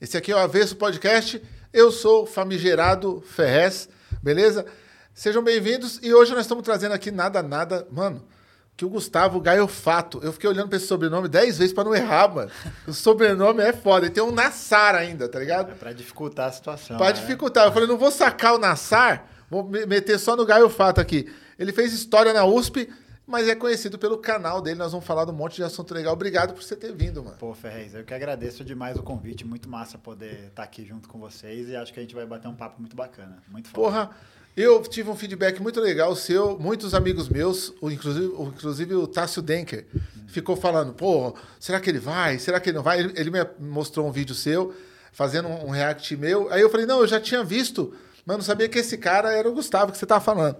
Esse 0.00 0.16
aqui 0.16 0.32
é 0.32 0.34
o 0.34 0.38
Avesso 0.38 0.76
Podcast. 0.76 1.42
Eu 1.72 1.90
sou 1.90 2.26
famigerado 2.26 3.22
Ferrez, 3.26 3.88
beleza? 4.22 4.66
Sejam 5.14 5.42
bem-vindos 5.42 5.98
e 6.02 6.12
hoje 6.12 6.32
nós 6.32 6.42
estamos 6.42 6.62
trazendo 6.64 6.92
aqui 6.92 7.10
nada, 7.10 7.42
nada, 7.42 7.86
mano, 7.90 8.22
que 8.76 8.84
o 8.84 8.88
Gustavo 8.88 9.40
Gaiofato. 9.40 10.20
Eu 10.22 10.32
fiquei 10.32 10.48
olhando 10.48 10.68
pra 10.68 10.76
esse 10.76 10.86
sobrenome 10.86 11.28
dez 11.28 11.56
vezes 11.58 11.72
pra 11.72 11.84
não 11.84 11.94
errar, 11.94 12.28
mano. 12.34 12.50
O 12.86 12.92
sobrenome 12.92 13.62
é 13.62 13.72
foda. 13.72 14.06
E 14.06 14.10
tem 14.10 14.22
um 14.22 14.30
Nassar 14.30 14.94
ainda, 14.94 15.28
tá 15.28 15.38
ligado? 15.38 15.72
É 15.72 15.74
pra 15.74 15.92
dificultar 15.92 16.48
a 16.48 16.52
situação. 16.52 16.96
Pra 16.98 17.06
né? 17.06 17.12
dificultar. 17.14 17.66
Eu 17.66 17.72
falei, 17.72 17.88
não 17.88 17.96
vou 17.96 18.10
sacar 18.10 18.54
o 18.54 18.58
Nassar, 18.58 19.26
vou 19.50 19.64
me- 19.64 19.86
meter 19.86 20.18
só 20.18 20.36
no 20.36 20.44
Gaiofato 20.44 21.00
aqui. 21.00 21.32
Ele 21.58 21.72
fez 21.72 21.94
história 21.94 22.34
na 22.34 22.44
USP, 22.44 22.88
mas 23.26 23.48
é 23.48 23.54
conhecido 23.54 23.98
pelo 23.98 24.18
canal 24.18 24.60
dele. 24.60 24.78
Nós 24.78 24.92
vamos 24.92 25.06
falar 25.06 25.24
de 25.24 25.30
um 25.30 25.34
monte 25.34 25.56
de 25.56 25.62
assunto 25.64 25.92
legal. 25.92 26.12
Obrigado 26.12 26.54
por 26.54 26.62
você 26.62 26.76
ter 26.76 26.92
vindo, 26.94 27.22
mano. 27.24 27.36
Pô, 27.38 27.52
Ferrez, 27.54 27.94
eu 27.94 28.04
que 28.04 28.14
agradeço 28.14 28.64
demais 28.64 28.96
o 28.96 29.02
convite. 29.02 29.44
Muito 29.44 29.68
massa 29.68 29.98
poder 29.98 30.46
estar 30.48 30.62
aqui 30.62 30.84
junto 30.84 31.08
com 31.08 31.18
vocês 31.18 31.68
e 31.68 31.76
acho 31.76 31.92
que 31.92 31.98
a 31.98 32.02
gente 32.02 32.14
vai 32.14 32.24
bater 32.26 32.48
um 32.48 32.54
papo 32.54 32.80
muito 32.80 32.94
bacana. 32.94 33.42
Muito 33.48 33.68
foda. 33.68 33.82
Porra, 33.82 34.10
eu 34.56 34.80
tive 34.82 35.10
um 35.10 35.16
feedback 35.16 35.60
muito 35.60 35.80
legal 35.80 36.14
seu. 36.14 36.58
Muitos 36.58 36.94
amigos 36.94 37.28
meus, 37.28 37.72
o- 37.80 37.90
inclusive, 37.90 38.26
o- 38.26 38.52
inclusive 38.56 38.94
o 38.94 39.06
Tássio 39.06 39.42
Denker, 39.42 39.86
ficou 40.28 40.56
falando: 40.56 40.92
pô, 40.94 41.34
será 41.58 41.80
que 41.80 41.90
ele 41.90 41.98
vai? 41.98 42.38
Será 42.38 42.60
que 42.60 42.70
ele 42.70 42.76
não 42.76 42.84
vai? 42.84 43.00
Ele, 43.00 43.12
ele 43.16 43.30
me 43.30 43.38
mostrou 43.58 44.06
um 44.06 44.12
vídeo 44.12 44.34
seu, 44.34 44.72
fazendo 45.12 45.48
um, 45.48 45.66
um 45.66 45.70
react 45.70 46.16
meu. 46.16 46.50
Aí 46.52 46.60
eu 46.60 46.70
falei: 46.70 46.86
não, 46.86 47.00
eu 47.00 47.06
já 47.06 47.20
tinha 47.20 47.42
visto, 47.42 47.92
mas 48.24 48.36
não 48.36 48.44
sabia 48.44 48.68
que 48.68 48.78
esse 48.78 48.96
cara 48.96 49.32
era 49.32 49.48
o 49.48 49.52
Gustavo 49.52 49.90
que 49.92 49.98
você 49.98 50.06
tava 50.06 50.24
falando. 50.24 50.56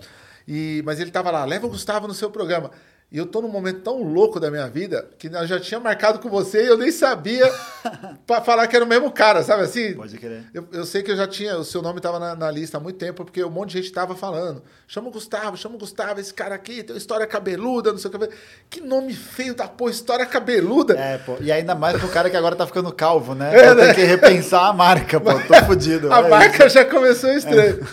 E, 0.47 0.83
mas 0.85 1.01
ele 1.01 1.11
tava 1.11 1.31
lá: 1.31 1.45
leva 1.45 1.67
o 1.67 1.71
Gustavo 1.71 2.07
no 2.07 2.15
seu 2.15 2.31
programa. 2.31 2.71
E 3.11 3.19
eu 3.19 3.25
tô 3.25 3.41
num 3.41 3.49
momento 3.49 3.83
tão 3.83 4.03
louco 4.03 4.41
da 4.41 4.51
minha 4.51 4.69
vida 4.69 5.09
que 5.17 5.29
eu 5.29 5.47
já 5.47 5.61
tinha 5.61 5.79
marcado 5.79 6.19
com 6.19 6.29
você 6.29 6.65
e 6.65 6.67
eu 6.67 6.77
nem 6.77 6.91
sabia 6.91 7.49
pra 8.27 8.41
falar 8.41 8.67
que 8.67 8.75
era 8.75 8.85
o 8.85 8.89
mesmo 8.89 9.13
cara, 9.13 9.45
sabe 9.45 9.63
assim? 9.63 9.95
Pode 9.95 10.19
crer. 10.19 10.43
Eu, 10.53 10.67
eu 10.73 10.85
sei 10.85 11.05
que 11.05 11.13
eu 11.13 11.17
já 11.17 11.29
tinha, 11.29 11.57
o 11.57 11.65
seu 11.65 11.81
nome 11.81 11.99
estava 11.99 12.19
na, 12.19 12.35
na 12.35 12.51
lista 12.51 12.79
há 12.79 12.81
muito 12.81 12.99
tempo, 12.99 13.25
porque 13.25 13.45
um 13.45 13.51
monte 13.51 13.71
de 13.71 13.77
gente 13.77 13.87
estava 13.87 14.17
falando. 14.17 14.61
Chama 14.89 15.07
o 15.07 15.13
Gustavo, 15.13 15.57
chama 15.57 15.77
o 15.77 15.79
Gustavo, 15.79 16.19
esse 16.19 16.35
cara 16.35 16.57
aqui 16.57 16.83
tem 16.83 16.95
uma 16.95 16.99
história 16.99 17.25
cabeluda, 17.29 17.93
não 17.93 17.99
sei 17.99 18.11
o 18.11 18.19
que. 18.19 18.29
Que 18.69 18.81
nome 18.81 19.15
feio 19.15 19.55
da 19.55 19.69
porra, 19.69 19.93
história 19.93 20.27
cabeluda. 20.27 20.99
É, 20.99 21.19
pô. 21.19 21.37
E 21.41 21.53
ainda 21.53 21.77
mais 21.77 21.97
pro 22.01 22.09
cara 22.09 22.29
que 22.29 22.37
agora 22.37 22.57
tá 22.57 22.67
ficando 22.67 22.93
calvo, 22.93 23.37
né? 23.37 23.57
É, 23.57 23.73
ter 23.73 23.75
né? 23.77 23.95
que 23.95 24.03
repensar 24.03 24.69
a 24.69 24.73
marca, 24.73 25.21
pô. 25.21 25.31
Tô 25.43 25.55
fudido. 25.65 26.13
A 26.13 26.23
é 26.23 26.29
marca 26.29 26.67
isso. 26.67 26.75
já 26.75 26.85
começou 26.85 27.31
estranho. 27.31 27.87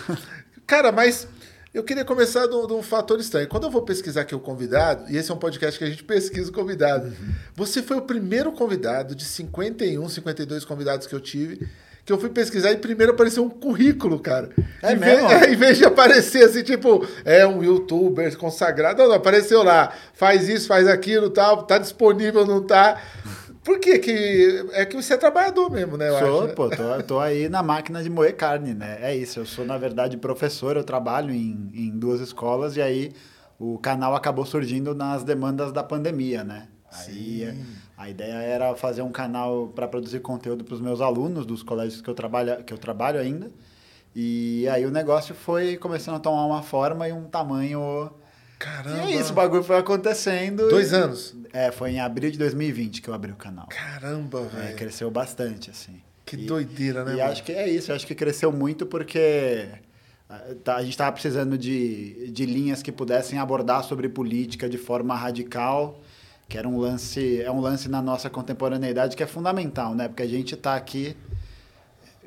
Cara, 0.66 0.92
mas 0.92 1.28
eu 1.74 1.84
queria 1.84 2.06
começar 2.06 2.46
de 2.46 2.54
um, 2.54 2.68
de 2.68 2.74
um 2.74 2.84
fator 2.84 3.20
estranho. 3.20 3.48
Quando 3.48 3.64
eu 3.64 3.72
vou 3.72 3.82
pesquisar 3.82 4.22
aqui 4.22 4.36
o 4.36 4.40
convidado, 4.40 5.12
e 5.12 5.18
esse 5.18 5.32
é 5.32 5.34
um 5.34 5.38
podcast 5.38 5.80
que 5.80 5.84
a 5.84 5.90
gente 5.90 6.04
pesquisa 6.04 6.52
o 6.52 6.54
convidado, 6.54 7.12
você 7.56 7.82
foi 7.82 7.98
o 7.98 8.02
primeiro 8.04 8.52
convidado 8.52 9.16
de 9.16 9.26
51, 9.26 10.08
52 10.08 10.66
convidados 10.66 11.08
que 11.08 11.16
eu 11.16 11.20
tive. 11.20 11.68
Que 12.06 12.12
eu 12.12 12.20
fui 12.20 12.30
pesquisar 12.30 12.74
e 12.74 12.78
primeiro 12.78 13.14
apareceu 13.14 13.46
um 13.46 13.50
currículo, 13.50 14.20
cara. 14.20 14.50
É 14.82 14.92
em, 14.92 14.98
mesmo? 14.98 15.30
Vez, 15.30 15.48
em 15.54 15.56
vez 15.56 15.78
de 15.78 15.86
aparecer 15.86 16.44
assim, 16.44 16.62
tipo, 16.62 17.08
é 17.24 17.48
um 17.48 17.64
youtuber 17.64 18.38
consagrado, 18.38 19.02
não, 19.02 19.08
não, 19.08 19.16
apareceu 19.16 19.64
lá, 19.64 19.94
faz 20.14 20.50
isso, 20.50 20.68
faz 20.68 20.86
aquilo, 20.86 21.30
tal, 21.30 21.64
tá 21.64 21.78
disponível, 21.78 22.46
não 22.46 22.62
tá. 22.62 23.02
Por 23.64 23.80
quê? 23.80 24.00
que 24.00 24.66
É 24.74 24.86
que 24.86 24.96
você 24.96 25.14
é 25.14 25.18
trabalhador 25.18 25.72
mesmo, 25.72 25.96
né? 25.98 26.10
Eu 26.10 26.20
Sou, 26.20 26.38
acho, 26.40 26.48
né? 26.48 26.54
pô, 26.54 26.70
tô, 26.70 27.04
tô 27.08 27.20
aí 27.20 27.48
na 27.48 27.64
máquina 27.64 28.04
de 28.04 28.10
moer 28.10 28.36
carne, 28.36 28.74
né? 28.74 29.00
É 29.02 29.16
isso, 29.16 29.40
eu 29.40 29.46
sou, 29.46 29.66
na 29.66 29.78
verdade, 29.78 30.18
professor, 30.18 30.76
eu 30.76 30.84
trabalho 30.84 31.32
em, 31.34 31.70
em 31.74 31.90
duas 31.98 32.20
escolas 32.20 32.76
e 32.76 32.82
aí 32.82 33.14
o 33.58 33.78
canal 33.78 34.16
acabou 34.16 34.46
surgindo 34.46 34.94
nas 34.94 35.24
demandas 35.24 35.72
da 35.72 35.84
pandemia, 35.84 36.44
né? 36.44 36.68
Aí 36.92 37.58
a 37.98 38.10
ideia 38.10 38.34
era 38.34 38.76
fazer 38.76 39.02
um 39.02 39.12
canal 39.12 39.70
para 39.70 39.88
produzir 39.88 40.20
conteúdo 40.20 40.64
para 40.64 40.76
os 40.76 40.82
meus 40.82 41.02
alunos 41.02 41.46
dos 41.46 41.64
colégios 41.64 42.02
que 42.02 42.10
eu 42.10 42.14
trabalho, 42.14 42.64
que 42.64 42.74
eu 42.74 42.78
trabalho 42.78 43.20
ainda. 43.20 43.50
E 44.16 44.68
aí 44.70 44.86
o 44.86 44.92
negócio 44.92 45.34
foi 45.34 45.78
começando 45.78 46.16
a 46.16 46.20
tomar 46.20 46.46
uma 46.46 46.62
forma 46.62 47.08
e 47.08 47.14
um 47.14 47.24
tamanho. 47.24 48.12
Caramba. 48.64 49.10
E 49.10 49.14
é 49.14 49.20
isso, 49.20 49.32
o 49.32 49.36
bagulho 49.36 49.64
foi 49.64 49.78
acontecendo. 49.78 50.70
Dois 50.70 50.92
e- 50.92 50.96
anos. 50.96 51.36
É, 51.52 51.72
foi 51.72 51.92
em 51.92 52.00
abril 52.00 52.32
de 52.32 52.38
2020 52.38 53.02
que 53.02 53.10
eu 53.10 53.14
abri 53.14 53.32
o 53.32 53.36
canal. 53.36 53.68
Caramba, 53.68 54.50
É, 54.54 54.60
velho. 54.62 54.76
cresceu 54.78 55.12
bastante, 55.12 55.70
assim. 55.70 56.02
Que 56.26 56.36
E- 56.38 56.46
doideira, 56.46 57.04
né? 57.04 57.14
E 57.14 57.18
mano? 57.18 57.32
acho 57.32 57.44
que 57.44 57.52
é 57.52 57.68
isso, 57.70 57.92
acho 57.92 58.08
que 58.08 58.16
cresceu 58.16 58.52
muito 58.52 58.86
porque 58.86 59.68
ah, 60.30 60.42
tá- 60.64 60.78
a 60.78 60.82
gente 60.82 60.92
estava 60.92 61.12
precisando 61.12 61.58
de, 61.58 62.32
de 62.32 62.46
linhas 62.46 62.82
que 62.82 62.92
pudessem 62.92 63.38
abordar 63.38 63.84
sobre 63.84 64.08
política 64.10 64.70
de 64.70 64.78
forma 64.78 65.14
radical, 65.16 66.00
que 66.48 66.58
era 66.58 66.68
um 66.68 66.78
lance, 66.80 67.42
é 67.42 67.52
um 67.52 67.60
lance 67.60 67.90
na 67.90 68.02
nossa 68.02 68.30
contemporaneidade 68.30 69.16
que 69.18 69.22
é 69.24 69.28
fundamental, 69.28 69.94
né? 69.94 70.08
Porque 70.08 70.24
a 70.24 70.28
gente 70.28 70.54
está 70.56 70.76
aqui 70.76 71.16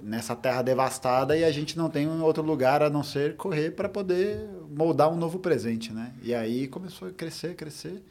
nessa 0.02 0.36
terra 0.36 0.62
devastada 0.62 1.36
e 1.36 1.44
a 1.44 1.50
gente 1.50 1.76
não 1.76 1.88
tem 1.90 2.08
outro 2.20 2.42
lugar 2.42 2.82
a 2.82 2.90
não 2.90 3.02
ser 3.02 3.36
correr 3.36 3.70
para 3.70 3.88
poder 3.88 4.48
moldar 4.68 5.10
um 5.10 5.16
novo 5.16 5.38
presente, 5.38 5.92
né? 5.92 6.12
E 6.22 6.34
aí 6.34 6.68
começou 6.68 7.08
a 7.08 7.10
crescer, 7.12 7.54
crescer. 7.54 8.02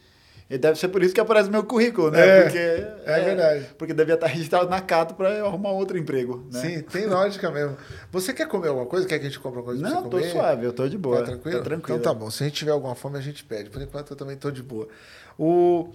E 0.47 0.59
deve 0.59 0.77
ser 0.77 0.89
por 0.89 1.01
isso 1.01 1.13
que 1.13 1.19
aparece 1.19 1.49
meu 1.49 1.63
currículo, 1.63 2.11
né? 2.11 2.19
É, 2.19 2.41
porque, 2.43 2.57
é 2.57 3.19
verdade. 3.21 3.65
Porque 3.79 3.93
devia 3.95 4.13
estar 4.13 4.27
registrado 4.27 4.69
na 4.69 4.79
Cato 4.79 5.15
para 5.15 5.31
eu 5.31 5.47
arrumar 5.47 5.71
outro 5.71 5.97
emprego, 5.97 6.45
né? 6.53 6.59
Sim, 6.59 6.81
tem 6.81 7.07
lógica 7.07 7.49
mesmo. 7.49 7.75
Você 8.11 8.31
quer 8.31 8.47
comer 8.47 8.67
alguma 8.67 8.85
coisa? 8.85 9.07
Quer 9.07 9.17
que 9.17 9.25
a 9.25 9.29
gente 9.29 9.39
compre 9.39 9.57
alguma 9.57 9.75
coisa 9.75 9.89
Não, 9.89 10.03
tô 10.03 10.17
comer? 10.17 10.31
suave, 10.31 10.65
eu 10.65 10.73
tô 10.73 10.87
de 10.87 10.99
boa. 10.99 11.17
Tá 11.17 11.23
tranquilo? 11.25 11.63
Tranquilo. 11.63 11.99
Então 11.99 12.13
tá 12.13 12.17
bom. 12.17 12.29
Se 12.29 12.43
a 12.43 12.47
gente 12.47 12.57
tiver 12.57 12.71
alguma 12.71 12.93
fome, 12.93 13.17
a 13.17 13.21
gente 13.21 13.43
pede. 13.43 13.71
Por 13.71 13.81
enquanto, 13.81 14.11
eu 14.11 14.15
também 14.15 14.37
tô 14.37 14.51
de 14.51 14.61
boa. 14.61 14.87
O... 15.37 15.89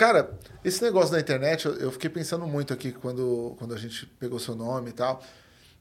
Cara, 0.00 0.30
esse 0.64 0.82
negócio 0.82 1.12
da 1.12 1.20
internet, 1.20 1.66
eu, 1.66 1.74
eu 1.74 1.92
fiquei 1.92 2.08
pensando 2.08 2.46
muito 2.46 2.72
aqui 2.72 2.90
quando, 2.90 3.54
quando 3.58 3.74
a 3.74 3.76
gente 3.76 4.06
pegou 4.18 4.38
seu 4.38 4.56
nome 4.56 4.88
e 4.88 4.92
tal. 4.94 5.22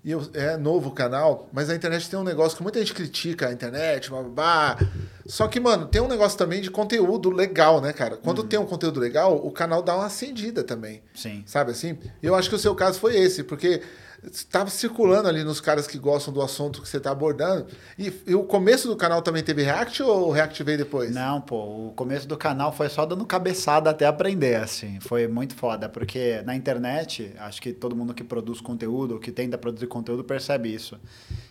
E 0.04 0.12
eu, 0.12 0.22
é 0.34 0.58
novo 0.58 0.90
o 0.90 0.92
canal, 0.92 1.48
mas 1.54 1.70
a 1.70 1.76
internet 1.76 2.10
tem 2.10 2.20
um 2.20 2.24
negócio 2.24 2.58
que 2.58 2.62
muita 2.62 2.80
gente 2.80 2.94
critica 2.94 3.48
a 3.48 3.54
internet, 3.54 4.10
babá. 4.12 4.78
Só 5.26 5.48
que, 5.48 5.58
mano, 5.58 5.86
tem 5.86 6.02
um 6.02 6.08
negócio 6.10 6.38
também 6.38 6.60
de 6.60 6.70
conteúdo 6.70 7.30
legal, 7.30 7.80
né, 7.80 7.94
cara? 7.94 8.18
Quando 8.18 8.44
tem 8.44 8.60
um 8.60 8.66
conteúdo 8.66 9.00
legal, 9.00 9.38
o 9.38 9.52
canal 9.52 9.82
dá 9.82 9.96
uma 9.96 10.08
acendida 10.08 10.66
também. 10.66 11.02
Sim. 11.16 11.42
Sabe 11.46 11.72
assim? 11.72 11.98
Eu 12.22 12.36
acho 12.36 12.50
que 12.50 12.56
o 12.56 12.60
seu 12.60 12.76
caso 12.76 13.00
foi 13.00 13.16
esse, 13.16 13.42
porque 13.42 13.82
estava 14.24 14.70
circulando 14.70 15.28
ali 15.28 15.44
nos 15.44 15.62
caras 15.62 15.88
que 15.88 15.98
gostam 15.98 16.34
do 16.34 16.42
assunto 16.42 16.82
que 16.82 16.90
você 16.90 16.98
está 16.98 17.12
abordando. 17.12 17.68
E, 17.98 18.12
e 18.28 18.36
o 18.36 18.44
começo 18.44 18.88
do 18.88 18.96
canal 18.96 19.22
também 19.22 19.44
teve 19.44 19.64
react 19.64 20.04
ou 20.04 20.28
o 20.28 20.32
react 20.32 20.62
veio 20.64 20.78
depois? 20.78 21.12
Não, 21.12 21.40
pô, 21.40 21.88
o 21.88 21.94
começo 21.96 22.28
do 22.28 22.38
canal 22.38 22.72
foi 22.72 22.90
só 22.90 23.06
dando 23.06 23.26
cabeçada 23.26 23.90
até 23.90 24.06
aprender, 24.06 24.56
assim. 24.56 25.00
Foi 25.00 25.28
muito 25.28 25.56
foda, 25.56 25.88
porque 25.88 26.42
na 26.46 26.56
internet, 26.56 27.34
acho 27.40 27.62
que 27.62 27.72
todo 27.72 27.96
mundo 27.96 28.14
que 28.14 28.24
produz 28.24 28.60
conteúdo, 28.60 29.20
que 29.20 29.32
tenta 29.32 29.58
produzir 29.58 29.88
conteúdo, 29.88 30.24
percebe 30.24 30.74
isso. 30.74 31.00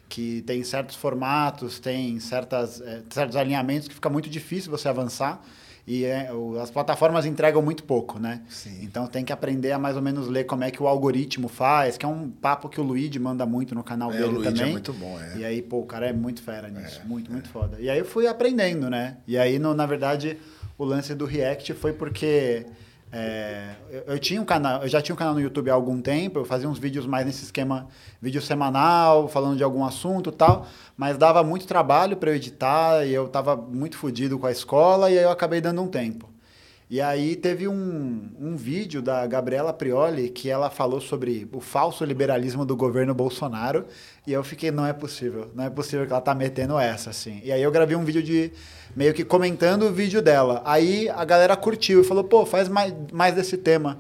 Que 0.09 0.43
tem 0.43 0.63
certos 0.63 0.97
formatos, 0.97 1.79
tem 1.79 2.19
certas, 2.21 2.81
eh, 2.81 3.03
certos 3.11 3.37
alinhamentos 3.37 3.89
que 3.89 3.95
fica 3.95 4.09
muito 4.09 4.29
difícil 4.29 4.71
você 4.71 4.89
avançar. 4.89 5.43
E 5.89 6.05
é, 6.05 6.31
o- 6.33 6.61
as 6.61 6.71
plataformas 6.71 7.25
entregam 7.25 7.63
muito 7.63 7.83
pouco, 7.85 8.19
né? 8.19 8.43
Sim. 8.49 8.79
Então 8.83 9.07
tem 9.07 9.25
que 9.25 9.33
aprender 9.33 9.73
a 9.73 9.79
mais 9.79 9.97
ou 9.97 10.03
menos 10.03 10.29
ler 10.29 10.45
como 10.45 10.63
é 10.65 10.71
que 10.71 10.83
o 10.83 10.87
algoritmo 10.87 11.49
faz, 11.49 11.97
que 11.97 12.05
é 12.05 12.09
um 12.09 12.29
papo 12.31 12.69
que 12.69 12.79
o 12.81 12.85
Luigi 12.85 13.19
manda 13.19 13.47
muito 13.47 13.75
no 13.75 13.83
canal 13.83 14.11
É, 14.13 14.15
o 14.15 14.19
dele 14.19 14.35
Luigi 14.35 14.49
é 14.49 14.53
também. 14.53 14.73
muito 14.73 14.93
bom, 14.93 15.19
é. 15.19 15.39
E 15.39 15.45
aí, 15.45 15.63
pô, 15.63 15.79
o 15.81 15.87
cara 15.87 16.07
é 16.07 16.13
muito 16.13 16.43
fera 16.43 16.69
nisso. 16.69 17.01
muito, 17.07 17.33
muito 17.33 17.49
foda. 17.49 17.79
E 17.81 17.89
aí 17.89 17.99
eu 17.99 18.05
fui 18.05 18.27
aprendendo, 18.27 18.91
né? 18.91 19.17
E 19.27 19.39
aí, 19.39 19.59
no, 19.59 19.73
na 19.73 19.87
verdade, 19.87 20.37
o 20.77 20.85
lance 20.85 21.15
do 21.15 21.25
React 21.25 21.73
foi 21.75 21.93
porque 21.95 22.67
É, 23.11 23.75
eu, 23.91 24.15
eu 24.15 24.19
tinha 24.19 24.41
um 24.41 24.45
canal, 24.45 24.83
eu 24.83 24.89
já 24.89 25.01
tinha 25.01 25.15
um 25.15 25.19
canal 25.19 25.35
no 25.35 25.41
YouTube 25.41 25.71
há 25.71 25.75
algum 25.75 26.01
tempo, 26.01 26.39
eu 26.39 26.45
fazia 26.45 26.69
uns 26.69 26.79
vídeos 26.79 27.07
mais 27.07 27.25
nesse 27.25 27.45
esquema, 27.45 27.89
vídeo 28.21 28.43
semanal, 28.43 29.29
falando 29.29 29.57
de 29.57 29.65
algum 29.65 29.85
assunto 29.85 30.31
tal, 30.31 30.67
mas 30.97 31.17
dava 31.17 31.43
muito 31.43 31.67
trabalho 31.67 32.17
para 32.17 32.31
eu 32.31 32.35
editar 32.37 33.07
e 33.07 33.15
eu 33.15 33.29
tava 33.29 33.57
muito 33.57 33.97
fodido 33.97 34.39
com 34.39 34.47
a 34.47 34.53
escola 34.53 35.11
e 35.11 35.19
aí 35.19 35.25
eu 35.25 35.31
acabei 35.31 35.61
dando 35.61 35.83
um 35.83 35.89
tempo. 35.89 36.28
E 36.91 37.03
aí 37.03 37.37
teve 37.37 37.69
um, 37.69 38.31
um 38.41 38.57
vídeo 38.57 39.03
da 39.03 39.27
Gabriela 39.27 39.75
Prioli 39.75 40.31
que 40.31 40.49
ela 40.49 40.71
falou 40.71 41.03
sobre 41.03 41.47
o 41.53 41.61
falso 41.61 42.03
liberalismo 42.03 42.65
do 42.65 42.75
governo 42.75 43.13
Bolsonaro 43.15 43.85
e 44.27 44.33
eu 44.33 44.43
fiquei, 44.43 44.71
não 44.71 44.87
é 44.87 44.95
possível, 44.95 45.51
não 45.55 45.65
é 45.65 45.69
possível 45.69 46.07
que 46.07 46.13
ela 46.13 46.21
tá 46.23 46.35
metendo 46.35 46.79
essa, 46.79 47.11
assim. 47.11 47.43
E 47.45 47.53
aí 47.53 47.63
eu 47.63 47.71
gravei 47.71 47.95
um 47.95 48.07
vídeo 48.07 48.23
de 48.23 48.51
meio 48.97 49.13
que 49.13 49.23
comentando 49.23 49.83
o 49.83 49.93
vídeo 49.93 50.23
dela. 50.23 50.63
Aí 50.65 51.11
a 51.11 51.27
galera 51.27 51.55
curtiu 51.59 52.01
e 52.01 52.05
falou, 52.05 52.25
pô, 52.25 52.47
faz 52.47 52.71
mais, 52.71 52.95
mais 53.13 53.35
desse 53.35 53.59
tema. 53.59 53.99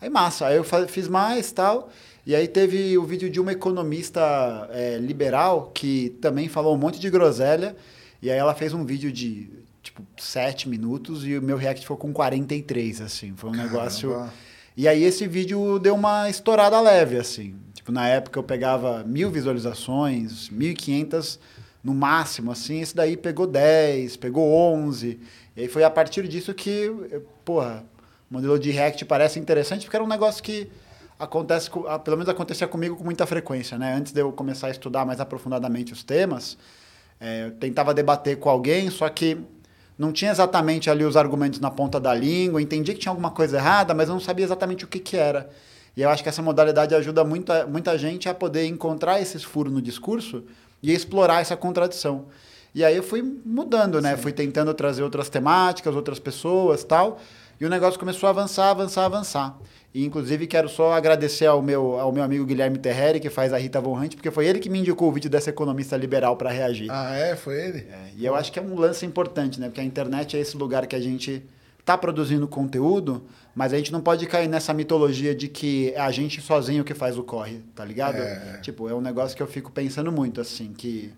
Aí 0.00 0.10
massa, 0.10 0.48
aí 0.48 0.56
eu 0.56 0.64
fiz 0.88 1.06
mais 1.06 1.52
tal. 1.52 1.90
E 2.26 2.34
aí 2.34 2.48
teve 2.48 2.98
o 2.98 3.04
vídeo 3.04 3.30
de 3.30 3.40
uma 3.40 3.52
economista 3.52 4.68
é, 4.72 4.98
liberal 4.98 5.70
que 5.72 6.10
também 6.20 6.48
falou 6.48 6.74
um 6.74 6.78
monte 6.78 6.98
de 6.98 7.08
groselha. 7.08 7.76
E 8.20 8.32
aí 8.32 8.36
ela 8.36 8.52
fez 8.52 8.74
um 8.74 8.84
vídeo 8.84 9.12
de 9.12 9.48
tipo, 9.96 10.06
sete 10.18 10.68
minutos 10.68 11.26
e 11.26 11.36
o 11.36 11.42
meu 11.42 11.56
react 11.56 11.86
foi 11.86 11.96
com 11.96 12.12
43, 12.12 13.00
assim. 13.00 13.32
Foi 13.36 13.50
um 13.50 13.52
Caramba. 13.54 13.72
negócio. 13.72 14.30
E 14.76 14.86
aí 14.86 15.02
esse 15.02 15.26
vídeo 15.26 15.78
deu 15.78 15.94
uma 15.94 16.28
estourada 16.28 16.78
leve, 16.80 17.18
assim. 17.18 17.56
Tipo, 17.72 17.90
na 17.92 18.06
época 18.08 18.38
eu 18.38 18.42
pegava 18.42 19.02
mil 19.04 19.30
visualizações, 19.30 20.50
1.500 20.50 21.38
no 21.82 21.94
máximo, 21.94 22.50
assim. 22.50 22.80
Esse 22.80 22.94
daí 22.94 23.16
pegou 23.16 23.46
10, 23.46 24.16
pegou 24.16 24.46
11. 24.52 25.18
E 25.56 25.62
aí 25.62 25.68
foi 25.68 25.82
a 25.82 25.90
partir 25.90 26.28
disso 26.28 26.52
que, 26.52 26.92
porra, 27.44 27.84
o 28.30 28.34
modelo 28.34 28.58
de 28.58 28.70
react 28.70 29.02
parece 29.06 29.38
interessante, 29.38 29.84
porque 29.84 29.96
era 29.96 30.04
um 30.04 30.08
negócio 30.08 30.42
que 30.42 30.68
acontece, 31.18 31.70
pelo 31.70 32.16
menos 32.18 32.28
acontecia 32.28 32.68
comigo 32.68 32.96
com 32.96 33.04
muita 33.04 33.24
frequência, 33.24 33.78
né? 33.78 33.94
Antes 33.94 34.12
de 34.12 34.20
eu 34.20 34.30
começar 34.32 34.66
a 34.66 34.70
estudar 34.70 35.06
mais 35.06 35.18
aprofundadamente 35.18 35.94
os 35.94 36.04
temas, 36.04 36.58
é, 37.18 37.46
eu 37.46 37.52
tentava 37.52 37.94
debater 37.94 38.38
com 38.38 38.50
alguém, 38.50 38.90
só 38.90 39.08
que 39.08 39.38
não 39.98 40.12
tinha 40.12 40.30
exatamente 40.30 40.90
ali 40.90 41.04
os 41.04 41.16
argumentos 41.16 41.58
na 41.60 41.70
ponta 41.70 41.98
da 41.98 42.14
língua, 42.14 42.60
entendi 42.60 42.92
que 42.92 43.00
tinha 43.00 43.10
alguma 43.10 43.30
coisa 43.30 43.56
errada, 43.56 43.94
mas 43.94 44.08
eu 44.08 44.14
não 44.14 44.20
sabia 44.20 44.44
exatamente 44.44 44.84
o 44.84 44.88
que, 44.88 44.98
que 44.98 45.16
era. 45.16 45.48
E 45.96 46.02
eu 46.02 46.10
acho 46.10 46.22
que 46.22 46.28
essa 46.28 46.42
modalidade 46.42 46.94
ajuda 46.94 47.24
muita, 47.24 47.66
muita 47.66 47.96
gente 47.96 48.28
a 48.28 48.34
poder 48.34 48.66
encontrar 48.66 49.20
esses 49.20 49.42
furos 49.42 49.72
no 49.72 49.80
discurso 49.80 50.44
e 50.82 50.92
explorar 50.92 51.40
essa 51.40 51.56
contradição. 51.56 52.26
E 52.74 52.84
aí 52.84 52.94
eu 52.94 53.02
fui 53.02 53.22
mudando, 53.22 54.02
né? 54.02 54.14
Sim. 54.14 54.22
Fui 54.22 54.32
tentando 54.32 54.74
trazer 54.74 55.02
outras 55.02 55.30
temáticas, 55.30 55.94
outras 55.94 56.18
pessoas 56.18 56.84
tal. 56.84 57.18
E 57.58 57.64
o 57.64 57.70
negócio 57.70 57.98
começou 57.98 58.26
a 58.26 58.30
avançar, 58.30 58.68
avançar, 58.68 59.06
avançar. 59.06 59.56
E, 59.96 60.04
inclusive, 60.04 60.46
quero 60.46 60.68
só 60.68 60.92
agradecer 60.92 61.46
ao 61.46 61.62
meu, 61.62 61.98
ao 61.98 62.12
meu 62.12 62.22
amigo 62.22 62.44
Guilherme 62.44 62.76
Terreri, 62.76 63.18
que 63.18 63.30
faz 63.30 63.50
a 63.54 63.56
Rita 63.56 63.80
Von 63.80 63.98
Hunt, 63.98 64.14
porque 64.14 64.30
foi 64.30 64.46
ele 64.46 64.58
que 64.58 64.68
me 64.68 64.80
indicou 64.80 65.08
o 65.08 65.10
vídeo 65.10 65.30
dessa 65.30 65.48
economista 65.48 65.96
liberal 65.96 66.36
para 66.36 66.50
reagir. 66.50 66.90
Ah, 66.90 67.16
é? 67.16 67.34
Foi 67.34 67.58
ele? 67.58 67.78
É, 67.78 68.10
e 68.14 68.26
eu 68.26 68.34
acho 68.34 68.52
que 68.52 68.58
é 68.58 68.62
um 68.62 68.78
lance 68.78 69.06
importante, 69.06 69.58
né? 69.58 69.68
Porque 69.68 69.80
a 69.80 69.84
internet 69.84 70.36
é 70.36 70.40
esse 70.40 70.54
lugar 70.54 70.86
que 70.86 70.94
a 70.94 71.00
gente 71.00 71.42
está 71.80 71.96
produzindo 71.96 72.46
conteúdo, 72.46 73.24
mas 73.54 73.72
a 73.72 73.78
gente 73.78 73.90
não 73.90 74.02
pode 74.02 74.26
cair 74.26 74.48
nessa 74.48 74.74
mitologia 74.74 75.34
de 75.34 75.48
que 75.48 75.92
é 75.94 76.00
a 76.00 76.10
gente 76.10 76.42
sozinho 76.42 76.84
que 76.84 76.92
faz 76.92 77.16
o 77.16 77.22
corre, 77.22 77.62
tá 77.74 77.82
ligado? 77.82 78.18
É. 78.18 78.58
Tipo, 78.60 78.90
é 78.90 78.94
um 78.94 79.00
negócio 79.00 79.34
que 79.34 79.42
eu 79.42 79.46
fico 79.46 79.72
pensando 79.72 80.12
muito, 80.12 80.42
assim, 80.42 80.74
que 80.76 81.10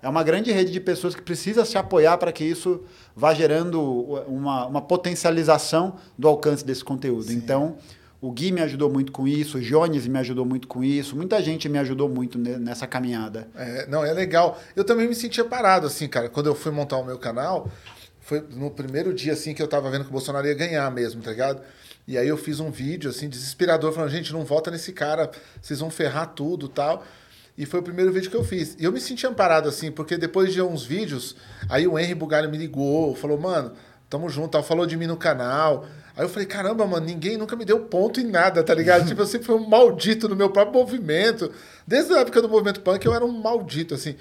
é 0.00 0.08
uma 0.08 0.22
grande 0.22 0.52
rede 0.52 0.70
de 0.70 0.78
pessoas 0.78 1.16
que 1.16 1.22
precisa 1.22 1.64
se 1.64 1.76
apoiar 1.76 2.16
para 2.16 2.30
que 2.30 2.44
isso 2.44 2.84
vá 3.16 3.34
gerando 3.34 3.82
uma, 4.28 4.66
uma 4.66 4.80
potencialização 4.80 5.96
do 6.16 6.28
alcance 6.28 6.64
desse 6.64 6.84
conteúdo. 6.84 7.24
Sim. 7.24 7.34
Então, 7.34 7.76
o 8.20 8.30
Gui 8.30 8.52
me 8.52 8.60
ajudou 8.60 8.90
muito 8.90 9.12
com 9.12 9.26
isso, 9.26 9.58
o 9.58 9.60
Jones 9.60 10.06
me 10.06 10.18
ajudou 10.18 10.44
muito 10.44 10.68
com 10.68 10.84
isso, 10.84 11.16
muita 11.16 11.42
gente 11.42 11.68
me 11.68 11.78
ajudou 11.78 12.08
muito 12.08 12.38
nessa 12.38 12.86
caminhada. 12.86 13.48
É, 13.54 13.86
não, 13.86 14.04
é 14.04 14.12
legal. 14.12 14.60
Eu 14.76 14.84
também 14.84 15.08
me 15.08 15.14
sentia 15.14 15.44
parado, 15.44 15.86
assim, 15.86 16.06
cara, 16.06 16.28
quando 16.28 16.46
eu 16.46 16.54
fui 16.54 16.70
montar 16.70 16.98
o 16.98 17.04
meu 17.04 17.18
canal, 17.18 17.70
foi 18.20 18.44
no 18.50 18.70
primeiro 18.70 19.14
dia, 19.14 19.32
assim, 19.32 19.54
que 19.54 19.62
eu 19.62 19.66
tava 19.66 19.90
vendo 19.90 20.02
que 20.04 20.10
o 20.10 20.12
Bolsonaro 20.12 20.46
ia 20.46 20.54
ganhar 20.54 20.90
mesmo, 20.90 21.22
tá 21.22 21.30
ligado? 21.30 21.62
E 22.06 22.18
aí 22.18 22.28
eu 22.28 22.36
fiz 22.36 22.60
um 22.60 22.70
vídeo, 22.70 23.08
assim, 23.08 23.28
desesperador, 23.28 23.92
falando, 23.92 24.10
gente, 24.10 24.32
não 24.32 24.44
vota 24.44 24.70
nesse 24.70 24.92
cara, 24.92 25.30
vocês 25.62 25.80
vão 25.80 25.90
ferrar 25.90 26.26
tudo 26.34 26.68
tal. 26.68 27.02
E 27.56 27.64
foi 27.64 27.80
o 27.80 27.82
primeiro 27.82 28.12
vídeo 28.12 28.30
que 28.30 28.36
eu 28.36 28.44
fiz. 28.44 28.76
E 28.78 28.84
eu 28.84 28.92
me 28.92 29.00
senti 29.00 29.26
amparado, 29.26 29.68
assim, 29.68 29.90
porque 29.90 30.16
depois 30.16 30.52
de 30.52 30.60
uns 30.60 30.84
vídeos, 30.84 31.36
aí 31.68 31.86
o 31.86 31.98
Henry 31.98 32.14
Bugalho 32.14 32.50
me 32.50 32.58
ligou, 32.58 33.14
falou, 33.14 33.38
mano, 33.38 33.72
tamo 34.08 34.28
junto, 34.28 34.62
falou 34.62 34.86
de 34.86 34.96
mim 34.96 35.06
no 35.06 35.16
canal. 35.16 35.86
Aí 36.16 36.24
eu 36.24 36.28
falei, 36.28 36.46
caramba, 36.46 36.86
mano, 36.86 37.06
ninguém 37.06 37.36
nunca 37.36 37.56
me 37.56 37.64
deu 37.64 37.80
ponto 37.80 38.20
em 38.20 38.24
nada, 38.24 38.62
tá 38.62 38.74
ligado? 38.74 39.06
tipo, 39.08 39.20
eu 39.20 39.26
sempre 39.26 39.46
fui 39.46 39.56
um 39.56 39.68
maldito 39.68 40.28
no 40.28 40.36
meu 40.36 40.50
próprio 40.50 40.80
movimento. 40.80 41.50
Desde 41.86 42.12
a 42.14 42.20
época 42.20 42.42
do 42.42 42.48
movimento 42.48 42.80
punk 42.80 43.04
eu 43.04 43.14
era 43.14 43.24
um 43.24 43.32
maldito, 43.32 43.94
assim. 43.94 44.16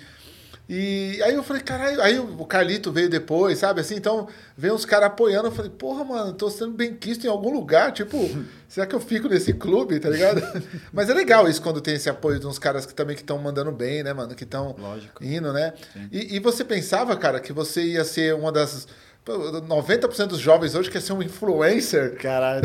E 0.71 1.19
aí 1.23 1.33
eu 1.33 1.41
falei, 1.41 1.63
caralho, 1.63 1.99
aí 1.99 2.19
o 2.19 2.45
Carlito 2.45 2.91
veio 2.91 3.09
depois, 3.09 3.57
sabe? 3.57 3.81
Assim, 3.81 3.95
então 3.95 4.27
veio 4.55 4.75
uns 4.75 4.85
caras 4.85 5.07
apoiando. 5.07 5.47
Eu 5.47 5.51
falei, 5.51 5.71
porra, 5.71 6.03
mano, 6.03 6.31
tô 6.31 6.47
sendo 6.47 6.73
bem 6.73 6.93
quisto 6.93 7.25
em 7.25 7.27
algum 7.27 7.51
lugar. 7.51 7.91
Tipo, 7.91 8.29
será 8.69 8.85
que 8.85 8.93
eu 8.93 8.99
fico 8.99 9.27
nesse 9.27 9.51
clube, 9.51 9.99
tá 9.99 10.11
ligado? 10.11 10.43
Mas 10.93 11.09
é 11.09 11.13
legal 11.15 11.49
isso 11.49 11.59
quando 11.59 11.81
tem 11.81 11.95
esse 11.95 12.07
apoio 12.07 12.39
de 12.39 12.45
uns 12.45 12.59
caras 12.59 12.85
que 12.85 12.93
também 12.93 13.15
que 13.15 13.23
estão 13.23 13.39
mandando 13.39 13.71
bem, 13.71 14.03
né, 14.03 14.13
mano? 14.13 14.35
Que 14.35 14.43
estão 14.43 14.75
indo, 15.19 15.51
né? 15.51 15.73
E, 16.11 16.35
e 16.35 16.39
você 16.39 16.63
pensava, 16.63 17.17
cara, 17.17 17.39
que 17.39 17.51
você 17.51 17.81
ia 17.81 18.03
ser 18.03 18.35
uma 18.35 18.51
das 18.51 18.87
90% 19.25 20.27
dos 20.27 20.39
jovens 20.39 20.73
hoje 20.75 20.89
quer 20.89 21.01
ser 21.01 21.13
um 21.13 21.21
influencer. 21.21 22.17
Caralho. 22.17 22.61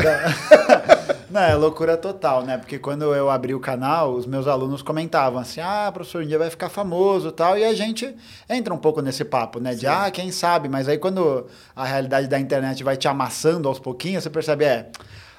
Não, 1.30 1.40
é 1.40 1.54
loucura 1.54 1.96
total, 1.96 2.44
né? 2.44 2.56
Porque 2.56 2.78
quando 2.78 3.14
eu 3.14 3.28
abri 3.28 3.54
o 3.54 3.60
canal, 3.60 4.14
os 4.14 4.24
meus 4.24 4.46
alunos 4.46 4.82
comentavam 4.82 5.40
assim: 5.40 5.60
ah, 5.60 5.90
professor, 5.92 6.22
um 6.22 6.26
dia 6.26 6.38
vai 6.38 6.48
ficar 6.48 6.68
famoso 6.68 7.28
e 7.28 7.32
tal. 7.32 7.58
E 7.58 7.64
a 7.64 7.74
gente 7.74 8.14
entra 8.48 8.72
um 8.72 8.78
pouco 8.78 9.02
nesse 9.02 9.24
papo, 9.24 9.58
né? 9.58 9.74
De, 9.74 9.80
Sim. 9.80 9.86
ah, 9.88 10.10
quem 10.10 10.30
sabe. 10.30 10.68
Mas 10.68 10.88
aí 10.88 10.96
quando 10.96 11.46
a 11.74 11.84
realidade 11.84 12.28
da 12.28 12.38
internet 12.38 12.84
vai 12.84 12.96
te 12.96 13.08
amassando 13.08 13.68
aos 13.68 13.80
pouquinhos, 13.80 14.22
você 14.22 14.30
percebe, 14.30 14.64
é, 14.64 14.90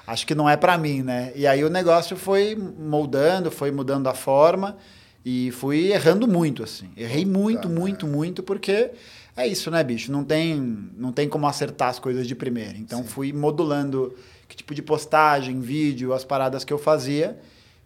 acho 0.06 0.26
que 0.26 0.34
não 0.34 0.48
é 0.48 0.56
para 0.56 0.76
mim, 0.76 1.02
né? 1.02 1.32
E 1.34 1.46
aí 1.46 1.64
o 1.64 1.70
negócio 1.70 2.16
foi 2.16 2.54
moldando, 2.54 3.50
foi 3.50 3.70
mudando 3.70 4.06
a 4.06 4.14
forma. 4.14 4.76
E 5.28 5.50
fui 5.50 5.90
errando 5.90 6.28
muito, 6.28 6.62
assim. 6.62 6.88
Errei 6.96 7.24
muito, 7.24 7.68
muito, 7.68 8.06
muito, 8.06 8.44
porque 8.44 8.92
é 9.36 9.46
isso, 9.46 9.70
né, 9.70 9.84
bicho? 9.84 10.10
Não 10.10 10.24
tem, 10.24 10.56
não 10.96 11.12
tem 11.12 11.28
como 11.28 11.46
acertar 11.46 11.90
as 11.90 11.98
coisas 11.98 12.26
de 12.26 12.34
primeira. 12.34 12.76
Então 12.78 13.02
Sim. 13.02 13.08
fui 13.08 13.32
modulando 13.32 14.14
que 14.48 14.56
tipo 14.56 14.74
de 14.74 14.82
postagem, 14.82 15.60
vídeo, 15.60 16.12
as 16.14 16.24
paradas 16.24 16.64
que 16.64 16.72
eu 16.72 16.78
fazia. 16.78 17.38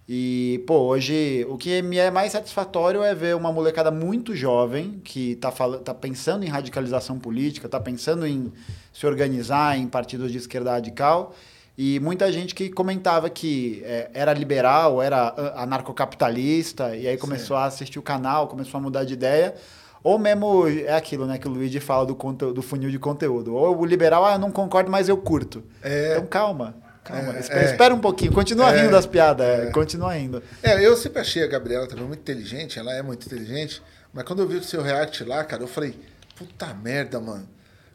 E, 0.09 0.63
pô, 0.67 0.75
hoje 0.81 1.47
o 1.49 1.57
que 1.57 1.83
me 1.83 1.97
é 1.97 2.11
mais 2.11 2.33
satisfatório 2.33 3.03
é 3.03 3.15
ver 3.15 3.37
uma 3.37 3.53
molecada 3.53 3.91
muito 3.91 4.35
jovem 4.35 5.01
que 5.05 5.37
tá, 5.37 5.53
tá 5.53 5.95
pensando 5.95 6.45
em 6.45 6.49
radicalização 6.49 7.19
política, 7.19 7.69
tá 7.69 7.79
pensando 7.79 8.27
em 8.27 8.53
se 8.93 9.07
organizar 9.07 9.79
em 9.79 9.87
partidos 9.87 10.33
de 10.33 10.39
esquerda 10.39 10.73
radical. 10.73 11.35
E 11.79 12.01
muita 12.01 12.31
gente 12.33 12.55
que 12.55 12.69
comentava 12.69 13.31
que 13.31 13.83
é, 13.85 14.11
era 14.13 14.33
liberal, 14.33 15.01
era 15.01 15.33
anarcocapitalista, 15.57 16.95
e 16.97 17.07
aí 17.07 17.17
começou 17.17 17.57
Sim. 17.57 17.63
a 17.63 17.67
assistir 17.67 17.99
o 17.99 18.03
canal, 18.03 18.49
começou 18.49 18.79
a 18.79 18.81
mudar 18.83 19.05
de 19.05 19.15
ideia. 19.15 19.55
Ou 20.03 20.19
mesmo 20.19 20.67
é 20.67 20.95
aquilo, 20.95 21.27
né, 21.27 21.37
que 21.37 21.47
o 21.47 21.51
Luigi 21.51 21.79
fala 21.79 22.07
do, 22.07 22.15
do 22.53 22.63
funil 22.63 22.91
de 22.91 22.99
conteúdo. 22.99 23.55
Ou 23.55 23.79
o 23.79 23.85
liberal, 23.85 24.25
ah, 24.25 24.33
eu 24.33 24.39
não 24.39 24.51
concordo, 24.51 24.91
mas 24.91 25.09
eu 25.09 25.17
curto. 25.17 25.63
É... 25.83 26.13
Então 26.13 26.27
calma. 26.27 26.75
Calma, 27.03 27.35
é, 27.37 27.41
espera, 27.41 27.61
é, 27.61 27.65
espera, 27.65 27.95
um 27.95 27.99
pouquinho, 27.99 28.31
continua 28.31 28.71
é, 28.71 28.83
rindo 28.83 28.93
das 28.93 29.07
piadas, 29.07 29.47
é. 29.47 29.71
continua 29.71 30.13
rindo. 30.13 30.43
É, 30.63 30.87
eu 30.87 30.95
sempre 30.97 31.21
achei 31.21 31.43
a 31.43 31.47
Gabriela 31.47 31.87
também 31.87 32.05
muito 32.05 32.21
inteligente, 32.21 32.79
ela 32.79 32.93
é 32.93 33.03
muito 33.03 33.27
inteligente, 33.27 33.83
mas 34.13 34.25
quando 34.25 34.41
eu 34.43 34.47
vi 34.47 34.57
o 34.57 34.63
seu 34.63 34.83
react 34.83 35.25
lá, 35.25 35.43
cara, 35.43 35.63
eu 35.63 35.67
falei, 35.67 35.99
puta 36.37 36.73
merda, 36.75 37.19
mano. 37.19 37.49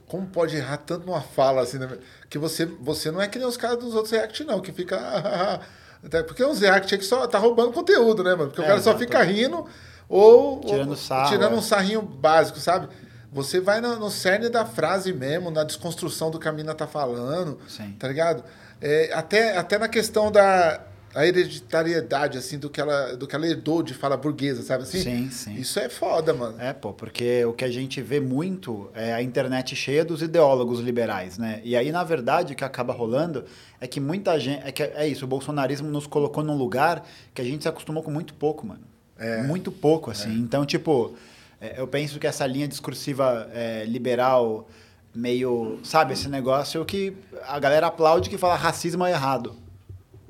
Como 0.07 0.25
pode 0.27 0.55
errar 0.55 0.77
tanto 0.77 1.05
numa 1.05 1.21
fala 1.21 1.61
assim, 1.61 1.77
né? 1.77 1.87
que 2.29 2.37
você, 2.37 2.65
você 2.65 3.11
não 3.11 3.21
é 3.21 3.27
que 3.27 3.39
nem 3.39 3.47
os 3.47 3.57
caras 3.57 3.77
dos 3.77 3.95
outros 3.95 4.11
react, 4.11 4.43
não, 4.43 4.59
que 4.59 4.71
fica. 4.71 5.61
Porque 6.27 6.43
os 6.43 6.59
react 6.59 6.97
que 6.97 7.03
só 7.03 7.25
tá 7.25 7.39
roubando 7.39 7.71
conteúdo, 7.71 8.23
né, 8.23 8.35
mano? 8.35 8.49
Porque 8.49 8.61
o 8.61 8.65
cara 8.65 8.79
só 8.79 8.95
fica 8.95 9.21
rindo 9.23 9.65
ou 10.07 10.61
tirando, 10.61 10.95
sarro, 10.95 11.29
tirando 11.29 11.53
é. 11.53 11.57
um 11.57 11.61
sarrinho 11.61 12.01
básico, 12.01 12.59
sabe? 12.59 12.87
Você 13.31 13.59
vai 13.59 13.81
no, 13.81 13.99
no 13.99 14.09
cerne 14.09 14.47
da 14.47 14.65
frase 14.65 15.11
mesmo, 15.11 15.51
na 15.51 15.63
desconstrução 15.63 16.31
do 16.31 16.39
que 16.39 16.47
a 16.47 16.51
mina 16.51 16.73
tá 16.73 16.87
falando, 16.87 17.59
Sim. 17.67 17.93
tá 17.99 18.07
ligado? 18.07 18.43
É, 18.81 19.11
até, 19.13 19.57
até 19.57 19.77
na 19.77 19.89
questão 19.89 20.31
da 20.31 20.79
a 21.15 21.25
hereditariedade, 21.25 22.37
assim, 22.37 22.59
do 22.59 22.69
que, 22.69 22.81
ela, 22.81 23.15
do 23.15 23.25
que 23.25 23.33
ela 23.33 23.47
herdou 23.47 23.81
de 23.81 23.93
fala 23.93 24.17
burguesa, 24.17 24.61
sabe 24.61 24.83
assim? 24.83 24.99
Sim, 24.99 25.29
sim. 25.31 25.55
Isso 25.55 25.79
é 25.79 25.87
foda, 25.87 26.33
mano. 26.33 26.59
É, 26.59 26.73
pô, 26.73 26.91
porque 26.91 27.45
o 27.45 27.53
que 27.53 27.63
a 27.63 27.71
gente 27.71 28.01
vê 28.01 28.19
muito 28.19 28.89
é 28.93 29.13
a 29.13 29.21
internet 29.21 29.77
cheia 29.77 30.03
dos 30.03 30.21
ideólogos 30.21 30.81
liberais, 30.81 31.37
né? 31.37 31.61
E 31.63 31.73
aí, 31.73 31.89
na 31.89 32.03
verdade, 32.03 32.51
o 32.51 32.55
que 32.55 32.65
acaba 32.65 32.91
rolando 32.91 33.45
é 33.79 33.87
que 33.87 34.01
muita 34.01 34.37
gente... 34.37 34.61
É, 34.67 34.73
que 34.73 34.83
é 34.83 35.07
isso, 35.07 35.23
o 35.23 35.27
bolsonarismo 35.27 35.87
nos 35.89 36.05
colocou 36.05 36.43
num 36.43 36.57
lugar 36.57 37.07
que 37.33 37.41
a 37.41 37.45
gente 37.45 37.61
se 37.63 37.69
acostumou 37.69 38.03
com 38.03 38.11
muito 38.11 38.33
pouco, 38.33 38.67
mano. 38.67 38.81
É. 39.17 39.41
Muito 39.43 39.71
pouco, 39.71 40.11
assim. 40.11 40.29
É. 40.29 40.33
Então, 40.33 40.65
tipo, 40.65 41.15
é, 41.59 41.75
eu 41.77 41.87
penso 41.87 42.19
que 42.19 42.27
essa 42.27 42.45
linha 42.45 42.67
discursiva 42.67 43.49
é, 43.53 43.85
liberal 43.85 44.67
meio, 45.13 45.79
sabe, 45.83 46.13
esse 46.13 46.27
negócio 46.27 46.83
que 46.83 47.13
a 47.47 47.57
galera 47.57 47.87
aplaude 47.87 48.29
que 48.29 48.37
fala 48.37 48.55
racismo 48.55 49.05
é 49.05 49.11
errado. 49.11 49.55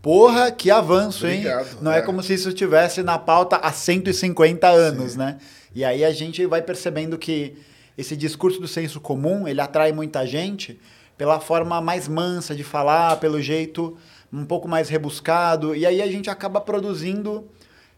Porra, 0.01 0.51
que 0.51 0.69
avanço, 0.69 1.25
Obrigado, 1.25 1.67
hein? 1.67 1.77
Não 1.81 1.91
é. 1.91 1.97
é. 1.97 2.01
como 2.03 2.21
se 2.21 2.35
isso 2.35 2.49
estivesse 2.49 3.01
na 3.01 3.17
pauta 3.17 3.55
há 3.55 3.71
150 3.71 4.67
anos, 4.67 5.15
né? 5.15 5.39
E 5.73 5.83
aí 5.83 6.05
a 6.05 6.11
gente 6.11 6.45
vai 6.45 6.61
percebendo 6.61 7.17
que 7.17 7.57
esse 7.97 8.15
discurso 8.15 8.59
do 8.59 8.67
senso 8.67 9.01
comum, 9.01 9.47
ele 9.47 9.59
atrai 9.59 9.91
muita 9.91 10.25
gente 10.27 10.79
pela 11.17 11.39
forma 11.39 11.81
mais 11.81 12.07
mansa 12.07 12.55
de 12.55 12.63
falar, 12.63 13.17
pelo 13.17 13.41
jeito 13.41 13.97
um 14.31 14.45
pouco 14.45 14.67
mais 14.67 14.89
rebuscado, 14.89 15.73
e 15.73 15.85
aí 15.85 16.01
a 16.01 16.07
gente 16.07 16.29
acaba 16.29 16.59
produzindo 16.59 17.45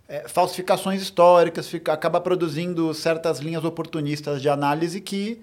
é, 0.08 0.28
falsificações 0.28 1.02
históricas, 1.02 1.68
fica, 1.68 1.92
acaba 1.94 2.20
produzindo 2.22 2.94
certas 2.94 3.40
linhas 3.40 3.64
oportunistas 3.66 4.42
de 4.42 4.50
análise 4.50 5.02
que 5.02 5.40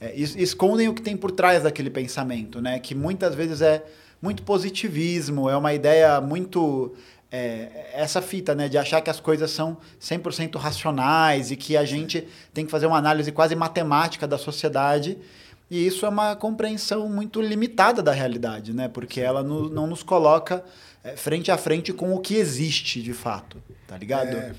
é, 0.00 0.14
es- 0.18 0.34
escondem 0.36 0.88
o 0.88 0.94
que 0.94 1.02
tem 1.02 1.16
por 1.16 1.30
trás 1.30 1.62
daquele 1.62 1.90
pensamento, 1.90 2.60
né? 2.60 2.78
Que 2.78 2.94
muitas 2.94 3.34
vezes 3.34 3.60
é 3.60 3.84
muito 4.22 4.42
positivismo, 4.42 5.48
é 5.48 5.56
uma 5.56 5.72
ideia 5.74 6.20
muito 6.20 6.94
é, 7.30 7.90
essa 7.92 8.22
fita, 8.22 8.54
né, 8.54 8.68
de 8.70 8.78
achar 8.78 9.00
que 9.02 9.10
as 9.10 9.20
coisas 9.20 9.50
são 9.50 9.76
100% 10.00 10.56
racionais 10.56 11.50
e 11.50 11.56
que 11.56 11.76
a 11.76 11.84
gente 11.84 12.26
tem 12.54 12.64
que 12.64 12.70
fazer 12.70 12.86
uma 12.86 12.96
análise 12.96 13.30
quase 13.30 13.54
matemática 13.54 14.26
da 14.26 14.38
sociedade. 14.38 15.18
E 15.70 15.86
isso 15.86 16.06
é 16.06 16.08
uma 16.08 16.34
compreensão 16.34 17.06
muito 17.10 17.42
limitada 17.42 18.02
da 18.02 18.12
realidade, 18.12 18.72
né? 18.72 18.88
Porque 18.88 19.20
ela 19.20 19.42
no- 19.42 19.68
não 19.68 19.86
nos 19.86 20.02
coloca 20.02 20.64
é, 21.04 21.14
frente 21.16 21.50
a 21.50 21.58
frente 21.58 21.92
com 21.92 22.14
o 22.14 22.18
que 22.20 22.34
existe 22.36 23.02
de 23.02 23.12
fato, 23.12 23.58
tá 23.88 23.96
ligado? 23.98 24.36
É, 24.36 24.52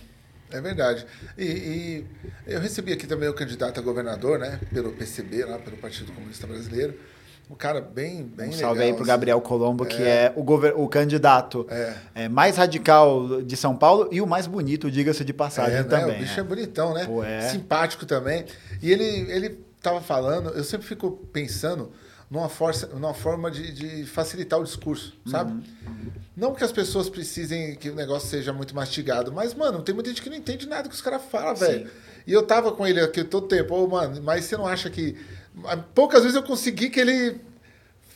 é 0.52 0.60
verdade. 0.62 1.06
E, 1.38 1.44
e 1.46 2.06
eu 2.46 2.60
recebi 2.60 2.92
aqui 2.92 3.08
também 3.08 3.30
o 3.30 3.34
candidato 3.34 3.80
a 3.80 3.84
governador, 3.84 4.38
né? 4.40 4.60
Pelo 4.74 4.92
PCB, 4.92 5.46
lá, 5.46 5.58
pelo 5.60 5.78
Partido 5.78 6.12
Comunista 6.12 6.46
Brasileiro. 6.46 6.96
Um 7.50 7.56
cara 7.56 7.82
bem, 7.82 8.24
bem 8.26 8.48
Um 8.48 8.52
legal. 8.52 8.60
salve 8.60 8.84
aí 8.84 8.90
pro 8.94 9.02
assim. 9.02 9.08
Gabriel 9.08 9.42
Colombo, 9.42 9.84
que 9.86 10.04
é 10.04 10.32
o, 10.36 10.44
gover- 10.44 10.80
o 10.80 10.88
candidato 10.88 11.66
É. 11.72 11.94
é, 12.14 12.30
mais 12.30 12.58
radical 12.58 13.42
de 13.42 13.58
São 13.58 13.76
Paulo 13.76 14.08
e 14.12 14.22
o 14.22 14.28
mais 14.28 14.46
bonito, 14.46 14.92
diga-se 14.92 15.24
de 15.26 15.34
passagem 15.34 15.78
É, 15.78 15.84
né? 15.84 15.90
também. 15.90 16.18
O 16.18 16.20
bicho 16.20 16.40
é. 16.40 16.42
é. 16.42 16.46
bonitão, 16.46 16.94
né? 16.94 17.06
Pô, 17.06 17.24
é. 17.24 17.42
Simpático 17.50 18.06
também. 18.06 18.46
E 18.84 18.92
ele, 18.92 19.04
ele 19.32 19.60
tava 19.82 20.00
falando, 20.00 20.50
eu 20.50 20.64
sempre 20.64 20.86
fico 20.86 21.12
pensando 21.34 21.92
numa, 22.30 22.48
força, 22.50 22.88
numa 22.88 23.14
forma 23.14 23.50
de, 23.50 23.72
de 23.72 24.06
facilitar 24.06 24.60
o 24.60 24.64
discurso, 24.64 25.14
sabe? 25.26 25.52
Uhum. 25.52 26.12
Não 26.38 26.54
que 26.54 26.64
as 26.64 26.72
pessoas 26.72 27.10
precisem 27.10 27.76
que 27.76 27.90
o 27.90 27.96
negócio 27.96 28.30
seja 28.30 28.54
muito 28.54 28.76
mastigado, 28.76 29.32
mas, 29.32 29.54
mano, 29.54 29.82
tem 29.82 29.94
muita 29.94 30.10
gente 30.10 30.22
que 30.22 30.30
não 30.30 30.38
entende 30.38 30.68
nada 30.68 30.88
que 30.88 30.96
os 30.96 31.02
caras 31.02 31.22
falam, 31.30 31.56
velho. 31.56 31.90
E 32.28 32.32
eu 32.32 32.44
tava 32.44 32.72
com 32.72 32.86
ele 32.86 33.00
aqui 33.02 33.24
todo 33.24 33.48
tempo, 33.48 33.76
ô, 33.76 33.88
mano, 33.88 34.22
mas 34.24 34.46
você 34.46 34.56
não 34.56 34.68
acha 34.68 34.90
que. 34.90 35.18
Poucas 35.96 36.22
vezes 36.22 36.36
eu 36.36 36.44
consegui 36.44 36.90
que 36.90 37.00
ele 37.00 37.42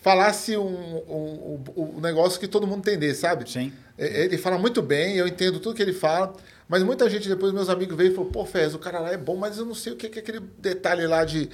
falasse 0.01 0.55
um, 0.57 0.63
um, 0.65 1.63
um- 1.75 1.97
um 1.97 2.01
negócio 2.01 2.39
que 2.39 2.47
todo 2.47 2.67
mundo 2.67 2.79
entendesse, 2.79 3.21
sabe? 3.21 3.49
Sim. 3.49 3.71
Ele 3.97 4.37
fala 4.37 4.57
muito 4.57 4.81
bem, 4.81 5.15
eu 5.15 5.27
entendo 5.27 5.59
tudo 5.59 5.75
que 5.75 5.81
ele 5.81 5.93
fala, 5.93 6.35
mas 6.67 6.81
muita 6.83 7.09
gente 7.09 7.29
depois, 7.29 7.53
meus 7.53 7.69
amigos, 7.69 7.95
veio 7.95 8.11
e 8.11 8.15
falou, 8.15 8.29
pô, 8.29 8.45
Fez, 8.45 8.73
o 8.73 8.79
cara 8.79 8.99
lá 8.99 9.11
é 9.11 9.17
bom, 9.17 9.35
mas 9.35 9.57
eu 9.57 9.65
não 9.65 9.75
sei 9.75 9.93
o 9.93 9.95
que 9.95 10.07
é 10.07 10.19
aquele 10.21 10.39
detalhe 10.57 11.05
lá 11.07 11.23
de, 11.23 11.49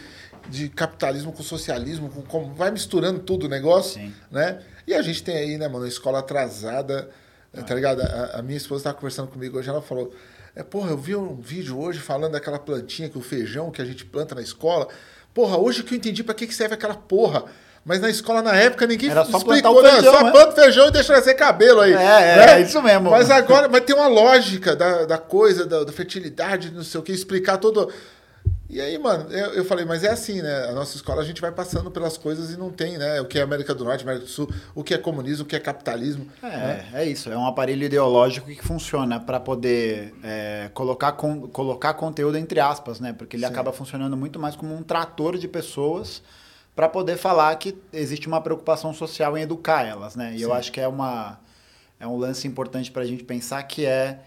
de 0.50 0.70
capitalismo 0.70 1.32
com 1.32 1.44
socialismo, 1.44 2.10
com 2.10 2.22
como 2.22 2.54
vai 2.54 2.72
misturando 2.72 3.20
tudo 3.20 3.46
o 3.46 3.50
negócio, 3.50 4.02
Sim. 4.02 4.14
né? 4.32 4.60
E 4.88 4.94
a 4.94 5.02
gente 5.02 5.24
tem 5.24 5.38
aí, 5.38 5.58
né, 5.58 5.68
mano, 5.68 5.84
uma 5.84 5.88
escola 5.88 6.20
atrasada, 6.20 7.10
tá 7.68 7.76
ligado? 7.76 8.02
A, 8.02 8.40
a 8.40 8.42
minha 8.42 8.58
esposa 8.58 8.82
estava 8.82 8.96
conversando 8.96 9.28
comigo 9.28 9.58
hoje, 9.58 9.70
ela 9.70 9.82
falou, 9.82 10.14
é, 10.56 10.64
porra, 10.64 10.90
eu 10.92 10.98
vi 10.98 11.16
um 11.16 11.36
vídeo 11.36 11.80
hoje 11.80 12.00
falando 12.00 12.34
daquela 12.34 12.60
plantinha 12.60 13.08
que 13.08 13.18
o 13.18 13.22
feijão 13.22 13.72
que 13.72 13.82
a 13.82 13.86
gente 13.86 14.04
planta 14.04 14.36
na 14.36 14.42
escola, 14.42 14.88
porra, 15.34 15.58
hoje 15.58 15.84
que 15.84 15.94
eu 15.94 15.98
entendi 15.98 16.24
pra 16.24 16.34
que 16.34 16.48
que 16.48 16.54
serve 16.54 16.74
aquela 16.74 16.96
porra. 16.96 17.46
Mas 17.86 18.02
na 18.02 18.10
escola, 18.10 18.42
na 18.42 18.56
época, 18.56 18.86
ninguém 18.86 19.10
Era 19.10 19.24
só 19.24 19.38
explicou, 19.38 19.54
plantar 19.54 19.72
o 19.72 19.82
né? 19.82 19.92
feijão, 19.94 20.14
Só 20.14 20.24
né? 20.24 20.32
planta 20.32 20.52
feijão 20.52 20.88
e 20.88 20.92
deixa 20.92 21.14
nascer 21.14 21.34
cabelo 21.34 21.80
aí. 21.80 21.94
É, 21.94 21.96
é, 21.96 22.36
né? 22.36 22.52
é 22.54 22.62
isso 22.62 22.82
mesmo. 22.82 23.10
Mas 23.10 23.32
agora, 23.32 23.70
mas 23.70 23.84
tem 23.84 23.96
uma 23.96 24.08
lógica 24.08 24.76
da, 24.76 25.06
da 25.06 25.18
coisa, 25.18 25.66
da, 25.66 25.84
da 25.86 25.92
fertilidade, 25.92 26.72
não 26.72 26.84
sei 26.84 27.00
o 27.00 27.04
que, 27.04 27.12
explicar 27.12 27.58
todo. 27.58 27.92
E 28.70 28.80
aí, 28.80 29.00
mano, 29.00 29.32
eu, 29.32 29.54
eu 29.56 29.66
falei, 29.66 29.84
mas 29.84 30.04
é 30.04 30.10
assim, 30.12 30.44
né? 30.44 30.66
A 30.70 30.74
nossa 30.74 30.96
escola 30.96 31.24
a 31.24 31.26
gente 31.26 31.42
vai 31.42 31.52
passando 31.52 31.90
pelas 31.90 32.18
coisas 32.18 32.52
e 32.52 32.58
não 32.58 32.70
tem, 32.70 33.00
né? 33.00 33.20
O 33.20 33.26
que 33.26 33.40
é 33.40 33.42
América 33.42 33.74
do 33.74 33.84
Norte, 33.84 34.04
América 34.04 34.26
do 34.26 34.30
Sul, 34.32 34.48
o 34.76 34.84
que 34.84 34.94
é 34.94 34.98
comunismo, 35.00 35.44
o 35.44 35.48
que 35.48 35.56
é 35.56 35.60
capitalismo. 35.60 36.28
né? 36.44 36.86
É, 36.94 37.02
é 37.02 37.06
isso. 37.06 37.32
É 37.32 37.38
um 37.38 37.48
aparelho 37.48 37.84
ideológico 37.84 38.46
que 38.48 38.64
funciona 38.64 39.20
para 39.20 39.40
poder 39.40 40.14
é, 40.24 40.70
colocar, 40.74 41.14
con- 41.14 41.48
colocar 41.48 41.96
conteúdo 41.96 42.38
entre 42.38 42.60
aspas, 42.60 43.00
né? 43.00 43.12
Porque 43.12 43.36
ele 43.36 43.46
acaba 43.46 43.74
funcionando 43.74 44.16
muito 44.16 44.38
mais 44.40 44.56
como 44.56 44.76
um 44.76 44.84
trator 44.84 45.36
de 45.36 45.48
pessoas 45.48 46.22
para 46.76 46.88
poder 46.88 47.18
falar 47.18 47.56
que 47.56 47.76
existe 47.92 48.28
uma 48.28 48.40
preocupação 48.40 48.94
social 48.94 49.36
em 49.36 49.42
educar 49.42 49.84
elas, 49.84 50.16
né? 50.16 50.34
E 50.36 50.42
eu 50.44 50.54
acho 50.54 50.72
que 50.72 50.80
é 50.80 50.88
uma 50.88 51.40
é 52.00 52.06
um 52.08 52.18
lance 52.18 52.48
importante 52.48 52.92
para 52.92 53.02
a 53.02 53.06
gente 53.06 53.24
pensar 53.24 53.62
que 53.64 53.84
é, 53.86 54.20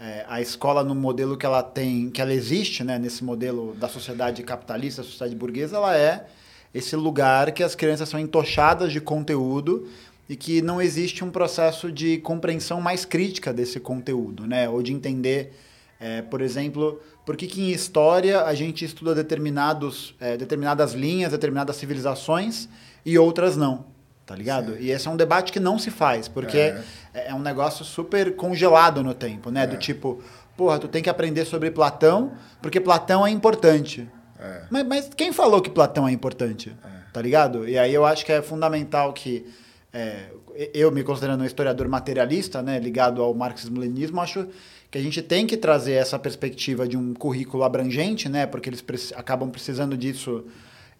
é, 0.00 0.24
a 0.26 0.40
escola 0.40 0.82
no 0.82 0.94
modelo 0.94 1.36
que 1.36 1.44
ela 1.44 1.62
tem, 1.62 2.08
que 2.08 2.22
ela 2.22 2.32
existe, 2.32 2.82
né? 2.82 2.98
Nesse 2.98 3.22
modelo 3.22 3.74
da 3.74 3.86
sociedade 3.86 4.42
capitalista, 4.42 5.02
sociedade 5.02 5.36
burguesa, 5.36 5.76
ela 5.76 5.94
é 5.94 6.26
esse 6.72 6.96
lugar 6.96 7.52
que 7.52 7.62
as 7.62 7.74
crianças 7.74 8.08
são 8.08 8.18
entochadas 8.18 8.92
de 8.92 9.00
conteúdo 9.00 9.88
e 10.26 10.36
que 10.36 10.62
não 10.62 10.80
existe 10.80 11.22
um 11.22 11.30
processo 11.30 11.92
de 11.92 12.16
compreensão 12.18 12.80
mais 12.80 13.04
crítica 13.04 13.52
desse 13.52 13.78
conteúdo, 13.78 14.46
né? 14.46 14.68
Ou 14.70 14.82
de 14.82 14.92
entender, 14.92 15.52
é, 16.00 16.22
por 16.22 16.40
exemplo, 16.40 16.98
por 17.26 17.36
que, 17.36 17.46
que 17.46 17.60
em 17.60 17.70
história 17.70 18.44
a 18.44 18.54
gente 18.54 18.84
estuda 18.84 19.14
determinados, 19.14 20.14
é, 20.18 20.34
determinadas 20.36 20.94
linhas, 20.94 21.32
determinadas 21.32 21.76
civilizações 21.76 22.68
e 23.04 23.18
outras 23.18 23.54
não, 23.54 23.84
tá 24.24 24.34
ligado? 24.34 24.78
E 24.80 24.90
esse 24.90 25.06
é 25.06 25.10
um 25.10 25.16
debate 25.16 25.52
que 25.52 25.60
não 25.60 25.78
se 25.78 25.90
faz, 25.90 26.26
porque 26.26 26.56
É. 26.56 26.82
é, 27.14 27.30
é 27.30 27.34
um 27.34 27.40
negócio 27.40 27.84
super 27.84 28.34
congelado 28.36 29.02
no 29.02 29.14
tempo, 29.14 29.50
né? 29.50 29.66
Do 29.66 29.76
tipo, 29.76 30.22
porra, 30.56 30.78
tu 30.78 30.88
tem 30.88 31.02
que 31.02 31.10
aprender 31.10 31.44
sobre 31.44 31.70
Platão, 31.70 32.32
porque 32.60 32.80
Platão 32.80 33.26
é 33.26 33.30
importante. 33.30 34.08
É. 34.38 34.62
Mas, 34.70 34.86
mas 34.86 35.10
quem 35.16 35.32
falou 35.32 35.60
que 35.60 35.70
Platão 35.70 36.08
é 36.08 36.12
importante? 36.12 36.74
Tá 37.12 37.20
ligado? 37.20 37.68
E 37.68 37.76
aí 37.76 37.92
eu 37.92 38.06
acho 38.06 38.24
que 38.24 38.32
é 38.32 38.40
fundamental 38.40 39.12
que 39.12 39.46
é, 39.92 40.26
eu, 40.72 40.90
me 40.92 41.02
considerando 41.02 41.42
um 41.42 41.44
historiador 41.44 41.88
materialista, 41.88 42.62
né, 42.62 42.78
ligado 42.78 43.20
ao 43.20 43.34
marxismo-leninismo, 43.34 44.20
acho 44.20 44.46
que 44.90 44.96
a 44.96 45.00
gente 45.02 45.20
tem 45.20 45.46
que 45.46 45.56
trazer 45.56 45.94
essa 45.94 46.18
perspectiva 46.18 46.86
de 46.86 46.96
um 46.96 47.12
currículo 47.12 47.64
abrangente, 47.64 48.28
né, 48.28 48.46
porque 48.46 48.68
eles 48.68 48.80
preci- 48.80 49.14
acabam 49.14 49.50
precisando 49.50 49.96
disso 49.96 50.44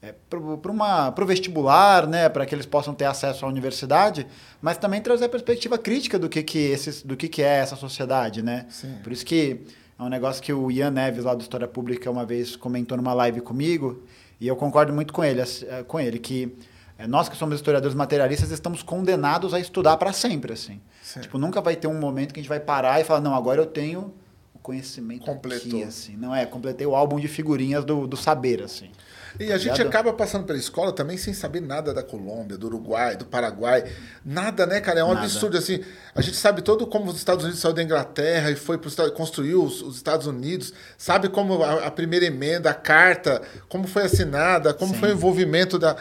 é, 0.02 0.14
para 0.28 1.24
o 1.24 1.26
vestibular, 1.26 2.06
né, 2.06 2.28
para 2.28 2.46
que 2.46 2.54
eles 2.54 2.64
possam 2.64 2.94
ter 2.94 3.04
acesso 3.04 3.44
à 3.44 3.48
universidade, 3.48 4.26
mas 4.60 4.78
também 4.78 5.00
trazer 5.00 5.26
a 5.26 5.28
perspectiva 5.28 5.76
crítica 5.76 6.18
do 6.18 6.28
que, 6.28 6.42
que, 6.42 6.58
esses, 6.58 7.02
do 7.02 7.16
que, 7.16 7.28
que 7.28 7.42
é 7.42 7.58
essa 7.58 7.76
sociedade, 7.76 8.42
né? 8.42 8.66
Sim. 8.70 8.96
Por 9.02 9.12
isso 9.12 9.26
que 9.26 9.60
é 9.98 10.02
um 10.02 10.08
negócio 10.08 10.42
que 10.42 10.52
o 10.52 10.70
Ian 10.70 10.90
Neves, 10.90 11.24
lá 11.24 11.34
do 11.34 11.42
História 11.42 11.68
Pública, 11.68 12.10
uma 12.10 12.24
vez 12.24 12.56
comentou 12.56 12.96
numa 12.96 13.12
live 13.12 13.42
comigo, 13.42 14.02
e 14.40 14.48
eu 14.48 14.56
concordo 14.56 14.92
muito 14.92 15.12
com 15.12 15.22
ele, 15.22 15.42
eh, 15.42 15.84
com 15.86 16.00
ele 16.00 16.18
que 16.18 16.56
eh, 16.98 17.06
nós 17.06 17.28
que 17.28 17.36
somos 17.36 17.56
historiadores 17.56 17.94
materialistas 17.94 18.50
estamos 18.50 18.82
condenados 18.82 19.52
a 19.52 19.60
estudar 19.60 19.98
para 19.98 20.14
sempre, 20.14 20.54
assim. 20.54 20.80
Sim. 21.02 21.20
Tipo, 21.20 21.36
nunca 21.36 21.60
vai 21.60 21.76
ter 21.76 21.88
um 21.88 21.98
momento 21.98 22.32
que 22.32 22.40
a 22.40 22.42
gente 22.42 22.48
vai 22.48 22.60
parar 22.60 22.98
e 22.98 23.04
falar, 23.04 23.20
não, 23.20 23.34
agora 23.34 23.60
eu 23.60 23.66
tenho 23.66 24.14
o 24.54 24.58
conhecimento 24.58 25.26
Completou. 25.26 25.68
aqui, 25.68 25.82
assim. 25.82 26.16
Não 26.16 26.34
é, 26.34 26.46
completei 26.46 26.86
o 26.86 26.96
álbum 26.96 27.20
de 27.20 27.28
figurinhas 27.28 27.84
do, 27.84 28.06
do 28.06 28.16
saber, 28.16 28.62
assim. 28.62 28.90
E 29.38 29.52
a 29.52 29.58
gente 29.58 29.72
ligado? 29.72 29.88
acaba 29.88 30.12
passando 30.12 30.44
pela 30.44 30.58
escola 30.58 30.92
também 30.92 31.16
sem 31.16 31.32
saber 31.32 31.60
nada 31.60 31.94
da 31.94 32.02
Colômbia, 32.02 32.58
do 32.58 32.66
Uruguai, 32.66 33.16
do 33.16 33.24
Paraguai. 33.24 33.84
Nada, 34.24 34.66
né, 34.66 34.80
cara? 34.80 35.00
É 35.00 35.04
um 35.04 35.14
Nada. 35.14 35.20
absurdo, 35.20 35.56
assim. 35.56 35.80
A 36.14 36.20
gente 36.20 36.36
sabe 36.36 36.62
todo 36.62 36.86
como 36.86 37.10
os 37.10 37.16
Estados 37.16 37.44
Unidos 37.44 37.60
saiu 37.60 37.74
da 37.74 37.82
Inglaterra 37.82 38.50
e 38.50 38.56
foi 38.56 38.78
para 38.78 39.10
construiu 39.10 39.62
os, 39.62 39.82
os 39.82 39.96
Estados 39.96 40.26
Unidos. 40.26 40.72
Sabe 40.98 41.28
como 41.28 41.62
a, 41.62 41.86
a 41.86 41.90
primeira 41.90 42.26
emenda, 42.26 42.70
a 42.70 42.74
carta, 42.74 43.42
como 43.68 43.86
foi 43.86 44.04
assinada, 44.04 44.74
como 44.74 44.94
Sim. 44.94 45.00
foi 45.00 45.10
o 45.10 45.12
envolvimento 45.12 45.78
da 45.78 45.96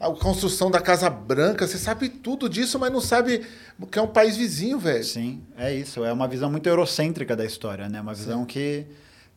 a 0.00 0.10
construção 0.10 0.70
da 0.70 0.80
Casa 0.80 1.08
Branca. 1.08 1.66
Você 1.66 1.78
sabe 1.78 2.08
tudo 2.08 2.48
disso, 2.48 2.78
mas 2.78 2.92
não 2.92 3.00
sabe 3.00 3.42
que 3.90 3.98
é 3.98 4.02
um 4.02 4.08
país 4.08 4.36
vizinho, 4.36 4.78
velho. 4.78 5.04
Sim, 5.04 5.42
é 5.56 5.72
isso. 5.72 6.04
É 6.04 6.12
uma 6.12 6.28
visão 6.28 6.50
muito 6.50 6.68
eurocêntrica 6.68 7.34
da 7.34 7.44
história, 7.44 7.88
né? 7.88 8.00
Uma 8.00 8.12
visão 8.14 8.44
que 8.44 8.86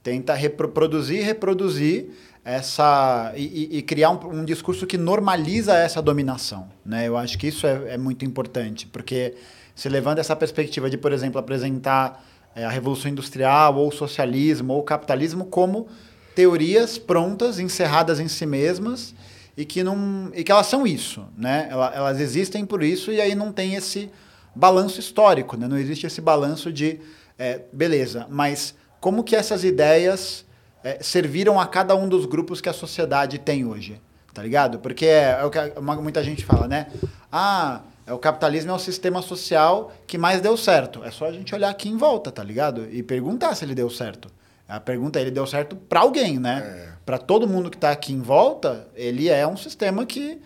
tenta 0.03 0.33
reproduzir 0.33 1.19
e 1.19 1.21
reproduzir 1.21 2.09
essa 2.47 3.33
e, 3.35 3.77
e- 3.77 3.81
criar 3.81 4.09
um, 4.11 4.39
um 4.39 4.45
discurso 4.45 4.87
que 4.87 4.97
normaliza 4.97 5.75
essa 5.75 6.01
dominação, 6.01 6.69
né? 6.85 7.07
Eu 7.07 7.17
acho 7.17 7.37
que 7.37 7.47
isso 7.47 7.67
é, 7.67 7.95
é 7.95 7.97
muito 7.97 8.23
importante, 8.23 8.87
porque 8.87 9.35
se 9.75 9.89
levando 9.89 10.19
essa 10.19 10.35
perspectiva 10.35 10.89
de, 10.89 10.97
por 10.97 11.11
exemplo, 11.11 11.39
apresentar 11.39 12.23
é, 12.55 12.63
a 12.63 12.69
revolução 12.69 13.11
industrial 13.11 13.75
ou 13.75 13.89
o 13.89 13.91
socialismo 13.91 14.73
ou 14.73 14.79
o 14.79 14.83
capitalismo 14.83 15.45
como 15.45 15.87
teorias 16.33 16.97
prontas, 16.97 17.59
encerradas 17.59 18.19
em 18.19 18.29
si 18.29 18.45
mesmas 18.45 19.13
e 19.57 19.65
que 19.65 19.83
não 19.83 20.31
e 20.33 20.41
que 20.43 20.51
elas 20.51 20.67
são 20.67 20.87
isso, 20.87 21.25
né? 21.37 21.67
Ela- 21.69 21.91
Elas 21.93 22.19
existem 22.21 22.65
por 22.65 22.81
isso 22.81 23.11
e 23.11 23.19
aí 23.19 23.35
não 23.35 23.51
tem 23.51 23.75
esse 23.75 24.09
balanço 24.55 24.99
histórico, 25.01 25.57
né? 25.57 25.67
Não 25.67 25.77
existe 25.77 26.07
esse 26.07 26.21
balanço 26.21 26.71
de 26.71 26.99
é, 27.37 27.61
beleza, 27.73 28.25
mas 28.29 28.73
como 29.01 29.21
que 29.23 29.35
essas 29.35 29.63
ideias 29.63 30.45
é, 30.87 30.97
serviram 31.01 31.59
a 31.59 31.67
cada 31.67 31.93
um 31.95 32.07
dos 32.07 32.25
grupos 32.25 32.61
que 32.61 32.69
a 32.69 32.73
sociedade 32.73 33.37
tem 33.37 33.65
hoje, 33.65 33.99
tá 34.33 34.41
ligado? 34.41 34.79
Porque 34.79 35.05
é, 35.05 35.37
é 35.41 35.43
o 35.43 35.49
que 35.49 35.59
muita 36.01 36.23
gente 36.23 36.45
fala, 36.45 36.65
né? 36.65 36.87
Ah, 37.29 37.81
é, 38.05 38.13
o 38.13 38.17
capitalismo 38.17 38.71
é 38.71 38.73
o 38.73 38.79
sistema 38.79 39.21
social 39.21 39.91
que 40.07 40.17
mais 40.17 40.39
deu 40.39 40.55
certo. 40.55 41.03
É 41.03 41.11
só 41.11 41.25
a 41.25 41.31
gente 41.33 41.53
olhar 41.53 41.69
aqui 41.69 41.89
em 41.89 41.97
volta, 41.97 42.31
tá 42.31 42.41
ligado? 42.41 42.87
E 42.89 43.03
perguntar 43.03 43.53
se 43.55 43.65
ele 43.65 43.75
deu 43.75 43.89
certo. 43.89 44.29
A 44.65 44.79
pergunta 44.79 45.19
é, 45.19 45.23
ele 45.23 45.31
deu 45.31 45.45
certo 45.45 45.75
pra 45.75 45.99
alguém, 45.99 46.39
né? 46.39 46.93
Pra 47.05 47.17
todo 47.17 47.45
mundo 47.45 47.69
que 47.69 47.77
tá 47.77 47.91
aqui 47.91 48.13
em 48.13 48.21
volta, 48.21 48.87
ele 48.95 49.27
é 49.27 49.45
um 49.45 49.57
sistema 49.57 50.05
que 50.05 50.39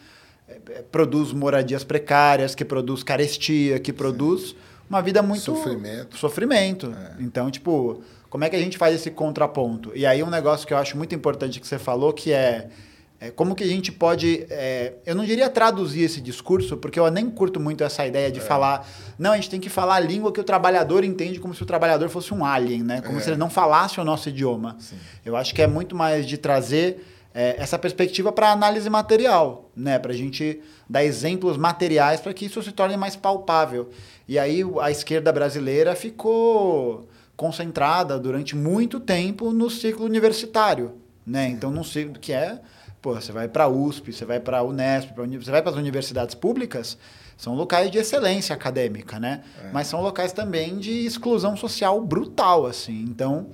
é, 0.48 0.58
é, 0.70 0.82
produz 0.92 1.34
moradias 1.34 1.84
precárias, 1.84 2.56
que 2.56 2.66
produz 2.66 3.04
carestia, 3.04 3.80
que 3.80 3.94
produz 3.94 4.56
uma 4.90 5.02
vida 5.02 5.22
muito 5.22 5.44
Sofrimento. 5.44 6.18
sofrimento. 6.18 6.94
Então, 7.20 7.50
tipo, 7.50 8.02
como 8.32 8.46
é 8.46 8.50
que 8.50 8.56
a 8.56 8.60
gente 8.60 8.78
faz 8.78 8.96
esse 8.96 9.12
contraponto? 9.12 9.92
E 9.94 10.06
aí 10.06 10.24
um 10.24 10.30
negócio 10.30 10.66
que 10.66 10.74
eu 10.74 10.78
acho 10.78 10.98
muito 10.98 11.14
importante 11.14 11.60
que 11.60 11.68
você 11.68 11.78
falou, 11.78 12.14
que 12.14 12.32
é, 12.32 12.70
é 13.20 13.30
como 13.30 13.54
que 13.54 13.62
a 13.62 13.68
gente 13.68 13.92
pode... 13.92 14.48
é, 14.50 14.94
eu 15.06 15.14
não 15.14 15.26
diria 15.26 15.50
traduzir 15.50 16.04
esse 16.04 16.22
discurso, 16.22 16.78
porque 16.78 16.98
eu 16.98 17.12
nem 17.12 17.30
curto 17.30 17.60
muito 17.60 17.84
essa 17.84 18.08
ideia 18.08 18.32
de 18.32 18.40
falar... 18.40 18.88
Não, 19.20 19.34
a 19.34 19.36
gente 19.36 19.50
tem 19.50 19.60
que 19.60 19.68
falar 19.68 19.96
a 19.96 20.00
língua 20.00 20.32
que 20.32 20.40
o 20.40 20.46
trabalhador 20.46 21.04
entende 21.04 21.42
como 21.42 21.54
se 21.54 21.62
o 21.62 21.66
trabalhador 21.66 22.08
fosse 22.08 22.34
um 22.34 22.46
alien, 22.46 22.84
né? 22.84 23.02
Como 23.02 23.20
se 23.20 23.30
ele 23.30 23.38
não 23.38 23.50
falasse 23.50 24.00
o 24.00 24.04
nosso 24.06 24.30
idioma. 24.30 24.78
Eu 25.26 25.36
acho 25.36 25.54
que 25.54 25.62
é 25.62 25.68
muito 25.68 25.94
mais 25.94 26.26
de 26.26 26.38
trazer 26.38 27.06
é, 27.36 27.58
essa 27.58 27.78
perspectiva 27.78 28.32
para 28.32 28.50
análise 28.50 28.90
material, 28.90 29.70
né? 29.76 30.00
Para 30.00 30.14
a 30.14 30.16
gente 30.16 30.62
dar 30.90 31.04
exemplos 31.04 31.58
materiais 31.58 32.22
para 32.22 32.34
que 32.34 32.46
isso 32.46 32.64
se 32.64 32.72
torne 32.72 32.96
mais 32.96 33.18
palpável. 33.18 33.90
E 34.26 34.40
aí 34.40 34.62
a 34.82 34.90
esquerda 34.90 35.34
brasileira 35.34 35.96
ficou 35.96 37.10
concentrada 37.42 38.20
durante 38.20 38.56
muito 38.56 39.00
tempo 39.00 39.52
no 39.52 39.68
ciclo 39.68 40.06
universitário, 40.06 40.94
né? 41.26 41.50
Então 41.50 41.72
não 41.72 41.84
sei 41.84 42.08
que 42.10 42.32
é, 42.32 42.62
pô, 43.02 43.16
você 43.16 43.32
vai 43.32 43.48
para 43.48 43.64
a 43.64 43.68
USP, 43.68 44.14
você 44.14 44.24
vai 44.24 44.40
para 44.40 44.60
a 44.60 44.64
Unesp, 44.64 45.12
pra 45.12 45.26
você 45.26 45.50
vai 45.50 45.60
para 45.60 45.72
as 45.72 45.78
universidades 45.78 46.36
públicas, 46.36 47.00
são 47.36 47.56
locais 47.56 47.90
de 47.90 47.98
excelência 47.98 48.54
acadêmica, 48.54 49.20
né? 49.20 49.42
Mas 49.74 49.88
são 49.88 50.04
locais 50.04 50.32
também 50.32 50.78
de 50.78 51.04
exclusão 51.04 51.58
social 51.58 52.00
brutal, 52.00 52.68
assim. 52.68 53.04
Então, 53.10 53.48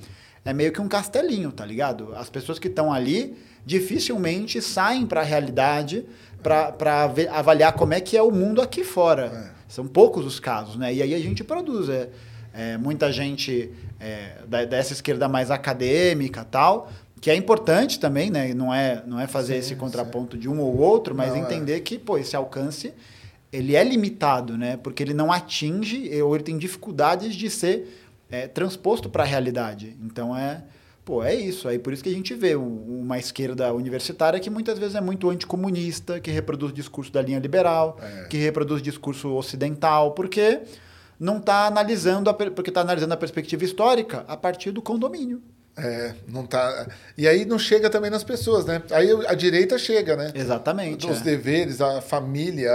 é 0.43 0.51
meio 0.51 0.73
que 0.73 0.81
um 0.81 0.89
castelinho, 0.89 1.53
tá 1.53 1.65
ligado? 1.65 2.13
As 2.13 2.29
pessoas 2.29 2.59
que 2.59 2.67
estão 2.67 2.91
ali 2.91 3.37
dificilmente 3.65 4.61
saem 4.61 5.05
para 5.05 5.21
a 5.21 5.23
realidade 5.23 6.05
para 6.43 7.09
avaliar 7.31 7.71
como 7.71 7.93
é 7.93 8.01
que 8.01 8.17
é 8.17 8.21
o 8.21 8.31
mundo 8.31 8.61
aqui 8.61 8.83
fora. 8.83 9.53
São 9.65 9.87
poucos 9.87 10.25
os 10.25 10.41
casos, 10.41 10.75
né? 10.75 10.93
E 10.93 11.01
aí 11.01 11.13
a 11.13 11.19
gente 11.19 11.41
produz. 11.41 11.87
É, 11.87 12.09
é, 12.57 12.77
muita 12.77 13.11
gente 13.11 13.71
é, 13.99 14.39
da- 14.47 14.65
dessa 14.65 14.91
esquerda 14.93 15.29
mais 15.29 15.51
acadêmica 15.51 16.43
tal, 16.43 16.89
que 17.21 17.29
é 17.31 17.35
importante 17.35 17.99
também, 17.99 18.29
né? 18.29 18.53
Não 18.53 18.73
é, 18.73 19.03
não 19.07 19.19
é 19.19 19.27
fazer 19.27 19.55
esse 19.57 19.75
contraponto 19.75 20.37
de 20.37 20.47
um 20.49 20.59
ou 20.59 20.77
outro, 20.77 21.15
mas 21.15 21.29
Não, 21.29 21.37
é. 21.37 21.39
entender 21.39 21.79
que, 21.81 21.97
pô, 21.97 22.17
esse 22.17 22.35
alcance 22.35 22.93
ele 23.51 23.75
é 23.75 23.83
limitado, 23.83 24.57
né? 24.57 24.77
Porque 24.77 25.01
ele 25.01 25.13
não 25.13 25.31
atinge 25.31 26.11
ou 26.21 26.35
ele 26.35 26.43
tem 26.43 26.57
dificuldades 26.57 27.35
de 27.35 27.49
ser 27.49 28.03
é, 28.29 28.45
transposto 28.47 29.09
para 29.09 29.23
a 29.23 29.25
realidade. 29.25 29.95
Então 30.03 30.35
é, 30.37 30.61
pô, 31.05 31.23
é 31.23 31.33
isso. 31.33 31.67
Aí 31.69 31.79
por 31.79 31.93
isso 31.93 32.03
que 32.03 32.09
a 32.09 32.13
gente 32.13 32.33
vê 32.33 32.55
um- 32.57 32.99
uma 33.01 33.17
esquerda 33.17 33.73
universitária 33.73 34.37
que 34.39 34.49
muitas 34.49 34.77
vezes 34.77 34.95
é 34.95 35.01
muito 35.01 35.29
anticomunista, 35.29 36.19
que 36.19 36.29
reproduz 36.29 36.73
discurso 36.73 37.11
da 37.11 37.21
linha 37.21 37.39
liberal, 37.39 37.97
que 38.29 38.37
reproduz 38.37 38.81
discurso 38.81 39.29
ocidental, 39.33 40.11
porque 40.11 40.59
não 41.19 41.37
está 41.37 41.65
analisando 41.67 42.29
a, 42.29 42.33
porque 42.33 42.69
está 42.69 42.81
analisando 42.81 43.13
a 43.13 43.17
perspectiva 43.17 43.63
histórica 43.63 44.23
a 44.27 44.37
partir 44.37 44.71
do 44.71 44.81
condomínio. 44.81 45.41
É, 45.77 46.15
não 46.27 46.43
tá. 46.43 46.87
E 47.15 47.27
aí 47.27 47.45
não 47.45 47.59
chega 47.59 47.87
também 47.87 48.09
nas 48.09 48.23
pessoas, 48.23 48.65
né? 48.65 48.81
Aí 48.89 49.11
a 49.27 49.35
direita 49.35 49.77
chega, 49.77 50.15
né? 50.15 50.31
Exatamente. 50.33 51.05
Os 51.05 51.21
é. 51.21 51.23
deveres, 51.23 51.79
a 51.79 52.01
família, 52.01 52.71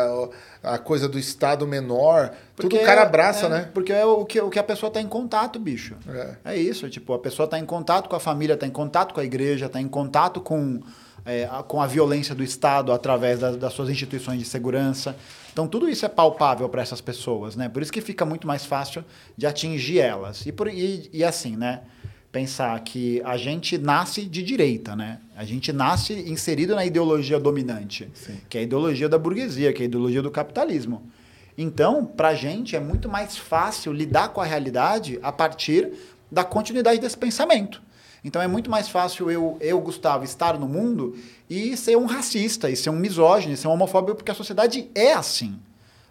a 0.62 0.78
coisa 0.78 1.08
do 1.08 1.18
Estado 1.18 1.66
menor, 1.66 2.32
tudo 2.54 2.76
o 2.76 2.84
cara 2.84 3.02
abraça, 3.02 3.46
é, 3.46 3.48
né? 3.48 3.70
Porque 3.74 3.92
é 3.92 4.04
o 4.04 4.24
que, 4.24 4.40
o 4.40 4.48
que 4.48 4.58
a 4.58 4.62
pessoa 4.62 4.86
está 4.86 5.00
em 5.00 5.08
contato, 5.08 5.58
bicho. 5.58 5.96
É. 6.08 6.52
É 6.52 6.56
isso, 6.56 6.88
tipo, 6.88 7.12
a 7.12 7.18
pessoa 7.18 7.46
está 7.46 7.58
em 7.58 7.66
contato 7.66 8.08
com 8.08 8.14
a 8.14 8.20
família, 8.20 8.54
está 8.54 8.68
em 8.68 8.70
contato 8.70 9.12
com 9.12 9.20
a 9.20 9.24
igreja, 9.24 9.66
está 9.66 9.80
em 9.80 9.88
contato 9.88 10.40
com, 10.40 10.80
é, 11.26 11.48
a, 11.50 11.60
com 11.64 11.82
a 11.82 11.88
violência 11.88 12.36
do 12.36 12.44
Estado 12.44 12.92
através 12.92 13.40
das, 13.40 13.56
das 13.56 13.72
suas 13.72 13.90
instituições 13.90 14.38
de 14.38 14.44
segurança. 14.44 15.16
Então, 15.52 15.68
tudo 15.68 15.88
isso 15.88 16.06
é 16.06 16.08
palpável 16.08 16.68
para 16.68 16.80
essas 16.80 17.00
pessoas, 17.00 17.54
né? 17.56 17.68
Por 17.68 17.82
isso 17.82 17.92
que 17.92 18.00
fica 18.00 18.24
muito 18.24 18.46
mais 18.46 18.64
fácil 18.64 19.04
de 19.36 19.46
atingir 19.46 19.98
elas. 20.00 20.46
E, 20.46 20.52
por, 20.52 20.66
e, 20.68 21.10
e 21.12 21.22
assim, 21.22 21.56
né? 21.56 21.82
Pensar 22.30 22.80
que 22.80 23.20
a 23.26 23.36
gente 23.36 23.76
nasce 23.76 24.22
de 24.22 24.42
direita, 24.42 24.96
né? 24.96 25.20
A 25.36 25.44
gente 25.44 25.70
nasce 25.70 26.14
inserido 26.14 26.74
na 26.74 26.86
ideologia 26.86 27.38
dominante, 27.38 28.10
que 28.48 28.56
é 28.56 28.62
a 28.62 28.64
ideologia 28.64 29.06
da 29.06 29.18
burguesia, 29.18 29.70
que 29.74 29.82
é 29.82 29.84
a 29.84 29.86
ideologia 29.86 30.22
do 30.22 30.30
capitalismo. 30.30 31.02
Então, 31.58 32.06
para 32.06 32.28
a 32.28 32.34
gente 32.34 32.74
é 32.74 32.80
muito 32.80 33.06
mais 33.06 33.36
fácil 33.36 33.92
lidar 33.92 34.30
com 34.30 34.40
a 34.40 34.44
realidade 34.46 35.18
a 35.22 35.30
partir 35.30 35.92
da 36.30 36.42
continuidade 36.42 36.98
desse 36.98 37.18
pensamento. 37.18 37.82
Então 38.24 38.40
é 38.40 38.46
muito 38.46 38.70
mais 38.70 38.88
fácil 38.88 39.30
eu, 39.30 39.56
eu, 39.60 39.80
Gustavo, 39.80 40.24
estar 40.24 40.58
no 40.58 40.68
mundo 40.68 41.16
e 41.50 41.76
ser 41.76 41.96
um 41.96 42.06
racista, 42.06 42.70
e 42.70 42.76
ser 42.76 42.90
um 42.90 42.96
misógino, 42.96 43.52
e 43.52 43.56
ser 43.56 43.68
um 43.68 43.72
homofóbico, 43.72 44.16
porque 44.16 44.30
a 44.30 44.34
sociedade 44.34 44.88
é 44.94 45.12
assim. 45.12 45.58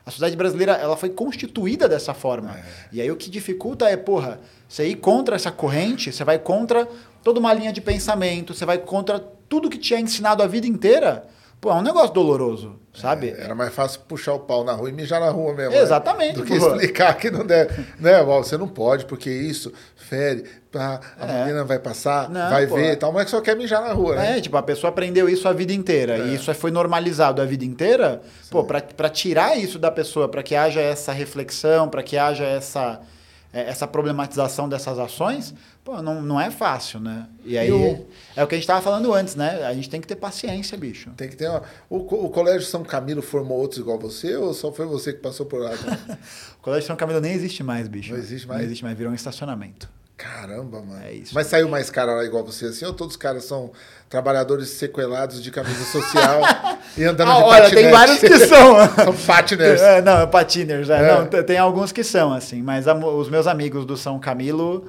A 0.05 0.09
sociedade 0.11 0.35
brasileira 0.35 0.73
ela 0.73 0.97
foi 0.97 1.09
constituída 1.09 1.87
dessa 1.87 2.13
forma. 2.13 2.59
E 2.91 2.99
aí 2.99 3.09
o 3.11 3.15
que 3.15 3.29
dificulta 3.29 3.87
é, 3.87 3.95
porra, 3.95 4.39
você 4.67 4.87
ir 4.87 4.95
contra 4.95 5.35
essa 5.35 5.51
corrente, 5.51 6.11
você 6.11 6.23
vai 6.23 6.39
contra 6.39 6.87
toda 7.23 7.39
uma 7.39 7.53
linha 7.53 7.71
de 7.71 7.79
pensamento, 7.79 8.53
você 8.53 8.65
vai 8.65 8.79
contra 8.79 9.19
tudo 9.19 9.69
que 9.69 9.77
te 9.77 9.93
é 9.93 9.99
ensinado 9.99 10.41
a 10.41 10.47
vida 10.47 10.65
inteira. 10.65 11.27
Pô, 11.61 11.69
é 11.69 11.75
um 11.75 11.81
negócio 11.83 12.11
doloroso, 12.11 12.75
sabe? 12.91 13.35
Era 13.37 13.53
mais 13.53 13.71
fácil 13.71 13.99
puxar 14.07 14.33
o 14.33 14.39
pau 14.39 14.63
na 14.63 14.73
rua 14.73 14.89
e 14.89 14.91
mijar 14.91 15.19
na 15.19 15.29
rua 15.29 15.53
mesmo. 15.53 15.75
Exatamente, 15.75 16.29
Né? 16.39 16.41
Do 16.41 16.43
que 16.43 16.57
pô. 16.59 16.67
explicar 16.69 17.13
que 17.15 17.29
não 17.29 17.45
deve. 17.45 17.85
né? 17.99 18.23
Você 18.23 18.57
não 18.57 18.67
pode, 18.67 19.05
porque 19.05 19.29
isso 19.29 19.71
fere. 19.95 20.43
pá, 20.71 20.99
a 21.19 21.27
É. 21.27 21.39
menina 21.43 21.63
vai 21.63 21.77
passar, 21.77 22.29
Não, 22.31 22.49
vai 22.49 22.65
pô. 22.65 22.75
ver 22.75 22.93
e 22.93 22.95
tal. 22.95 23.11
Mas 23.11 23.29
só 23.29 23.39
quer 23.41 23.55
mijar 23.55 23.81
na 23.81 23.91
rua, 23.93 24.15
né? 24.15 24.37
É, 24.37 24.41
tipo, 24.41 24.57
a 24.57 24.63
pessoa 24.63 24.89
aprendeu 24.89 25.29
isso 25.29 25.47
a 25.47 25.53
vida 25.53 25.71
inteira 25.73 26.17
e 26.17 26.33
isso 26.35 26.51
foi 26.55 26.71
normalizado 26.71 27.41
a 27.41 27.45
vida 27.45 27.63
inteira. 27.63 28.21
Pô, 28.49 28.63
pra, 28.63 28.81
pra 28.81 29.09
tirar 29.09 29.55
isso 29.55 29.77
da 29.77 29.91
pessoa, 29.91 30.27
pra 30.29 30.41
que 30.41 30.55
haja 30.55 30.81
essa 30.81 31.11
reflexão, 31.11 31.87
pra 31.89 32.01
que 32.01 32.17
haja 32.17 32.43
essa, 32.45 33.01
é, 33.03 33.20
essa 33.53 33.85
problematização 33.87 34.69
dessas 34.69 34.97
ações, 34.97 35.53
pô, 35.83 36.01
não, 36.01 36.21
não 36.21 36.39
é 36.39 36.49
fácil, 36.49 36.99
né? 36.99 37.27
E 37.43 37.57
aí, 37.57 37.67
E 37.67 37.71
o- 37.71 38.05
é 38.35 38.43
o 38.43 38.47
que 38.47 38.55
a 38.55 38.57
gente 38.57 38.67
tava 38.67 38.81
falando 38.81 39.13
antes, 39.13 39.35
né? 39.35 39.63
A 39.65 39.73
gente 39.73 39.89
tem 39.89 39.99
que 39.99 40.07
ter 40.07 40.15
paciência, 40.15 40.77
bicho. 40.77 41.09
Tem 41.17 41.27
que 41.29 41.35
ter 41.35 41.49
uma... 41.49 41.61
o, 41.89 41.97
o 41.97 42.29
Colégio 42.29 42.65
São 42.67 42.83
Camilo 42.83 43.21
formou 43.21 43.57
outros 43.59 43.79
igual 43.79 43.99
você 43.99 44.35
ou 44.35 44.53
só 44.53 44.71
foi 44.71 44.85
você 44.85 45.11
que 45.13 45.19
passou 45.19 45.45
por 45.45 45.59
lá? 45.61 45.71
O 46.59 46.63
Colégio 46.63 46.85
São 46.87 46.95
Camilo 46.95 47.19
nem 47.19 47.33
existe 47.33 47.63
mais, 47.63 47.87
bicho. 47.87 48.11
Não 48.13 48.19
existe 48.19 48.47
mais? 48.47 48.59
Não 48.59 48.65
existe 48.67 48.83
mais, 48.83 48.95
virou 48.97 49.11
um 49.11 49.15
estacionamento. 49.15 49.89
Caramba, 50.21 50.81
mano. 50.81 51.01
É 51.03 51.13
isso. 51.13 51.33
Mas 51.33 51.47
saiu 51.47 51.67
mais 51.67 51.89
cara 51.89 52.13
lá 52.13 52.23
igual 52.23 52.43
você 52.43 52.65
assim? 52.65 52.85
Ou 52.85 52.93
todos 52.93 53.15
os 53.15 53.17
caras 53.17 53.43
são 53.45 53.71
trabalhadores 54.07 54.69
sequelados 54.69 55.41
de 55.41 55.49
camisa 55.49 55.83
social 55.85 56.41
e 56.97 57.03
andando 57.03 57.31
Ah, 57.31 57.35
de 57.37 57.43
olha, 57.43 57.61
patinete? 57.63 57.75
tem 57.83 57.91
vários 57.91 58.19
que 58.19 58.39
são. 58.39 58.75
são 59.03 59.15
patiners. 59.25 59.81
É, 59.81 60.01
não, 60.01 60.21
é 60.21 60.27
patiners, 60.27 60.89
é. 60.89 61.09
É. 61.09 61.15
Não, 61.15 61.25
tem 61.43 61.57
alguns 61.57 61.91
que 61.91 62.03
são, 62.03 62.31
assim, 62.33 62.61
mas 62.61 62.87
a 62.87 62.93
os 62.93 63.29
meus 63.29 63.47
amigos 63.47 63.85
do 63.85 63.97
São 63.97 64.19
Camilo, 64.19 64.87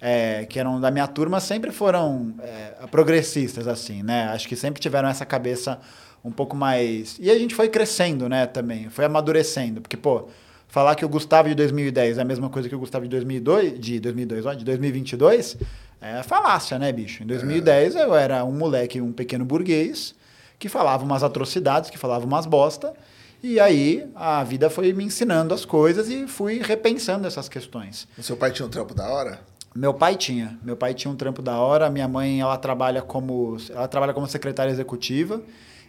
é, 0.00 0.46
que 0.46 0.58
eram 0.58 0.80
da 0.80 0.90
minha 0.90 1.06
turma, 1.06 1.40
sempre 1.40 1.70
foram 1.72 2.34
é, 2.42 2.86
progressistas, 2.86 3.68
assim, 3.68 4.02
né? 4.02 4.30
Acho 4.32 4.48
que 4.48 4.56
sempre 4.56 4.80
tiveram 4.80 5.08
essa 5.08 5.26
cabeça 5.26 5.78
um 6.24 6.30
pouco 6.30 6.56
mais. 6.56 7.16
E 7.20 7.30
a 7.30 7.38
gente 7.38 7.54
foi 7.54 7.68
crescendo, 7.68 8.28
né, 8.28 8.46
também, 8.46 8.88
foi 8.88 9.04
amadurecendo, 9.04 9.80
porque, 9.80 9.96
pô. 9.96 10.28
Falar 10.70 10.94
que 10.94 11.04
o 11.04 11.08
Gustavo 11.08 11.48
de 11.48 11.54
2010 11.56 12.18
é 12.18 12.22
a 12.22 12.24
mesma 12.24 12.48
coisa 12.48 12.68
que 12.68 12.74
o 12.76 12.78
Gustavo 12.78 13.04
de 13.04 13.10
2002, 13.10 13.80
de 13.80 13.98
2002, 13.98 14.46
ó, 14.46 14.54
de 14.54 14.64
2022, 14.64 15.56
é 16.00 16.22
falácia, 16.22 16.78
né, 16.78 16.92
bicho? 16.92 17.24
Em 17.24 17.26
2010 17.26 17.96
eu 17.96 18.14
era 18.14 18.44
um 18.44 18.52
moleque, 18.52 19.00
um 19.00 19.12
pequeno 19.12 19.44
burguês, 19.44 20.14
que 20.60 20.68
falava 20.68 21.02
umas 21.02 21.24
atrocidades, 21.24 21.90
que 21.90 21.98
falava 21.98 22.24
umas 22.24 22.46
bosta, 22.46 22.94
e 23.42 23.58
aí 23.58 24.08
a 24.14 24.44
vida 24.44 24.70
foi 24.70 24.92
me 24.92 25.02
ensinando 25.02 25.52
as 25.52 25.64
coisas 25.64 26.08
e 26.08 26.28
fui 26.28 26.62
repensando 26.62 27.26
essas 27.26 27.48
questões. 27.48 28.06
O 28.16 28.22
seu 28.22 28.36
pai 28.36 28.52
tinha 28.52 28.64
um 28.64 28.70
trampo 28.70 28.94
da 28.94 29.08
hora? 29.08 29.40
Meu 29.74 29.92
pai 29.92 30.14
tinha, 30.14 30.56
meu 30.62 30.76
pai 30.76 30.94
tinha 30.94 31.10
um 31.10 31.16
trampo 31.16 31.42
da 31.42 31.58
hora, 31.58 31.90
minha 31.90 32.06
mãe 32.06 32.40
ela 32.40 32.56
trabalha 32.56 33.02
como 33.02 33.56
ela 33.70 33.88
trabalha 33.88 34.14
como 34.14 34.26
secretária 34.28 34.70
executiva 34.70 35.42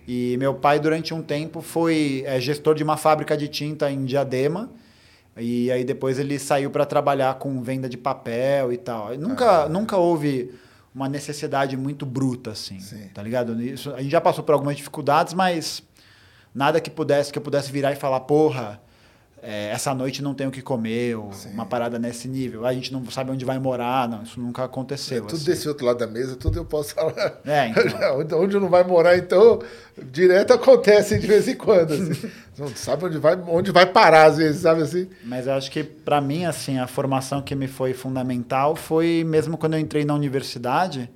e 0.08 0.36
meu 0.38 0.54
pai 0.54 0.80
durante 0.80 1.14
um 1.14 1.22
tempo 1.22 1.62
foi 1.62 2.24
é, 2.26 2.40
gestor 2.40 2.76
de 2.76 2.84
uma 2.84 2.98
fábrica 2.98 3.38
de 3.38 3.48
tinta 3.48 3.90
em 3.92 4.06
Diadema 4.06 4.70
e 5.38 5.72
aí 5.72 5.84
depois 5.84 6.20
ele 6.20 6.38
saiu 6.38 6.70
para 6.70 6.86
trabalhar 6.86 7.36
com 7.36 7.62
venda 7.62 7.88
de 7.88 7.98
papel 7.98 8.74
e 8.74 8.78
tal. 8.78 9.18
Nunca 9.18 9.70
nunca 9.70 9.98
houve 9.98 10.54
uma 10.94 11.08
necessidade 11.08 11.78
muito 11.78 12.06
bruta 12.06 12.52
assim, 12.52 12.80
Sim. 12.80 13.10
tá 13.14 13.24
ligado? 13.24 13.62
Isso, 13.62 13.94
a 13.94 14.02
gente 14.02 14.12
já 14.12 14.20
passou 14.20 14.44
por 14.44 14.54
algumas 14.54 14.76
dificuldades, 14.76 15.34
mas 15.34 15.82
nada 16.54 16.82
que 16.82 16.90
pudesse 16.90 17.32
que 17.32 17.40
eu 17.40 17.44
pudesse 17.44 17.72
virar 17.72 17.94
e 17.94 17.96
falar, 17.96 18.20
porra, 18.22 18.82
é, 19.44 19.72
essa 19.72 19.94
noite 19.96 20.22
não 20.22 20.36
tem 20.36 20.46
o 20.46 20.52
que 20.52 20.62
comer, 20.62 21.16
ou 21.18 21.32
uma 21.52 21.66
parada 21.66 21.98
nesse 21.98 22.28
nível. 22.28 22.64
A 22.64 22.74
gente 22.74 22.94
não 22.94 23.04
sabe 23.10 23.32
onde 23.32 23.44
vai 23.44 23.58
morar, 23.58 24.08
não, 24.08 24.22
isso 24.22 24.40
nunca 24.40 24.64
aconteceu. 24.64 25.18
É, 25.18 25.22
tudo 25.22 25.36
assim. 25.36 25.46
desse 25.46 25.68
outro 25.68 25.84
lado 25.86 25.98
da 25.98 26.06
mesa, 26.06 26.36
tudo 26.36 26.60
eu 26.60 26.66
posso 26.66 26.94
falar. 26.94 27.42
É, 27.44 27.70
então. 27.70 28.20
onde, 28.22 28.36
onde 28.36 28.60
não 28.60 28.70
vai 28.70 28.84
morar, 28.84 29.18
então, 29.18 29.60
direto 29.98 30.54
acontece 30.54 31.18
de 31.18 31.26
vez 31.26 31.48
em 31.48 31.56
quando. 31.56 31.94
Assim. 31.94 32.30
não 32.56 32.68
sabe 32.68 33.06
onde 33.06 33.18
vai, 33.18 33.36
onde 33.48 33.72
vai 33.72 33.88
parar, 33.88 34.26
às 34.26 34.38
vezes, 34.38 34.62
sabe 34.62 34.84
assim? 34.84 35.10
Mas 35.24 35.48
eu 35.48 35.54
acho 35.54 35.72
que, 35.72 35.84
para 35.84 36.22
mim, 36.22 36.46
assim, 36.46 36.78
a 36.78 36.86
formação 36.86 37.42
que 37.42 37.56
me 37.56 37.68
foi 37.68 37.96
fundamental 37.96 38.76
foi 38.76 39.24
mesmo 39.26 39.58
quando 39.58 39.74
eu 39.74 39.80
entrei 39.80 40.06
na 40.06 40.14
universidade, 40.14 41.10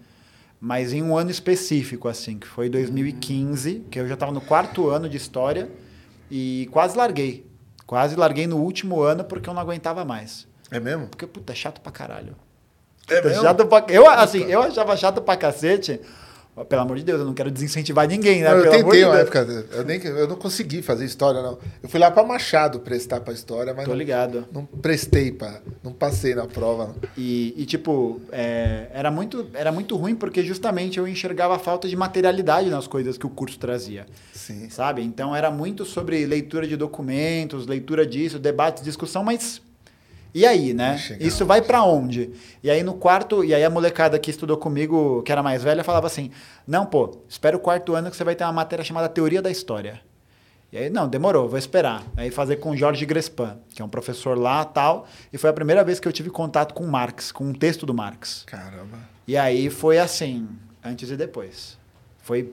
mas 0.60 0.94
em 0.94 1.04
um 1.04 1.16
ano 1.16 1.30
específico, 1.30 2.08
assim, 2.08 2.40
que 2.40 2.48
foi 2.48 2.70
2015, 2.70 3.86
que 3.92 4.00
eu 4.00 4.08
já 4.08 4.16
estava 4.16 4.32
no 4.32 4.42
quarto 4.42 4.90
ano 4.90 5.08
de 5.08 5.16
história 5.16 5.70
e 6.32 6.68
quase 6.72 6.98
larguei. 6.98 7.54
Quase 7.86 8.16
larguei 8.16 8.48
no 8.48 8.58
último 8.58 9.02
ano 9.02 9.24
porque 9.24 9.50
eu 9.50 9.54
não 9.54 9.62
aguentava 9.62 10.04
mais. 10.04 10.48
É 10.72 10.80
mesmo? 10.80 11.08
Porque, 11.08 11.28
puta, 11.28 11.54
é 11.54 11.56
chato 11.56 11.80
pra 11.82 11.92
caralho. 11.92 12.36
É 13.08 13.18
Puta, 13.18 13.30
mesmo? 13.30 13.44
chato 13.44 13.66
pra... 13.68 13.86
Eu, 13.90 14.10
assim, 14.10 14.44
eu 14.46 14.62
achava 14.64 14.98
chato 14.98 15.22
pra 15.22 15.38
cacete. 15.38 16.02
Pelo 16.64 16.84
amor 16.84 16.96
de 16.96 17.04
Deus, 17.04 17.20
eu 17.20 17.26
não 17.26 17.34
quero 17.34 17.52
desincentivar 17.52 18.08
ninguém, 18.08 18.42
né? 18.42 18.50
Não, 18.50 18.58
eu 18.58 18.64
Pelo 18.64 18.76
tentei 18.84 19.00
de 19.00 19.06
uma 19.06 19.20
época, 19.20 19.40
eu, 19.74 19.84
nem, 19.84 20.02
eu 20.02 20.26
não 20.26 20.38
consegui 20.38 20.82
fazer 20.82 21.04
história, 21.04 21.42
não. 21.42 21.58
Eu 21.84 21.90
fui 21.90 22.00
lá 22.00 22.10
para 22.10 22.24
Machado 22.24 22.80
prestar 22.80 23.20
para 23.20 23.34
história, 23.34 23.74
mas 23.74 23.84
Tô 23.84 23.92
não, 23.92 23.98
ligado. 23.98 24.48
não 24.54 24.66
prestei, 24.66 25.34
para, 25.34 25.62
não 25.84 25.92
passei 25.92 26.34
na 26.34 26.48
prova. 26.48 26.96
E, 27.18 27.54
e, 27.58 27.66
tipo, 27.66 28.22
é, 28.32 28.88
era, 28.94 29.12
muito, 29.12 29.48
era 29.54 29.70
muito 29.70 29.98
ruim 29.98 30.16
porque 30.16 30.44
justamente 30.44 30.98
eu 30.98 31.06
enxergava 31.06 31.58
a 31.58 31.60
falta 31.60 31.90
de 31.90 31.96
materialidade 31.96 32.70
nas 32.70 32.88
coisas 32.88 33.18
que 33.18 33.26
o 33.26 33.30
curso 33.30 33.60
trazia. 33.60 34.06
Sim. 34.32 34.70
Sabe? 34.70 35.02
Então 35.02 35.36
era 35.36 35.52
muito 35.52 35.84
sobre 35.84 36.26
leitura 36.26 36.66
de 36.66 36.78
documentos, 36.78 37.68
leitura 37.68 38.06
disso, 38.06 38.40
debate, 38.40 38.82
discussão, 38.82 39.26
mas. 39.26 39.62
E 40.36 40.46
aí, 40.46 40.74
né? 40.74 40.98
Chegar 40.98 41.26
Isso 41.26 41.46
vai 41.46 41.62
pra 41.62 41.82
onde? 41.84 42.30
E 42.62 42.70
aí 42.70 42.84
no 42.84 42.96
quarto, 42.96 43.42
e 43.42 43.56
aí 43.56 43.64
a 43.64 43.70
molecada 43.70 44.20
que 44.20 44.30
estudou 44.30 44.58
comigo, 44.58 45.24
que 45.24 45.32
era 45.32 45.42
mais 45.42 45.64
velha, 45.64 45.82
falava 45.82 46.08
assim: 46.08 46.30
"Não, 46.68 46.86
pô, 46.86 47.22
espera 47.30 47.56
o 47.56 47.60
quarto 47.60 47.96
ano 47.96 48.12
que 48.12 48.18
você 48.18 48.24
vai 48.26 48.36
ter 48.36 48.44
uma 48.44 48.52
matéria 48.52 48.84
chamada 48.84 49.08
Teoria 49.08 49.42
da 49.42 49.50
História". 49.50 50.02
E 50.74 50.78
aí, 50.78 50.90
não, 50.90 51.08
demorou, 51.08 51.48
vou 51.48 51.58
esperar. 51.58 52.04
Aí 52.18 52.30
fazer 52.30 52.58
com 52.58 52.76
Jorge 52.76 53.06
Grespan, 53.06 53.58
que 53.74 53.82
é 53.82 53.86
um 53.86 53.88
professor 53.88 54.38
lá, 54.38 54.66
tal, 54.66 55.08
e 55.32 55.38
foi 55.38 55.50
a 55.50 55.54
primeira 55.54 55.86
vez 55.86 56.02
que 56.02 56.08
eu 56.08 56.12
tive 56.12 56.30
contato 56.30 56.74
com 56.74 56.86
Marx, 56.86 57.32
com 57.32 57.46
um 57.46 57.54
texto 57.54 57.86
do 57.86 57.94
Marx. 57.94 58.44
Caramba. 58.46 58.98
E 59.26 59.38
aí 59.38 59.70
foi 59.70 60.00
assim, 60.00 60.50
antes 60.84 61.10
e 61.10 61.16
depois. 61.16 61.78
Foi, 62.22 62.52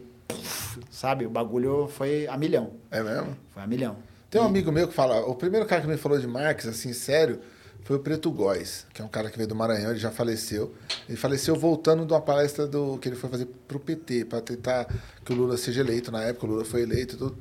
sabe, 0.88 1.26
o 1.26 1.30
bagulho 1.30 1.88
foi 1.88 2.28
a 2.28 2.36
milhão. 2.36 2.74
É 2.92 3.02
mesmo? 3.02 3.36
Foi 3.52 3.60
a 3.60 3.66
milhão. 3.66 3.96
Tem 4.30 4.40
um 4.40 4.44
amigo 4.44 4.70
meu 4.70 4.86
que 4.86 4.94
fala, 4.94 5.26
o 5.26 5.34
primeiro 5.34 5.66
cara 5.66 5.82
que 5.82 5.88
me 5.88 5.96
falou 5.96 6.16
de 6.16 6.28
Marx, 6.28 6.64
assim, 6.66 6.92
sério, 6.92 7.40
foi 7.84 7.96
o 7.96 7.98
Preto 7.98 8.30
Góes, 8.30 8.86
que 8.92 9.02
é 9.02 9.04
um 9.04 9.08
cara 9.08 9.28
que 9.28 9.36
veio 9.36 9.48
do 9.48 9.54
Maranhão, 9.54 9.90
ele 9.90 9.98
já 9.98 10.10
faleceu. 10.10 10.72
Ele 11.08 11.16
faleceu 11.16 11.56
voltando 11.56 12.06
de 12.06 12.12
uma 12.12 12.20
palestra 12.20 12.66
do, 12.66 12.96
que 12.98 13.08
ele 13.08 13.16
foi 13.16 13.28
fazer 13.28 13.46
pro 13.66 13.80
PT, 13.80 14.26
para 14.26 14.40
tentar 14.40 14.86
que 15.24 15.32
o 15.32 15.36
Lula 15.36 15.56
seja 15.56 15.80
eleito. 15.80 16.12
Na 16.12 16.22
época 16.22 16.46
o 16.46 16.50
Lula 16.50 16.64
foi 16.64 16.82
eleito 16.82 17.16
e 17.16 17.18
tudo, 17.18 17.38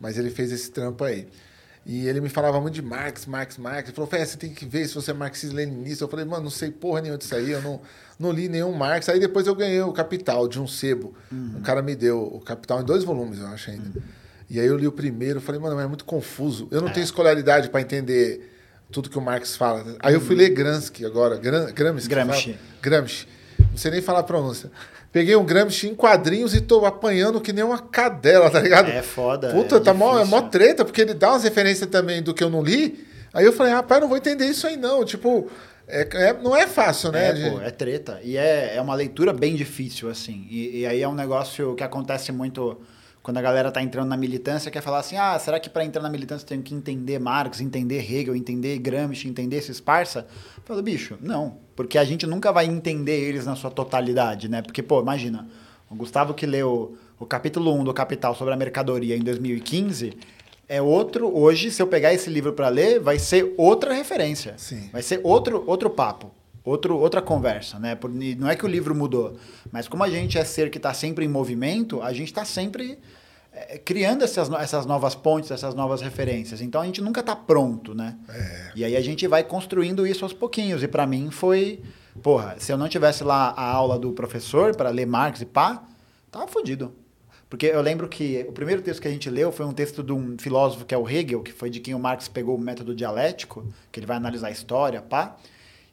mas 0.00 0.18
ele 0.18 0.30
fez 0.30 0.50
esse 0.50 0.70
trampo 0.70 1.04
aí. 1.04 1.28
E 1.86 2.08
ele 2.08 2.20
me 2.20 2.30
falava 2.30 2.60
muito 2.60 2.74
de 2.74 2.82
Marx, 2.82 3.26
Marx, 3.26 3.58
Marx. 3.58 3.88
Ele 3.88 3.94
falou, 3.94 4.10
Fé, 4.10 4.24
você 4.24 4.38
tem 4.38 4.52
que 4.52 4.64
ver 4.64 4.88
se 4.88 4.94
você 4.94 5.10
é 5.10 5.14
marxista-leninista. 5.14 6.04
Eu 6.04 6.08
falei, 6.08 6.24
mano, 6.24 6.44
não 6.44 6.50
sei 6.50 6.70
porra 6.70 7.02
nenhuma 7.02 7.18
disso 7.18 7.34
aí, 7.34 7.50
eu 7.50 7.60
não, 7.60 7.80
não 8.18 8.32
li 8.32 8.48
nenhum 8.48 8.72
Marx. 8.72 9.08
Aí 9.08 9.20
depois 9.20 9.46
eu 9.46 9.54
ganhei 9.54 9.82
o 9.82 9.92
Capital, 9.92 10.48
de 10.48 10.58
um 10.58 10.66
sebo. 10.66 11.14
Um 11.30 11.60
cara 11.60 11.82
me 11.82 11.94
deu 11.94 12.22
o 12.22 12.40
Capital 12.40 12.80
em 12.80 12.84
dois 12.84 13.04
volumes, 13.04 13.38
eu 13.38 13.46
acho 13.48 13.70
ainda. 13.70 14.02
E 14.48 14.58
aí 14.58 14.66
eu 14.66 14.76
li 14.76 14.86
o 14.86 14.92
primeiro, 14.92 15.40
falei, 15.40 15.60
mano, 15.60 15.76
mas 15.76 15.84
é 15.84 15.88
muito 15.88 16.04
confuso. 16.04 16.68
Eu 16.70 16.80
não 16.80 16.90
tenho 16.90 17.04
escolaridade 17.04 17.68
para 17.68 17.80
entender 17.80 18.53
tudo 18.94 19.10
que 19.10 19.18
o 19.18 19.20
Marx 19.20 19.56
fala. 19.56 19.84
Aí 19.98 20.14
eu 20.14 20.20
fui 20.20 20.36
ler 20.36 20.50
Gramsci 20.50 21.04
agora, 21.04 21.36
Gram, 21.36 21.66
Gramsci. 21.72 22.08
Gramsci. 22.08 22.56
Gramsci. 22.80 23.26
Não 23.58 23.76
sei 23.76 23.90
nem 23.90 24.00
falar 24.00 24.20
a 24.20 24.22
pronúncia. 24.22 24.70
Peguei 25.10 25.34
um 25.34 25.44
Gramsci 25.44 25.88
em 25.88 25.94
quadrinhos 25.96 26.54
e 26.54 26.60
tô 26.60 26.86
apanhando 26.86 27.40
que 27.40 27.52
nem 27.52 27.64
uma 27.64 27.78
cadela, 27.78 28.48
tá 28.48 28.60
ligado? 28.60 28.88
É 28.88 29.02
foda, 29.02 29.50
Puta, 29.50 29.76
é 29.76 29.80
tá 29.80 29.92
mó, 29.92 30.16
é 30.18 30.24
mó 30.24 30.42
treta, 30.42 30.84
porque 30.84 31.00
ele 31.00 31.12
dá 31.12 31.30
umas 31.32 31.42
referências 31.42 31.88
também 31.90 32.22
do 32.22 32.32
que 32.32 32.42
eu 32.44 32.48
não 32.48 32.62
li. 32.62 33.04
Aí 33.32 33.44
eu 33.44 33.52
falei, 33.52 33.72
rapaz, 33.72 33.98
eu 33.98 34.02
não 34.02 34.08
vou 34.08 34.16
entender 34.16 34.46
isso 34.46 34.64
aí 34.64 34.76
não. 34.76 35.04
Tipo, 35.04 35.50
é, 35.88 36.08
é- 36.28 36.32
não 36.32 36.56
é 36.56 36.68
fácil, 36.68 37.10
né? 37.10 37.30
É, 37.30 37.32
de- 37.32 37.50
pô, 37.50 37.60
é 37.60 37.70
treta. 37.72 38.20
E 38.22 38.36
é, 38.36 38.76
é 38.76 38.80
uma 38.80 38.94
leitura 38.94 39.32
bem 39.32 39.56
difícil, 39.56 40.08
assim. 40.08 40.46
E, 40.48 40.80
e 40.80 40.86
aí 40.86 41.02
é 41.02 41.08
um 41.08 41.14
negócio 41.14 41.74
que 41.74 41.82
acontece 41.82 42.30
muito 42.30 42.80
quando 43.24 43.38
a 43.38 43.42
galera 43.42 43.72
tá 43.72 43.82
entrando 43.82 44.08
na 44.08 44.16
militância, 44.16 44.70
quer 44.70 44.82
falar 44.82 44.98
assim, 45.00 45.16
ah, 45.16 45.36
será 45.38 45.58
que 45.58 45.70
para 45.70 45.84
entrar 45.84 46.02
na 46.02 46.10
militância 46.10 46.44
eu 46.44 46.48
tenho 46.48 46.62
que 46.62 46.74
entender 46.74 47.18
Marx, 47.18 47.60
entender 47.60 47.98
Hegel, 47.98 48.36
entender 48.36 48.78
Gramsci, 48.78 49.26
entender 49.26 49.56
esses 49.56 49.80
parça? 49.80 50.26
Eu 50.58 50.62
falo, 50.64 50.82
bicho, 50.82 51.16
não. 51.20 51.56
Porque 51.74 51.98
a 51.98 52.04
gente 52.04 52.26
nunca 52.26 52.52
vai 52.52 52.66
entender 52.66 53.18
eles 53.18 53.46
na 53.46 53.56
sua 53.56 53.70
totalidade, 53.70 54.48
né? 54.48 54.62
Porque, 54.62 54.82
pô, 54.82 55.00
imagina, 55.00 55.48
o 55.90 55.94
Gustavo 55.94 56.34
que 56.34 56.44
leu 56.46 56.96
o 57.18 57.24
capítulo 57.26 57.72
1 57.72 57.84
do 57.84 57.94
Capital 57.94 58.34
sobre 58.34 58.54
a 58.54 58.56
mercadoria 58.56 59.16
em 59.16 59.22
2015... 59.22 60.16
É 60.66 60.80
outro, 60.80 61.30
hoje, 61.36 61.70
se 61.70 61.82
eu 61.82 61.86
pegar 61.86 62.14
esse 62.14 62.30
livro 62.30 62.54
para 62.54 62.70
ler, 62.70 62.98
vai 62.98 63.18
ser 63.18 63.52
outra 63.58 63.92
referência. 63.92 64.54
Sim. 64.56 64.88
Vai 64.90 65.02
ser 65.02 65.20
outro, 65.22 65.62
outro 65.66 65.90
papo, 65.90 66.30
outro, 66.64 66.96
outra 66.96 67.20
conversa, 67.20 67.78
né? 67.78 67.94
Por- 67.94 68.10
não 68.10 68.48
é 68.48 68.56
que 68.56 68.64
o 68.64 68.68
livro 68.68 68.94
mudou, 68.94 69.36
mas 69.70 69.86
como 69.88 70.02
a 70.02 70.08
gente 70.08 70.38
é 70.38 70.44
ser 70.44 70.70
que 70.70 70.78
está 70.78 70.94
sempre 70.94 71.26
em 71.26 71.28
movimento, 71.28 72.00
a 72.00 72.14
gente 72.14 72.28
está 72.28 72.46
sempre 72.46 72.98
é, 73.54 73.78
criando 73.78 74.24
essas, 74.24 74.50
essas 74.50 74.84
novas 74.84 75.14
pontes, 75.14 75.50
essas 75.50 75.74
novas 75.74 76.00
referências. 76.00 76.60
Então 76.60 76.80
a 76.80 76.84
gente 76.84 77.00
nunca 77.00 77.20
está 77.20 77.36
pronto, 77.36 77.94
né? 77.94 78.16
E 78.74 78.84
aí 78.84 78.96
a 78.96 79.00
gente 79.00 79.26
vai 79.28 79.44
construindo 79.44 80.04
isso 80.06 80.24
aos 80.24 80.32
pouquinhos. 80.32 80.82
E 80.82 80.88
para 80.88 81.06
mim 81.06 81.30
foi, 81.30 81.80
porra, 82.20 82.56
se 82.58 82.72
eu 82.72 82.76
não 82.76 82.88
tivesse 82.88 83.22
lá 83.22 83.54
a 83.56 83.64
aula 83.64 83.98
do 83.98 84.12
professor 84.12 84.74
para 84.74 84.90
ler 84.90 85.06
Marx 85.06 85.40
e 85.40 85.46
pá, 85.46 85.84
tava 86.30 86.48
fodido. 86.48 86.92
Porque 87.48 87.66
eu 87.66 87.80
lembro 87.80 88.08
que 88.08 88.44
o 88.48 88.52
primeiro 88.52 88.82
texto 88.82 89.00
que 89.00 89.06
a 89.06 89.10
gente 89.10 89.30
leu 89.30 89.52
foi 89.52 89.64
um 89.64 89.72
texto 89.72 90.02
de 90.02 90.12
um 90.12 90.36
filósofo 90.36 90.84
que 90.84 90.92
é 90.92 90.98
o 90.98 91.08
Hegel, 91.08 91.40
que 91.40 91.52
foi 91.52 91.70
de 91.70 91.78
quem 91.78 91.94
o 91.94 91.98
Marx 92.00 92.26
pegou 92.26 92.56
o 92.56 92.60
método 92.60 92.92
dialético, 92.92 93.64
que 93.92 94.00
ele 94.00 94.06
vai 94.06 94.16
analisar 94.16 94.48
a 94.48 94.50
história, 94.50 95.00
pá. 95.00 95.36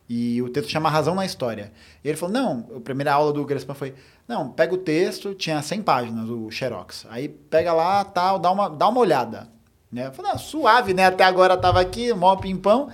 E 0.09 0.41
o 0.41 0.49
texto 0.49 0.69
chama 0.69 0.89
Razão 0.89 1.15
na 1.15 1.25
História. 1.25 1.71
E 2.03 2.09
ele 2.09 2.17
falou: 2.17 2.33
não, 2.33 2.67
a 2.75 2.79
primeira 2.79 3.13
aula 3.13 3.31
do 3.31 3.45
Grespan 3.45 3.75
foi: 3.75 3.93
não, 4.31 4.49
pega 4.49 4.73
o 4.73 4.77
texto, 4.77 5.35
tinha 5.35 5.61
100 5.61 5.81
páginas 5.81 6.29
o 6.29 6.49
Xerox. 6.49 7.05
Aí 7.09 7.27
pega 7.27 7.73
lá, 7.73 8.03
tal, 8.05 8.39
dá 8.39 8.49
uma, 8.49 8.69
dá 8.69 8.87
uma 8.87 8.99
olhada. 8.99 9.49
Né? 9.91 10.09
Falei: 10.11 10.31
ah, 10.33 10.37
suave, 10.37 10.93
né? 10.93 11.05
Até 11.05 11.23
agora 11.25 11.57
tava 11.57 11.81
aqui, 11.81 12.13
mó 12.13 12.35
pimpão. 12.37 12.89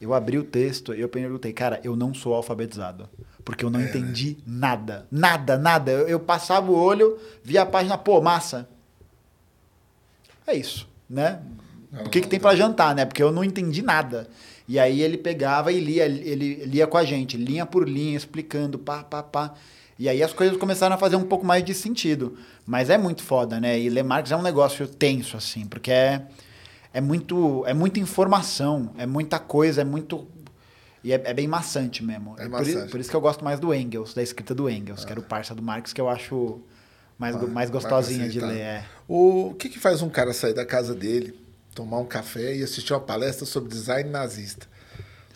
Eu 0.00 0.12
abri 0.12 0.36
o 0.36 0.44
texto 0.44 0.94
e 0.94 1.00
eu 1.00 1.08
perguntei: 1.08 1.52
cara, 1.52 1.80
eu 1.82 1.96
não 1.96 2.12
sou 2.12 2.34
alfabetizado. 2.34 3.08
Porque 3.42 3.64
eu 3.64 3.70
não 3.70 3.80
entendi 3.80 4.36
nada. 4.46 5.06
Nada, 5.10 5.56
nada. 5.56 5.90
Eu, 5.90 6.08
eu 6.08 6.20
passava 6.20 6.70
o 6.70 6.74
olho, 6.74 7.18
via 7.42 7.62
a 7.62 7.66
página, 7.66 7.96
pô, 7.96 8.20
massa. 8.20 8.68
É 10.46 10.54
isso, 10.54 10.86
né? 11.08 11.40
O 12.04 12.10
que, 12.10 12.20
que 12.20 12.28
tem 12.28 12.40
pra 12.40 12.56
jantar, 12.56 12.94
né? 12.94 13.04
Porque 13.04 13.22
eu 13.22 13.32
não 13.32 13.44
entendi 13.44 13.80
nada. 13.80 14.28
E 14.66 14.78
aí 14.78 15.00
ele 15.00 15.16
pegava 15.16 15.72
e 15.72 15.78
lia, 15.78 16.06
ele 16.06 16.64
lia 16.64 16.86
com 16.86 16.96
a 16.96 17.04
gente, 17.04 17.36
linha 17.36 17.64
por 17.64 17.88
linha, 17.88 18.16
explicando, 18.16 18.78
pá, 18.78 19.02
pá, 19.02 19.22
pá. 19.22 19.54
E 19.98 20.08
aí 20.08 20.22
as 20.22 20.32
coisas 20.32 20.56
começaram 20.56 20.94
a 20.94 20.98
fazer 20.98 21.16
um 21.16 21.22
pouco 21.24 21.46
mais 21.46 21.64
de 21.64 21.72
sentido. 21.74 22.36
Mas 22.66 22.90
é 22.90 22.98
muito 22.98 23.22
foda, 23.22 23.60
né? 23.60 23.78
E 23.78 23.88
ler 23.88 24.02
Marx 24.02 24.30
é 24.30 24.36
um 24.36 24.42
negócio 24.42 24.86
tenso, 24.88 25.36
assim, 25.36 25.66
porque 25.66 25.90
é, 25.90 26.22
é, 26.92 27.00
muito, 27.00 27.64
é 27.66 27.72
muita 27.74 28.00
informação, 28.00 28.90
é 28.98 29.06
muita 29.06 29.38
coisa, 29.38 29.82
é 29.82 29.84
muito. 29.84 30.26
E 31.02 31.12
é, 31.12 31.20
é 31.24 31.34
bem 31.34 31.46
maçante 31.46 32.02
mesmo. 32.02 32.34
É 32.38 32.42
Por 32.42 32.46
i- 32.46 32.48
maçante. 32.74 32.90
Por, 32.90 32.98
isso 33.00 33.10
que 33.10 33.14
eu 33.16 33.20
gosto 33.20 33.44
mais 33.44 33.60
do 33.60 33.72
Engels, 33.74 34.14
da 34.14 34.22
escrita 34.22 34.54
do 34.54 34.68
Engels, 34.68 35.04
que 35.04 35.10
era 35.12 35.20
o 35.20 35.22
parça 35.22 35.54
do 35.54 35.62
Marx, 35.62 35.92
que 35.92 36.00
eu 36.00 36.08
acho 36.08 36.60
mais, 37.18 37.36
go- 37.36 37.46
mais 37.46 37.70
gostosinha 37.70 38.28
de 38.28 38.40
ler. 38.40 38.58
É. 38.58 38.84
O, 39.06 39.48
o 39.50 39.54
que, 39.54 39.68
que 39.68 39.78
faz 39.78 40.02
um 40.02 40.08
cara 40.08 40.32
sair 40.32 40.54
da 40.54 40.64
casa 40.64 40.94
dele, 40.94 41.38
tomar 41.74 41.98
um 41.98 42.06
café 42.06 42.56
e 42.56 42.62
assistir 42.64 42.92
uma 42.94 43.00
palestra 43.00 43.44
sobre 43.46 43.68
design 43.68 44.08
nazista? 44.10 44.66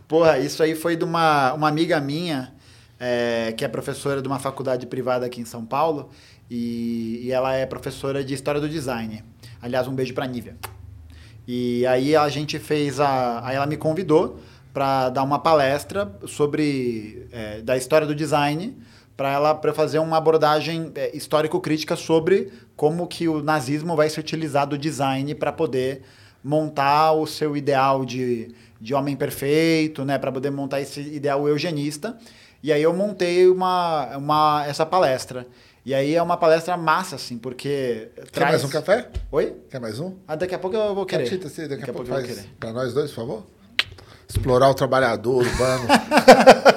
Porra, 0.08 0.38
isso 0.38 0.62
aí 0.62 0.74
foi 0.74 0.96
de 0.96 1.04
uma, 1.04 1.52
uma 1.54 1.68
amiga 1.68 2.00
minha, 2.00 2.54
é, 2.98 3.52
que 3.56 3.64
é 3.64 3.68
professora 3.68 4.20
de 4.22 4.28
uma 4.28 4.38
faculdade 4.38 4.86
privada 4.86 5.26
aqui 5.26 5.40
em 5.40 5.44
São 5.44 5.64
Paulo, 5.64 6.10
e, 6.50 7.22
e 7.24 7.32
ela 7.32 7.54
é 7.54 7.66
professora 7.66 8.24
de 8.24 8.32
História 8.34 8.60
do 8.60 8.68
Design. 8.68 9.24
Aliás, 9.60 9.88
um 9.88 9.94
beijo 9.94 10.14
pra 10.14 10.26
Nívia. 10.26 10.56
E 11.46 11.86
aí 11.86 12.14
a 12.16 12.28
gente 12.28 12.58
fez 12.58 12.98
a... 13.00 13.46
Aí 13.46 13.56
ela 13.56 13.66
me 13.66 13.76
convidou 13.76 14.38
para 14.72 15.08
dar 15.10 15.22
uma 15.22 15.38
palestra 15.38 16.12
sobre... 16.26 17.26
é, 17.32 17.62
da 17.62 17.76
história 17.76 18.06
do 18.06 18.14
design, 18.14 18.76
para 19.16 19.32
ela 19.32 19.54
pra 19.54 19.72
fazer 19.72 19.98
uma 19.98 20.18
abordagem 20.18 20.92
é, 20.94 21.16
histórico-crítica 21.16 21.96
sobre 21.96 22.52
como 22.76 23.06
que 23.06 23.26
o 23.28 23.42
nazismo 23.42 23.96
vai 23.96 24.10
se 24.10 24.20
utilizar 24.20 24.66
do 24.66 24.76
design 24.76 25.34
para 25.34 25.52
poder 25.52 26.02
montar 26.44 27.12
o 27.12 27.26
seu 27.26 27.56
ideal 27.56 28.04
de, 28.04 28.54
de 28.80 28.94
homem 28.94 29.16
perfeito, 29.16 30.04
né, 30.04 30.18
para 30.18 30.30
poder 30.30 30.50
montar 30.50 30.80
esse 30.80 31.00
ideal 31.00 31.48
eugenista. 31.48 32.16
E 32.66 32.72
aí 32.72 32.82
eu 32.82 32.92
montei 32.92 33.46
uma, 33.46 34.16
uma 34.16 34.64
essa 34.66 34.84
palestra. 34.84 35.46
E 35.84 35.94
aí 35.94 36.16
é 36.16 36.20
uma 36.20 36.36
palestra 36.36 36.76
massa, 36.76 37.14
assim, 37.14 37.38
porque. 37.38 38.08
Quer 38.32 38.40
mais 38.40 38.64
um 38.64 38.68
café? 38.68 39.08
Oi? 39.30 39.54
Quer 39.70 39.80
mais 39.80 40.00
um? 40.00 40.16
Ah, 40.26 40.34
daqui 40.34 40.52
a 40.52 40.58
pouco 40.58 40.76
eu 40.76 40.92
vou 40.92 41.06
querer. 41.06 41.22
Catita, 41.22 41.48
sim, 41.48 41.68
daqui, 41.68 41.84
a 41.88 41.92
pouco, 41.92 42.08
vou 42.08 42.16
faz 42.16 42.26
querer. 42.26 42.44
pra 42.58 42.72
nós 42.72 42.92
dois, 42.92 43.12
por 43.12 43.16
favor. 43.18 43.46
Explorar 44.28 44.68
o 44.68 44.74
trabalhador 44.74 45.44
urbano. 45.44 45.84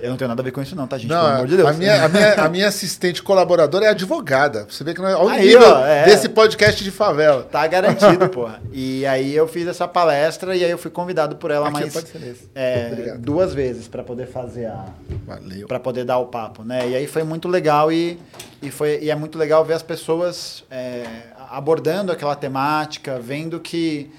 Eu 0.00 0.10
não 0.10 0.16
tenho 0.16 0.28
nada 0.28 0.42
a 0.42 0.44
ver 0.44 0.50
com 0.50 0.60
isso, 0.62 0.76
não, 0.76 0.86
tá, 0.86 0.98
gente? 0.98 1.10
Não, 1.10 1.20
Pelo 1.20 1.34
amor 1.34 1.46
de 1.46 1.56
Deus. 1.56 1.68
A 1.68 1.72
minha, 1.72 2.04
a, 2.04 2.08
minha, 2.08 2.34
a 2.34 2.48
minha 2.48 2.68
assistente 2.68 3.22
colaboradora 3.22 3.86
é 3.86 3.88
advogada. 3.88 4.66
Você 4.68 4.84
vê 4.84 4.94
que 4.94 5.00
não 5.00 5.08
é, 5.08 5.14
olha 5.16 5.34
Aí, 5.34 5.46
nível 5.46 5.68
ó, 5.68 5.84
é. 5.84 6.04
desse 6.04 6.28
podcast 6.28 6.82
de 6.82 6.90
favela. 6.90 7.42
Tá 7.44 7.66
garantido, 7.66 8.28
porra. 8.30 8.60
E 8.72 9.06
aí 9.06 9.34
eu 9.34 9.48
fiz 9.48 9.66
essa 9.66 9.86
palestra 9.88 10.54
e 10.54 10.64
aí 10.64 10.70
eu 10.70 10.78
fui 10.78 10.90
convidado 10.90 11.36
por 11.36 11.50
ela 11.50 11.68
Aqui, 11.68 11.80
mais 11.80 11.92
pode 11.92 12.08
ser 12.08 12.18
nesse. 12.18 12.48
é, 12.54 13.16
duas 13.18 13.54
vezes 13.54 13.88
para 13.88 14.02
poder 14.02 14.26
fazer 14.26 14.66
a 14.66 14.84
Valeu. 15.26 15.66
para 15.66 15.80
poder 15.80 16.04
dar 16.04 16.18
o 16.18 16.26
papo, 16.26 16.62
né? 16.62 16.88
E 16.88 16.96
aí 16.96 17.06
foi 17.06 17.22
muito 17.22 17.48
legal 17.48 17.90
e, 17.92 18.18
e 18.62 18.70
foi 18.70 18.98
e 19.02 19.10
é 19.10 19.14
muito 19.14 19.38
legal 19.38 19.64
ver 19.64 19.74
as 19.74 19.82
pessoas 19.82 20.64
é, 20.70 21.04
abordando 21.50 22.12
aquela 22.12 22.34
temática, 22.36 23.18
vendo 23.18 23.58
que 23.60 24.10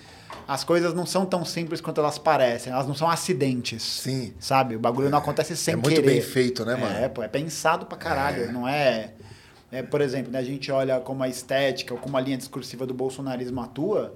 as 0.48 0.64
coisas 0.64 0.94
não 0.94 1.06
são 1.06 1.26
tão 1.26 1.46
simples 1.46 1.82
quanto 1.82 2.00
elas 2.02 2.18
parecem, 2.18 2.72
elas 2.72 2.88
não 2.88 2.96
são 2.96 3.10
acidentes. 3.10 3.82
Sim. 3.82 4.34
Sabe? 4.40 4.76
O 4.76 4.80
bagulho 4.80 5.10
não 5.10 5.18
acontece 5.18 5.56
sem 5.56 5.74
é 5.74 5.78
muito 5.78 5.90
querer. 5.90 6.06
bem 6.06 6.22
feito, 6.22 6.66
né, 6.66 6.76
mano? 6.76 6.96
É, 6.96 7.10
pô, 7.10 7.24
é 7.24 7.28
pensado 7.28 7.86
pra 7.86 7.98
caralho, 7.98 8.52
não 8.52 8.68
é, 8.68 9.12
é, 9.72 9.82
por 9.82 10.02
exemplo, 10.02 10.32
né, 10.32 10.40
a 10.40 10.44
gente 10.44 10.70
olha 10.72 11.00
como 11.00 11.24
a 11.24 11.30
estética 11.30 11.94
ou 11.94 12.00
como 12.00 12.18
a 12.18 12.22
linha 12.22 12.38
discursiva 12.38 12.86
do 12.86 12.94
bolsonarismo 12.94 13.62
atua, 13.62 14.14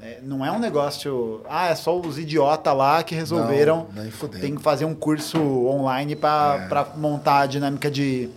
é, 0.00 0.18
não 0.22 0.44
é 0.44 0.50
um 0.50 0.58
negócio, 0.58 1.42
ah, 1.48 1.68
é 1.68 1.74
só 1.74 1.98
os 2.00 2.18
idiotas 2.18 2.74
lá 2.74 3.02
que 3.02 3.14
resolveram 3.14 3.88
Não, 3.94 4.02
nem 4.02 4.10
fudendo. 4.10 4.40
tem 4.40 4.54
que 4.54 4.62
fazer 4.62 4.86
um 4.86 4.94
curso 4.94 5.38
online 5.38 6.16
para 6.16 6.68
pra 6.68 6.84
montar 6.96 7.40
a 7.40 7.46
dinâmica 7.46 7.90
de 7.90 8.30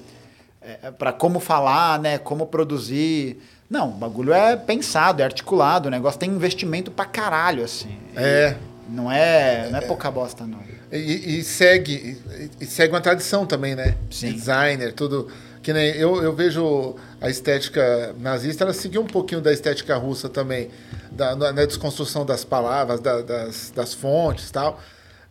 é, 0.62 0.92
para 0.92 1.14
como 1.14 1.40
falar, 1.40 2.00
né, 2.00 2.18
como 2.18 2.46
produzir. 2.46 3.42
Não, 3.70 3.90
o 3.90 3.94
bagulho 3.94 4.34
é 4.34 4.56
pensado, 4.56 5.22
é 5.22 5.26
articulado, 5.26 5.88
o 5.88 5.92
negócio 5.92 6.20
tem 6.20 6.30
investimento 6.30 6.90
pra 6.90 7.06
caralho 7.06 7.64
assim. 7.64 7.98
É. 8.16 8.56
Não 8.90 9.12
é, 9.12 9.70
não 9.70 9.80
é 9.80 9.82
pouca 9.82 10.10
bosta 10.10 10.46
não. 10.46 10.60
E, 10.92 11.40
e 11.40 11.44
segue, 11.44 12.18
e, 12.60 12.64
e 12.64 12.66
segue 12.66 12.94
uma 12.94 13.02
tradição 13.02 13.46
também, 13.46 13.76
né? 13.76 13.96
Sim. 14.10 14.32
Designer, 14.32 14.94
tudo. 14.94 15.28
Que 15.62 15.74
nem 15.74 15.90
eu, 15.98 16.24
eu 16.24 16.34
vejo 16.34 16.96
a 17.20 17.30
estética 17.30 18.16
nazista, 18.22 18.64
ela 18.64 18.72
seguiu 18.74 19.02
um 19.02 19.06
pouquinho 19.08 19.42
da 19.42 19.52
estética 19.52 19.98
russa 19.98 20.30
também, 20.30 20.70
da, 21.12 21.36
na, 21.36 21.52
na 21.52 21.66
desconstrução 21.66 22.26
das 22.26 22.46
palavras, 22.46 23.02
da- 23.02 23.22
das, 23.22 23.72
das 23.76 23.94
fontes 23.94 24.48
e 24.48 24.54
tal. 24.54 24.82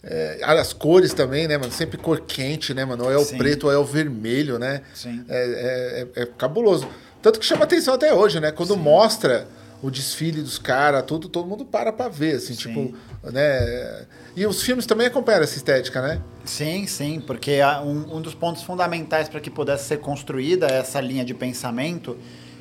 É, 0.05 0.41
as 0.43 0.75
cores 0.75 1.15
também, 1.15 1.49
né, 1.49 1.57
mano? 1.57 1.73
Sempre 1.73 1.97
cor 1.97 2.21
quente, 2.21 2.75
né, 2.75 2.85
mano? 2.85 3.05
Ou 3.05 3.11
é 3.13 3.17
o 3.17 3.25
Sim. 3.25 3.39
preto 3.39 3.65
ou 3.69 3.73
é 3.73 3.79
o 3.79 3.85
vermelho, 3.85 4.59
né? 4.59 4.83
Sim. 4.95 5.25
É, 5.27 6.07
é- 6.15 6.21
é- 6.21 6.23
é 6.23 6.27
cabuloso. 6.27 6.87
Tanto 7.23 7.41
que 7.41 7.47
chama 7.47 7.65
atenção 7.65 7.95
até 7.95 8.13
hoje, 8.15 8.41
né? 8.41 8.53
Quando 8.53 8.77
mostra 8.77 9.49
o 9.83 9.91
desfile 9.91 10.43
dos 10.43 10.59
caras, 10.59 11.05
tudo, 11.05 11.29
todo 11.29 11.47
mundo 11.47 11.65
para 11.65 11.93
pra 11.93 12.09
ver, 12.09 12.37
assim, 12.37 12.55
Sim. 12.55 12.69
tipo, 12.69 12.97
né? 13.31 14.07
E 14.35 14.47
os 14.47 14.63
filmes 14.63 14.87
também 14.87 15.07
acompanham 15.07 15.43
essa 15.43 15.57
estética, 15.57 16.01
né? 16.01 16.21
Sim, 16.45 16.87
sim, 16.87 17.21
porque 17.27 17.61
um, 17.85 18.17
um 18.17 18.21
dos 18.21 18.35
pontos 18.35 18.63
fundamentais 18.63 19.29
para 19.29 19.41
que 19.41 19.51
pudesse 19.51 19.85
ser 19.85 19.99
construída 19.99 20.67
essa 20.67 21.01
linha 21.01 21.25
de 21.25 21.35
pensamento, 21.35 22.17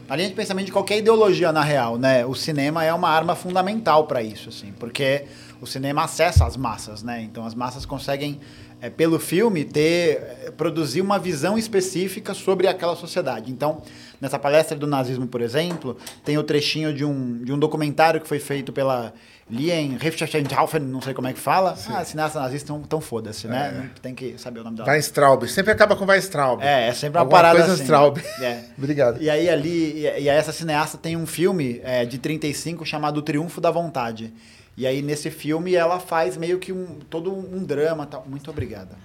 a 0.08 0.16
linha 0.16 0.30
de 0.30 0.36
pensamento 0.36 0.68
de 0.68 0.72
qualquer 0.72 0.98
ideologia 0.98 1.52
na 1.52 1.64
real, 1.64 1.98
né? 1.98 2.26
O 2.26 2.36
cinema 2.36 2.84
é 2.84 2.94
uma 2.94 3.10
arma 3.10 3.36
fundamental 3.36 4.06
para 4.06 4.22
isso, 4.22 4.50
assim, 4.50 4.72
porque 4.80 5.26
o 5.62 5.66
cinema 5.66 6.04
acessa 6.04 6.46
as 6.46 6.56
massas, 6.56 7.02
né? 7.02 7.22
Então 7.22 7.46
as 7.46 7.56
massas 7.56 7.86
conseguem 7.86 8.40
é, 8.82 8.90
pelo 8.90 9.20
filme 9.20 9.66
ter 9.66 10.22
é, 10.46 10.52
produzir 10.52 11.02
uma 11.02 11.18
visão 11.18 11.58
específica 11.58 12.34
sobre 12.34 12.68
aquela 12.68 12.96
sociedade. 12.96 13.52
Então 13.52 13.82
nessa 14.20 14.40
palestra 14.40 14.78
do 14.78 14.88
nazismo, 14.88 15.28
por 15.28 15.42
exemplo, 15.42 15.98
tem 16.24 16.38
o 16.38 16.44
trechinho 16.44 16.94
de 16.94 17.04
um, 17.04 17.44
de 17.44 17.52
um 17.52 17.60
documentário 17.60 18.22
que 18.22 18.28
foi 18.28 18.40
feito 18.40 18.72
pela 18.72 19.14
Lien 19.50 19.96
Richthofen, 19.98 20.82
não 20.82 21.02
sei 21.02 21.14
como 21.14 21.28
é 21.28 21.34
que 21.34 21.40
fala. 21.40 21.78
Ah, 21.90 22.04
cineasta 22.04 22.40
nazista, 22.40 22.72
então, 22.72 22.82
então 22.84 23.02
foda-se, 23.02 23.48
né? 23.48 23.72
Não 23.76 23.90
Tem 24.02 24.16
que 24.16 24.36
saber 24.40 24.62
o 24.62 24.64
nome 24.64 24.78
dela. 24.78 24.90
Weinstraub. 24.90 25.48
Sempre 25.48 25.72
acaba 25.72 25.96
com 25.96 26.06
Weinstraub. 26.06 26.62
É, 26.64 26.88
é 26.88 26.94
sempre 26.94 27.20
uma 27.20 27.22
Alguma 27.22 27.38
parada 27.38 27.60
coisa 27.60 27.74
assim. 27.74 27.84
Straub. 27.84 28.18
É. 28.42 28.62
Obrigado. 28.76 29.22
E 29.22 29.30
aí 29.30 29.48
ali, 29.48 30.00
e, 30.00 30.02
e 30.02 30.08
aí 30.08 30.28
essa 30.30 30.52
cineasta 30.52 30.98
tem 30.98 31.16
um 31.16 31.28
filme 31.28 31.80
é, 31.84 32.06
de 32.06 32.18
35 32.18 32.84
chamado 32.86 33.18
O 33.18 33.22
Triunfo 33.22 33.62
da 33.62 33.70
Vontade. 33.70 34.34
E 34.78 34.86
aí 34.86 35.02
nesse 35.02 35.30
filme 35.32 35.74
ela 35.76 36.00
faz 36.00 36.36
meio 36.38 36.60
que 36.60 36.72
um 36.72 37.00
todo 37.10 37.32
um 37.34 37.64
drama, 37.64 38.06
tal. 38.06 38.26
muito 38.28 38.50
obrigada. 38.50 38.96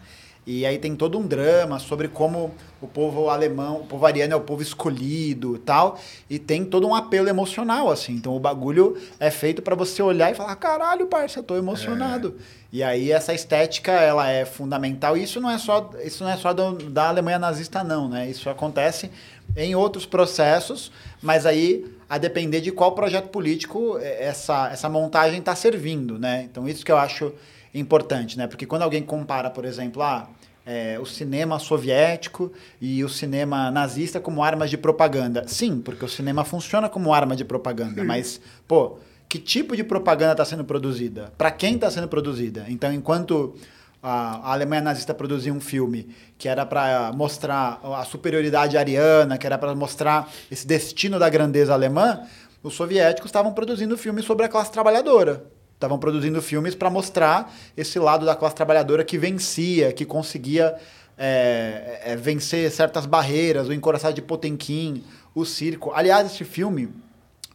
E 0.46 0.64
aí 0.64 0.78
tem 0.78 0.96
todo 0.96 1.18
um 1.18 1.26
drama 1.26 1.78
sobre 1.78 2.08
como 2.08 2.52
o 2.80 2.88
povo 2.88 3.28
alemão, 3.28 3.82
o 3.82 3.86
povo 3.86 4.06
ariano 4.06 4.32
é 4.32 4.36
o 4.36 4.40
povo 4.40 4.62
escolhido 4.62 5.54
e 5.54 5.58
tal, 5.58 6.00
e 6.30 6.38
tem 6.38 6.64
todo 6.64 6.88
um 6.88 6.94
apelo 6.94 7.28
emocional 7.28 7.90
assim. 7.90 8.14
Então 8.14 8.34
o 8.34 8.40
bagulho 8.40 8.96
é 9.20 9.30
feito 9.30 9.60
para 9.60 9.76
você 9.76 10.02
olhar 10.02 10.32
e 10.32 10.34
falar: 10.34 10.56
"Caralho, 10.56 11.06
parça, 11.06 11.38
eu 11.38 11.42
tô 11.44 11.56
emocionado". 11.56 12.36
E 12.72 12.82
aí 12.82 13.12
essa 13.12 13.34
estética, 13.34 13.92
ela 13.92 14.28
é 14.30 14.44
fundamental. 14.44 15.16
E 15.16 15.22
isso 15.24 15.40
não 15.40 15.50
é 15.50 15.58
só, 15.58 15.90
isso 16.02 16.24
não 16.24 16.30
é 16.30 16.36
só 16.36 16.52
do- 16.52 16.88
da 16.90 17.08
Alemanha 17.08 17.38
nazista 17.38 17.84
não, 17.84 18.08
né? 18.08 18.28
Isso 18.28 18.48
acontece 18.48 19.10
em 19.56 19.74
outros 19.74 20.06
processos, 20.06 20.90
mas 21.22 21.44
aí 21.46 21.84
a 22.10 22.18
depender 22.18 22.60
de 22.60 22.72
qual 22.72 22.92
projeto 22.92 23.28
político 23.28 23.96
eh, 23.98 24.24
essa, 24.24 24.68
essa 24.72 24.88
montagem 24.88 25.38
está 25.38 25.54
servindo, 25.54 26.18
né? 26.18 26.42
Então 26.50 26.68
isso 26.68 26.84
que 26.84 26.90
eu 26.90 26.98
acho 26.98 27.32
importante, 27.72 28.36
né? 28.36 28.48
Porque 28.48 28.66
quando 28.66 28.82
alguém 28.82 29.00
compara, 29.00 29.48
por 29.48 29.64
exemplo, 29.64 30.02
ah, 30.02 30.28
eh, 30.66 30.98
o 31.00 31.06
cinema 31.06 31.60
soviético 31.60 32.52
e 32.80 33.04
o 33.04 33.08
cinema 33.08 33.70
nazista 33.70 34.18
como 34.18 34.42
armas 34.42 34.68
de 34.70 34.76
propaganda. 34.76 35.44
Sim, 35.46 35.80
porque 35.80 36.04
o 36.04 36.08
cinema 36.08 36.44
funciona 36.44 36.88
como 36.88 37.14
arma 37.14 37.36
de 37.36 37.44
propaganda, 37.44 38.02
mas, 38.02 38.40
pô, 38.66 38.98
que 39.28 39.38
tipo 39.38 39.76
de 39.76 39.84
propaganda 39.84 40.32
está 40.32 40.44
sendo 40.44 40.64
produzida? 40.64 41.32
Para 41.38 41.52
quem 41.52 41.76
está 41.76 41.88
sendo 41.92 42.08
produzida? 42.08 42.66
Então, 42.68 42.92
enquanto 42.92 43.54
a, 44.02 44.50
a 44.50 44.52
Alemanha 44.52 44.82
nazista 44.82 45.12
produzia 45.12 45.52
um 45.52 45.60
filme 45.60 46.14
que 46.38 46.48
era 46.48 46.64
para 46.64 47.12
mostrar 47.12 47.80
a 47.82 48.04
superioridade 48.04 48.76
ariana, 48.78 49.36
que 49.36 49.46
era 49.46 49.58
para 49.58 49.74
mostrar 49.74 50.30
esse 50.50 50.66
destino 50.66 51.18
da 51.18 51.28
grandeza 51.28 51.72
alemã, 51.72 52.20
os 52.62 52.74
soviéticos 52.74 53.28
estavam 53.28 53.52
produzindo 53.52 53.96
filmes 53.96 54.24
sobre 54.24 54.46
a 54.46 54.48
classe 54.48 54.72
trabalhadora. 54.72 55.44
Estavam 55.74 55.98
produzindo 55.98 56.42
filmes 56.42 56.74
para 56.74 56.90
mostrar 56.90 57.54
esse 57.76 57.98
lado 57.98 58.26
da 58.26 58.36
classe 58.36 58.54
trabalhadora 58.54 59.02
que 59.02 59.16
vencia, 59.16 59.92
que 59.92 60.04
conseguia 60.04 60.76
é, 61.16 62.00
é, 62.04 62.16
vencer 62.16 62.70
certas 62.70 63.06
barreiras, 63.06 63.68
o 63.68 63.72
encoraçado 63.72 64.14
de 64.14 64.22
Potemkin, 64.22 65.02
o 65.34 65.44
circo. 65.44 65.90
Aliás, 65.94 66.30
esse 66.30 66.44
filme, 66.44 66.90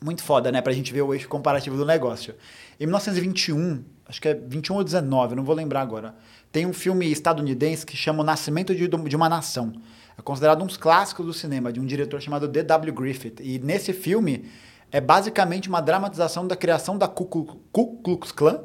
muito 0.02 0.24
foda, 0.24 0.52
né? 0.52 0.62
Pra 0.62 0.74
gente 0.74 0.92
ver 0.92 1.02
o 1.02 1.14
eixo 1.14 1.28
comparativo 1.28 1.78
do 1.78 1.86
negócio. 1.86 2.36
Em 2.80 2.86
1921, 2.86 3.84
acho 4.08 4.22
que 4.22 4.28
é 4.28 4.34
21 4.34 4.76
ou 4.76 4.84
19, 4.84 5.36
não 5.36 5.44
vou 5.44 5.56
lembrar 5.56 5.82
agora, 5.82 6.16
tem 6.56 6.66
um 6.66 6.72
filme 6.72 7.12
estadunidense 7.12 7.86
que 7.86 7.98
chama 7.98 8.24
O 8.24 8.26
Nascimento 8.26 8.74
de, 8.74 8.88
de 8.88 9.16
uma 9.18 9.28
Nação. 9.28 9.74
É 10.18 10.22
considerado 10.22 10.64
um 10.64 10.66
dos 10.66 10.78
clássicos 10.78 11.26
do 11.26 11.34
cinema, 11.34 11.70
de 11.70 11.82
um 11.82 11.86
diretor 11.86 12.22
chamado 12.22 12.48
D.W. 12.48 12.94
Griffith. 12.94 13.42
E 13.42 13.60
nesse 13.60 13.92
filme 13.92 14.50
é 14.90 15.02
basicamente 15.02 15.68
uma 15.68 15.82
dramatização 15.82 16.48
da 16.48 16.56
criação 16.56 16.98
da 16.98 17.10
Ku 17.10 17.26
Klux- 17.26 17.58
Ku 17.74 17.98
Klux 17.98 18.32
Klan 18.32 18.62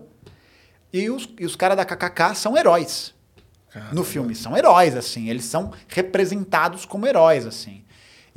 e 0.93 1.11
os, 1.11 1.29
e 1.37 1.45
os 1.45 1.57
caras 1.57 1.77
da 1.77 1.85
KKK 1.85 2.37
são 2.37 2.57
heróis 2.57 3.13
no 3.93 4.05
filme. 4.05 4.37
São 4.37 4.57
heróis, 4.57 4.95
assim. 4.95 5.29
Eles 5.29 5.47
são 5.47 5.73
representados 5.89 6.85
como 6.85 7.09
heróis, 7.09 7.45
assim. 7.45 7.83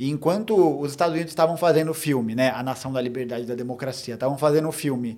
E 0.00 0.10
enquanto 0.10 0.80
os 0.80 0.90
Estados 0.90 1.14
Unidos 1.14 1.30
estavam 1.30 1.56
fazendo 1.56 1.92
o 1.92 1.94
filme, 1.94 2.34
né? 2.34 2.50
A 2.50 2.60
Nação 2.64 2.92
da 2.92 3.00
Liberdade 3.00 3.44
e 3.44 3.46
da 3.46 3.54
Democracia, 3.54 4.14
estavam 4.14 4.36
fazendo 4.36 4.66
o 4.66 4.72
filme 4.72 5.16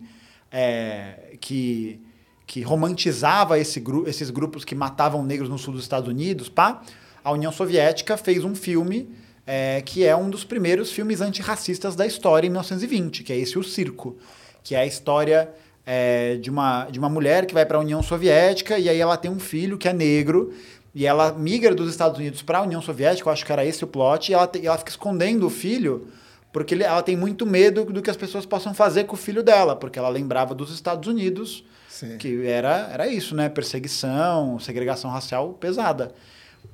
é, 0.52 1.38
que, 1.40 2.04
que 2.46 2.62
romantizava 2.62 3.58
esse 3.58 3.80
gru 3.80 4.08
esses 4.08 4.30
grupos 4.30 4.64
que 4.64 4.74
matavam 4.74 5.24
negros 5.24 5.48
no 5.48 5.58
sul 5.58 5.74
dos 5.74 5.82
Estados 5.82 6.08
Unidos, 6.08 6.48
pá, 6.48 6.80
a 7.24 7.32
União 7.32 7.50
Soviética 7.50 8.16
fez 8.16 8.44
um 8.44 8.54
filme 8.54 9.08
é, 9.46 9.82
que 9.84 10.04
é 10.04 10.14
um 10.16 10.30
dos 10.30 10.44
primeiros 10.44 10.90
filmes 10.92 11.20
antirracistas 11.20 11.96
da 11.96 12.06
história 12.06 12.46
em 12.46 12.50
1920, 12.50 13.22
que 13.22 13.32
é 13.32 13.36
esse 13.36 13.58
O 13.58 13.62
Circo, 13.62 14.16
que 14.62 14.74
é 14.74 14.78
a 14.78 14.86
história 14.86 15.48
é, 15.84 16.36
de, 16.36 16.50
uma, 16.50 16.86
de 16.86 16.98
uma 16.98 17.08
mulher 17.08 17.46
que 17.46 17.54
vai 17.54 17.64
para 17.64 17.78
a 17.78 17.80
União 17.80 18.02
Soviética 18.02 18.78
e 18.78 18.88
aí 18.88 18.98
ela 18.98 19.16
tem 19.16 19.30
um 19.30 19.38
filho 19.38 19.78
que 19.78 19.88
é 19.88 19.92
negro 19.92 20.52
e 20.94 21.04
ela 21.06 21.32
migra 21.32 21.74
dos 21.74 21.90
Estados 21.90 22.18
Unidos 22.18 22.42
para 22.42 22.58
a 22.58 22.62
União 22.62 22.80
Soviética, 22.80 23.28
eu 23.28 23.32
acho 23.32 23.44
que 23.44 23.52
era 23.52 23.64
esse 23.64 23.84
o 23.84 23.86
plot, 23.86 24.30
e 24.30 24.34
ela, 24.34 24.46
te- 24.46 24.66
ela 24.66 24.78
fica 24.78 24.90
escondendo 24.90 25.46
o 25.46 25.50
filho 25.50 26.08
porque 26.52 26.74
ela 26.74 27.02
tem 27.02 27.14
muito 27.14 27.44
medo 27.44 27.84
do 27.84 28.00
que 28.00 28.08
as 28.08 28.16
pessoas 28.16 28.46
possam 28.46 28.72
fazer 28.72 29.04
com 29.04 29.14
o 29.14 29.18
filho 29.18 29.42
dela, 29.42 29.76
porque 29.76 29.98
ela 29.98 30.08
lembrava 30.08 30.54
dos 30.54 30.72
Estados 30.72 31.06
Unidos, 31.06 31.62
Sim. 31.98 32.18
que 32.18 32.46
era, 32.46 32.90
era 32.92 33.06
isso, 33.06 33.34
né? 33.34 33.48
Perseguição, 33.48 34.58
segregação 34.58 35.10
racial 35.10 35.52
pesada. 35.54 36.12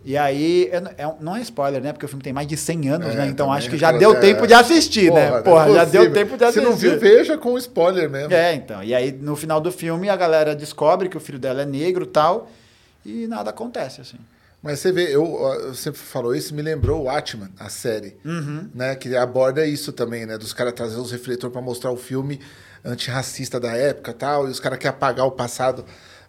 E 0.05 0.17
aí, 0.17 0.69
é- 0.73 1.03
é- 1.05 1.15
não 1.21 1.37
é 1.37 1.43
spoiler, 1.43 1.81
né? 1.83 1.93
Porque 1.93 2.05
o 2.07 2.09
filme 2.09 2.23
tem 2.25 2.33
mais 2.33 2.49
de 2.49 2.57
100 2.57 2.89
anos, 2.89 3.09
É, 3.15 3.19
né? 3.19 3.27
Então 3.29 3.53
acho 3.53 3.69
que 3.71 3.77
já 3.79 3.89
aquela- 3.91 4.01
deu 4.01 4.15
é. 4.15 4.21
tempo 4.21 4.47
de 4.47 4.55
assistir, 4.55 5.13
né? 5.13 5.31
não 5.31 5.37
é 5.37 5.43
Porra, 5.43 5.73
já 5.73 5.85
deu 5.85 6.13
tempo 6.13 6.37
de 6.37 6.45
assistir. 6.45 6.61
Se 6.61 6.67
não 6.71 6.77
viu, 6.77 6.99
veja 6.99 7.39
com 7.39 7.57
spoiler 7.59 8.11
mesmo. 8.11 8.33
É, 8.33 8.55
então. 8.55 8.83
E 8.83 8.95
aí, 8.95 9.13
no 9.13 9.37
final 9.37 9.61
do 9.61 9.71
filme, 9.71 10.09
a 10.09 10.17
galera 10.17 10.57
descobre 10.57 11.09
que 11.09 11.17
o 11.17 11.21
filho 11.21 11.39
dela 11.39 11.63
é 11.63 11.67
negro 11.67 12.05
e 12.05 12.09
tal, 12.09 12.51
e 13.07 13.27
nada 13.29 13.51
acontece, 13.51 14.01
assim. 14.01 14.17
Mas 14.63 14.79
você 14.79 14.91
vê, 14.93 15.15
eu, 15.15 15.25
ó, 15.35 15.59
você 15.69 15.93
falou 15.93 16.35
isso, 16.35 16.55
me 16.55 16.63
lembrou 16.63 17.01
o 17.01 17.05
Watchman, 17.05 17.49
a 17.59 17.69
série, 17.69 18.17
Uhum. 18.25 18.69
né? 18.75 18.95
Que 18.97 19.15
aborda 19.17 19.67
isso 19.67 19.93
também, 19.93 20.25
né? 20.25 20.39
Dos 20.39 20.53
caras 20.53 20.73
trazer 20.73 20.97
os 20.99 21.11
refletores 21.13 21.53
para 21.53 21.61
mostrar 21.63 21.91
o 21.93 21.97
filme 21.97 22.41
antirracista 22.85 23.59
da 23.61 23.73
época 23.77 24.11
e 24.11 24.15
tal, 24.15 24.49
e 24.49 24.51
os 24.51 24.61
caras 24.61 24.79
querem 24.79 24.95
apagar 24.97 25.27
o 25.27 25.31
passado. 25.33 25.85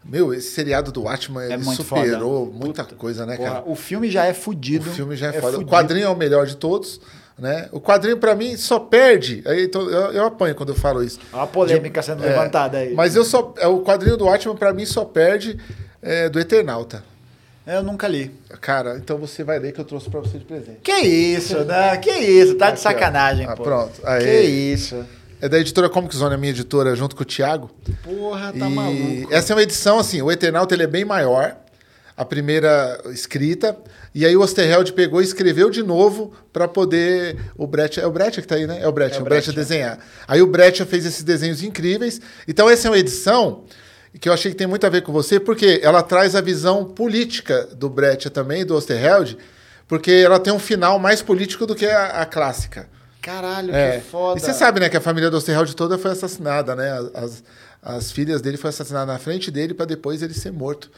Meu, 0.06 0.34
esse 0.34 0.52
seriado 0.52 0.92
do 0.92 1.04
Watchman, 1.04 1.46
É 1.52 1.56
muito 1.58 1.82
superou 1.82 2.52
muita 2.54 2.84
coisa, 2.84 3.26
né, 3.26 3.38
Porra, 3.38 3.52
cara? 3.52 3.64
o 3.66 3.74
filme 3.76 4.12
já 4.12 4.26
é 4.26 4.32
O 4.32 4.36
fudido. 4.36 4.92
filme 4.92 5.16
já 5.16 5.28
é, 5.28 5.34
foda. 5.34 5.54
fudido. 5.54 5.64
O 5.70 5.74
quadrinho 5.74 6.06
é 6.06 6.10
o 6.10 6.16
melhor 6.16 6.46
de 6.46 6.58
todos, 6.58 7.00
né? 7.40 7.70
O 7.72 7.80
quadrinho, 7.80 8.18
pra 8.18 8.36
mim, 8.36 8.58
só 8.58 8.80
perde. 8.80 9.42
Aí, 9.46 9.64
então, 9.64 9.90
eu, 9.90 10.12
eu 10.12 10.26
apanho 10.26 10.54
quando 10.56 10.70
eu 10.70 10.76
falo 10.76 11.02
isso. 11.02 11.20
Olha 11.32 11.44
a 11.44 11.48
polêmica 11.48 12.02
sendo 12.02 12.22
É, 12.24 12.28
levantada 12.28 12.80
aí. 12.80 12.94
Mas 12.94 13.16
eu 13.16 13.24
só. 13.24 13.54
é, 13.58 13.66
O 13.68 13.80
quadrinho 13.80 14.18
do 14.18 14.26
Watchman, 14.26 14.58
pra 14.58 14.74
mim, 14.74 14.86
só 14.86 15.06
perde 15.06 15.58
é, 16.02 16.28
do 16.28 16.38
Eternauta. 16.38 17.02
Eu 17.66 17.82
nunca 17.82 18.06
li. 18.10 18.30
Cara, 18.60 18.98
então 18.98 19.18
você 19.18 19.42
vai 19.42 19.58
ler 19.58 19.72
que 19.72 19.80
eu 19.80 19.86
trouxe 19.86 20.10
pra 20.10 20.20
você 20.20 20.38
de 20.38 20.44
presente. 20.44 20.80
Que 20.84 20.92
isso, 21.00 21.60
né? 21.64 21.96
Que 21.96 22.12
isso, 22.12 22.56
tá 22.56 22.66
de 22.68 22.74
Aqui, 22.74 22.82
sacanagem, 22.82 23.46
Ah, 23.48 23.56
pronto. 23.56 24.02
Aí. 24.04 24.22
Que 24.22 24.42
isso. 24.42 25.06
É 25.44 25.50
da 25.50 25.60
editora 25.60 25.90
Comic 25.90 26.16
Zone, 26.16 26.36
a 26.36 26.38
minha 26.38 26.52
editora, 26.52 26.96
junto 26.96 27.18
com 27.18 27.24
o 27.24 27.26
Thiago. 27.26 27.70
Porra, 28.02 28.54
tá 28.58 28.66
e 28.66 28.74
maluco. 28.74 29.34
essa 29.34 29.52
é 29.52 29.56
uma 29.58 29.62
edição, 29.62 30.00
assim, 30.00 30.22
o 30.22 30.32
Eternauta 30.32 30.74
ele 30.74 30.84
é 30.84 30.88
bem 30.88 31.04
maior, 31.04 31.58
a 32.16 32.24
primeira 32.24 32.98
escrita, 33.08 33.78
e 34.16 34.26
aí 34.26 34.38
o 34.38 34.42
Osterheld 34.42 34.94
pegou 34.94 35.20
e 35.20 35.26
escreveu 35.26 35.70
de 35.70 35.84
novo 35.84 36.32
para 36.54 36.66
poder 36.66 37.38
o 37.58 37.68
Brecht, 37.68 38.00
é 38.00 38.08
o 38.08 38.10
Brecht 38.10 38.42
que 38.42 38.48
tá 38.48 38.56
aí, 38.56 38.66
né? 38.66 38.82
É 38.82 38.88
o 38.88 38.92
Brecht, 38.94 39.18
É 39.18 39.22
o 39.22 39.26
Brecht, 39.26 39.52
desenhar. 39.52 40.00
Aí 40.26 40.42
o 40.42 40.48
Brecht 40.48 40.86
fez 40.86 41.06
esses 41.06 41.24
desenhos 41.24 41.62
incríveis. 41.62 42.22
Então 42.48 42.70
essa 42.70 42.88
é 42.88 42.92
uma 42.92 42.98
edição 42.98 43.66
que 44.22 44.30
eu 44.30 44.34
achei 44.34 44.50
que 44.50 44.58
tem 44.58 44.66
muito 44.66 44.88
a 44.88 44.90
ver 44.90 45.02
com 45.02 45.12
você, 45.12 45.42
porque 45.42 45.82
ela 45.84 46.02
traz 46.02 46.38
a 46.38 46.42
visão 46.42 46.86
política 46.86 47.68
do 47.76 47.90
Brecht 47.90 48.30
também, 48.30 48.66
do 48.66 48.78
Osterheld, 48.78 49.38
porque 49.90 50.10
ela 50.10 50.40
tem 50.40 50.54
um 50.54 50.60
final 50.60 50.98
mais 51.00 51.22
político 51.22 51.66
do 51.66 51.76
que 51.76 51.86
a, 51.86 52.22
a 52.22 52.26
clássica. 52.26 52.93
Caralho, 53.24 53.74
É. 53.74 54.00
que 54.00 54.06
foda. 54.10 54.38
E 54.40 54.42
você 54.44 54.54
sabe, 54.54 54.80
né, 54.82 54.90
que 54.90 54.98
a 54.98 55.02
família 55.02 55.32
do 55.32 55.38
Osterheld 55.38 55.76
toda 55.76 55.98
foi 55.98 56.12
assassinada, 56.12 56.76
né? 56.76 56.92
As, 57.16 57.44
as 57.82 58.12
filhas 58.12 58.42
dele 58.42 58.58
foram 58.58 58.70
assassinadas 58.70 59.08
na 59.08 59.18
frente 59.18 59.50
dele 59.50 59.74
para 59.74 59.86
depois 59.86 60.22
ele 60.22 60.34
ser 60.34 60.52
morto. 60.52 60.92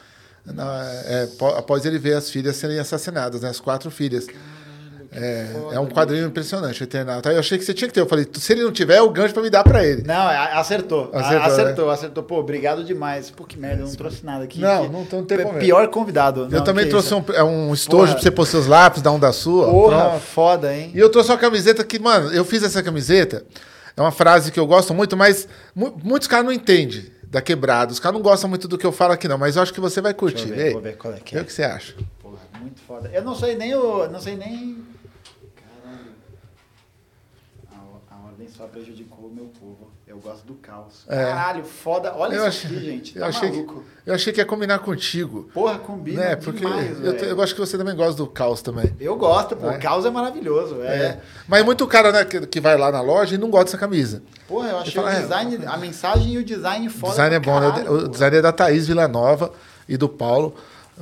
Na- 0.45 0.85
é, 1.05 1.27
após 1.57 1.85
ele 1.85 1.97
ver 1.97 2.13
as 2.15 2.29
filhas 2.29 2.55
serem 2.55 2.79
assassinadas, 2.79 3.41
né? 3.41 3.49
As 3.49 3.59
quatro 3.59 3.89
filhas. 3.91 4.27
É, 5.17 5.75
é 5.75 5.79
um 5.79 5.87
quadrinho 5.87 6.27
impressionante, 6.27 6.81
o 6.81 6.83
Eternauta. 6.83 7.29
Aí 7.29 7.35
eu 7.35 7.39
achei 7.39 7.57
que 7.57 7.63
você 7.63 7.73
tinha 7.73 7.87
que 7.87 7.93
ter. 7.93 8.01
Eu 8.01 8.05
falei, 8.05 8.27
se 8.33 8.51
ele 8.53 8.63
não 8.63 8.71
tiver, 8.71 8.95
é 8.97 9.01
o 9.01 9.09
gancho 9.09 9.33
para 9.33 9.41
me 9.43 9.49
dar 9.49 9.63
para 9.63 9.85
ele. 9.85 10.03
Não, 10.03 10.13
a- 10.15 10.59
acertou. 10.59 11.09
Acertou, 11.13 11.41
Acertou, 11.51 11.89
acertou, 11.89 12.23
Pô, 12.23 12.37
obrigado 12.39 12.83
demais. 12.83 13.31
Pô, 13.31 13.45
que 13.45 13.57
merda, 13.57 13.83
eu 13.83 13.87
não 13.87 13.95
trouxe 13.95 14.25
nada 14.25 14.43
aqui. 14.43 14.59
Não, 14.59 14.83
não- 14.89 14.91
não 14.99 15.05
tem 15.05 15.37
problema. 15.37 15.59
Pior 15.59 15.87
convidado. 15.87 16.41
eu 16.41 16.49
Não, 16.49 16.63
também 16.63 16.89
trouxe 16.89 17.07
isso. 17.07 17.17
um, 17.17 17.33
é 17.33 17.43
um 17.43 17.73
estojo 17.73 18.13
para 18.13 18.21
você 18.21 18.29
pôr 18.31 18.45
seus 18.45 18.67
lápis, 18.67 19.01
dar 19.01 19.11
um 19.11 19.19
da 19.19 19.31
sua. 19.31 19.69
Porra, 19.69 20.09
Pronto. 20.09 20.19
foda, 20.21 20.75
hein? 20.75 20.91
E 20.93 20.99
eu 20.99 21.09
trouxe 21.09 21.31
uma 21.31 21.37
camiseta 21.37 21.83
que, 21.83 21.97
mano, 21.97 22.31
eu 22.33 22.43
fiz 22.43 22.61
essa 22.63 22.83
camiseta. 22.83 23.43
É 23.97 24.01
uma 24.01 24.11
frase 24.11 24.51
que 24.51 24.59
eu 24.59 24.67
gosto 24.67 24.93
muito, 24.93 25.15
mas 25.15 25.47
mu- 25.73 25.97
muitos 26.03 26.27
caras 26.27 26.45
não 26.45 26.51
entendem 26.51 27.05
da 27.23 27.41
quebrada. 27.41 27.93
Os 27.93 27.99
caras 27.99 28.13
não 28.17 28.21
gostam 28.21 28.49
muito 28.49 28.67
do 28.67 28.77
que 28.77 28.85
eu 28.85 28.91
falo 28.91 29.13
aqui, 29.13 29.27
não. 29.27 29.37
Mas 29.37 29.55
eu 29.55 29.61
acho 29.61 29.73
que 29.73 29.79
você 29.79 30.01
vai 30.01 30.13
curtir. 30.13 30.47
Deixa 30.47 30.53
eu 30.53 30.57
ver, 30.57 30.65
Ei, 30.67 30.73
vou 30.73 30.81
ver 30.81 30.97
qual 30.97 31.13
é 31.13 31.17
que 31.17 31.37
é. 31.37 31.41
o 31.41 31.45
que 31.45 31.53
você 31.53 31.63
acha. 31.63 31.93
Porra, 32.21 32.39
muito 32.59 32.81
foda. 32.81 33.09
Eu 33.13 33.23
não 33.23 33.33
sei 33.35 33.55
nem 33.55 33.73
o. 33.73 34.07
Não 34.09 34.19
sei 34.19 34.35
nem. 34.35 34.83
Caralho. 35.55 36.11
A, 37.71 37.75
o- 37.75 38.01
a 38.11 38.24
ordem 38.35 38.47
só 38.49 38.65
prejudicou 38.65 39.29
o 39.29 39.33
meu 39.33 39.45
povo. 39.59 39.89
Eu 40.05 40.17
gosto 40.17 40.45
do 40.45 40.55
caos. 40.55 41.05
É. 41.07 41.23
Caralho, 41.23 41.63
foda. 41.63 42.13
Olha 42.15 42.35
Eu 42.35 42.47
isso 42.47 42.65
achei, 42.65 42.77
aqui, 42.77 42.85
gente. 42.85 43.15
eu, 43.15 43.21
Tá 43.21 43.27
achei 43.29 43.49
maluco. 43.49 43.73
que, 44.03 44.09
eu 44.09 44.13
achei 44.13 44.33
que 44.33 44.39
ia 44.41 44.45
combinar 44.45 44.79
contigo. 44.79 45.49
Porra, 45.53 45.79
combina 45.79 46.21
Né? 46.21 46.35
Porque 46.35 46.59
demais, 46.59 47.01
eu, 47.03 47.13
eu 47.13 47.41
acho 47.41 47.53
que 47.55 47.61
você 47.61 47.77
também 47.77 47.95
gosta 47.95 48.15
do 48.15 48.27
caos 48.27 48.61
também. 48.61 48.93
Eu 48.99 49.15
gosto, 49.15 49.55
pô. 49.55 49.69
É. 49.71 49.77
O 49.77 49.79
caos 49.79 50.05
é 50.05 50.09
maravilhoso. 50.09 50.81
É. 50.81 50.87
É. 51.05 51.19
Mas 51.47 51.63
muito 51.63 51.87
cara 51.87 52.11
né, 52.11 52.25
que, 52.25 52.45
que 52.45 52.59
vai 52.59 52.77
lá 52.77 52.91
na 52.91 53.01
loja 53.01 53.35
e 53.35 53.37
não 53.37 53.49
gosta 53.49 53.65
dessa 53.65 53.77
camisa. 53.77 54.21
Porra, 54.47 54.69
eu 54.69 54.77
achei 54.79 54.93
fala, 54.93 55.07
o 55.07 55.11
é, 55.13 55.21
design, 55.21 55.59
a 55.65 55.77
mensagem 55.77 56.33
e 56.33 56.37
o 56.37 56.43
design 56.43 56.87
O 56.87 56.91
foda. 56.91 57.11
design 57.13 57.35
é 57.35 57.39
bom, 57.39 57.59
né? 57.59 57.69
caralho, 57.71 57.91
O 57.93 58.07
design 58.09 58.37
é 58.37 58.41
da 58.41 58.51
Thaís 58.51 58.87
Villanova 58.87 59.51
e 59.87 59.95
do 59.97 60.09
Paulo. 60.09 60.53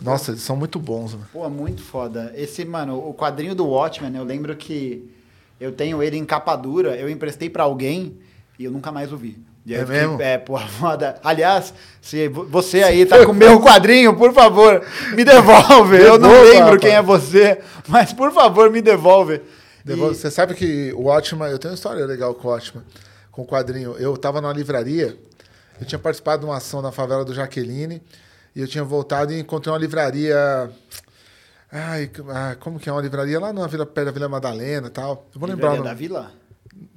Nossa, 0.02 0.32
eles 0.32 0.42
são 0.42 0.56
muito 0.56 0.80
bons. 0.80 1.14
Né? 1.16 1.22
Pô, 1.32 1.48
muito 1.50 1.82
foda. 1.82 2.32
Esse, 2.36 2.64
mano, 2.66 2.98
o 2.98 3.14
quadrinho 3.14 3.54
do 3.54 3.68
Watchmen, 3.68 4.16
eu 4.16 4.24
lembro 4.24 4.56
que 4.56 5.08
eu 5.64 5.72
tenho 5.72 6.02
ele 6.04 6.18
em 6.18 6.26
capa 6.26 6.56
dura, 6.56 6.96
eu 6.96 7.10
emprestei 7.10 7.50
pra 7.50 7.64
alguém 7.64 8.18
e 8.60 8.66
eu 8.66 8.72
nunca 8.72 8.92
mais 8.92 9.12
o 9.12 9.18
vi. 9.18 9.38
E 9.66 9.74
aí 9.74 9.80
É 9.80 9.84
eu 9.84 9.88
fiquei, 9.88 10.02
mesmo? 10.02 10.22
É, 10.22 10.38
porra, 10.38 10.68
foda. 10.80 11.16
Aliás, 11.24 11.74
se 12.02 12.28
vo- 12.28 12.44
você 12.46 12.84
aí 12.84 13.06
tá 13.06 13.24
com 13.26 13.32
o 13.32 13.36
meu 13.36 13.62
quadrinho, 13.62 14.16
por 14.16 14.34
favor, 14.34 14.86
me 15.16 15.24
devolve. 15.26 15.98
Eu 15.98 16.20
não 16.20 16.30
lembro 16.44 16.64
rapaz. 16.66 16.82
quem 16.82 16.92
é 16.92 17.02
você, 17.02 17.60
mas 17.88 18.12
por 18.12 18.32
favor, 18.34 18.70
me 18.70 18.82
devolve. 18.82 19.42
Devo- 19.86 20.12
E- 20.12 20.16
Você 20.16 20.30
sabe 20.30 20.54
que 20.54 20.92
o 20.94 21.04
Watchman, 21.04 21.50
eu 21.50 21.58
tenho 21.60 21.72
uma 21.72 21.76
história 21.76 22.06
legal 22.06 22.34
com 22.36 22.48
o 22.48 22.52
Watchman, 22.52 22.84
com 23.32 23.42
o 23.44 23.46
quadrinho. 23.48 23.96
Eu 23.98 24.14
estava 24.16 24.42
numa 24.42 24.54
livraria, 24.54 25.18
eu 25.80 25.86
tinha 25.88 25.98
participado 26.00 26.42
de 26.42 26.46
uma 26.46 26.58
ação 26.58 26.82
na 26.82 26.92
favela 26.92 27.24
do 27.24 27.34
Jaqueline, 27.34 28.02
e 28.56 28.60
eu 28.62 28.68
tinha 28.68 28.84
voltado 28.84 29.32
e 29.34 29.40
encontrei 29.40 29.72
uma 29.74 29.80
livraria. 29.80 30.70
Ai, 31.76 32.12
ah, 32.30 32.56
como 32.60 32.80
que 32.80 32.88
é 32.88 32.92
uma 32.92 33.02
livraria? 33.02 33.40
Lá 33.40 33.52
na 33.52 33.66
Vila, 33.66 33.84
perto 33.84 34.06
da 34.06 34.12
Vila 34.12 34.30
Madalena 34.30 34.88
e 34.88 34.92
tal. 34.92 35.28
Eu 35.34 35.40
vou 35.40 35.50
lembrar. 35.50 35.72
o 35.72 35.76
Livraria 35.78 35.92
da 35.92 35.98
Vila? 35.98 36.32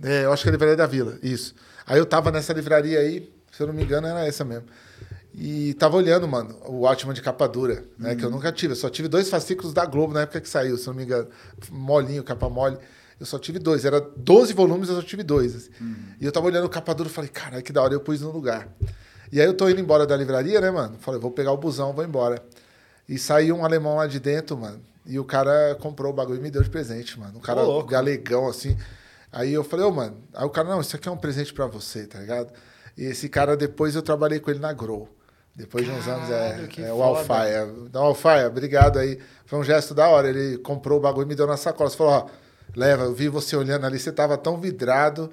É, 0.02 0.24
eu 0.24 0.32
acho 0.32 0.42
que 0.42 0.48
é 0.48 0.50
a 0.50 0.52
livraria 0.52 0.76
da 0.76 0.86
Vila, 0.86 1.18
isso. 1.22 1.54
Aí 1.86 1.98
eu 1.98 2.04
tava 2.04 2.30
nessa 2.30 2.52
livraria 2.52 2.98
aí, 2.98 3.32
se 3.50 3.62
eu 3.62 3.68
não 3.68 3.72
me 3.72 3.82
engano, 3.82 4.06
era 4.06 4.26
essa 4.26 4.44
mesmo. 4.44 4.66
E 5.32 5.72
tava 5.74 5.96
olhando, 5.96 6.28
mano, 6.28 6.56
o 6.66 6.80
Watchman 6.80 7.14
de 7.14 7.22
capa 7.22 7.48
dura, 7.48 7.84
né? 7.98 8.14
Que 8.16 8.24
eu 8.24 8.30
nunca 8.30 8.52
tive. 8.52 8.72
Eu 8.72 8.76
só 8.76 8.90
tive 8.90 9.08
dois 9.08 9.30
fascículos 9.30 9.72
da 9.72 9.86
Globo 9.86 10.12
na 10.12 10.22
época 10.22 10.40
que 10.42 10.48
saiu, 10.48 10.76
se 10.76 10.86
eu 10.86 10.92
não 10.92 10.98
me 10.98 11.04
engano. 11.04 11.28
Molinho, 11.70 12.22
capa 12.22 12.48
mole. 12.50 12.76
Eu 13.18 13.24
só 13.24 13.38
tive 13.38 13.58
dois. 13.58 13.84
Era 13.86 13.98
12 14.00 14.52
volumes, 14.52 14.90
eu 14.90 14.96
só 14.96 15.02
tive 15.02 15.22
dois. 15.22 15.56
assim. 15.56 15.70
E 16.20 16.24
eu 16.26 16.32
tava 16.32 16.46
olhando 16.46 16.66
o 16.66 16.70
capa 16.70 16.94
dura 16.94 17.08
e 17.08 17.12
falei, 17.12 17.30
caralho, 17.30 17.62
que 17.62 17.72
da 17.72 17.82
hora, 17.82 17.94
eu 17.94 18.00
pus 18.00 18.20
no 18.20 18.30
lugar. 18.30 18.68
E 19.32 19.40
aí 19.40 19.46
eu 19.46 19.54
tô 19.54 19.68
indo 19.68 19.80
embora 19.80 20.06
da 20.06 20.16
livraria, 20.16 20.60
né, 20.60 20.70
mano? 20.70 20.96
Falei, 21.00 21.20
vou 21.20 21.30
pegar 21.30 21.52
o 21.52 21.56
busão, 21.56 21.92
vou 21.92 22.04
embora. 22.04 22.42
E 23.08 23.18
saiu 23.18 23.56
um 23.56 23.64
alemão 23.64 23.96
lá 23.96 24.06
de 24.06 24.18
dentro, 24.18 24.56
mano. 24.56 24.80
E 25.04 25.18
o 25.18 25.24
cara 25.24 25.76
comprou 25.80 26.12
o 26.12 26.14
bagulho 26.14 26.38
e 26.38 26.42
me 26.42 26.50
deu 26.50 26.62
de 26.62 26.70
presente, 26.70 27.18
mano. 27.18 27.38
Um 27.38 27.40
cara 27.40 27.62
Ô, 27.62 27.82
galegão, 27.84 28.48
assim. 28.48 28.76
Aí 29.32 29.52
eu 29.52 29.62
falei, 29.62 29.86
ô, 29.86 29.92
mano. 29.92 30.16
Aí 30.34 30.44
o 30.44 30.50
cara, 30.50 30.68
não, 30.68 30.80
isso 30.80 30.96
aqui 30.96 31.08
é 31.08 31.12
um 31.12 31.16
presente 31.16 31.52
pra 31.52 31.66
você, 31.66 32.06
tá 32.06 32.18
ligado? 32.18 32.52
E 32.96 33.04
esse 33.04 33.28
cara, 33.28 33.56
depois 33.56 33.94
eu 33.94 34.02
trabalhei 34.02 34.40
com 34.40 34.50
ele 34.50 34.58
na 34.58 34.72
Grow. 34.72 35.08
Depois 35.54 35.86
de 35.86 35.90
uns 35.90 36.06
anos, 36.06 36.28
é, 36.28 36.66
Caralho, 36.66 36.84
é 36.84 36.92
o. 36.92 37.02
Alfaia. 37.02 37.68
Então, 37.86 38.02
Alfaia, 38.02 38.46
obrigado 38.48 38.98
aí. 38.98 39.18
Foi 39.46 39.58
um 39.58 39.64
gesto 39.64 39.94
da 39.94 40.08
hora. 40.08 40.28
Ele 40.28 40.58
comprou 40.58 40.98
o 40.98 41.00
bagulho 41.00 41.24
e 41.24 41.28
me 41.28 41.34
deu 41.34 41.46
na 41.46 41.56
sacola. 41.56 41.88
Você 41.88 41.96
falou, 41.96 42.12
ó, 42.12 42.26
leva, 42.74 43.04
eu 43.04 43.14
vi 43.14 43.28
você 43.28 43.56
olhando 43.56 43.86
ali, 43.86 43.98
você 43.98 44.12
tava 44.12 44.36
tão 44.36 44.60
vidrado 44.60 45.30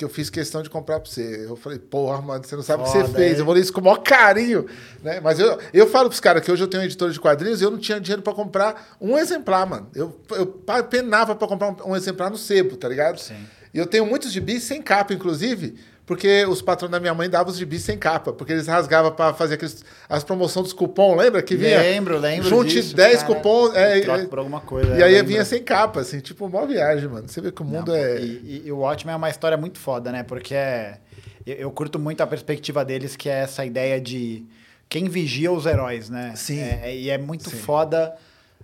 que 0.00 0.04
eu 0.04 0.08
fiz 0.08 0.30
questão 0.30 0.62
de 0.62 0.70
comprar 0.70 0.98
pra 0.98 1.10
você. 1.10 1.44
Eu 1.46 1.56
falei, 1.56 1.78
porra, 1.78 2.22
mano, 2.22 2.42
você 2.42 2.56
não 2.56 2.62
sabe 2.62 2.82
o 2.82 2.86
que 2.86 2.92
você 2.92 3.06
fez. 3.08 3.38
Eu 3.38 3.44
falei 3.44 3.62
isso 3.62 3.70
com 3.70 3.82
o 3.82 3.84
maior 3.84 3.98
carinho, 3.98 4.64
né? 5.04 5.20
Mas 5.20 5.38
eu, 5.38 5.58
eu 5.74 5.86
falo 5.86 6.08
pros 6.08 6.20
caras 6.20 6.42
que 6.42 6.50
hoje 6.50 6.62
eu 6.62 6.68
tenho 6.68 6.82
um 6.82 6.86
editor 6.86 7.10
de 7.10 7.20
quadrinhos 7.20 7.60
e 7.60 7.64
eu 7.64 7.70
não 7.70 7.76
tinha 7.76 8.00
dinheiro 8.00 8.22
pra 8.22 8.32
comprar 8.32 8.96
um 8.98 9.18
exemplar, 9.18 9.66
mano. 9.66 9.90
Eu, 9.94 10.18
eu 10.30 10.46
penava 10.84 11.36
pra 11.36 11.46
comprar 11.46 11.68
um, 11.68 11.90
um 11.90 11.96
exemplar 11.96 12.30
no 12.30 12.38
sebo, 12.38 12.78
tá 12.78 12.88
ligado? 12.88 13.18
Sim. 13.20 13.36
E 13.74 13.78
eu 13.78 13.84
tenho 13.84 14.06
muitos 14.06 14.32
gibis 14.32 14.62
sem 14.62 14.80
capa, 14.80 15.12
inclusive, 15.12 15.74
porque 16.10 16.44
os 16.46 16.60
patrões 16.60 16.90
da 16.90 16.98
minha 16.98 17.14
mãe 17.14 17.30
davam 17.30 17.52
os 17.52 17.56
gibis 17.56 17.82
sem 17.82 17.96
capa, 17.96 18.32
porque 18.32 18.52
eles 18.52 18.66
rasgavam 18.66 19.12
pra 19.12 19.32
fazer 19.32 19.54
aqueles, 19.54 19.84
as 20.08 20.24
promoções 20.24 20.64
dos 20.64 20.72
cupom, 20.72 21.14
lembra? 21.14 21.40
Que 21.40 21.54
vinha. 21.54 21.78
Lembro, 21.78 22.18
lembro 22.18 22.48
Junte 22.48 22.70
disso, 22.72 22.96
10 22.96 23.22
cara. 23.22 23.34
cupons. 23.36 23.72
É, 23.76 24.00
é, 24.00 24.26
por 24.26 24.40
alguma 24.40 24.60
coisa, 24.60 24.98
E 24.98 25.02
aí 25.04 25.12
lembro. 25.12 25.28
vinha 25.28 25.44
sem 25.44 25.62
capa, 25.62 26.00
assim, 26.00 26.18
tipo, 26.18 26.46
uma 26.46 26.66
viagem, 26.66 27.08
mano. 27.08 27.28
Você 27.28 27.40
vê 27.40 27.52
que 27.52 27.62
o 27.62 27.64
mundo 27.64 27.92
Não, 27.92 27.94
é. 27.96 28.18
E, 28.20 28.62
e- 28.66 28.72
o 28.72 28.78
Watchmen 28.78 29.12
é 29.14 29.16
uma 29.16 29.30
história 29.30 29.56
muito 29.56 29.78
foda, 29.78 30.10
né? 30.10 30.24
Porque 30.24 30.52
é, 30.52 30.98
eu, 31.46 31.54
eu 31.54 31.70
curto 31.70 31.96
muito 31.96 32.20
a 32.22 32.26
perspectiva 32.26 32.84
deles, 32.84 33.14
que 33.14 33.28
é 33.28 33.42
essa 33.42 33.64
ideia 33.64 34.00
de 34.00 34.44
quem 34.88 35.08
vigia 35.08 35.52
os 35.52 35.64
heróis, 35.64 36.10
né? 36.10 36.32
Sim. 36.34 36.58
É- 36.58 36.80
é- 36.90 36.96
e 36.96 37.08
é 37.08 37.18
muito 37.18 37.48
Sim. 37.48 37.56
foda. 37.56 38.12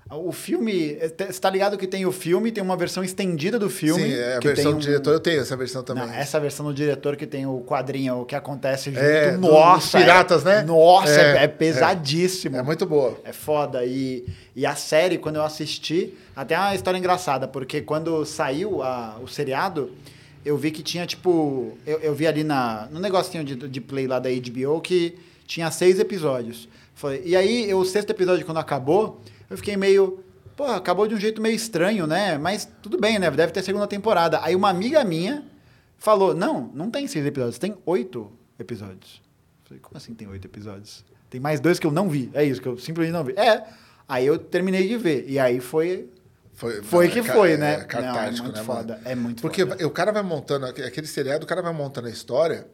O 0.09 0.31
filme. 0.31 0.97
Você 1.01 1.41
tá 1.41 1.51
ligado 1.51 1.77
que 1.77 1.87
tem 1.87 2.07
o 2.07 2.13
filme, 2.13 2.53
tem 2.53 2.63
uma 2.63 2.77
versão 2.77 3.03
estendida 3.03 3.59
do 3.59 3.69
filme. 3.69 4.05
Sim, 4.05 4.15
é 4.15 4.37
a 4.37 4.39
que 4.39 4.47
versão 4.47 4.65
tem 4.65 4.73
do 4.73 4.77
um- 4.77 4.81
diretor, 4.81 5.13
eu 5.13 5.19
tenho 5.21 5.41
essa 5.41 5.57
versão 5.57 5.83
também. 5.83 6.07
Não, 6.07 6.13
essa 6.15 6.39
versão 6.39 6.65
do 6.67 6.73
diretor 6.73 7.17
que 7.17 7.27
tem 7.27 7.45
o 7.45 7.61
quadrinho, 7.67 8.21
o 8.21 8.25
que 8.25 8.37
acontece 8.37 8.91
junto. 8.91 9.03
É, 9.03 9.37
nossa! 9.37 9.99
dos 9.99 10.05
piratas, 10.05 10.47
é- 10.47 10.49
né? 10.57 10.63
Nossa, 10.63 11.11
é, 11.11 11.37
É, 11.39 11.45
é 11.45 11.49
pesadíssimo. 11.49 12.57
É 12.57 12.63
muito 12.63 12.87
boa. 12.87 13.19
É 13.25 13.33
foda. 13.33 13.85
E, 13.85 14.25
e 14.55 14.65
a 14.65 14.77
série, 14.77 15.19
quando 15.19 15.37
eu 15.37 15.43
assisti, 15.43 16.15
até 16.37 16.57
uma 16.57 16.75
história 16.75 16.99
engraçada, 16.99 17.49
porque 17.49 17.81
quando 17.81 18.25
saiu 18.25 18.83
a- 18.83 19.19
o 19.21 19.27
seriado, 19.27 19.91
eu 20.45 20.57
vi 20.57 20.71
que 20.71 20.83
tinha, 20.85 21.05
tipo. 21.05 21.77
Eu, 21.85 21.99
eu 21.99 22.15
vi 22.15 22.29
ali 22.29 22.45
na, 22.45 22.87
no 22.93 23.01
negocinho 23.01 23.43
de, 23.43 23.57
de 23.57 23.81
play 23.81 24.07
lá 24.07 24.21
da 24.21 24.31
HBO 24.31 24.81
que 24.81 25.17
tinha 25.49 25.69
seis 25.73 25.99
episódios. 25.99 26.69
Foi, 26.95 27.21
e 27.25 27.35
aí, 27.35 27.75
o 27.75 27.85
sexto 27.85 28.11
episódio, 28.11 28.47
quando 28.47 28.59
acabou, 28.59 29.21
eu 29.51 29.57
fiquei 29.57 29.77
meio. 29.77 30.23
Pô, 30.57 30.65
acabou 30.65 31.07
de 31.07 31.15
um 31.15 31.21
jeito 31.21 31.41
meio 31.41 31.55
estranho, 31.55 32.07
né? 32.07 32.39
Mas 32.39 32.67
tudo 32.83 32.99
bem, 32.99 33.19
né? 33.19 33.31
Deve 33.31 33.53
ter 33.53 33.63
segunda 33.63 33.87
temporada. 33.87 34.41
Aí 34.43 34.55
uma 34.57 34.71
amiga 34.71 35.05
minha 35.05 35.45
falou: 35.99 36.35
Não, 36.35 36.71
não 36.75 36.91
tem 36.91 37.07
seis 37.07 37.27
episódios, 37.27 37.59
tem 37.59 37.77
oito 37.85 38.33
episódios. 38.59 39.21
Eu 39.65 39.69
falei, 39.69 39.81
como 39.83 39.97
assim 39.97 40.15
tem 40.15 40.27
oito 40.29 40.47
episódios? 40.47 41.05
Tem 41.29 41.41
mais 41.41 41.61
dois 41.61 41.79
que 41.79 41.87
eu 41.87 41.91
não 41.93 42.09
vi. 42.09 42.31
É 42.33 42.45
isso, 42.45 42.61
que 42.63 42.69
eu 42.69 42.79
simplesmente 42.79 43.13
não 43.13 43.25
vi. 43.25 43.35
É. 43.37 43.65
Aí 44.09 44.25
eu 44.27 44.39
terminei 44.39 44.87
de 44.89 44.97
ver. 44.97 45.25
E 45.29 45.39
aí 45.39 45.61
foi. 45.61 46.09
Foi, 46.55 46.83
Foi 46.83 47.05
não, 47.07 47.13
que 47.13 47.19
é 47.19 47.23
foi, 47.23 47.53
é 47.53 47.57
né? 47.59 47.77
catártico, 47.85 48.49
Não, 48.49 48.55
é 48.55 48.55
muito 48.55 48.57
né, 48.57 48.65
foda. 48.65 48.95
mano? 48.95 49.09
É 49.09 49.15
muito 49.15 49.43
Porque 49.43 49.67
foda. 49.67 49.87
o 49.87 49.91
cara 49.91 50.11
vai 50.11 50.23
montando, 50.23 50.65
aque- 50.65 50.81
aquele 50.83 51.07
seriado, 51.07 51.45
o 51.45 51.47
cara 51.47 51.61
vai 51.61 51.71
montando 51.75 52.07
a 52.07 52.11
história 52.11 52.67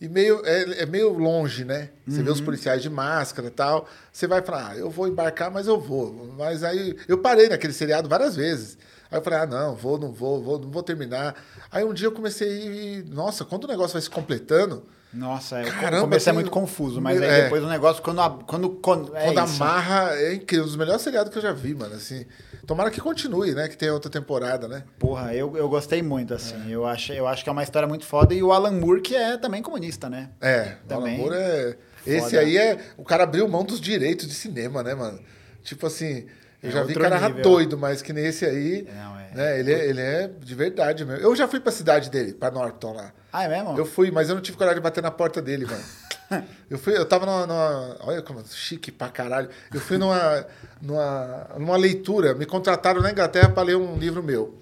e 0.00 0.08
meio, 0.08 0.40
é, 0.46 0.82
é 0.82 0.86
meio 0.86 1.10
longe, 1.12 1.64
né? 1.64 1.90
Você 2.06 2.18
Uhum. 2.20 2.24
vê 2.24 2.30
os 2.30 2.40
policiais 2.40 2.80
de 2.82 2.88
máscara 2.88 3.48
e 3.48 3.50
tal, 3.50 3.86
você 4.12 4.26
vai 4.26 4.40
falar, 4.42 4.70
ah, 4.70 4.76
eu 4.76 4.88
vou 4.88 5.06
embarcar, 5.06 5.50
mas 5.50 5.66
eu 5.66 5.78
vou. 5.78 6.32
Mas 6.38 6.62
aí, 6.64 6.96
eu 7.06 7.18
parei 7.18 7.48
naquele 7.48 7.72
seriado 7.72 8.08
várias 8.08 8.34
vezes. 8.34 8.78
Aí 9.10 9.18
eu 9.18 9.22
falei, 9.22 9.40
ah, 9.40 9.46
não, 9.46 9.74
vou, 9.74 9.98
não 9.98 10.12
vou, 10.12 10.42
vou, 10.42 10.58
não 10.58 10.70
vou 10.70 10.82
terminar. 10.82 11.34
Aí 11.70 11.84
um 11.84 11.92
dia 11.92 12.06
eu 12.06 12.12
comecei, 12.12 13.04
nossa, 13.08 13.44
quando 13.44 13.64
o 13.64 13.68
negócio 13.68 13.92
vai 13.92 14.02
se 14.02 14.08
completando, 14.08 14.84
Nossa, 15.12 15.58
é, 15.58 15.64
Caramba, 15.64 15.98
o 15.98 16.00
começo 16.02 16.28
é 16.30 16.32
muito 16.32 16.50
confuso, 16.52 17.00
mas 17.00 17.20
aí 17.20 17.28
É. 17.28 17.42
depois 17.44 17.64
o 17.64 17.68
negócio, 17.68 18.00
quando. 18.02 18.20
a- 18.20 18.30
quando, 18.46 18.70
quando, 18.70 19.16
é 19.16 19.24
quando 19.24 19.38
amarra, 19.38 20.14
é 20.14 20.34
incrível, 20.34 20.64
um 20.64 20.68
dos 20.68 20.76
melhores 20.76 21.02
seriados 21.02 21.32
que 21.32 21.38
eu 21.38 21.42
já 21.42 21.52
vi, 21.52 21.74
mano, 21.74 21.94
assim. 21.96 22.24
Tomara 22.66 22.90
que 22.92 23.00
continue, 23.00 23.52
né? 23.52 23.66
Que 23.68 23.76
tenha 23.76 23.92
outra 23.92 24.08
temporada, 24.08 24.68
né? 24.68 24.84
Porra, 25.00 25.34
eu, 25.34 25.56
eu 25.56 25.68
gostei 25.68 26.00
muito, 26.00 26.32
assim. 26.32 26.70
Eu, 26.70 26.86
acho, 26.86 27.12
eu 27.12 27.26
acho 27.26 27.42
que 27.42 27.48
é 27.48 27.52
uma 27.52 27.64
história 27.64 27.88
muito 27.88 28.04
foda. 28.04 28.32
E 28.32 28.40
o 28.42 28.52
Alan 28.52 28.70
Moore, 28.70 29.00
que 29.00 29.16
é 29.16 29.36
também 29.36 29.60
comunista, 29.62 30.08
né? 30.08 30.30
É, 30.40 30.76
Também. 30.86 31.18
o 31.18 31.22
Alan 31.22 31.30
Moore 31.30 31.36
é. 31.36 31.76
Esse 32.06 32.30
Foda. 32.30 32.40
aí 32.40 32.56
é. 32.56 32.78
O 32.96 33.02
cara 33.04 33.24
abriu 33.24 33.48
mão 33.48 33.64
dos 33.64 33.80
direitos 33.80 34.28
de 34.28 34.34
cinema, 34.34 34.82
né, 34.82 34.94
mano? 34.94 35.18
Tipo 35.64 35.86
assim, 35.86 36.26
eu 36.62 36.70
É 36.70 36.72
já 36.72 36.82
vi 36.84 36.94
cara 36.94 37.18
nível. 37.28 37.42
doido, 37.42 37.76
mas 37.76 38.00
que 38.00 38.12
nem 38.12 38.24
esse 38.26 38.44
aí. 38.46 38.86
Não, 38.94 39.18
é. 39.18 39.19
Né, 39.34 39.58
ele, 39.60 39.72
é, 39.72 39.86
ele 39.88 40.00
é 40.00 40.30
de 40.38 40.54
verdade 40.54 41.04
mesmo. 41.04 41.22
Eu 41.22 41.34
já 41.36 41.46
fui 41.48 41.60
pra 41.60 41.70
cidade 41.72 42.10
dele, 42.10 42.32
pra 42.34 42.50
Norton 42.50 42.92
lá. 42.94 43.12
Ah, 43.32 43.44
é 43.44 43.48
mesmo? 43.48 43.76
Eu 43.78 43.86
fui, 43.86 44.10
mas 44.10 44.28
eu 44.28 44.34
não 44.34 44.42
tive 44.42 44.56
coragem 44.56 44.78
de 44.80 44.82
bater 44.82 45.02
na 45.02 45.10
porta 45.10 45.40
dele, 45.42 45.66
mano. 45.66 45.82
Eu 46.70 46.78
fui, 46.78 46.96
eu 46.96 47.04
tava 47.04 47.26
numa, 47.26 47.44
numa- 47.44 47.96
Olha 48.02 48.22
como 48.22 48.40
chique 48.46 48.92
pra 48.92 49.08
caralho. 49.08 49.48
Eu 49.74 49.80
fui 49.80 49.98
numa, 49.98 50.46
numa, 50.80 51.48
numa 51.58 51.76
leitura, 51.76 52.34
me 52.34 52.46
contrataram 52.46 53.02
na 53.02 53.10
Inglaterra 53.10 53.48
pra 53.48 53.64
ler 53.64 53.74
um 53.76 53.98
livro 53.98 54.22
meu. 54.22 54.56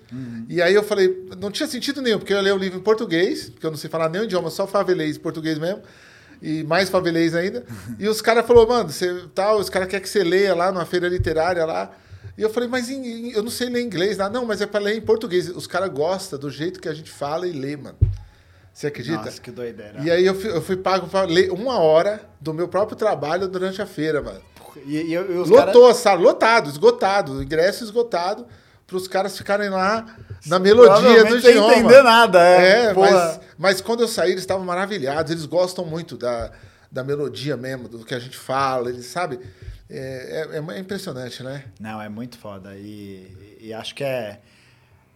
E 0.48 0.62
aí 0.62 0.72
eu 0.72 0.82
falei, 0.82 1.28
não 1.38 1.50
tinha 1.50 1.66
sentido 1.66 2.00
nenhum, 2.00 2.18
porque 2.18 2.32
eu 2.32 2.38
ia 2.38 2.42
ler 2.42 2.54
o 2.54 2.56
livro 2.56 2.78
em 2.78 2.82
português, 2.82 3.50
porque 3.50 3.66
eu 3.66 3.70
não 3.70 3.76
sei 3.76 3.90
falar 3.90 4.08
nenhum 4.08 4.24
idioma, 4.24 4.48
só 4.48 4.66
favelês 4.66 5.18
português 5.18 5.58
mesmo. 5.58 5.82
E 6.40 6.64
mais 6.64 6.88
favelês 6.88 7.34
ainda. 7.34 7.62
E 7.98 8.08
os 8.08 8.22
caras 8.22 8.46
falaram, 8.46 8.66
mano, 8.68 8.88
você 8.90 9.24
tal, 9.34 9.58
os 9.58 9.68
caras 9.68 9.88
querem 9.88 10.02
que 10.02 10.08
você 10.08 10.24
leia 10.24 10.54
lá 10.54 10.72
numa 10.72 10.86
feira 10.86 11.06
literária 11.06 11.66
lá. 11.66 11.90
E 12.36 12.42
eu 12.42 12.50
falei, 12.50 12.68
mas 12.68 12.88
em- 12.88 13.28
em- 13.28 13.30
eu 13.32 13.42
não 13.42 13.50
sei 13.50 13.68
ler 13.68 13.82
inglês, 13.82 14.16
nada. 14.16 14.30
Não, 14.38 14.44
mas 14.46 14.60
é 14.60 14.66
pra 14.66 14.78
ler 14.80 14.96
em 14.96 15.00
português. 15.00 15.48
Os 15.48 15.66
caras 15.66 15.90
gostam 15.90 16.38
do 16.38 16.50
jeito 16.50 16.80
que 16.80 16.88
a 16.88 16.94
gente 16.94 17.10
fala 17.10 17.46
e 17.46 17.52
lê, 17.52 17.76
mano. 17.76 17.96
Você 18.72 18.86
acredita? 18.86 19.24
Nossa, 19.24 19.40
que 19.40 19.50
doideira. 19.50 20.00
E 20.00 20.10
aí 20.10 20.24
eu 20.24 20.34
fui, 20.34 20.50
eu 20.50 20.62
fui 20.62 20.76
pago 20.76 21.08
pra 21.08 21.22
ler 21.22 21.50
uma 21.50 21.78
hora 21.80 22.22
do 22.40 22.54
meu 22.54 22.68
próprio 22.68 22.96
trabalho 22.96 23.48
durante 23.48 23.82
a 23.82 23.86
feira, 23.86 24.22
mano. 24.22 24.40
E, 24.86 24.96
e, 24.98 25.12
e 25.14 25.18
Lotou 25.18 25.56
caras- 25.56 25.76
a 25.76 25.94
sala, 25.94 26.20
lotado, 26.20 26.70
esgotado, 26.70 27.42
ingresso 27.42 27.82
esgotado, 27.82 28.46
para 28.86 28.96
os 28.96 29.08
caras 29.08 29.36
ficarem 29.36 29.68
lá 29.68 30.06
na 30.46 30.60
melodia 30.60 30.94
do 30.94 31.00
Provavelmente 31.02 31.42
sem 31.42 31.50
idioma. 31.50 31.74
entender 31.74 32.02
nada, 32.04 32.40
é. 32.40 32.84
É, 32.84 32.94
mas, 32.94 33.40
mas 33.58 33.80
quando 33.80 34.00
eu 34.02 34.08
saí, 34.08 34.30
eles 34.30 34.42
estavam 34.42 34.64
maravilhados, 34.64 35.32
eles 35.32 35.44
gostam 35.44 35.84
muito 35.84 36.16
da, 36.16 36.52
da 36.90 37.02
melodia 37.02 37.56
mesmo, 37.56 37.88
do 37.88 38.04
que 38.04 38.14
a 38.14 38.18
gente 38.20 38.36
fala, 38.38 38.90
eles 38.90 39.06
sabem. 39.06 39.40
É, 39.90 40.48
é- 40.52 40.74
é 40.76 40.78
impressionante, 40.78 41.42
né? 41.42 41.64
Não, 41.80 42.00
é 42.00 42.08
muito 42.08 42.36
foda. 42.38 42.76
E, 42.76 43.56
e 43.60 43.72
acho 43.72 43.94
que 43.94 44.04
é. 44.04 44.40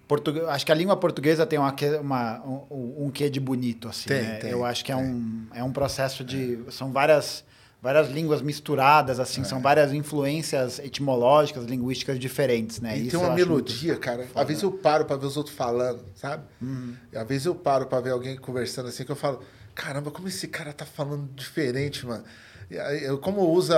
Português, 0.08 0.46
acho 0.48 0.66
que 0.66 0.72
a 0.72 0.74
língua 0.74 0.96
portuguesa 0.96 1.46
tem 1.46 1.58
uma, 1.58 1.74
uma- 2.00 2.40
um, 2.44 3.06
um 3.06 3.10
quê 3.10 3.30
de 3.30 3.40
bonito, 3.40 3.88
assim. 3.88 4.08
Tem, 4.08 4.22
né? 4.22 4.34
tem, 4.38 4.50
Eu 4.50 4.64
acho 4.64 4.84
que 4.84 4.92
é 4.92 4.96
tem. 4.96 5.04
um, 5.04 5.46
é 5.54 5.62
um 5.64 5.72
processo 5.72 6.22
de. 6.24 6.58
São 6.70 6.92
várias, 6.92 7.44
várias 7.80 8.08
línguas 8.10 8.42
misturadas, 8.42 9.18
assim, 9.20 9.42
são 9.44 9.60
várias 9.60 9.92
influências 9.92 10.78
etimológicas, 10.80 11.64
linguísticas 11.64 12.18
diferentes, 12.18 12.80
né? 12.80 12.96
E 12.98 13.02
Isso 13.02 13.10
tem 13.10 13.20
uma 13.20 13.34
melodia, 13.34 13.96
cara. 13.96 14.26
Às 14.34 14.46
vezes 14.46 14.62
eu 14.62 14.72
paro 14.72 15.04
pra 15.04 15.16
ver 15.16 15.26
os 15.26 15.36
outros 15.36 15.54
falando, 15.54 16.02
sabe? 16.14 16.44
Uhum. 16.60 16.94
Às 17.14 17.26
vezes 17.28 17.46
eu 17.46 17.54
paro 17.54 17.86
pra 17.86 18.00
ver 18.00 18.10
alguém 18.10 18.36
conversando 18.36 18.88
assim, 18.88 19.04
que 19.04 19.12
eu 19.12 19.16
falo, 19.16 19.42
caramba, 19.74 20.10
como 20.10 20.28
esse 20.28 20.46
cara 20.48 20.72
tá 20.72 20.84
falando 20.84 21.28
diferente, 21.34 22.04
mano. 22.06 22.24
Como 23.20 23.50
usa. 23.50 23.76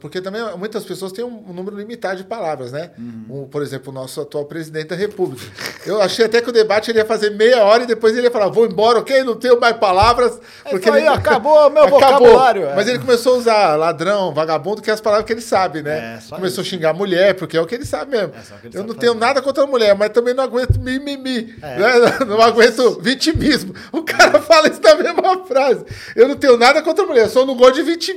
Porque 0.00 0.20
também 0.20 0.42
muitas 0.56 0.84
pessoas 0.84 1.12
têm 1.12 1.24
um 1.24 1.52
número 1.52 1.76
limitado 1.76 2.16
de 2.16 2.24
palavras, 2.24 2.72
né? 2.72 2.90
Uhum. 2.98 3.42
Um, 3.42 3.48
por 3.48 3.62
exemplo, 3.62 3.90
o 3.90 3.94
nosso 3.94 4.20
atual 4.20 4.44
presidente 4.44 4.88
da 4.88 4.96
República. 4.96 5.44
Eu 5.86 6.00
achei 6.00 6.24
até 6.24 6.40
que 6.40 6.48
o 6.48 6.52
debate 6.52 6.90
ele 6.90 6.98
ia 6.98 7.04
fazer 7.04 7.30
meia 7.30 7.62
hora 7.64 7.84
e 7.84 7.86
depois 7.86 8.16
ele 8.16 8.26
ia 8.26 8.30
falar, 8.30 8.48
vou 8.48 8.66
embora, 8.66 9.00
ok? 9.00 9.22
Não 9.24 9.34
tenho 9.34 9.58
mais 9.60 9.76
palavras. 9.76 10.38
É 10.64 10.74
isso 10.74 10.92
aí, 10.92 11.06
acabou 11.08 11.66
o 11.66 11.70
meu 11.70 11.88
vocabulário, 11.88 12.66
é. 12.66 12.74
Mas 12.74 12.88
ele 12.88 12.98
começou 12.98 13.34
a 13.34 13.38
usar 13.38 13.76
ladrão, 13.76 14.32
vagabundo, 14.32 14.80
que 14.80 14.90
é 14.90 14.92
as 14.92 15.00
palavras 15.00 15.26
que 15.26 15.32
ele 15.32 15.40
sabe, 15.40 15.82
né? 15.82 16.18
É, 16.18 16.34
começou 16.34 16.46
isso. 16.46 16.60
a 16.60 16.64
xingar 16.64 16.92
mulher, 16.94 17.34
porque 17.34 17.56
é 17.56 17.60
o 17.60 17.66
que 17.66 17.74
ele 17.74 17.84
sabe 17.84 18.12
mesmo. 18.12 18.32
É 18.34 18.38
ele 18.38 18.38
eu 18.38 18.44
sabe 18.44 18.76
não 18.78 18.86
fazer. 18.88 18.98
tenho 18.98 19.14
nada 19.14 19.42
contra 19.42 19.64
a 19.64 19.66
mulher, 19.66 19.94
mas 19.96 20.10
também 20.10 20.34
não 20.34 20.44
aguento 20.44 20.78
mimimi. 20.78 21.54
É. 21.62 21.78
Né? 21.78 21.92
Não 22.32 22.40
aguento 22.40 23.00
vitimismo. 23.00 23.74
O 23.90 24.02
cara 24.02 24.40
fala 24.42 24.68
isso 24.68 24.80
na 24.80 24.94
mesma 24.94 25.44
frase. 25.44 25.84
Eu 26.14 26.28
não 26.28 26.36
tenho 26.36 26.56
nada 26.56 26.82
contra 26.82 27.04
a 27.04 27.06
mulher, 27.06 27.28
só 27.28 27.44
não 27.44 27.56
gosto 27.56 27.74
de 27.74 27.82
vitimismo. 27.82 28.11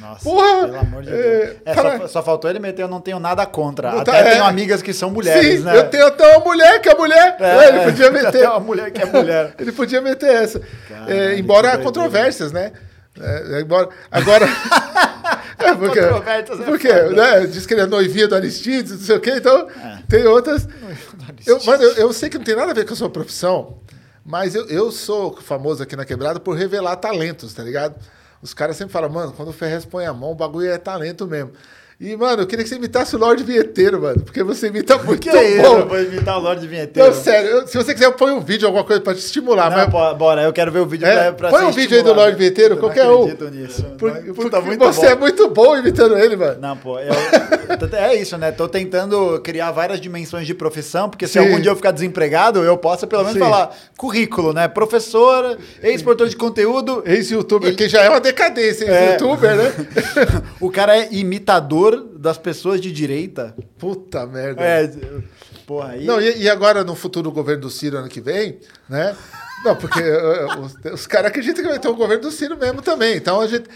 Nossa, 0.00 0.22
Porra! 0.24 0.66
pelo 0.66 0.78
amor 0.78 1.02
de 1.02 1.10
é, 1.10 1.12
Deus. 1.46 1.56
É, 1.64 1.74
fala- 1.74 1.98
só, 1.98 2.08
só 2.08 2.22
faltou 2.22 2.50
ele 2.50 2.58
meter 2.58 2.82
eu 2.82 2.88
não 2.88 3.00
tenho 3.00 3.18
nada 3.18 3.44
contra. 3.46 3.90
Não 3.92 3.98
Até 4.00 4.12
tá- 4.12 4.30
tenho 4.30 4.44
é. 4.44 4.46
amigas 4.48 4.82
que 4.82 4.92
são 4.92 5.10
mulheres, 5.10 5.58
Sim, 5.60 5.64
né? 5.64 5.76
eu 5.76 5.88
tenho 5.88 6.06
até 6.06 6.36
uma 6.36 6.44
mulher 6.44 6.80
que 6.80 6.88
é 6.88 6.94
mulher. 6.94 7.36
É, 7.40 7.44
É, 7.44 7.68
ele 7.68 7.78
é, 7.78 7.84
podia 7.84 8.10
meter. 8.12 8.26
até 8.28 8.48
uma 8.48 8.60
mulher 8.60 8.90
que 8.90 9.02
é 9.02 9.06
mulher. 9.06 9.54
ele 9.58 9.72
podia 9.72 10.00
meter 10.00 10.30
essa. 10.30 10.60
Caralho, 10.88 11.38
embora 11.38 11.72
há 11.72 11.78
controvérsias, 11.78 12.52
né? 12.52 12.72
Embora, 13.60 13.88
agora. 14.10 14.44
é 15.58 15.72
porque, 15.74 16.00
porque 16.64 16.92
né, 16.92 17.46
diz 17.46 17.64
que 17.64 17.74
ele 17.74 17.82
é 17.82 17.86
noivinha 17.86 18.26
do 18.26 18.34
Aristides, 18.34 18.90
não 18.92 18.98
sei 18.98 19.16
o 19.16 19.20
quê, 19.20 19.34
então 19.36 19.68
tem 20.08 20.26
outras. 20.26 20.66
Eu, 21.46 21.62
mano, 21.64 21.82
eu, 21.82 21.92
eu 21.94 22.12
sei 22.12 22.28
que 22.28 22.38
não 22.38 22.44
tem 22.44 22.56
nada 22.56 22.72
a 22.72 22.74
ver 22.74 22.84
com 22.84 22.92
a 22.92 22.96
sua 22.96 23.08
profissão, 23.08 23.78
mas 24.26 24.54
eu, 24.56 24.66
eu 24.66 24.90
sou 24.90 25.36
famoso 25.40 25.80
aqui 25.82 25.94
na 25.94 26.04
quebrada 26.04 26.40
por 26.40 26.56
revelar 26.56 26.96
talentos, 26.96 27.54
tá 27.54 27.62
ligado? 27.62 27.94
Os 28.44 28.52
caras 28.52 28.76
sempre 28.76 28.92
falam, 28.92 29.08
mano, 29.08 29.32
quando 29.32 29.48
o 29.48 29.52
Ferrez 29.54 29.86
põe 29.86 30.04
a 30.04 30.12
mão, 30.12 30.30
o 30.30 30.34
bagulho 30.34 30.68
é 30.68 30.76
talento 30.76 31.26
mesmo. 31.26 31.52
E, 32.06 32.14
mano, 32.18 32.42
eu 32.42 32.46
queria 32.46 32.62
que 32.62 32.68
você 32.68 32.76
imitasse 32.76 33.16
o 33.16 33.18
Lorde 33.18 33.42
Vinheteiro, 33.42 34.02
mano, 34.02 34.20
porque 34.20 34.42
você 34.42 34.66
imita 34.66 34.98
muito 35.02 35.20
Que 35.22 35.30
é 35.30 35.62
bom. 35.62 35.78
Eu 35.78 35.88
vou 35.88 35.98
imitar 36.02 36.36
o 36.36 36.40
Lorde 36.42 36.66
Vinheteiro. 36.66 37.08
Não, 37.08 37.14
sério, 37.18 37.48
eu- 37.48 37.66
se 37.66 37.78
você 37.78 37.94
quiser, 37.94 38.10
põe 38.12 38.30
um 38.30 38.40
vídeo, 38.40 38.66
alguma 38.66 38.84
coisa 38.84 39.00
pra 39.00 39.14
te 39.14 39.20
estimular. 39.20 39.70
Não, 39.70 39.88
mas 39.90 40.16
bora, 40.18 40.42
eu 40.42 40.52
quero 40.52 40.70
ver 40.70 40.80
o 40.80 40.86
vídeo 40.86 41.06
É, 41.06 41.32
pra, 41.32 41.48
pra 41.48 41.50
põe 41.58 41.64
um 41.64 41.70
vídeo 41.72 41.96
aí 41.96 42.02
do. 42.02 42.12
Lorde 42.12 42.36
Vinheteiro, 42.36 42.74
Eu 42.74 42.78
qualquer 42.78 43.06
um. 43.08 43.22
acredito 43.22 43.48
nisso. 43.50 43.82
Por- 43.98 44.12
Puta, 44.12 44.50
porque 44.50 44.60
muito 44.66 44.84
você 44.84 45.00
bom. 45.06 45.12
é 45.12 45.14
muito 45.14 45.48
bom 45.48 45.76
imitando 45.78 46.18
ele, 46.18 46.36
mano. 46.36 46.60
Não, 46.60 46.76
pô, 46.76 46.98
eu, 47.00 47.14
é 47.96 48.14
isso, 48.14 48.36
né? 48.36 48.52
Tô 48.52 48.68
tentando 48.68 49.40
criar 49.40 49.70
várias 49.72 49.98
dimensões 49.98 50.46
de 50.46 50.52
profissão, 50.52 51.08
porque 51.08 51.26
se 51.26 51.32
Sim. 51.34 51.38
algum 51.38 51.58
dia 51.58 51.70
eu 51.70 51.76
ficar 51.76 51.90
desempregado, 51.90 52.62
eu 52.62 52.76
possa 52.76 53.06
pelo 53.06 53.22
menos 53.22 53.34
Sim. 53.38 53.40
falar 53.40 53.74
currículo, 53.96 54.52
né? 54.52 54.68
Professor, 54.68 55.56
ex-produtor 55.82 56.28
de 56.28 56.36
conteúdo. 56.36 57.02
Ex-youtuber, 57.06 57.74
que 57.74 57.88
já 57.88 58.02
é 58.02 58.10
uma 58.10 58.20
decadência, 58.20 58.84
É. 58.84 59.04
ex-youtuber, 59.14 59.56
né? 59.56 59.72
O 60.60 60.70
cara 60.70 60.98
é 60.98 61.08
imitador 61.10 61.93
das 61.96 62.38
pessoas 62.38 62.80
de 62.80 62.92
direita. 62.92 63.54
Puta 63.78 64.26
merda. 64.26 64.62
É, 64.62 64.90
porra, 65.66 65.90
aí. 65.90 66.04
Não, 66.04 66.20
e, 66.20 66.42
e 66.42 66.48
agora 66.48 66.84
no 66.84 66.94
futuro 66.94 67.30
governo 67.30 67.62
do 67.62 67.70
Ciro 67.70 67.98
ano 67.98 68.08
que 68.08 68.20
vem, 68.20 68.58
né? 68.88 69.16
Não, 69.64 69.74
porque 69.76 70.00
eh, 70.02 70.46
os, 70.58 70.92
os 70.92 71.06
caras 71.06 71.30
acreditam 71.30 71.62
que 71.62 71.70
vai 71.70 71.78
ter 71.78 71.88
o 71.88 71.94
governo 71.96 72.22
do 72.22 72.30
Ciro 72.30 72.56
mesmo 72.56 72.82
também. 72.82 73.16
Então 73.16 73.40
a 73.40 73.46
gente. 73.46 73.68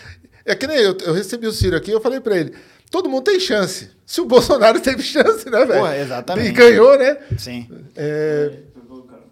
É 0.44 0.54
que 0.54 0.66
nem 0.66 0.78
eu, 0.78 0.96
eu 1.04 1.12
recebi 1.12 1.46
o 1.46 1.52
Ciro 1.52 1.76
aqui, 1.76 1.90
eu 1.90 2.00
falei 2.00 2.20
pra 2.20 2.36
ele: 2.36 2.54
todo 2.90 3.08
mundo 3.08 3.24
tem 3.24 3.38
chance. 3.38 3.90
Se 4.04 4.20
o 4.20 4.24
Bolsonaro 4.24 4.80
teve 4.80 5.02
chance, 5.02 5.48
né, 5.50 5.64
velho? 5.64 5.80
Porra, 5.80 5.98
exatamente. 5.98 6.48
E 6.48 6.52
ganhou, 6.52 6.98
né? 6.98 7.18
Sim. 7.38 7.68
É, 7.96 8.52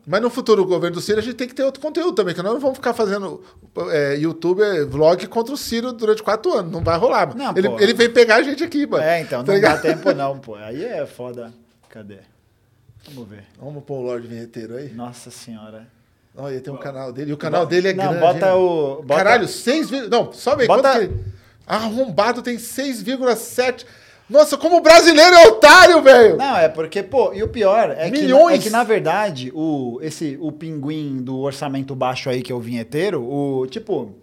mas 0.07 0.23
no 0.23 0.31
futuro 0.31 0.65
governo 0.65 0.95
do 0.97 1.01
Ciro 1.03 1.19
a 1.19 1.23
gente 1.23 1.35
tem 1.35 1.49
que 1.49 1.55
ter 1.55 1.65
outro 1.65 1.81
conteúdo 1.83 2.13
também, 2.15 2.35
que 2.35 2.41
nós 2.43 2.53
não 2.53 2.61
vamos 2.61 2.77
ficar 2.77 2.95
fazendo 2.95 3.43
é, 3.91 4.17
youtuber, 4.17 4.87
vlog 4.87 5.27
contra 5.27 5.53
o 5.53 5.57
Ciro 5.57 5.93
durante 5.93 6.23
quatro 6.23 6.53
anos. 6.55 6.71
Não 6.71 6.83
vai 6.83 6.97
rolar, 6.97 7.27
mano. 7.29 7.39
Não, 7.43 7.57
ele, 7.57 7.69
pô. 7.69 7.81
ele 7.81 7.93
vem 7.93 8.09
pegar 8.11 8.37
a 8.37 8.43
gente 8.43 8.63
aqui, 8.63 8.87
mano. 8.87 9.03
É, 9.03 9.21
então, 9.21 9.43
Tá 9.45 9.53
não 9.53 9.61
dá 9.61 9.69
ligado? 9.75 9.83
tempo 9.83 10.13
não, 10.15 10.39
pô. 10.41 10.55
Aí 10.55 10.85
é 10.85 11.05
foda. 11.07 11.53
Cadê? 11.89 12.19
Vamos 13.11 13.29
ver. 13.29 13.45
Vamos 13.61 13.83
pôr 13.85 13.97
o 13.99 14.03
Lorde 14.03 14.27
Vinheteiro 14.29 14.77
aí. 14.77 14.93
Nossa 14.93 15.31
senhora. 15.31 15.87
Olha, 16.37 16.61
tem 16.61 16.73
um 16.73 16.77
canal 16.77 17.13
dele. 17.13 17.31
E 17.31 17.33
o 17.35 17.37
canal 17.37 17.65
dele 17.65 17.89
é 17.89 17.93
Não, 17.95 18.05
grande. 18.13 18.21
bota 18.21 18.47
hein? 18.49 18.53
o- 18.55 19.03
bota- 19.03 19.15
Caralho, 19.25 19.49
6, 19.49 19.91
Não, 20.11 20.33
sobe 20.33 20.63
aí. 20.63 20.69
Bota- 20.69 20.93
Quanto 20.99 21.09
que. 21.09 21.37
Arrombado 21.67 22.43
tem 22.43 22.59
6,7. 22.59 23.85
Nossa, 24.29 24.57
como 24.57 24.79
o 24.79 24.81
brasileiro 24.81 25.37
é 25.37 25.47
otário, 25.47 26.03
velho! 26.03 26.37
Não, 26.37 26.57
é 26.57 26.69
porque, 26.69 27.03
pô, 27.03 27.33
e 27.33 27.43
o 27.45 27.49
pior 27.49 27.95
é 27.97 28.11
que, 28.11 28.23
Milhões! 28.23 28.59
é 28.59 28.63
que, 28.63 28.71
na 28.71 28.83
verdade, 28.83 29.53
o, 29.55 29.99
esse, 30.03 30.37
o 30.41 30.51
pinguim 30.51 31.19
do 31.23 31.39
orçamento 31.41 31.95
baixo 31.95 32.29
aí, 32.29 32.43
que 32.43 32.51
é 32.51 32.55
o 32.55 32.59
vinheteiro, 32.59 33.23
o, 33.23 33.69
tipo, 33.69 34.15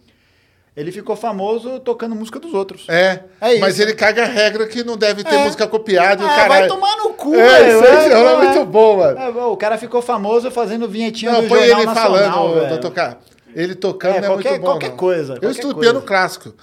ele 0.75 0.91
ficou 0.91 1.15
famoso 1.15 1.79
tocando 1.79 2.15
música 2.15 2.37
dos 2.37 2.53
outros. 2.53 2.85
É, 2.89 3.23
É 3.39 3.51
isso. 3.53 3.61
mas 3.61 3.79
ele 3.79 3.93
caga 3.93 4.23
a 4.23 4.27
regra 4.27 4.67
que 4.67 4.83
não 4.83 4.97
deve 4.97 5.23
ter 5.23 5.35
É. 5.35 5.43
música 5.45 5.65
copiada 5.67 6.25
Ah, 6.25 6.27
caralho. 6.35 6.49
vai 6.49 6.67
tomar 6.67 6.97
no 6.97 7.09
cu, 7.13 7.33
É, 7.35 7.47
velho. 7.63 7.77
isso 7.79 7.87
aí 7.87 7.95
é, 7.95 8.11
é, 8.11 8.23
não, 8.25 8.37
muito 8.43 8.59
é. 8.59 8.65
bom, 8.65 8.97
mano. 8.97 9.17
É, 9.19 9.29
o 9.45 9.55
cara 9.55 9.77
ficou 9.77 10.01
famoso 10.01 10.51
fazendo 10.51 10.85
vinhetinha 10.89 11.31
Não, 11.31 11.43
do 11.43 11.47
põe 11.47 11.59
Jornal 11.59 11.77
ele 11.79 11.85
Nacional, 11.85 12.31
falando, 12.49 12.69
velho. 12.81 12.91
K. 12.91 13.17
Ele 13.55 13.75
tocando 13.75 14.15
É, 14.15 14.17
é 14.17 14.21
qualquer- 14.23 14.49
muito 14.49 14.61
bom, 14.61 14.67
qualquer 14.67 14.89
não. 14.89 14.97
coisa, 14.97 15.33
Eu 15.35 15.39
qualquer 15.39 15.51
estudo 15.51 15.75
coisa. 15.75 15.91
piano 15.91 16.05
clássico. 16.05 16.53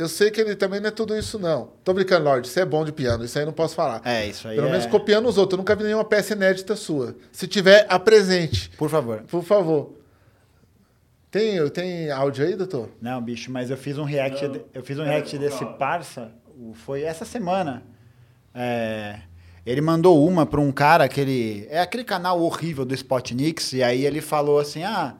Eu 0.00 0.08
sei 0.08 0.30
que 0.30 0.40
ele 0.40 0.56
também 0.56 0.80
não 0.80 0.88
é 0.88 0.90
tudo 0.90 1.16
isso, 1.16 1.38
não. 1.38 1.72
Tô 1.84 1.92
brincando, 1.92 2.24
Lorde. 2.24 2.48
Você 2.48 2.60
é 2.60 2.64
bom 2.64 2.84
de 2.84 2.92
piano, 2.92 3.24
isso 3.24 3.36
aí 3.38 3.42
eu 3.42 3.46
não 3.46 3.52
posso 3.52 3.74
falar. 3.74 4.00
É, 4.04 4.26
isso 4.26 4.48
aí 4.48 4.56
Pelo 4.56 4.68
é- 4.68 4.70
menos 4.70 4.86
copiando 4.86 5.28
os 5.28 5.36
outros. 5.36 5.52
Eu 5.54 5.58
nunca 5.58 5.76
vi 5.76 5.84
nenhuma 5.84 6.04
peça 6.04 6.32
inédita 6.32 6.74
sua. 6.74 7.14
Se 7.30 7.46
tiver, 7.46 7.86
apresente. 7.88 8.70
Por 8.70 8.88
favor. 8.88 9.22
Por 9.28 9.42
favor. 9.44 9.94
Tem, 11.30 11.68
tem 11.68 12.10
áudio 12.10 12.44
aí, 12.44 12.56
doutor? 12.56 12.88
Não, 13.00 13.22
bicho, 13.22 13.52
mas 13.52 13.70
eu 13.70 13.76
fiz 13.76 13.96
um 13.98 14.02
react, 14.04 14.48
de- 14.48 14.62
eu 14.74 14.82
fiz 14.82 14.98
um 14.98 15.04
react 15.04 15.38
desse 15.38 15.64
parça, 15.78 16.32
foi 16.74 17.02
essa 17.02 17.24
semana. 17.24 17.82
É, 18.52 19.20
ele 19.64 19.80
mandou 19.80 20.26
uma 20.26 20.44
para 20.44 20.60
um 20.60 20.72
cara 20.72 21.06
que 21.08 21.20
ele 21.20 21.68
é 21.70 21.80
aquele 21.80 22.02
canal 22.02 22.40
horrível 22.40 22.84
do 22.84 22.92
Spotnix 22.94 23.72
e 23.74 23.82
aí 23.82 24.04
ele 24.04 24.20
falou 24.20 24.58
assim: 24.58 24.82
"Ah, 24.82 25.14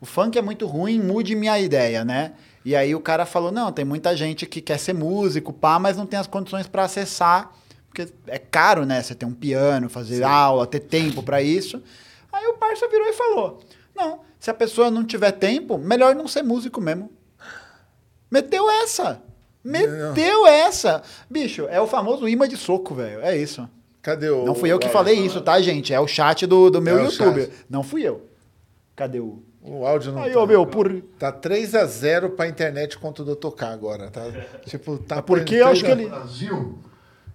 o 0.00 0.06
funk 0.06 0.38
é 0.38 0.42
muito 0.42 0.66
ruim, 0.66 0.98
mude 0.98 1.34
minha 1.34 1.58
ideia, 1.58 2.04
né?" 2.06 2.32
E 2.64 2.76
aí 2.76 2.94
o 2.94 3.00
cara 3.00 3.24
falou: 3.24 3.50
"Não, 3.50 3.72
tem 3.72 3.84
muita 3.84 4.16
gente 4.16 4.46
que 4.46 4.60
quer 4.60 4.78
ser 4.78 4.92
músico, 4.92 5.52
pá, 5.52 5.78
mas 5.78 5.96
não 5.96 6.06
tem 6.06 6.18
as 6.18 6.26
condições 6.26 6.66
para 6.66 6.84
acessar, 6.84 7.52
porque 7.88 8.12
é 8.26 8.38
caro, 8.38 8.84
né? 8.84 9.02
Você 9.02 9.14
ter 9.14 9.26
um 9.26 9.32
piano, 9.32 9.88
fazer 9.88 10.22
aula, 10.22 10.66
ter 10.66 10.80
tempo 10.80 11.22
para 11.22 11.40
isso." 11.42 11.82
Aí 12.32 12.46
o 12.46 12.54
parça 12.54 12.86
virou 12.88 13.08
e 13.08 13.12
falou: 13.12 13.60
"Não, 13.94 14.20
se 14.38 14.50
a 14.50 14.54
pessoa 14.54 14.90
não 14.90 15.04
tiver 15.04 15.32
tempo, 15.32 15.78
melhor 15.78 16.14
não 16.14 16.28
ser 16.28 16.42
músico 16.42 16.80
mesmo." 16.80 17.10
Meteu 18.30 18.70
essa. 18.70 19.20
Meteu 19.64 20.46
essa. 20.46 21.02
Bicho, 21.28 21.66
é 21.68 21.80
o 21.80 21.86
famoso 21.86 22.28
imã 22.28 22.48
de 22.48 22.56
soco, 22.56 22.94
velho. 22.94 23.20
É 23.20 23.36
isso. 23.36 23.68
Cadê 24.00 24.30
o. 24.30 24.44
Não 24.44 24.54
fui 24.54 24.70
eu 24.70 24.78
que 24.78 24.88
falei 24.88 25.18
isso, 25.18 25.40
tá, 25.40 25.60
gente? 25.60 25.92
É 25.92 26.00
o 26.00 26.06
chat 26.06 26.46
do, 26.46 26.70
do 26.70 26.80
meu 26.80 26.98
É 26.98 27.04
YouTube. 27.04 27.50
Não 27.68 27.82
fui 27.82 28.02
eu. 28.02 28.26
Cadê 28.96 29.20
o. 29.20 29.42
O 29.62 29.86
áudio 29.86 30.12
não 30.12 30.22
Aí, 30.22 30.32
tá. 30.32 30.40
ô, 30.40 30.46
meu, 30.46 30.66
por. 30.66 30.90
Tá 31.18 31.30
3x0 31.32 32.30
pra 32.30 32.48
internet 32.48 32.98
contra 32.98 33.22
o 33.22 33.26
Dr. 33.34 33.50
K 33.50 33.68
agora. 33.68 34.10
Tá, 34.10 34.22
tipo, 34.64 34.96
tá 34.98 35.20
porque 35.20 35.56
eu 35.56 35.68
acho 35.68 35.84
que 35.84 35.90
ele- 35.90 36.08
Brasil 36.08 36.78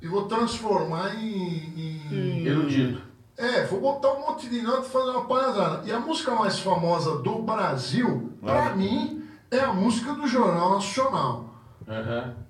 e 0.01 0.07
vou 0.07 0.27
transformar 0.27 1.15
em, 1.15 2.01
em 2.11 2.45
erudido. 2.45 3.01
É, 3.37 3.63
vou 3.65 3.81
botar 3.81 4.13
um 4.13 4.21
monte 4.21 4.49
de 4.49 4.61
nota 4.61 4.87
e 4.87 4.89
fazer 4.89 5.09
uma 5.09 5.25
palhaçada. 5.25 5.81
E 5.87 5.91
a 5.91 5.99
música 5.99 6.31
mais 6.33 6.57
famosa 6.59 7.17
do 7.17 7.39
Brasil, 7.43 8.31
pra 8.41 8.75
mim, 8.75 9.23
é 9.51 9.59
a 9.59 9.73
música 9.73 10.13
do 10.13 10.25
Jornal 10.25 10.75
Nacional. 10.75 11.53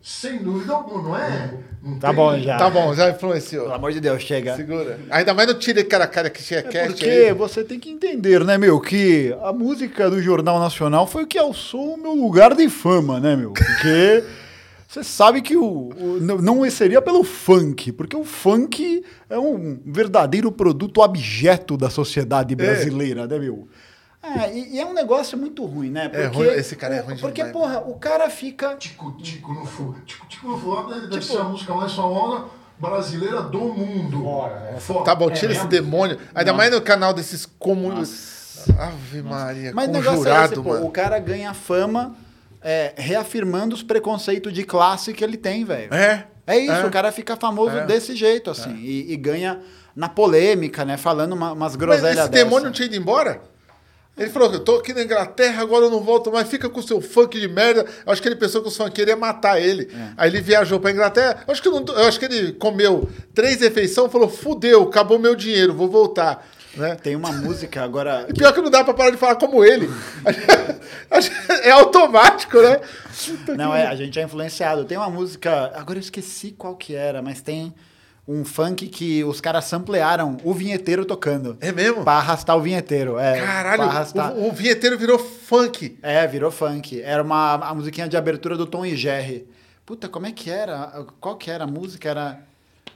Sem 0.02 0.44
dúvida 0.44 0.74
alguma, 0.74 1.02
não 1.04 1.18
é? 1.18 1.60
Não 1.86 2.00
Tá 2.00 2.08
tem- 2.08 2.16
bom, 2.16 2.40
já. 2.40 2.58
Tá 2.58 2.70
bom, 2.70 2.94
já 2.96 3.12
influenciou. 3.12 3.64
Pelo 3.66 3.76
amor 3.76 3.92
de 3.92 4.00
Deus, 4.00 4.22
chega. 4.24 4.56
Segura. 4.56 5.00
Ainda 5.12 5.34
mais 5.36 5.48
no 5.48 5.54
tira 5.54 5.84
cara 5.84 6.06
a 6.06 6.08
cara 6.08 6.30
que 6.32 6.42
tinha 6.44 6.62
É 6.62 6.64
cast 6.64 6.94
porque 6.94 7.06
aí. 7.10 7.32
você 7.34 7.64
tem 7.64 7.80
que 7.80 7.92
entender, 7.92 8.44
né, 8.44 8.58
meu, 8.58 8.80
que 8.80 9.36
a 9.44 9.54
música 9.54 10.10
do 10.10 10.20
Jornal 10.22 10.60
Nacional 10.60 11.06
foi 11.06 11.24
o 11.24 11.28
que 11.28 11.38
alçou 11.38 11.94
o 11.94 11.98
meu 11.98 12.14
lugar 12.16 12.56
de 12.56 12.68
fama, 12.70 13.20
né, 13.20 13.36
meu? 13.36 13.52
Porque 13.54 14.24
você 14.88 15.04
sabe 15.04 15.42
que 15.44 15.56
o, 15.56 15.90
o- 15.96 16.18
não- 16.20 16.40
não 16.40 16.70
seria 16.72 17.02
pelo 17.04 17.24
funk, 17.24 17.92
porque 17.92 18.16
o 18.16 18.24
funk 18.24 19.04
é 19.30 19.38
um 19.38 19.80
verdadeiro 19.86 20.52
produto 20.52 21.04
abjeto 21.04 21.78
da 21.78 21.92
sociedade 21.92 22.56
brasileira, 22.56 23.28
né, 23.28 23.38
meu? 23.38 23.68
É, 24.44 24.54
e, 24.54 24.76
e 24.76 24.80
é 24.80 24.86
um 24.86 24.94
negócio 24.94 25.38
muito 25.38 25.64
ruim, 25.66 25.90
né? 25.90 26.10
Porque, 26.10 26.26
ruim, 26.26 26.48
esse 26.48 26.76
cara 26.76 26.96
é 26.96 27.00
ruim 27.00 27.18
Porque, 27.18 27.44
demais, 27.44 27.54
porra, 27.54 27.80
o 27.86 27.96
cara 27.96 28.30
fica... 28.30 28.76
Tico 28.76 29.12
Tico 29.22 29.54
no 29.54 29.66
Fu. 29.66 29.96
Tico 30.06 30.26
Tico 30.28 30.48
no 30.50 30.58
Fu 30.58 30.84
deve 30.94 31.08
deve 31.08 31.22
ser 31.26 31.38
a 31.38 31.44
música 31.44 31.74
mais 31.74 31.94
famosa 31.94 32.46
brasileira 32.80 33.42
do 33.44 33.60
mundo. 33.60 34.24
Fora. 34.80 35.04
Tá 35.06 35.14
bom, 35.16 35.30
tira 35.30 35.52
É 35.54 35.56
esse 35.56 35.66
mesmo? 35.66 35.70
demônio. 35.70 36.18
Ainda 36.34 36.54
mais 36.54 36.72
no 36.72 36.82
canal 36.82 37.14
desses 37.14 37.46
comuns. 37.46 38.36
Ave 38.80 39.22
Maria, 39.22 39.72
Mas 39.74 39.88
o 39.90 39.92
negócio 39.92 40.12
é 40.14 40.18
conjurado, 40.18 40.54
esse, 40.54 40.64
pô, 40.64 40.70
mano. 40.70 40.86
o 40.88 40.90
cara 40.92 41.20
ganha 41.20 41.54
fama 41.54 42.16
é, 42.62 42.94
reafirmando 42.98 43.76
os 43.76 43.84
preconceitos 43.84 44.52
de 44.52 44.64
classe 44.64 45.14
que 45.14 45.24
ele 45.24 45.38
tem, 45.38 45.64
velho. 45.64 45.94
É? 45.94 46.26
É 46.48 46.58
isso, 46.58 46.72
É. 46.74 46.86
o 46.86 46.90
cara 46.90 47.12
fica 47.12 47.36
famoso 47.36 47.78
É. 47.78 47.86
desse 47.86 48.16
jeito, 48.16 48.50
assim, 48.50 48.76
e, 48.76 49.12
e 49.14 49.18
ganha 49.18 49.60
na 49.96 50.10
polêmica, 50.10 50.84
né, 50.84 50.98
falando 50.98 51.34
uma- 51.34 51.52
umas 51.54 51.74
Mas 51.74 51.76
groselhas 51.76 52.18
esse 52.20 52.30
dessa. 52.30 52.30
demônio 52.46 52.66
não 52.66 52.72
tinha 52.72 52.88
ido 52.88 52.96
embora? 52.96 53.42
Ele 54.18 54.30
falou 54.30 54.50
que 54.50 54.56
eu 54.56 54.60
tô 54.64 54.76
aqui 54.76 54.94
na 54.94 55.04
Inglaterra, 55.04 55.62
agora 55.62 55.86
eu 55.86 55.90
não 55.90 56.00
volto 56.00 56.32
mais, 56.32 56.48
fica 56.48 56.70
com 56.70 56.80
o 56.80 56.84
seu 56.84 57.02
funk 57.02 57.38
de 57.38 57.50
merda. 57.50 57.86
Eu 58.06 58.14
acho 58.14 58.22
que 58.22 58.28
ele 58.30 58.38
pensou 58.38 58.62
que 58.62 58.70
os 58.70 58.78
funkeiros 58.78 59.12
iam 59.12 59.20
matar 59.20 59.60
ele. 59.62 59.92
É. 59.94 60.14
Aí 60.16 60.30
ele 60.30 60.40
viajou 60.40 60.80
pra 60.80 60.92
Inglaterra. 60.92 61.44
Eu 61.46 61.52
acho, 61.52 61.62
que 61.62 61.70
não- 61.70 61.84
eu 61.86 62.08
acho 62.08 62.18
que 62.18 62.26
ele 62.26 62.54
comeu 62.54 63.10
três 63.34 63.60
refeições 63.60 64.10
falou: 64.12 64.30
fudeu, 64.30 64.84
acabou 64.84 65.20
meu 65.20 65.36
dinheiro, 65.36 65.74
vou 65.74 65.90
voltar. 65.90 66.48
Né? 66.76 66.96
Tem 66.96 67.16
uma 67.16 67.32
música 67.32 67.82
agora... 67.84 68.26
E 68.28 68.34
pior 68.34 68.54
que 68.54 68.60
não 68.62 68.70
dá 68.70 68.84
pra 68.84 68.94
parar 68.94 69.10
de 69.10 69.16
falar 69.16 69.36
como 69.36 69.64
ele. 69.64 69.90
é 71.64 71.72
automático, 71.72 72.62
né? 72.62 72.82
Não, 73.56 73.74
é, 73.74 73.88
a 73.88 73.96
gente 73.96 74.20
é 74.20 74.24
influenciado. 74.24 74.84
Tem 74.86 74.98
uma 74.98 75.10
música, 75.10 75.72
agora 75.76 75.98
eu 75.98 76.02
esqueci 76.02 76.52
qual 76.52 76.76
que 76.76 76.94
era, 76.94 77.22
mas 77.22 77.42
tem 77.42 77.74
um 78.28 78.44
funk 78.44 78.88
que 78.88 79.24
os 79.24 79.40
caras 79.40 79.66
samplearam 79.66 80.38
o 80.44 80.54
vinheteiro 80.54 81.06
tocando. 81.06 81.58
É 81.62 81.72
mesmo? 81.72 82.04
Pra 82.04 82.14
arrastar 82.14 82.58
o 82.58 82.62
vinheteiro. 82.62 83.20
É, 83.20 83.40
Caralho, 83.40 83.84
arrastar. 83.84 84.34
o, 84.34 84.50
o 84.50 84.52
vinheteiro 84.52 84.98
virou 84.98 85.20
funk. 85.20 85.98
É, 86.02 86.26
virou 86.26 86.50
funk. 86.52 87.02
Era 87.02 87.22
uma 87.22 87.54
a 87.56 87.74
musiquinha 87.76 88.08
de 88.08 88.18
abertura 88.18 88.58
do 88.58 88.66
Tom 88.66 88.86
e 88.86 88.96
Jerry. 88.96 89.48
Puta, 89.86 90.10
como 90.10 90.26
é 90.26 90.32
que 90.32 90.50
era? 90.50 91.06
Qual 91.20 91.36
que 91.38 91.52
era 91.52 91.66
a 91.66 91.68
música? 91.68 92.10
Era 92.10 92.40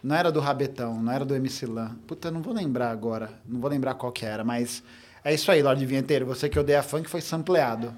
não 0.01 0.15
era 0.15 0.31
do 0.31 0.39
Rabetão, 0.39 0.99
não 1.01 1.11
era 1.11 1.25
do 1.25 1.35
MC 1.35 1.65
Lan. 1.65 1.91
Puta, 2.07 2.31
não 2.31 2.41
vou 2.41 2.53
lembrar 2.53 2.89
agora. 2.89 3.29
Não 3.45 3.59
vou 3.59 3.69
lembrar 3.69 3.93
qual 3.95 4.11
que 4.11 4.25
era, 4.25 4.43
mas 4.43 4.81
é 5.23 5.33
isso 5.33 5.51
aí, 5.51 5.61
Lorde 5.61 5.85
Vinheteiro. 5.85 6.25
Você 6.25 6.47
que 6.49 6.57
odeia 6.57 6.81
funk 6.81 7.07
foi 7.09 7.19
sampleado. 7.21 7.93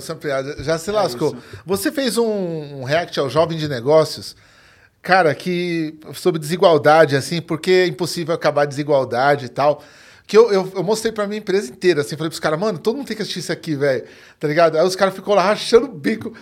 Sampleado, 0.00 0.62
já 0.62 0.78
se 0.78 0.90
É 0.90 0.92
lascou. 0.92 1.28
isso. 1.34 1.42
Você 1.64 1.92
fez 1.92 2.16
um, 2.18 2.26
um 2.80 2.84
react 2.84 3.18
ao 3.20 3.28
Jovem 3.30 3.56
de 3.58 3.68
Negócios, 3.68 4.34
cara, 5.04 5.34
que 5.34 5.94
sobre 6.14 6.40
desigualdade, 6.40 7.14
assim, 7.14 7.42
porque 7.42 7.70
é 7.70 7.86
impossível 7.86 8.34
acabar 8.34 8.62
a 8.62 8.64
desigualdade 8.64 9.44
e 9.44 9.48
tal. 9.50 9.84
Que 10.26 10.38
eu, 10.38 10.50
eu, 10.50 10.72
eu 10.74 10.82
mostrei 10.82 11.12
pra 11.12 11.26
minha 11.26 11.38
empresa 11.38 11.70
inteira, 11.70 12.00
assim, 12.00 12.16
falei 12.16 12.30
pros 12.30 12.40
caras, 12.40 12.58
mano, 12.58 12.78
todo 12.78 12.96
mundo 12.96 13.06
tem 13.06 13.14
que 13.14 13.20
assistir 13.20 13.40
isso 13.40 13.52
aqui, 13.52 13.76
velho. 13.76 14.04
Tá 14.40 14.48
ligado? 14.48 14.78
Aí 14.78 14.86
os 14.86 14.96
caras 14.96 15.14
ficou 15.14 15.34
lá 15.34 15.42
rachando 15.42 15.84
o 15.84 15.92
bico. 15.92 16.32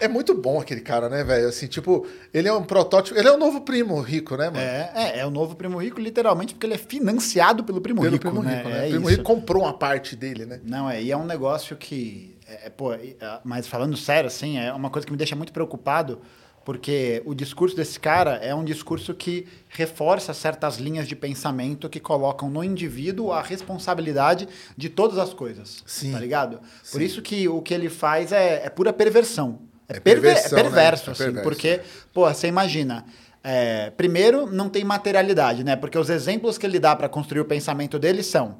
É 0.00 0.08
muito 0.08 0.34
bom 0.34 0.60
aquele 0.60 0.80
cara, 0.80 1.08
né, 1.08 1.22
velho? 1.22 1.48
Assim, 1.48 1.68
tipo, 1.68 2.04
ele 2.32 2.48
é 2.48 2.52
um 2.52 2.64
protótipo. 2.64 3.16
Ele 3.16 3.28
é 3.28 3.32
o 3.32 3.36
novo 3.36 3.60
primo 3.60 4.00
rico, 4.00 4.36
né, 4.36 4.46
mano? 4.46 4.58
É, 4.58 4.90
é, 4.92 5.18
é 5.20 5.26
o 5.26 5.30
novo 5.30 5.54
Primo 5.54 5.78
Rico, 5.80 6.00
literalmente, 6.00 6.54
porque 6.54 6.66
ele 6.66 6.74
é 6.74 6.78
financiado 6.78 7.62
pelo 7.62 7.80
Primo 7.80 8.00
Pelo 8.00 8.14
Rico, 8.14 8.28
primo 8.28 8.42
né? 8.42 8.56
rico, 8.56 8.68
né? 8.68 8.76
É 8.76 8.86
o 8.86 8.90
primo 8.90 9.08
isso. 9.08 9.18
rico 9.18 9.22
comprou 9.22 9.62
uma 9.62 9.78
parte 9.78 10.16
dele, 10.16 10.44
né? 10.44 10.60
Não, 10.64 10.90
é, 10.90 11.00
e 11.00 11.12
é 11.12 11.16
um 11.16 11.24
negócio 11.24 11.76
que. 11.76 12.36
É, 12.48 12.66
é, 12.66 12.70
pô, 12.70 12.92
é, 12.92 13.06
mas 13.44 13.68
falando 13.68 13.96
sério, 13.96 14.26
assim, 14.26 14.58
é 14.58 14.72
uma 14.72 14.90
coisa 14.90 15.06
que 15.06 15.12
me 15.12 15.18
deixa 15.18 15.36
muito 15.36 15.52
preocupado, 15.52 16.20
porque 16.64 17.22
o 17.26 17.34
discurso 17.34 17.76
desse 17.76 18.00
cara 18.00 18.36
é 18.36 18.54
um 18.54 18.64
discurso 18.64 19.12
que 19.14 19.46
reforça 19.68 20.32
certas 20.32 20.76
linhas 20.78 21.06
de 21.06 21.14
pensamento 21.14 21.88
que 21.88 22.00
colocam 22.00 22.48
no 22.48 22.64
indivíduo 22.64 23.32
a 23.32 23.42
responsabilidade 23.42 24.48
de 24.76 24.88
todas 24.88 25.18
as 25.18 25.34
coisas. 25.34 25.82
Sim. 25.86 26.12
Tá 26.12 26.18
ligado? 26.20 26.58
Por 26.90 26.98
Sim. 27.00 27.04
isso 27.04 27.20
que 27.22 27.48
o 27.48 27.60
que 27.60 27.74
ele 27.74 27.88
faz 27.90 28.32
é, 28.32 28.64
é 28.64 28.70
pura 28.70 28.92
perversão. 28.92 29.58
É, 29.88 29.96
É 29.96 30.00
perver- 30.00 30.36
é 30.38 30.42
né? 30.42 30.48
perverso, 30.62 31.10
É 31.10 31.12
assim, 31.12 31.24
perverso. 31.24 31.48
porque, 31.48 31.80
pô, 32.12 32.26
você 32.28 32.46
imagina. 32.48 33.04
é, 33.42 33.90
primeiro, 33.90 34.46
não 34.50 34.70
tem 34.70 34.82
materialidade, 34.84 35.62
né? 35.62 35.76
Porque 35.76 35.98
os 35.98 36.08
exemplos 36.08 36.56
que 36.56 36.64
ele 36.64 36.78
dá 36.78 36.96
para 36.96 37.10
construir 37.10 37.40
o 37.42 37.44
pensamento 37.44 37.98
dele 37.98 38.22
são: 38.22 38.56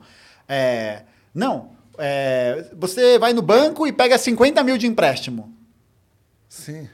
é, 0.46 1.04
não, 1.34 1.70
é, 1.96 2.66
você 2.76 3.18
vai 3.18 3.32
no 3.32 3.40
banco 3.40 3.86
e 3.86 3.92
pega 3.92 4.18
50 4.18 4.62
mil 4.62 4.76
de 4.76 4.86
empréstimo. 4.86 5.54
Sim. 6.48 6.86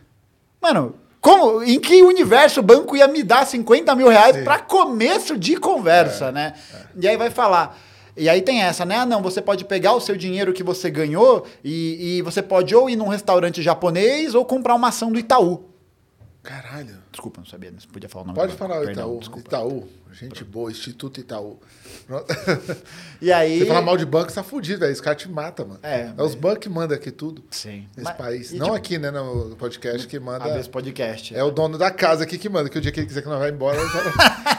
Mano, 0.60 0.94
como, 1.20 1.62
em 1.62 1.78
que 1.78 2.02
universo 2.02 2.60
o 2.60 2.62
banco 2.62 2.96
ia 2.96 3.06
me 3.06 3.22
dar 3.22 3.46
50 3.46 3.94
mil 3.94 4.08
reais 4.08 4.36
para 4.44 4.58
começo 4.58 5.38
de 5.38 5.56
conversa, 5.56 6.32
né? 6.32 6.54
E 6.98 7.06
aí 7.06 7.16
vai 7.16 7.30
falar. 7.30 7.78
E 8.16 8.28
aí 8.28 8.42
tem 8.42 8.62
essa, 8.62 8.84
né? 8.84 8.96
Ah, 8.96 9.06
não, 9.06 9.22
você 9.22 9.40
pode 9.40 9.64
pegar 9.64 9.92
o 9.92 10.00
seu 10.00 10.16
dinheiro 10.16 10.52
que 10.52 10.62
você 10.62 10.90
ganhou 10.90 11.46
e, 11.64 12.18
e 12.18 12.22
você 12.22 12.42
pode 12.42 12.74
ou 12.74 12.90
ir 12.90 12.96
num 12.96 13.08
restaurante 13.08 13.62
japonês 13.62 14.34
ou 14.34 14.44
comprar 14.44 14.74
uma 14.74 14.88
ação 14.88 15.12
do 15.12 15.18
Itaú. 15.18 15.69
Caralho. 16.42 16.96
Desculpa, 17.12 17.40
não 17.40 17.46
sabia, 17.46 17.70
não 17.70 17.78
podia 17.92 18.08
falar 18.08 18.24
o 18.24 18.26
nome 18.28 18.38
Pode 18.38 18.54
falar 18.54 18.76
Perdão, 18.80 18.92
Itaú. 18.92 19.18
desculpa. 19.18 19.48
Itaú. 19.48 19.88
Gente 20.12 20.42
boa, 20.42 20.70
Instituto 20.70 21.20
Itaú. 21.20 21.60
Pronto. 22.06 22.26
E 23.20 23.30
aí... 23.30 23.58
Você 23.58 23.66
falar 23.66 23.82
mal 23.82 23.98
de 23.98 24.06
banco, 24.06 24.30
você 24.30 24.36
tá 24.36 24.42
fudido, 24.42 24.80
velho. 24.80 24.90
Esse 24.90 25.02
cara 25.02 25.14
te 25.14 25.28
mata, 25.28 25.62
mano. 25.64 25.78
É, 25.82 26.10
os 26.16 26.34
bancos 26.34 26.60
que 26.60 26.68
mandam 26.70 26.96
aqui 26.96 27.10
tudo. 27.10 27.44
Sim. 27.50 27.86
Nesse 27.94 28.04
Mas- 28.08 28.16
país. 28.16 28.50
e, 28.52 28.56
Não 28.56 28.66
tipo, 28.68 28.76
aqui, 28.78 28.98
né, 28.98 29.10
no 29.10 29.54
podcast 29.56 30.08
que 30.08 30.18
manda. 30.18 30.46
a 30.46 30.48
desse 30.56 30.70
podcast. 30.70 31.34
É 31.36 31.44
o 31.44 31.50
dono 31.50 31.76
da 31.76 31.90
casa 31.90 32.24
aqui 32.24 32.38
que 32.38 32.48
manda, 32.48 32.70
que 32.70 32.78
o 32.78 32.80
dia 32.80 32.90
que 32.90 33.00
ele 33.00 33.06
quiser 33.06 33.20
que 33.20 33.28
nós 33.28 33.38
vai 33.38 33.50
embora. 33.50 33.78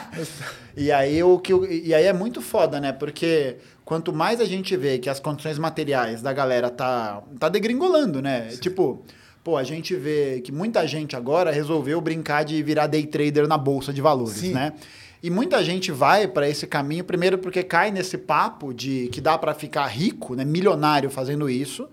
E 0.76 0.90
aí, 0.92 1.22
o 1.22 1.38
que, 1.38 1.52
e 1.52 1.94
aí 1.94 2.04
é 2.04 2.12
muito 2.12 2.40
foda, 2.40 2.80
né? 2.80 2.92
Porque 2.92 3.56
quanto 3.84 4.12
mais 4.12 4.40
a 4.40 4.44
gente 4.44 4.74
vê 4.76 4.98
que 4.98 5.08
as 5.10 5.20
condições 5.20 5.58
materiais 5.58 6.22
da 6.22 6.32
galera 6.32 6.70
tá, 6.70 7.22
tá 7.38 7.48
degringolando, 7.48 8.22
né? 8.22 8.48
Tipo, 8.60 9.02
pô, 9.42 9.56
a 9.56 9.64
gente 9.64 9.94
vê 9.94 10.40
que 10.40 10.52
muita 10.52 10.86
gente 10.86 11.16
agora 11.16 11.50
resolveu 11.50 12.00
brincar 12.00 12.44
de 12.44 12.62
virar 12.62 12.86
day 12.86 13.06
trader 13.06 13.46
na 13.46 13.58
bolsa 13.58 13.92
de 13.92 14.00
valores, 14.00 14.38
Sim. 14.38 14.52
né? 14.52 14.72
E 15.22 15.30
muita 15.30 15.62
gente 15.62 15.92
vai 15.92 16.26
para 16.26 16.48
esse 16.48 16.66
caminho, 16.66 17.04
primeiro 17.04 17.38
porque 17.38 17.62
cai 17.62 17.90
nesse 17.92 18.18
papo 18.18 18.74
de 18.74 19.08
que 19.12 19.20
dá 19.20 19.38
para 19.38 19.54
ficar 19.54 19.86
rico, 19.86 20.34
né, 20.34 20.44
milionário 20.44 21.08
fazendo 21.10 21.48
isso, 21.48 21.88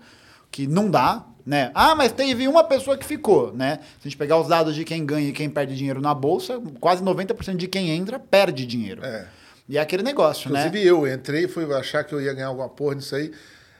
que 0.50 0.66
não 0.66 0.90
dá, 0.90 1.24
né? 1.46 1.70
Ah, 1.74 1.94
mas 1.94 2.10
teve 2.10 2.48
uma 2.48 2.64
pessoa 2.64 2.98
que 2.98 3.04
ficou, 3.04 3.52
né? 3.52 3.78
Se 4.00 4.06
a 4.06 4.08
gente 4.08 4.16
pegar 4.16 4.36
os 4.36 4.48
dados 4.48 4.74
de 4.74 4.84
quem 4.84 5.06
ganha 5.06 5.28
e 5.28 5.32
quem 5.32 5.48
perde 5.48 5.76
dinheiro 5.76 6.00
na 6.00 6.12
bolsa, 6.12 6.60
quase 6.80 7.04
90% 7.04 7.56
de 7.56 7.68
quem 7.68 7.90
entra 7.90 8.18
perde 8.18 8.66
dinheiro. 8.66 9.04
É. 9.04 9.26
E 9.68 9.78
é 9.78 9.80
aquele 9.80 10.02
negócio, 10.02 10.50
né? 10.50 10.66
Inclusive 10.66 10.88
eu 10.88 11.06
entrei, 11.06 11.46
fui 11.46 11.72
achar 11.72 12.02
que 12.02 12.12
eu 12.12 12.20
ia 12.20 12.32
ganhar 12.32 12.48
alguma 12.48 12.68
porra 12.68 12.96
nisso 12.96 13.14
aí. 13.14 13.30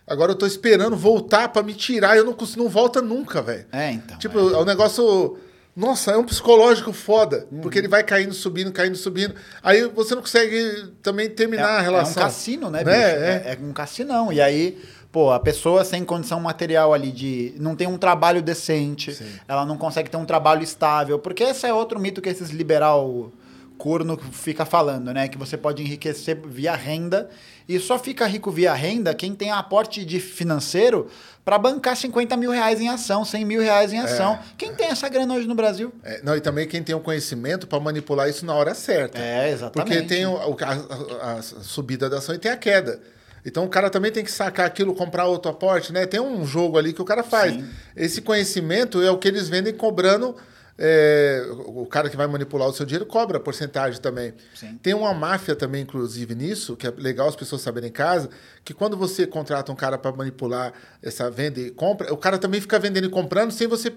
Agora 0.07 0.33
eu 0.33 0.37
tô 0.37 0.47
esperando 0.47 0.97
voltar 0.97 1.49
pra 1.49 1.63
me 1.63 1.75
tirar. 1.75 2.17
Eu 2.17 2.25
não 2.25 2.33
consigo, 2.33 2.63
não 2.63 2.71
volta 2.71 3.01
nunca, 3.01 3.41
velho. 3.41 3.67
É, 3.73 3.93
então. 3.93 4.19
Tipo, 4.19 4.39
é 4.39 4.59
um 4.59 4.65
negócio. 4.65 5.39
Nossa, 5.77 6.11
é 6.11 6.17
um 6.17 6.25
psicológico 6.25 6.93
foda. 6.93 7.47
Uhum. 7.51 7.61
Porque 7.61 7.79
ele 7.79 7.87
vai 7.89 8.03
caindo, 8.03 8.35
subindo, 8.35 8.73
caindo, 8.73 8.97
subindo. 8.97 9.35
Aí 9.63 9.85
você 9.89 10.15
não 10.15 10.23
consegue 10.23 10.93
também 11.01 11.31
terminar 11.31 11.79
a 11.79 11.81
relação. 11.81 12.23
É 12.23 12.25
um 12.25 12.29
cassino, 12.29 12.71
né, 12.71 12.83
Né? 12.83 12.93
bicho? 12.93 13.25
É. 13.25 13.43
É, 13.47 13.53
é 13.53 13.59
um 13.65 13.73
cassinão. 13.73 14.33
E 14.33 14.41
aí, 14.41 14.83
pô, 15.13 15.31
a 15.31 15.39
pessoa 15.39 15.85
sem 15.85 16.05
condição 16.05 16.41
material 16.41 16.93
ali 16.93 17.13
de. 17.13 17.55
não 17.59 17.77
tem 17.77 17.87
um 17.87 17.97
trabalho 17.97 18.43
decente, 18.43 19.17
ela 19.47 19.65
não 19.65 19.79
consegue 19.79 20.11
ter 20.11 20.17
um 20.17 20.25
trabalho 20.25 20.63
estável. 20.63 21.21
Porque 21.21 21.45
esse 21.45 21.67
é 21.67 21.73
outro 21.73 22.01
mito 22.01 22.21
que 22.21 22.29
esses 22.29 22.51
liberal 22.51 23.31
corno 23.79 24.19
fica 24.33 24.67
falando, 24.67 25.15
né? 25.15 25.27
Que 25.29 25.39
você 25.39 25.57
pode 25.57 25.83
enriquecer 25.83 26.39
via 26.47 26.75
renda. 26.75 27.31
E 27.73 27.79
só 27.79 27.99
fica 27.99 28.27
rico 28.27 28.51
via 28.51 28.75
renda 28.75 29.15
quem 29.15 29.33
tem 29.35 29.51
aporte 29.53 30.05
de 30.05 30.19
financeiro 30.19 31.09
para 31.45 31.57
bancar 31.57 31.97
50 31.97 32.37
mil 32.37 32.51
reais 32.51 32.81
em 32.81 32.89
ação, 32.89 33.25
100 33.25 33.45
mil 33.45 33.61
reais 33.63 33.93
em 33.93 33.99
ação. 33.99 34.39
Quem 34.59 34.75
tem 34.75 34.89
essa 34.89 35.09
grana 35.09 35.35
hoje 35.35 35.47
no 35.47 35.55
Brasil? 35.55 35.93
É, 36.03 36.21
não, 36.25 36.37
e 36.37 36.41
também 36.41 36.67
quem 36.67 36.83
tem 36.83 36.95
o 36.97 37.01
conhecimento 37.01 37.67
pra 37.69 37.79
manipular 37.79 38.29
isso 38.29 38.45
na 38.45 38.55
hora 38.55 38.75
certa. 38.75 39.19
É, 39.19 39.51
exatamente. 39.51 39.89
Porque 39.89 40.03
tem 40.09 40.27
o- 40.27 40.37
a- 40.37 41.39
a 41.39 41.43
subida 41.43 42.11
da 42.11 42.19
ação 42.19 42.35
e 42.35 42.39
tem 42.39 42.51
a 42.51 42.57
queda. 42.57 43.01
Então 43.47 43.65
o 43.65 43.69
cara 43.69 43.89
também 43.89 44.11
tem 44.11 44.25
que 44.25 44.33
sacar 44.33 44.67
aquilo, 44.67 44.93
comprar 44.95 45.27
outro 45.27 45.51
aporte, 45.51 45.93
né? 45.93 46.07
Tem 46.07 46.21
um 46.21 46.45
jogo 46.45 46.77
ali 46.77 46.93
que 46.93 47.01
o 47.01 47.05
cara 47.05 47.23
faz. 47.23 47.55
Sim. 47.55 47.65
Esse 47.97 48.21
conhecimento 48.21 49.01
é 49.01 49.11
o 49.11 49.17
que 49.17 49.29
eles 49.29 49.49
vendem 49.49 49.73
cobrando. 49.73 50.35
É, 50.83 51.47
o 51.67 51.85
cara 51.85 52.09
que 52.09 52.17
vai 52.17 52.27
manipular 52.27 52.67
o 52.67 52.73
seu 52.73 52.87
dinheiro 52.87 53.05
cobra 53.05 53.39
porcentagem 53.39 54.01
também. 54.01 54.33
Sim. 54.55 54.79
Tem 54.83 54.95
uma 54.95 55.13
máfia 55.13 55.55
também, 55.55 55.83
inclusive, 55.83 56.35
nisso, 56.35 56.75
que 56.75 56.87
é 56.87 56.91
legal 56.97 57.29
as 57.29 57.37
pessoas 57.37 57.61
saberem 57.61 57.91
em 57.91 57.93
casa, 57.93 58.31
que 58.65 58.73
quando 58.73 58.97
você 58.97 59.27
contrata 59.27 59.71
um 59.71 59.77
cara 59.77 59.99
para 59.99 60.11
manipular 60.17 60.73
essa 61.03 61.31
venda 61.31 61.61
e 61.61 61.71
compra, 61.71 62.11
o 62.15 62.17
cara 62.17 62.39
também 62.39 62.63
fica 62.63 62.79
vendendo 62.79 63.05
e 63.05 63.11
comprando 63.11 63.51
sem 63.51 63.69
você 63.69 63.93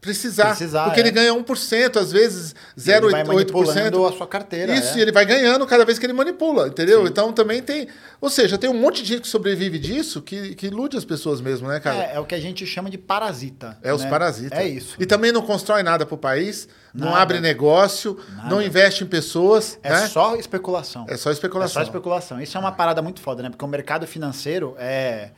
precisar. 0.00 0.48
Precisar, 0.48 0.84
porque 0.84 1.00
é. 1.00 1.02
ele 1.02 1.10
ganha 1.10 1.32
1%, 1.32 1.96
às 1.96 2.12
vezes 2.12 2.54
Ele 2.76 3.10
vai 3.10 3.24
0,8%. 3.24 3.26
manipulando 3.26 4.06
a 4.06 4.12
sua 4.12 4.26
carteira. 4.26 4.74
Isso, 4.74 4.94
é. 4.94 4.98
e 4.98 5.02
ele 5.02 5.12
vai 5.12 5.24
ganhando 5.24 5.66
cada 5.66 5.84
vez 5.84 5.98
que 5.98 6.06
ele 6.06 6.12
manipula, 6.12 6.68
entendeu? 6.68 7.06
Então 7.06 7.32
também 7.32 7.62
tem. 7.62 7.88
Ou 8.20 8.30
seja, 8.30 8.56
tem 8.56 8.70
um 8.70 8.78
monte 8.78 9.02
de 9.02 9.08
gente 9.08 9.22
que 9.22 9.28
sobrevive 9.28 9.78
disso 9.78 10.22
que, 10.22 10.54
que 10.54 10.66
ilude 10.66 10.96
as 10.96 11.04
pessoas 11.04 11.40
mesmo, 11.40 11.68
né, 11.68 11.80
cara? 11.80 11.96
É, 11.96 12.16
é 12.16 12.20
o 12.20 12.24
que 12.24 12.34
a 12.34 12.40
gente 12.40 12.66
chama 12.66 12.90
de 12.90 12.98
parasita. 12.98 13.76
É, 13.82 13.92
os 13.92 14.02
né? 14.02 14.10
parasitas. 14.10 14.58
É 14.58 14.66
isso. 14.66 14.96
E 14.98 15.06
também 15.06 15.32
não 15.32 15.42
constrói 15.42 15.82
nada 15.82 16.06
pro 16.06 16.16
país, 16.16 16.68
não 16.94 17.08
Nada. 17.08 17.22
abre 17.22 17.40
negócio, 17.40 18.18
não 18.48 18.62
investe 18.62 19.04
em 19.04 19.06
pessoas. 19.06 19.78
É 19.82 19.90
né? 19.90 20.06
só 20.08 20.36
especulação. 20.36 21.06
É 21.08 21.16
só 21.16 21.30
especulação. 21.30 21.82
É 21.82 21.84
só 21.84 21.88
especulação. 21.90 22.40
Isso 22.40 22.56
é 22.56 22.60
uma 22.60 22.72
parada 22.72 23.02
muito 23.02 23.20
foda, 23.20 23.42
né? 23.42 23.50
Porque 23.50 23.64
o 23.64 23.68
mercado 23.68 24.06
financeiro 24.06 24.74
é, 24.78 25.30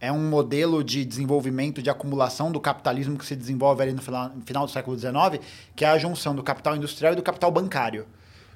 é 0.00 0.12
um 0.12 0.28
modelo 0.28 0.84
de 0.84 1.04
desenvolvimento, 1.04 1.82
de 1.82 1.90
acumulação 1.90 2.52
do 2.52 2.60
capitalismo 2.60 3.18
que 3.18 3.26
se 3.26 3.34
desenvolve 3.34 3.82
ali 3.82 3.92
no 3.92 4.02
final, 4.02 4.30
no 4.34 4.42
final 4.42 4.66
do 4.66 4.72
século 4.72 4.98
XIX, 4.98 5.44
que 5.74 5.84
é 5.84 5.88
a 5.88 5.98
junção 5.98 6.34
do 6.34 6.42
capital 6.42 6.76
industrial 6.76 7.12
e 7.12 7.16
do 7.16 7.22
capital 7.22 7.50
bancário. 7.50 8.06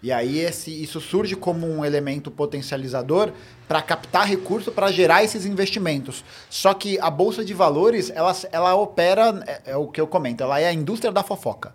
E 0.02 0.10
aí 0.10 0.40
esse, 0.40 0.70
isso 0.82 1.00
surge 1.00 1.36
como 1.36 1.66
um 1.66 1.84
elemento 1.84 2.30
potencializador 2.30 3.32
para 3.68 3.80
captar 3.80 4.26
recurso 4.26 4.72
para 4.72 4.90
gerar 4.90 5.22
esses 5.22 5.46
investimentos. 5.46 6.24
Só 6.50 6.74
que 6.74 6.98
a 6.98 7.08
bolsa 7.08 7.44
de 7.44 7.54
valores, 7.54 8.10
ela, 8.10 8.34
ela 8.50 8.74
opera, 8.74 9.42
é, 9.46 9.72
é 9.72 9.76
o 9.76 9.86
que 9.86 10.00
eu 10.00 10.06
comento, 10.08 10.42
ela 10.42 10.58
é 10.58 10.66
a 10.66 10.72
indústria 10.72 11.12
da 11.12 11.22
fofoca. 11.22 11.72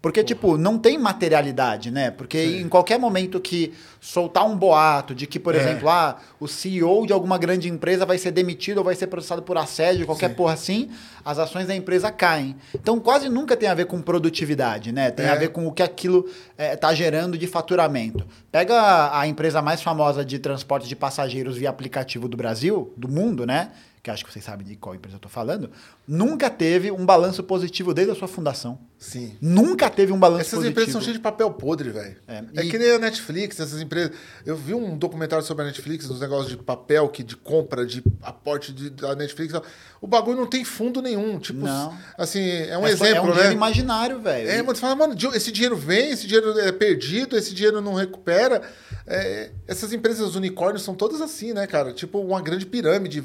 Porque, 0.00 0.22
tipo, 0.22 0.56
não 0.56 0.78
tem 0.78 0.96
materialidade, 0.96 1.90
né? 1.90 2.10
Porque 2.12 2.38
em 2.60 2.68
qualquer 2.68 2.98
momento 3.00 3.40
que 3.40 3.74
soltar 4.00 4.46
um 4.46 4.56
boato 4.56 5.12
de 5.12 5.26
que, 5.26 5.40
por 5.40 5.56
É. 5.56 5.58
exemplo, 5.58 5.88
ah, 5.88 6.16
o 6.38 6.46
CEO 6.46 7.04
de 7.04 7.12
alguma 7.12 7.36
grande 7.36 7.68
empresa 7.68 8.06
vai 8.06 8.16
ser 8.16 8.30
demitido 8.30 8.78
ou 8.78 8.84
vai 8.84 8.94
ser 8.94 9.08
processado 9.08 9.42
por 9.42 9.58
assédio, 9.58 10.06
qualquer 10.06 10.36
porra 10.36 10.52
assim, 10.54 10.88
as 11.24 11.38
ações 11.40 11.66
da 11.66 11.74
empresa 11.74 12.12
caem. 12.12 12.54
Então, 12.72 13.00
quase 13.00 13.28
nunca 13.28 13.56
tem 13.56 13.68
a 13.68 13.74
ver 13.74 13.86
com 13.86 14.00
produtividade, 14.00 14.92
né? 14.92 15.10
Tem 15.10 15.26
É. 15.26 15.30
a 15.30 15.34
ver 15.34 15.48
com 15.48 15.66
o 15.66 15.72
que 15.72 15.82
aquilo 15.82 16.26
está 16.56 16.94
gerando 16.94 17.36
de 17.36 17.46
faturamento. 17.48 18.24
Pega 18.52 18.74
a, 18.80 19.20
a 19.22 19.26
empresa 19.26 19.60
mais 19.60 19.82
famosa 19.82 20.24
de 20.24 20.38
transporte 20.38 20.86
de 20.88 20.94
passageiros 20.94 21.56
via 21.56 21.70
aplicativo 21.70 22.28
do 22.28 22.36
Brasil, 22.36 22.92
do 22.96 23.08
mundo, 23.08 23.44
né? 23.44 23.70
Que 24.08 24.12
acho 24.12 24.24
que 24.24 24.32
vocês 24.32 24.42
sabem 24.42 24.66
de 24.66 24.74
qual 24.74 24.94
empresa 24.94 25.16
eu 25.16 25.20
tô 25.20 25.28
falando. 25.28 25.70
Nunca 26.06 26.48
teve 26.48 26.90
um 26.90 27.04
balanço 27.04 27.42
positivo 27.42 27.92
desde 27.92 28.12
a 28.12 28.16
sua 28.16 28.26
fundação. 28.26 28.78
Sim. 28.98 29.36
Nunca 29.38 29.90
teve 29.90 30.12
um 30.14 30.18
balanço 30.18 30.40
Essas 30.40 30.52
positivo. 30.54 30.70
empresas 30.72 30.92
são 30.92 31.00
cheias 31.02 31.16
de 31.18 31.22
papel 31.22 31.50
podre, 31.50 31.90
velho. 31.90 32.16
É, 32.26 32.42
É, 32.56 32.64
e- 32.64 32.70
que 32.70 32.78
nem 32.78 32.90
a 32.92 32.98
Netflix, 32.98 33.60
essas 33.60 33.80
empresas. 33.82 34.12
Eu 34.46 34.56
vi 34.56 34.72
um 34.72 34.96
documentário 34.96 35.44
sobre 35.44 35.62
a 35.62 35.66
Netflix, 35.66 36.08
dos 36.08 36.20
negócios 36.20 36.48
de 36.48 36.56
papel, 36.56 37.06
que 37.10 37.22
de 37.22 37.36
compra, 37.36 37.84
de 37.84 38.02
aporte 38.22 38.72
de, 38.72 38.88
da 38.88 39.14
Netflix. 39.14 39.52
O 40.00 40.06
bagulho 40.06 40.38
não 40.38 40.46
tem 40.46 40.64
fundo 40.64 41.02
nenhum. 41.02 41.38
Tipo, 41.38 41.60
Não. 41.66 41.94
assim, 42.16 42.40
é 42.48 42.78
um 42.78 42.86
É 42.86 42.96
só- 42.96 43.04
exemplo, 43.04 43.18
é 43.18 43.20
um 43.20 43.26
né? 43.26 43.32
dinheiro 43.34 43.52
imaginário, 43.54 44.20
velho. 44.20 44.48
É, 44.48 44.62
mas 44.62 44.78
você 44.78 44.80
fala, 44.80 44.96
mano, 44.96 45.14
esse 45.34 45.52
dinheiro 45.52 45.76
vem, 45.76 46.12
esse 46.12 46.26
dinheiro 46.26 46.58
é 46.58 46.72
perdido, 46.72 47.36
esse 47.36 47.52
dinheiro 47.54 47.82
não 47.82 47.92
recupera. 47.92 48.62
É, 49.06 49.50
essas 49.66 49.92
empresas 49.92 50.34
unicórnios 50.34 50.82
são 50.82 50.94
todas 50.94 51.20
assim, 51.20 51.52
né, 51.52 51.66
cara? 51.66 51.92
Tipo 51.92 52.18
uma 52.20 52.40
grande 52.40 52.64
pirâmide. 52.64 53.22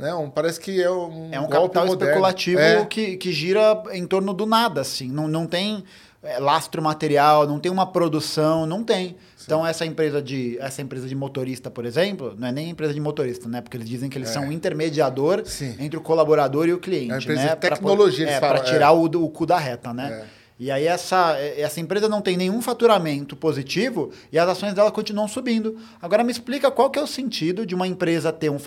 Né? 0.00 0.14
Um, 0.14 0.30
parece 0.30 0.58
que 0.58 0.82
é 0.82 0.90
um. 0.90 1.28
É 1.30 1.38
um 1.40 1.46
capital 1.48 1.86
moderno. 1.86 1.92
especulativo 2.06 2.60
É. 2.60 2.84
que, 2.86 3.16
que 3.16 3.32
gira 3.32 3.82
em 3.92 4.06
torno 4.06 4.32
do 4.32 4.46
nada, 4.46 4.80
assim. 4.80 5.08
Não, 5.10 5.28
não 5.28 5.46
tem 5.46 5.84
é, 6.22 6.38
lastro 6.38 6.82
material, 6.82 7.46
não 7.46 7.58
tem 7.60 7.70
uma 7.70 7.86
produção, 7.86 8.66
não 8.66 8.82
tem. 8.82 9.16
Então, 9.44 9.66
essa 9.66 9.84
empresa, 9.86 10.20
de, 10.22 10.56
essa 10.60 10.80
empresa 10.82 11.08
de 11.08 11.14
motorista, 11.14 11.70
por 11.70 11.84
exemplo, 11.84 12.34
não 12.38 12.46
é 12.48 12.52
nem 12.52 12.70
empresa 12.70 12.92
de 12.94 13.00
motorista, 13.00 13.48
né? 13.48 13.60
Porque 13.60 13.76
eles 13.76 13.88
dizem 13.88 14.08
que 14.08 14.16
eles 14.18 14.28
são 14.28 14.44
um 14.44 14.52
intermediador 14.52 15.40
É. 15.40 15.44
Sim. 15.44 15.76
entre 15.80 15.96
o 15.98 16.00
colaborador 16.00 16.68
e 16.68 16.72
o 16.72 16.78
cliente. 16.78 17.10
É 17.10 17.14
uma 17.14 17.20
empresa 17.20 17.42
né? 17.42 17.56
tecnologia, 17.56 18.28
é, 18.28 18.38
Para 18.40 18.60
tirar 18.60 18.88
é. 18.88 18.90
o, 18.90 19.08
do- 19.08 19.24
o 19.24 19.28
cu 19.30 19.44
da 19.46 19.58
reta, 19.58 19.92
né? 19.92 20.24
E 20.60 20.70
aí 20.70 20.86
essa, 20.86 21.38
essa 21.38 21.80
empresa 21.80 22.06
não 22.06 22.20
tem 22.20 22.36
nenhum 22.36 22.60
faturamento 22.60 23.34
positivo 23.34 24.10
e 24.30 24.38
as 24.38 24.46
ações 24.46 24.74
dela 24.74 24.92
continuam 24.92 25.26
subindo. 25.26 25.78
Agora 26.02 26.22
me 26.22 26.30
explica 26.30 26.70
qual 26.70 26.90
que 26.90 26.98
é 26.98 27.02
o 27.02 27.06
sentido 27.06 27.64
de 27.64 27.74
uma 27.74 27.88
empresa 27.88 28.30
ter 28.30 28.50
um, 28.50 28.58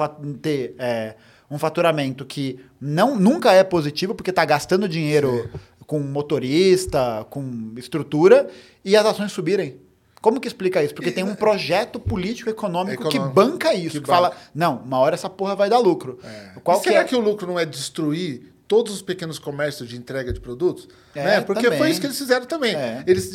ter, 0.42 0.74
é, 0.80 1.16
um 1.52 1.60
faturamento 1.60 2.26
que 2.26 2.60
não, 2.82 3.16
nunca 3.16 3.54
é 3.54 3.64
positivo 3.64 4.16
porque 4.16 4.32
está 4.32 4.44
gastando 4.44 4.90
dinheiro 4.90 5.48
com 5.86 6.00
motorista, 6.00 7.28
com 7.30 7.74
estrutura, 7.78 8.50
e 8.84 8.96
as 8.96 9.06
ações 9.06 9.32
subirem. 9.32 9.78
Como 10.20 10.40
que 10.40 10.48
explica 10.48 10.82
isso? 10.82 10.96
Porque 10.96 11.12
tem 11.12 11.24
um 11.24 11.36
projeto 11.36 12.00
político 12.00 12.50
econômico, 12.50 13.10
que 13.10 13.18
Econômico, 13.18 13.36
banca 13.36 13.74
isso, 13.74 13.98
que 13.98 14.02
que, 14.02 14.08
fala, 14.08 14.30
banca. 14.30 14.42
não, 14.56 14.78
uma 14.78 14.98
hora 14.98 15.14
essa 15.14 15.30
porra 15.30 15.54
vai 15.54 15.70
dar 15.70 15.80
lucro. 15.80 16.18
Qual 16.64 16.78
E 16.78 16.82
que 16.82 16.88
será 16.90 17.02
é? 17.02 17.04
que 17.04 17.16
o 17.16 17.20
lucro 17.20 17.46
não 17.46 17.60
é 17.60 17.66
destruir 17.66 18.53
todos 18.74 18.92
os 18.92 19.02
pequenos 19.04 19.38
comércios 19.38 19.88
de 19.88 19.96
entrega 19.96 20.34
de 20.34 20.40
produtos? 20.40 20.88
É, 21.14 21.24
né? 21.24 21.42
Porque 21.42 21.62
também. 21.62 21.78
foi 21.78 21.92
isso 21.92 22.00
que 22.00 22.08
eles 22.08 22.18
fizeram 22.18 22.48
também. 22.48 22.74
É. 22.76 23.04
Eles 23.06 23.30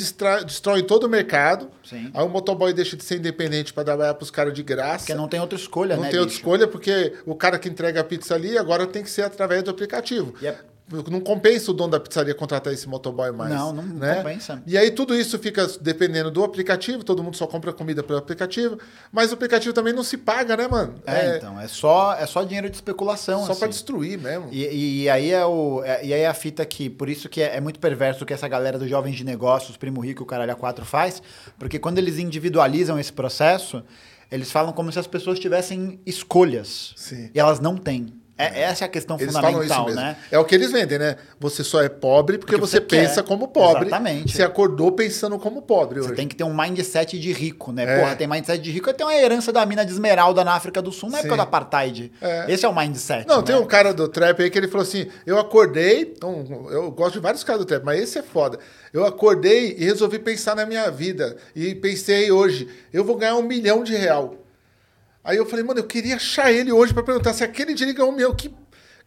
destroem 0.45 0.83
todo 0.83 1.05
o 1.05 1.09
mercado. 1.09 1.71
Sim. 1.89 2.11
Aí 2.13 2.25
o 2.25 2.29
motoboy 2.29 2.73
deixa 2.73 2.97
de 2.97 3.05
ser 3.05 3.19
independente 3.19 3.73
para 3.73 3.85
trabalhar 3.85 4.15
para 4.15 4.25
os 4.25 4.33
caras 4.33 4.53
de 4.53 4.65
graça. 4.65 4.99
Porque 5.07 5.15
não 5.15 5.29
tem 5.29 5.39
outra 5.41 5.57
escolha, 5.57 5.95
Não 5.95 6.03
né, 6.03 6.11
tem 6.11 6.19
outra 6.19 6.31
bicho? 6.35 6.41
escolha, 6.41 6.67
porque 6.67 7.13
o 7.25 7.37
cara 7.37 7.57
que 7.57 7.69
entrega 7.69 8.01
a 8.01 8.05
pizza 8.05 8.35
ali 8.35 8.59
agora 8.59 8.85
tem 8.85 9.05
que 9.05 9.11
ser 9.11 9.23
através 9.23 9.63
do 9.63 9.71
aplicativo. 9.71 10.35
E 10.43 10.47
é- 10.49 10.59
Não 11.11 11.21
compensa 11.21 11.71
o 11.71 11.75
dono 11.75 11.91
da 11.91 12.01
pizzaria 12.01 12.35
contratar 12.35 12.73
esse 12.73 12.89
motoboy 12.89 13.31
mais. 13.31 13.53
Não, 13.53 13.73
não 13.73 13.83
né? 13.83 14.17
compensa. 14.17 14.63
E 14.67 14.77
aí 14.77 14.91
tudo 14.91 15.15
isso 15.15 15.39
fica 15.39 15.67
dependendo 15.81 16.31
do 16.31 16.43
aplicativo, 16.43 17.05
todo 17.05 17.23
mundo 17.23 17.37
só 17.37 17.47
compra 17.47 17.73
comida 17.73 18.03
pelo 18.03 18.19
aplicativo, 18.19 18.79
mas 19.13 19.31
o 19.31 19.35
aplicativo 19.35 19.75
também 19.75 19.93
não 19.93 20.03
se 20.03 20.17
paga, 20.17 20.57
né, 20.57 20.67
mano? 20.67 20.95
É, 21.07 21.37
então, 21.37 21.61
é 21.61 21.69
só, 21.69 22.15
é 22.15 22.27
só 22.27 22.43
dinheiro 22.43 22.71
de 22.71 22.77
especulação. 22.77 23.45
Só 23.45 23.53
assim. 23.53 23.61
para 23.61 23.69
destruir 23.69 24.19
mesmo. 24.19 24.49
E, 24.51 25.03
e 25.03 25.09
aí 25.11 25.31
é 25.31 25.45
o, 25.45 25.83
é- 25.85 26.05
e 26.07 26.15
aí 26.15 26.21
é 26.21 26.27
a 26.27 26.35
fita 26.35 26.65
que, 26.65 26.89
por 26.89 27.09
isso 27.09 27.29
que 27.29 27.43
é, 27.43 27.57
é 27.57 27.61
muito 27.61 27.79
perverso 27.79 28.25
o 28.25 28.27
que 28.27 28.33
essa 28.33 28.49
galera 28.49 28.79
dos 28.79 28.89
jovens 28.89 29.17
de 29.17 29.25
negócios, 29.25 29.77
Primo 29.77 30.01
Rico 30.01 30.23
o 30.23 30.27
Caralho 30.27 30.57
A4 30.57 30.85
faz, 30.85 31.23
porque 31.59 31.79
quando 31.79 31.99
eles 31.99 32.19
individualizam 32.19 32.99
esse 32.99 33.13
processo, 33.13 33.83
eles 34.31 34.51
falam 34.51 34.73
como 34.73 34.93
se 34.93 34.99
as 34.99 35.07
pessoas 35.07 35.39
tivessem 35.39 36.01
escolhas. 36.05 36.93
Sim. 36.97 37.31
E 37.35 37.39
elas 37.39 37.61
não 37.61 37.77
têm. 37.77 38.13
É, 38.39 38.63
essa 38.63 38.85
é 38.85 38.87
a 38.87 38.89
questão 38.89 39.17
Eles 39.19 39.35
fundamental, 39.35 39.91
né? 39.91 40.17
É 40.31 40.39
o 40.39 40.45
que 40.45 40.55
eles 40.55 40.71
vendem, 40.71 40.97
né? 40.97 41.17
Você 41.41 41.65
só 41.65 41.83
é 41.83 41.89
pobre 41.89 42.39
porque, 42.39 42.53
Porque 42.53 42.67
você, 42.67 42.77
você 42.77 42.81
pensa 42.81 43.21
como 43.21 43.49
pobre. 43.49 43.87
Exatamente. 43.87 44.37
Você 44.37 44.45
acordou 44.45 44.93
pensando 44.93 45.37
como 45.41 45.61
pobre 45.61 45.99
Você 45.99 46.07
hoje. 46.07 46.15
tem 46.17 46.29
que 46.29 46.37
ter 46.37 46.45
um 46.45 46.57
mindset 46.57 47.19
de 47.19 47.33
rico, 47.33 47.73
né? 47.73 47.83
É. 47.83 47.99
Porra, 47.99 48.15
tem 48.15 48.29
mindset 48.29 48.63
de 48.63 48.71
rico, 48.71 48.93
tem 48.95 49.05
uma 49.05 49.15
herança 49.15 49.53
da 49.53 49.67
mina 49.67 49.85
de 49.85 49.91
esmeralda 49.91 50.45
na 50.45 50.55
África 50.55 50.81
do 50.81 50.93
Sul 50.93 51.11
na 51.11 51.19
época 51.19 51.33
Sim. 51.33 51.37
do 51.37 51.43
apartheid. 51.43 52.13
É. 52.21 52.47
Esse 52.49 52.65
é 52.65 52.69
o 52.69 52.75
mindset. 52.75 53.27
Não, 53.27 53.39
né? 53.39 53.43
tem 53.43 53.57
um 53.57 53.67
cara 53.67 53.93
do 53.93 54.07
trap 54.07 54.41
aí 54.41 54.49
que 54.49 54.57
ele 54.57 54.69
falou 54.69 54.87
assim: 54.87 55.09
eu 55.27 55.37
acordei, 55.37 56.15
então, 56.17 56.69
eu 56.71 56.93
gosto 56.93 57.15
de 57.15 57.21
vários 57.21 57.43
caras 57.43 57.63
do 57.63 57.67
trap, 57.67 57.83
mas 57.85 58.01
esse 58.01 58.19
é 58.21 58.23
foda. 58.23 58.61
Eu 58.93 59.05
acordei 59.05 59.75
e 59.79 59.85
resolvi 59.85 60.19
pensar 60.19 60.55
na 60.55 60.65
minha 60.65 60.89
vida. 60.91 61.37
E 61.57 61.75
pensei 61.75 62.31
hoje, 62.31 62.69
eu 62.93 63.05
vou 63.05 63.17
ganhar 63.17 63.35
um 63.35 63.43
milhão 63.43 63.83
de 63.83 63.97
real. 63.97 64.35
Aí 65.29 65.37
eu 65.37 65.45
falei, 65.45 65.63
mano, 65.63 65.79
eu 65.81 65.85
queria 65.85 66.17
achar 66.17 66.51
ele 66.51 66.73
hoje 66.73 66.95
pra 66.95 67.03
perguntar 67.03 67.35
se 67.35 67.45
aquele 67.45 67.75
ganhou 67.93 68.11
um 68.11 68.15
milhão. 68.15 68.35
Que, 68.35 68.51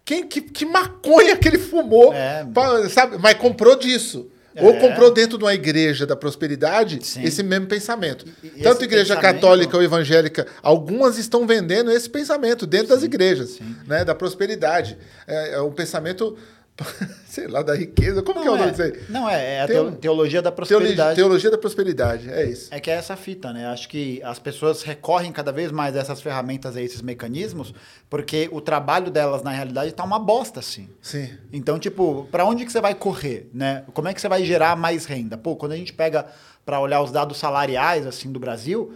Quem, 0.06 0.28
que, 0.28 0.40
que 0.42 0.66
maconha 0.66 1.36
que 1.36 1.48
ele 1.48 1.58
fumou, 1.58 2.14
É. 2.14 2.46
pra- 2.54 2.88
sabe? 2.90 3.18
Mas 3.18 3.34
comprou 3.36 3.76
disso. 3.76 4.30
Ou 4.58 4.72
É. 4.72 4.80
comprou 4.80 5.10
dentro 5.12 5.38
de 5.38 5.44
uma 5.44 5.54
igreja 5.54 6.06
da 6.06 6.16
prosperidade 6.16 7.00
Sim. 7.02 7.24
esse 7.24 7.42
mesmo 7.42 7.66
pensamento. 7.68 8.26
E- 8.44 8.62
Tanto 8.62 8.84
igreja 8.84 9.16
pensamento- 9.16 9.22
católica 9.42 9.78
ou 9.78 9.82
evangélica, 9.82 10.46
algumas 10.62 11.18
estão 11.18 11.48
vendendo 11.48 11.90
esse 11.92 12.10
pensamento 12.10 12.68
dentro 12.68 12.90
das 12.90 13.02
igrejas, 13.04 13.58
né? 13.88 14.04
Da 14.06 14.14
prosperidade. 14.14 14.98
É, 15.26 15.54
é 15.54 15.62
um 15.62 15.72
pensamento, 15.72 16.38
sei 17.26 17.48
lá, 17.48 17.62
da 17.62 17.76
riqueza. 17.76 18.22
Como 18.22 18.42
que 18.42 18.48
é 18.48 18.52
o 18.52 18.58
nome 18.58 18.72
disso 18.72 18.84
aí? 18.84 19.04
Não, 19.10 19.30
é, 19.30 19.56
é 19.56 19.62
a 19.62 19.68
Tem 19.68 19.92
teologia 19.94 20.42
da 20.42 20.52
prosperidade. 20.52 21.16
teologia 21.16 21.50
da 21.52 21.58
prosperidade, 21.58 22.30
é 22.30 22.46
isso. 22.46 22.74
É 22.74 22.80
que 22.80 22.90
é 22.90 22.94
essa 22.94 23.16
fita, 23.16 23.54
né? 23.54 23.68
Acho 23.68 23.88
que 23.90 24.22
as 24.24 24.40
pessoas 24.40 24.84
recorrem 24.84 25.32
cada 25.32 25.52
vez 25.52 25.72
mais 25.72 25.96
a 25.96 26.00
essas 26.00 26.22
ferramentas, 26.22 26.76
a 26.76 26.82
esses 26.82 27.02
mecanismos, 27.02 27.74
porque 28.10 28.50
o 28.52 28.60
trabalho 28.62 29.10
delas, 29.10 29.42
na 29.44 29.52
realidade, 29.52 29.94
tá 29.94 30.04
uma 30.04 30.20
bosta, 30.20 30.60
assim. 30.60 30.90
Sim. 31.02 31.30
Então, 31.52 31.80
tipo, 31.80 32.28
para 32.32 32.46
onde 32.46 32.66
que 32.66 32.72
você 32.72 32.82
vai 32.82 32.96
correr, 32.96 33.50
né? 33.54 33.84
Como 33.94 34.08
é 34.08 34.14
que 34.14 34.22
você 34.22 34.28
vai 34.28 34.44
gerar 34.44 34.76
mais 34.76 35.06
renda? 35.06 35.38
Pô, 35.38 35.56
quando 35.56 35.72
a 35.74 35.78
gente 35.78 35.94
pega 35.94 36.26
para 36.66 36.80
olhar 36.80 37.02
os 37.02 37.12
dados 37.12 37.38
salariais, 37.38 38.06
assim, 38.06 38.32
do 38.32 38.40
Brasil, 38.40 38.94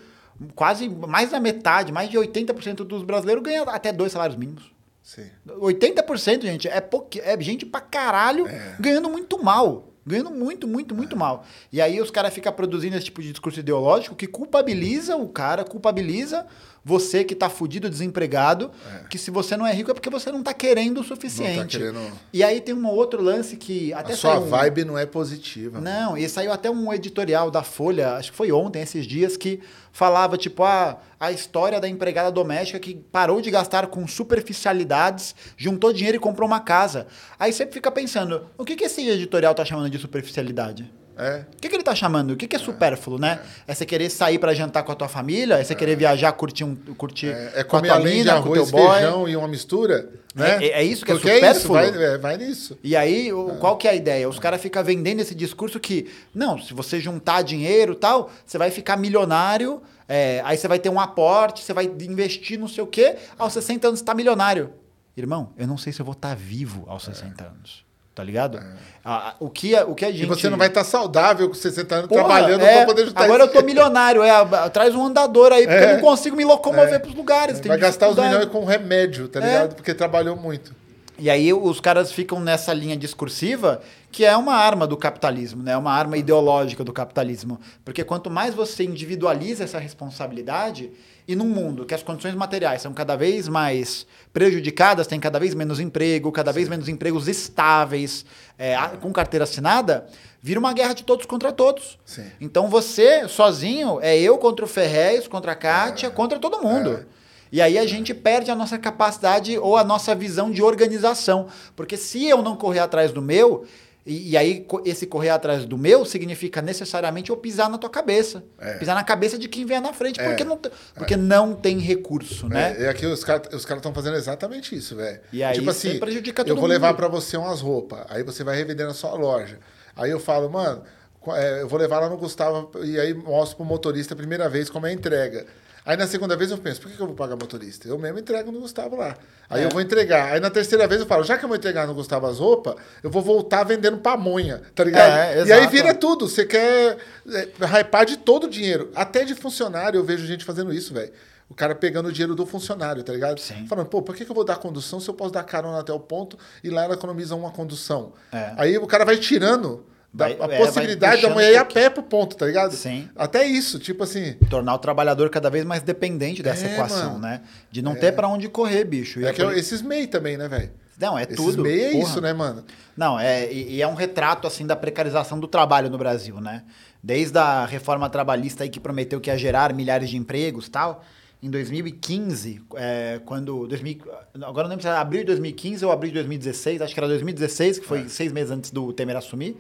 quase 0.54 0.90
mais 0.90 1.32
da 1.32 1.40
metade, 1.40 1.92
mais 1.92 2.10
de 2.10 2.18
80% 2.18 2.84
dos 2.84 3.04
brasileiros 3.04 3.44
ganham 3.44 3.68
até 3.70 3.92
dois 3.92 4.12
salários 4.12 4.38
mínimos. 4.38 4.75
Sim. 5.06 5.28
80%, 5.48 6.42
gente, 6.42 6.68
é, 6.68 6.82
pouqui, 6.82 7.20
é 7.22 7.40
gente 7.40 7.64
pra 7.66 7.80
caralho 7.80 8.46
ganhando 8.80 9.08
muito 9.10 9.42
mal. 9.42 9.92
Ganhando 10.08 10.30
muito, 10.30 10.68
muito, 10.68 10.94
muito 10.94 11.16
mal. 11.18 11.44
E 11.74 11.82
aí 11.82 12.00
os 12.00 12.12
caras 12.12 12.32
ficam 12.32 12.54
produzindo 12.54 12.96
esse 12.96 13.06
tipo 13.06 13.24
de 13.24 13.32
discurso 13.32 13.60
ideológico 13.60 14.16
que 14.16 14.28
culpabiliza 14.28 15.16
o 15.16 15.28
cara, 15.28 15.64
culpabiliza 15.64 16.46
você 16.84 17.24
que 17.24 17.34
tá 17.34 17.50
fudido, 17.50 17.90
desempregado, 17.90 18.70
que 19.10 19.18
se 19.18 19.32
você 19.32 19.58
não 19.58 19.66
é 19.66 19.74
rico 19.74 19.90
é 19.90 19.96
porque 19.96 20.10
você 20.12 20.32
não 20.32 20.44
tá 20.44 20.54
querendo 20.54 21.02
o 21.02 21.04
suficiente. 21.04 21.80
querendo- 21.80 22.12
E 22.32 22.44
aí 22.44 22.62
tem 22.62 22.76
um 22.76 22.86
outro 22.88 23.20
lance 23.20 23.58
que 23.58 23.92
até 23.94 24.14
A 24.14 24.16
sua 24.16 24.40
um- 24.40 24.46
vibe 24.48 24.86
não 24.86 24.96
é 24.96 25.08
positiva. 25.08 25.82
não, 25.82 26.16
e 26.16 26.30
saiu 26.30 26.52
até 26.52 26.70
um 26.70 26.94
editorial 26.94 27.50
da 27.50 27.64
Folha, 27.64 28.14
acho 28.18 28.30
que 28.30 28.38
foi 28.38 28.52
ontem, 28.52 28.84
esses 28.84 29.08
dias, 29.08 29.36
que 29.36 29.60
falava, 29.96 30.38
tipo, 30.38 30.62
a, 30.62 30.98
a 31.18 31.32
história 31.32 31.80
da 31.80 31.88
empregada 31.88 32.30
doméstica 32.30 32.78
que 32.78 32.96
parou 32.96 33.40
de 33.40 33.50
gastar 33.50 33.88
com 33.88 34.06
superficialidades, 34.06 35.34
juntou 35.56 35.94
dinheiro 35.94 36.18
e 36.18 36.20
comprou 36.20 36.46
uma 36.46 36.60
casa. 36.60 37.08
Aí 37.40 37.54
você 37.54 37.66
fica 37.66 37.90
pensando, 37.90 38.46
o 38.58 38.66
que, 38.66 38.76
que 38.76 38.84
esse 38.84 39.08
editorial 39.08 39.56
tá 39.56 39.64
chamando 39.64 39.90
de 39.90 39.98
superficialidade? 39.98 40.92
É. 41.18 41.46
O 41.56 41.58
que, 41.62 41.70
que 41.70 41.76
ele 41.76 41.84
tá 41.84 41.96
chamando? 41.96 42.32
O 42.32 42.36
que, 42.36 42.48
que 42.48 42.56
é 42.56 42.60
supérfluo, 42.60 43.18
né? 43.18 43.40
É 43.68 43.74
você 43.74 43.86
querer 43.86 44.10
sair 44.10 44.38
pra 44.38 44.54
jantar 44.54 44.84
com 44.84 44.92
a 44.92 44.96
tua 44.96 45.08
família? 45.08 45.56
É 45.56 45.64
você 45.64 45.74
querer 45.74 45.96
viajar, 45.96 46.32
curtir, 46.34 46.64
um, 46.66 46.76
curtir 46.76 47.28
É, 47.28 47.54
é 47.62 47.64
com 47.64 47.78
a 47.78 47.82
tua 47.82 47.94
além 47.94 48.14
de 48.14 48.20
mina, 48.20 48.42
com 48.42 48.50
o 48.50 48.54
teu 48.54 48.62
arroz, 48.64 48.72
boy? 48.72 48.92
feijão 48.92 49.30
e 49.30 49.36
uma 49.38 49.48
mistura, 49.48 50.10
né? 50.36 50.58
É- 50.66 50.82
é 50.82 50.84
isso 50.84 51.06
que 51.06 51.12
é 51.12 51.16
Porque 51.16 51.30
é 51.30 51.36
isso, 51.52 51.62
supérfluo? 51.62 51.74
vai, 51.98 52.04
é, 52.14 52.18
vai 52.18 52.38
nisso. 52.38 52.78
E 52.84 52.96
aí, 52.98 53.32
o- 53.32 53.56
qual 53.60 53.78
que 53.78 53.88
é 53.88 53.92
a 53.92 53.96
ideia? 53.96 54.28
Os 54.28 54.40
caras 54.40 54.62
ficam 54.62 54.84
vendendo 54.84 55.22
esse 55.22 55.34
discurso 55.34 55.80
que, 55.80 56.12
não, 56.34 56.60
se 56.62 56.74
você 56.74 57.00
juntar 57.00 57.44
dinheiro 57.44 57.94
e 57.94 57.96
tal, 57.96 58.30
você 58.46 58.58
vai 58.58 58.70
ficar 58.70 58.98
milionário, 58.98 59.82
é, 60.10 60.42
aí 60.44 60.58
você 60.58 60.68
vai 60.68 60.80
ter 60.80 60.90
um 60.90 61.00
aporte, 61.00 61.64
você 61.64 61.72
vai 61.72 61.86
investir 61.86 62.60
não 62.60 62.68
sei 62.68 62.84
o 62.84 62.88
quê, 62.88 63.16
aos 63.40 63.54
60 63.54 63.88
anos 63.88 64.00
você 64.00 64.06
tá 64.06 64.14
milionário. 64.14 64.72
Irmão, 65.16 65.54
eu 65.58 65.66
não 65.66 65.78
sei 65.78 65.94
se 65.94 66.02
eu 66.02 66.06
vou 66.06 66.12
estar 66.12 66.36
vivo 66.36 66.84
aos 66.88 67.06
60 67.06 67.46
anos. 67.46 67.85
Tá 68.16 68.24
ligado? 68.24 68.58
A- 69.04 69.30
a- 69.32 69.36
o, 69.42 69.50
que, 69.50 69.76
o 69.76 69.94
que 69.94 70.06
a 70.06 70.12
gente. 70.12 70.24
E 70.24 70.26
você 70.26 70.50
não 70.50 70.58
vai 70.58 70.70
estar 70.70 70.86
saudável 70.86 71.50
com 71.50 71.54
60 71.54 71.94
anos 71.96 72.08
Porra, 72.08 72.24
trabalhando 72.24 72.62
é, 72.64 72.78
pra 72.78 72.86
poder 72.86 73.06
juntar 73.08 73.24
Agora 73.26 73.44
eu 73.44 73.48
tô 73.50 73.62
milionário, 73.62 74.24
é, 74.24 74.70
traz 74.70 74.96
um 74.96 75.06
andador 75.06 75.52
aí, 75.52 75.68
porque 75.68 75.78
É. 75.84 75.92
eu 75.92 75.94
não 75.96 76.02
consigo 76.02 76.34
me 76.38 76.46
locomover 76.46 77.02
pros 77.02 77.14
lugares. 77.14 77.60
Vai 77.60 77.78
gastar 77.78 78.08
os 78.10 78.16
milhões 78.16 78.46
com 78.46 78.64
remédio, 78.64 79.28
tá 79.28 79.42
É. 79.42 79.46
ligado? 79.46 79.76
Porque 79.76 79.94
trabalhou 79.94 80.38
muito. 80.38 80.74
E 81.20 81.30
aí 81.30 81.54
os 81.54 81.80
caras 81.82 82.12
ficam 82.12 82.40
nessa 82.40 82.74
linha 82.74 82.96
discursiva 82.98 83.82
que 84.12 84.24
é 84.24 84.36
uma 84.38 84.54
arma 84.56 84.88
do 84.88 84.96
capitalismo, 84.96 85.62
né? 85.62 85.76
Uma 85.76 85.92
arma 85.92 86.16
ideológica 86.18 86.84
do 86.84 86.94
capitalismo. 86.94 87.60
Porque 87.84 88.02
quanto 88.04 88.30
mais 88.30 88.54
você 88.56 88.84
individualiza 88.86 89.66
essa 89.66 89.78
responsabilidade, 89.78 90.90
e 91.28 91.36
num 91.36 91.48
mundo 91.48 91.86
que 91.86 91.94
as 91.94 92.04
condições 92.04 92.36
materiais 92.36 92.82
são 92.82 92.94
cada 92.94 93.16
vez 93.16 93.48
mais 93.48 94.06
prejudicadas, 94.32 95.08
tem 95.08 95.20
cada 95.20 95.40
vez 95.40 95.54
menos 95.54 95.80
emprego, 95.80 96.32
cada 96.32 96.52
vez 96.52 96.70
menos 96.70 96.88
empregos 96.88 97.28
estáveis, 97.28 98.26
é, 98.58 98.76
com 99.02 99.12
carteira 99.12 99.44
assinada, 99.44 100.08
vira 100.42 100.60
uma 100.60 100.74
guerra 100.74 100.94
de 100.94 101.04
todos 101.04 101.26
contra 101.26 101.52
todos. 101.52 101.98
Sim. 102.06 102.26
Então 102.40 102.70
você, 102.70 103.28
sozinho, 103.28 104.00
é 104.02 104.18
eu 104.18 104.38
contra 104.38 104.64
o 104.64 104.68
Ferrez, 104.68 105.28
contra 105.28 105.54
a 105.54 105.56
Kátia, 105.56 106.12
contra 106.12 106.38
todo 106.38 106.62
mundo. 106.62 107.06
E 107.52 107.62
aí 107.62 107.78
a 107.78 107.86
gente 107.88 108.14
perde 108.14 108.52
a 108.52 108.56
nossa 108.56 108.78
capacidade 108.78 109.58
ou 109.58 109.78
a 109.78 109.84
nossa 109.84 110.14
visão 110.14 110.52
de 110.52 110.62
organização. 110.62 111.48
Porque 111.76 111.96
se 111.96 112.26
eu 112.26 112.42
não 112.42 112.56
correr 112.56 112.80
atrás 112.80 113.12
do 113.12 113.22
meu, 113.22 113.66
e, 114.06 114.32
e 114.32 114.38
aí 114.38 114.68
esse 114.86 115.08
correr 115.08 115.30
atrás 115.30 115.66
do 115.66 115.78
meu 115.78 116.06
significa 116.06 116.62
necessariamente 116.62 117.32
eu 117.32 117.38
pisar 117.38 117.70
na 117.70 117.78
tua 117.78 117.90
cabeça. 117.90 118.44
Pisar 118.78 118.94
na 118.94 119.04
cabeça 119.04 119.38
de 119.38 119.48
quem 119.48 119.66
vier 119.66 119.82
na 119.82 119.94
frente, 119.94 120.22
porque, 120.22 120.44
não, 120.44 120.60
porque 120.94 121.18
não 121.18 121.54
tem 121.56 121.80
recurso, 121.80 122.48
né? 122.48 122.76
É, 122.78 122.84
é 122.84 122.90
aqui 122.90 123.06
os 123.06 123.24
caras 123.24 123.52
os 123.52 123.66
estão 123.66 123.94
fazendo 123.94 124.16
exatamente 124.16 124.76
isso, 124.76 124.96
velho. 124.96 125.20
E 125.34 125.44
aí 125.44 125.56
tipo 125.56 125.70
assim, 125.70 125.98
prejudica 125.98 126.44
eu 126.44 126.46
todo 126.50 126.60
vou 126.60 126.70
levar 126.70 126.94
pra 126.94 127.08
você 127.08 127.36
umas 127.36 127.62
roupas, 127.62 128.06
aí 128.10 128.22
você 128.22 128.44
vai 128.44 128.56
revender 128.56 128.86
na 128.86 128.94
sua 128.94 129.14
loja. 129.14 129.60
Aí 129.96 130.12
eu 130.12 130.20
falo, 130.20 130.50
mano, 130.50 130.84
é, 131.30 131.62
eu 131.62 131.68
vou 131.68 131.80
levar 131.80 132.00
lá 132.00 132.10
no 132.10 132.18
Gustavo 132.18 132.70
e 132.84 133.00
aí 133.00 133.14
mostro 133.14 133.58
pro 133.58 133.66
motorista 133.66 134.14
a 134.14 134.18
primeira 134.18 134.48
vez 134.48 134.70
como 134.70 134.86
é 134.86 134.90
a 134.92 134.94
entrega. 134.94 135.48
Aí 135.86 135.96
na 135.96 136.08
segunda 136.08 136.36
vez 136.36 136.50
eu 136.50 136.58
penso, 136.58 136.82
por 136.82 136.90
que 136.92 137.00
eu 137.00 137.06
vou 137.06 137.16
pagar 137.16 137.36
motorista? 137.36 137.88
Eu 137.88 138.00
mesmo 138.00 138.18
entrego 138.18 138.52
no 138.52 138.60
Gustavo 138.60 138.96
lá. 138.96 139.16
Aí 139.48 139.62
É. 139.62 139.66
eu 139.66 139.70
vou 139.70 139.80
entregar. 139.82 140.34
Aí 140.34 140.40
na 140.40 140.50
terceira 140.50 140.88
vez 140.88 141.00
eu 141.00 141.06
falo, 141.06 141.24
já 141.24 141.38
que 141.38 141.46
eu 141.46 141.48
vou 141.48 141.56
entregar 141.56 141.86
no 141.86 141.94
Gustavo 141.94 142.26
as 142.26 142.40
roupas, 142.40 142.76
eu 143.04 143.10
vou 143.10 143.22
voltar 143.22 143.64
vendendo 143.64 143.98
pamonha, 144.00 144.64
tá 144.74 144.84
ligado? 144.84 145.12
É, 145.12 145.46
e 145.46 145.54
aí 145.54 145.68
vira 145.68 145.94
tudo. 145.94 146.28
Você 146.28 146.44
quer 146.46 146.98
é, 147.30 147.48
hypar 147.80 148.06
de 148.06 148.18
todo 148.18 148.46
o 148.46 148.50
dinheiro. 148.50 148.90
Até 148.96 149.24
de 149.24 149.36
funcionário 149.36 150.00
eu 150.00 150.04
vejo 150.04 150.26
gente 150.26 150.44
fazendo 150.44 150.74
isso, 150.74 150.92
velho. 150.94 151.12
O 151.48 151.54
cara 151.54 151.76
pegando 151.76 152.10
o 152.10 152.12
dinheiro 152.12 152.34
do 152.34 152.44
funcionário, 152.48 153.04
tá 153.04 153.14
ligado? 153.14 153.40
Sim. 153.40 153.68
Falando, 153.68 153.86
pô, 153.86 154.02
por 154.02 154.16
que, 154.16 154.26
que 154.26 154.32
eu 154.32 154.36
vou 154.36 154.44
dar 154.44 154.56
condução 154.58 155.00
se 155.00 155.08
eu 155.08 155.14
posso 155.14 155.32
dar 155.32 155.44
carona 155.44 155.80
até 155.80 155.94
o 155.94 156.00
ponto 156.00 156.36
e 156.64 156.72
lá 156.72 156.86
ela 156.86 156.96
economiza 156.96 157.36
uma 157.36 157.52
condução? 157.52 158.14
É. 158.32 158.54
Aí 158.58 158.78
o 158.80 158.88
cara 158.88 159.06
vai 159.06 159.18
tirando 159.18 159.86
da, 160.16 160.30
Vai- 160.30 160.38
a 160.40 160.54
é, 160.54 160.58
possibilidade 160.58 161.22
da 161.22 161.30
mulher 161.30 161.52
ir 161.52 161.58
a 161.58 161.66
pé 161.66 161.90
pro 161.90 162.02
ponto, 162.02 162.38
tá 162.38 162.46
ligado? 162.46 162.74
Sim. 162.74 163.10
Até 163.16 163.46
isso, 163.46 163.78
tipo 163.80 164.04
assim. 164.04 164.34
Tornar 164.50 164.74
o 164.74 164.78
trabalhador 164.80 165.30
cada 165.30 165.50
vez 165.50 165.66
mais 165.66 165.82
dependente 165.84 166.42
dessa 166.42 166.66
É, 166.66 166.74
equação, 166.74 167.14
mano. 167.14 167.20
né? 167.20 167.42
De 167.70 167.82
não 167.82 167.96
ter 167.96 168.14
pra 168.14 168.28
onde 168.30 168.48
correr, 168.48 168.86
bicho. 168.86 169.20
E 169.20 169.26
É 169.26 169.30
é 169.30 169.34
que 169.34 169.44
por- 169.44 169.58
esses 169.58 169.82
MEI 169.82 170.08
também, 170.08 170.38
né, 170.38 170.48
velho? 170.48 170.72
Não, 170.98 171.18
é 171.20 171.24
Esses 171.24 171.36
tudo. 171.36 171.62
MEI 171.64 171.82
é 171.84 171.92
porra. 171.92 172.04
isso, 172.04 172.22
né, 172.22 172.32
mano? 172.32 172.64
Não, 172.96 173.20
é, 173.20 173.52
e, 173.52 173.74
e 173.76 173.82
é 173.82 173.88
um 173.88 173.94
retrato 173.96 174.48
assim 174.48 174.66
da 174.66 174.78
precarização 174.78 175.38
do 175.38 175.48
trabalho 175.50 175.90
no 175.90 175.98
Brasil, 175.98 176.40
né? 176.40 176.64
Desde 177.04 177.38
a 177.38 177.66
reforma 177.66 178.10
trabalhista 178.10 178.64
aí 178.64 178.70
que 178.70 178.80
prometeu 178.80 179.20
que 179.20 179.30
ia 179.30 179.38
gerar 179.38 179.74
milhares 179.74 180.10
de 180.10 180.16
empregos 180.16 180.70
tal. 180.70 181.04
Em 181.44 181.50
2015, 181.50 182.62
é, 182.76 183.20
quando. 183.26 183.68
2000, 183.68 183.98
agora 184.42 184.64
não 184.64 184.70
lembro 184.70 184.82
se 184.82 184.88
era 184.88 185.00
abril 185.02 185.20
de 185.22 185.28
2015 185.28 185.86
ou 185.86 185.92
abril 185.92 186.10
de 186.12 186.16
2016, 186.16 186.82
acho 186.82 186.94
que 186.94 187.00
era 187.00 187.08
2016, 187.10 187.80
que 187.80 187.86
foi 187.86 188.04
É. 188.04 188.08
seis 188.08 188.32
meses 188.32 188.50
antes 188.52 188.72
do 188.72 188.92
Temer 188.94 189.18
assumir. 189.18 189.58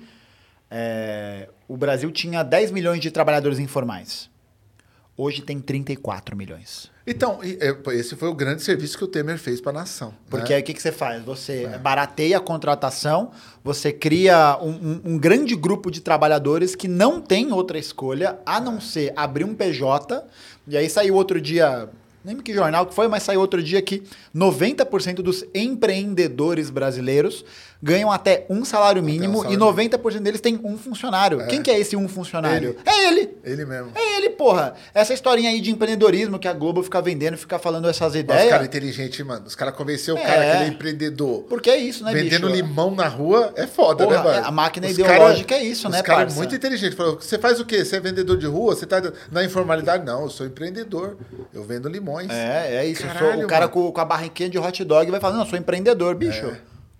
É, 0.70 1.49
o 1.68 1.78
Brasil 1.78 2.11
tinha 2.11 2.43
10 2.43 2.72
milhões 2.72 2.99
de 3.01 3.11
trabalhadores 3.11 3.59
informais. 3.59 4.30
Hoje 5.18 5.41
tem 5.41 5.59
34 5.61 6.36
milhões. 6.36 6.91
Então, 7.07 7.39
é, 7.41 7.74
esse 7.93 8.16
foi 8.18 8.28
o 8.28 8.34
grande 8.34 8.61
serviço 8.61 8.97
que 8.97 9.03
o 9.03 9.07
Temer 9.07 9.38
fez 9.38 9.61
pra 9.61 9.72
nação. 9.72 10.13
Porque 10.30 10.49
né? 10.49 10.55
aí 10.55 10.61
o 10.61 10.66
que, 10.66 10.74
que 10.74 10.82
você 10.82 10.91
faz? 10.91 11.24
Você 11.24 11.68
barateia 11.82 12.38
a 12.38 12.41
contratação, 12.41 13.32
você 13.63 13.93
cria 13.93 14.57
um, 14.61 14.72
um- 14.72 15.01
um 15.13 15.18
grande 15.18 15.55
grupo 15.55 15.89
de 15.89 16.01
trabalhadores 16.01 16.76
que 16.76 16.88
não 16.89 17.22
tem 17.22 17.53
outra 17.53 17.78
escolha 17.78 18.38
a 18.45 18.59
não 18.59 18.82
ser 18.82 19.13
abrir 19.16 19.45
um 19.45 19.55
PJ. 19.55 20.22
E 20.68 20.76
aí 20.76 20.89
saiu 20.89 21.16
outro 21.16 21.39
dia, 21.39 21.88
nem 22.22 22.34
lembro 22.34 22.43
que 22.43 22.53
jornal 22.53 22.86
que 22.86 22.93
foi, 22.93 23.07
mas 23.07 23.24
saiu 23.24 23.39
outro 23.39 23.63
dia 23.63 23.82
que 23.82 24.03
90% 24.36 25.22
dos 25.22 25.45
empreendedores 25.53 26.70
brasileiros 26.70 27.45
ganham 27.82 28.12
até 28.12 28.46
um 28.50 28.64
salário 28.66 29.02
mínimo 29.04 29.40
salário 29.44 29.56
e 29.56 29.88
90% 29.98 30.20
deles 30.20 30.42
tem 30.42 30.60
um 30.64 30.78
funcionário. 30.78 31.46
Quem 31.48 31.62
que 31.62 31.70
é 31.70 31.80
esse 31.80 31.96
um 31.96 32.08
funcionário? 32.08 32.76
É 32.86 33.08
ele! 33.08 33.38
Ele 33.44 33.66
mesmo. 33.66 33.92
É 33.96 34.18
ele, 34.18 34.30
porra. 34.32 34.74
Essa 34.94 35.14
historinha 35.14 35.50
aí 35.50 35.62
de 35.62 35.72
empreendedorismo 35.72 36.40
que 36.40 36.48
a 36.48 36.54
Globo 36.54 36.82
fica 36.82 37.02
vendendo, 37.02 37.38
fica 37.38 37.60
falando 37.60 37.88
essas 37.88 38.14
Os 38.14 38.20
ideias. 38.20 38.50
caras 38.50 38.66
inteligentes, 38.66 39.26
mano. 39.26 39.46
Os 39.46 39.56
caras 39.56 39.76
convenceram 39.76 40.18
o 40.18 40.22
É. 40.22 40.26
cara 40.26 40.42
que 40.42 40.56
ele 40.58 40.64
é 40.66 40.68
empreendedor. 40.68 41.44
Porque 41.44 41.70
é 41.70 41.78
isso, 41.78 42.04
né, 42.04 42.12
Vendendo 42.14 42.48
bicho? 42.48 42.56
limão 42.62 42.92
na 42.96 43.08
rua 43.08 43.54
é 43.56 43.68
foda, 43.68 44.04
Porra, 44.06 44.18
né, 44.18 44.24
mano? 44.24 44.38
é, 44.46 44.48
a 44.48 44.52
máquina 44.52 44.88
Os 44.88 44.94
ideológica 44.94 45.50
cara- 45.50 45.62
é 45.62 45.66
isso, 45.66 45.88
os 45.88 45.94
né, 45.94 46.02
cara 46.02 46.20
parça? 46.22 46.38
muito 46.38 46.56
inteligente. 46.56 46.96
Falou, 46.96 47.20
você 47.20 47.38
faz 47.38 47.60
o 47.60 47.66
quê? 47.66 47.84
Você 47.86 47.98
é 47.98 48.00
vendedor 48.00 48.38
de 48.38 48.46
rua? 48.48 48.76
Você 48.76 48.86
tá 48.86 49.02
na 49.32 49.44
informalidade? 49.44 50.04
Não, 50.06 50.24
eu 50.24 50.30
sou 50.30 50.46
empreendedor. 50.46 51.18
Eu 51.54 51.64
vendo 51.64 51.88
limões. 51.88 52.30
É, 52.32 52.78
é 52.78 52.86
isso. 52.88 53.04
Eu 53.04 53.10
sou 53.12 53.20
Caralho, 53.20 53.46
o 53.46 53.48
cara 53.48 53.68
com, 53.68 53.92
com 53.92 54.02
a 54.02 54.06
barriquinha 54.06 54.50
de 54.50 54.58
hot 54.58 54.84
dog 54.84 55.10
vai 55.12 55.20
falando, 55.20 55.38
não, 55.38 55.44
eu 55.46 55.50
sou 55.50 55.60
empreendedor, 55.60 56.16
bicho. 56.16 56.52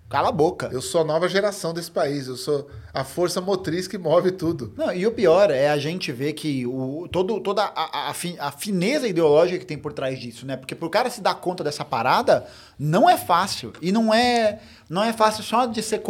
Cala 0.08 0.28
a 0.28 0.32
boca. 0.32 0.68
Eu 0.72 0.80
sou 0.80 1.00
a 1.00 1.04
nova 1.04 1.28
geração 1.28 1.74
desse 1.74 1.90
país. 1.90 2.28
Eu 2.28 2.36
sou 2.36 2.70
a 2.94 3.02
força 3.02 3.40
motriz 3.40 3.88
que 3.88 3.98
move 3.98 4.30
tudo. 4.30 4.72
Não, 4.76 4.92
e 4.92 5.04
o 5.04 5.10
pior 5.10 5.50
é 5.50 5.68
a 5.68 5.76
gente 5.78 6.12
ver 6.12 6.32
que 6.34 6.64
o, 6.64 7.08
todo, 7.10 7.40
toda 7.40 7.64
a, 7.64 8.10
a, 8.10 8.14
fi- 8.14 8.36
a 8.38 8.52
fineza 8.52 9.08
ideológica 9.08 9.58
que 9.58 9.66
tem 9.66 9.76
por 9.76 9.92
trás 9.92 10.18
disso, 10.20 10.46
né? 10.46 10.56
Porque 10.56 10.76
pro 10.76 10.88
cara 10.88 11.10
se 11.10 11.20
dar 11.20 11.34
conta 11.34 11.64
dessa 11.64 11.84
parada, 11.84 12.46
não 12.78 13.10
é 13.10 13.16
fácil. 13.18 13.72
E 13.82 13.90
não 13.90 14.14
é 14.14 14.60
não 14.88 15.02
é 15.02 15.12
fácil 15.12 15.42
só 15.42 15.66
de 15.66 15.82
ser 15.82 16.00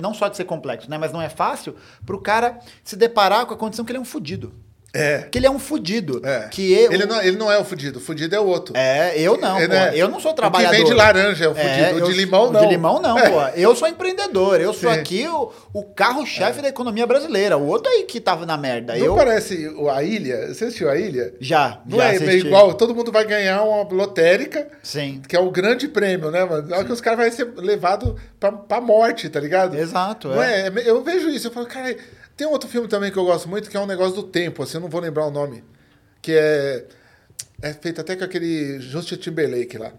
não 0.00 0.14
só 0.14 0.28
de 0.28 0.36
ser 0.38 0.44
complexo, 0.44 0.88
né? 0.88 0.96
Mas 0.96 1.12
não 1.12 1.20
é 1.20 1.28
fácil 1.28 1.76
pro 2.06 2.18
cara 2.18 2.58
se 2.82 2.96
deparar 2.96 3.44
com 3.44 3.52
a 3.52 3.56
condição 3.58 3.84
que 3.84 3.92
ele 3.92 3.98
é 3.98 4.00
um 4.00 4.04
fudido. 4.06 4.50
É. 4.94 5.26
Que 5.30 5.38
ele 5.38 5.46
é 5.46 5.50
um 5.50 5.58
fudido. 5.58 6.20
É. 6.22 6.48
Que 6.50 6.70
eu, 6.72 6.92
ele, 6.92 7.06
não, 7.06 7.22
ele 7.22 7.36
não 7.38 7.50
é 7.50 7.58
o 7.58 7.64
fudido. 7.64 7.98
O 7.98 8.02
fudido 8.02 8.34
é 8.36 8.40
o 8.40 8.44
outro. 8.44 8.76
É, 8.76 9.18
eu 9.18 9.38
não, 9.38 9.58
Ele 9.58 9.68
pô. 9.68 9.74
é- 9.74 9.92
Eu 9.96 10.08
não 10.08 10.20
sou 10.20 10.32
o 10.32 10.34
que 10.34 10.40
trabalhador. 10.40 10.76
vem 10.76 10.84
de 10.84 10.92
laranja 10.92 11.44
é 11.46 11.48
o 11.48 11.54
fudido. 11.54 11.94
O 11.94 11.98
eu- 12.00 12.06
de 12.06 12.12
limão, 12.12 12.48
o 12.48 12.52
não. 12.52 12.60
de 12.60 12.66
limão 12.66 13.00
não, 13.00 13.18
É. 13.18 13.30
pô. 13.30 13.40
Eu 13.58 13.74
sou 13.74 13.88
empreendedor. 13.88 14.60
Eu 14.60 14.74
sou 14.74 14.92
Sim. 14.92 14.98
aqui 15.00 15.26
o, 15.26 15.50
o 15.72 15.82
carro-chefe 15.84 16.60
da 16.60 16.68
economia 16.68 17.06
brasileira. 17.06 17.56
O 17.56 17.66
outro 17.68 17.90
aí 17.90 18.02
que 18.04 18.20
tava 18.20 18.44
na 18.44 18.58
merda. 18.58 18.94
Não 18.94 19.06
eu 19.06 19.14
parece 19.16 19.66
o- 19.76 19.88
a 19.88 20.02
ilha? 20.02 20.48
Você 20.52 20.64
assistiu 20.66 20.90
a 20.90 20.96
ilha? 20.98 21.32
já, 21.40 21.80
Não 21.86 21.96
já 21.96 22.04
é 22.04 22.18
meio 22.18 22.28
assisti. 22.28 22.46
igual, 22.48 22.74
todo 22.74 22.94
mundo 22.94 23.10
vai 23.10 23.24
ganhar 23.24 23.62
uma 23.62 23.84
lotérica, 23.90 24.68
Sim. 24.82 25.22
que 25.26 25.34
é 25.34 25.40
o 25.40 25.50
grande 25.50 25.88
prêmio, 25.88 26.30
né, 26.30 26.44
mano? 26.44 26.70
Hora 26.74 26.84
que 26.84 26.92
os 26.92 27.00
caras 27.00 27.18
vão 27.18 27.32
ser 27.32 27.50
levados 27.56 28.14
pra, 28.38 28.52
pra 28.52 28.78
morte, 28.80 29.28
tá 29.30 29.40
ligado? 29.40 29.74
Exato, 29.74 30.28
Não 30.28 30.42
é. 30.42 30.66
é? 30.68 30.72
Eu 30.84 31.02
vejo 31.02 31.30
isso, 31.30 31.46
eu 31.46 31.50
falo, 31.50 31.64
cara, 31.66 31.96
tem 32.42 32.50
outro 32.50 32.68
filme 32.68 32.88
também 32.88 33.12
que 33.12 33.16
eu 33.16 33.24
gosto 33.24 33.48
muito, 33.48 33.70
que 33.70 33.76
é 33.76 33.80
um 33.80 33.86
negócio 33.86 34.16
do 34.16 34.22
tempo, 34.24 34.64
assim, 34.64 34.76
eu 34.76 34.80
não 34.80 34.88
vou 34.88 35.00
lembrar 35.00 35.26
o 35.26 35.30
nome, 35.30 35.62
que 36.20 36.32
é, 36.32 36.86
é 37.62 37.72
feito 37.72 38.00
até 38.00 38.16
com 38.16 38.24
aquele 38.24 38.80
Justin 38.80 39.14
Timberlake 39.14 39.78
lá, 39.78 39.92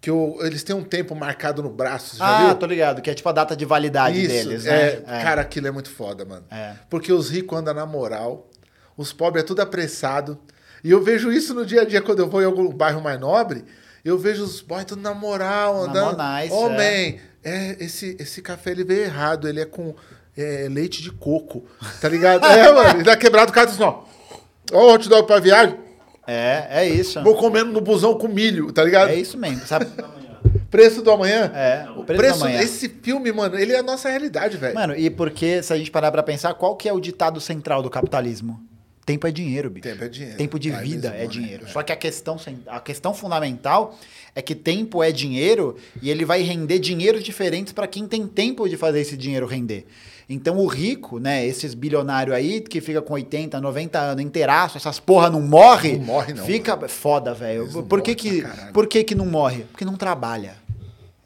que 0.00 0.10
o, 0.10 0.44
eles 0.44 0.64
têm 0.64 0.74
um 0.74 0.82
tempo 0.82 1.14
marcado 1.14 1.62
no 1.62 1.70
braço, 1.70 2.16
Ah, 2.18 2.46
viu? 2.46 2.54
tô 2.56 2.66
ligado, 2.66 3.00
que 3.00 3.08
é 3.08 3.14
tipo 3.14 3.28
a 3.28 3.32
data 3.32 3.54
de 3.54 3.64
validade 3.64 4.20
Isso, 4.20 4.28
deles, 4.48 4.66
é, 4.66 5.02
né? 5.06 5.22
Cara, 5.22 5.42
aquilo 5.42 5.68
é 5.68 5.70
muito 5.70 5.88
foda, 5.88 6.24
mano. 6.24 6.44
É. 6.50 6.74
Porque 6.90 7.12
os 7.12 7.30
ricos 7.30 7.56
andam 7.56 7.72
na 7.72 7.86
moral, 7.86 8.50
os 8.96 9.12
pobres 9.12 9.44
é 9.44 9.46
tudo 9.46 9.60
apressado. 9.62 10.36
E 10.82 10.90
eu 10.90 11.00
vejo 11.00 11.30
isso 11.30 11.54
no 11.54 11.64
dia 11.64 11.82
a 11.82 11.84
dia 11.84 12.02
quando 12.02 12.18
eu 12.18 12.28
vou 12.28 12.42
em 12.42 12.44
algum 12.44 12.68
bairro 12.70 13.00
mais 13.00 13.18
nobre. 13.20 13.64
Eu 14.04 14.18
vejo 14.18 14.42
os 14.42 14.60
boys 14.60 14.84
tudo 14.84 15.00
na 15.00 15.14
moral, 15.14 15.84
Na 15.84 15.90
andando. 15.90 16.10
monais, 16.10 16.50
Ô, 16.52 16.68
é. 16.68 16.70
man, 16.70 17.18
é, 17.44 17.76
esse, 17.82 18.16
esse 18.18 18.42
café 18.42 18.72
ele 18.72 18.84
veio 18.84 19.04
errado, 19.04 19.48
ele 19.48 19.60
é 19.60 19.64
com 19.64 19.94
é, 20.36 20.68
leite 20.70 21.02
de 21.02 21.10
coco, 21.10 21.64
tá 22.00 22.08
ligado? 22.08 22.44
é, 22.46 22.72
mano, 22.72 22.90
ele 22.90 23.02
dá 23.04 23.16
quebrado 23.16 23.50
o 23.50 23.54
cara 23.54 23.66
diz, 23.66 23.80
ó, 23.80 24.04
ó, 24.72 24.94
hot 24.94 25.08
dog 25.08 25.26
pra 25.26 25.38
viagem, 25.40 25.76
É, 26.26 26.66
é 26.70 26.88
isso. 26.88 27.22
vou 27.22 27.36
comendo 27.36 27.72
no 27.72 27.80
busão 27.80 28.14
com 28.18 28.28
milho, 28.28 28.72
tá 28.72 28.82
ligado? 28.84 29.10
É 29.10 29.16
isso 29.16 29.36
mesmo, 29.38 29.66
sabe? 29.66 29.86
Preço 30.70 31.02
do 31.02 31.10
amanhã. 31.10 31.52
É, 31.54 31.86
o 31.96 32.02
preço 32.04 32.18
preço, 32.20 32.38
do 32.40 32.44
amanhã. 32.46 32.60
esse 32.62 32.88
filme, 32.88 33.30
mano, 33.32 33.56
ele 33.58 33.72
é 33.72 33.78
a 33.78 33.82
nossa 33.82 34.08
realidade, 34.08 34.56
velho. 34.56 34.74
Mano, 34.74 34.94
e 34.96 35.08
porque, 35.08 35.62
se 35.62 35.72
a 35.72 35.76
gente 35.76 35.90
parar 35.90 36.10
pra 36.10 36.22
pensar, 36.22 36.52
qual 36.54 36.74
que 36.76 36.88
é 36.88 36.92
o 36.92 36.98
ditado 37.00 37.40
central 37.40 37.82
do 37.82 37.88
capitalismo? 37.88 38.60
Tempo 39.06 39.26
é 39.26 39.30
dinheiro, 39.30 39.68
bicho. 39.70 39.82
Tempo 39.86 40.02
é 40.02 40.08
dinheiro. 40.08 40.36
Tempo 40.38 40.58
de 40.58 40.70
Vai 40.70 40.82
vida 40.82 41.10
mesmo, 41.10 41.22
é 41.22 41.26
né? 41.26 41.30
dinheiro. 41.30 41.64
É. 41.66 41.68
Só 41.68 41.82
que 41.82 41.92
a 41.92 41.96
questão, 41.96 42.36
a 42.66 42.80
questão 42.80 43.12
fundamental 43.12 43.96
é 44.34 44.40
que 44.40 44.54
tempo 44.54 45.02
é 45.02 45.12
dinheiro 45.12 45.76
e 46.00 46.10
ele 46.10 46.24
vai 46.24 46.40
render 46.42 46.78
dinheiros 46.78 47.22
diferentes 47.22 47.72
pra 47.72 47.86
quem 47.86 48.08
tem 48.08 48.26
tempo 48.26 48.66
de 48.68 48.76
fazer 48.78 49.00
esse 49.00 49.16
dinheiro 49.16 49.46
render. 49.46 49.86
Então 50.28 50.58
o 50.58 50.66
rico, 50.66 51.18
né, 51.18 51.44
esses 51.46 51.74
bilionários 51.74 52.34
aí 52.34 52.60
que 52.60 52.80
fica 52.80 53.02
com 53.02 53.14
80, 53.14 53.60
90 53.60 53.98
anos 53.98 54.24
inteiraço, 54.24 54.78
essas 54.78 54.98
porra 54.98 55.28
não 55.28 55.40
morre, 55.40 55.98
Não 55.98 56.04
morre, 56.04 56.32
não, 56.32 56.44
Fica 56.44 56.88
foda, 56.88 57.34
velho. 57.34 57.84
Por 57.84 58.00
que 58.00 58.14
que, 58.14 58.42
caralho. 58.42 58.72
por 58.72 58.86
que 58.86 59.04
que 59.04 59.14
não 59.14 59.26
morre? 59.26 59.64
Porque 59.70 59.84
não 59.84 59.96
trabalha. 59.96 60.56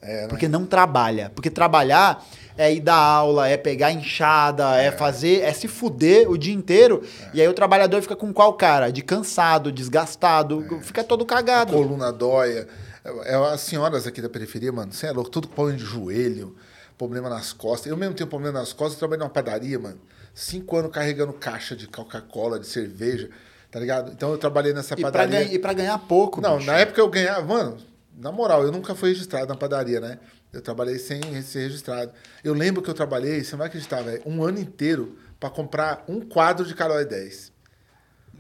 É, 0.00 0.22
né? 0.22 0.28
Porque 0.28 0.48
não 0.48 0.64
trabalha. 0.64 1.30
Porque 1.34 1.50
trabalhar 1.50 2.24
é 2.56 2.72
ir 2.72 2.80
dar 2.80 2.96
aula, 2.96 3.48
é 3.48 3.56
pegar 3.56 3.92
enxada, 3.92 4.76
é, 4.76 4.90
fazer, 4.90 5.42
é 5.42 5.52
se 5.52 5.68
fuder 5.68 6.28
o 6.28 6.36
dia 6.36 6.52
inteiro. 6.52 7.02
E 7.32 7.40
aí 7.40 7.46
o 7.46 7.54
trabalhador 7.54 8.02
fica 8.02 8.16
com 8.16 8.32
qual 8.32 8.52
cara? 8.54 8.90
De 8.90 9.00
cansado, 9.00 9.70
desgastado, 9.70 10.80
fica 10.82 11.04
todo 11.04 11.24
cagado. 11.24 11.72
coluna 11.72 12.12
dóia. 12.12 12.66
É, 13.04 13.32
é 13.32 13.36
as 13.36 13.60
senhoras 13.60 14.06
aqui 14.06 14.20
da 14.20 14.28
periferia, 14.28 14.72
mano, 14.72 14.92
você 14.92 15.06
é 15.06 15.12
louco, 15.12 15.30
tudo 15.30 15.46
com 15.46 15.54
problema 15.54 15.78
de 15.78 15.84
joelho, 15.84 16.56
problema 16.98 17.30
nas 17.30 17.52
costas. 17.52 17.86
Eu 17.90 17.96
mesmo 17.96 18.14
tenho 18.14 18.28
problema 18.28 18.58
nas 18.58 18.72
costas, 18.72 18.94
eu 18.94 18.98
trabalhei 18.98 19.20
numa 19.20 19.30
padaria, 19.30 19.78
mano. 19.78 19.98
Cinco 20.34 20.76
anos 20.76 20.90
carregando 20.92 21.32
caixa 21.32 21.74
de 21.76 21.86
Coca-Cola, 21.86 22.58
de 22.58 22.66
cerveja, 22.66 23.30
tá 23.70 23.78
ligado? 23.80 24.12
Então 24.12 24.30
eu 24.32 24.38
trabalhei 24.38 24.72
nessa 24.74 24.94
E 24.94 24.96
pra, 25.00 25.10
padaria. 25.12 25.40
ganha- 25.40 25.54
e 25.54 25.58
pra 25.58 25.72
ganhar 25.72 25.98
pouco. 26.00 26.40
Não, 26.40 26.56
bicho. 26.58 26.66
na 26.66 26.76
época 26.78 27.00
eu 27.00 27.08
ganhava, 27.08 27.46
mano, 27.46 27.78
na 28.16 28.30
moral, 28.32 28.64
eu 28.64 28.72
nunca 28.72 28.94
fui 28.94 29.10
registrado 29.10 29.46
na 29.46 29.54
padaria, 29.56 30.00
né? 30.00 30.18
Eu 30.52 30.60
trabalhei 30.60 30.98
sem 30.98 31.20
ser 31.42 31.60
registrado. 31.60 32.10
Eu 32.42 32.54
lembro 32.54 32.82
que 32.82 32.90
eu 32.90 32.94
trabalhei, 32.94 33.44
você 33.44 33.52
não 33.52 33.58
vai 33.58 33.68
acreditar, 33.68 34.02
velho, 34.02 34.22
um 34.26 34.42
ano 34.42 34.58
inteiro 34.58 35.16
pra 35.38 35.48
comprar 35.50 36.04
um 36.08 36.20
quadro 36.20 36.66
de 36.66 36.74
Calói 36.74 37.04
10. 37.04 37.52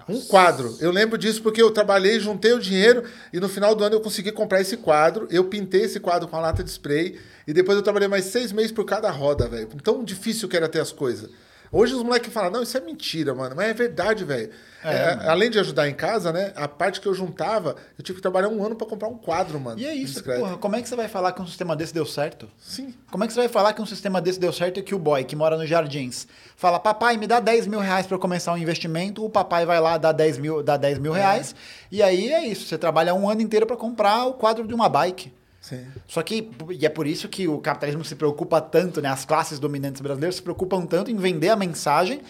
Um 0.08 0.20
quadro. 0.22 0.76
Eu 0.80 0.90
lembro 0.90 1.18
disso 1.18 1.42
porque 1.42 1.60
eu 1.60 1.70
trabalhei, 1.70 2.18
juntei 2.18 2.52
o 2.52 2.58
dinheiro 2.58 3.04
e 3.32 3.38
no 3.38 3.48
final 3.48 3.74
do 3.74 3.84
ano 3.84 3.96
eu 3.96 4.00
consegui 4.00 4.32
comprar 4.32 4.60
esse 4.60 4.76
quadro. 4.76 5.28
Eu 5.30 5.44
pintei 5.44 5.82
esse 5.82 6.00
quadro 6.00 6.26
com 6.26 6.36
a 6.36 6.40
lata 6.40 6.64
de 6.64 6.70
spray 6.70 7.18
e 7.46 7.52
depois 7.52 7.76
eu 7.76 7.82
trabalhei 7.82 8.08
mais 8.08 8.24
seis 8.24 8.50
meses 8.52 8.72
por 8.72 8.84
cada 8.84 9.10
roda, 9.10 9.46
velho. 9.48 9.68
Tão 9.82 10.02
difícil 10.02 10.48
que 10.48 10.56
era 10.56 10.68
ter 10.68 10.80
as 10.80 10.92
coisas. 10.92 11.28
Hoje 11.70 11.94
os 11.94 12.02
moleques 12.02 12.32
falam, 12.32 12.50
não, 12.50 12.62
isso 12.62 12.76
é 12.76 12.80
mentira, 12.80 13.34
mano. 13.34 13.54
Mas 13.54 13.68
é 13.68 13.74
verdade, 13.74 14.24
velho. 14.24 14.50
É, 14.82 15.28
além 15.28 15.50
de 15.50 15.58
ajudar 15.58 15.88
em 15.88 15.94
casa, 15.94 16.32
né? 16.32 16.52
A 16.54 16.68
parte 16.68 17.00
que 17.00 17.08
eu 17.08 17.12
juntava, 17.12 17.74
eu 17.98 18.04
tive 18.04 18.16
que 18.16 18.22
trabalhar 18.22 18.48
um 18.48 18.64
ano 18.64 18.76
pra 18.76 18.86
comprar 18.86 19.08
um 19.08 19.18
quadro, 19.18 19.58
mano. 19.58 19.78
E 19.78 19.84
é 19.84 19.92
isso, 19.92 20.14
Discreto. 20.14 20.40
porra. 20.40 20.56
Como 20.56 20.76
é 20.76 20.82
que 20.82 20.88
você 20.88 20.94
vai 20.94 21.08
falar 21.08 21.32
que 21.32 21.42
um 21.42 21.46
sistema 21.46 21.74
desse 21.74 21.92
deu 21.92 22.06
certo? 22.06 22.48
Sim. 22.58 22.94
Como 23.10 23.24
é 23.24 23.26
que 23.26 23.32
você 23.32 23.40
vai 23.40 23.48
falar 23.48 23.72
que 23.72 23.82
um 23.82 23.86
sistema 23.86 24.20
desse 24.20 24.38
deu 24.38 24.52
certo 24.52 24.78
e 24.78 24.82
que 24.82 24.94
o 24.94 24.98
boy 24.98 25.24
que 25.24 25.34
mora 25.34 25.56
nos 25.56 25.68
jardins 25.68 26.28
fala, 26.56 26.78
papai, 26.78 27.16
me 27.16 27.26
dá 27.26 27.40
10 27.40 27.66
mil 27.66 27.80
reais 27.80 28.06
pra 28.06 28.14
eu 28.14 28.20
começar 28.20 28.52
um 28.52 28.58
investimento, 28.58 29.24
o 29.24 29.28
papai 29.28 29.66
vai 29.66 29.80
lá, 29.80 29.98
dá 29.98 30.12
10 30.12 30.38
mil, 30.38 30.62
dá 30.62 30.76
10 30.76 30.98
mil 30.98 31.12
reais, 31.12 31.54
e 31.90 32.02
aí 32.02 32.32
é 32.32 32.44
isso, 32.46 32.66
você 32.66 32.78
trabalha 32.78 33.14
um 33.14 33.28
ano 33.28 33.40
inteiro 33.40 33.66
pra 33.66 33.76
comprar 33.76 34.26
o 34.26 34.34
quadro 34.34 34.66
de 34.66 34.74
uma 34.74 34.88
bike. 34.88 35.32
Sim. 35.68 35.84
Só 36.06 36.22
que, 36.22 36.50
e 36.70 36.86
é 36.86 36.88
por 36.88 37.06
isso 37.06 37.28
que 37.28 37.46
o 37.48 37.58
capitalismo 37.58 38.04
se 38.04 38.14
preocupa 38.14 38.60
tanto, 38.60 39.00
né? 39.02 39.08
As 39.08 39.24
classes 39.24 39.58
dominantes 39.58 40.00
brasileiras 40.00 40.36
se 40.36 40.42
preocupam 40.42 40.86
tanto 40.86 41.10
em 41.10 41.16
vender 41.16 41.48
a 41.50 41.56
mensagem 41.56 42.20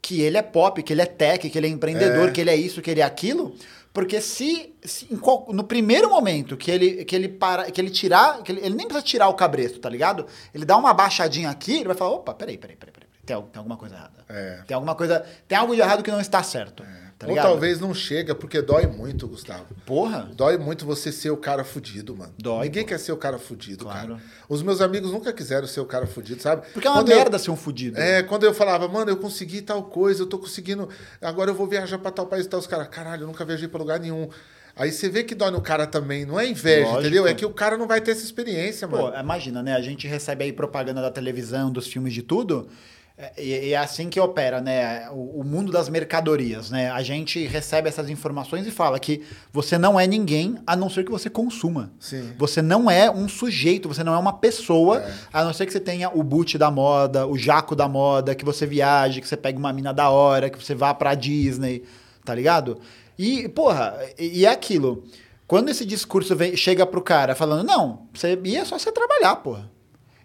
que 0.00 0.20
ele 0.20 0.36
é 0.36 0.42
pop, 0.42 0.82
que 0.82 0.92
ele 0.92 1.00
é 1.02 1.06
tech, 1.06 1.48
que 1.48 1.58
ele 1.58 1.66
é 1.66 1.70
empreendedor, 1.70 2.28
É. 2.28 2.30
que 2.30 2.40
ele 2.40 2.50
é 2.50 2.56
isso, 2.56 2.80
que 2.82 2.90
ele 2.90 3.00
é 3.00 3.04
aquilo. 3.04 3.54
Porque 3.92 4.20
se, 4.20 4.74
se 4.84 5.06
qual- 5.18 5.46
no 5.50 5.64
primeiro 5.64 6.10
momento 6.10 6.56
que 6.56 6.70
ele, 6.70 7.04
que 7.04 7.14
ele 7.14 7.28
para, 7.28 7.70
que 7.70 7.80
ele 7.80 7.90
tirar, 7.90 8.42
que 8.42 8.50
ele, 8.52 8.60
ele 8.60 8.74
nem 8.74 8.86
precisa 8.86 9.04
tirar 9.06 9.28
o 9.28 9.34
cabresto, 9.34 9.78
tá 9.78 9.88
ligado? 9.88 10.26
Ele 10.52 10.64
dá 10.64 10.76
uma 10.76 10.92
baixadinha 10.92 11.48
aqui, 11.48 11.76
ele 11.76 11.84
vai 11.86 11.96
falar, 11.96 12.10
opa, 12.10 12.34
peraí, 12.34 12.58
peraí, 12.58 12.76
peraí, 12.76 12.92
peraí. 12.92 13.08
Tem, 13.24 13.36
tem 13.36 13.58
alguma 13.58 13.76
coisa 13.76 13.94
errada. 13.94 14.24
É. 14.28 14.62
Tem 14.66 14.74
alguma 14.74 14.94
coisa, 14.94 15.24
tem 15.48 15.56
algo 15.56 15.74
de 15.74 15.80
errado 15.80 16.02
que 16.02 16.10
não 16.10 16.20
está 16.20 16.42
certo. 16.42 16.82
Tá 17.18 17.28
Ou 17.28 17.36
talvez 17.36 17.78
não 17.80 17.94
chega, 17.94 18.34
porque 18.34 18.60
dói 18.60 18.86
muito, 18.86 19.28
Gustavo. 19.28 19.66
Porra. 19.86 20.28
Dói 20.34 20.58
muito 20.58 20.84
você 20.84 21.12
ser 21.12 21.30
o 21.30 21.36
cara 21.36 21.62
fudido, 21.62 22.16
mano. 22.16 22.34
Dói, 22.36 22.64
Ninguém 22.66 22.82
pô. 22.82 22.88
quer 22.88 22.98
ser 22.98 23.12
o 23.12 23.16
cara 23.16 23.38
fudido, 23.38 23.84
Claro. 23.84 24.14
cara. 24.16 24.20
Os 24.48 24.62
meus 24.62 24.80
amigos 24.80 25.12
nunca 25.12 25.32
quiseram 25.32 25.66
ser 25.66 25.80
o 25.80 25.86
cara 25.86 26.06
fudido, 26.06 26.42
sabe? 26.42 26.66
Porque 26.72 26.86
é 26.88 26.90
uma 26.90 26.98
Quando 27.00 27.10
eu- 27.12 27.16
merda 27.16 27.38
ser 27.38 27.50
um 27.52 27.56
fudido. 27.56 27.98
É, 27.98 28.22
quando 28.24 28.44
eu 28.44 28.52
falava, 28.52 28.88
mano, 28.88 29.10
eu 29.10 29.16
consegui 29.16 29.62
tal 29.62 29.84
coisa, 29.84 30.22
eu 30.22 30.26
tô 30.26 30.38
conseguindo, 30.38 30.88
agora 31.22 31.50
eu 31.50 31.54
vou 31.54 31.66
viajar 31.68 31.98
pra 31.98 32.10
tal 32.10 32.26
país 32.26 32.46
e 32.46 32.48
tal, 32.48 32.58
os 32.58 32.66
caras, 32.66 32.88
caralho, 32.88 33.22
eu 33.22 33.26
nunca 33.28 33.44
viajei 33.44 33.68
pra 33.68 33.78
lugar 33.78 34.00
nenhum. 34.00 34.28
Aí 34.76 34.90
você 34.90 35.08
vê 35.08 35.22
que 35.22 35.36
dói 35.36 35.52
no 35.52 35.60
cara 35.60 35.86
também, 35.86 36.24
não 36.26 36.38
é 36.40 36.48
inveja, 36.48 36.86
Lógico. 36.86 37.00
entendeu? 37.02 37.26
É 37.28 37.32
que 37.34 37.46
o 37.46 37.50
cara 37.50 37.78
não 37.78 37.86
vai 37.86 38.00
ter 38.00 38.10
essa 38.10 38.24
experiência, 38.24 38.88
Pô, 38.88 38.96
mano. 39.02 39.16
imagina, 39.20 39.62
né? 39.62 39.72
A 39.72 39.80
gente 39.80 40.08
recebe 40.08 40.42
aí 40.42 40.52
propaganda 40.52 41.00
da 41.00 41.12
televisão, 41.12 41.70
dos 41.70 41.86
filmes, 41.86 42.12
de 42.12 42.22
tudo. 42.22 42.68
É, 43.16 43.32
E 43.42 43.72
é 43.72 43.76
assim 43.76 44.08
que 44.08 44.18
opera, 44.18 44.60
né? 44.60 45.08
O, 45.10 45.44
mundo 45.44 45.70
das 45.70 45.88
mercadorias, 45.88 46.70
né? 46.70 46.90
A 46.90 47.02
gente 47.02 47.46
recebe 47.46 47.88
essas 47.88 48.10
informações 48.10 48.66
e 48.66 48.70
fala 48.70 48.98
que 48.98 49.22
você 49.52 49.78
não 49.78 49.98
é 49.98 50.06
ninguém 50.06 50.56
a 50.66 50.74
não 50.74 50.90
ser 50.90 51.04
que 51.04 51.10
você 51.10 51.30
consuma. 51.30 51.92
Sim. 52.00 52.32
Você 52.38 52.60
não 52.60 52.90
é 52.90 53.10
um 53.10 53.28
sujeito, 53.28 53.88
você 53.88 54.02
não 54.02 54.14
é 54.14 54.18
uma 54.18 54.32
pessoa, 54.32 55.04
a 55.32 55.44
não 55.44 55.52
ser 55.52 55.66
que 55.66 55.72
você 55.72 55.80
tenha 55.80 56.10
o 56.10 56.22
boot 56.22 56.58
da 56.58 56.70
moda, 56.70 57.26
o 57.26 57.38
jaco 57.38 57.76
da 57.76 57.88
moda, 57.88 58.34
que 58.34 58.44
você 58.44 58.66
viaje, 58.66 59.20
que 59.20 59.28
você 59.28 59.36
pegue 59.36 59.58
uma 59.58 59.72
mina 59.72 59.92
da 59.94 60.10
hora, 60.10 60.50
que 60.50 60.62
você 60.62 60.74
vá 60.74 60.92
pra 60.92 61.14
Disney, 61.14 61.84
tá 62.24 62.34
ligado? 62.34 62.80
E, 63.18 63.48
porra, 63.48 63.96
e 64.18 64.44
é 64.44 64.50
aquilo. 64.50 65.04
Quando 65.46 65.68
esse 65.68 65.84
discurso 65.84 66.34
vem- 66.34 66.56
chega 66.56 66.84
pro 66.86 67.02
cara 67.02 67.34
falando, 67.34 67.64
não, 67.64 68.08
você, 68.12 68.36
é 68.56 68.64
só 68.64 68.78
você 68.78 68.90
trabalhar, 68.90 69.36
porra. 69.36 69.70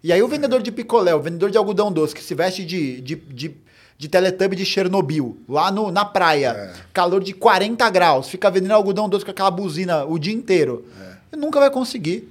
E 0.02 0.12
aí 0.12 0.22
o 0.22 0.28
vendedor 0.28 0.62
de 0.62 0.72
picolé, 0.72 1.14
o 1.14 1.20
vendedor 1.20 1.50
de 1.50 1.58
algodão 1.58 1.92
doce, 1.92 2.14
que 2.14 2.22
se 2.22 2.34
veste 2.34 2.64
de, 2.64 3.00
de, 3.00 3.16
de, 3.16 3.56
de 3.98 4.08
Teletubby 4.08 4.56
de 4.56 4.64
Chernobyl, 4.64 5.38
lá 5.48 5.70
no, 5.70 5.90
na 5.90 6.04
praia, 6.04 6.72
calor 6.92 7.22
de 7.22 7.34
40 7.34 7.88
graus, 7.90 8.28
fica 8.28 8.50
vendendo 8.50 8.72
algodão 8.72 9.08
doce 9.08 9.24
com 9.24 9.30
aquela 9.30 9.50
buzina 9.50 10.04
o 10.04 10.18
dia 10.18 10.32
inteiro, 10.32 10.86
nunca 11.36 11.60
vai 11.60 11.70
conseguir. 11.70 12.28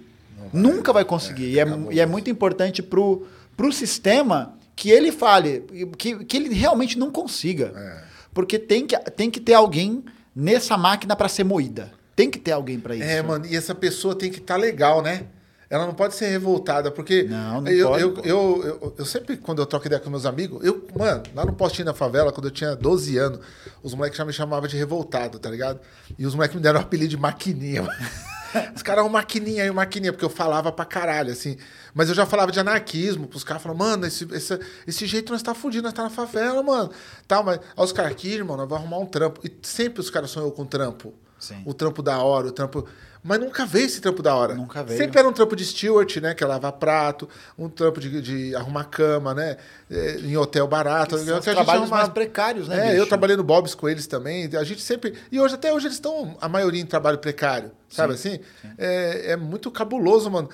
Nunca 0.51 0.91
vai 0.91 1.05
conseguir. 1.05 1.51
e, 1.51 1.59
é, 1.59 1.65
e 1.91 1.99
é 1.99 2.05
muito 2.05 2.29
importante 2.29 2.81
pro, 2.81 3.27
pro 3.55 3.71
sistema 3.71 4.55
que 4.75 4.89
ele 4.89 5.11
fale, 5.11 5.63
que, 5.97 6.23
que 6.23 6.37
ele 6.37 6.53
realmente 6.53 6.97
não 6.97 7.11
consiga. 7.11 7.73
É. 7.75 8.03
Porque 8.33 8.57
tem 8.57 8.87
que, 8.87 8.97
tem 9.11 9.29
que 9.29 9.39
ter 9.39 9.53
alguém 9.53 10.03
nessa 10.35 10.77
máquina 10.77 11.15
para 11.15 11.27
ser 11.27 11.43
moída. 11.43 11.91
Tem 12.15 12.31
que 12.31 12.39
ter 12.39 12.51
alguém 12.51 12.79
para 12.79 12.95
isso. 12.95 13.03
É, 13.03 13.21
mano, 13.21 13.45
e 13.45 13.55
essa 13.55 13.75
pessoa 13.75 14.15
tem 14.15 14.31
que 14.31 14.39
estar 14.39 14.55
legal, 14.55 15.01
né? 15.01 15.25
Ela 15.69 15.85
não 15.85 15.93
pode 15.93 16.15
ser 16.15 16.27
revoltada, 16.27 16.89
porque 16.89 17.23
Não, 17.23 17.61
não 17.61 17.71
eu, 17.71 17.87
pode, 17.89 18.03
eu, 18.03 18.15
eu, 18.23 18.63
eu, 18.63 18.95
eu 18.97 19.05
sempre, 19.05 19.37
quando 19.37 19.61
eu 19.61 19.67
troco 19.67 19.85
ideia 19.85 20.01
com 20.01 20.09
meus 20.09 20.25
amigos, 20.25 20.65
eu, 20.65 20.87
mano, 20.97 21.21
lá 21.35 21.45
no 21.45 21.53
postinho 21.53 21.85
da 21.85 21.93
favela, 21.93 22.31
quando 22.31 22.47
eu 22.47 22.51
tinha 22.51 22.75
12 22.75 23.17
anos, 23.17 23.39
os 23.83 23.93
moleques 23.93 24.17
já 24.17 24.25
me 24.25 24.33
chamavam 24.33 24.67
de 24.67 24.75
revoltado, 24.75 25.37
tá 25.37 25.49
ligado? 25.49 25.79
E 26.17 26.25
os 26.25 26.33
moleques 26.33 26.55
me 26.55 26.61
deram 26.61 26.79
o 26.79 26.83
apelido 26.83 27.09
de 27.09 27.17
maquininha. 27.17 27.87
Os 28.75 28.81
caras, 28.81 29.03
uma 29.03 29.11
maquininha 29.11 29.61
aí, 29.61 29.69
uma 29.69 29.81
maquininha, 29.83 30.11
porque 30.11 30.25
eu 30.25 30.29
falava 30.29 30.71
pra 30.71 30.83
caralho, 30.83 31.31
assim. 31.31 31.55
Mas 31.93 32.09
eu 32.09 32.15
já 32.15 32.25
falava 32.25 32.51
de 32.51 32.59
anarquismo, 32.59 33.27
pros 33.27 33.43
caras 33.43 33.61
falavam, 33.61 33.85
mano, 33.85 34.07
esse, 34.07 34.27
esse, 34.33 34.59
esse 34.87 35.05
jeito 35.05 35.31
nós 35.31 35.43
tá 35.43 35.53
fudido, 35.53 35.83
nós 35.83 35.93
tá 35.93 36.01
na 36.01 36.09
favela, 36.09 36.63
mano. 36.63 36.89
Tal, 37.27 37.43
mas 37.43 37.59
aí 37.59 37.83
os 37.83 37.91
caras 37.91 38.11
aqui, 38.11 38.33
irmão, 38.33 38.57
nós 38.57 38.67
vamos 38.67 38.83
arrumar 38.83 38.97
um 38.97 39.05
trampo. 39.05 39.39
E 39.43 39.55
sempre 39.61 39.99
os 39.99 40.09
caras 40.09 40.31
sonham 40.31 40.49
com 40.49 40.65
trampo. 40.65 41.13
Sim. 41.39 41.61
O 41.63 41.75
trampo 41.75 42.01
da 42.01 42.17
hora, 42.23 42.47
o 42.47 42.51
trampo. 42.51 42.85
Mas 43.21 43.39
nunca 43.39 43.65
veio 43.65 43.85
esse 43.85 43.99
trampo 43.99 44.23
da 44.23 44.33
hora. 44.33 44.55
Nunca 44.55 44.81
veio. 44.81 44.97
Sempre 44.97 45.19
era 45.19 45.27
um 45.27 45.33
trampo 45.33 45.55
de 45.55 45.65
steward, 45.65 46.21
né? 46.21 46.33
Que 46.33 46.43
é 46.43 46.47
lavar 46.47 46.71
prato, 46.73 47.27
um 47.57 47.67
trampo 47.67 47.99
de, 47.99 48.21
de 48.21 48.55
arrumar 48.55 48.85
cama, 48.85 49.33
né? 49.33 49.57
é, 49.91 50.19
Em 50.21 50.37
hotel 50.37 50.67
barato. 50.67 51.17
São 51.17 51.25
Que 51.25 51.31
a 51.31 51.35
gente 51.35 51.43
trabalhos 51.65 51.89
mais 51.89 52.07
precários, 52.09 52.67
né, 52.69 52.77
É, 52.77 52.83
bicho? 52.91 52.95
eu 53.01 53.07
trabalhei 53.07 53.35
no 53.35 53.43
Bob's 53.43 53.75
com 53.75 53.89
eles 53.89 54.07
também. 54.07 54.49
A 54.55 54.63
gente 54.63 54.81
sempre. 54.81 55.13
E 55.31 55.39
hoje, 55.39 55.55
até 55.55 55.73
hoje, 55.73 55.87
eles 55.87 55.95
estão, 55.97 56.37
a 56.39 56.47
maioria, 56.47 56.81
em 56.81 56.85
trabalho 56.85 57.17
precário. 57.17 57.71
Sabe 57.89 58.13
assim? 58.13 58.39
É, 58.77 59.31
é 59.31 59.35
muito 59.35 59.69
cabuloso, 59.69 60.29
mano. 60.31 60.49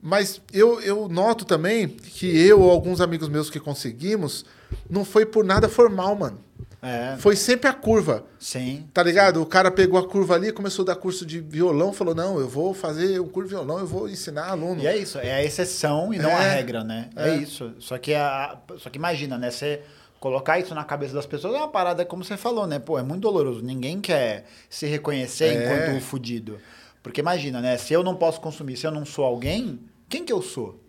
Mas 0.00 0.40
eu, 0.52 0.80
eu 0.80 1.08
noto 1.08 1.44
também 1.44 1.86
que 1.88 2.26
eu 2.44 2.60
ou 2.60 2.70
alguns 2.72 3.00
amigos 3.00 3.28
meus 3.28 3.48
que 3.48 3.60
conseguimos, 3.60 4.44
não 4.90 5.04
foi 5.04 5.24
por 5.24 5.44
nada 5.44 5.68
formal, 5.68 6.16
mano. 6.16 6.40
É, 6.82 7.16
Foi 7.18 7.36
sempre 7.36 7.68
a 7.68 7.72
curva. 7.72 8.24
sim. 8.40 8.88
Tá 8.92 9.02
ligado? 9.04 9.40
O 9.40 9.46
cara 9.46 9.70
pegou 9.70 9.98
a 10.00 10.08
curva 10.08 10.34
ali, 10.34 10.50
começou 10.52 10.82
a 10.82 10.86
dar 10.86 10.96
curso 10.96 11.24
de 11.24 11.38
violão, 11.40 11.92
falou: 11.92 12.12
não, 12.12 12.40
eu 12.40 12.48
vou 12.48 12.74
fazer 12.74 13.20
um 13.20 13.28
curso 13.28 13.50
de 13.50 13.54
violão, 13.54 13.78
eu 13.78 13.86
vou 13.86 14.08
ensinar 14.08 14.48
aluno. 14.48 14.82
E 14.82 14.86
é 14.88 14.96
isso, 14.96 15.16
é 15.18 15.32
a 15.32 15.44
exceção 15.44 16.12
e 16.12 16.18
não 16.18 16.36
a 16.36 16.42
É, 16.42 16.54
regra, 16.56 16.82
né? 16.82 17.08
É, 17.14 17.28
é. 17.28 17.36
isso. 17.36 17.72
Só 17.78 17.96
que, 17.98 18.12
a, 18.14 18.58
só 18.78 18.90
que 18.90 18.98
imagina, 18.98 19.38
né? 19.38 19.50
Você 19.52 19.80
colocar 20.18 20.58
isso 20.58 20.74
na 20.74 20.82
cabeça 20.82 21.14
das 21.14 21.24
pessoas 21.26 21.54
é 21.54 21.58
uma 21.58 21.68
parada, 21.68 22.04
como 22.04 22.24
você 22.24 22.36
falou, 22.36 22.66
né? 22.66 22.80
Pô, 22.80 22.98
é 22.98 23.02
muito 23.04 23.20
doloroso. 23.22 23.62
Ninguém 23.62 24.00
quer 24.00 24.46
se 24.68 24.86
reconhecer 24.86 25.54
É. 25.56 25.64
enquanto 25.86 26.00
fudido. 26.00 26.58
Porque 27.00 27.20
imagina, 27.20 27.60
né? 27.60 27.76
Se 27.78 27.92
eu 27.92 28.02
não 28.02 28.16
posso 28.16 28.40
consumir, 28.40 28.76
se 28.76 28.86
eu 28.86 28.90
não 28.90 29.04
sou 29.04 29.24
alguém, 29.24 29.78
quem 30.08 30.24
que 30.24 30.32
eu 30.32 30.42
sou? 30.42 30.81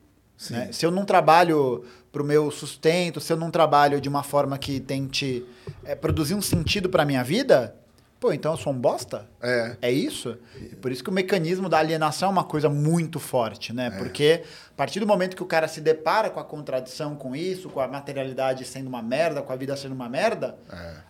Né? 0.51 0.69
Se 0.71 0.85
eu 0.85 0.91
não 0.91 1.05
trabalho 1.05 1.83
pro 2.11 2.23
meu 2.23 2.51
sustento, 2.51 3.19
se 3.19 3.31
eu 3.31 3.37
não 3.37 3.51
trabalho 3.51 4.01
de 4.01 4.09
uma 4.09 4.23
forma 4.23 4.57
que 4.57 4.79
tente 4.79 5.45
é, 5.83 5.95
produzir 5.95 6.35
um 6.35 6.41
sentido 6.41 6.89
pra 6.89 7.05
minha 7.05 7.23
vida, 7.23 7.75
pô, 8.23 8.31
então 8.31 8.53
eu 8.53 8.57
sou 8.57 8.71
um 8.71 8.77
bosta? 8.77 9.25
É. 9.41 9.75
É 9.81 9.91
isso? 9.91 10.37
E 10.55 10.75
Por 10.77 10.93
isso 10.93 11.03
que 11.03 11.09
o 11.09 11.13
mecanismo 11.13 11.67
da 11.67 11.77
alienação 11.77 12.29
é 12.29 12.31
uma 12.31 12.45
coisa 12.45 12.69
muito 12.69 13.19
forte, 13.19 13.73
né? 13.73 13.91
Porque 13.97 14.43
a 14.73 14.75
partir 14.77 15.01
do 15.01 15.05
momento 15.05 15.35
que 15.35 15.43
o 15.43 15.45
cara 15.45 15.67
se 15.67 15.81
depara 15.81 16.29
com 16.29 16.39
a 16.39 16.43
contradição 16.45 17.15
com 17.17 17.35
isso, 17.35 17.67
com 17.69 17.81
a 17.81 17.87
materialidade 17.87 18.63
sendo 18.63 18.87
uma 18.87 19.01
merda, 19.01 19.41
com 19.41 19.51
a 19.51 19.57
vida 19.57 19.75
sendo 19.75 19.91
uma 19.93 20.07
merda, 20.07 20.55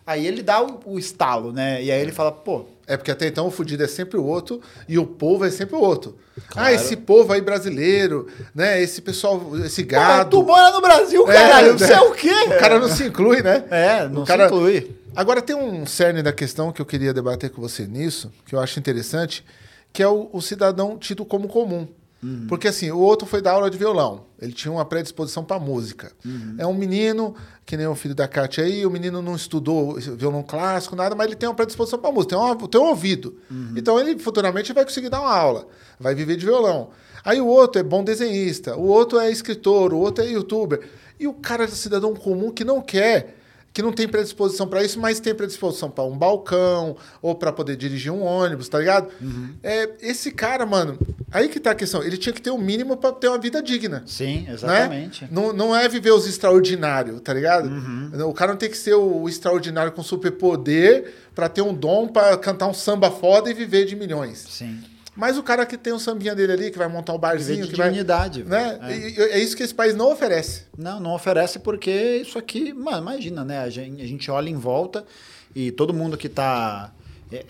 aí 0.04 0.26
ele 0.26 0.42
dá 0.42 0.60
o, 0.60 0.80
o 0.86 0.98
estalo, 0.98 1.52
né? 1.52 1.80
E 1.80 1.92
aí 1.92 2.00
ele 2.00 2.10
fala, 2.10 2.32
pô, 2.32 2.66
É 2.84 2.96
porque 2.96 3.12
até 3.12 3.28
então 3.28 3.46
o 3.46 3.50
fudido 3.52 3.84
é 3.84 3.86
sempre 3.86 4.18
o 4.18 4.24
outro 4.24 4.60
e 4.88 4.98
o 4.98 5.06
povo 5.06 5.44
é 5.44 5.50
sempre 5.52 5.76
o 5.76 5.80
outro. 5.80 6.18
Ah, 6.56 6.72
esse 6.72 6.96
povo 6.96 7.32
aí 7.32 7.40
brasileiro, 7.40 8.26
né? 8.52 8.82
Esse 8.82 9.00
pessoal, 9.00 9.40
esse 9.64 9.84
"Pô, 9.84 9.90
gado. 9.90 10.30
tu 10.30 10.42
mora 10.44 10.72
no 10.72 10.80
Brasil, 10.80 11.22
É, 11.30 11.32
caralho, 11.32 11.72
né? 11.74 11.78
você 11.78 11.92
é 11.92 12.00
o 12.00 12.10
quê? 12.12 12.34
O 12.48 12.58
cara 12.58 12.80
não 12.80 12.88
se 12.88 13.04
inclui, 13.04 13.40
né? 13.40 13.64
É, 13.70 14.08
não 14.08 14.24
cara- 14.24 14.48
se 14.48 14.54
inclui. 14.54 15.03
Agora 15.16 15.42
tem 15.42 15.54
um 15.54 15.86
cerne 15.86 16.22
da 16.22 16.32
questão 16.32 16.72
que 16.72 16.80
eu 16.80 16.86
queria 16.86 17.12
debater 17.12 17.50
com 17.50 17.60
você 17.60 17.86
nisso, 17.86 18.32
que 18.46 18.54
eu 18.54 18.60
acho 18.60 18.78
interessante, 18.78 19.44
que 19.92 20.02
é 20.02 20.08
o, 20.08 20.28
o 20.32 20.40
cidadão 20.40 20.98
tido 20.98 21.24
como 21.24 21.48
comum. 21.48 21.86
Uhum. 22.24 22.46
Porque 22.48 22.66
assim, 22.66 22.90
o 22.90 22.98
outro 22.98 23.26
foi 23.26 23.42
dar 23.42 23.52
aula 23.52 23.70
de 23.70 23.76
violão. 23.76 24.24
Ele 24.40 24.52
tinha 24.52 24.72
uma 24.72 24.84
predisposição 24.84 25.44
para 25.44 25.60
música. 25.60 26.10
Uhum. 26.24 26.56
É 26.56 26.66
um 26.66 26.72
menino, 26.72 27.34
que 27.66 27.76
nem 27.76 27.86
o 27.86 27.94
filho 27.94 28.14
da 28.14 28.26
Kátia 28.26 28.64
aí, 28.64 28.86
o 28.86 28.90
menino 28.90 29.20
não 29.20 29.36
estudou 29.36 29.94
violão 30.00 30.42
clássico, 30.42 30.96
nada, 30.96 31.14
mas 31.14 31.26
ele 31.26 31.36
tem 31.36 31.48
uma 31.48 31.54
predisposição 31.54 31.98
para 31.98 32.10
música, 32.10 32.34
tem 32.34 32.38
um, 32.38 32.56
tem 32.66 32.80
um 32.80 32.84
ouvido. 32.84 33.36
Uhum. 33.50 33.74
Então 33.76 34.00
ele 34.00 34.18
futuramente 34.18 34.72
vai 34.72 34.84
conseguir 34.84 35.10
dar 35.10 35.20
uma 35.20 35.36
aula, 35.36 35.68
vai 36.00 36.14
viver 36.14 36.36
de 36.36 36.46
violão. 36.46 36.90
Aí 37.22 37.40
o 37.40 37.46
outro 37.46 37.80
é 37.80 37.82
bom 37.82 38.02
desenhista, 38.02 38.76
o 38.76 38.86
outro 38.86 39.18
é 39.18 39.30
escritor, 39.30 39.92
o 39.92 39.98
outro 39.98 40.24
é 40.24 40.28
youtuber. 40.28 40.80
E 41.20 41.26
o 41.26 41.34
cara 41.34 41.64
é 41.64 41.68
cidadão 41.68 42.14
comum 42.14 42.50
que 42.50 42.64
não 42.64 42.80
quer 42.80 43.36
que 43.74 43.82
não 43.82 43.92
tem 43.92 44.06
predisposição 44.06 44.68
para 44.68 44.84
isso, 44.84 45.00
mas 45.00 45.18
tem 45.18 45.34
predisposição 45.34 45.90
para 45.90 46.04
um 46.04 46.16
balcão 46.16 46.96
ou 47.20 47.34
para 47.34 47.52
poder 47.52 47.74
dirigir 47.74 48.12
um 48.12 48.22
ônibus, 48.22 48.68
tá 48.68 48.78
ligado? 48.78 49.08
Uhum. 49.20 49.50
É, 49.64 49.90
esse 50.00 50.30
cara, 50.30 50.64
mano, 50.64 50.96
aí 51.32 51.48
que 51.48 51.58
tá 51.58 51.72
a 51.72 51.74
questão. 51.74 52.00
Ele 52.00 52.16
tinha 52.16 52.32
que 52.32 52.40
ter 52.40 52.50
o 52.50 52.56
mínimo 52.56 52.96
para 52.96 53.10
ter 53.12 53.26
uma 53.26 53.38
vida 53.38 53.60
digna. 53.60 54.04
Sim, 54.06 54.42
Né? 54.42 54.52
exatamente. 54.52 55.28
Não, 55.28 55.52
não 55.52 55.74
é 55.76 55.88
viver 55.88 56.12
os 56.12 56.24
extraordinários, 56.24 57.20
tá 57.20 57.34
ligado? 57.34 57.68
Uhum. 57.68 58.28
O 58.28 58.32
cara 58.32 58.52
não 58.52 58.58
tem 58.58 58.70
que 58.70 58.78
ser 58.78 58.94
o, 58.94 59.22
o 59.22 59.28
extraordinário 59.28 59.90
com 59.90 60.04
superpoder 60.04 61.12
para 61.34 61.48
ter 61.48 61.62
um 61.62 61.74
dom 61.74 62.06
para 62.06 62.36
cantar 62.38 62.68
um 62.68 62.74
samba 62.74 63.10
foda 63.10 63.50
e 63.50 63.54
viver 63.54 63.86
de 63.86 63.96
milhões. 63.96 64.38
Sim. 64.48 64.80
Mas 65.16 65.38
o 65.38 65.42
cara 65.42 65.64
que 65.64 65.76
tem 65.78 65.92
um 65.92 65.98
sambinha 65.98 66.34
dele 66.34 66.52
ali, 66.52 66.70
que 66.70 66.78
vai 66.78 66.88
montar 66.88 67.12
um 67.12 67.18
barzinho, 67.18 67.68
que 67.68 67.76
vai. 67.76 67.88
dignidade, 67.88 68.42
Né? 68.42 68.78
é. 68.82 69.22
É 69.34 69.38
isso 69.38 69.56
que 69.56 69.62
esse 69.62 69.74
país 69.74 69.94
não 69.94 70.12
oferece. 70.12 70.62
Não, 70.76 70.98
não 70.98 71.14
oferece 71.14 71.58
porque 71.60 72.16
isso 72.16 72.36
aqui, 72.38 72.72
mano, 72.72 72.98
imagina, 72.98 73.44
né? 73.44 73.60
A 73.60 73.70
gente, 73.70 74.02
a 74.02 74.06
gente 74.06 74.30
olha 74.30 74.50
em 74.50 74.56
volta 74.56 75.04
e 75.54 75.70
todo 75.70 75.94
mundo 75.94 76.16
que 76.16 76.26
está 76.26 76.92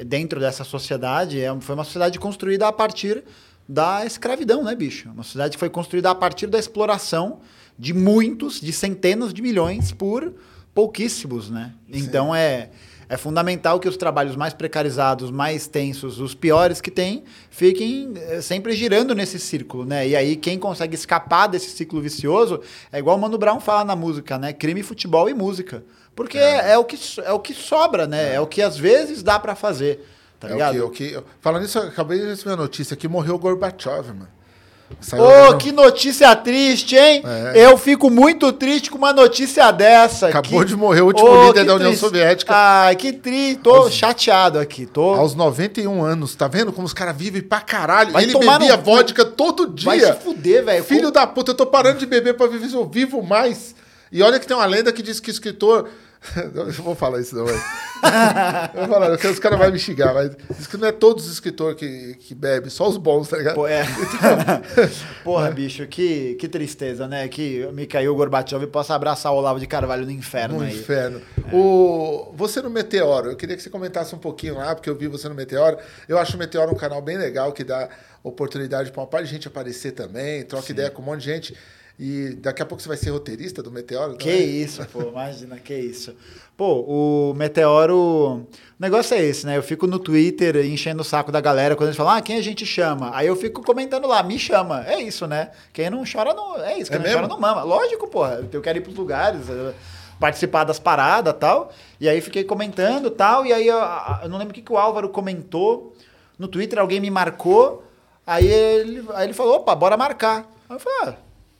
dentro 0.04 0.38
dessa 0.40 0.64
sociedade 0.64 1.40
é, 1.40 1.54
foi 1.60 1.74
uma 1.74 1.84
sociedade 1.84 2.18
construída 2.18 2.68
a 2.68 2.72
partir 2.72 3.22
da 3.68 4.04
escravidão, 4.04 4.62
né, 4.62 4.74
bicho? 4.74 5.08
Uma 5.10 5.22
sociedade 5.22 5.52
que 5.56 5.58
foi 5.60 5.70
construída 5.70 6.10
a 6.10 6.14
partir 6.14 6.46
da 6.46 6.58
exploração 6.58 7.40
de 7.78 7.92
muitos, 7.94 8.60
de 8.60 8.72
centenas 8.72 9.32
de 9.32 9.40
milhões 9.42 9.90
por 9.90 10.32
pouquíssimos, 10.74 11.50
né? 11.50 11.72
Então 11.88 12.34
é, 12.34 12.70
é 13.14 13.16
fundamental 13.16 13.78
que 13.78 13.88
os 13.88 13.96
trabalhos 13.96 14.34
mais 14.34 14.52
precarizados, 14.52 15.30
mais 15.30 15.68
tensos, 15.68 16.18
os 16.18 16.34
piores 16.34 16.80
que 16.80 16.90
tem, 16.90 17.22
fiquem 17.48 18.12
eh, 18.16 18.40
sempre 18.40 18.72
girando 18.72 19.14
nesse 19.14 19.38
círculo, 19.38 19.84
né? 19.84 20.08
E 20.08 20.16
aí 20.16 20.34
quem 20.34 20.58
consegue 20.58 20.96
escapar 20.96 21.46
desse 21.46 21.70
ciclo 21.70 22.00
vicioso 22.00 22.60
é 22.90 22.98
igual 22.98 23.16
o 23.16 23.20
Mano 23.20 23.38
Brown 23.38 23.60
fala 23.60 23.84
na 23.84 23.94
música, 23.94 24.36
né? 24.36 24.52
Crime, 24.52 24.82
futebol 24.82 25.28
e 25.28 25.34
música. 25.34 25.84
Porque 26.16 26.38
é, 26.38 26.76
o, 26.76 26.84
que, 26.84 26.98
é 27.20 27.32
o 27.32 27.38
que 27.38 27.54
sobra, 27.54 28.06
né? 28.06 28.34
É, 28.34 28.40
o 28.40 28.46
que 28.48 28.60
às 28.60 28.76
vezes 28.76 29.22
dá 29.22 29.38
pra 29.38 29.54
fazer, 29.54 30.04
tá 30.40 30.48
É 30.48 30.52
ligado? 30.52 30.84
o 30.84 30.90
que, 30.90 31.16
o 31.16 31.22
que... 31.22 31.28
Falando 31.40 31.62
nisso, 31.62 31.78
acabei 31.78 32.18
de 32.18 32.26
receber 32.26 32.54
a 32.54 32.56
notícia 32.56 32.96
que 32.96 33.06
morreu 33.06 33.36
o 33.36 33.38
Gorbachev, 33.38 34.08
mano. 34.08 34.28
Saiu 35.00 35.22
Ô, 35.22 35.26
agora- 35.28 35.58
que 35.58 35.70
notícia 35.72 36.34
triste, 36.36 36.96
hein? 36.96 37.22
É. 37.54 37.66
Eu 37.66 37.76
fico 37.76 38.08
muito 38.10 38.50
triste 38.52 38.90
com 38.90 38.96
uma 38.98 39.12
notícia 39.12 39.70
dessa. 39.70 40.28
Acabou 40.28 40.60
Que- 40.60 40.66
de 40.66 40.76
morrer 40.76 41.02
o 41.02 41.06
último 41.06 41.28
Ô, 41.28 41.46
líder 41.48 41.64
da 41.64 41.74
União 41.74 41.88
triste. 41.90 42.00
Soviética. 42.00 42.52
Ai, 42.54 42.96
que 42.96 43.12
triste. 43.12 43.60
Tô 43.62 43.90
chateado 43.90 44.58
aqui. 44.58 44.86
Tô... 44.86 45.14
Aos 45.14 45.34
91 45.34 46.02
anos, 46.02 46.34
tá 46.34 46.48
vendo 46.48 46.72
como 46.72 46.86
os 46.86 46.92
caras 46.94 47.16
vivem 47.16 47.42
pra 47.42 47.60
caralho? 47.60 48.12
Vai 48.12 48.24
Ele 48.24 48.32
bebia 48.38 48.76
no 48.76 48.82
vodka 48.82 49.24
todo 49.24 49.66
dia. 49.68 49.84
Vai 49.86 50.00
se 50.00 50.12
fuder, 50.14 50.64
velho. 50.64 50.84
Filho 50.84 51.10
da 51.10 51.26
puta, 51.26 51.50
eu 51.50 51.54
tô 51.54 51.66
parando 51.66 51.98
de 51.98 52.06
beber 52.06 52.34
pra 52.34 52.46
viver 52.46 52.68
se 52.68 52.74
eu 52.74 52.86
vivo 52.86 53.22
mais. 53.22 53.74
E 54.12 54.22
olha 54.22 54.38
que 54.38 54.46
tem 54.46 54.56
uma 54.56 54.66
lenda 54.66 54.92
que 54.92 55.02
diz 55.02 55.18
que 55.20 55.30
escritor. 55.30 55.88
Eu 56.54 56.70
vou 56.72 56.94
falar 56.94 57.20
isso 57.20 57.34
não, 57.36 57.44
velho. 57.46 57.60
Eu 58.74 58.86
vou 58.86 58.88
falar, 58.88 59.12
os 59.12 59.38
caras 59.38 59.58
vão 59.58 59.70
me 59.70 59.78
xingar, 59.78 60.12
mas 60.14 60.30
diz 60.56 60.66
que 60.66 60.76
não 60.76 60.88
é 60.88 60.92
todos 60.92 61.26
os 61.26 61.32
escritores 61.32 61.78
que, 61.78 62.14
que 62.14 62.34
bebem, 62.34 62.68
só 62.70 62.88
os 62.88 62.96
bons, 62.96 63.28
tá 63.28 63.36
ligado? 63.36 63.54
Pô, 63.54 63.66
é. 63.66 63.84
Porra, 65.22 65.50
bicho, 65.50 65.86
que, 65.86 66.34
que 66.34 66.48
tristeza, 66.48 67.06
né? 67.06 67.28
Que 67.28 67.66
Mikhail 67.72 68.14
Gorbachev 68.14 68.66
possa 68.66 68.94
abraçar 68.94 69.32
o 69.32 69.36
Olavo 69.36 69.58
de 69.60 69.66
Carvalho 69.66 70.04
no 70.04 70.10
inferno 70.10 70.58
No 70.58 70.64
aí. 70.64 70.74
inferno. 70.74 71.20
O, 71.52 72.32
você 72.34 72.60
no 72.60 72.70
Meteoro, 72.70 73.30
eu 73.30 73.36
queria 73.36 73.56
que 73.56 73.62
você 73.62 73.70
comentasse 73.70 74.14
um 74.14 74.18
pouquinho 74.18 74.56
lá, 74.56 74.74
porque 74.74 74.88
eu 74.90 74.94
vi 74.96 75.08
você 75.08 75.28
no 75.28 75.34
Meteoro. 75.34 75.78
Eu 76.08 76.18
acho 76.18 76.36
o 76.36 76.38
Meteoro 76.38 76.72
um 76.72 76.76
canal 76.76 77.00
bem 77.00 77.16
legal, 77.16 77.52
que 77.52 77.64
dá 77.64 77.88
oportunidade 78.22 78.90
para 78.90 79.00
uma 79.00 79.06
parte 79.06 79.26
de 79.26 79.32
gente 79.32 79.48
aparecer 79.48 79.92
também, 79.92 80.42
troca 80.44 80.70
ideia 80.72 80.90
com 80.90 81.02
um 81.02 81.04
monte 81.04 81.20
de 81.20 81.26
gente. 81.26 81.56
E 81.98 82.30
daqui 82.40 82.60
a 82.60 82.66
pouco 82.66 82.82
você 82.82 82.88
vai 82.88 82.96
ser 82.96 83.10
roteirista 83.10 83.62
do 83.62 83.70
Meteoro? 83.70 84.16
Que 84.16 84.28
também? 84.30 84.62
isso, 84.62 84.84
pô, 84.86 85.02
imagina, 85.10 85.56
que 85.58 85.74
isso. 85.74 86.14
Pô, 86.56 86.80
o 86.80 87.34
Meteoro. 87.34 87.96
O 87.96 88.46
negócio 88.80 89.14
é 89.16 89.22
esse, 89.22 89.46
né? 89.46 89.56
Eu 89.56 89.62
fico 89.62 89.86
no 89.86 89.98
Twitter 90.00 90.56
enchendo 90.66 91.02
o 91.02 91.04
saco 91.04 91.30
da 91.30 91.40
galera 91.40 91.76
quando 91.76 91.88
eles 91.88 91.96
falam, 91.96 92.14
ah, 92.14 92.20
quem 92.22 92.36
a 92.36 92.42
gente 92.42 92.66
chama? 92.66 93.10
Aí 93.14 93.26
eu 93.28 93.36
fico 93.36 93.62
comentando 93.62 94.08
lá, 94.08 94.22
me 94.24 94.38
chama. 94.38 94.84
É 94.86 95.00
isso, 95.00 95.26
né? 95.28 95.50
Quem 95.72 95.88
não 95.88 96.02
chora 96.04 96.34
não. 96.34 96.56
É 96.60 96.76
isso, 96.78 96.90
quem 96.90 96.96
É 96.96 96.98
não 96.98 97.04
mesmo? 97.06 97.20
chora 97.20 97.28
não 97.28 97.40
mama. 97.40 97.62
Lógico, 97.62 98.08
porra. 98.08 98.44
Eu 98.52 98.60
quero 98.60 98.78
ir 98.78 98.80
pros 98.80 98.96
lugares, 98.96 99.48
eh, 99.48 99.72
participar 100.18 100.64
das 100.64 100.80
paradas 100.80 101.32
e 101.32 101.36
tal. 101.36 101.72
E 102.00 102.08
aí 102.08 102.20
fiquei 102.20 102.42
comentando 102.42 103.06
e 103.06 103.10
tal. 103.12 103.46
E 103.46 103.52
aí 103.52 103.66
eu, 103.68 103.78
eu 104.22 104.28
não 104.28 104.38
lembro 104.38 104.50
o 104.50 104.54
que, 104.54 104.62
que 104.62 104.72
o 104.72 104.76
Álvaro 104.78 105.08
comentou. 105.08 105.94
No 106.36 106.48
Twitter 106.48 106.78
alguém 106.80 106.98
me 107.00 107.10
marcou. 107.10 107.84
Aí 108.26 108.46
ele, 108.46 109.04
aí 109.14 109.26
ele 109.26 109.32
falou, 109.34 109.56
opa, 109.56 109.74
bora 109.76 109.96
marcar. 109.96 110.50
Aí 110.68 110.76
eu 110.76 110.80
falei, 110.80 110.98
ah, 111.02 111.14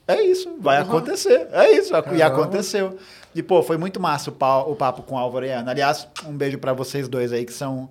é 0.07 0.21
isso, 0.21 0.55
vai 0.59 0.77
acontecer. 0.77 1.47
É 1.51 1.71
isso, 1.71 1.91
e 2.13 2.21
aconteceu. 2.21 2.97
E, 3.33 3.43
pô, 3.43 3.61
foi 3.63 3.77
muito 3.77 3.99
massa 3.99 4.29
o, 4.29 4.33
pau- 4.33 4.71
o 4.71 4.75
papo 4.75 5.01
com 5.03 5.15
o 5.15 5.17
Álvaro 5.17 5.45
e 5.45 5.51
a 5.51 5.59
Ana. 5.59 5.71
Aliás, 5.71 6.07
um 6.25 6.31
beijo 6.31 6.57
pra 6.57 6.73
vocês 6.73 7.07
dois 7.07 7.33
aí, 7.33 7.43
que 7.45 7.51
são 7.53 7.89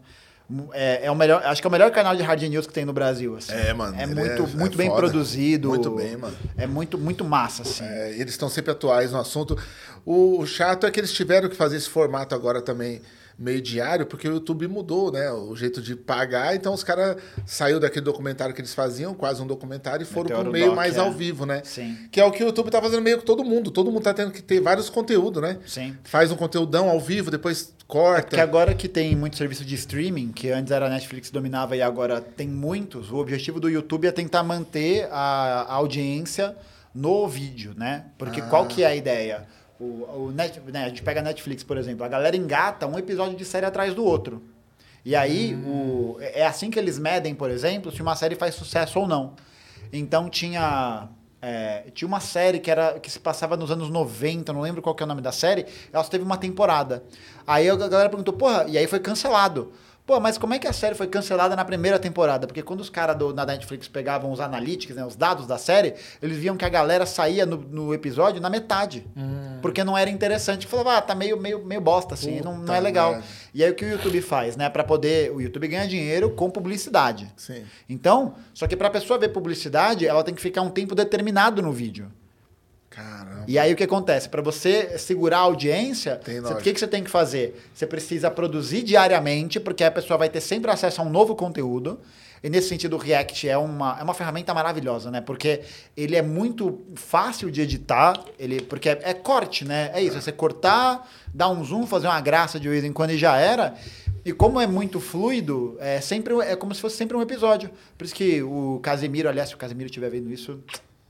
É, 0.73 1.07
é 1.07 1.11
o 1.11 1.15
melhor, 1.17 1.43
acho 1.45 1.61
que 1.63 1.67
é 1.67 1.69
o 1.69 1.73
melhor 1.73 1.91
canal 1.91 2.15
de 2.15 2.23
hard 2.23 2.43
news 2.43 2.67
que 2.67 2.73
tem 2.73 2.85
no 2.85 2.93
Brasil. 2.93 3.35
Assim. 3.37 3.53
É, 3.53 3.73
mano, 3.73 3.99
É 3.99 4.07
muito, 4.07 4.43
é- 4.43 4.57
muito 4.57 4.75
é 4.75 4.77
bem 4.77 4.89
foda. 4.89 5.01
produzido. 5.01 5.69
Muito 5.71 5.91
bem, 5.91 6.17
mano. 6.19 6.37
É 6.57 6.67
muito, 6.67 6.99
muito 6.99 7.25
massa, 7.25 7.63
assim. 7.63 7.85
É, 7.85 8.11
eles 8.13 8.33
estão 8.35 8.49
sempre 8.49 8.71
atuais 8.71 9.11
no 9.13 9.19
assunto. 9.19 9.57
O, 10.05 10.39
o 10.41 10.47
chato 10.47 10.87
é 10.87 10.91
que 10.91 11.01
eles 11.01 11.13
tiveram 11.13 11.49
que 11.49 11.57
fazer 11.57 11.77
esse 11.79 11.89
formato 11.89 12.35
agora 12.35 12.61
também 12.63 13.01
meio 13.39 13.61
diário, 13.61 14.07
porque 14.07 14.29
o 14.29 14.35
YouTube 14.35 14.69
mudou, 14.69 15.11
né? 15.11 15.31
O 15.31 15.55
jeito 15.57 15.83
de 15.83 15.97
pagar, 15.97 16.55
então 16.55 16.73
os 16.73 16.85
caras 16.85 17.17
saiu 17.45 17.81
daquele 17.81 18.05
documentário 18.05 18.55
que 18.55 18.61
eles 18.61 18.75
faziam, 18.75 19.15
quase 19.15 19.43
um 19.43 19.47
documentário, 19.47 20.05
e 20.05 20.07
foram 20.07 20.29
Meteoro 20.29 20.45
pro 20.45 20.53
meio 20.53 20.67
Doc, 20.67 20.77
mais 20.77 20.97
é. 20.97 21.01
ao 21.01 21.13
vivo, 21.13 21.45
né? 21.45 21.63
Sim. 21.65 21.97
Que 22.11 22.21
é 22.21 22.25
o 22.25 22.31
que 22.31 22.43
o 22.43 22.47
YouTube 22.47 22.71
tá 22.71 22.81
fazendo 22.81 23.03
meio 23.03 23.19
com 23.19 23.25
todo 23.25 23.45
mundo. 23.45 23.71
Todo 23.71 23.91
mundo 23.91 24.03
tá 24.03 24.15
tendo 24.15 24.31
que 24.31 24.43
ter 24.43 24.61
vários 24.61 24.89
conteúdos, 24.89 25.43
né? 25.43 25.59
Sim. 25.67 25.97
Faz 26.05 26.31
um 26.31 26.37
conteúdão 26.37 26.89
ao 26.89 27.01
vivo, 27.01 27.31
depois 27.31 27.75
corta. 27.87 28.29
Porque 28.29 28.41
agora 28.41 28.75
que 28.75 28.89
tem 28.89 29.15
muito 29.17 29.37
serviço 29.37 29.65
de 29.65 29.75
streaming, 29.75 30.33
que 30.33 30.51
antes 30.51 30.71
era 30.71 30.87
a 30.87 30.91
Netflix 30.91 31.29
que 31.29 31.35
dominava 31.35 31.77
e 31.77 31.83
agora 31.83 32.21
tem 32.21 32.49
muitos, 32.49 33.11
o 33.11 33.17
objetivo 33.17 33.61
do 33.61 33.69
YouTube 33.69 34.07
é 34.07 34.13
tentar 34.13 34.43
manter 34.43 35.09
a, 35.11 35.67
a 35.69 35.75
audiência 35.75 36.57
no 36.95 37.27
vídeo, 37.27 37.75
né? 37.77 38.07
Porque 38.17 38.41
qual 38.43 38.67
que 38.67 38.85
é 38.85 38.87
a 38.87 38.95
ideia? 38.95 39.47
O, 39.79 40.27
o 40.27 40.33
Net, 40.33 40.61
né, 40.61 40.85
a 40.85 40.89
gente 40.89 41.03
pega 41.03 41.21
a 41.21 41.23
Netflix, 41.23 41.65
por 41.65 41.77
exemplo, 41.77 42.05
a 42.05 42.09
galera 42.09 42.37
engata 42.37 42.87
um 42.87 42.99
episódio 42.99 43.37
de 43.37 43.45
série 43.45 43.67
atrás 43.67 43.95
do 43.95 44.05
outro. 44.05 44.43
E 45.05 45.15
aí, 45.15 45.55
o, 45.55 46.17
é 46.21 46.47
assim 46.47 46.71
que 46.71 46.79
eles 46.79 46.99
medem, 46.99 47.35
por 47.35 47.51
exemplo, 47.51 47.93
se 47.93 48.01
uma 48.01 48.17
série 48.17 48.37
faz 48.37 48.55
sucesso 48.55 49.01
ou 49.01 49.07
não. 49.07 49.35
Então 49.93 50.31
tinha. 50.31 51.09
é, 51.43 51.85
tinha 51.93 52.09
uma 52.09 52.21
série 52.21 52.59
que, 52.59 52.71
era, 52.71 52.99
que 52.99 53.11
se 53.11 53.21
passava 53.21 53.57
nos 53.57 53.71
anos 53.71 53.91
90, 53.91 54.53
não 54.53 54.63
lembro 54.63 54.81
qual 54.81 54.95
que 54.95 55.03
é 55.03 55.07
o 55.07 55.09
nome 55.09 55.21
da 55.21 55.31
série, 55.31 55.67
ela 55.93 56.03
só 56.03 56.11
teve 56.11 56.25
uma 56.25 56.39
temporada. 56.39 57.05
Aí 57.47 57.69
a 57.69 57.77
galera 57.77 58.09
perguntou, 58.09 58.33
porra, 58.33 58.65
e 58.67 58.79
aí 58.79 58.87
foi 58.87 58.99
cancelado. 59.01 59.73
Pô, 60.07 60.21
mas 60.21 60.37
como 60.37 60.53
é 60.53 60.59
que 60.59 60.67
a 60.69 60.73
série 60.73 60.95
foi 60.95 61.07
cancelada 61.07 61.57
na 61.57 61.65
primeira 61.65 61.99
temporada? 61.99 62.47
Porque 62.47 62.63
quando 62.63 62.81
os 62.81 62.91
caras 62.91 63.17
da 63.35 63.47
Netflix 63.47 63.89
pegavam 63.89 64.31
os 64.31 64.39
analytics, 64.39 64.95
né, 64.95 65.05
os 65.05 65.17
dados 65.17 65.47
da 65.47 65.57
série, 65.57 65.95
eles 66.21 66.37
viam 66.37 66.59
que 66.59 66.65
a 66.65 66.69
galera 66.69 67.07
saía 67.07 67.47
no, 67.47 67.57
no 67.57 67.95
episódio 67.95 68.39
na 68.39 68.51
metade. 68.51 69.07
Porque 69.63 69.83
não 69.83 69.97
era 69.97 70.11
interessante. 70.11 70.67
Falava, 70.67 70.99
ah, 70.99 71.01
tá 71.01 71.15
meio, 71.15 71.41
meio, 71.41 71.65
meio 71.65 71.81
bosta, 71.81 72.13
assim, 72.13 72.43
não, 72.43 72.59
não 72.59 72.75
é 72.75 72.81
legal. 72.81 73.13
merda. 73.13 73.27
E 73.55 73.65
aí 73.65 73.71
o 73.71 73.75
que 73.75 73.85
o 73.85 73.89
YouTube 73.89 74.21
faz, 74.21 74.57
né? 74.59 74.69
Pra 74.69 74.85
poder. 74.85 75.33
O 75.33 75.41
YouTube 75.41 75.67
ganha 75.69 75.89
dinheiro 75.89 76.31
com 76.33 76.51
publicidade. 76.51 77.33
Sim. 77.35 77.65
Então, 77.89 78.35
só 78.53 78.67
que 78.67 78.77
pra 78.77 78.91
pessoa 78.91 79.19
ver 79.19 79.31
publicidade, 79.31 80.07
ela 80.07 80.23
tem 80.23 80.35
que 80.35 80.43
ficar 80.43 80.61
um 80.61 80.71
tempo 80.71 80.95
determinado 80.95 81.63
no 81.63 81.73
vídeo. 81.73 82.13
Caramba. 82.95 83.45
E 83.49 83.59
aí 83.59 83.73
o 83.73 83.77
que 83.77 83.83
acontece? 83.83 84.29
Para 84.29 84.41
você 84.41 84.97
segurar 84.99 85.39
a 85.39 85.41
audiência, 85.41 86.21
o 86.51 86.57
que, 86.57 86.73
que 86.73 86.79
você 86.79 86.87
tem 86.87 87.03
que 87.03 87.11
fazer? 87.11 87.61
Você 87.75 87.87
precisa 87.87 88.31
produzir 88.31 88.83
diariamente, 88.83 89.59
porque 89.59 89.83
a 89.83 89.91
pessoa 89.91 90.17
vai 90.17 90.29
ter 90.29 90.41
sempre 90.41 90.71
acesso 90.71 91.01
a 91.01 91.05
um 91.05 91.11
novo 91.11 91.35
conteúdo. 91.35 91.99
E 92.43 92.51
nesse 92.51 92.69
sentido, 92.69 92.95
o 92.95 92.99
React 92.99 93.49
é 93.49 93.57
uma, 93.57 93.97
é 93.99 94.03
uma 94.03 94.13
ferramenta 94.13 94.53
maravilhosa, 94.53 95.11
né? 95.11 95.23
Porque 95.23 95.63
ele 95.97 96.15
é 96.15 96.21
muito 96.21 96.85
fácil 96.95 97.51
de 97.51 97.63
editar, 97.63 98.23
ele, 98.39 98.61
porque 98.61 98.91
é, 98.91 99.01
é 99.03 99.15
corte, 99.15 99.65
né? 99.65 99.91
É 99.95 100.03
isso, 100.03 100.19
é 100.19 100.21
você 100.21 100.31
cortar, 100.31 101.11
dar 101.33 101.49
um 101.49 101.65
zoom, 101.65 101.87
fazer 101.87 102.07
uma 102.07 102.21
graça 102.21 102.61
de 102.61 102.69
vez 102.69 102.85
em 102.85 102.93
quando 102.93 103.13
e 103.13 103.19
já 103.19 103.39
era. 103.39 103.75
E 104.25 104.33
como 104.33 104.61
é 104.61 104.67
muito 104.67 105.01
fluido, 105.01 105.77
é 105.81 106.01
sempre 106.03 106.35
é 106.43 106.55
como 106.55 106.75
se 106.75 106.83
fosse 106.83 106.97
sempre 106.97 107.17
um 107.17 107.23
episódio. 107.23 107.71
Por 107.97 108.05
isso 108.05 108.15
que 108.15 108.43
o 108.43 108.79
Casemiro, 108.83 109.29
aliás, 109.29 109.49
se 109.49 109.55
o 109.55 109.59
Casemiro 109.59 109.87
estiver 109.87 110.11
vendo 110.11 110.31
isso, 110.31 110.63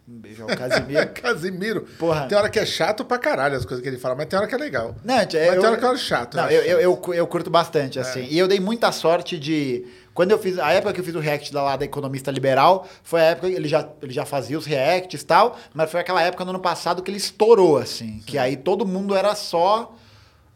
um 0.07 0.19
beijo 0.19 0.43
ao 0.43 0.49
Casemiro. 0.49 1.09
Casimiro. 1.17 1.81
Porra. 1.99 2.27
Tem 2.29 2.37
hora 2.37 2.51
que 2.51 2.59
é 2.59 2.67
chato 2.67 3.05
pra 3.07 3.17
caralho 3.17 3.57
as 3.57 3.65
coisas 3.65 3.83
que 3.83 3.89
ele 3.89 3.97
fala, 3.97 4.15
mas 4.15 4.27
tem 4.27 4.39
hora 4.39 4.47
que 4.47 4.55
é 4.55 4.59
legal. 4.59 4.95
Não, 5.03 5.15
Mas 5.15 5.33
eu, 5.33 5.61
tem 5.61 5.67
hora 5.67 5.77
que 5.79 5.87
acho 5.87 6.05
chato. 6.05 6.37
Não, 6.37 6.45
acho 6.45 6.53
eu, 6.53 6.63
eu, 6.63 6.81
eu, 6.81 7.15
eu 7.15 7.27
curto 7.27 7.49
bastante, 7.49 7.99
assim. 7.99 8.27
E 8.29 8.39
eu 8.39 8.47
dei 8.47 8.61
muita 8.61 8.93
sorte 8.93 9.39
de. 9.39 9.87
Quando 10.13 10.31
eu 10.33 10.39
fiz. 10.39 10.59
A 10.59 10.73
época 10.73 10.93
que 10.93 11.01
eu 11.01 11.05
fiz 11.05 11.15
o 11.15 11.21
React 11.21 11.53
da 11.53 11.63
lá 11.63 11.77
da 11.77 11.87
Economista 11.87 12.31
Liberal, 12.31 12.87
foi 13.03 13.23
a 13.23 13.25
época 13.25 13.49
que 13.49 13.55
ele 13.55 13.67
já, 13.67 13.89
ele 14.03 14.13
já 14.13 14.27
fazia 14.27 14.59
os 14.59 14.67
Reacts 14.67 15.23
e 15.23 15.25
tal, 15.25 15.59
mas 15.73 15.91
foi 15.91 16.01
aquela 16.01 16.23
época 16.23 16.45
no 16.45 16.51
ano 16.51 16.61
passado 16.61 17.03
que 17.03 17.11
ele 17.11 17.19
estourou, 17.19 17.79
assim. 17.79 18.21
Que 18.27 18.37
aí 18.37 18.57
todo 18.57 18.87
mundo 18.87 19.17
era 19.17 19.35
só. 19.35 19.97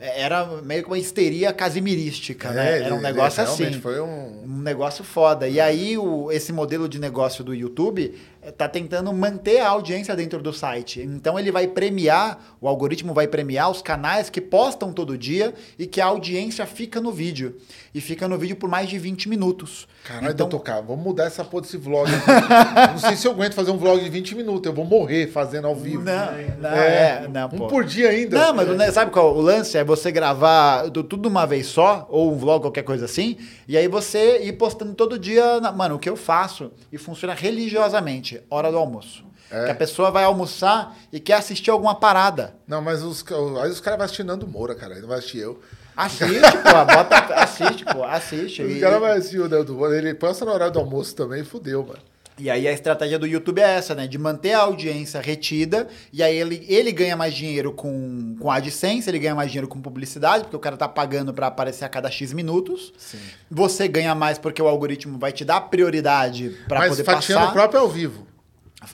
Era 0.01 0.47
meio 0.63 0.85
que 0.85 0.89
uma 0.89 0.99
histeria 0.99 1.53
casimirística, 1.53 2.53
né? 2.53 2.79
É, 2.79 2.83
Era 2.85 2.95
um 2.95 3.01
negócio 3.01 3.43
assim. 3.43 3.73
Foi 3.81 4.01
um. 4.01 4.45
Um 4.45 4.59
negócio 4.61 5.03
foda. 5.03 5.49
E 5.49 5.59
aí, 5.59 5.99
o, 5.99 6.31
esse 6.31 6.53
modelo 6.53 6.89
de 6.89 7.01
negócio 7.01 7.43
do 7.43 7.53
YouTube 7.53 8.15
eh, 8.49 8.53
tá 8.53 8.69
tentando 8.69 9.13
manter 9.13 9.61
a 9.61 9.69
audiência 9.69 10.17
dentro 10.17 10.43
do 10.43 10.53
site. 10.53 11.01
Então, 11.03 11.39
ele 11.39 11.53
vai 11.53 11.67
premiar, 11.69 12.57
o 12.61 12.67
algoritmo 12.69 13.13
vai 13.13 13.27
premiar 13.29 13.71
os 13.71 13.83
canais 13.83 14.31
que 14.31 14.41
postam 14.41 14.93
todo 14.93 15.17
dia 15.19 15.53
e 15.79 15.87
que 15.87 16.01
a 16.01 16.07
audiência 16.07 16.65
fica 16.67 17.01
no 17.01 17.13
vídeo. 17.13 17.57
E 17.95 18.01
fica 18.01 18.29
no 18.29 18.39
vídeo 18.39 18.57
por 18.57 18.69
mais 18.69 18.89
de 18.89 18.99
20 18.99 19.29
minutos. 19.29 19.89
Caralho, 20.05 20.31
então, 20.33 20.49
tocar. 20.49 20.81
Vamos 20.83 21.03
mudar 21.05 21.25
essa 21.25 21.45
porra 21.45 21.63
desse 21.63 21.77
vlog. 21.77 22.09
aqui. 22.11 22.27
não 22.93 22.99
sei 22.99 23.17
se 23.17 23.27
eu 23.27 23.33
aguento 23.33 23.55
fazer 23.55 23.71
um 23.71 23.79
vlog 23.79 24.03
de 24.03 24.09
20 24.11 24.35
minutos. 24.37 24.67
Eu 24.67 24.75
vou 24.75 24.85
morrer 24.85 25.27
fazendo 25.29 25.67
ao 25.67 25.75
vivo. 25.75 26.03
Não, 26.05 26.27
não, 26.59 26.71
é, 26.71 27.27
não, 27.29 27.47
um 27.47 27.51
pô. 27.51 27.67
por 27.67 27.85
dia 27.85 28.11
ainda. 28.11 28.39
Não, 28.39 28.55
mas 28.55 28.69
né, 28.77 28.91
sabe 28.93 29.11
qual? 29.11 29.35
O 29.35 29.41
lance 29.41 29.77
é 29.77 29.83
você 29.85 30.11
gravar 30.13 30.91
tu- 30.91 31.03
tudo 31.03 31.23
de 31.23 31.29
uma 31.29 31.47
vez 31.47 31.67
só, 31.67 32.07
ou 32.11 32.33
um 32.33 32.37
vlog, 32.37 32.63
qualquer 32.63 32.83
coisa 32.83 33.05
assim, 33.07 33.37
e 33.67 33.77
aí 33.77 33.89
você 33.89 34.43
ir 34.43 34.53
postando 34.55 34.95
todo 34.95 35.19
dia. 35.19 35.61
na- 35.61 35.73
Mano, 35.73 35.97
o 35.97 35.99
que 35.99 36.09
eu 36.09 36.17
faço, 36.17 36.71
e 36.93 36.99
funciona 36.99 37.35
religiosamente, 37.35 38.38
hora 38.51 38.71
do 38.71 38.79
almoço. 38.79 39.25
É. 39.51 39.65
Que 39.67 39.71
a 39.71 39.75
pessoa 39.75 40.11
vai 40.11 40.25
almoçar 40.25 40.95
e 41.13 41.19
quer 41.19 41.35
assistir 41.35 41.71
alguma 41.71 41.95
parada. 41.95 42.55
Não, 42.67 42.83
mas 42.83 43.03
os, 43.03 43.25
aí 43.63 43.71
os 43.71 43.81
caras 43.81 43.97
vão 43.99 44.05
assistir 44.05 44.23
Nando 44.23 44.47
Moura, 44.47 44.75
cara. 44.75 44.93
Ele 44.93 45.01
não 45.03 45.09
vai 45.09 45.19
assistir 45.19 45.39
eu. 45.39 45.59
Assiste, 45.97 46.41
pô, 46.63 46.85
bota, 46.95 47.17
assiste, 47.35 47.85
pô, 47.85 48.05
assiste. 48.05 48.63
Os 48.63 48.77
E- 48.77 48.81
caras 48.81 49.01
vão 49.01 49.11
assistir 49.11 49.41
o 49.41 49.49
Nando 49.49 49.75
Moura. 49.75 49.97
Ele 49.97 50.13
posta 50.15 50.45
no 50.45 50.53
horário 50.53 50.73
do 50.75 50.79
almoço 50.81 51.15
também, 51.17 51.43
fudeu, 51.45 51.83
mano. 51.83 51.99
E 52.39 52.49
aí 52.49 52.69
a 52.69 52.73
estratégia 52.73 53.19
do 53.19 53.27
YouTube 53.27 53.61
é 53.61 53.65
essa, 53.77 53.95
né? 53.95 54.07
De 54.07 54.17
manter 54.17 54.53
a 54.53 54.61
audiência 54.61 55.21
retida, 55.21 55.89
e 56.13 56.23
aí 56.23 56.37
ele, 56.37 56.65
ele 56.69 56.93
ganha 56.93 57.17
mais 57.17 57.35
dinheiro 57.35 57.73
com, 57.73 58.37
com 58.39 58.51
AdSense, 58.51 59.11
ele 59.11 59.19
ganha 59.19 59.35
mais 59.35 59.51
dinheiro 59.51 59.67
com 59.67 59.81
publicidade, 59.81 60.45
porque 60.45 60.57
o 60.57 60.61
cara 60.61 60.77
tá 60.77 60.87
pagando 60.89 61.35
pra 61.35 61.49
aparecer 61.49 61.85
a 61.85 61.89
cada 61.89 62.11
X 62.11 62.33
minutos. 62.33 62.93
Sim. 62.97 63.19
Você 63.51 63.89
ganha 63.89 64.15
mais 64.15 64.39
porque 64.39 64.63
o 64.63 64.69
algoritmo 64.69 65.19
vai 65.19 65.33
te 65.33 65.45
dar 65.45 65.61
prioridade 65.63 66.57
pra 66.69 66.79
Mas 66.81 66.91
poder 66.91 67.05
fatiando 67.05 67.41
passar. 67.41 67.51
o 67.51 67.55
próprio 67.55 67.81
ao 67.81 67.89
vivo. 67.89 68.27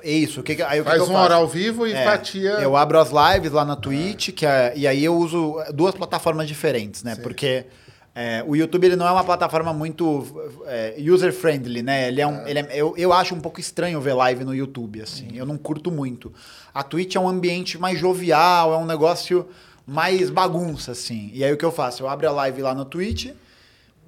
É 0.02 0.10
isso. 0.10 0.40
O 0.40 0.42
que, 0.42 0.62
aí, 0.62 0.80
o 0.80 0.82
que 0.84 0.88
Faz 0.90 1.02
que 1.02 1.08
eu 1.08 1.12
uma 1.12 1.20
hora 1.20 1.34
ao 1.34 1.46
vivo 1.46 1.86
e 1.86 1.92
É, 1.92 2.04
fatia. 2.04 2.52
Eu 2.52 2.74
abro 2.74 2.98
as 2.98 3.10
lives 3.10 3.52
lá 3.52 3.66
na 3.66 3.76
Twitch, 3.76 4.30
que 4.30 4.46
é- 4.46 4.72
e 4.74 4.86
aí 4.86 5.04
eu 5.04 5.14
uso 5.14 5.56
duas 5.74 5.94
plataformas 5.94 6.48
diferentes, 6.48 7.02
né? 7.02 7.14
Porque 7.16 7.66
é, 8.14 8.44
o 8.46 8.54
YouTube 8.54 8.84
ele 8.84 8.96
não 8.96 9.06
é 9.08 9.10
uma 9.10 9.24
plataforma 9.24 9.72
muito 9.72 10.24
é, 10.66 10.94
user-friendly, 10.98 11.82
né? 11.82 12.08
Ele 12.08 12.20
é 12.20 12.26
um, 12.26 12.46
ele 12.46 12.60
é- 12.60 12.68
eu, 12.72 12.94
eu 12.96 13.12
acho 13.12 13.34
um 13.34 13.40
pouco 13.40 13.58
estranho 13.58 14.00
ver 14.00 14.12
live 14.14 14.44
no 14.44 14.54
YouTube, 14.54 15.00
assim. 15.02 15.28
Eu 15.34 15.44
não 15.44 15.58
curto 15.58 15.90
muito. 15.90 16.32
A 16.72 16.82
Twitch 16.82 17.16
é 17.16 17.20
um 17.20 17.28
ambiente 17.28 17.76
mais 17.76 17.98
jovial, 17.98 18.72
é 18.72 18.76
um 18.76 18.86
negócio 18.86 19.48
mais 19.86 20.30
bagunça, 20.30 20.92
assim. 20.92 21.30
E 21.34 21.42
aí 21.44 21.52
o 21.52 21.56
que 21.56 21.64
eu 21.64 21.72
faço? 21.72 22.02
Eu 22.04 22.08
abro 22.08 22.28
a 22.28 22.32
live 22.32 22.62
lá 22.62 22.74
no 22.74 22.84
Twitch, 22.84 23.32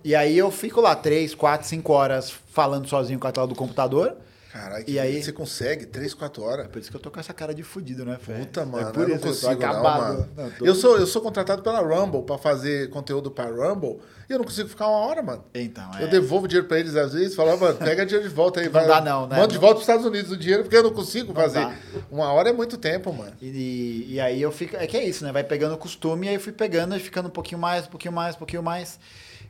e 0.05 0.15
aí 0.15 0.39
eu 0.39 0.51
fico 0.53 0.81
lá 0.81 0.95
três, 0.95 1.35
quatro, 1.35 1.67
cinco 1.67 1.93
horas 1.93 2.33
falando 2.53 2.89
sozinho 2.89 3.19
com 3.19 3.27
a 3.27 3.33
tela 3.33 3.47
do 3.49 3.55
computador. 3.57 4.17
Caralho, 4.57 4.85
E 4.89 4.99
aí- 4.99 5.23
você 5.23 5.33
consegue? 5.33 5.87
3, 5.87 6.15
4 6.15 6.43
horas. 6.43 6.67
Por 6.69 6.79
isso 6.81 6.91
que 6.91 6.97
eu 6.97 7.01
tô 7.01 7.11
com 7.11 7.21
essa 7.21 7.35
cara 7.35 7.55
de 7.55 7.63
fudido, 7.63 8.05
né, 8.05 8.17
Fê? 8.21 8.33
Puta, 8.35 8.65
mano, 8.65 8.89
é 8.89 8.93
por 8.93 9.03
eu 9.03 9.09
não 9.09 9.17
isso, 9.17 9.27
consigo 9.27 9.53
eu 9.53 9.57
tô 9.57 9.63
não, 9.63 9.71
acabado. 9.71 10.03
mano. 10.15 10.29
Não, 10.37 10.51
tô- 10.51 10.65
Eu, 10.67 10.75
sou, 10.75 10.99
eu 10.99 11.07
sou 11.07 11.21
contratado 11.21 11.63
pela 11.63 11.81
Rumble 11.81 12.23
pra 12.23 12.39
fazer 12.39 12.89
conteúdo 12.91 13.31
pra 13.31 13.45
Rumble 13.47 13.99
e 14.29 14.33
eu 14.33 14.39
não 14.39 14.45
consigo 14.45 14.69
ficar 14.69 14.89
uma 14.89 14.99
hora, 15.07 15.23
mano. 15.23 15.45
Então, 15.55 15.91
é. 15.99 16.03
Eu 16.05 16.09
devolvo 16.09 16.49
dinheiro 16.49 16.67
pra 16.67 16.79
eles 16.81 16.97
às 16.97 17.13
vezes, 17.13 17.35
falo, 17.35 17.57
mano, 17.59 17.77
pega 17.77 18.07
dinheiro 18.07 18.29
de 18.29 18.35
volta 18.35 18.61
aí. 18.61 18.69
vai, 18.71 18.87
dá 18.87 19.01
não, 19.01 19.27
né? 19.27 19.37
Manda 19.37 19.49
de 19.53 19.59
volta 19.59 19.75
pros 19.75 19.83
Estados 19.89 20.07
Unidos 20.07 20.31
o 20.33 20.37
dinheiro, 20.37 20.63
porque 20.63 20.77
eu 20.77 20.83
não 20.83 20.93
consigo 20.93 21.35
fazer. 21.35 21.61
dá. 21.61 21.75
Uma 22.11 22.33
hora 22.33 22.49
é 22.51 22.53
muito 22.53 22.79
tempo, 22.79 23.13
mano. 23.13 23.33
E, 23.43 24.07
e 24.09 24.21
aí 24.21 24.41
eu 24.41 24.51
fico. 24.51 24.77
É 24.77 24.87
que 24.87 24.97
é 24.97 25.05
isso, 25.05 25.25
né? 25.25 25.33
Vai 25.33 25.45
pegando 25.45 25.77
costume, 25.77 26.27
e 26.27 26.29
aí 26.31 26.35
eu 26.37 26.41
fui 26.41 26.53
pegando 26.53 26.97
e 26.97 27.01
ficando 27.01 27.27
um 27.27 27.31
pouquinho 27.31 27.61
mais, 27.61 27.87
um 27.87 27.91
pouquinho 27.91 28.13
mais, 28.15 28.35
um 28.35 28.39
pouquinho 28.39 28.63
mais. 28.63 28.99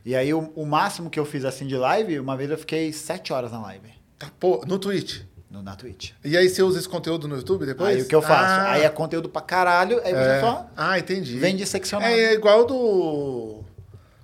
E 0.05 0.15
aí 0.15 0.33
o, 0.33 0.51
o 0.55 0.65
máximo 0.65 1.09
que 1.09 1.19
eu 1.19 1.25
fiz 1.25 1.43
assim 1.43 1.65
de 1.67 1.75
live, 1.75 2.19
uma 2.19 2.37
vez 2.37 2.49
eu 2.51 2.57
fiquei 2.57 2.93
sete 2.93 3.33
horas 3.33 3.51
na 3.51 3.61
live. 3.61 3.96
Tá, 4.17 4.31
pô, 4.39 4.63
no 4.67 4.79
Twitch. 4.79 5.21
No, 5.49 5.61
na 5.61 5.75
Twitch. 5.75 6.11
E 6.25 6.35
aí 6.35 6.49
você 6.49 6.61
usa 6.61 6.77
esse 6.79 6.89
conteúdo 6.89 7.27
no 7.27 7.35
YouTube 7.37 7.65
depois? 7.65 7.95
Aí 7.95 8.01
o 8.01 8.07
que 8.07 8.13
eu 8.15 8.21
faço? 8.21 8.61
Ah, 8.61 8.71
Aí 8.73 8.81
é 8.83 8.89
conteúdo 8.89 9.29
pra 9.29 9.41
caralho, 9.41 9.97
aí 10.03 10.11
você 10.13 10.29
é. 10.29 10.39
só 10.41 10.69
Ah, 10.75 10.99
entendi. 10.99 11.37
vende 11.39 11.65
seccionado. 11.65 12.11
É, 12.13 12.19
é 12.19 12.33
igual 12.33 12.65
do. 12.65 13.63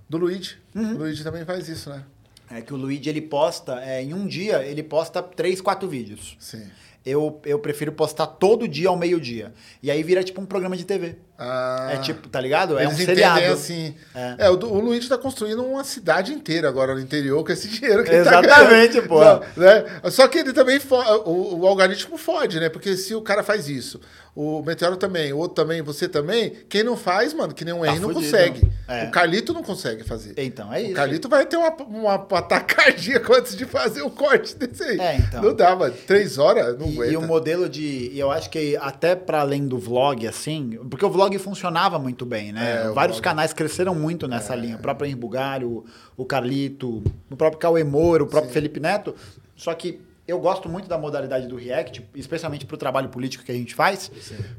Do 0.09 0.17
Luigi. 0.17 0.57
Uhum. 0.75 0.95
O 0.95 0.97
Luigi 0.97 1.23
também 1.23 1.45
faz 1.45 1.69
isso, 1.69 1.89
né? 1.89 2.03
É 2.51 2.61
que 2.61 2.73
o 2.73 2.77
Luigi 2.77 3.09
ele 3.09 3.21
posta, 3.21 3.79
é, 3.83 4.03
em 4.03 4.13
um 4.13 4.27
dia, 4.27 4.63
ele 4.65 4.83
posta 4.83 5.23
três, 5.23 5.61
quatro 5.61 5.87
vídeos. 5.87 6.35
Sim. 6.39 6.63
Eu, 7.05 7.41
eu 7.45 7.57
prefiro 7.59 7.91
postar 7.91 8.27
todo 8.27 8.67
dia 8.67 8.89
ao 8.89 8.97
meio-dia. 8.97 9.53
E 9.81 9.89
aí 9.89 10.03
vira 10.03 10.23
tipo 10.23 10.39
um 10.39 10.45
programa 10.45 10.75
de 10.77 10.85
TV. 10.85 11.15
Ah, 11.37 11.89
É 11.93 11.97
tipo, 11.97 12.29
tá 12.29 12.39
ligado? 12.39 12.77
É 12.77 12.87
um 12.87 12.95
seriado. 12.95 13.41
assim. 13.53 13.95
É. 14.13 14.35
É, 14.45 14.49
o, 14.49 14.53
o 14.53 14.79
Luigi 14.79 15.09
tá 15.09 15.17
construindo 15.17 15.63
uma 15.63 15.83
cidade 15.83 16.31
inteira 16.31 16.69
agora 16.69 16.93
no 16.93 17.01
interior 17.01 17.43
com 17.43 17.51
esse 17.51 17.67
dinheiro 17.69 18.03
que 18.03 18.09
ele 18.11 18.17
Exatamente, 18.19 18.49
tá 18.49 18.63
ganhando. 18.69 19.07
pô. 19.07 19.19
Não, 19.23 19.39
né? 19.57 19.83
Só 20.11 20.27
que 20.27 20.37
ele 20.39 20.53
também 20.53 20.79
o, 21.25 21.59
o 21.59 21.67
algoritmo 21.67 22.17
fode, 22.17 22.59
né? 22.59 22.69
Porque 22.69 22.95
se 22.95 23.15
o 23.15 23.21
cara 23.21 23.41
faz 23.43 23.67
isso, 23.67 23.99
o 24.35 24.63
Meteoro 24.63 24.95
também, 24.97 25.31
o 25.33 25.37
outro 25.37 25.55
também, 25.55 25.81
você 25.81 26.07
também, 26.07 26.53
quem 26.69 26.83
não 26.83 26.97
faz, 26.97 27.33
mano, 27.33 27.53
que 27.53 27.63
nem 27.63 27.73
um 27.73 27.83
Tá 27.83 27.95
não 27.95 28.13
consegue. 28.13 28.67
É. 28.87 29.05
O 29.05 29.11
Carlito 29.11 29.53
não 29.53 29.61
consegue 29.63 30.03
fazer. 30.03 30.33
Então, 30.37 30.73
é 30.73 30.79
O 30.79 30.85
isso. 30.85 30.93
Carlito 30.93 31.29
vai 31.29 31.45
ter 31.45 31.57
uma, 31.57 31.69
uma, 31.83 32.27
um 32.31 32.35
ataque 32.35 32.73
cardíaco 32.75 33.33
antes 33.35 33.55
de 33.55 33.65
fazer 33.65 34.01
o 34.01 34.09
corte 34.09 34.55
desse 34.55 34.83
aí. 34.83 34.99
É, 34.99 35.15
então. 35.17 35.41
Não 35.41 35.53
dá, 35.53 35.75
mano. 35.75 35.93
Três 36.07 36.37
horas, 36.39 36.77
não 36.79 36.87
E, 36.87 36.93
aguenta. 36.93 37.13
e 37.13 37.17
o 37.17 37.21
modelo 37.21 37.69
de. 37.69 38.09
E 38.11 38.19
eu 38.19 38.31
acho 38.31 38.49
que 38.49 38.75
até 38.77 39.15
para 39.15 39.41
além 39.41 39.67
do 39.67 39.77
vlog, 39.77 40.27
assim. 40.27 40.79
Porque 40.89 41.05
o 41.05 41.09
vlog 41.11 41.22
funcionava 41.39 41.97
muito 41.99 42.25
bem, 42.25 42.51
né? 42.51 42.83
É, 42.85 42.89
o 42.89 42.93
Vários 42.93 43.17
vlog. 43.17 43.27
É. 43.27 43.29
canais 43.31 43.53
cresceram 43.53 43.93
muito 43.95 44.27
nessa 44.27 44.55
linha. 44.55 44.75
O 44.75 44.79
próprio 44.79 45.07
Henri 45.07 45.15
Bugalho, 45.15 45.83
o 46.17 46.25
Carlito, 46.25 47.03
o 47.29 47.35
próprio 47.35 47.59
Cauê 47.59 47.83
Moura, 47.83 48.23
o 48.23 48.27
próprio 48.27 48.51
Felipe 48.51 48.79
Neto. 48.79 49.15
Só 49.55 49.73
que 49.73 49.99
eu 50.27 50.39
gosto 50.39 50.69
muito 50.69 50.87
da 50.87 50.97
modalidade 50.97 51.47
do 51.47 51.55
React, 51.57 52.01
especialmente 52.15 52.65
pro 52.65 52.77
trabalho 52.77 53.09
político 53.09 53.43
que 53.43 53.51
a 53.51 53.55
gente 53.55 53.75
faz, 53.75 54.09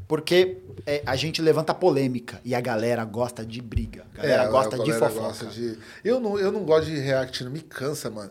porque 0.07 0.59
é, 0.87 1.03
a 1.07 1.17
gente 1.17 1.41
levanta 1.41 1.73
polêmica 1.73 2.41
e 2.45 2.55
a 2.55 2.61
galera 2.61 3.05
gosta 3.05 3.45
de 3.45 3.63
briga. 3.63 4.05
A 4.15 4.17
galera 4.23 4.43
É, 4.45 4.49
gosta 4.49 4.77
a 4.77 4.79
de 4.79 4.91
galera 4.91 5.09
fofoca. 5.09 5.27
gosta 5.29 5.47
de- 5.47 5.79
Eu, 6.05 6.21
não, 6.21 6.39
eu 6.39 6.53
não 6.53 6.65
gosto 6.65 6.87
de 6.91 6.99
react, 6.99 7.43
não 7.45 7.51
me 7.51 7.61
cansa, 7.61 8.11
mano. 8.11 8.31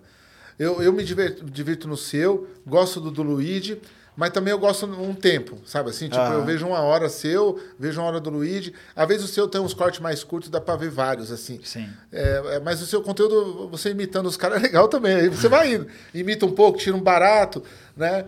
Eu, 0.60 0.82
eu 0.84 0.94
me 0.94 1.04
divirto, 1.04 1.44
divirto 1.44 1.88
no 1.88 1.98
seu, 1.98 2.48
gosto 2.68 3.02
do 3.02 3.10
do 3.10 3.24
Luigi, 3.24 3.82
mas 4.16 4.32
também 4.32 4.52
eu 4.52 4.60
gosto 4.60 4.86
um 4.86 5.14
tempo, 5.14 5.58
sabe 5.66 5.90
assim? 5.90 6.06
Tipo, 6.06 6.22
Aham. 6.22 6.36
eu 6.36 6.46
vejo 6.46 6.68
uma 6.68 6.80
hora 6.82 7.10
seu, 7.10 7.60
vejo 7.80 8.00
uma 8.00 8.08
hora 8.08 8.20
do 8.20 8.30
Luigi. 8.30 8.74
Às 8.96 9.08
vezes 9.08 9.24
o 9.24 9.28
seu 9.28 9.48
tem 9.48 9.60
uns 9.60 9.74
cortes 9.74 10.00
mais 10.00 10.24
curtos, 10.24 10.50
dá 10.50 10.62
pra 10.62 10.76
ver 10.76 10.90
vários, 10.90 11.32
assim. 11.32 11.60
Sim. 11.64 11.90
É, 12.12 12.42
é, 12.56 12.60
mas 12.60 12.82
o 12.82 12.86
seu 12.86 13.02
conteúdo, 13.02 13.68
você 13.70 13.90
imitando 13.90 14.28
os 14.28 14.38
caras 14.38 14.60
é 14.60 14.62
legal 14.64 14.88
também. 14.88 15.16
Aí 15.16 15.30
você 15.30 15.48
vai 15.48 15.74
indo, 15.74 15.88
imita 16.14 16.46
um 16.46 16.52
pouco, 16.52 16.78
tira 16.78 16.96
um 16.96 17.02
barato, 17.02 17.64
né? 17.98 18.26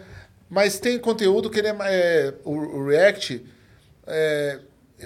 Mas 0.50 0.80
tem 0.80 0.98
conteúdo 0.98 1.50
que 1.50 1.60
ele 1.60 1.68
é, 1.68 1.76
é, 1.82 2.34
o, 2.44 2.52
o 2.52 2.88
React. 2.88 3.46
é, 4.08 4.60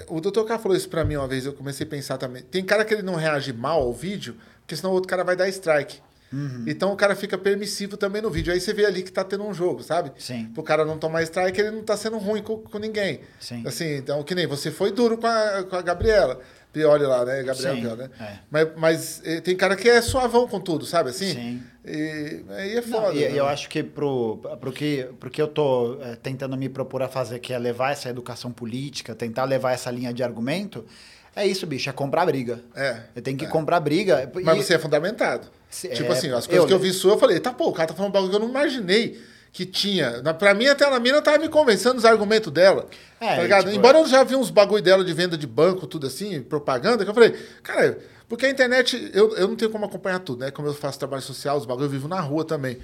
o 0.08 0.20
Dr. 0.20 0.44
K 0.44 0.58
falou 0.58 0.76
isso 0.76 0.88
pra 0.88 1.04
mim 1.04 1.16
uma 1.16 1.26
vez, 1.26 1.44
eu 1.44 1.52
comecei 1.52 1.86
a 1.86 1.90
pensar 1.90 2.16
também. 2.16 2.42
Tem 2.42 2.64
cara 2.64 2.84
que 2.84 2.94
ele 2.94 3.02
não 3.02 3.16
reage 3.16 3.52
mal 3.52 3.82
ao 3.82 3.92
vídeo, 3.92 4.36
porque 4.60 4.76
senão 4.76 4.90
o 4.90 4.94
outro 4.94 5.08
cara 5.08 5.24
vai 5.24 5.36
dar 5.36 5.48
strike. 5.48 6.00
Uhum. 6.32 6.64
Então 6.66 6.92
o 6.92 6.96
cara 6.96 7.16
fica 7.16 7.36
permissivo 7.36 7.96
também 7.96 8.22
no 8.22 8.30
vídeo. 8.30 8.52
Aí 8.52 8.60
você 8.60 8.72
vê 8.72 8.86
ali 8.86 9.02
que 9.02 9.10
tá 9.10 9.24
tendo 9.24 9.44
um 9.44 9.52
jogo, 9.52 9.82
sabe? 9.82 10.12
Sim. 10.18 10.46
Pro 10.54 10.62
cara 10.62 10.84
não 10.84 10.98
tomar 10.98 11.22
strike, 11.22 11.60
ele 11.60 11.72
não 11.72 11.82
tá 11.82 11.96
sendo 11.96 12.18
ruim 12.18 12.42
com, 12.42 12.58
com 12.58 12.78
ninguém. 12.78 13.20
Sim. 13.40 13.62
Assim, 13.66 13.96
então, 13.96 14.22
que 14.22 14.34
nem 14.34 14.46
você 14.46 14.70
foi 14.70 14.92
duro 14.92 15.18
com 15.18 15.26
a, 15.26 15.64
com 15.64 15.76
a 15.76 15.82
Gabriela. 15.82 16.40
Pioli 16.72 17.04
lá, 17.04 17.24
né? 17.24 17.42
Gabriela 17.42 17.74
Sim, 17.74 17.80
Pioli, 17.80 18.02
né? 18.02 18.10
é. 18.20 18.38
Mas, 18.48 18.68
mas 18.76 19.22
eh, 19.24 19.40
tem 19.40 19.56
cara 19.56 19.74
que 19.74 19.88
é 19.88 20.00
suavão 20.00 20.46
com 20.46 20.60
tudo, 20.60 20.86
sabe 20.86 21.10
assim? 21.10 21.32
Sim. 21.34 21.62
E 21.84 22.44
aí 22.50 22.76
é 22.76 22.80
Não, 22.80 22.82
foda. 22.82 23.14
e, 23.14 23.28
né? 23.28 23.32
eu 23.34 23.46
acho 23.46 23.68
que 23.68 23.82
pro, 23.82 24.36
pro, 24.60 24.72
que, 24.72 25.08
pro 25.18 25.30
que 25.30 25.42
eu 25.42 25.48
tô 25.48 25.98
é, 26.00 26.14
tentando 26.14 26.56
me 26.56 26.68
propor 26.68 27.02
a 27.02 27.08
fazer, 27.08 27.40
que 27.40 27.52
é 27.52 27.58
levar 27.58 27.90
essa 27.90 28.08
educação 28.08 28.52
política, 28.52 29.14
tentar 29.16 29.44
levar 29.44 29.72
essa 29.72 29.90
linha 29.90 30.12
de 30.12 30.22
argumento, 30.22 30.84
é 31.36 31.46
isso, 31.46 31.66
bicho, 31.66 31.88
é 31.88 31.92
comprar 31.92 32.26
briga. 32.26 32.60
É, 32.74 33.00
Eu 33.16 33.22
tenho 33.22 33.36
que 33.36 33.44
é. 33.44 33.48
comprar 33.48 33.80
briga. 33.80 34.30
Mas 34.42 34.58
e- 34.58 34.62
você 34.64 34.74
é 34.74 34.78
fundamentado. 34.78 35.46
Se- 35.70 35.88
tipo 35.88 36.10
é, 36.10 36.16
assim, 36.16 36.28
as 36.32 36.44
eu- 36.44 36.50
coisas 36.50 36.66
que 36.66 36.72
eu 36.72 36.78
vi 36.78 36.92
sua, 36.92 37.12
eu 37.12 37.18
falei, 37.18 37.38
tá, 37.40 37.52
pô, 37.52 37.68
o 37.68 37.72
cara 37.72 37.88
tá 37.88 37.94
falando 37.94 38.10
um 38.10 38.12
bagulho 38.12 38.30
que 38.30 38.36
eu 38.36 38.40
não 38.40 38.48
imaginei 38.48 39.20
que 39.52 39.64
tinha. 39.66 40.20
Na- 40.22 40.34
Pra 40.34 40.52
mim, 40.54 40.66
até 40.66 40.84
a 40.84 40.98
mina 41.00 41.20
tava 41.22 41.38
me 41.38 41.48
convencendo 41.48 41.96
os 41.96 42.04
argumentos 42.04 42.52
dela. 42.52 42.86
É, 43.20 43.36
tá 43.36 43.42
ligado? 43.42 43.64
tipo- 43.64 43.76
Embora 43.76 43.98
eu 43.98 44.06
já 44.06 44.22
vi 44.24 44.34
uns 44.36 44.50
bagulho 44.50 44.82
dela 44.82 45.04
de 45.04 45.12
venda 45.12 45.36
de 45.36 45.46
banco, 45.46 45.86
tudo 45.86 46.06
assim, 46.06 46.40
propaganda, 46.42 47.04
que 47.04 47.10
eu 47.10 47.14
falei, 47.14 47.34
cara, 47.62 47.98
porque 48.28 48.46
a 48.46 48.50
internet, 48.50 49.10
eu, 49.12 49.34
eu 49.36 49.48
não 49.48 49.56
tenho 49.56 49.70
como 49.70 49.84
acompanhar 49.84 50.20
tudo, 50.20 50.40
né? 50.44 50.50
Como 50.50 50.68
eu 50.68 50.74
faço 50.74 50.98
trabalho 50.98 51.22
social, 51.22 51.56
os 51.56 51.66
bagulho 51.66 51.86
eu 51.86 51.90
vivo 51.90 52.06
na 52.08 52.20
rua 52.20 52.44
também. 52.44 52.78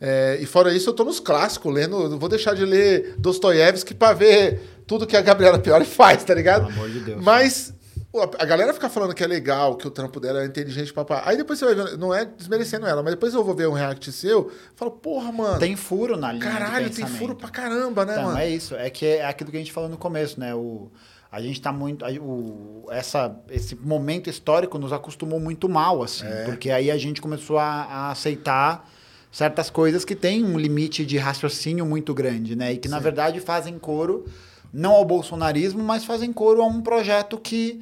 É, 0.00 0.38
e 0.40 0.46
fora 0.46 0.72
isso, 0.74 0.88
eu 0.90 0.94
tô 0.94 1.04
nos 1.04 1.20
clássicos, 1.20 1.72
lendo. 1.72 2.02
eu 2.04 2.08
Não 2.08 2.18
vou 2.18 2.28
deixar 2.28 2.54
de 2.54 2.64
ler 2.64 3.14
Dostoiévski 3.18 3.92
pra 3.94 4.12
ver 4.14 4.60
tudo 4.86 5.06
que 5.06 5.16
a 5.16 5.20
Gabriela 5.20 5.58
Piori 5.58 5.84
faz, 5.84 6.24
tá 6.24 6.34
ligado? 6.34 6.66
Pelo 6.66 6.72
amor 6.78 6.90
de 6.90 7.00
Deus. 7.00 7.22
Mas 7.22 7.72
a 8.12 8.44
galera 8.44 8.74
fica 8.74 8.88
falando 8.88 9.14
que 9.14 9.22
é 9.22 9.26
legal, 9.26 9.76
que 9.76 9.86
o 9.86 9.90
trampo 9.90 10.18
dela 10.18 10.42
é 10.42 10.46
inteligente, 10.46 10.92
papá. 10.92 11.22
Aí 11.24 11.36
depois 11.36 11.58
você 11.58 11.64
vai 11.64 11.74
ver, 11.74 11.96
não 11.96 12.12
é 12.12 12.24
desmerecendo 12.24 12.86
ela, 12.86 13.02
mas 13.02 13.12
depois 13.12 13.32
eu 13.34 13.44
vou 13.44 13.54
ver 13.54 13.68
um 13.68 13.72
react 13.72 14.10
seu, 14.10 14.48
eu 14.48 14.52
falo, 14.74 14.90
porra, 14.90 15.30
mano. 15.30 15.58
Tem 15.60 15.76
furo 15.76 16.16
na 16.16 16.32
linha 16.32 16.44
caralho, 16.44 16.90
tem 16.90 17.06
furo 17.06 17.36
pra 17.36 17.48
caramba, 17.48 18.04
né, 18.04 18.14
Então, 18.14 18.24
mano? 18.24 18.38
é 18.38 18.48
isso. 18.48 18.74
É 18.74 18.90
que 18.90 19.06
é 19.06 19.24
aquilo 19.24 19.50
que 19.50 19.56
a 19.56 19.60
gente 19.60 19.72
falou 19.72 19.88
no 19.88 19.96
começo, 19.96 20.40
né? 20.40 20.52
O, 20.54 20.90
a 21.30 21.40
gente 21.40 21.60
tá 21.62 21.72
muito. 21.72 22.04
o, 22.04 22.86
essa, 22.90 23.36
esse 23.48 23.76
momento 23.76 24.28
histórico 24.28 24.76
nos 24.78 24.92
acostumou 24.92 25.38
muito 25.38 25.68
mal, 25.68 26.02
assim. 26.02 26.26
É. 26.26 26.44
Porque 26.44 26.70
aí 26.70 26.90
a 26.90 26.98
gente 26.98 27.22
começou 27.22 27.58
a, 27.58 27.64
a 27.64 28.10
aceitar 28.10 28.90
certas 29.30 29.70
coisas 29.70 30.04
que 30.04 30.16
têm 30.16 30.44
um 30.44 30.58
limite 30.58 31.06
de 31.06 31.16
raciocínio 31.16 31.86
muito 31.86 32.12
grande, 32.12 32.56
né? 32.56 32.72
E 32.72 32.76
que, 32.78 32.88
na 32.88 32.98
verdade, 32.98 33.38
fazem 33.38 33.78
coro, 33.78 34.24
não 34.72 34.90
ao 34.90 35.04
bolsonarismo, 35.04 35.80
mas 35.80 36.04
fazem 36.04 36.32
coro 36.32 36.60
a 36.62 36.66
um 36.66 36.80
projeto 36.82 37.38
que, 37.38 37.80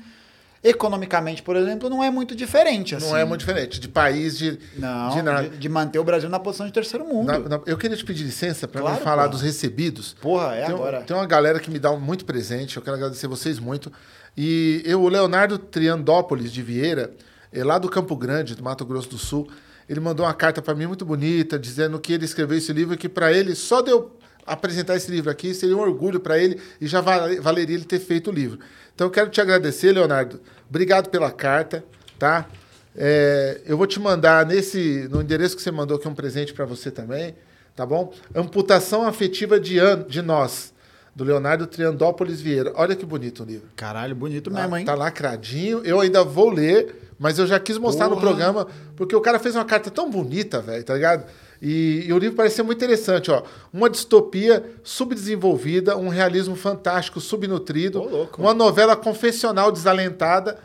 economicamente, 0.68 1.42
por 1.42 1.56
exemplo, 1.56 1.88
não 1.90 2.02
é 2.02 2.10
muito 2.10 2.34
diferente, 2.34 2.94
assim. 2.94 3.08
Não 3.08 3.16
é 3.16 3.24
muito 3.24 3.40
diferente. 3.40 3.80
De 3.80 3.88
país, 3.88 4.36
de. 4.38 4.58
Não, 4.76 5.10
de 5.10 5.22
nada. 5.22 5.48
de, 5.48 5.56
de 5.58 5.68
manter 5.68 5.98
o 5.98 6.04
Brasil 6.04 6.28
na 6.28 6.38
posição 6.38 6.66
de 6.66 6.72
terceiro 6.72 7.04
mundo. 7.06 7.26
Na- 7.26 7.38
na- 7.38 7.60
eu 7.66 7.76
queria 7.76 7.96
te 7.96 8.04
pedir 8.04 8.24
licença 8.24 8.66
pra 8.68 8.80
Claro, 8.80 8.96
falar 9.02 9.22
porra. 9.24 9.28
dos 9.30 9.42
recebidos. 9.42 10.14
Porra, 10.20 10.54
é 10.54 10.66
tem, 10.66 10.74
agora. 10.74 11.00
Tem 11.02 11.16
uma 11.16 11.26
galera 11.26 11.58
que 11.60 11.70
me 11.70 11.78
dá 11.78 11.92
muito 11.96 12.24
presente, 12.24 12.76
eu 12.76 12.82
quero 12.82 12.96
agradecer 12.96 13.26
vocês 13.26 13.58
muito. 13.58 13.92
E 14.36 14.82
eu, 14.84 15.02
o 15.02 15.08
Leonardo 15.08 15.58
Triandópolis 15.58 16.52
de 16.52 16.62
Vieira, 16.62 17.12
é 17.52 17.64
lá 17.64 17.78
do 17.78 17.88
Campo 17.88 18.14
Grande, 18.16 18.54
do 18.54 18.62
Mato 18.62 18.84
Grosso 18.84 19.08
do 19.08 19.18
Sul, 19.18 19.48
ele 19.88 20.00
mandou 20.00 20.26
uma 20.26 20.34
carta 20.34 20.60
para 20.60 20.74
mim 20.74 20.86
muito 20.86 21.04
bonita, 21.04 21.58
dizendo 21.58 21.98
que 21.98 22.12
ele 22.12 22.24
escreveu 22.24 22.58
esse 22.58 22.72
livro 22.72 22.94
e 22.94 22.96
que 22.96 23.08
para 23.08 23.32
ele, 23.32 23.54
só 23.54 23.80
de 23.80 23.90
eu 23.90 24.14
apresentar 24.46 24.96
esse 24.96 25.10
livro 25.10 25.30
aqui, 25.30 25.52
seria 25.54 25.76
um 25.76 25.80
orgulho 25.80 26.20
para 26.20 26.38
ele 26.38 26.60
e 26.80 26.86
já 26.86 27.00
vale- 27.00 27.40
valeria 27.40 27.74
ele 27.74 27.84
ter 27.84 27.98
feito 27.98 28.30
o 28.30 28.32
livro. 28.32 28.58
Então 28.94 29.06
eu 29.06 29.10
quero 29.10 29.28
te 29.30 29.40
agradecer, 29.40 29.92
Leonardo. 29.92 30.40
Obrigado 30.68 31.08
pela 31.08 31.30
carta, 31.30 31.84
tá? 32.18 32.46
É, 32.96 33.60
eu 33.66 33.76
vou 33.76 33.86
te 33.86 34.00
mandar 34.00 34.44
nesse 34.44 35.08
no 35.10 35.22
endereço 35.22 35.56
que 35.56 35.62
você 35.62 35.70
mandou 35.70 35.96
aqui 35.96 36.08
um 36.08 36.14
presente 36.14 36.52
para 36.52 36.64
você 36.64 36.90
também, 36.90 37.34
tá 37.76 37.86
bom? 37.86 38.12
Amputação 38.34 39.06
afetiva 39.06 39.58
de, 39.60 39.78
an, 39.78 40.04
de 40.08 40.20
nós, 40.20 40.72
do 41.14 41.22
Leonardo 41.24 41.66
Triandópolis 41.66 42.40
Vieira. 42.40 42.72
Olha 42.74 42.96
que 42.96 43.06
bonito 43.06 43.42
o 43.42 43.46
livro. 43.46 43.68
Caralho, 43.76 44.14
bonito 44.14 44.50
Tá, 44.50 44.60
mesmo, 44.62 44.76
hein? 44.76 44.84
tá 44.84 44.94
lacradinho. 44.94 45.80
Eu 45.84 46.00
ainda 46.00 46.24
vou 46.24 46.50
ler, 46.50 47.12
mas 47.18 47.38
eu 47.38 47.46
já 47.46 47.58
quis 47.60 47.78
mostrar 47.78 48.06
no 48.08 48.16
Porra. 48.16 48.26
programa, 48.28 48.66
porque 48.96 49.14
o 49.14 49.20
cara 49.20 49.38
fez 49.38 49.54
uma 49.54 49.64
carta 49.64 49.90
tão 49.90 50.10
bonita, 50.10 50.60
velho, 50.60 50.82
tá 50.84 50.94
ligado? 50.94 51.24
E, 51.60 52.04
e 52.06 52.12
o 52.12 52.18
livro 52.18 52.36
parece 52.36 52.56
ser 52.56 52.62
muito 52.62 52.78
interessante, 52.78 53.30
ó. 53.30 53.42
Uma 53.72 53.90
distopia 53.90 54.64
subdesenvolvida, 54.82 55.96
um 55.96 56.08
realismo 56.08 56.54
fantástico 56.54 57.20
subnutrido, 57.20 58.02
louco. 58.02 58.40
uma 58.40 58.54
novela 58.54 58.94
confessional 58.96 59.72
desalentada, 59.72 60.58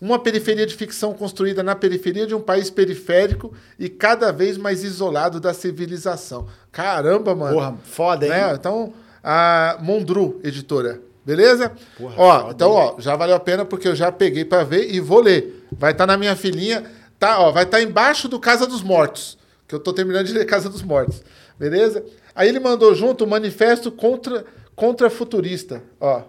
uma 0.00 0.18
periferia 0.18 0.66
de 0.66 0.74
ficção 0.74 1.12
construída 1.12 1.62
na 1.62 1.76
periferia 1.76 2.26
de 2.26 2.34
um 2.34 2.40
país 2.40 2.70
periférico 2.70 3.52
e 3.78 3.88
cada 3.88 4.32
vez 4.32 4.56
mais 4.56 4.82
isolado 4.82 5.38
da 5.38 5.52
civilização. 5.52 6.46
Caramba, 6.72 7.34
mano. 7.34 7.54
Porra, 7.54 7.76
foda, 7.84 8.24
hein? 8.24 8.32
Né? 8.32 8.54
Então, 8.54 8.92
a 9.22 9.76
Mondru, 9.80 10.40
editora. 10.42 11.00
Beleza? 11.24 11.72
Porra, 11.98 12.14
ó, 12.16 12.40
foda, 12.40 12.52
então, 12.52 12.70
ó, 12.72 12.94
já 12.98 13.14
valeu 13.14 13.36
a 13.36 13.40
pena 13.40 13.64
porque 13.64 13.86
eu 13.86 13.94
já 13.94 14.10
peguei 14.10 14.44
pra 14.44 14.64
ver 14.64 14.90
e 14.92 14.98
vou 14.98 15.20
ler. 15.20 15.66
Vai 15.70 15.92
estar 15.92 16.06
na 16.06 16.16
minha 16.16 16.34
filinha, 16.34 16.84
tá, 17.18 17.38
ó, 17.38 17.52
vai 17.52 17.64
estar 17.64 17.82
embaixo 17.82 18.26
do 18.26 18.40
Casa 18.40 18.66
dos 18.66 18.82
Mortos, 18.82 19.38
que 19.70 19.74
eu 19.76 19.78
tô 19.78 19.92
terminando 19.92 20.26
de 20.26 20.32
ler 20.32 20.44
Casa 20.46 20.68
dos 20.68 20.82
Mortos. 20.82 21.22
Beleza? 21.56 22.04
Aí 22.34 22.48
ele 22.48 22.58
mandou 22.58 22.92
junto 22.92 23.24
o 23.24 23.26
manifesto 23.26 23.92
contra 23.92 24.44
contra 24.74 25.08
futurista, 25.08 25.80
ó. 26.00 26.22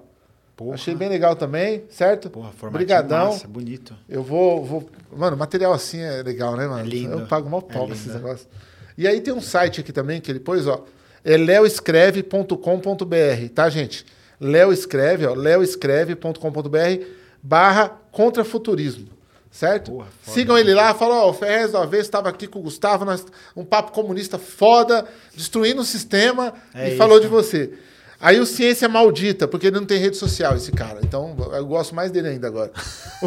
Porra. 0.55 0.76
Achei 0.76 0.93
bem 0.93 1.09
legal 1.09 1.35
também, 1.35 1.84
certo? 1.89 2.30
Porra, 2.30 2.51
Obrigadão. 2.61 3.31
massa, 3.31 3.47
bonito. 3.47 3.95
Eu 4.07 4.22
vou, 4.22 4.63
vou. 4.63 4.88
Mano, 5.11 5.35
material 5.35 5.73
assim 5.73 5.99
é 6.01 6.22
legal, 6.22 6.55
né, 6.55 6.68
mano? 6.68 6.81
É 6.81 6.84
lindo. 6.84 7.13
Eu 7.19 7.26
pago 7.26 7.49
mal 7.49 7.65
É 7.68 7.73
pau 7.73 7.81
lindo. 7.84 7.95
nesses 7.95 8.13
negócios. 8.13 8.47
E 8.95 9.07
aí 9.07 9.19
tem 9.22 9.34
um 9.34 9.41
site 9.41 9.81
aqui 9.81 9.91
também 9.91 10.22
que 10.22 10.31
ele 10.31 10.39
pôs, 10.39 10.68
ó. 10.68 10.85
É 11.26 11.35
leoescreve.com.br, 11.35 13.49
tá, 13.55 13.69
gente? 13.69 14.05
Leo 14.39 14.72
escreve, 14.72 15.26
ó. 15.26 15.34
leoescreve.com.br 15.34 17.05
barra 17.41 17.89
contrafuturismo. 18.11 19.07
Certo? 19.51 19.91
Porra. 19.91 20.07
Sigam 20.25 20.57
ele 20.57 20.73
lá, 20.73 20.93
falam, 20.93 21.17
ó, 21.17 21.29
o 21.29 21.33
Ferrez 21.33 21.73
uma 21.73 21.85
vez 21.85 22.05
estava 22.05 22.29
aqui 22.29 22.47
com 22.47 22.59
o 22.59 22.63
Gustavo, 22.63 23.03
nós, 23.03 23.25
um 23.55 23.65
papo 23.65 23.91
comunista 23.91 24.39
foda, 24.39 25.05
destruindo 25.35 25.81
o 25.81 25.85
sistema 25.85 26.53
É 26.73 26.85
e 26.85 26.87
isso. 26.89 26.97
falou 26.97 27.19
de 27.19 27.27
você. 27.27 27.73
Aí 28.19 28.39
o 28.39 28.45
Ciência 28.45 28.87
Maldita, 28.87 29.47
porque 29.47 29.67
ele 29.67 29.79
não 29.79 29.85
tem 29.85 29.97
rede 29.97 30.15
social, 30.15 30.55
esse 30.55 30.71
cara. 30.71 30.99
Então, 31.03 31.35
eu 31.53 31.65
gosto 31.65 31.95
mais 31.95 32.11
dele 32.11 32.29
ainda 32.29 32.47
agora. 32.47 32.71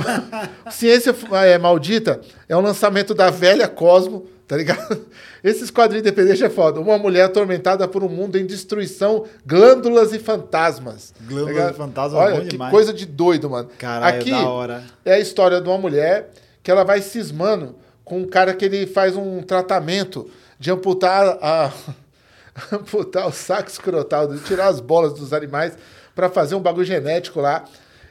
Ciência 0.70 1.14
é, 1.44 1.58
Maldita 1.58 2.20
é 2.48 2.56
um 2.56 2.60
lançamento 2.60 3.12
da 3.12 3.28
velha 3.28 3.66
Cosmo, 3.68 4.26
tá 4.46 4.56
ligado? 4.56 5.06
Esses 5.42 5.70
quadrinhos 5.70 6.06
independentes 6.06 6.42
é 6.42 6.50
foda. 6.50 6.80
Uma 6.80 6.98
mulher 6.98 7.24
atormentada 7.24 7.86
por 7.88 8.02
um 8.02 8.08
mundo 8.08 8.36
em 8.38 8.46
destruição, 8.46 9.24
glândulas 9.46 10.12
e 10.12 10.18
fantasmas. 10.18 11.12
Glândulas 11.26 11.64
tá 11.66 11.70
e 11.70 11.74
fantasmas, 11.74 12.20
Olha, 12.20 12.34
bom 12.36 12.40
que 12.42 12.48
demais. 12.48 12.70
coisa 12.70 12.92
de 12.92 13.06
doido, 13.06 13.50
mano. 13.50 13.68
Caralho, 13.78 14.20
Aqui 14.20 14.30
da 14.30 14.48
hora. 14.48 14.84
é 15.04 15.14
a 15.14 15.20
história 15.20 15.60
de 15.60 15.68
uma 15.68 15.78
mulher 15.78 16.30
que 16.62 16.70
ela 16.70 16.84
vai 16.84 17.00
cismando 17.02 17.76
com 18.04 18.20
um 18.20 18.26
cara 18.26 18.54
que 18.54 18.64
ele 18.64 18.86
faz 18.86 19.16
um 19.16 19.42
tratamento 19.42 20.30
de 20.58 20.70
amputar 20.70 21.38
a 21.42 21.72
amputar 22.72 23.26
o 23.26 23.32
saco 23.32 23.68
escrotal, 23.68 24.28
de 24.28 24.38
tirar 24.40 24.68
as 24.68 24.80
bolas 24.80 25.12
dos 25.14 25.32
animais 25.32 25.76
pra 26.14 26.28
fazer 26.30 26.54
um 26.54 26.60
bagulho 26.60 26.86
genético 26.86 27.40
lá. 27.40 27.64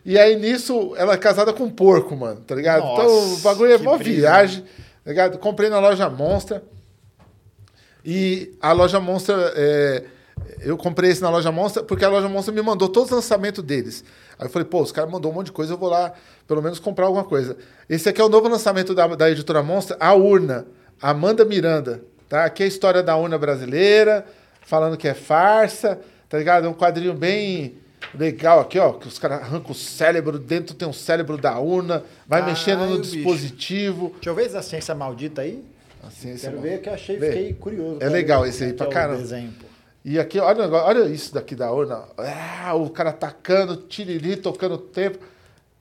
E 0.06 0.20
aí 0.20 0.36
nisso 0.36 0.94
ela 0.98 1.14
é 1.14 1.18
casada 1.18 1.54
com 1.54 1.64
um 1.64 1.70
porco, 1.70 2.16
mano, 2.16 2.42
tá 2.42 2.54
ligado? 2.54 2.80
então 2.80 3.08
o 3.08 3.30
Nossa, 3.30 3.42
bagulho 3.42 3.72
é 3.72 3.78
brisa, 3.78 3.98
viagem, 4.04 4.62
tá 4.62 4.68
ligado? 5.12 5.38
Comprei 5.38 5.70
na 5.70 5.80
loja 5.80 6.10
Monstra. 6.10 6.64
E 8.06 8.56
a 8.62 8.72
loja 8.72 9.00
Monstra, 9.00 9.54
é, 9.56 10.04
eu 10.62 10.78
comprei 10.78 11.12
esse 11.12 11.22
na 11.22 11.30
loja 11.30 11.52
Monstra 11.52 11.84
porque 11.84 12.04
a 12.04 12.10
loja 12.10 12.28
Monstra 12.28 12.54
me 12.54 12.62
mandou 12.62 12.90
todos 12.90 13.12
os 13.12 13.16
lançamentos 13.16 13.64
deles. 13.64 14.04
Aí 14.38 14.46
eu 14.46 14.50
falei, 14.50 14.68
pô, 14.68 14.82
os 14.82 14.92
caras 14.92 15.10
mandou 15.10 15.32
um 15.32 15.36
monte 15.36 15.48
de 15.48 15.52
coisa, 15.52 15.74
eu 15.74 15.78
vou 15.78 15.90
lá 15.90 16.14
pelo 16.48 16.62
menos 16.62 16.80
comprar 16.80 17.06
alguma 17.06 17.24
coisa. 17.24 17.58
Esse 17.90 18.10
aqui 18.10 18.20
é 18.20 18.24
o 18.24 18.30
novo 18.30 18.48
lançamento 18.48 18.94
da, 18.94 19.08
da 19.08 19.30
editora 19.30 19.64
Monstra, 19.64 19.96
A 20.00 20.14
Urna, 20.14 20.66
Amanda 21.02 21.46
Miranda. 21.46 22.04
Tá? 22.28 22.46
Aqui 22.46 22.64
é 22.64 22.66
a 22.66 22.70
história 22.70 23.04
da 23.04 23.16
urna 23.16 23.38
brasileira, 23.38 24.26
falando 24.62 24.98
que 24.98 25.08
é 25.08 25.14
farsa, 25.14 26.00
tá 26.28 26.38
ligado? 26.38 26.66
É 26.66 26.70
um 26.70 26.74
quadrinho 26.74 27.14
bem 27.14 27.78
legal 28.14 28.60
aqui, 28.60 28.78
ó, 28.80 28.94
que 28.94 29.08
os 29.08 29.18
caras 29.20 29.42
arrancam 29.42 29.72
o 29.72 29.76
cérebro, 29.76 30.38
dentro 30.40 30.76
tem 30.76 30.88
um 30.88 30.94
cérebro 30.94 31.38
da 31.38 31.58
urna, 31.60 32.04
vai 32.28 32.42
Caralho, 32.42 32.58
mexendo 32.58 32.86
no 32.86 32.98
bicho. 33.00 33.12
dispositivo. 33.12 34.10
Deixa 34.16 34.30
eu 34.30 34.36
ver 34.36 34.46
essa 34.46 34.62
ciência 34.62 34.94
maldita 34.96 35.42
aí. 35.42 35.64
Assim, 36.06 36.32
esse 36.32 36.42
Quero 36.46 36.58
é- 36.58 36.62
ver 36.62 36.82
que 36.82 36.90
eu 36.90 36.94
achei, 36.94 37.18
Vê. 37.18 37.32
fiquei 37.32 37.54
curioso. 37.54 37.98
É 38.02 38.10
legal 38.10 38.44
ver 38.44 38.50
esse 38.50 38.64
aí 38.64 38.74
pra 38.74 38.88
é 38.88 38.90
caramba. 38.90 39.22
desenho, 39.22 39.52
pô. 39.60 39.66
E 40.06 40.20
aqui, 40.20 40.38
olha, 40.38 40.68
olha 40.70 41.06
isso 41.06 41.34
daqui 41.34 41.56
da 41.56 41.72
urna. 41.72 42.04
Ah, 42.18 42.74
o 42.76 42.90
cara 42.90 43.14
tacando, 43.14 43.78
tiriri, 43.78 44.36
tocando 44.36 44.76
o 44.76 44.78
tempo. 44.78 45.20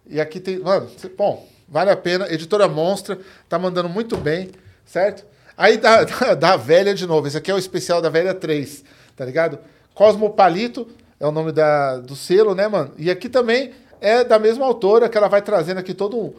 E 0.07 0.21
aqui 0.21 0.39
tem. 0.39 0.61
Mano, 0.61 0.89
bom, 1.19 1.49
vale 1.69 1.91
a 1.91 1.97
pena. 1.97 2.33
Editora 2.33 2.69
Monstra, 2.69 3.19
tá 3.49 3.59
mandando 3.59 3.89
muito 3.89 4.17
bem, 4.17 4.51
certo? 4.87 5.25
Aí 5.57 5.77
da, 5.77 6.05
da, 6.05 6.35
da 6.35 6.57
velha 6.57 6.95
de 6.95 7.05
novo. 7.05 7.27
Esse 7.27 7.37
aqui 7.37 7.51
é 7.51 7.55
o 7.55 7.59
especial 7.59 8.01
da 8.01 8.09
velha 8.09 8.33
3, 8.33 8.85
tá 9.17 9.25
ligado? 9.25 9.59
Cosmo 9.93 10.31
Palito 10.31 10.89
é 11.23 11.27
o 11.27 11.31
nome 11.31 11.53
da, 11.53 11.99
do 11.99 12.17
selo, 12.17 12.53
né, 12.53 12.67
mano? 12.67 12.93
E 12.99 13.09
aqui 13.09 13.29
também 13.29 13.71
é 14.01 14.25
da 14.25 14.39
mesma 14.41 14.67
autora, 14.67 15.09
que 15.09 15.17
ela 15.17 15.29
vai 15.29 15.41
trazendo 15.41 15.79
aqui 15.79 15.95
todo 15.95 16.19
um, 16.19 16.35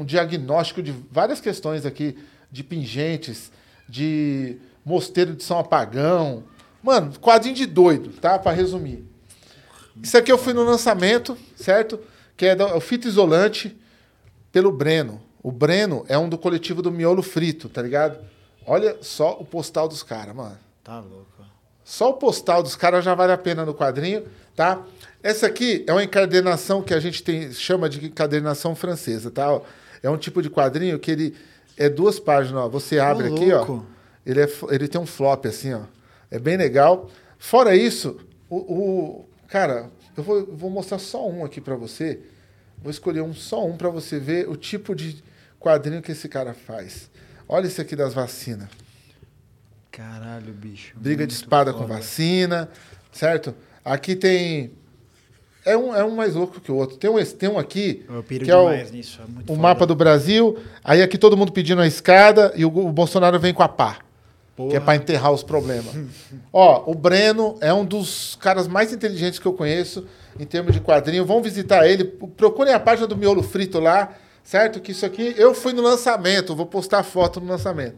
um 0.00 0.04
diagnóstico 0.04 0.82
de 0.82 0.92
várias 1.10 1.40
questões 1.42 1.84
aqui, 1.84 2.16
de 2.50 2.64
pingentes, 2.64 3.52
de 3.86 4.56
mosteiro 4.82 5.36
de 5.36 5.44
São 5.44 5.58
Apagão. 5.58 6.42
Mano, 6.82 7.12
quadrinho 7.20 7.54
de 7.54 7.66
doido, 7.66 8.10
tá? 8.18 8.38
Pra 8.38 8.52
resumir. 8.52 9.04
Isso 10.02 10.16
aqui 10.16 10.32
eu 10.32 10.38
fui 10.38 10.54
no 10.54 10.64
lançamento, 10.64 11.36
certo? 11.54 12.00
Que 12.34 12.46
é 12.46 12.56
da- 12.56 12.74
o 12.74 12.80
fita 12.80 13.06
isolante 13.06 13.76
pelo 14.50 14.72
Breno. 14.72 15.20
O 15.42 15.52
Breno 15.52 16.04
é 16.08 16.16
um 16.16 16.30
do 16.30 16.38
coletivo 16.38 16.80
do 16.80 16.90
Miolo 16.90 17.22
Frito, 17.22 17.68
tá 17.68 17.82
ligado? 17.82 18.18
Olha 18.66 18.96
só 19.02 19.36
o 19.38 19.44
postal 19.44 19.86
dos 19.86 20.02
caras, 20.02 20.34
mano. 20.34 20.56
Tá 20.82 20.98
louco. 21.00 21.33
Só 21.84 22.10
o 22.10 22.14
postal 22.14 22.62
dos 22.62 22.74
caras 22.76 23.04
já 23.04 23.14
vale 23.14 23.32
a 23.32 23.38
pena 23.38 23.64
no 23.64 23.74
quadrinho, 23.74 24.24
tá? 24.56 24.82
Essa 25.22 25.46
aqui 25.46 25.84
é 25.86 25.92
uma 25.92 26.02
encadernação 26.04 26.82
que 26.82 26.94
a 26.94 27.00
gente 27.00 27.22
tem, 27.22 27.52
chama 27.52 27.88
de 27.88 28.04
encadernação 28.06 28.74
francesa, 28.74 29.30
tá? 29.30 29.60
É 30.02 30.08
um 30.10 30.16
tipo 30.16 30.40
de 30.42 30.48
quadrinho 30.50 30.98
que 30.98 31.10
ele 31.10 31.36
é 31.76 31.88
duas 31.88 32.18
páginas, 32.18 32.62
ó. 32.64 32.68
Você 32.68 32.98
abre 32.98 33.28
aqui, 33.34 33.52
ó. 33.52 33.64
Ele, 34.24 34.40
é, 34.40 34.48
ele 34.70 34.88
tem 34.88 35.00
um 35.00 35.06
flop 35.06 35.46
assim, 35.46 35.74
ó. 35.74 35.82
É 36.30 36.38
bem 36.38 36.56
legal. 36.56 37.10
Fora 37.38 37.76
isso, 37.76 38.18
o, 38.48 38.56
o- 38.56 39.28
cara, 39.48 39.90
eu 40.16 40.22
vou, 40.22 40.46
vou 40.46 40.70
mostrar 40.70 40.98
só 40.98 41.26
um 41.28 41.44
aqui 41.44 41.60
pra 41.60 41.74
você. 41.76 42.20
Vou 42.82 42.90
escolher 42.90 43.20
um 43.22 43.34
só 43.34 43.64
um 43.66 43.76
pra 43.76 43.88
você 43.88 44.18
ver 44.18 44.48
o 44.48 44.56
tipo 44.56 44.94
de 44.94 45.22
quadrinho 45.60 46.02
que 46.02 46.12
esse 46.12 46.28
cara 46.28 46.52
faz. 46.54 47.08
Olha 47.48 47.66
esse 47.66 47.80
aqui 47.80 47.94
das 47.96 48.12
vacinas. 48.14 48.68
Caralho, 49.96 50.52
bicho. 50.52 50.92
Briga 50.96 51.24
de 51.24 51.32
espada 51.32 51.72
com 51.72 51.82
foda. 51.82 51.94
vacina, 51.94 52.68
certo? 53.12 53.54
Aqui 53.84 54.16
tem. 54.16 54.72
É 55.64 55.76
um, 55.76 55.94
é 55.94 56.04
um 56.04 56.10
mais 56.10 56.34
louco 56.34 56.60
que 56.60 56.72
o 56.72 56.74
outro. 56.74 56.96
Tem 56.96 57.08
um, 57.08 57.24
tem 57.24 57.48
um 57.48 57.58
aqui, 57.58 58.04
que 58.44 58.50
é 58.50 58.56
o, 58.56 58.70
nisso. 58.90 59.20
É 59.20 59.24
o 59.24 59.46
foda. 59.46 59.60
mapa 59.60 59.86
do 59.86 59.94
Brasil. 59.94 60.58
Aí 60.82 61.00
aqui 61.00 61.16
todo 61.16 61.36
mundo 61.36 61.52
pedindo 61.52 61.80
a 61.80 61.86
escada 61.86 62.52
e 62.56 62.64
o, 62.64 62.68
o 62.68 62.90
Bolsonaro 62.90 63.38
vem 63.38 63.54
com 63.54 63.62
a 63.62 63.68
pá. 63.68 63.98
Que 64.56 64.62
é 64.62 64.66
Porra. 64.66 64.80
para 64.80 64.96
enterrar 64.96 65.32
os 65.32 65.44
problemas. 65.44 65.94
Ó, 66.52 66.90
o 66.90 66.94
Breno 66.94 67.56
é 67.60 67.72
um 67.72 67.84
dos 67.84 68.36
caras 68.40 68.66
mais 68.66 68.92
inteligentes 68.92 69.38
que 69.38 69.46
eu 69.46 69.52
conheço 69.52 70.06
em 70.38 70.44
termos 70.44 70.74
de 70.74 70.80
quadrinho. 70.80 71.24
Vão 71.24 71.40
visitar 71.40 71.86
ele. 71.86 72.04
Procurem 72.04 72.74
a 72.74 72.80
página 72.80 73.06
do 73.06 73.16
Miolo 73.16 73.44
Frito 73.44 73.78
lá, 73.78 74.12
certo? 74.42 74.80
Que 74.80 74.90
isso 74.90 75.06
aqui 75.06 75.34
eu 75.36 75.54
fui 75.54 75.72
no 75.72 75.82
lançamento, 75.82 76.54
vou 76.54 76.66
postar 76.66 77.04
foto 77.04 77.40
no 77.40 77.46
lançamento. 77.46 77.96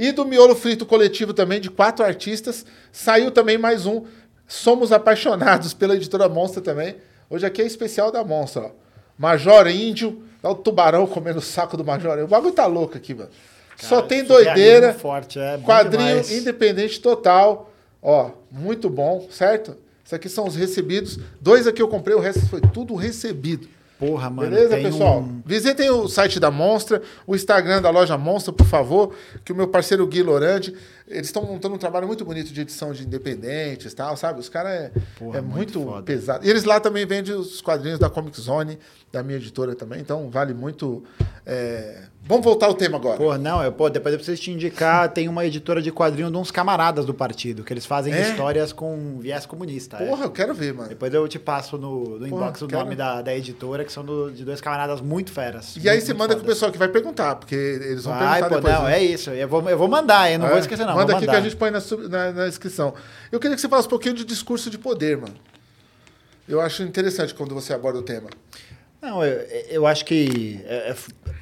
E 0.00 0.12
do 0.12 0.24
Miolo 0.24 0.56
Frito 0.56 0.86
Coletivo 0.86 1.34
também, 1.34 1.60
de 1.60 1.68
quatro 1.68 2.02
artistas, 2.02 2.64
saiu 2.90 3.30
também 3.30 3.58
mais 3.58 3.84
um. 3.84 4.06
Somos 4.48 4.92
apaixonados 4.92 5.74
pela 5.74 5.94
editora 5.94 6.26
Monstra 6.26 6.62
também. 6.62 6.96
Hoje 7.28 7.44
aqui 7.44 7.60
é 7.60 7.66
especial 7.66 8.10
da 8.10 8.24
Monstra, 8.24 8.62
ó. 8.62 8.70
Major 9.18 9.68
Índio, 9.68 10.22
olha 10.42 10.52
o 10.52 10.56
tubarão 10.56 11.06
comendo 11.06 11.38
o 11.38 11.42
saco 11.42 11.76
do 11.76 11.84
Major. 11.84 12.18
O 12.20 12.26
bagulho 12.26 12.54
tá 12.54 12.64
louco 12.64 12.96
aqui, 12.96 13.12
mano. 13.12 13.28
Só 13.76 13.96
Cara, 13.96 14.06
tem 14.06 14.20
surrealismo 14.26 14.54
doideira. 14.54 14.94
forte, 14.94 15.38
é 15.38 15.58
Quadrinho 15.58 16.08
demais. 16.08 16.32
independente 16.32 16.98
total. 16.98 17.70
Ó, 18.02 18.30
muito 18.50 18.88
bom, 18.88 19.28
certo? 19.30 19.76
Isso 20.02 20.14
aqui 20.14 20.30
são 20.30 20.46
os 20.46 20.56
recebidos. 20.56 21.18
Dois 21.38 21.66
aqui 21.66 21.82
eu 21.82 21.88
comprei, 21.88 22.16
o 22.16 22.20
resto 22.20 22.46
foi 22.46 22.62
tudo 22.62 22.94
recebido. 22.94 23.68
Porra, 24.00 24.30
mano. 24.30 24.48
Beleza, 24.50 24.76
pessoal? 24.78 25.20
um- 25.20 25.42
Visitem 25.44 25.90
o 25.90 26.08
site 26.08 26.40
da 26.40 26.50
Monstra, 26.50 27.02
o 27.26 27.36
Instagram 27.36 27.82
da 27.82 27.90
loja 27.90 28.16
Monstra, 28.18 28.52
por 28.52 28.66
favor, 28.66 29.14
que 29.44 29.52
o 29.52 29.54
meu 29.54 29.68
parceiro 29.68 30.06
Gui 30.06 30.22
Lorandi, 30.22 30.74
eles 31.06 31.26
estão 31.26 31.42
montando 31.44 31.74
um 31.74 31.78
trabalho 31.78 32.06
muito 32.06 32.24
bonito 32.24 32.50
de 32.52 32.60
edição 32.62 32.92
de 32.92 33.04
independentes 33.04 33.92
e 33.92 33.94
tal, 33.94 34.16
sabe? 34.16 34.40
Os 34.40 34.48
caras 34.48 34.72
é, 34.72 34.92
Porra, 35.18 35.38
é 35.38 35.40
muito 35.42 35.78
muito, 35.80 36.02
pesado. 36.02 36.46
E 36.46 36.50
eles 36.50 36.64
lá 36.64 36.80
também 36.80 37.04
vendem 37.04 37.34
os 37.34 37.60
quadrinhos 37.60 37.98
da 37.98 38.08
Comic 38.08 38.40
Zone, 38.40 38.78
da 39.12 39.22
minha 39.22 39.36
editora 39.38 39.74
também, 39.74 40.00
então 40.00 40.30
vale 40.30 40.54
muito. 40.54 41.04
é, 41.44 42.04
Vamos 42.22 42.44
voltar 42.44 42.66
ao 42.66 42.74
tema 42.74 42.96
agora. 42.96 43.16
Porra, 43.16 43.38
não, 43.38 43.60
eu, 43.60 43.72
pô, 43.72 43.90
depois 43.90 44.12
eu 44.12 44.18
preciso 44.18 44.40
te 44.40 44.52
indicar, 44.52 45.08
tem 45.12 45.26
uma 45.26 45.44
editora 45.44 45.82
de 45.82 45.90
quadrinho 45.90 46.30
de 46.30 46.36
uns 46.36 46.50
camaradas 46.52 47.04
do 47.04 47.12
partido, 47.12 47.64
que 47.64 47.72
eles 47.72 47.84
fazem 47.84 48.12
É? 48.14 48.20
histórias 48.20 48.72
com 48.72 49.18
viés 49.18 49.46
comunista. 49.46 49.96
é. 49.96 50.06
Porra, 50.06 50.26
eu 50.26 50.30
quero 50.30 50.54
ver, 50.54 50.72
mano. 50.72 50.88
Depois 50.90 51.12
eu 51.12 51.26
te 51.26 51.38
passo 51.40 51.76
no, 51.76 52.18
no 52.18 52.28
Porra, 52.28 52.28
inbox 52.28 52.62
o 52.62 52.68
quero. 52.68 52.82
nome 52.84 52.94
da, 52.94 53.20
da 53.20 53.34
editora, 53.34 53.84
que 53.84 53.90
são 53.92 54.04
do- 54.04 54.30
de 54.30 54.44
dois 54.44 54.60
camaradas 54.60 55.00
muito 55.00 55.32
feras. 55.32 55.74
E 55.76 55.88
aí 55.88 55.96
muito, 55.96 56.06
você 56.06 56.12
muito 56.12 56.18
manda 56.18 56.34
fodas. 56.34 56.46
pessoal 56.46 56.70
que 56.70 56.78
vai 56.78 56.88
perguntar, 56.88 57.34
porque 57.36 57.54
eles 57.54 58.04
vão 58.04 58.14
Vai, 58.16 58.40
perguntar 58.40 58.48
pô, 58.48 58.54
depois. 58.56 58.74
não, 58.74 58.82
né? 58.84 58.98
é 58.98 59.02
isso. 59.04 59.30
Eu 59.30 59.48
vou, 59.48 59.68
eu 59.68 59.78
vou 59.78 59.88
mandar, 59.88 60.30
eu 60.30 60.38
não 60.38 60.46
É? 60.46 60.50
vou 60.50 60.58
esquecer, 60.58 60.86
não. 60.86 60.94
Manda 60.94 61.16
aqui 61.16 61.26
que 61.26 61.34
a 61.34 61.40
gente 61.40 61.56
põe 61.56 61.70
na, 61.72 61.80
na, 62.08 62.32
na 62.32 62.46
descrição. 62.46 62.94
Eu 63.32 63.40
queria 63.40 63.56
que 63.56 63.60
você 63.60 63.68
falasse 63.68 63.88
um 63.88 63.90
pouquinho 63.90 64.14
de 64.14 64.24
discurso 64.24 64.70
de 64.70 64.78
poder, 64.78 65.16
mano. 65.16 65.34
Eu 66.48 66.60
acho 66.60 66.82
interessante 66.84 67.34
quando 67.34 67.54
você 67.54 67.72
aborda 67.72 67.98
o 67.98 68.02
tema. 68.02 68.28
Não, 69.00 69.24
eu, 69.24 69.40
eu 69.68 69.86
acho 69.86 70.04
que 70.04 70.60
é, 70.64 70.90
é, 70.90 70.96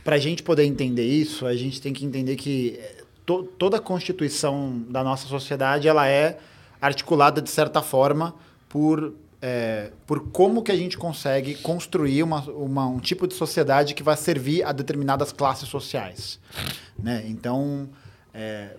para 0.04 0.16
a 0.16 0.18
gente 0.18 0.42
poder 0.42 0.64
entender 0.64 1.06
isso, 1.06 1.46
a 1.46 1.56
gente 1.56 1.80
tem 1.80 1.92
que 1.92 2.04
entender 2.04 2.36
que 2.36 2.78
é, 2.78 3.02
to- 3.26 3.42
toda 3.58 3.78
a 3.78 3.80
constituição 3.80 4.78
da 4.88 5.02
nossa 5.02 5.26
sociedade 5.26 5.88
ela 5.88 6.06
é 6.08 6.38
articulada 6.80 7.42
de 7.42 7.50
certa 7.50 7.82
forma 7.82 8.34
por 8.68 9.14
é, 9.40 9.92
por 10.04 10.30
como 10.30 10.62
que 10.64 10.72
a 10.72 10.76
gente 10.76 10.98
consegue 10.98 11.54
construir 11.56 12.24
uma, 12.24 12.40
uma- 12.50 12.86
um 12.88 12.98
tipo 12.98 13.26
de 13.26 13.34
sociedade 13.34 13.94
que 13.94 14.02
vai 14.02 14.16
servir 14.16 14.64
a 14.64 14.72
determinadas 14.72 15.30
classes 15.32 15.68
sociais, 15.68 16.40
né? 16.98 17.24
Então 17.28 17.88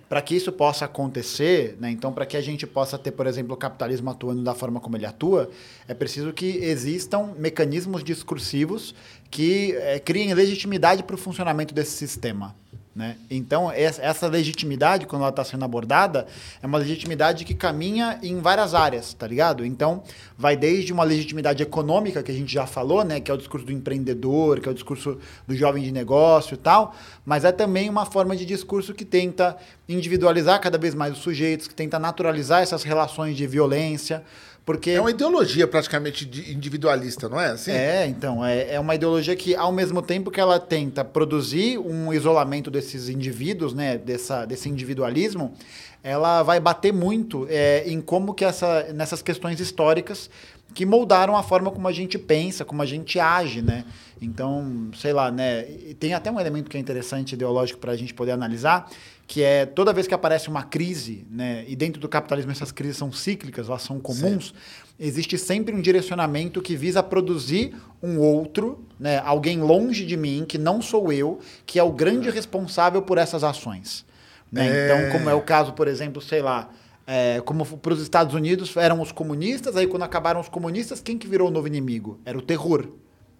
para 0.07 0.21
que 0.21 0.35
isso 0.35 0.51
possa 0.51 0.85
acontecer, 0.85 1.75
né, 1.79 1.91
então 1.91 2.13
para 2.13 2.25
que 2.25 2.37
a 2.37 2.41
gente 2.41 2.65
possa 2.65 2.97
ter, 2.97 3.11
por 3.11 3.27
exemplo, 3.27 3.53
o 3.53 3.57
capitalismo 3.57 4.09
atuando 4.09 4.41
da 4.43 4.53
forma 4.53 4.79
como 4.79 4.95
ele 4.95 5.05
atua, 5.05 5.49
é 5.87 5.93
preciso 5.93 6.31
que 6.31 6.45
existam 6.45 7.33
mecanismos 7.37 8.03
discursivos 8.03 8.95
que 9.29 9.73
eh, 9.75 9.99
criem 9.99 10.33
legitimidade 10.33 11.03
para 11.03 11.15
o 11.15 11.17
funcionamento 11.17 11.73
desse 11.73 11.91
sistema. 11.91 12.55
Né? 12.99 13.15
Então, 13.31 13.71
essa 13.71 14.27
legitimidade, 14.27 15.05
quando 15.05 15.21
ela 15.21 15.29
está 15.29 15.41
sendo 15.45 15.63
abordada, 15.63 16.27
é 16.61 16.67
uma 16.67 16.77
legitimidade 16.77 17.45
que 17.45 17.53
caminha 17.53 18.19
em 18.21 18.41
várias 18.41 18.73
áreas, 18.73 19.13
tá 19.13 19.25
ligado? 19.25 19.65
Então, 19.65 20.03
vai 20.37 20.57
desde 20.57 20.91
uma 20.91 21.05
legitimidade 21.05 21.63
econômica, 21.63 22.21
que 22.21 22.29
a 22.29 22.33
gente 22.33 22.51
já 22.51 22.67
falou, 22.67 23.05
né? 23.05 23.21
que 23.21 23.31
é 23.31 23.33
o 23.33 23.37
discurso 23.37 23.65
do 23.65 23.71
empreendedor, 23.71 24.59
que 24.59 24.67
é 24.67 24.71
o 24.73 24.73
discurso 24.73 25.17
do 25.47 25.55
jovem 25.55 25.81
de 25.81 25.93
negócio 25.93 26.55
e 26.55 26.57
tal, 26.57 26.93
mas 27.25 27.45
é 27.45 27.53
também 27.53 27.89
uma 27.89 28.05
forma 28.05 28.35
de 28.35 28.45
discurso 28.45 28.93
que 28.93 29.05
tenta 29.05 29.55
individualizar 29.87 30.59
cada 30.59 30.77
vez 30.77 30.93
mais 30.93 31.13
os 31.13 31.19
sujeitos, 31.19 31.69
que 31.69 31.75
tenta 31.75 31.97
naturalizar 31.97 32.61
essas 32.61 32.83
relações 32.83 33.37
de 33.37 33.47
violência. 33.47 34.25
Porque 34.69 34.91
É 34.91 35.01
uma 35.01 35.09
ideologia 35.09 35.67
praticamente 35.67 36.29
individualista, 36.47 37.27
não 37.27 37.41
é? 37.41 37.47
Assim? 37.47 37.71
É, 37.71 38.05
então, 38.05 38.45
é, 38.45 38.75
é 38.75 38.79
uma 38.79 38.93
ideologia 38.93 39.35
que, 39.35 39.55
ao 39.55 39.71
mesmo 39.71 39.99
tempo 39.99 40.29
que 40.29 40.39
ela 40.39 40.59
tenta 40.59 41.03
produzir 41.03 41.79
um 41.79 42.13
isolamento 42.13 42.69
desses 42.69 43.09
indivíduos, 43.09 43.73
né, 43.73 43.97
dessa, 43.97 44.45
desse 44.45 44.69
individualismo, 44.69 45.55
ela 46.03 46.43
vai 46.43 46.59
bater 46.59 46.93
muito 46.93 47.47
é, 47.49 47.83
em 47.87 47.99
como 47.99 48.31
que 48.31 48.45
essa, 48.45 48.93
nessas 48.93 49.23
questões 49.23 49.59
históricas 49.59 50.29
que 50.75 50.85
moldaram 50.85 51.35
a 51.35 51.41
forma 51.41 51.71
como 51.71 51.87
a 51.87 51.91
gente 51.91 52.19
pensa, 52.19 52.63
como 52.63 52.83
a 52.83 52.85
gente 52.85 53.19
age, 53.19 53.63
né? 53.63 53.85
Então, 54.21 54.91
sei 54.95 55.13
lá, 55.13 55.31
né? 55.31 55.63
Tem 55.99 56.13
até 56.13 56.31
um 56.31 56.39
elemento 56.39 56.69
que 56.69 56.77
é 56.77 56.79
interessante 56.79 57.33
ideológico 57.33 57.79
para 57.79 57.93
a 57.93 57.97
gente 57.97 58.13
poder 58.13 58.33
analisar, 58.33 58.87
que 59.29 59.43
é 59.43 59.63
toda 59.63 59.93
vez 59.93 60.07
que 60.07 60.13
aparece 60.15 60.49
uma 60.49 60.63
crise, 60.63 61.23
né? 61.29 61.63
E 61.67 61.75
dentro 61.75 62.01
do 62.01 62.09
capitalismo 62.09 62.51
essas 62.51 62.71
crises 62.71 62.97
são 62.97 63.11
cíclicas, 63.11 63.69
elas 63.69 63.83
são 63.83 63.99
comuns. 63.99 64.55
Existe 64.99 65.37
sempre 65.37 65.73
um 65.73 65.79
direcionamento 65.79 66.63
que 66.63 66.75
visa 66.75 67.03
produzir 67.03 67.75
um 68.01 68.17
outro, 68.17 68.83
né? 68.99 69.19
Alguém 69.23 69.61
longe 69.61 70.03
de 70.03 70.17
mim 70.17 70.45
que 70.49 70.57
não 70.57 70.81
sou 70.81 71.13
eu, 71.13 71.37
que 71.63 71.77
é 71.77 71.83
o 71.83 71.91
grande 71.91 72.27
responsável 72.31 73.03
por 73.03 73.19
essas 73.19 73.43
ações. 73.43 74.03
né? 74.51 74.67
É. 74.67 74.85
Então, 74.85 75.11
como 75.11 75.29
é 75.29 75.33
o 75.35 75.41
caso, 75.41 75.73
por 75.73 75.87
exemplo, 75.87 76.19
sei 76.19 76.41
lá, 76.41 76.71
é, 77.05 77.39
como 77.45 77.63
para 77.77 77.93
os 77.93 78.01
Estados 78.01 78.33
Unidos 78.33 78.75
eram 78.75 78.99
os 78.99 79.11
comunistas, 79.11 79.77
aí 79.77 79.85
quando 79.85 80.01
acabaram 80.01 80.41
os 80.41 80.49
comunistas, 80.49 81.01
quem 81.01 81.19
que 81.19 81.27
virou 81.27 81.49
o 81.49 81.51
novo 81.51 81.67
inimigo? 81.67 82.19
Era 82.25 82.35
o 82.35 82.41
terror. 82.41 82.87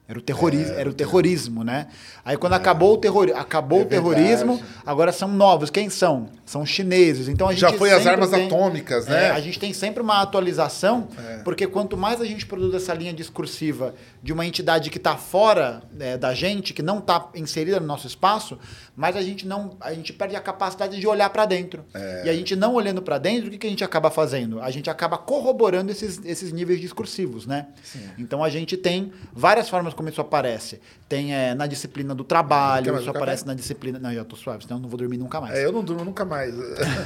Era 0.10 0.18
o, 0.18 0.22
terrorismo, 0.24 0.74
era 0.74 0.90
o 0.90 0.94
terrorismo, 0.94 1.64
né? 1.64 1.86
Aí 2.26 2.36
quando 2.36 2.54
acabou 2.54 2.96
o 2.96 2.98
terror, 2.98 3.32
acabou 3.36 3.82
É 3.82 3.84
o 3.84 3.86
terrorismo, 3.86 4.60
agora 4.84 5.12
são 5.12 5.28
novos. 5.28 5.70
Quem 5.70 5.88
são? 5.88 6.30
São 6.44 6.66
chineses. 6.66 7.28
Então 7.28 7.48
a 7.48 7.52
gente 7.52 7.62
Já 7.62 7.74
foi 7.74 7.92
as 7.92 8.08
armas 8.08 8.32
tem- 8.32 8.48
atômicas, 8.48 9.06
né? 9.06 9.28
É, 9.28 9.30
a 9.30 9.40
gente 9.40 9.60
tem 9.60 9.72
sempre 9.72 10.02
uma 10.02 10.20
atualização, 10.20 11.08
É. 11.16 11.38
porque 11.44 11.68
quanto 11.68 11.96
mais 11.96 12.20
a 12.22 12.26
gente 12.26 12.44
produz 12.48 12.74
essa 12.74 12.92
linha 12.96 13.14
discursiva 13.14 13.94
de 14.24 14.34
uma 14.34 14.48
entidade 14.48 14.90
que 14.90 14.98
está 14.98 15.16
fora 15.16 15.84
né, 15.94 16.18
da 16.18 16.34
gente, 16.34 16.74
que 16.74 16.82
não 16.82 16.98
está 16.98 17.28
inserida 17.36 17.80
no 17.80 17.86
nosso 17.86 18.08
espaço, 18.08 18.58
mais 19.00 19.16
a 19.16 19.22
gente 19.22 19.48
não, 19.48 19.78
a 19.80 19.94
gente 19.94 20.12
perde 20.12 20.36
a 20.36 20.42
capacidade 20.42 21.00
de 21.00 21.08
olhar 21.08 21.30
para 21.30 21.46
dentro. 21.46 21.86
É. 21.94 22.24
E 22.26 22.30
a 22.30 22.34
gente 22.34 22.54
não 22.54 22.74
olhando 22.74 23.02
para 23.02 23.18
dentro, 23.18 23.48
o 23.48 23.52
que, 23.52 23.58
que 23.58 23.66
a 23.66 23.70
gente 23.70 23.82
acaba 23.82 24.12
fazendo? 24.12 24.62
A 24.62 24.70
gente 24.70 24.90
acaba 24.90 25.18
corroborando 25.18 25.90
esses, 25.90 26.20
esses 26.26 26.52
níveis 26.52 26.82
discursivos, 26.82 27.48
né? 27.48 27.68
Então 28.18 28.44
a 28.44 28.50
gente 28.50 28.76
tem 28.76 29.14
várias 29.32 29.70
formas 29.70 29.94
como 29.94 30.10
isso 30.10 30.20
aparece. 30.20 30.82
Tem 31.08 31.34
é, 31.34 31.56
na 31.56 31.66
disciplina 31.66 32.14
do 32.14 32.26
trabalho, 32.26 33.00
isso 33.00 33.10
aparece 33.10 33.48
na 33.48 33.54
disciplina. 33.54 33.98
Não, 33.98 34.14
já 34.14 34.26
tô 34.26 34.36
suave, 34.36 34.64
senão 34.66 34.76
eu 34.76 34.82
não 34.82 34.90
vou 34.90 34.98
dormir 34.98 35.18
nunca 35.18 35.40
mais. 35.40 35.58
É, 35.58 35.66
eu 35.66 35.72
não 35.72 35.82
durmo 35.82 36.04
nunca 36.04 36.26
mais. 36.26 36.54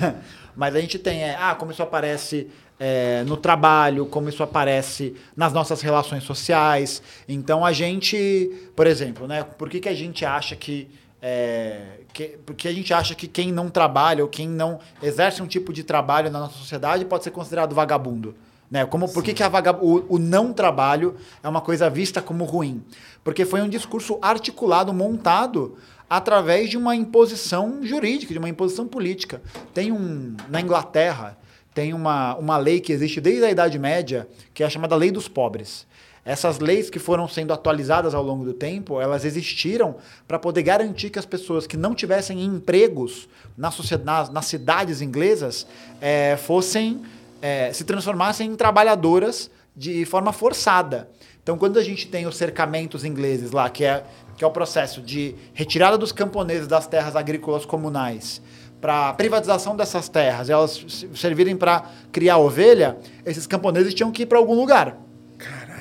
Mas 0.57 0.75
a 0.75 0.81
gente 0.81 0.97
tem, 0.97 1.21
é, 1.21 1.37
ah, 1.39 1.53
como 1.53 1.71
isso 1.71 1.83
aparece 1.83 2.49
é, 2.79 3.23
no 3.23 3.37
trabalho, 3.37 4.05
como 4.05 4.29
isso 4.29 4.43
aparece 4.43 5.15
nas 5.35 5.53
nossas 5.53 5.81
relações 5.81 6.23
sociais. 6.23 7.01
Então 7.27 7.63
a 7.63 7.71
gente, 7.71 8.51
por 8.75 8.87
exemplo, 8.87 9.27
né? 9.27 9.43
Por 9.43 9.69
que, 9.69 9.79
que 9.79 9.89
a 9.89 9.93
gente 9.93 10.25
acha 10.25 10.55
que. 10.55 10.89
É, 11.25 12.01
que 12.11 12.37
porque 12.45 12.67
a 12.67 12.73
gente 12.73 12.93
acha 12.93 13.15
que 13.15 13.29
quem 13.29 13.49
não 13.49 13.69
trabalha 13.69 14.21
ou 14.21 14.29
quem 14.29 14.45
não 14.45 14.79
exerce 15.01 15.41
um 15.41 15.47
tipo 15.47 15.71
de 15.71 15.81
trabalho 15.81 16.29
na 16.29 16.37
nossa 16.37 16.57
sociedade 16.57 17.05
pode 17.05 17.23
ser 17.23 17.31
considerado 17.31 17.73
vagabundo. 17.73 18.35
Né? 18.69 18.85
Como, 18.85 19.07
por 19.07 19.23
que, 19.23 19.33
que 19.33 19.47
vaga, 19.47 19.71
o, 19.71 20.15
o 20.15 20.19
não 20.19 20.51
trabalho 20.51 21.15
é 21.41 21.47
uma 21.47 21.61
coisa 21.61 21.89
vista 21.89 22.21
como 22.21 22.43
ruim? 22.43 22.83
Porque 23.23 23.45
foi 23.45 23.61
um 23.61 23.69
discurso 23.69 24.19
articulado, 24.21 24.93
montado 24.93 25.77
através 26.09 26.69
de 26.69 26.77
uma 26.77 26.93
imposição 26.93 27.79
jurídica, 27.83 28.33
de 28.33 28.39
uma 28.39 28.49
imposição 28.49 28.85
política. 28.85 29.41
Tem 29.73 29.91
um. 29.93 30.35
Na 30.49 30.59
Inglaterra, 30.59 31.37
tem 31.73 31.93
uma, 31.93 32.35
uma 32.35 32.57
lei 32.57 32.81
que 32.81 32.91
existe 32.91 33.21
desde 33.21 33.45
a 33.45 33.51
Idade 33.51 33.79
Média, 33.79 34.27
que 34.53 34.61
é 34.61 34.65
a 34.65 34.69
chamada 34.69 34.95
Lei 34.95 35.09
dos 35.09 35.27
Pobres. 35.29 35.87
Essas 36.25 36.59
leis 36.59 36.89
que 36.89 36.99
foram 36.99 37.27
sendo 37.27 37.51
atualizadas 37.51 38.13
ao 38.13 38.23
longo 38.23 38.45
do 38.45 38.53
tempo, 38.53 39.01
elas 39.01 39.25
existiram 39.25 39.97
para 40.25 40.39
poder 40.39 40.63
garantir 40.63 41.09
que 41.09 41.19
as 41.19 41.25
pessoas 41.25 41.67
que 41.67 41.75
não 41.75 41.93
tivessem 41.93 42.41
empregos 42.41 43.27
na 43.57 43.69
nas, 44.03 44.29
nas 44.29 44.45
cidades 44.45 45.01
inglesas 45.01 45.67
eh, 46.01 46.37
fossem 46.37 47.01
eh, 47.41 47.73
se 47.73 47.83
transformassem 47.83 48.49
em 48.49 48.55
trabalhadoras 48.55 49.51
de 49.75 50.05
forma 50.05 50.31
forçada. 50.31 51.09
Então, 51.43 51.57
quando 51.57 51.77
a 51.77 51.83
gente 51.83 52.07
tem 52.07 52.25
os 52.25 52.37
cercamentos 52.37 53.03
ingleses 53.03 53.51
lá, 53.51 53.69
que 53.69 53.83
é, 53.83 54.05
que 54.37 54.45
é 54.45 54.47
o 54.47 54.51
processo 54.51 55.01
de 55.01 55.35
retirada 55.53 55.97
dos 55.97 56.13
camponeses 56.13 56.67
das 56.67 56.87
terras 56.87 57.17
agrícolas 57.17 57.65
comunais 57.65 58.41
para 58.79 59.13
privatização 59.13 59.75
dessas 59.75 60.07
terras, 60.07 60.49
elas 60.49 60.85
servirem 61.15 61.57
para 61.57 61.85
criar 62.13 62.37
ovelha, 62.37 62.97
esses 63.25 63.45
camponeses 63.45 63.93
tinham 63.93 64.11
que 64.11 64.23
ir 64.23 64.25
para 64.25 64.37
algum 64.37 64.55
lugar. 64.55 64.97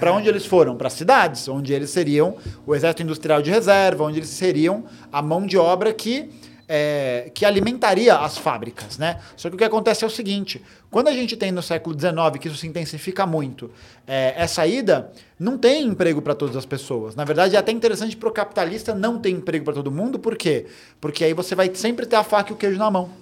Para 0.03 0.13
onde 0.13 0.29
eles 0.29 0.45
foram? 0.45 0.75
Para 0.75 0.91
cidades, 0.91 1.47
onde 1.47 1.73
eles 1.73 1.89
seriam 1.91 2.37
o 2.67 2.75
exército 2.75 3.05
industrial 3.05 3.41
de 3.41 3.53
reserva, 3.53 4.03
onde 4.03 4.19
eles 4.19 4.31
seriam 4.31 4.83
a 5.13 5.23
mão 5.23 5.47
de 5.47 5.57
obra 5.57 5.93
que, 5.93 6.29
é, 6.67 7.31
que 7.33 7.45
alimentaria 7.45 8.17
as 8.17 8.37
fábricas. 8.37 8.99
Né? 8.99 9.21
Só 9.37 9.49
que 9.49 9.55
o 9.55 9.59
que 9.59 9.63
acontece 9.63 10.03
é 10.03 10.07
o 10.09 10.11
seguinte: 10.11 10.61
quando 10.91 11.07
a 11.07 11.13
gente 11.13 11.37
tem 11.37 11.53
no 11.53 11.63
século 11.63 11.97
XIX, 11.97 12.37
que 12.41 12.49
isso 12.49 12.57
se 12.57 12.67
intensifica 12.67 13.25
muito, 13.25 13.71
é, 14.05 14.35
essa 14.37 14.67
ida 14.67 15.13
não 15.39 15.57
tem 15.57 15.87
emprego 15.87 16.21
para 16.21 16.35
todas 16.35 16.57
as 16.57 16.67
pessoas. 16.67 17.15
Na 17.15 17.23
verdade, 17.23 17.55
é 17.55 17.59
até 17.61 17.71
interessante 17.71 18.17
para 18.17 18.29
o 18.29 18.33
capitalista 18.33 18.93
não 18.93 19.21
ter 19.21 19.31
emprego 19.31 19.65
para 19.65 19.75
todo 19.75 19.89
mundo, 19.93 20.19
por 20.19 20.37
quê? 20.37 20.67
Porque 21.01 21.23
aí 21.23 21.33
você 21.33 21.55
vai 21.55 21.73
sempre 21.77 22.07
ter 22.07 22.17
a 22.17 22.25
faca 22.25 22.51
e 22.51 22.55
o 22.55 22.57
queijo 22.57 22.77
na 22.77 22.91
mão. 22.91 23.22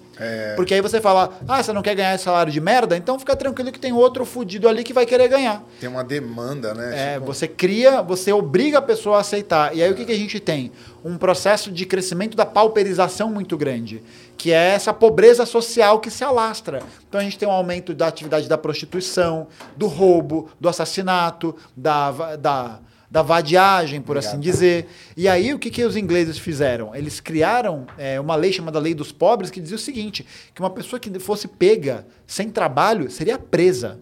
Porque 0.55 0.73
aí 0.73 0.81
você 0.81 1.01
fala, 1.01 1.39
ah, 1.47 1.61
você 1.61 1.73
não 1.73 1.81
quer 1.81 1.95
ganhar 1.95 2.13
esse 2.15 2.23
salário 2.23 2.51
de 2.51 2.61
merda? 2.61 2.95
Então 2.95 3.17
fica 3.17 3.35
tranquilo 3.35 3.71
que 3.71 3.79
tem 3.79 3.93
outro 3.93 4.25
fudido 4.25 4.67
ali 4.67 4.83
que 4.83 4.93
vai 4.93 5.05
querer 5.05 5.27
ganhar. 5.27 5.63
Tem 5.79 5.89
uma 5.89 6.03
demanda, 6.03 6.73
né? 6.73 7.13
É, 7.13 7.13
Tipo, 7.13 7.25
você 7.25 7.47
cria, 7.47 8.01
você 8.01 8.31
obriga 8.31 8.79
a 8.79 8.81
pessoa 8.81 9.17
a 9.17 9.21
aceitar. 9.21 9.75
E 9.75 9.81
aí 9.81 9.91
o 9.91 9.95
que, 9.95 10.05
que 10.05 10.11
a 10.11 10.17
gente 10.17 10.39
tem? 10.39 10.71
Um 11.03 11.17
processo 11.17 11.71
de 11.71 11.85
crescimento 11.85 12.37
da 12.37 12.45
pauperização 12.45 13.29
muito 13.29 13.57
grande, 13.57 14.03
que 14.37 14.51
é 14.51 14.73
essa 14.73 14.93
pobreza 14.93 15.45
social 15.45 15.99
que 15.99 16.11
se 16.11 16.23
alastra. 16.23 16.83
Então 17.07 17.19
a 17.19 17.23
gente 17.23 17.37
tem 17.37 17.47
um 17.47 17.51
aumento 17.51 17.93
da 17.93 18.07
atividade 18.07 18.47
da 18.47 18.57
prostituição, 18.57 19.47
do 19.75 19.87
roubo, 19.87 20.49
do 20.59 20.69
assassinato, 20.69 21.55
da, 21.75 22.11
da, 22.35 22.79
da 23.11 23.21
vadiagem, 23.21 24.01
por 24.01 24.17
assim 24.17 24.39
dizer. 24.39 24.87
E 25.17 25.27
aí 25.27 25.53
o 25.53 25.59
que, 25.59 25.69
que 25.69 25.83
os 25.83 25.97
ingleses 25.97 26.37
fizeram? 26.37 26.95
Eles 26.95 27.19
criaram 27.19 27.85
é, 27.97 28.17
uma 28.17 28.37
lei 28.37 28.53
chamada 28.53 28.79
Lei 28.79 28.95
dos 28.95 29.11
Pobres 29.11 29.51
que 29.51 29.59
dizia 29.59 29.75
o 29.75 29.79
seguinte, 29.79 30.25
que 30.55 30.61
uma 30.61 30.69
pessoa 30.69 30.97
que 30.97 31.19
fosse 31.19 31.45
pega 31.45 32.07
sem 32.25 32.49
trabalho 32.49 33.11
seria 33.11 33.37
presa. 33.37 33.99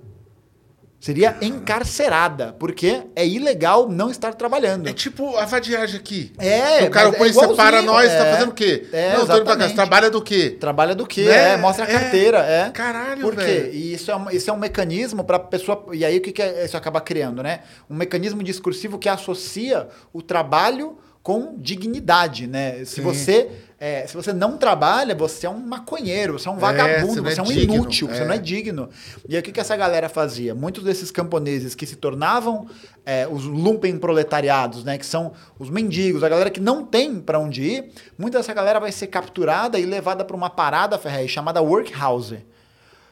Seria 0.99 1.37
encarcerada, 1.41 2.53
porque 2.59 3.03
é 3.15 3.25
ilegal 3.25 3.87
não 3.87 4.09
estar 4.09 4.33
trabalhando. 4.33 4.87
É 4.89 4.91
tipo 4.93 5.37
a 5.37 5.45
vadiagem 5.45 5.97
aqui. 5.97 6.33
É, 6.37 6.83
O 6.83 6.89
cara 6.89 7.07
é 7.07 7.11
põe, 7.13 7.29
igualzinho, 7.29 7.55
separa 7.55 7.81
nós, 7.81 8.09
tá 8.11 8.25
é. 8.25 8.31
fazendo 8.33 8.49
o 8.49 8.53
quê? 8.53 8.85
É, 8.91 9.13
não, 9.17 9.25
tô 9.25 9.43
pra 9.43 9.55
casa. 9.55 9.73
Trabalha 9.73 10.09
do 10.09 10.21
quê? 10.21 10.57
Trabalha 10.59 10.93
do 10.95 11.07
quê? 11.07 11.23
Né? 11.23 11.53
É, 11.53 11.57
mostra 11.57 11.85
a 11.85 11.89
É. 11.89 11.91
carteira, 11.91 12.39
é. 12.39 12.69
Caralho, 12.71 13.21
Por 13.21 13.33
quê? 13.35 13.43
velho. 13.45 13.73
E 13.73 13.93
isso 13.93 14.11
é, 14.11 14.15
um, 14.17 14.29
isso 14.29 14.49
é 14.49 14.53
um 14.53 14.57
mecanismo 14.57 15.23
para 15.23 15.39
pessoa. 15.39 15.85
E 15.93 16.03
aí 16.03 16.17
o 16.17 16.21
que, 16.21 16.33
que 16.33 16.41
é- 16.41 16.65
isso 16.65 16.75
acaba 16.75 16.99
criando, 16.99 17.41
né? 17.41 17.61
Um 17.89 17.95
mecanismo 17.95 18.43
discursivo 18.43 18.97
que 18.99 19.07
associa 19.07 19.87
o 20.11 20.21
trabalho 20.21 20.97
com 21.23 21.55
dignidade, 21.57 22.45
né? 22.45 22.83
Se 22.85 22.99
você 22.99 23.49
é, 23.79 24.05
se 24.05 24.13
você 24.13 24.33
não 24.33 24.57
trabalha, 24.57 25.15
você 25.15 25.47
é 25.47 25.49
um 25.49 25.59
maconheiro, 25.59 26.37
você 26.37 26.49
é 26.49 26.51
um 26.51 26.57
vagabundo, 26.57 27.13
você 27.13 27.21
não 27.21 27.29
é 27.29 27.33
você 27.33 27.39
é 27.39 27.43
um 27.43 27.45
digno, 27.45 27.75
inútil, 27.75 28.07
você 28.09 28.21
é. 28.21 28.25
não 28.25 28.33
é 28.33 28.37
digno. 28.37 28.89
E 29.27 29.35
aí 29.35 29.39
o 29.39 29.43
que, 29.43 29.53
que 29.53 29.59
essa 29.59 29.75
galera 29.77 30.09
fazia? 30.09 30.53
Muitos 30.53 30.83
desses 30.83 31.09
camponeses 31.11 31.73
que 31.75 31.85
se 31.85 31.95
tornavam 31.95 32.67
é, 33.05 33.25
os 33.25 33.45
lumpen 33.45 33.97
proletariados, 33.97 34.83
né? 34.83 34.97
Que 34.97 35.05
são 35.05 35.31
os 35.57 35.69
mendigos, 35.69 36.23
a 36.23 36.29
galera 36.29 36.49
que 36.49 36.59
não 36.59 36.85
tem 36.85 37.21
para 37.21 37.39
onde 37.39 37.63
ir, 37.63 37.91
muita 38.17 38.39
dessa 38.39 38.53
galera 38.53 38.81
vai 38.81 38.91
ser 38.91 39.07
capturada 39.07 39.79
e 39.79 39.85
levada 39.85 40.25
para 40.25 40.35
uma 40.35 40.49
parada, 40.49 40.97
Ferrez, 40.97 41.31
chamada 41.31 41.61
workhouse. 41.61 42.45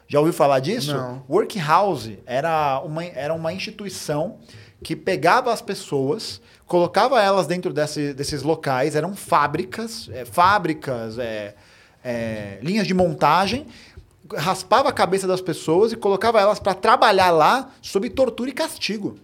Já 0.06 0.18
ouviu 0.18 0.34
falar 0.34 0.60
disso? 0.60 0.94
Não. 0.94 1.22
Workhouse 1.28 2.18
era 2.26 2.80
uma, 2.80 3.04
era 3.04 3.32
uma 3.32 3.52
instituição 3.52 4.38
que 4.82 4.94
pegava 4.94 5.52
as 5.52 5.60
pessoas, 5.60 6.40
colocava 6.68 7.20
elas 7.20 7.46
dentro 7.46 7.72
desse- 7.72 8.12
desses 8.12 8.42
locais, 8.42 8.94
eram 8.94 9.16
fábricas, 9.16 10.08
é, 10.12 10.24
fábricas, 10.24 11.18
é, 11.18 11.54
é, 12.04 12.58
linhas 12.62 12.86
de 12.86 12.94
montagem, 12.94 13.66
raspava 14.36 14.88
a 14.88 14.92
cabeça 14.92 15.26
das 15.26 15.40
pessoas 15.40 15.90
e 15.92 15.96
colocava 15.96 16.40
elas 16.40 16.58
para 16.60 16.74
trabalhar 16.74 17.30
lá 17.30 17.70
sob 17.80 18.08
tortura 18.10 18.50
e 18.50 18.52
castigo. 18.52 19.18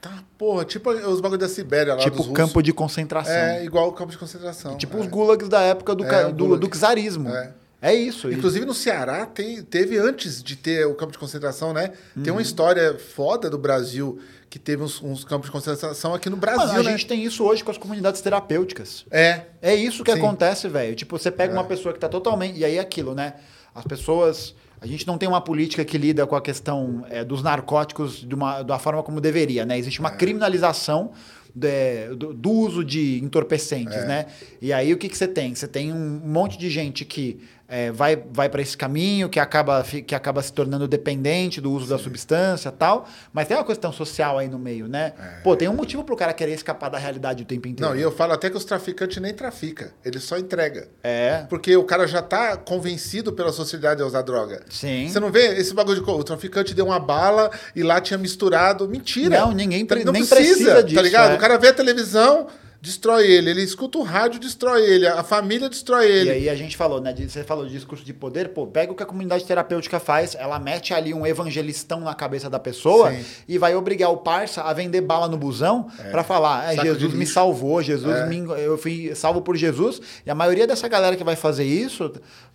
Tá, 0.00 0.24
porra, 0.38 0.64
tipo 0.64 0.90
os 0.90 1.20
bagulho 1.20 1.38
da 1.40 1.48
Sibéria 1.48 1.94
lá 1.94 2.00
tipo 2.00 2.32
campo 2.32 2.62
de 2.62 2.72
concentração. 2.72 3.32
É, 3.34 3.64
igual 3.64 3.88
o 3.88 3.92
campo 3.92 4.10
de 4.10 4.18
concentração. 4.18 4.76
tipo 4.76 4.96
é. 4.96 5.00
os 5.00 5.06
gulags 5.06 5.48
da 5.48 5.60
época 5.60 5.94
do, 5.94 6.04
É, 6.04 6.08
ca- 6.08 6.30
do, 6.30 6.56
do 6.58 6.68
czarismo. 6.68 7.28
É. 7.28 7.52
É, 7.82 7.94
isso. 7.94 8.30
Inclusive 8.30 8.66
no 8.66 8.74
Ceará 8.74 9.24
tem, 9.24 9.62
teve 9.62 9.96
antes 9.98 10.42
de 10.42 10.54
ter 10.56 10.84
o 10.86 10.94
campo 10.94 11.12
de 11.12 11.18
concentração, 11.18 11.72
né? 11.72 11.92
Tem 12.14 12.24
Uhum. 12.30 12.36
uma 12.36 12.42
história 12.42 12.98
foda 12.98 13.48
do 13.48 13.56
Brasil 13.56 14.18
que 14.50 14.58
teve 14.58 14.82
uns, 14.82 15.00
uns 15.00 15.24
campos 15.24 15.46
de 15.46 15.52
concentração 15.52 16.12
aqui 16.12 16.28
no 16.28 16.36
Brasil, 16.36 16.66
Mano, 16.66 16.80
a 16.80 16.82
né? 16.82 16.90
gente 16.90 17.06
tem 17.06 17.22
isso 17.24 17.44
hoje 17.44 17.62
com 17.62 17.70
as 17.70 17.78
comunidades 17.78 18.20
terapêuticas. 18.20 19.06
É. 19.10 19.42
É 19.62 19.74
isso 19.74 20.02
que 20.02 20.12
Sim. 20.12 20.18
acontece, 20.18 20.68
velho. 20.68 20.94
Tipo, 20.96 21.16
você 21.16 21.30
pega 21.30 21.54
É. 21.54 21.56
uma 21.56 21.64
pessoa 21.64 21.94
que 21.94 22.00
tá 22.00 22.08
totalmente. 22.08 22.58
E 22.58 22.64
aí 22.64 22.76
é 22.76 22.80
aquilo, 22.80 23.14
né? 23.14 23.34
As 23.74 23.84
pessoas. 23.84 24.54
A 24.80 24.86
gente 24.86 25.06
não 25.06 25.16
tem 25.16 25.28
uma 25.28 25.40
política 25.40 25.84
que 25.84 25.96
lida 25.96 26.26
com 26.26 26.34
a 26.34 26.40
questão 26.40 27.06
é, 27.10 27.22
dos 27.22 27.42
narcóticos 27.42 28.26
de 28.26 28.34
uma, 28.34 28.62
da 28.62 28.78
forma 28.78 29.02
como 29.04 29.20
deveria, 29.20 29.64
né? 29.64 29.78
Existe 29.78 30.00
uma 30.00 30.10
criminalização 30.10 31.12
de- 31.54 32.14
do, 32.16 32.32
do 32.34 32.50
uso 32.50 32.84
de 32.84 33.20
entorpecentes, 33.22 34.04
né? 34.06 34.26
E 34.60 34.72
aí 34.72 34.92
o 34.92 34.98
que, 34.98 35.08
que 35.08 35.16
você 35.16 35.28
tem? 35.28 35.54
Você 35.54 35.68
tem 35.68 35.92
um 35.92 36.20
monte 36.24 36.58
de 36.58 36.68
gente 36.70 37.04
que 37.04 37.40
é, 37.70 37.90
vai, 37.92 38.22
vai 38.32 38.48
para 38.48 38.60
esse 38.60 38.76
caminho, 38.76 39.28
que 39.28 39.38
acaba, 39.38 39.82
que 39.84 40.14
acaba 40.14 40.42
se 40.42 40.52
tornando 40.52 40.88
dependente 40.88 41.60
do 41.60 41.70
uso 41.70 41.88
da 41.88 41.96
substância 41.96 42.68
e 42.68 42.72
tal, 42.72 43.06
mas 43.32 43.46
tem 43.48 43.56
uma 43.56 43.64
questão 43.64 43.92
social 43.92 44.36
aí 44.38 44.48
no 44.48 44.58
meio, 44.58 44.88
né? 44.88 45.12
Pô, 45.44 45.54
tem 45.56 45.68
um 45.68 45.72
motivo 45.74 46.02
pro 46.04 46.16
cara 46.16 46.32
querer 46.32 46.52
escapar 46.52 46.88
da 46.90 46.98
realidade 46.98 47.42
o 47.44 47.46
tempo 47.46 47.68
inteiro. 47.68 47.92
Não, 47.92 47.98
e 47.98 48.02
eu 48.02 48.10
falo 48.12 48.32
até 48.32 48.50
que 48.50 48.56
os 48.56 48.64
traficantes 48.64 49.16
nem 49.22 49.32
traficam, 49.32 49.88
ele 50.04 50.18
só 50.18 50.36
entrega. 50.36 50.88
É. 51.02 51.46
Porque 51.48 51.76
o 51.76 51.84
cara 51.84 52.06
já 52.06 52.20
tá 52.20 52.56
convencido 52.56 53.32
pela 53.32 53.52
sociedade 53.52 54.02
a 54.02 54.06
usar 54.06 54.22
droga. 54.22 54.62
Sim. 54.68 55.08
Você 55.08 55.20
não 55.20 55.30
vê 55.30 55.54
esse 55.58 55.72
bagulho 55.72 56.02
de 56.02 56.10
o 56.10 56.24
traficante 56.24 56.74
deu 56.74 56.86
uma 56.86 56.98
bala 56.98 57.50
e 57.76 57.82
lá 57.84 58.00
tinha 58.00 58.18
misturado. 58.18 58.88
Mentira. 58.88 59.38
Não, 59.40 59.52
ninguém 59.52 59.86
pre- 59.86 60.02
não 60.02 60.12
precisa, 60.12 60.34
precisa 60.36 60.82
disso, 60.82 60.96
Tá 60.96 61.02
ligado? 61.02 61.30
é. 61.32 61.34
O 61.36 61.38
cara 61.38 61.56
vê 61.56 61.68
a 61.68 61.72
televisão, 61.72 62.48
destrói 62.80 63.26
ele. 63.30 63.50
Ele 63.50 63.62
escuta 63.62 63.98
o 63.98 64.02
rádio, 64.02 64.40
destrói 64.40 64.82
ele. 64.84 65.06
A 65.06 65.22
família 65.22 65.68
destrói 65.68 66.06
ele. 66.10 66.30
E 66.30 66.32
aí 66.32 66.48
a 66.48 66.54
gente 66.54 66.76
falou, 66.76 67.00
né? 67.00 67.14
Você 67.14 67.44
falou 67.44 67.66
de 67.66 67.72
discurso 67.72 68.04
de 68.04 68.12
poder, 68.14 68.48
pô, 68.50 68.66
pega 68.66 68.90
o 68.92 68.94
que 68.94 69.02
a 69.02 69.06
comunidade 69.06 69.44
terapêutica 69.44 70.00
faz, 70.00 70.34
ela 70.34 70.58
mete 70.58 70.94
ali 70.94 71.12
um 71.12 71.26
evangelistão 71.26 72.00
na 72.00 72.14
cabeça 72.14 72.48
da 72.48 72.58
pessoa 72.58 73.12
Sim. 73.12 73.24
e 73.48 73.58
vai 73.58 73.74
obrigar 73.74 74.10
o 74.10 74.16
parça 74.18 74.62
a 74.62 74.72
vender 74.72 75.00
bala 75.02 75.28
no 75.28 75.36
busão 75.36 75.88
pra 76.10 76.22
falar, 76.22 76.72
é, 76.72 76.80
Jesus 76.80 77.12
me 77.14 77.26
salvou, 77.26 77.82
Jesus 77.82 78.16
É. 78.16 78.26
me, 78.26 78.38
eu 78.62 78.78
fui 78.78 79.14
salvo 79.14 79.42
por 79.42 79.56
Jesus. 79.56 80.00
E 80.24 80.30
a 80.30 80.34
maioria 80.34 80.66
dessa 80.66 80.88
galera 80.88 81.16
que 81.16 81.24
vai 81.24 81.36
fazer 81.36 81.64
isso 81.64 82.10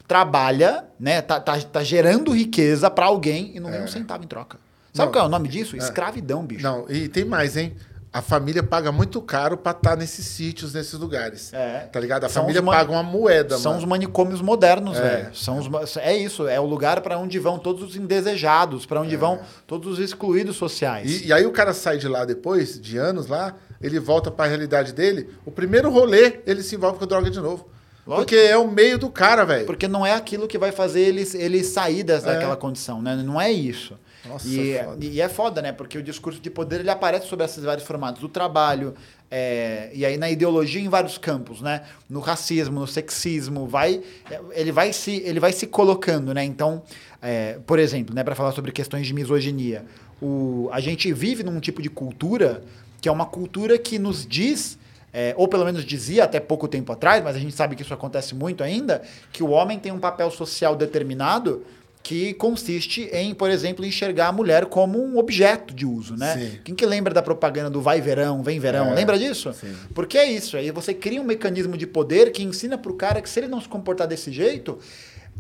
trabalha, 0.07 0.85
né? 0.99 1.22
Tá, 1.22 1.39
tá, 1.39 1.60
tá 1.60 1.84
gerando 1.84 2.31
riqueza 2.31 2.89
pra 2.89 3.06
alguém 3.06 3.52
e 3.56 3.60
não 3.60 3.69
ganha 3.72 3.84
um 3.84 3.88
centavo 3.88 4.23
em 4.23 4.27
troca. 4.27 4.57
Sabe 4.93 5.07
Não. 5.07 5.11
qual 5.14 5.26
é 5.26 5.27
o 5.27 5.31
nome 5.31 5.49
disso? 5.49 5.76
Escravidão, 5.76 6.45
bicho. 6.45 6.64
Não, 6.64 6.85
e 6.89 7.10
tem 7.10 7.26
mais, 7.26 7.57
hein? 7.57 7.76
A 8.17 8.21
família 8.21 8.63
paga 8.63 8.93
muito 8.93 9.21
caro 9.21 9.57
pra 9.57 9.73
estar 9.73 9.97
nesses 9.97 10.25
sítios, 10.25 10.73
nesses 10.73 10.93
lugares. 10.97 11.51
É. 11.51 11.79
Tá 11.91 11.99
ligado? 11.99 12.23
A 12.23 12.29
São 12.29 12.43
família 12.43 12.63
paga 12.63 12.89
uma 12.89 13.03
moeda, 13.03 13.57
São 13.57 13.73
mano. 13.73 13.83
os 13.83 13.89
manicômios 13.89 14.39
modernos, 14.39 14.97
É. 14.97 15.01
velho. 15.01 15.35
São 15.35 15.57
os, 15.59 15.97
é 15.97 16.15
isso, 16.15 16.47
é 16.47 16.57
o 16.57 16.63
lugar 16.65 17.01
pra 17.01 17.17
onde 17.17 17.37
vão 17.39 17.59
todos 17.59 17.83
os 17.83 17.97
indesejados, 17.97 18.85
pra 18.85 19.01
onde 19.01 19.17
vão 19.17 19.41
todos 19.67 19.91
os 19.91 19.99
excluídos 19.99 20.55
sociais. 20.55 21.11
É. 21.23 21.25
E, 21.25 21.27
e 21.27 21.33
aí 21.33 21.45
o 21.45 21.51
cara 21.51 21.73
sai 21.73 21.97
de 21.97 22.07
lá 22.07 22.23
depois, 22.23 22.79
de 22.79 22.97
anos 22.97 23.27
lá, 23.27 23.53
ele 23.81 23.99
volta 23.99 24.31
pra 24.31 24.45
realidade 24.45 24.93
dele. 24.93 25.29
O 25.45 25.51
primeiro 25.51 25.89
rolê, 25.91 26.39
ele 26.47 26.63
se 26.63 26.73
envolve 26.75 26.97
com 26.97 27.05
droga 27.05 27.29
de 27.29 27.41
novo. 27.41 27.67
Lógico. 28.07 28.21
Porque 28.27 28.35
é 28.37 28.55
o 28.57 28.65
meio 28.71 28.97
do 28.97 29.09
cara, 29.09 29.43
velho. 29.43 29.65
Porque 29.65 29.87
não 29.89 30.05
é 30.05 30.13
aquilo 30.13 30.47
que 30.47 30.57
vai 30.57 30.71
fazer 30.71 31.01
ele, 31.01 31.27
ele 31.33 31.63
sair 31.63 32.03
dessa, 32.03 32.29
É. 32.29 32.33
daquela 32.35 32.55
condição, 32.55 33.01
né? 33.01 33.15
Não 33.15 33.41
é 33.41 33.51
isso. 33.51 33.97
Nossa, 34.27 34.47
e, 34.47 34.80
foda. 34.84 35.06
e 35.06 35.22
é 35.22 35.30
foda, 35.30 35.61
né? 35.61 35.72
Porque 35.72 35.97
o 35.97 36.03
discurso 36.03 36.39
de 36.39 36.49
poder 36.49 36.80
ele 36.80 36.89
aparece 36.89 37.27
sobre 37.27 37.45
esses 37.45 37.64
vários 37.64 37.85
formatos. 37.85 38.22
Do 38.22 38.30
trabalho, 38.30 38.93
é, 39.30 39.89
e 39.93 40.06
aí 40.06 40.18
na 40.18 40.30
ideologia 40.30 40.81
em 40.81 40.89
vários 40.89 41.18
campos, 41.18 41.61
né? 41.61 41.84
No 42.10 42.19
racismo, 42.19 42.80
no 42.80 42.88
sexismo, 42.88 43.68
vai, 43.68 44.02
é, 44.30 44.39
ele, 44.52 44.72
vai 44.72 44.91
se, 44.93 45.22
ele 45.26 45.39
vai 45.39 45.52
se 45.52 45.68
colocando, 45.68 46.34
né? 46.34 46.43
Então, 46.43 46.81
é, 47.22 47.60
por 47.65 47.80
exemplo, 47.80 48.14
né, 48.15 48.23
para 48.23 48.35
falar 48.35 48.52
sobre 48.52 48.72
questões 48.72 49.06
de 49.07 49.14
misoginia, 49.14 49.85
o, 50.22 50.69
a 50.72 50.80
gente 50.80 51.11
vive 51.14 51.43
num 51.43 51.60
tipo 51.60 51.81
de 51.81 51.89
cultura 51.89 52.64
que 53.02 53.10
é 53.10 53.11
uma 53.11 53.26
cultura 53.26 53.77
que 53.77 53.99
nos 53.99 54.26
diz 54.26 54.80
é, 55.18 55.34
ou 55.38 55.47
pelo 55.47 55.64
menos 55.64 55.85
dizia 55.85 56.26
até 56.26 56.41
pouco 56.41 56.68
tempo 56.68 56.91
atrás, 56.91 57.23
mas 57.23 57.38
a 57.38 57.39
gente 57.39 57.56
sabe 57.56 57.73
que 57.73 57.81
isso 57.81 57.93
acontece 57.93 58.35
muito 58.35 58.61
ainda, 58.61 59.02
que 59.31 59.41
o 59.41 59.49
homem 59.49 59.80
tem 59.80 59.89
um 59.89 59.97
papel 59.97 60.30
social 60.30 60.76
determinado 60.76 61.64
que 62.06 62.36
consiste 62.36 63.10
em, 63.11 63.34
por 63.34 63.49
exemplo, 63.49 63.84
enxergar 63.84 64.27
a 64.27 64.32
mulher 64.32 64.68
como 64.68 65.03
um 65.03 65.18
objeto 65.18 65.73
de 65.73 65.88
uso, 65.88 66.15
né? 66.15 66.38
Sim. 66.38 66.60
Quem 66.64 66.76
que 66.76 66.86
lembra 66.86 67.11
da 67.11 67.19
propaganda 67.19 67.68
do 67.68 67.82
vai 67.82 67.99
verão, 67.99 68.44
vem 68.44 68.60
verão? 68.60 68.91
É, 68.91 68.94
lembra 68.94 69.18
disso? 69.18 69.52
sim. 69.53 69.76
Porque 69.91 70.15
é 70.15 70.32
isso, 70.32 70.56
aí 70.56 70.69
você 70.69 70.94
cria 70.94 71.19
um 71.19 71.23
mecanismo 71.23 71.76
de 71.76 71.88
poder 71.88 72.32
que 72.32 72.44
ensina 72.44 72.77
pro 72.77 72.94
cara 72.94 73.19
que 73.23 73.27
se 73.27 73.40
ele 73.40 73.48
não 73.48 73.60
se 73.60 73.68
comportar 73.68 74.07
desse 74.07 74.32
jeito, 74.32 74.77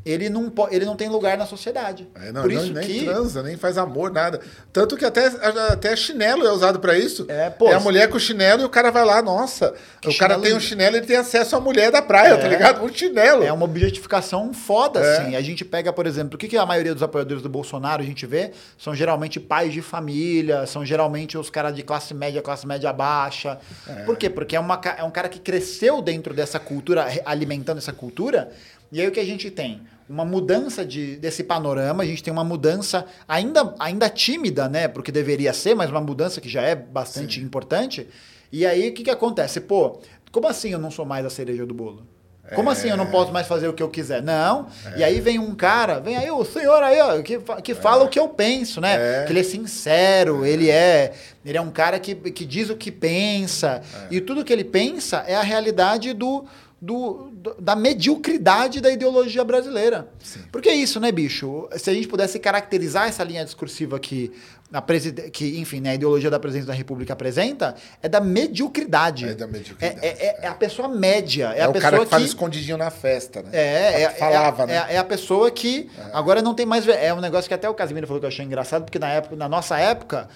ele 0.05 0.29
não, 0.29 0.53
ele 0.69 0.85
não 0.85 0.95
tem 0.95 1.09
lugar 1.09 1.35
na 1.37 1.45
sociedade. 1.47 2.07
É, 2.15 2.31
não, 2.31 2.43
Por 2.43 2.51
não- 2.51 2.63
isso 2.63 2.71
nem 2.73 2.85
que 2.87 3.03
transa, 3.05 3.41
nem 3.41 3.57
faz 3.57 3.77
amor, 3.77 4.11
nada. 4.11 4.39
Tanto 4.71 4.95
que 4.95 5.03
até, 5.03 5.25
até 5.71 5.95
chinelo 5.95 6.45
é 6.45 6.51
usado 6.51 6.79
pra 6.79 6.95
isso. 6.97 7.25
É, 7.27 7.49
pô, 7.49 7.71
a 7.71 7.79
mulher 7.79 8.07
com 8.09 8.19
chinelo 8.19 8.61
e 8.61 8.65
o 8.65 8.69
cara 8.69 8.91
vai 8.91 9.03
lá, 9.03 9.21
nossa. 9.21 9.73
Que 9.99 10.09
o 10.09 10.17
cara 10.17 10.37
tem 10.37 10.53
um 10.53 10.59
chinelo 10.59 10.95
e 10.95 10.99
ele 10.99 11.07
tem 11.07 11.15
acesso 11.17 11.55
à 11.55 11.59
mulher 11.59 11.91
da 11.91 12.01
praia, 12.01 12.33
É. 12.33 12.37
tá 12.37 12.47
ligado? 12.47 12.83
Um 12.85 12.93
chinelo. 12.93 13.43
É 13.43 13.51
uma 13.51 13.65
objetificação 13.65 14.53
foda, 14.53 14.99
É. 14.99 15.17
assim. 15.17 15.35
A 15.35 15.41
gente 15.41 15.65
pega, 15.65 15.91
por 15.91 16.05
exemplo, 16.05 16.35
o 16.35 16.37
que, 16.37 16.47
que 16.47 16.57
a 16.57 16.65
maioria 16.65 16.93
dos 16.93 17.01
apoiadores 17.01 17.41
do 17.41 17.49
Bolsonaro 17.49 18.03
a 18.03 18.05
gente 18.05 18.25
vê? 18.27 18.51
São 18.77 18.93
geralmente 18.93 19.39
pais 19.39 19.73
de 19.73 19.81
família, 19.81 20.67
são 20.67 20.85
geralmente 20.85 21.37
os 21.37 21.49
caras 21.49 21.75
de 21.75 21.81
classe 21.81 22.13
média, 22.13 22.41
classe 22.41 22.67
média 22.67 22.93
baixa. 22.93 23.57
Por 24.05 24.15
quê? 24.17 24.29
Porque 24.29 24.55
é, 24.55 24.59
uma, 24.59 24.79
é 24.97 25.03
um 25.03 25.09
cara 25.11 25.27
que 25.29 25.39
cresceu 25.39 26.01
dentro 26.01 26.33
dessa 26.33 26.59
cultura, 26.59 27.07
alimentando 27.25 27.79
essa 27.79 27.91
cultura. 27.93 28.51
E 28.91 29.01
aí 29.01 29.07
o 29.07 29.11
que 29.11 29.19
a 29.19 29.25
gente 29.25 29.49
tem? 29.49 29.81
Uma 30.07 30.23
mudança 30.23 30.85
de, 30.85 31.15
desse 31.15 31.43
panorama, 31.43 32.03
a 32.03 32.05
gente 32.05 32.21
tem 32.21 32.31
uma 32.31 32.43
mudança 32.43 33.05
ainda, 33.27 33.73
ainda 33.79 34.07
tímida, 34.07 34.69
né? 34.69 34.87
Porque 34.87 35.11
deveria 35.11 35.51
ser, 35.51 35.73
mas 35.75 35.89
uma 35.89 36.01
mudança 36.01 36.39
que 36.39 36.47
já 36.47 36.61
é 36.61 36.75
bastante 36.75 37.39
importante. 37.39 38.07
E 38.51 38.65
aí 38.65 38.89
o 38.89 38.93
que, 38.93 39.03
que 39.03 39.09
acontece? 39.09 39.59
Pô, 39.59 39.99
como 40.31 40.47
assim 40.47 40.69
eu 40.69 40.79
não 40.79 40.91
sou 40.91 41.05
mais 41.05 41.25
a 41.25 41.29
cereja 41.29 41.65
do 41.65 41.73
bolo? 41.73 42.05
Como 42.53 42.69
assim 42.69 42.89
eu 42.89 42.97
não 42.97 43.07
posso 43.07 43.31
mais 43.31 43.47
fazer 43.47 43.67
o 43.67 43.73
que 43.73 43.81
eu 43.81 43.89
quiser? 43.89 44.21
Não. 44.21 44.67
E 44.95 45.03
aí 45.03 45.19
vem 45.19 45.39
um 45.39 45.55
cara, 45.55 45.99
vem 45.99 46.15
aí 46.15 46.29
o 46.29 46.45
senhor 46.45 46.83
aí, 46.83 47.01
ó, 47.01 47.21
que, 47.21 47.39
que 47.63 47.73
fala 47.73 48.03
o 48.03 48.07
que 48.07 48.19
eu 48.19 48.27
penso, 48.27 48.79
né? 48.79 49.21
É. 49.21 49.25
Que 49.25 49.31
ele 49.31 49.39
é 49.39 49.43
sincero, 49.43 50.45
ele 50.45 50.69
é 50.69 51.13
ele 51.43 51.57
é 51.57 51.61
um 51.61 51.71
cara 51.71 51.99
que, 51.99 52.13
que 52.13 52.45
diz 52.45 52.69
o 52.69 52.75
que 52.75 52.91
pensa. 52.91 53.81
E 54.11 54.21
tudo 54.21 54.43
que 54.43 54.53
ele 54.53 54.63
pensa 54.63 55.23
é 55.27 55.35
a 55.35 55.41
realidade 55.41 56.13
do, 56.13 56.45
do, 56.85 57.29
do- 57.31 57.55
da 57.59 57.75
mediocridade 57.75 58.79
da 58.79 58.91
ideologia 58.91 59.43
brasileira. 59.43 60.07
Porque 60.51 60.69
é 60.69 60.75
isso, 60.75 60.99
né, 60.99 61.11
bicho? 61.11 61.67
Se 61.77 61.89
a 61.89 61.93
gente 61.93 62.07
pudesse 62.07 62.37
caracterizar 62.39 63.07
essa 63.07 63.23
linha 63.23 63.43
discursiva 63.43 63.99
que 63.99 64.31
a 64.71 64.81
preside... 64.81 65.29
que, 65.31 65.59
enfim, 65.59 65.79
né, 65.79 65.91
a 65.91 65.95
ideologia 65.95 66.29
da 66.29 66.39
presidência 66.39 66.67
da 66.67 66.73
República 66.73 67.13
apresenta, 67.13 67.75
é 68.03 68.09
da 68.09 68.19
mediocridade. 68.19 69.25
É 69.29 69.33
da 69.33 69.47
mediocridade, 69.47 69.99
É, 70.05 70.07
é- 70.09 70.39
é 70.43 70.47
a 70.47 70.53
pessoa 70.53 70.87
média. 70.87 71.53
É, 71.55 71.59
É, 71.59 71.63
a 71.63 71.69
o 71.69 71.73
pessoa 71.73 71.81
cara 71.81 71.97
que, 71.99 72.03
que 72.05 72.09
fala 72.11 72.23
escondidinho 72.25 72.77
na 72.77 72.89
festa, 72.91 73.41
né? 73.41 73.49
é, 73.53 74.01
é, 74.03 74.09
Falava, 74.11 74.63
é, 74.63 74.67
né? 74.67 74.85
é, 74.89 74.95
é 74.95 74.97
a 74.97 75.03
pessoa 75.03 75.49
que 75.49 75.89
agora 76.13 76.41
não 76.41 76.53
tem 76.53 76.65
mais. 76.65 76.87
É 76.87 77.13
um 77.13 77.21
negócio 77.21 77.47
que 77.47 77.53
até 77.53 77.67
o 77.69 77.73
Casimiro 77.73 78.05
falou 78.05 78.19
que 78.19 78.25
eu 78.25 78.29
achei 78.29 78.45
engraçado, 78.45 78.83
porque 78.83 78.99
na, 78.99 79.09
época, 79.09 79.35
na 79.35 79.47
nossa 79.49 79.77
época, 79.79 80.27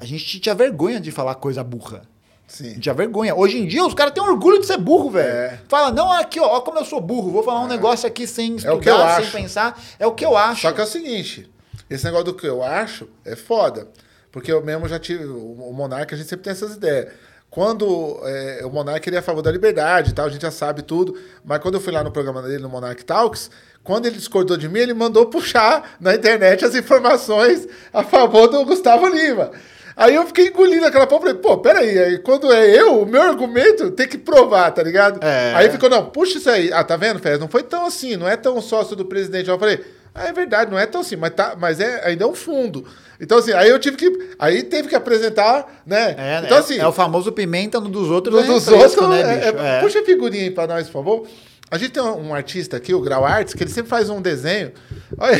a 0.00 0.04
gente 0.04 0.40
tinha 0.40 0.54
vergonha 0.54 1.00
de 1.00 1.10
falar 1.10 1.34
coisa 1.36 1.62
burra. 1.64 2.02
A 2.48 2.52
Sim. 2.52 2.64
gente 2.70 2.80
tinha 2.80 2.94
vergonha. 2.94 3.34
Hoje 3.34 3.58
em 3.58 3.66
dia, 3.66 3.84
os 3.84 3.92
caras 3.92 4.14
têm 4.14 4.22
orgulho 4.22 4.58
de 4.58 4.66
ser 4.66 4.78
burro, 4.78 5.10
velho. 5.10 5.28
É. 5.28 5.60
Fala, 5.68 5.92
não, 5.92 6.10
aqui, 6.10 6.40
ó, 6.40 6.46
ó, 6.46 6.60
como 6.62 6.78
eu 6.78 6.84
sou 6.84 7.00
burro, 7.00 7.30
vou 7.30 7.42
falar 7.42 7.60
um 7.60 7.68
negócio 7.68 8.06
aqui 8.08 8.26
sem 8.26 8.56
estudar, 8.56 8.80
que 8.80 8.88
eu 8.88 8.96
sem 8.96 9.04
acho. 9.04 9.32
pensar. 9.32 9.82
É 9.98 10.06
o 10.06 10.12
que 10.12 10.24
eu 10.24 10.36
acho. 10.36 10.62
Só 10.62 10.72
que 10.72 10.80
é 10.80 10.84
o 10.84 10.86
seguinte, 10.86 11.50
esse 11.90 12.04
negócio 12.04 12.24
do 12.26 12.34
que 12.34 12.46
eu 12.46 12.62
acho 12.62 13.06
é 13.24 13.36
foda. 13.36 13.88
Porque 14.32 14.50
eu 14.50 14.64
mesmo 14.64 14.88
já 14.88 14.98
tive. 14.98 15.24
O 15.24 15.72
Monarca, 15.72 16.14
a 16.14 16.18
gente 16.18 16.28
sempre 16.28 16.44
tem 16.44 16.52
essas 16.52 16.74
ideias. 16.74 17.12
Quando 17.50 18.20
é, 18.24 18.60
o 18.64 18.70
Monarca 18.70 19.08
ele 19.08 19.16
é 19.16 19.18
a 19.20 19.22
favor 19.22 19.40
da 19.40 19.50
liberdade 19.50 20.10
e 20.10 20.14
tal, 20.14 20.26
a 20.26 20.28
gente 20.28 20.42
já 20.42 20.50
sabe 20.50 20.82
tudo. 20.82 21.18
Mas 21.44 21.60
quando 21.60 21.74
eu 21.74 21.80
fui 21.80 21.92
lá 21.92 22.04
no 22.04 22.10
programa 22.10 22.42
dele, 22.42 22.62
no 22.62 22.68
Monarch 22.68 23.04
Talks, 23.04 23.50
quando 23.82 24.04
ele 24.04 24.16
discordou 24.16 24.56
de 24.56 24.68
mim, 24.68 24.80
ele 24.80 24.92
mandou 24.92 25.26
puxar 25.26 25.96
na 25.98 26.14
internet 26.14 26.64
as 26.64 26.74
informações 26.74 27.66
a 27.92 28.02
favor 28.04 28.48
do 28.48 28.64
Gustavo 28.66 29.08
Lima. 29.08 29.50
Aí 29.98 30.14
eu 30.14 30.24
fiquei 30.28 30.46
engolindo 30.46 30.86
aquela 30.86 31.08
porra, 31.08 31.22
falei, 31.22 31.34
pô, 31.34 31.58
peraí, 31.58 31.98
aí 31.98 32.18
quando 32.18 32.52
é 32.52 32.70
eu, 32.70 33.02
o 33.02 33.06
meu 33.06 33.20
argumento 33.20 33.90
tem 33.90 34.06
que 34.06 34.16
provar, 34.16 34.70
tá 34.70 34.80
ligado? 34.80 35.18
É. 35.20 35.52
Aí 35.56 35.68
ficou, 35.70 35.90
não, 35.90 36.06
puxa 36.06 36.38
isso 36.38 36.48
aí. 36.48 36.72
Ah, 36.72 36.84
tá 36.84 36.96
vendo, 36.96 37.18
Fez? 37.18 37.40
Não 37.40 37.48
foi 37.48 37.64
tão 37.64 37.84
assim, 37.84 38.14
não 38.14 38.28
é 38.28 38.36
tão 38.36 38.60
sócio 38.62 38.94
do 38.94 39.04
presidente. 39.04 39.48
Eu 39.50 39.58
falei, 39.58 39.80
ah, 40.14 40.28
é 40.28 40.32
verdade, 40.32 40.70
não 40.70 40.78
é 40.78 40.86
tão 40.86 41.00
assim, 41.00 41.16
mas, 41.16 41.30
tá, 41.34 41.56
mas 41.58 41.80
é, 41.80 42.00
ainda 42.06 42.22
é 42.22 42.26
um 42.28 42.34
fundo. 42.34 42.84
Então, 43.20 43.38
assim, 43.38 43.52
aí 43.52 43.68
eu 43.68 43.78
tive 43.80 43.96
que. 43.96 44.28
Aí 44.38 44.62
teve 44.62 44.86
que 44.88 44.94
apresentar, 44.94 45.82
né? 45.84 46.14
É, 46.16 46.42
então, 46.44 46.56
é- 46.58 46.60
assim, 46.60 46.78
é 46.78 46.86
o 46.86 46.92
famoso 46.92 47.32
pimenta 47.32 47.80
no 47.80 47.88
dos 47.88 48.08
outros. 48.08 48.36
no 48.36 48.40
é 48.40 48.46
dos 48.46 48.64
fresco, 48.64 49.02
outros, 49.04 49.08
né, 49.08 49.20
é- 49.20 49.52
bicho? 49.52 49.64
é- 49.64 49.78
É. 49.78 49.80
puxa 49.80 49.98
a 49.98 50.04
figurinha 50.04 50.44
aí 50.44 50.50
pra 50.52 50.68
nós, 50.68 50.86
por 50.86 50.92
favor. 50.92 51.26
A 51.70 51.76
gente 51.76 51.92
tem 51.92 52.02
um, 52.02 52.34
artista 52.34 52.78
aqui, 52.78 52.94
o 52.94 53.00
Grau 53.00 53.24
Arts, 53.26 53.52
que 53.52 53.62
ele 53.62 53.70
sempre 53.70 53.90
faz 53.90 54.08
um 54.08 54.22
desenho. 54.22 54.72
Olha, 55.18 55.38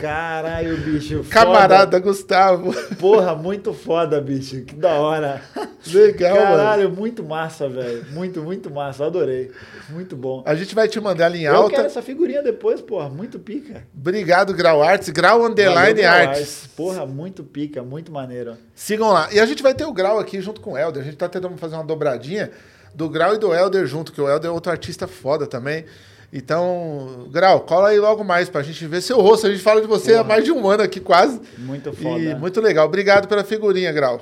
Caralho, 0.00 0.76
bicho. 0.78 1.24
camarada 1.30 1.98
Gustavo. 2.00 2.72
foda. 2.72 2.96
Porra, 2.96 3.34
muito 3.36 3.72
foda, 3.72 4.20
bicho. 4.20 4.62
Que 4.62 4.74
da 4.74 4.94
hora. 4.94 5.40
Legal, 5.86 6.34
mano. 6.34 6.46
Caralho, 6.56 6.90
muito 6.90 7.22
massa, 7.22 7.68
velho. 7.68 8.06
Muito, 8.10 8.42
muito 8.42 8.70
massa. 8.72 9.06
Adorei. 9.06 9.52
Muito 9.88 10.16
bom. 10.16 10.42
A 10.44 10.54
gente 10.56 10.74
vai 10.74 10.88
te 10.88 11.00
mandar 11.00 11.26
ela 11.26 11.36
em 11.36 11.42
Eu 11.44 11.54
alta. 11.54 11.76
quero 11.76 11.86
essa 11.86 12.02
figurinha 12.02 12.42
depois, 12.42 12.80
porra. 12.80 13.08
Muito 13.08 13.38
pica. 13.38 13.84
Obrigado, 13.96 14.52
Grau 14.52 14.82
Arts. 14.82 15.10
Grau 15.10 15.44
Underline 15.44 16.02
Valeu, 16.02 16.10
Arts. 16.10 16.38
Arts. 16.40 16.66
Porra, 16.76 17.06
muito 17.06 17.44
pica, 17.44 17.82
muito 17.84 18.10
maneiro. 18.10 18.56
Sigam 18.74 19.12
lá. 19.12 19.28
E 19.32 19.38
a 19.38 19.46
gente 19.46 19.62
vai 19.62 19.74
ter 19.74 19.84
o 19.84 19.92
Grau 19.92 20.18
aqui 20.18 20.40
junto 20.40 20.60
com 20.60 20.72
o 20.72 20.78
Helder. 20.78 21.02
A 21.02 21.04
gente 21.04 21.16
tá 21.16 21.28
tentando 21.28 21.56
fazer 21.56 21.76
uma 21.76 21.84
dobradinha 21.84 22.50
do 22.94 23.08
Grau 23.08 23.34
e 23.34 23.38
do 23.38 23.54
Helder 23.54 23.86
junto, 23.86 24.12
que 24.12 24.20
o 24.20 24.28
Helder 24.28 24.50
é 24.50 24.52
outro 24.52 24.70
artista 24.70 25.06
foda 25.06 25.46
também. 25.46 25.84
Então, 26.32 27.26
Grau, 27.30 27.60
cola 27.60 27.88
aí 27.88 27.98
logo 27.98 28.22
mais 28.22 28.48
pra 28.48 28.62
gente 28.62 28.86
ver 28.86 29.00
seu 29.00 29.20
rosto. 29.20 29.46
A 29.46 29.50
gente 29.50 29.62
fala 29.62 29.80
de 29.80 29.86
você 29.86 30.14
há 30.14 30.22
mais 30.22 30.44
de 30.44 30.52
um 30.52 30.68
ano 30.68 30.82
aqui 30.82 31.00
quase. 31.00 31.40
Muito 31.58 31.92
foda. 31.92 32.22
E 32.22 32.34
muito 32.34 32.60
legal. 32.60 32.86
Obrigado 32.86 33.26
pela 33.26 33.42
figurinha, 33.42 33.90
Grau. 33.92 34.20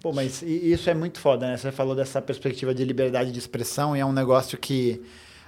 Pô, 0.00 0.12
mas 0.12 0.42
isso 0.42 0.88
é 0.88 0.94
muito 0.94 1.20
foda, 1.20 1.46
né? 1.46 1.58
Você 1.58 1.70
falou 1.70 1.94
dessa 1.94 2.22
perspectiva 2.22 2.74
de 2.74 2.82
liberdade 2.84 3.30
de 3.30 3.38
expressão 3.38 3.94
e 3.94 4.00
é 4.00 4.06
um 4.06 4.12
negócio 4.12 4.56
que 4.56 5.02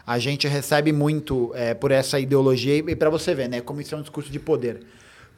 a 0.07 0.19
gente 0.19 0.47
recebe 0.47 0.93
muito 0.93 1.51
é, 1.55 1.73
por 1.73 1.91
essa 1.91 2.21
ideologia. 2.21 2.77
E 2.77 2.95
para 2.95 3.09
você 3.09 3.35
ver, 3.35 3.49
né? 3.49 3.63
Como 3.63 3.81
isso 3.81 3.95
é 3.95 3.99
um 3.99 4.03
discurso 4.03 4.31
de 4.31 4.39
poder. 4.39 4.81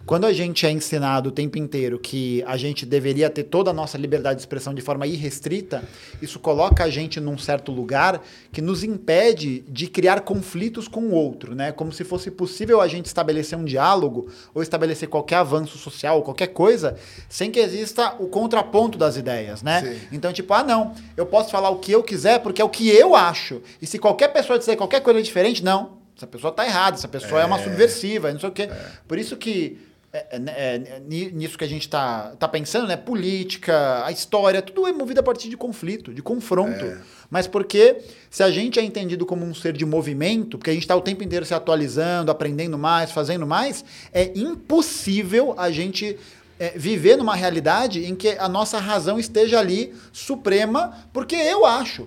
Quando 0.06 0.26
a 0.26 0.32
gente 0.34 0.66
é 0.66 0.70
ensinado 0.70 1.30
o 1.30 1.32
tempo 1.32 1.56
inteiro 1.56 1.98
que 1.98 2.44
a 2.46 2.58
gente 2.58 2.84
deveria 2.84 3.30
ter 3.30 3.44
toda 3.44 3.70
a 3.70 3.72
nossa 3.72 3.96
liberdade 3.96 4.36
de 4.36 4.42
expressão 4.42 4.74
de 4.74 4.82
forma 4.82 5.06
irrestrita, 5.06 5.82
isso 6.20 6.38
coloca 6.38 6.84
a 6.84 6.90
gente 6.90 7.18
num 7.18 7.38
certo 7.38 7.72
lugar 7.72 8.22
que 8.52 8.60
nos 8.60 8.84
impede 8.84 9.60
de 9.66 9.86
criar 9.86 10.20
conflitos 10.20 10.88
com 10.88 11.04
o 11.04 11.12
outro, 11.12 11.54
né? 11.54 11.72
Como 11.72 11.90
se 11.90 12.04
fosse 12.04 12.30
possível 12.30 12.82
a 12.82 12.88
gente 12.88 13.06
estabelecer 13.06 13.58
um 13.58 13.64
diálogo 13.64 14.28
ou 14.54 14.62
estabelecer 14.62 15.08
qualquer 15.08 15.36
avanço 15.36 15.78
social, 15.78 16.22
qualquer 16.22 16.48
coisa, 16.48 16.96
sem 17.26 17.50
que 17.50 17.58
exista 17.58 18.14
o 18.18 18.26
contraponto 18.26 18.98
das 18.98 19.16
ideias, 19.16 19.62
né? 19.62 19.80
Sim. 19.80 20.08
Então, 20.12 20.34
tipo, 20.34 20.52
ah, 20.52 20.62
não, 20.62 20.94
eu 21.16 21.24
posso 21.24 21.50
falar 21.50 21.70
o 21.70 21.78
que 21.78 21.92
eu 21.92 22.02
quiser 22.02 22.40
porque 22.40 22.60
é 22.60 22.64
o 22.64 22.68
que 22.68 22.90
eu 22.90 23.16
acho. 23.16 23.62
E 23.80 23.86
se 23.86 23.98
qualquer 23.98 24.28
pessoa 24.28 24.58
disser 24.58 24.76
qualquer 24.76 25.00
coisa 25.00 25.22
diferente, 25.22 25.64
não. 25.64 26.04
Essa 26.14 26.26
pessoa 26.26 26.52
tá 26.52 26.64
errada, 26.64 26.96
essa 26.96 27.08
pessoa 27.08 27.40
é, 27.40 27.44
uma 27.44 27.58
subversiva, 27.58 28.30
não 28.32 28.38
sei 28.38 28.48
o 28.48 28.52
quê. 28.52 28.68
Por 29.08 29.18
isso 29.18 29.36
que 29.36 29.93
é, 30.16 30.26
é, 30.30 30.74
é, 30.96 31.00
ni- 31.04 31.32
nisso 31.32 31.58
que 31.58 31.64
a 31.64 31.68
gente 31.68 31.88
tá, 31.88 32.34
tá 32.38 32.46
pensando, 32.46 32.86
né? 32.86 32.96
Política, 32.96 34.04
a 34.06 34.12
história, 34.12 34.62
tudo 34.62 34.86
é 34.86 34.92
movido 34.92 35.18
a 35.18 35.22
partir 35.22 35.48
de 35.48 35.56
conflito, 35.56 36.14
de 36.14 36.22
confronto. 36.22 36.84
Mas 37.28 37.48
porque 37.48 37.96
se 38.30 38.42
a 38.42 38.50
gente 38.50 38.78
é 38.78 38.82
entendido 38.82 39.26
como 39.26 39.44
um 39.44 39.52
ser 39.52 39.72
de 39.72 39.84
movimento, 39.84 40.56
porque 40.56 40.70
a 40.70 40.72
gente 40.72 40.84
está 40.84 40.94
o 40.94 41.00
tempo 41.00 41.24
inteiro 41.24 41.44
se 41.44 41.52
atualizando, 41.52 42.30
aprendendo 42.30 42.78
mais, 42.78 43.10
fazendo 43.10 43.44
mais, 43.46 43.84
é 44.12 44.30
impossível 44.38 45.54
a 45.58 45.70
gente 45.70 46.16
é, 46.60 46.70
viver 46.76 47.16
numa 47.16 47.34
realidade 47.34 48.04
em 48.04 48.14
que 48.14 48.30
a 48.38 48.48
nossa 48.48 48.78
razão 48.78 49.18
esteja 49.18 49.58
ali 49.58 49.92
suprema, 50.12 50.96
porque 51.12 51.34
eu 51.34 51.66
acho. 51.66 52.06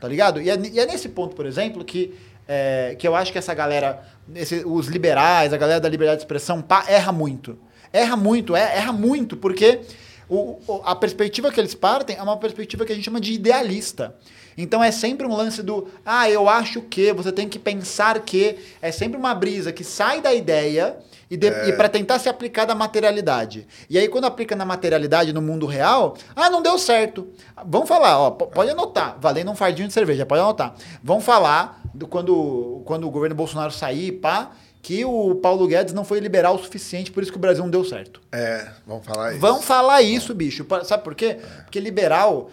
Tá 0.00 0.08
ligado? 0.08 0.40
E 0.40 0.50
é, 0.50 0.58
e 0.72 0.78
é 0.80 0.86
nesse 0.86 1.08
ponto, 1.08 1.34
por 1.36 1.46
exemplo, 1.46 1.84
que, 1.84 2.14
é, 2.46 2.94
que 2.98 3.06
eu 3.06 3.14
acho 3.14 3.32
que 3.32 3.38
essa 3.38 3.52
galera, 3.54 4.02
esse- 4.34 4.64
os 4.64 4.86
liberais, 4.88 5.52
a 5.52 5.56
galera 5.56 5.80
da 5.80 5.88
liberdade 5.88 6.18
de 6.18 6.24
expressão, 6.24 6.60
pá, 6.62 6.84
erra 6.88 7.12
muito. 7.12 7.58
Erra 7.92 8.16
muito, 8.16 8.54
é, 8.54 8.76
erra 8.76 8.92
muito, 8.92 9.36
porque 9.36 9.80
o- 10.28 10.58
a 10.84 10.94
perspectiva 10.94 11.50
que 11.50 11.58
eles 11.58 11.74
partem 11.74 12.16
é 12.16 12.22
uma 12.22 12.36
perspectiva 12.36 12.84
que 12.84 12.92
a 12.92 12.94
gente 12.94 13.04
chama 13.04 13.20
de 13.20 13.32
idealista. 13.32 14.14
Então 14.56 14.82
é 14.82 14.90
sempre 14.90 15.26
um 15.26 15.34
lance 15.34 15.62
do, 15.62 15.86
ah, 16.04 16.28
eu 16.28 16.48
acho 16.48 16.82
que, 16.82 17.12
você 17.12 17.30
tem 17.30 17.48
que 17.48 17.58
pensar 17.58 18.20
que. 18.20 18.56
É 18.82 18.90
sempre 18.90 19.16
uma 19.16 19.34
brisa 19.34 19.72
que 19.72 19.84
sai 19.84 20.20
da 20.20 20.34
ideia 20.34 20.96
e, 21.30 21.36
de- 21.36 21.48
e 21.68 21.72
para 21.74 21.88
tentar 21.88 22.18
se 22.18 22.28
aplicar 22.28 22.64
da 22.64 22.74
materialidade. 22.74 23.66
E 23.88 23.98
aí, 23.98 24.08
quando 24.08 24.24
aplica 24.24 24.54
na 24.56 24.64
materialidade, 24.64 25.32
no 25.32 25.42
mundo 25.42 25.66
real, 25.66 26.16
ah, 26.34 26.50
não 26.50 26.62
deu 26.62 26.78
certo. 26.78 27.28
Vamos 27.66 27.88
falar, 27.88 28.18
ó, 28.18 28.30
po- 28.30 28.46
pode 28.46 28.70
anotar, 28.70 29.16
valendo 29.20 29.50
um 29.50 29.54
fardinho 29.54 29.88
de 29.88 29.94
cerveja, 29.94 30.24
pode 30.26 30.40
anotar. 30.40 30.74
Vamos 31.02 31.24
falar 31.24 31.80
do 31.94 32.06
quando, 32.06 32.82
quando 32.84 33.06
o 33.06 33.10
governo 33.10 33.34
Bolsonaro 33.34 33.72
sair, 33.72 34.12
pá, 34.12 34.50
que 34.88 35.04
o 35.04 35.34
Paulo 35.34 35.66
Guedes 35.66 35.92
não 35.92 36.02
foi 36.02 36.18
liberal 36.18 36.54
o 36.54 36.58
suficiente, 36.58 37.12
por 37.12 37.22
isso 37.22 37.30
que 37.30 37.36
o 37.36 37.40
Brasil 37.40 37.62
não 37.62 37.70
deu 37.70 37.84
certo. 37.84 38.22
É, 38.32 38.68
vamos 38.86 39.04
falar 39.04 39.32
isso. 39.32 39.38
Vão 39.38 39.60
falar 39.60 40.00
isso, 40.00 40.34
bicho. 40.34 40.66
Sabe 40.82 41.04
por 41.04 41.14
quê? 41.14 41.36
Porque 41.64 41.78
liberal, 41.78 42.48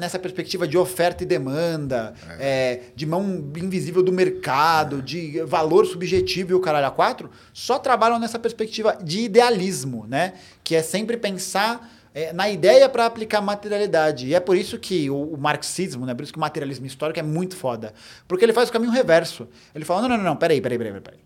nessa 0.00 0.18
perspectiva 0.18 0.66
de 0.66 0.76
oferta 0.76 1.22
e 1.22 1.26
demanda, 1.26 2.12
é, 2.40 2.80
de 2.96 3.06
mão 3.06 3.22
invisível 3.56 4.02
do 4.02 4.10
mercado, 4.10 5.00
de 5.00 5.40
valor 5.42 5.86
subjetivo 5.86 6.50
e 6.50 6.54
o 6.54 6.60
caralho 6.60 6.88
a 6.88 6.90
quatro, 6.90 7.30
só 7.52 7.78
trabalham 7.78 8.18
nessa 8.18 8.36
perspectiva 8.40 8.98
de 9.00 9.20
idealismo, 9.20 10.06
né? 10.08 10.32
Que 10.64 10.74
é 10.74 10.82
sempre 10.82 11.16
pensar 11.16 11.88
é, 12.12 12.32
na 12.32 12.50
ideia 12.50 12.88
para 12.88 13.06
aplicar 13.06 13.40
materialidade. 13.40 14.26
E 14.26 14.34
é 14.34 14.40
por 14.40 14.56
isso 14.56 14.76
que 14.76 15.08
o, 15.08 15.34
o 15.34 15.38
marxismo, 15.38 16.04
né? 16.04 16.16
Por 16.16 16.24
isso 16.24 16.32
que 16.32 16.38
o 16.38 16.40
materialismo 16.40 16.84
histórico 16.84 17.20
é 17.20 17.22
muito 17.22 17.54
foda. 17.54 17.94
Porque 18.26 18.44
ele 18.44 18.52
faz 18.52 18.70
o 18.70 18.72
caminho 18.72 18.90
reverso. 18.90 19.46
Ele 19.72 19.84
fala: 19.84 20.02
não, 20.02 20.08
não, 20.08 20.16
não, 20.16 20.24
não, 20.24 20.36
peraí, 20.36 20.60
peraí, 20.60 20.76
peraí, 20.76 21.00
peraí. 21.00 21.25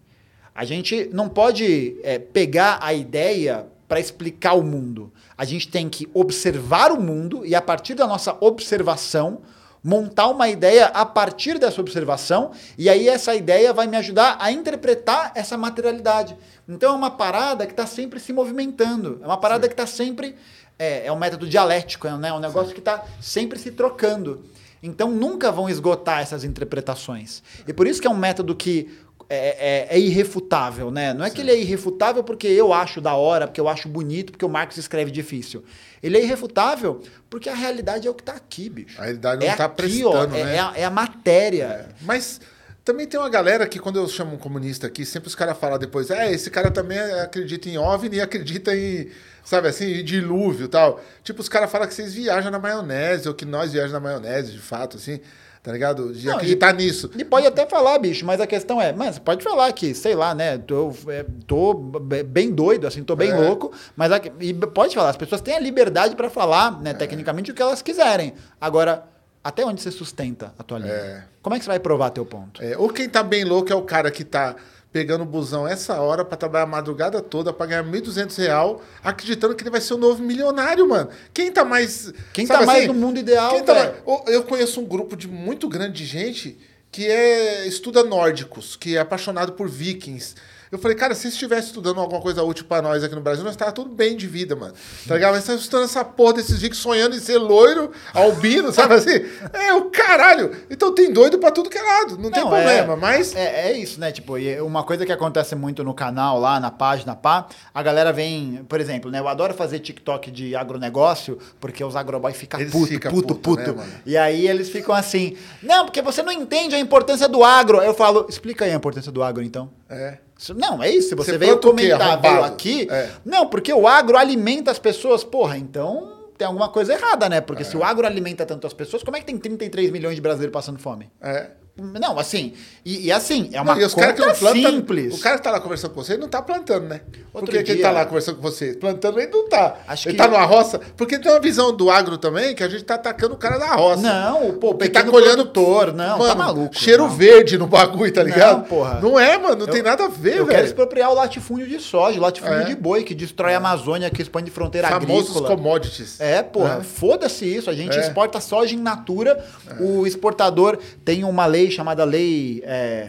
A 0.54 0.64
gente 0.64 1.08
não 1.12 1.28
pode 1.28 1.96
é, 2.02 2.18
pegar 2.18 2.78
a 2.80 2.92
ideia 2.92 3.66
para 3.88 3.98
explicar 3.98 4.54
o 4.54 4.62
mundo. 4.62 5.12
A 5.36 5.44
gente 5.44 5.68
tem 5.68 5.88
que 5.88 6.08
observar 6.14 6.92
o 6.92 7.00
mundo 7.00 7.44
e, 7.44 7.54
a 7.54 7.60
partir 7.60 7.94
da 7.94 8.06
nossa 8.06 8.36
observação, 8.40 9.40
montar 9.82 10.28
uma 10.28 10.48
ideia 10.48 10.86
a 10.86 11.06
partir 11.06 11.58
dessa 11.58 11.80
observação, 11.80 12.52
e 12.76 12.88
aí 12.88 13.08
essa 13.08 13.34
ideia 13.34 13.72
vai 13.72 13.86
me 13.86 13.96
ajudar 13.96 14.36
a 14.38 14.52
interpretar 14.52 15.32
essa 15.34 15.56
materialidade. 15.56 16.36
Então 16.68 16.92
é 16.92 16.96
uma 16.96 17.10
parada 17.10 17.66
que 17.66 17.72
está 17.72 17.86
sempre 17.86 18.20
se 18.20 18.32
movimentando, 18.32 19.18
é 19.22 19.26
uma 19.26 19.38
parada 19.38 19.66
que 19.66 19.74
está 19.74 19.86
sempre. 19.86 20.36
É, 20.78 21.06
é 21.06 21.12
um 21.12 21.18
método 21.18 21.46
dialético, 21.46 22.06
é, 22.06 22.16
né? 22.16 22.32
um 22.32 22.38
negócio 22.38 22.72
que 22.72 22.78
está 22.78 23.04
sempre 23.20 23.58
se 23.58 23.70
trocando. 23.70 24.44
Então 24.82 25.10
nunca 25.10 25.52
vão 25.52 25.68
esgotar 25.68 26.20
essas 26.20 26.42
interpretações. 26.42 27.42
E 27.68 27.72
por 27.72 27.86
isso 27.86 28.00
que 28.00 28.06
é 28.06 28.10
um 28.10 28.16
método 28.16 28.54
que 28.54 28.88
é, 29.30 29.88
é- 29.92 29.96
é 29.96 29.98
irrefutável, 29.98 30.90
né? 30.90 31.14
Não 31.14 31.24
é 31.24 31.30
que 31.30 31.40
ele 31.40 31.52
é 31.52 31.58
irrefutável 31.58 32.24
porque 32.24 32.48
eu 32.48 32.72
acho 32.72 33.00
da 33.00 33.14
hora, 33.14 33.46
porque 33.46 33.60
eu 33.60 33.68
acho 33.68 33.88
bonito, 33.88 34.32
porque 34.32 34.44
o 34.44 34.48
Marx 34.48 34.76
escreve 34.76 35.10
difícil. 35.10 35.64
Ele 36.02 36.18
é 36.18 36.22
irrefutável 36.22 37.00
porque 37.30 37.48
a 37.48 37.54
realidade 37.54 38.08
é 38.08 38.10
o 38.10 38.14
que 38.14 38.22
está 38.22 38.32
aqui, 38.32 38.68
bicho. 38.68 39.00
A 39.00 39.04
realidade 39.04 39.46
não 39.46 39.52
é 39.52 39.56
tá 39.56 39.66
aqui, 39.66 40.04
ó, 40.04 40.24
é, 40.24 40.26
né? 40.26 40.56
é 40.56 40.58
a, 40.58 40.72
é 40.76 40.84
a 40.84 40.90
matéria. 40.90 41.88
Mas 42.02 42.40
também 42.84 43.06
tem 43.06 43.20
uma 43.20 43.28
galera 43.28 43.68
que, 43.68 43.78
quando 43.78 44.00
eu 44.00 44.08
chamo 44.08 44.34
um 44.34 44.38
comunista 44.38 44.88
aqui, 44.88 45.04
sempre 45.04 45.28
os 45.28 45.34
caras 45.34 45.56
falam 45.56 45.78
depois, 45.78 46.10
é, 46.10 46.32
esse 46.32 46.50
cara 46.50 46.70
também 46.70 46.98
acredita 46.98 47.68
em 47.68 47.78
OVNI 47.78 48.16
e 48.16 48.20
acredita 48.20 48.74
em, 48.74 49.08
sabe 49.44 49.68
assim, 49.68 50.00
em 50.00 50.04
dilúvio 50.04 50.64
e 50.64 50.68
tal. 50.68 51.00
Tipo, 51.22 51.40
os 51.40 51.48
caras 51.48 51.70
falam 51.70 51.86
que 51.86 51.94
vocês 51.94 52.14
viajam 52.14 52.50
na 52.50 52.58
maionese, 52.58 53.28
ou 53.28 53.34
que 53.34 53.44
nós 53.44 53.72
viajamos 53.72 53.92
na 53.92 54.00
maionese, 54.00 54.52
de 54.52 54.58
fato, 54.58 54.96
assim, 54.96 55.20
tá 55.62 55.72
ligado? 55.72 56.12
De 56.12 56.26
Não, 56.26 56.34
acreditar 56.36 56.72
nisso. 56.72 57.10
E 57.16 57.24
pode 57.24 57.46
até 57.46 57.66
falar, 57.66 57.98
bicho, 57.98 58.24
mas 58.24 58.40
a 58.40 58.46
questão 58.46 58.80
é, 58.80 58.92
mano, 58.92 59.12
você 59.12 59.20
pode 59.20 59.42
falar 59.44 59.70
que, 59.72 59.94
sei 59.94 60.14
lá, 60.14 60.34
né, 60.34 60.56
tô, 60.58 60.92
é, 61.08 61.24
tô 61.46 61.74
be- 61.74 62.22
bem 62.22 62.50
doido, 62.50 62.86
assim, 62.86 63.02
tô 63.04 63.14
bem 63.14 63.30
É. 63.30 63.36
louco, 63.36 63.70
mas 63.96 64.10
a- 64.12 64.20
e 64.40 64.54
pode 64.54 64.94
falar, 64.94 65.10
as 65.10 65.16
pessoas 65.16 65.40
têm 65.40 65.54
a 65.54 65.60
liberdade 65.60 66.16
para 66.16 66.30
falar, 66.30 66.80
né, 66.80 66.94
tecnicamente, 66.94 67.50
o 67.50 67.54
que 67.54 67.60
elas 67.62 67.82
quiserem. 67.82 68.32
Agora, 68.60 69.04
até 69.42 69.64
onde 69.64 69.80
você 69.80 69.90
sustenta 69.90 70.52
a 70.58 70.62
tua 70.62 70.78
linha? 70.78 70.92
É. 70.92 71.24
Como 71.42 71.54
é 71.54 71.58
que 71.58 71.64
você 71.64 71.70
vai 71.70 71.80
provar 71.80 72.10
teu 72.10 72.24
ponto? 72.26 72.62
É, 72.62 72.76
ou 72.76 72.88
quem 72.90 73.08
tá 73.08 73.22
bem 73.22 73.44
louco 73.44 73.72
é 73.72 73.74
o 73.76 73.82
cara 73.82 74.10
que 74.10 74.24
tá 74.24 74.54
pegando 74.92 75.22
o 75.22 75.26
busão 75.26 75.66
essa 75.68 76.00
hora 76.00 76.24
pra 76.24 76.36
trabalhar 76.36 76.64
a 76.64 76.66
madrugada 76.66 77.20
toda 77.20 77.52
pra 77.52 77.66
ganhar 77.66 77.84
1.200 77.84 78.36
real, 78.38 78.82
acreditando 79.04 79.54
que 79.54 79.62
ele 79.62 79.70
vai 79.70 79.80
ser 79.80 79.94
o 79.94 79.98
novo 79.98 80.22
milionário, 80.22 80.88
mano. 80.88 81.10
Quem 81.32 81.50
tá 81.52 81.64
mais... 81.64 82.12
Quem 82.32 82.46
tá 82.46 82.62
mais 82.66 82.78
assim? 82.80 82.88
no 82.88 82.94
mundo 82.94 83.18
ideal, 83.18 83.60
tá 83.62 83.74
mais- 83.74 83.92
Eu 84.26 84.42
conheço 84.44 84.80
um 84.80 84.84
grupo 84.84 85.16
de 85.16 85.28
muito 85.28 85.68
grande 85.68 85.92
de 85.98 86.04
gente 86.06 86.58
que 86.90 87.06
é 87.06 87.66
estuda 87.68 88.02
nórdicos, 88.02 88.74
que 88.74 88.96
é 88.96 89.00
apaixonado 89.00 89.52
por 89.52 89.68
vikings. 89.68 90.34
Eu 90.72 90.78
falei, 90.78 90.96
cara, 90.96 91.16
se 91.16 91.26
estivesse 91.26 91.68
estudando 91.68 92.00
alguma 92.00 92.20
coisa 92.20 92.44
útil 92.44 92.64
pra 92.64 92.80
nós 92.80 93.02
aqui 93.02 93.12
no 93.12 93.20
Brasil, 93.20 93.42
nós 93.42 93.56
tava 93.56 93.72
tudo 93.72 93.92
bem 93.92 94.16
de 94.16 94.28
vida, 94.28 94.54
mano. 94.54 94.72
Tá 95.06 95.14
ligado? 95.14 95.32
Mas 95.32 95.42
você 95.42 95.52
tá 95.52 95.58
estudando 95.58 95.84
essa 95.84 96.04
porra 96.04 96.34
desses 96.34 96.60
vikings 96.60 96.80
sonhando 96.80 97.16
em 97.16 97.18
ser 97.18 97.38
loiro, 97.38 97.90
albino, 98.14 98.70
sabe 98.72 98.94
assim? 98.94 99.20
É 99.52 99.74
o 99.74 99.90
caralho. 99.90 100.52
Então 100.70 100.94
tem 100.94 101.12
doido 101.12 101.40
pra 101.40 101.50
tudo 101.50 101.68
que 101.68 101.76
é 101.76 101.82
lado, 101.82 102.16
não, 102.18 102.30
tem 102.30 102.42
Não, 102.42 102.50
problema, 102.50 102.92
é, 102.92 102.96
mas... 102.96 103.34
É, 103.34 103.70
é 103.70 103.72
isso, 103.72 103.98
né? 103.98 104.12
Tipo, 104.12 104.34
uma 104.64 104.84
coisa 104.84 105.04
que 105.04 105.10
acontece 105.10 105.56
muito 105.56 105.82
no 105.82 105.92
canal, 105.92 106.38
lá 106.38 106.60
na 106.60 106.70
página 106.70 107.16
pá, 107.16 107.48
a 107.74 107.82
galera 107.82 108.12
vem, 108.12 108.64
por 108.68 108.80
exemplo, 108.80 109.10
né? 109.10 109.18
Eu 109.18 109.26
adoro 109.26 109.52
fazer 109.52 109.80
TikTok 109.80 110.30
de 110.30 110.54
agronegócio, 110.54 111.36
porque 111.58 111.82
os 111.82 111.96
agroboy 111.96 112.32
ficam 112.32 112.64
puto, 112.66 112.86
ficam 112.86 113.10
puto, 113.10 113.34
puto, 113.34 113.64
puto. 113.64 113.72
né, 113.72 113.88
e 114.06 114.16
aí 114.16 114.46
eles 114.46 114.70
ficam 114.70 114.94
assim, 114.94 115.36
não, 115.60 115.84
porque 115.84 116.00
você 116.00 116.22
não 116.22 116.30
entende 116.30 116.76
a 116.76 116.78
importância 116.78 117.28
do 117.28 117.42
agro. 117.42 117.82
Eu 117.82 117.92
falo, 117.92 118.26
explica 118.28 118.64
aí 118.64 118.70
a 118.70 118.76
importância 118.76 119.10
do 119.10 119.20
agro, 119.20 119.42
então. 119.42 119.68
É. 119.88 120.18
Não, 120.56 120.82
é 120.82 120.90
isso. 120.90 121.10
Se 121.10 121.14
você, 121.14 121.32
Você 121.32 121.38
veio 121.38 121.58
comentar, 121.58 122.20
veio 122.20 122.44
aqui. 122.44 122.88
É. 122.90 123.10
Não, 123.24 123.46
porque 123.46 123.72
o 123.72 123.86
agro 123.86 124.16
alimenta 124.16 124.70
as 124.70 124.78
pessoas. 124.78 125.22
Porra, 125.22 125.56
então 125.58 126.30
tem 126.38 126.46
alguma 126.46 126.68
coisa 126.70 126.94
errada, 126.94 127.28
né? 127.28 127.40
Porque 127.40 127.62
É. 127.62 127.64
se 127.66 127.76
o 127.76 127.84
agro 127.84 128.06
alimenta 128.06 128.46
tanto 128.46 128.66
as 128.66 128.72
pessoas, 128.72 129.02
como 129.02 129.16
é 129.16 129.20
que 129.20 129.26
tem 129.26 129.36
33 129.36 129.90
milhões 129.90 130.14
de 130.14 130.20
brasileiros 130.22 130.52
passando 130.52 130.78
fome? 130.78 131.10
É. 131.20 131.50
Não, 131.76 132.18
assim, 132.18 132.52
e, 132.84 133.06
e 133.06 133.12
assim, 133.12 133.48
é 133.54 133.60
uma 133.60 133.74
Não, 133.74 133.80
e 133.80 133.84
os 133.84 133.94
caras 133.94 134.14
que 134.14 134.20
conta 134.20 134.32
não 134.32 134.38
plantam. 134.38 134.70
simples. 134.72 135.14
O 135.18 135.22
cara 135.22 135.38
que 135.38 135.42
tá 135.44 135.50
lá 135.50 135.60
conversando 135.60 135.94
com 135.94 136.02
você, 136.02 136.12
ele 136.12 136.20
não 136.20 136.28
tá 136.28 136.42
plantando, 136.42 136.86
né? 136.86 137.00
Outro 137.32 137.50
Porque 137.50 137.62
quem 137.62 137.76
dia- 137.76 137.84
tá 137.86 137.90
lá 137.90 138.04
conversando 138.04 138.36
com 138.36 138.42
você, 138.42 138.74
plantando, 138.74 139.18
ele 139.18 139.30
não 139.32 139.48
tá. 139.48 139.76
Acho 139.88 140.08
ele 140.08 140.16
que- 140.18 140.22
tá 140.22 140.28
numa 140.28 140.44
roça. 140.44 140.78
Porque 140.94 141.18
tem 141.18 141.30
uma 141.32 141.40
visão 141.40 141.74
do 141.74 141.88
agro 141.90 142.18
também 142.18 142.54
que 142.54 142.62
a 142.62 142.68
gente 142.68 142.84
tá 142.84 142.96
atacando 142.96 143.34
o 143.34 143.38
cara 143.38 143.56
da 143.56 143.74
roça. 143.76 144.02
Não, 144.02 144.52
pô, 144.58 144.74
que 144.74 144.88
tá 144.90 145.02
colhendo 145.04 145.46
produtor, 145.46 145.94
não, 145.94 146.18
tá 146.18 146.18
mano, 146.18 146.36
maluco, 146.36 146.76
Cheiro 146.76 147.04
não. 147.04 147.10
verde 147.10 147.56
no 147.56 147.66
bagulho, 147.66 148.12
tá 148.12 148.22
ligado? 148.22 148.58
Não, 148.58 148.64
porra. 148.64 149.00
Não 149.00 149.18
é, 149.18 149.38
mano, 149.38 149.56
não 149.56 149.66
tem 149.66 149.78
Eu- 149.78 149.84
nada 149.84 150.04
a 150.04 150.08
ver, 150.08 150.32
Eu 150.38 150.44
quero 150.46 150.58
velho. 150.58 150.66
expropriar 150.66 151.10
o 151.10 151.14
latifúndio 151.14 151.66
de 151.66 151.80
soja, 151.80 152.18
o 152.18 152.22
latifúndio 152.22 152.60
É. 152.60 152.64
de 152.64 152.74
boi, 152.74 153.04
que 153.04 153.14
destrói 153.14 153.54
a 153.54 153.56
Amazônia, 153.56 154.10
que 154.10 154.20
expande 154.20 154.50
fronteira 154.50 154.88
Famosos 154.88 155.30
agrícola. 155.36 155.56
commodities. 155.56 156.20
É, 156.20 156.42
porra, 156.42 156.78
É. 156.80 156.84
foda-se 156.84 157.46
isso. 157.46 157.70
A 157.70 157.74
gente 157.74 157.96
É. 157.96 158.00
exporta 158.00 158.38
soja 158.38 158.74
in 158.74 158.78
natura. 158.82 159.42
O 159.80 160.06
exportador 160.06 160.78
tem 161.04 161.24
uma 161.24 161.46
lei 161.46 161.59
chamada 161.68 162.04
lei. 162.04 162.62
é, 162.64 163.08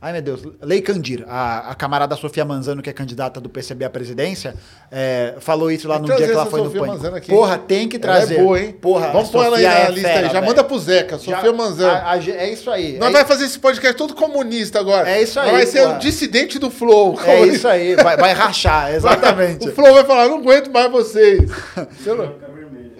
Ai, 0.00 0.12
meu 0.12 0.22
Deus. 0.22 0.42
Lei 0.60 0.80
Candir, 0.82 1.24
a, 1.28 1.70
a 1.70 1.74
camarada 1.76 2.16
Sofia 2.16 2.44
Manzano, 2.44 2.82
que 2.82 2.90
é 2.90 2.92
candidata 2.92 3.40
do 3.40 3.48
PCB 3.48 3.84
à 3.84 3.90
presidência, 3.90 4.54
é, 4.90 5.34
falou 5.38 5.70
isso 5.70 5.86
lá 5.86 5.96
no 5.98 6.06
que 6.08 6.16
dia 6.16 6.26
que 6.26 6.32
ela 6.32 6.46
foi 6.46 6.58
no 6.60 6.66
Sofia 6.66 6.80
Pânico. 6.80 6.96
Manzano 6.96 7.16
aqui, 7.16 7.28
Porra, 7.30 7.56
tem 7.58 7.88
que 7.88 7.96
Ela 7.96 8.02
trazer. 8.02 8.34
é 8.38 8.42
boa, 8.42 8.60
hein? 8.60 8.72
Porra, 8.80 9.08
Vamos 9.12 9.30
pôr 9.30 9.44
ela 9.44 9.56
aí 9.58 9.62
na 9.62 9.70
é 9.78 9.90
lista 9.90 10.08
fera, 10.08 10.18
aí. 10.20 10.26
Já 10.26 10.32
velho. 10.40 10.46
manda 10.46 10.64
pro 10.64 10.78
Zeca, 10.78 11.18
Já- 11.18 11.36
Sofia 11.36 11.52
Manzano. 11.52 11.92
a- 11.92 12.10
a- 12.12 12.18
é 12.18 12.52
isso 12.52 12.68
aí. 12.70 12.98
Nós 12.98 13.10
é, 13.10 13.12
vai 13.12 13.24
fazer 13.24 13.44
esse 13.44 13.58
podcast 13.60 13.96
todo 13.96 14.12
comunista 14.14 14.80
agora. 14.80 15.08
É 15.08 15.22
isso 15.22 15.38
aí, 15.38 15.46
Nós 15.46 15.56
Vai 15.56 15.66
ser 15.66 15.86
o 15.86 15.98
dissidente 15.98 16.58
do 16.58 16.68
Flow. 16.70 17.16
é 17.24 17.42
isso 17.46 17.68
aí. 17.68 17.94
Vai, 17.94 18.16
vai 18.18 18.32
rachar, 18.32 18.92
exatamente. 18.92 19.68
O 19.68 19.72
Flow 19.72 19.94
vai 19.94 20.04
falar, 20.04 20.28
não 20.28 20.38
aguento 20.38 20.70
mais 20.72 20.90
vocês. 20.90 21.48
Você 21.96 22.12
não- 22.12 22.24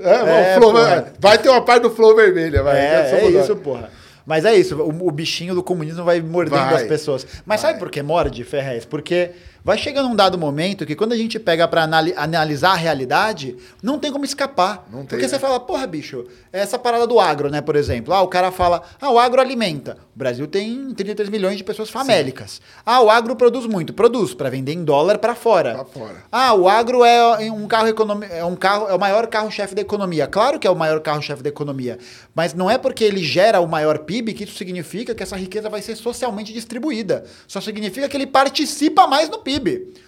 É, 0.04 0.52
É, 0.54 0.56
o 0.56 0.60
Flow 0.60 0.72
vai, 0.72 1.04
vai 1.18 1.38
ter 1.38 1.48
uma 1.48 1.62
parte 1.64 1.82
do 1.82 1.90
Flow 1.90 2.14
vermelha. 2.14 2.62
Vai. 2.62 2.76
É, 2.78 3.08
Já 3.10 3.16
é 3.18 3.26
isso, 3.30 3.56
porra. 3.56 3.88
Mas 4.26 4.44
é 4.44 4.54
isso, 4.54 4.76
o, 4.76 5.08
o 5.08 5.10
bichinho 5.10 5.54
do 5.54 5.62
comunismo 5.62 6.04
vai 6.04 6.20
mordendo 6.20 6.58
Vai. 6.58 6.74
as 6.74 6.82
pessoas. 6.84 7.26
Mas 7.44 7.60
sabe 7.60 7.78
por 7.78 7.90
que 7.90 8.02
morde, 8.02 8.44
Ferrez? 8.44 8.84
Porque 8.84 9.30
vai 9.64 9.78
chegando 9.78 10.08
um 10.08 10.16
dado 10.16 10.36
momento 10.38 10.84
que 10.84 10.94
quando 10.96 11.12
a 11.12 11.16
gente 11.16 11.38
pega 11.38 11.68
anali- 11.72 12.14
analisar 12.16 12.72
a 12.72 12.76
realidade, 12.76 13.56
não 13.82 13.98
tem 13.98 14.10
como 14.12 14.24
escapar. 14.24 14.86
Não 14.90 15.00
tem, 15.00 15.06
Porque 15.08 15.28
você 15.28 15.34
né? 15.36 15.40
fala, 15.40 15.60
porra, 15.60 15.86
bicho, 15.86 16.24
essa 16.52 16.78
parada 16.78 17.06
do 17.06 17.20
agro, 17.20 17.48
né, 17.50 17.60
por 17.60 17.76
exemplo. 17.76 18.12
Ah, 18.12 18.22
o 18.22 18.28
cara 18.28 18.50
fala, 18.50 18.82
ah, 19.00 19.10
o 19.10 19.18
agro 19.18 19.40
alimenta. 19.40 19.98
O 20.14 20.18
Brasil 20.18 20.46
tem 20.46 20.92
33 20.94 21.28
milhões 21.28 21.56
de 21.56 21.64
pessoas 21.64 21.88
famélicas. 21.90 22.60
Ah, 22.84 23.00
o 23.00 23.08
agro 23.10 23.36
produz 23.36 23.66
muito. 23.66 23.92
Produz 23.92 24.34
para 24.34 24.50
vender 24.50 24.72
em 24.72 24.82
dólar 24.84 25.18
para 25.18 25.34
fora. 25.34 25.74
Pra 25.74 25.84
fora. 25.84 26.16
Ah, 26.30 26.54
o 26.54 26.68
agro 26.68 27.04
é 27.04 27.50
um 27.50 27.66
carro 27.68 27.86
economi- 27.88 28.26
é 28.30 28.44
um 28.44 28.56
carro, 28.56 28.88
é 28.88 28.94
o 28.94 28.98
maior 28.98 29.26
carro-chefe 29.28 29.74
da 29.74 29.80
economia. 29.80 30.26
Claro 30.26 30.58
que 30.58 30.66
é 30.66 30.70
o 30.70 30.76
maior 30.76 31.00
carro-chefe 31.00 31.42
da 31.42 31.48
economia, 31.48 31.98
mas 32.34 32.52
não 32.54 32.68
é 32.70 32.76
porque 32.78 33.04
ele 33.04 33.22
gera 33.22 33.60
o 33.60 33.66
maior 33.68 33.98
PIB 34.00 34.34
que 34.34 34.44
isso 34.44 34.56
significa 34.56 35.14
que 35.14 35.22
essa 35.22 35.36
riqueza 35.36 35.70
vai 35.70 35.80
ser 35.80 35.94
socialmente 35.96 36.52
distribuída. 36.52 37.24
Só 37.46 37.60
significa 37.60 38.08
que 38.08 38.16
ele 38.16 38.26
participa 38.26 39.06
mais 39.06 39.28
no 39.28 39.38
PIB. 39.38 39.51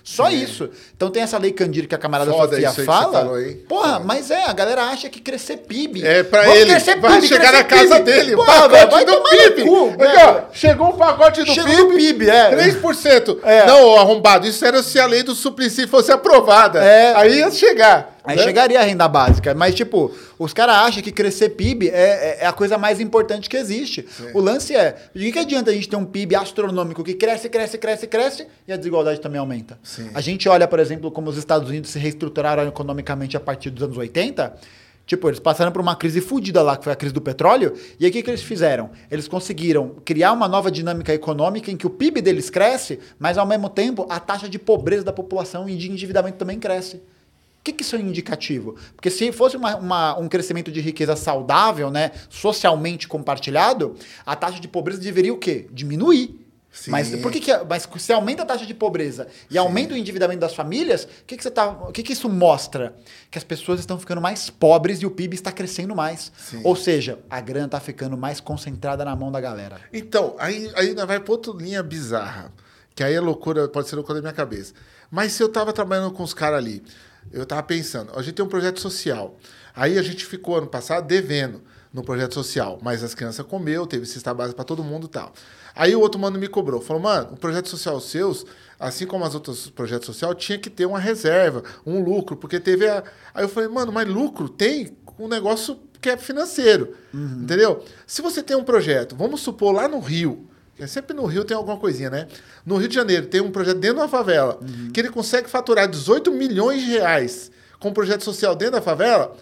Só 0.03 0.29
isso. 0.29 0.69
Então 0.95 1.09
tem 1.11 1.23
essa 1.23 1.39
lei 1.39 1.51
Candir 1.51 1.89
que 1.89 1.95
a 1.95 1.99
camarada 1.99 2.31
Foda 2.31 2.57
Sofia 2.69 2.85
fala. 2.85 3.12
falou. 3.21 3.39
Porra, 3.66 3.93
Foda. 3.95 4.05
mas 4.05 4.31
é, 4.31 4.45
a 4.45 4.53
galera 4.53 4.83
acha 4.85 5.09
que 5.09 5.19
crescer 5.21 5.57
PIB. 5.59 6.07
É 6.07 6.23
pra 6.23 6.43
Vamos 6.43 6.59
ele. 6.59 6.71
crescer 6.73 7.01
vai 7.01 7.15
PIB, 7.15 7.27
chegar 7.29 7.53
na 7.53 7.65
casa 7.65 7.95
PIB. 7.97 8.05
dele. 8.05 8.37
Porra, 8.37 8.69
velho, 8.69 8.89
pacote 8.91 9.05
vai 9.05 9.05
do 9.07 9.23
PIB. 9.23 9.62
cu, 9.62 9.89
Aqui, 10.03 10.16
ó, 10.27 10.41
chegou 10.53 10.89
o 10.91 10.93
pacote 10.99 11.43
do 11.43 11.53
Chegou 11.53 11.89
PIB. 11.89 11.97
PIB, 11.97 12.29
é. 12.31 12.51
3%. 12.55 13.39
É. 13.45 13.66
Não, 13.66 13.97
arrombado. 13.97 14.47
Isso 14.47 14.65
era 14.65 14.83
se 14.83 15.01
a 15.01 15.07
lei 15.07 15.23
do 15.23 15.35
Suplicy 15.35 15.87
fosse 15.87 16.12
aprovada. 16.12 16.85
É. 16.85 17.15
Aí 17.16 17.39
ia 17.39 17.51
chegar. 17.51 18.14
Aí 18.25 18.37
né? 18.37 18.43
chegaria 18.43 18.81
a 18.81 18.83
renda 18.83 19.07
básica. 19.07 19.55
Mas, 19.55 19.75
tipo, 19.75 20.11
os 20.39 20.55
caras 20.55 20.77
acham 20.77 21.03
que 21.03 21.13
crescer 21.13 21.51
PIB 21.51 21.89
é, 21.91 21.93
é- 21.93 22.39
é 22.41 22.47
a 22.47 22.53
coisa 22.53 22.79
mais 22.79 22.99
importante 22.99 23.51
que 23.51 23.57
existe. 23.57 24.07
O 24.33 24.41
lance 24.41 24.75
é, 24.75 24.97
de 25.15 25.31
que 25.31 25.39
adianta 25.39 25.71
a 25.71 25.75
gente 25.75 25.89
ter 25.89 25.97
um 25.97 26.07
PIB 26.07 26.35
astronômico 26.35 27.05
que 27.05 27.15
cresce, 27.15 27.49
cresce, 27.51 27.77
cresce, 27.77 28.07
cresce 28.07 28.47
e 28.67 28.73
a 28.73 28.77
desigualdade 28.77 29.21
também 29.21 29.39
aumenta? 29.39 29.79
Sim. 29.83 30.09
A 30.15 30.21
gente 30.23 30.49
olha, 30.49 30.67
por 30.67 30.79
exemplo, 30.81 31.11
como 31.11 31.29
os 31.29 31.37
Estados 31.37 31.69
Unidos 31.69 31.91
se 31.91 31.99
reestruturaram 31.99 32.67
economicamente 32.67 33.37
a 33.37 33.41
partir 33.41 33.69
dos 33.71 33.83
anos 33.83 33.97
80. 33.97 34.55
Tipo, 35.07 35.29
eles 35.29 35.39
passaram 35.39 35.71
por 35.71 35.83
uma 35.83 35.95
crise 35.95 36.23
fodida 36.23 36.63
lá, 36.63 36.79
que 36.79 36.85
foi 36.85 36.93
a 36.95 36.97
crise 36.97 37.13
do 37.13 37.21
petróleo. 37.21 37.75
E 38.01 38.07
aí, 38.07 38.11
o 38.11 38.13
que, 38.13 38.23
que 38.23 38.31
eles 38.31 38.43
fizeram? 38.43 38.89
Eles 39.11 39.29
conseguiram 39.29 39.97
criar 40.03 40.33
uma 40.33 40.49
nova 40.49 40.71
dinâmica 40.71 41.13
econômica 41.13 41.71
em 41.71 41.77
que 41.77 41.87
o 41.87 41.91
PIB 41.91 42.23
deles 42.23 42.49
cresce, 42.49 42.99
mas 43.19 43.37
ao 43.37 43.45
mesmo 43.47 43.69
tempo 43.69 44.07
a 44.09 44.19
taxa 44.19 44.49
de 44.49 44.59
pobreza 44.59 45.05
da 45.05 45.13
população 45.13 45.69
e 45.69 45.77
de 45.77 45.91
endividamento 45.91 46.39
também 46.39 46.59
cresce. 46.59 47.03
O 47.65 47.70
que, 47.73 47.73
que 47.73 47.82
isso 47.82 47.97
é 47.97 47.99
indicativo? 47.99 48.77
Porque 48.95 49.09
se 49.09 49.32
fosse 49.32 49.57
uma- 49.57 49.77
uma- 49.77 50.19
um 50.19 50.28
crescimento 50.28 50.70
de 50.70 50.82
riqueza 50.82 51.16
saudável, 51.16 51.91
né, 51.91 52.11
socialmente 52.28 53.09
compartilhado, 53.09 53.97
a 54.27 54.36
taxa 54.36 54.61
de 54.61 54.69
pobreza 54.69 55.01
deveria 55.01 55.32
o 55.32 55.39
quê? 55.39 55.66
Diminuir. 55.73 56.41
Sim. 56.70 56.91
Mas 56.91 57.09
por 57.23 57.32
que, 57.32 57.41
que 57.41 57.51
mas 57.66 57.89
se 57.99 58.12
aumenta 58.12 58.43
a 58.43 58.45
taxa 58.45 58.66
de 58.66 58.74
pobreza 58.74 59.28
e 59.49 59.57
aumenta 59.57 59.95
o 59.95 59.97
endividamento 59.97 60.41
das 60.41 60.55
famílias, 60.55 61.05
o 61.05 61.09
que, 61.27 61.39
que 61.39 61.43
você 61.43 61.51
tá, 61.51 61.69
o 61.70 61.91
que, 61.91 62.03
que 62.03 62.12
isso 62.12 62.28
mostra? 62.28 62.95
Que 63.31 63.39
as 63.39 63.45
pessoas 63.45 63.81
estão 63.81 63.99
ficando 63.99 64.20
mais 64.20 64.51
pobres 64.51 64.99
e 65.01 65.07
o 65.07 65.11
PIB 65.11 65.35
está 65.36 65.51
crescendo 65.51 65.95
mais. 65.97 66.31
Sim. 66.36 66.61
Ou 66.65 66.77
seja, 66.77 67.19
a 67.31 67.41
grana 67.41 67.65
está 67.66 67.81
ficando 67.81 68.15
mais 68.15 68.41
concentrada 68.41 69.07
na 69.07 69.16
mão 69.16 69.32
da 69.32 69.41
galera. 69.41 69.81
Então, 69.91 70.35
aí, 70.39 70.70
aí 70.74 70.95
vai 70.95 71.19
pra 71.19 71.32
outra 71.32 71.53
linha 71.55 71.82
bizarra. 71.82 72.53
Que 72.95 73.03
aí 73.03 73.15
é 73.15 73.20
loucura, 73.20 73.69
pode 73.69 73.89
ser 73.89 73.97
loucura 73.97 74.16
da 74.19 74.23
minha 74.23 74.35
cabeça. 74.35 74.74
Mas 75.11 75.32
se 75.32 75.43
eu 75.43 75.49
tava 75.49 75.73
trabalhando 75.73 76.12
com 76.12 76.23
os 76.24 76.35
caras 76.35 76.59
ali, 76.59 76.82
eu 77.33 77.45
tava 77.45 77.63
pensando, 77.63 78.13
a 78.15 78.23
gente 78.23 78.35
tem 78.35 78.45
um 78.45 78.49
projeto 78.49 78.81
social. 78.81 79.37
Aí 79.75 79.99
a 79.99 80.03
gente 80.03 80.25
ficou 80.25 80.57
ano 80.57 80.67
passado 80.67 81.07
devendo 81.07 81.63
no 81.93 82.03
projeto 82.03 82.35
social, 82.35 82.79
mas 82.83 83.05
as 83.05 83.15
crianças 83.15 83.47
comeu, 83.47 83.87
teve 83.87 84.05
cesta 84.05 84.35
básica 84.35 84.57
para 84.57 84.65
todo 84.65 84.83
mundo 84.83 85.07
e 85.07 85.11
tal. 85.11 85.33
Aí 85.77 85.95
o 85.95 86.01
outro 86.01 86.21
mano 86.21 86.39
me 86.39 86.49
cobrou, 86.49 86.81
falou: 86.81 87.03
"Mano, 87.03 87.35
o 87.35 87.37
projeto 87.37 87.69
social 87.69 88.01
seus, 88.01 88.45
assim 88.79 89.07
como 89.07 89.25
as 89.25 89.35
outros 89.35 89.71
projetos 89.71 90.07
sociais, 90.07 90.37
tinha 90.39 90.59
que 90.59 90.69
ter 90.69 90.87
uma 90.87 90.99
reserva, 90.99 91.63
um 91.87 92.03
lucro, 92.03 92.37
porque 92.37 92.59
teve 92.59 92.89
a 92.89 93.03
Aí 93.33 93.45
eu 93.45 93.49
falei: 93.49 93.69
"Mano, 93.69 93.93
mas 93.93 94.09
lucro 94.09 94.49
tem 94.49 94.97
um 95.19 95.29
negócio 95.29 95.79
que 96.01 96.11
é 96.11 96.17
financeiro". 96.17 96.95
Entendeu? 97.43 97.85
Se 98.07 98.23
você 98.23 98.43
tem 98.43 98.57
um 98.57 98.65
projeto, 98.65 99.15
vamos 99.17 99.41
supor 99.41 99.73
lá 99.73 99.87
no 99.89 100.01
Rio, 100.01 100.49
sempre 100.87 101.15
no 101.17 101.25
Rio 101.27 101.45
tem 101.45 101.57
alguma 101.57 101.77
coisinha, 101.77 102.11
né? 102.11 102.27
No 102.67 102.77
Rio 102.77 102.89
de 102.89 102.95
Janeiro 102.95 103.27
tem 103.27 103.41
um 103.41 103.51
projeto 103.51 103.79
dentro 103.79 103.97
de 103.97 104.03
uma 104.03 104.09
favela, 104.09 104.59
que 104.93 105.01
ele 105.01 105.11
consegue 105.11 105.49
faturar 105.49 105.89
18 105.89 106.31
milhões 106.33 106.83
de 106.83 106.91
reais 106.93 107.51
com 107.79 107.89
um 107.91 107.93
projeto 107.93 108.25
social 108.25 108.55
dentro 108.57 108.75
da 108.75 108.83
favela. 108.83 109.37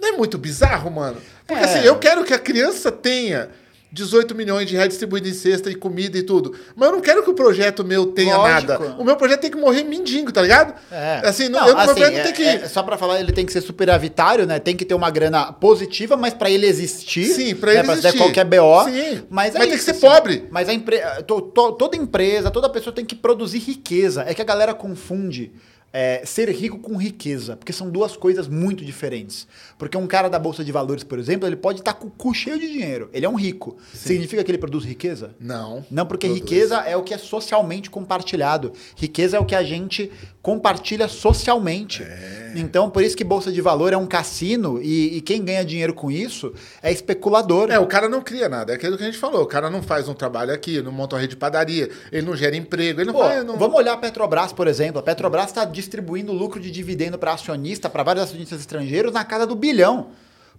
Não 0.00 0.08
é 0.08 0.12
muito 0.12 0.36
bizarro, 0.36 0.90
mano? 0.90 1.16
Porque 1.46 1.62
É. 1.62 1.64
assim, 1.64 1.86
eu 1.86 1.96
quero 1.98 2.24
que 2.24 2.34
a 2.34 2.38
criança 2.38 2.92
tenha 2.92 3.48
18 3.96 4.34
milhões 4.34 4.68
de 4.68 4.74
reais 4.74 4.90
distribuídos 4.90 5.30
em 5.30 5.34
cesta 5.34 5.70
e 5.70 5.74
comida 5.74 6.18
e 6.18 6.22
tudo. 6.22 6.54
Mas 6.76 6.88
eu 6.90 6.94
não 6.94 7.00
quero 7.00 7.22
que 7.22 7.30
o 7.30 7.34
projeto 7.34 7.82
meu 7.82 8.06
tenha 8.06 8.36
Lógico. 8.36 8.72
nada. 8.72 8.94
O 8.98 9.04
meu 9.04 9.16
projeto 9.16 9.40
tem 9.40 9.50
que 9.50 9.56
morrer 9.56 9.82
mendigo, 9.84 10.30
tá 10.30 10.42
ligado? 10.42 10.74
É. 10.92 11.22
Assim, 11.24 11.48
não, 11.48 11.60
Não, 11.60 11.68
eu, 11.68 11.74
meu 11.74 11.82
assim, 11.84 11.94
projeto 11.94 12.12
não 12.12 12.20
é- 12.20 12.22
tem 12.24 12.32
que. 12.34 12.42
é- 12.44 12.68
só 12.68 12.82
pra 12.82 12.98
falar, 12.98 13.18
ele 13.20 13.32
tem 13.32 13.46
que 13.46 13.52
ser 13.52 13.62
superavitário, 13.62 14.46
né? 14.46 14.58
Tem 14.58 14.76
que 14.76 14.84
ter 14.84 14.94
uma 14.94 15.10
grana 15.10 15.50
positiva, 15.52 16.16
mas 16.16 16.34
pra 16.34 16.50
ele 16.50 16.66
existir. 16.66 17.24
Sim, 17.24 17.54
pra 17.54 17.72
né? 17.72 17.78
ele 17.78 17.84
Pra 17.84 17.94
existir. 17.94 18.12
ser 18.12 18.18
qualquer 18.18 18.44
BO. 18.44 18.84
Sim, 18.84 19.22
Mas, 19.30 19.54
é 19.54 19.58
mas 19.58 19.66
tem 19.66 19.68
que 19.70 19.74
isso, 19.76 19.84
ser 19.86 19.90
assim. 19.92 20.00
pobre. 20.00 20.46
Mas 20.50 20.68
a 20.68 20.74
empre... 20.74 21.00
to- 21.26 21.40
to- 21.40 21.72
toda 21.72 21.96
empresa, 21.96 22.50
toda 22.50 22.68
pessoa 22.68 22.94
tem 22.94 23.04
que 23.04 23.14
produzir 23.14 23.58
riqueza. 23.60 24.24
É 24.28 24.34
que 24.34 24.42
a 24.42 24.44
galera 24.44 24.74
confunde. 24.74 25.52
É, 25.92 26.22
ser 26.26 26.48
rico 26.50 26.78
com 26.78 26.96
riqueza, 26.96 27.56
porque 27.56 27.72
são 27.72 27.88
duas 27.90 28.16
coisas 28.16 28.48
muito 28.48 28.84
diferentes. 28.84 29.48
Porque 29.78 29.96
um 29.96 30.06
cara 30.06 30.28
da 30.28 30.38
Bolsa 30.38 30.62
de 30.64 30.70
Valores, 30.70 31.02
por 31.02 31.18
exemplo, 31.18 31.48
ele 31.48 31.56
pode 31.56 31.80
estar 31.80 31.94
com 31.94 32.08
o 32.08 32.10
cu 32.10 32.34
cheio 32.34 32.58
de 32.58 32.70
dinheiro. 32.70 33.08
Ele 33.12 33.24
é 33.24 33.28
um 33.28 33.34
rico. 33.34 33.76
Significa 33.94 34.44
que 34.44 34.50
ele 34.50 34.58
produz 34.58 34.84
riqueza? 34.84 35.34
Não. 35.40 35.84
Não, 35.90 36.04
porque 36.04 36.26
Produz. 36.26 36.42
riqueza 36.42 36.76
é 36.80 36.96
o 36.96 37.02
que 37.02 37.14
é 37.14 37.18
socialmente 37.18 37.88
compartilhado. 37.88 38.72
Riqueza 38.94 39.36
é 39.36 39.40
o 39.40 39.44
que 39.46 39.54
a 39.54 39.62
gente 39.62 40.10
compartilha 40.46 41.08
socialmente. 41.08 42.04
É. 42.04 42.52
Então, 42.54 42.88
por 42.88 43.02
isso 43.02 43.16
que 43.16 43.24
Bolsa 43.24 43.50
de 43.50 43.60
Valor 43.60 43.92
é 43.92 43.96
um 43.96 44.06
cassino 44.06 44.80
e, 44.80 45.16
e 45.16 45.20
quem 45.20 45.44
ganha 45.44 45.64
dinheiro 45.64 45.92
com 45.92 46.08
isso 46.08 46.54
é 46.80 46.92
especulador. 46.92 47.68
É, 47.68 47.80
o 47.80 47.86
cara 47.88 48.08
não 48.08 48.22
cria 48.22 48.48
nada. 48.48 48.72
É 48.72 48.76
aquilo 48.76 48.96
que 48.96 49.02
a 49.02 49.06
gente 49.06 49.18
falou. 49.18 49.42
O 49.42 49.46
cara 49.46 49.68
não 49.68 49.82
faz 49.82 50.08
um 50.08 50.14
trabalho 50.14 50.54
aqui, 50.54 50.80
não 50.80 50.92
monta 50.92 51.16
uma 51.16 51.20
rede 51.20 51.30
de 51.30 51.36
padaria, 51.36 51.90
ele 52.12 52.24
não 52.24 52.36
gera 52.36 52.54
emprego, 52.54 53.00
ele 53.00 53.08
não 53.08 53.14
Pô, 53.14 53.24
faz. 53.24 53.44
Não... 53.44 53.56
Vamos 53.56 53.76
olhar 53.76 53.94
a 53.94 53.96
Petrobras, 53.96 54.52
por 54.52 54.68
exemplo. 54.68 55.00
A 55.00 55.02
Petrobras 55.02 55.46
está 55.46 55.64
distribuindo 55.64 56.32
lucro 56.32 56.60
de 56.60 56.70
dividendo 56.70 57.18
para 57.18 57.32
acionista, 57.32 57.90
para 57.90 58.04
vários 58.04 58.26
acionistas 58.26 58.60
estrangeiros, 58.60 59.12
na 59.12 59.24
casa 59.24 59.48
do 59.48 59.56
bilhão. 59.56 60.10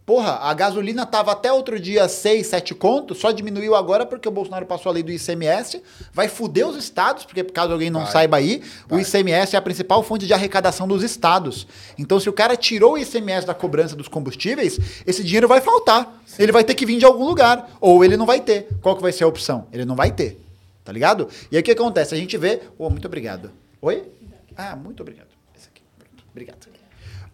Porra, 0.07 0.39
a 0.41 0.53
gasolina 0.53 1.05
tava 1.05 1.34
até 1.34 1.51
outro 1.51 1.77
dia 1.77 2.07
6, 2.07 2.47
7 2.47 2.73
contos, 2.73 3.17
só 3.17 3.29
diminuiu 3.29 3.75
agora 3.75 4.05
porque 4.05 4.25
o 4.25 4.31
Bolsonaro 4.31 4.65
passou 4.65 4.89
a 4.89 4.93
lei 4.93 5.03
do 5.03 5.11
ICMS. 5.11 5.84
Vai 6.13 6.29
fuder 6.29 6.65
os 6.65 6.77
estados, 6.77 7.25
porque 7.25 7.43
caso 7.43 7.73
alguém 7.73 7.89
não 7.89 8.03
Vai. 8.03 8.11
saiba 8.13 8.38
aí, 8.38 8.63
o 8.85 8.95
Vai. 8.95 9.01
ICMS 9.01 9.53
é 9.53 9.59
a 9.59 9.61
principal 9.61 10.01
fonte 10.01 10.25
de 10.25 10.34
arrecadação 10.34 10.88
dos 10.88 11.03
estados. 11.03 11.67
Então, 11.97 12.21
se 12.21 12.29
o 12.29 12.31
cara 12.31 12.55
tirou 12.55 12.93
o 12.93 12.97
ICMS 12.97 13.45
da 13.45 13.53
cobrança 13.53 13.97
dos 13.97 14.07
combustíveis, 14.07 14.79
esse 15.05 15.21
dinheiro 15.25 15.45
vai 15.45 15.59
faltar. 15.59 16.23
Ele 16.39 16.53
vai 16.53 16.63
ter 16.63 16.73
que 16.73 16.85
vir 16.85 16.99
de 16.99 17.05
algum 17.05 17.25
lugar. 17.25 17.69
Ou 17.81 18.01
ele 18.01 18.15
não 18.15 18.25
vai 18.25 18.39
ter. 18.39 18.69
Qual 18.81 18.95
que 18.95 19.01
vai 19.01 19.11
ser 19.11 19.25
a 19.25 19.27
opção? 19.27 19.67
Ele 19.73 19.84
não 19.84 19.97
vai 19.97 20.13
ter. 20.13 20.39
Tá 20.85 20.93
ligado? 20.93 21.27
E 21.51 21.57
aí 21.57 21.61
o 21.61 21.63
que 21.65 21.71
acontece? 21.71 22.15
A 22.15 22.17
gente 22.17 22.38
vê. 22.38 22.61
Oh, 22.77 22.89
muito 22.89 23.07
obrigado. 23.07 23.51
Oi? 23.81 24.09
Ah, 24.55 24.73
muito 24.73 25.01
obrigado. 25.01 25.27
Esse 25.53 25.67
aqui. 25.67 25.81
Pronto. 25.99 26.23
Obrigado. 26.31 26.76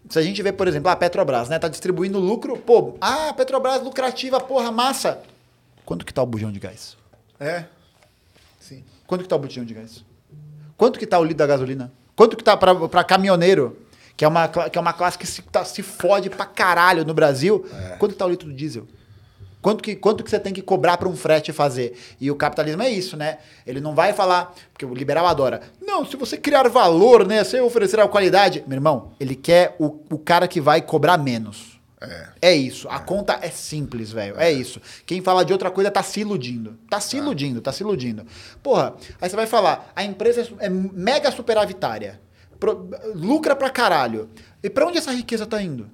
Se 0.08 0.18
a 0.18 0.22
gente 0.22 0.42
vê, 0.42 0.52
por 0.52 0.68
exemplo, 0.68 0.90
a 0.90 0.96
Petrobras, 0.96 1.48
né? 1.48 1.58
Tá 1.58 1.68
distribuindo 1.68 2.18
lucro. 2.18 2.56
Pô, 2.58 2.94
ah, 3.00 3.32
Petrobras 3.34 3.82
lucrativa, 3.82 4.38
porra, 4.40 4.70
massa. 4.70 5.20
Quanto 5.84 6.04
que 6.04 6.12
tá 6.12 6.22
o 6.22 6.26
bujão 6.26 6.52
de 6.52 6.58
gás? 6.60 6.96
É. 7.40 7.64
Sim. 8.60 8.84
Quanto 9.06 9.22
que 9.22 9.28
tá 9.28 9.36
o 9.36 9.38
botijão 9.38 9.64
de 9.64 9.74
gás? 9.74 10.04
Quanto 10.76 10.98
que 10.98 11.06
tá 11.06 11.18
o 11.18 11.22
litro 11.22 11.38
da 11.38 11.46
gasolina? 11.46 11.92
Quanto 12.16 12.36
que 12.36 12.44
tá 12.44 12.56
pra 12.56 13.04
caminhoneiro? 13.04 13.78
Que 14.16 14.24
é, 14.24 14.28
uma, 14.28 14.46
que 14.48 14.78
é 14.78 14.80
uma 14.80 14.92
classe 14.92 15.18
que 15.18 15.26
se, 15.26 15.42
tá- 15.42 15.64
se 15.64 15.82
fode 15.82 16.30
pra 16.30 16.46
caralho 16.46 17.04
no 17.04 17.12
Brasil. 17.12 17.66
Quanto 17.98 18.12
que 18.12 18.18
tá 18.18 18.24
o 18.24 18.28
litro 18.30 18.48
do 18.48 18.54
diesel? 18.54 18.86
Quanto 19.64 19.82
que, 19.82 19.96
quanto 19.96 20.22
que 20.22 20.28
você 20.28 20.38
tem 20.38 20.52
que 20.52 20.60
cobrar 20.60 20.98
pra 20.98 21.08
um 21.08 21.16
frete 21.16 21.50
fazer? 21.50 21.98
E 22.20 22.30
o 22.30 22.36
capitalismo 22.36 22.82
é 22.82 22.90
isso, 22.90 23.16
né? 23.16 23.38
Ele 23.66 23.80
não 23.80 23.94
vai 23.94 24.12
falar, 24.12 24.54
porque 24.70 24.84
o 24.84 24.92
liberal 24.92 25.26
adora. 25.26 25.62
Não, 25.80 26.04
se 26.04 26.18
você 26.18 26.36
criar 26.36 26.68
valor, 26.68 27.26
né? 27.26 27.42
Se 27.44 27.58
oferecer 27.62 27.98
a 27.98 28.06
qualidade. 28.06 28.62
Meu 28.66 28.76
irmão, 28.76 29.12
ele 29.18 29.34
quer 29.34 29.74
o, 29.78 29.86
o 30.10 30.18
cara 30.18 30.46
que 30.46 30.60
vai 30.60 30.82
cobrar 30.82 31.16
menos. 31.16 31.80
É. 32.42 32.54
isso. 32.54 32.86
A 32.90 32.98
conta 32.98 33.38
é 33.40 33.48
simples, 33.48 34.12
velho. 34.12 34.34
É. 34.38 34.52
isso. 34.52 34.82
Quem 35.06 35.22
fala 35.22 35.42
de 35.46 35.54
outra 35.54 35.70
coisa 35.70 35.90
tá 35.90 36.02
se 36.02 36.20
iludindo. 36.20 36.78
Tá 36.90 37.00
se 37.00 37.16
iludindo, 37.16 37.62
tá 37.62 37.72
se 37.72 37.82
iludindo. 37.82 38.26
Porra, 38.62 38.92
aí 39.18 39.30
você 39.30 39.34
vai 39.34 39.46
falar, 39.46 39.90
a 39.96 40.04
empresa 40.04 40.42
é 40.60 40.66
é 40.66 40.68
mega 40.68 41.30
superavitária. 41.30 42.20
Pro- 42.60 42.90
lucra 43.14 43.56
pra 43.56 43.70
caralho. 43.70 44.28
E 44.62 44.68
pra 44.68 44.86
onde 44.86 44.98
essa 44.98 45.10
riqueza 45.10 45.46
tá 45.46 45.62
indo? 45.62 45.88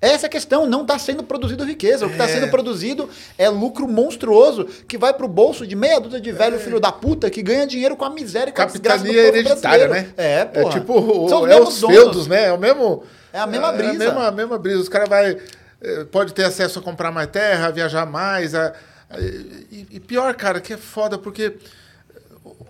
Essa 0.00 0.26
é 0.26 0.28
a 0.28 0.30
questão, 0.30 0.66
não 0.66 0.80
está 0.82 0.98
sendo 0.98 1.22
produzido 1.22 1.62
riqueza. 1.64 2.06
O 2.06 2.08
que 2.08 2.14
está 2.14 2.26
sendo 2.26 2.48
produzido 2.50 3.08
é 3.36 3.48
lucro 3.50 3.86
monstruoso 3.86 4.64
que 4.88 4.96
vai 4.96 5.12
pro 5.12 5.28
bolso 5.28 5.66
de 5.66 5.76
meia 5.76 6.00
dúzia 6.00 6.20
de 6.20 6.32
velho 6.32 6.58
filho 6.58 6.80
da 6.80 6.90
puta 6.90 7.28
que 7.28 7.42
ganha 7.42 7.66
dinheiro 7.66 7.94
com 7.96 8.04
a 8.06 8.10
miséria 8.10 8.50
e 8.50 8.52
com 8.54 8.62
a 8.62 8.66
Capitania 8.66 9.12
povo 9.12 9.36
hereditária, 9.36 9.88
brasileiro. 9.88 9.92
né? 9.92 10.14
É, 10.16 10.44
porra. 10.46 10.68
É 10.76 10.78
tipo, 10.80 10.94
o- 10.98 11.28
São 11.28 11.42
os 11.42 11.50
é 11.50 11.60
os 11.60 11.80
donos. 11.80 11.96
feudos, 11.96 12.26
né? 12.26 12.46
É 12.46 12.52
o 12.52 12.58
mesmo... 12.58 13.04
É 13.32 13.38
a 13.40 13.46
mesma 13.46 13.72
brisa. 13.72 13.92
É 13.92 13.94
a 13.94 13.98
mesma, 13.98 14.26
a 14.28 14.30
mesma 14.32 14.58
brisa. 14.58 14.78
Os 14.80 14.88
caras 14.88 15.08
vai 15.08 15.36
eh, 15.82 16.04
pode 16.10 16.32
ter 16.32 16.44
acesso 16.44 16.78
a 16.78 16.82
comprar 16.82 17.12
mais 17.12 17.28
terra, 17.28 17.70
viajar 17.70 18.06
mais. 18.06 18.54
a- 18.54 18.72
a- 19.10 19.20
e, 19.20 19.86
e 19.90 20.00
pior, 20.00 20.34
cara, 20.34 20.60
que 20.62 20.72
é 20.72 20.76
foda, 20.78 21.18
porque 21.18 21.56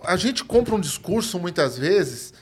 a 0.03 0.15
gente 0.17 0.43
compra 0.43 0.75
um 0.75 0.79
discurso, 0.79 1.39
muitas 1.39 1.77
vezes, 1.77 2.33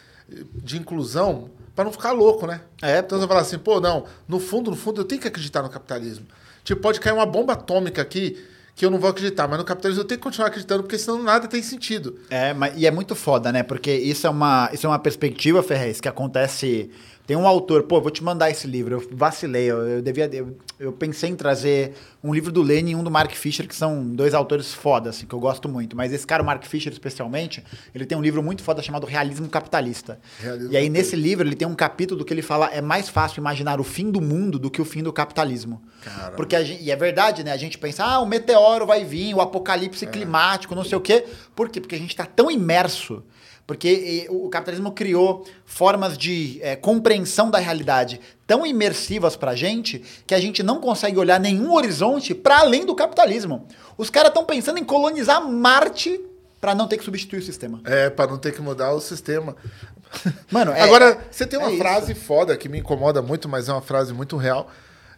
de 0.56 0.78
inclusão 0.78 1.49
para 1.80 1.85
não 1.85 1.93
ficar 1.93 2.11
louco, 2.11 2.45
né? 2.45 2.60
É, 2.81 2.99
Então 2.99 3.18
você 3.18 3.26
fala 3.26 3.39
assim, 3.39 3.57
pô, 3.57 3.80
não, 3.80 4.03
no 4.27 4.38
fundo, 4.38 4.69
no 4.69 4.76
fundo, 4.76 4.99
eu 4.99 5.06
tenho 5.06 5.22
que 5.22 5.30
acreditar 5.30 5.64
no 5.64 5.69
capitalismo. 5.69 6.26
Tipo, 6.61 6.81
pode 6.81 6.99
cair 6.99 7.14
uma 7.14 7.26
bomba 7.26 7.53
atômica 7.53 8.01
aqui 8.01 8.38
que 8.76 8.85
eu 8.85 8.91
não 8.91 8.99
vou 8.99 9.10
acreditar, 9.10 9.47
mas 9.47 9.57
no 9.57 9.64
capitalismo 9.64 10.03
eu 10.03 10.07
tenho 10.07 10.19
que 10.19 10.23
continuar 10.23 10.47
acreditando, 10.47 10.84
porque 10.84 10.97
senão 10.97 11.23
nada 11.23 11.47
tem 11.47 11.64
sentido. 11.64 12.19
É, 12.30 12.53
mas, 12.53 12.73
e 12.76 12.85
é 12.85 12.91
muito 12.91 13.15
foda, 13.15 13.49
né? 13.53 13.64
Porque 13.64 13.93
isso 13.93 14.27
é 14.27 14.30
uma, 14.30 14.69
isso 14.73 14.85
é 14.85 14.89
uma 14.89 14.99
perspectiva, 14.99 15.64
Ferrez, 15.64 16.01
que 16.01 16.10
acontece. 16.10 16.91
Tem 17.30 17.38
um 17.38 17.45
autor, 17.45 17.84
pô, 17.84 18.01
vou 18.01 18.10
te 18.10 18.23
mandar 18.23 18.49
esse 18.49 18.65
livro. 18.65 18.95
Eu 18.95 19.07
vacilei, 19.11 19.69
eu, 19.69 19.77
eu 19.88 20.01
devia. 20.01 20.27
Eu, 20.34 20.57
eu 20.80 20.91
pensei 20.91 21.30
em 21.30 21.35
trazer 21.35 21.93
um 22.23 22.34
livro 22.34 22.51
do 22.51 22.64
Lenin 22.64 22.93
e 22.93 22.95
um 22.95 23.03
do 23.03 23.11
Mark 23.11 23.31
Fisher, 23.34 23.68
que 23.68 23.76
são 23.76 24.03
dois 24.03 24.34
autores 24.34 24.73
foda, 24.73 25.11
assim, 25.11 25.27
que 25.27 25.35
eu 25.35 25.39
gosto 25.39 25.69
muito. 25.69 25.95
Mas 25.95 26.11
esse 26.11 26.26
cara, 26.26 26.41
o 26.41 26.45
Mark 26.47 26.65
Fisher, 26.65 26.91
especialmente, 26.91 27.64
ele 27.93 28.03
tem 28.03 28.18
um 28.18 28.22
livro 28.23 28.41
muito 28.41 28.64
foda 28.64 28.81
chamado 28.81 29.06
Realismo 29.06 29.47
Capitalista. 29.47 30.19
Realismo 30.41 30.73
e 30.73 30.77
aí, 30.77 30.89
nesse 30.89 31.15
livro, 31.15 31.47
ele 31.47 31.56
tem 31.56 31.68
um 31.68 31.76
capítulo 31.76 32.26
que 32.26 32.34
ele 32.34 32.41
fala: 32.41 32.65
é 32.73 32.81
mais 32.81 33.10
fácil 33.10 33.41
imaginar 33.41 33.80
o 33.80 33.84
fim 33.84 34.10
do 34.10 34.19
mundo 34.19 34.57
do 34.57 34.72
que 34.72 34.81
o 34.81 34.85
fim 34.85 35.03
do 35.03 35.14
capitalismo. 35.14 35.84
Caramba. 36.03 36.35
Porque 36.35 36.56
a 36.56 36.64
gente, 36.64 36.81
e 36.81 36.89
é 36.89 36.95
verdade, 36.95 37.43
né? 37.43 37.51
A 37.51 37.57
gente 37.57 37.77
pensa, 37.77 38.03
ah, 38.03 38.19
o 38.22 38.26
meteoro 38.26 38.88
vai 38.88 39.06
vir, 39.06 39.35
o 39.35 39.41
apocalipse 39.41 40.07
climático, 40.07 40.73
não 40.73 40.84
sei 40.84 40.97
o 40.97 41.01
quê. 41.01 41.26
Por 41.56 41.69
quê? 41.69 41.80
Porque 41.80 41.93
a 41.93 41.99
gente 41.99 42.10
está 42.10 42.26
tão 42.26 42.49
imerso. 42.49 43.23
Porque 43.70 44.26
o 44.32 44.50
capitalismo 44.50 44.91
criou 44.94 45.46
formas 45.64 46.18
de 46.18 46.60
eh, 46.64 46.76
compreensão 46.76 47.52
da 47.52 47.60
realidade 47.60 48.20
tão 48.48 48.66
imersivas 48.66 49.36
pra 49.36 49.54
gente 49.56 50.04
que 50.26 50.34
a 50.34 50.40
gente 50.40 50.64
não 50.64 50.80
consegue 50.82 51.20
olhar 51.20 51.40
nenhum 51.40 51.72
horizonte 51.76 52.34
para 52.34 52.62
além 52.62 52.84
do 52.84 52.96
capitalismo. 52.96 53.68
Os 53.96 54.10
caras 54.10 54.30
estão 54.30 54.44
pensando 54.44 54.80
em 54.80 54.84
colonizar 54.84 55.48
Marte 55.48 56.20
para 56.60 56.74
não 56.74 56.88
ter 56.88 56.98
que 56.98 57.04
substituir 57.04 57.38
o 57.38 57.44
sistema. 57.44 57.80
É, 57.86 58.10
para 58.10 58.32
não 58.32 58.40
ter 58.40 58.54
que 58.54 58.60
mudar 58.60 58.91
o 58.91 59.00
sistema. 59.00 59.56
Mano, 60.50 60.72
é- 60.72 60.82
Agora, 60.82 61.20
você 61.30 61.46
tem 61.46 61.60
uma 61.60 61.70
é 61.70 61.74
isso. 61.74 61.78
frase 61.80 62.16
foda 62.16 62.58
que 62.58 62.68
me 62.68 62.80
incomoda 62.80 63.22
muito, 63.22 63.48
mas 63.48 63.70
é 63.70 63.72
uma 63.72 63.84
frase 63.84 64.16
muito 64.16 64.36
real. 64.36 64.68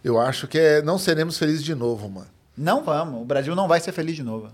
Eu 0.04 0.20
acho 0.20 0.46
que 0.46 0.58
é 0.58 0.82
não 0.82 0.98
seremos 0.98 1.38
felizes 1.38 1.64
de 1.64 1.74
novo, 1.74 2.06
mano. 2.06 2.28
Não 2.54 2.84
vamos. 2.84 3.22
O 3.22 3.24
Brasil 3.24 3.56
não 3.56 3.66
vai 3.66 3.80
ser 3.80 3.92
feliz 3.92 4.14
de 4.14 4.22
novo. 4.22 4.50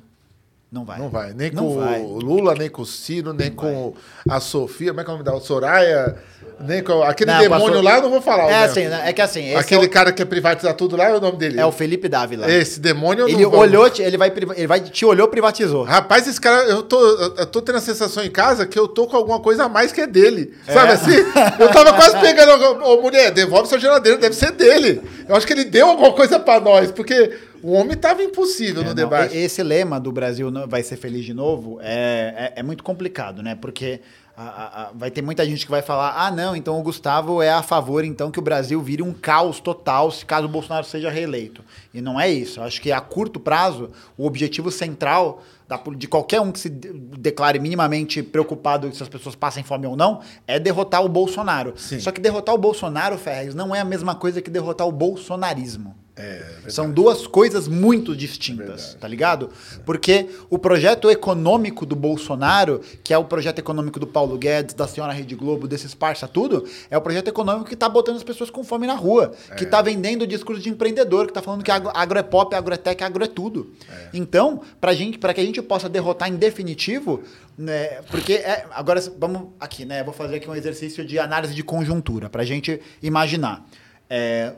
Não 0.71 0.85
vai. 0.85 0.99
Não 0.99 1.09
vai. 1.09 1.33
Nem 1.33 1.51
Não 1.51 1.65
com 1.67 1.81
vai. 1.81 2.01
o 2.03 2.19
Lula, 2.19 2.55
nem 2.55 2.69
com 2.69 2.83
o 2.83 2.87
Ciro, 2.87 3.33
nem 3.33 3.51
com 3.51 3.95
a 4.29 4.39
Sofia. 4.39 4.89
Como 4.91 5.01
é 5.01 5.05
que 5.05 5.09
é 5.11 5.13
o 5.13 5.17
nome 5.17 5.25
dela? 5.25 5.41
Soraya. 5.41 6.17
Nem 6.61 6.83
com 6.83 7.03
aquele 7.05 7.31
Não, 7.31 7.39
demônio 7.41 7.81
lá, 7.81 7.97
eu 7.97 8.03
não 8.03 8.11
vou 8.11 8.21
falar. 8.21 8.51
É 8.51 8.53
nome. 8.53 8.65
assim, 8.65 8.85
né? 8.89 9.03
é 9.07 9.13
que 9.13 9.23
assim, 9.23 9.47
esse 9.47 9.57
Aquele 9.57 9.85
é 9.85 9.87
o, 9.87 9.91
cara 9.91 10.11
que 10.11 10.19
quer 10.19 10.25
privatizar 10.25 10.75
tudo 10.75 10.97
lá 10.97 11.05
é 11.09 11.15
o 11.17 11.21
nome 11.21 11.39
dele. 11.39 11.59
é 11.59 11.65
o 11.65 11.71
Felipe 11.71 12.09
Dávila. 12.09 12.51
Esse 12.51 12.81
demônio 12.81 13.23
eu 13.23 13.29
Ele 13.29 13.45
não 13.45 13.53
olhou, 13.55 13.89
te- 13.89 14.03
ele 14.03 14.19
vai, 14.19 14.31
ele 14.57 14.67
vai 14.67 14.81
te 14.81 15.07
olhou, 15.07 15.29
privatizou. 15.29 15.85
Rapaz, 15.85 16.27
esse 16.27 16.41
cara, 16.41 16.65
eu 16.65 16.83
tô, 16.83 17.01
eu 17.01 17.47
tô 17.47 17.63
tendo 17.63 17.79
a 17.79 17.81
sensação 17.81 18.25
em 18.25 18.31
casa 18.31 18.67
que 18.67 18.77
eu 18.79 18.89
tô 18.89 19.07
com 19.07 19.17
alguma 19.17 19.39
coisa 19.41 19.65
a 19.67 19.69
mais 19.69 19.93
que 19.93 20.01
é 20.01 20.07
dele. 20.07 20.53
Sabe 20.67 20.93
assim? 20.93 21.17
Eu 21.61 21.71
tava 21.71 21.93
quase 21.95 22.19
pegando, 22.19 22.85
ô 22.85 23.01
mulher, 23.03 23.31
devolve 23.31 23.69
sua 23.69 23.79
geladeira, 23.79 24.19
deve 24.19 24.35
ser 24.35 24.51
dele. 24.51 25.01
Eu 25.29 25.37
acho 25.37 25.47
que 25.47 25.53
ele 25.53 25.65
deu 25.65 25.87
alguma 25.89 26.13
coisa 26.13 26.41
pra 26.41 26.59
nós, 26.61 26.91
porque 26.91 27.37
o 27.63 27.73
homem 27.73 27.97
tava 27.97 28.23
impossível 28.23 28.77
no 28.83 28.83
É, 28.83 28.85
não, 28.89 28.95
debate. 28.95 29.37
Esse 29.37 29.63
lema 29.63 29.99
do 30.01 30.11
Brasil 30.13 30.51
vai 30.69 30.83
ser 30.83 30.97
feliz 30.97 31.25
de 31.25 31.35
novo 31.35 31.79
é, 31.81 32.53
é, 32.57 32.61
é 32.61 32.63
muito 32.63 32.83
complicado, 32.83 33.43
né? 33.43 33.55
Porque 33.55 34.01
a- 34.37 34.43
a- 34.43 34.83
a- 34.85 34.91
vai 34.95 35.11
ter 35.11 35.21
muita 35.21 35.45
gente 35.45 35.65
que 35.65 35.71
vai 35.71 35.83
falar: 35.83 36.15
ah, 36.17 36.31
não, 36.31 36.55
então 36.55 36.79
o 36.79 36.83
Gustavo 36.83 37.43
é 37.43 37.51
a 37.51 37.63
favor 37.63 38.05
então 38.05 38.31
que 38.31 38.39
o 38.39 38.43
Brasil 38.43 38.81
vire 38.81 39.03
um 39.03 39.13
caos 39.13 39.59
total 39.61 40.11
se 40.13 40.25
caso 40.25 40.47
o 40.47 40.49
Bolsonaro 40.49 40.87
seja 40.87 41.11
reeleito. 41.11 41.65
E 41.93 42.01
não 42.01 42.21
é 42.21 42.31
isso. 42.31 42.61
Eu 42.61 42.65
acho 42.65 42.81
que 42.81 42.93
a 42.93 43.01
curto 43.01 43.41
prazo, 43.41 43.91
o 44.17 44.25
objetivo 44.27 44.71
central 44.71 45.43
da 45.67 45.77
de 45.97 46.07
qualquer 46.09 46.41
um 46.41 46.51
que 46.53 46.59
se 46.61 46.71
de- 46.71 46.93
declare 47.19 47.59
minimamente 47.59 48.23
preocupado 48.23 48.91
se 48.95 49.03
as 49.03 49.09
pessoas 49.09 49.35
passem 49.35 49.63
fome 49.65 49.87
ou 49.87 49.97
não, 49.97 50.21
é 50.47 50.59
derrotar 50.59 51.05
o 51.05 51.09
Bolsonaro. 51.09 51.75
Sim. 51.77 51.99
Só 52.01 52.11
que 52.13 52.21
derrotar 52.21 52.55
o 52.55 52.59
Bolsonaro, 52.59 53.19
Ferrez, 53.19 53.55
não 53.55 53.75
é 53.75 53.81
a 53.81 53.85
mesma 53.85 54.15
coisa 54.15 54.41
que 54.41 54.49
derrotar 54.51 54.87
o 54.87 54.93
bolsonarismo. 54.93 55.95
É, 56.19 56.39
verdade. 56.39 56.75
São 56.75 56.91
duas 56.91 57.29
coisas 57.29 57.69
muito 57.69 58.17
distintas, 58.17 58.95
tá 58.95 59.07
ligado? 59.07 59.51
Porque 59.87 60.29
o 60.51 60.59
projeto 60.59 61.09
econômico 61.09 61.87
do 61.87 61.95
Bolsonaro, 61.95 62.81
que 63.05 63.15
é 63.15 63.19
o 63.19 63.25
projeto 63.25 63.61
econômico 63.61 64.01
do 64.01 64.07
Paulo 64.07 64.37
Guedes, 64.37 64.75
da 64.75 64.89
senhora 64.89 65.13
Rede 65.13 65.37
Globo, 65.37 65.69
desses 65.69 65.95
parça 65.95 66.27
tudo, 66.27 66.67
é 66.91 66.99
o 66.99 67.01
projeto 67.01 67.29
econômico 67.29 67.71
que 67.71 67.77
tá 67.77 67.89
botando 67.89 68.17
as 68.17 68.25
pessoas 68.25 68.51
com 68.51 68.65
fome 68.65 68.85
na 68.85 68.95
rua, 68.95 69.33
que 69.57 69.65
tá 69.65 69.81
vendendo 69.81 70.23
o 70.23 70.27
discurso 70.27 70.61
de 70.61 70.69
empreendedor, 70.69 71.29
que 71.29 71.33
tá 71.33 71.41
falando 71.41 71.63
que 71.63 71.71
agro, 71.71 72.19
é 72.19 72.23
pop, 72.23 72.53
agro 72.53 72.75
é 72.75 72.77
tech, 72.77 73.05
agro 73.05 73.23
é 73.23 73.29
tudo. 73.29 73.73
Então, 74.13 74.63
pra 74.81 74.95
gente, 74.95 75.19
para 75.19 75.33
que 75.33 75.41
a 75.41 75.45
gente 75.45 75.63
possa 75.63 75.89
derrotar 75.89 76.29
em 76.29 76.35
definitivo, 76.35 77.23
né, 77.57 78.03
porque 78.11 78.33
é, 78.35 78.67
agora 78.73 79.01
vamos 79.17 79.51
aqui, 79.61 79.85
né, 79.85 80.03
vou 80.03 80.13
fazer 80.13 80.37
aqui 80.37 80.51
um 80.51 80.55
exercício 80.55 81.05
de 81.05 81.17
análise 81.19 81.55
de 81.55 81.63
conjuntura 81.63 82.29
pra 82.29 82.45
gente 82.45 82.81
imaginar. 83.01 83.65
É, 84.11 84.55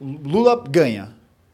Lula 0.00 0.62
ganha, 0.68 1.10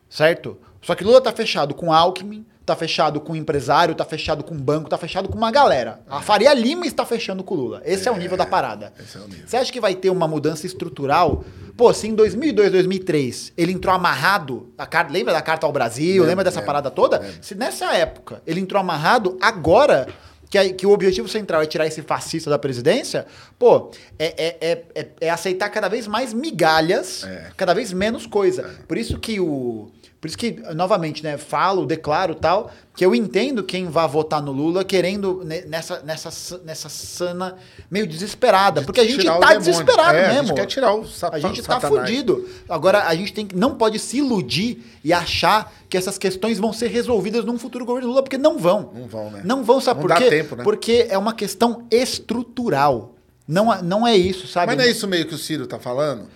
certo? 0.08 0.56
Só 0.80 0.94
que 0.94 1.02
Lula 1.02 1.20
tá 1.20 1.32
fechado 1.32 1.74
com 1.74 1.92
Alckmin, 1.92 2.46
tá 2.64 2.76
fechado 2.76 3.20
com 3.20 3.34
empresário, 3.34 3.94
tá 3.94 4.04
fechado 4.04 4.42
com 4.42 4.56
banco, 4.56 4.88
tá 4.88 4.98
fechado 4.98 5.28
com 5.28 5.36
uma 5.36 5.50
galera. 5.50 6.00
A 6.08 6.20
Faria 6.20 6.52
Lima 6.52 6.86
está 6.86 7.06
fechando 7.06 7.44
com 7.44 7.54
o 7.54 7.56
Lula. 7.58 7.82
Esse 7.84 8.08
é, 8.08 8.12
o 8.12 8.16
nível 8.16 8.36
da 8.36 8.44
parada. 8.44 8.92
esse 8.98 9.16
é 9.16 9.20
o 9.20 9.28
nível. 9.28 9.46
Você 9.46 9.56
acha 9.56 9.72
que 9.72 9.80
vai 9.80 9.94
ter 9.94 10.10
uma 10.10 10.26
mudança 10.26 10.66
estrutural? 10.66 11.44
Pô, 11.76 11.92
se 11.92 12.08
em 12.08 12.14
2002, 12.14 12.72
2003 12.72 13.52
ele 13.56 13.72
entrou 13.72 13.94
amarrado, 13.94 14.72
a 14.76 14.86
carta, 14.86 15.12
lembra 15.12 15.32
da 15.32 15.42
carta 15.42 15.66
ao 15.66 15.72
Brasil, 15.72 16.14
Lembro, 16.14 16.28
lembra 16.28 16.44
dessa 16.44 16.60
lembro, 16.60 16.66
parada 16.66 16.90
toda? 16.90 17.22
Se 17.40 17.54
nessa 17.54 17.94
época 17.94 18.42
ele 18.46 18.60
entrou 18.60 18.80
amarrado, 18.80 19.36
agora 19.40 20.08
que, 20.48 20.72
que 20.74 20.86
o 20.86 20.90
objetivo 20.90 21.28
central 21.28 21.62
é 21.62 21.66
tirar 21.66 21.86
esse 21.86 22.02
fascista 22.02 22.48
da 22.48 22.58
presidência, 22.58 23.26
pô, 23.58 23.90
é, 24.18 24.26
é, 24.46 24.56
é, 24.60 24.84
é- 24.94 25.08
é 25.22 25.30
aceitar 25.30 25.68
cada 25.70 25.88
vez 25.88 26.06
mais 26.06 26.32
migalhas, 26.32 27.24
É. 27.24 27.50
cada 27.56 27.74
vez 27.74 27.92
menos 27.92 28.26
coisa. 28.26 28.74
Por 28.86 28.96
isso 28.96 29.18
que 29.18 29.40
o. 29.40 29.90
Por 30.20 30.28
isso 30.28 30.38
que, 30.38 30.52
novamente, 30.74 31.22
né, 31.22 31.36
falo, 31.36 31.84
declaro 31.84 32.34
tal, 32.34 32.70
que 32.96 33.04
eu 33.04 33.14
entendo 33.14 33.62
quem 33.62 33.86
vai 33.86 34.08
votar 34.08 34.42
no 34.42 34.50
Lula 34.50 34.82
querendo 34.82 35.42
ne- 35.44 35.60
nessa, 35.66 36.00
nessa, 36.00 36.58
nessa 36.64 36.88
sana 36.88 37.54
meio 37.90 38.06
desesperada. 38.06 38.80
Porque 38.82 38.98
a 39.00 39.04
gente 39.04 39.20
Tirar 39.20 39.36
o 39.36 39.40
tá 39.40 39.54
desesperado 39.54 40.16
É, 40.16 40.28
mesmo. 40.28 40.40
A 40.40 40.44
gente 40.46 40.54
quer 40.54 40.66
tirar 40.66 40.94
o 40.94 41.04
A 41.30 41.38
gente 41.38 41.62
tá 41.62 41.74
satanás. 41.74 42.08
fudido. 42.08 42.48
Agora, 42.68 43.04
a 43.06 43.14
gente 43.14 43.32
tem 43.32 43.46
que, 43.46 43.54
não 43.54 43.74
pode 43.74 43.98
se 43.98 44.16
iludir 44.18 44.82
e 45.04 45.12
achar 45.12 45.72
que 45.88 45.96
essas 45.98 46.16
questões 46.16 46.58
vão 46.58 46.72
ser 46.72 46.88
resolvidas 46.88 47.44
num 47.44 47.58
futuro 47.58 47.84
governo 47.84 48.08
Lula, 48.08 48.22
porque 48.22 48.38
não 48.38 48.58
vão. 48.58 48.90
Não 48.94 49.06
vão, 49.06 49.30
né? 49.30 49.42
Não 49.44 49.62
vão, 49.62 49.80
sabe 49.80 50.00
Não 50.00 50.08
por 50.08 50.16
quê? 50.16 50.30
tempo, 50.30 50.56
né? 50.56 50.64
Porque 50.64 51.06
é 51.10 51.18
uma 51.18 51.34
questão 51.34 51.86
estrutural. 51.90 53.14
Não, 53.46 53.72
é- 53.72 53.80
não 53.82 54.06
é 54.06 54.16
isso, 54.16 54.48
sabe? 54.48 54.66
Mas 54.68 54.76
não 54.78 54.84
é 54.84 54.90
isso 54.90 55.06
meio 55.06 55.26
que 55.26 55.34
o 55.34 55.38
Ciro 55.38 55.66
tá 55.66 55.78
falando? 55.78 56.26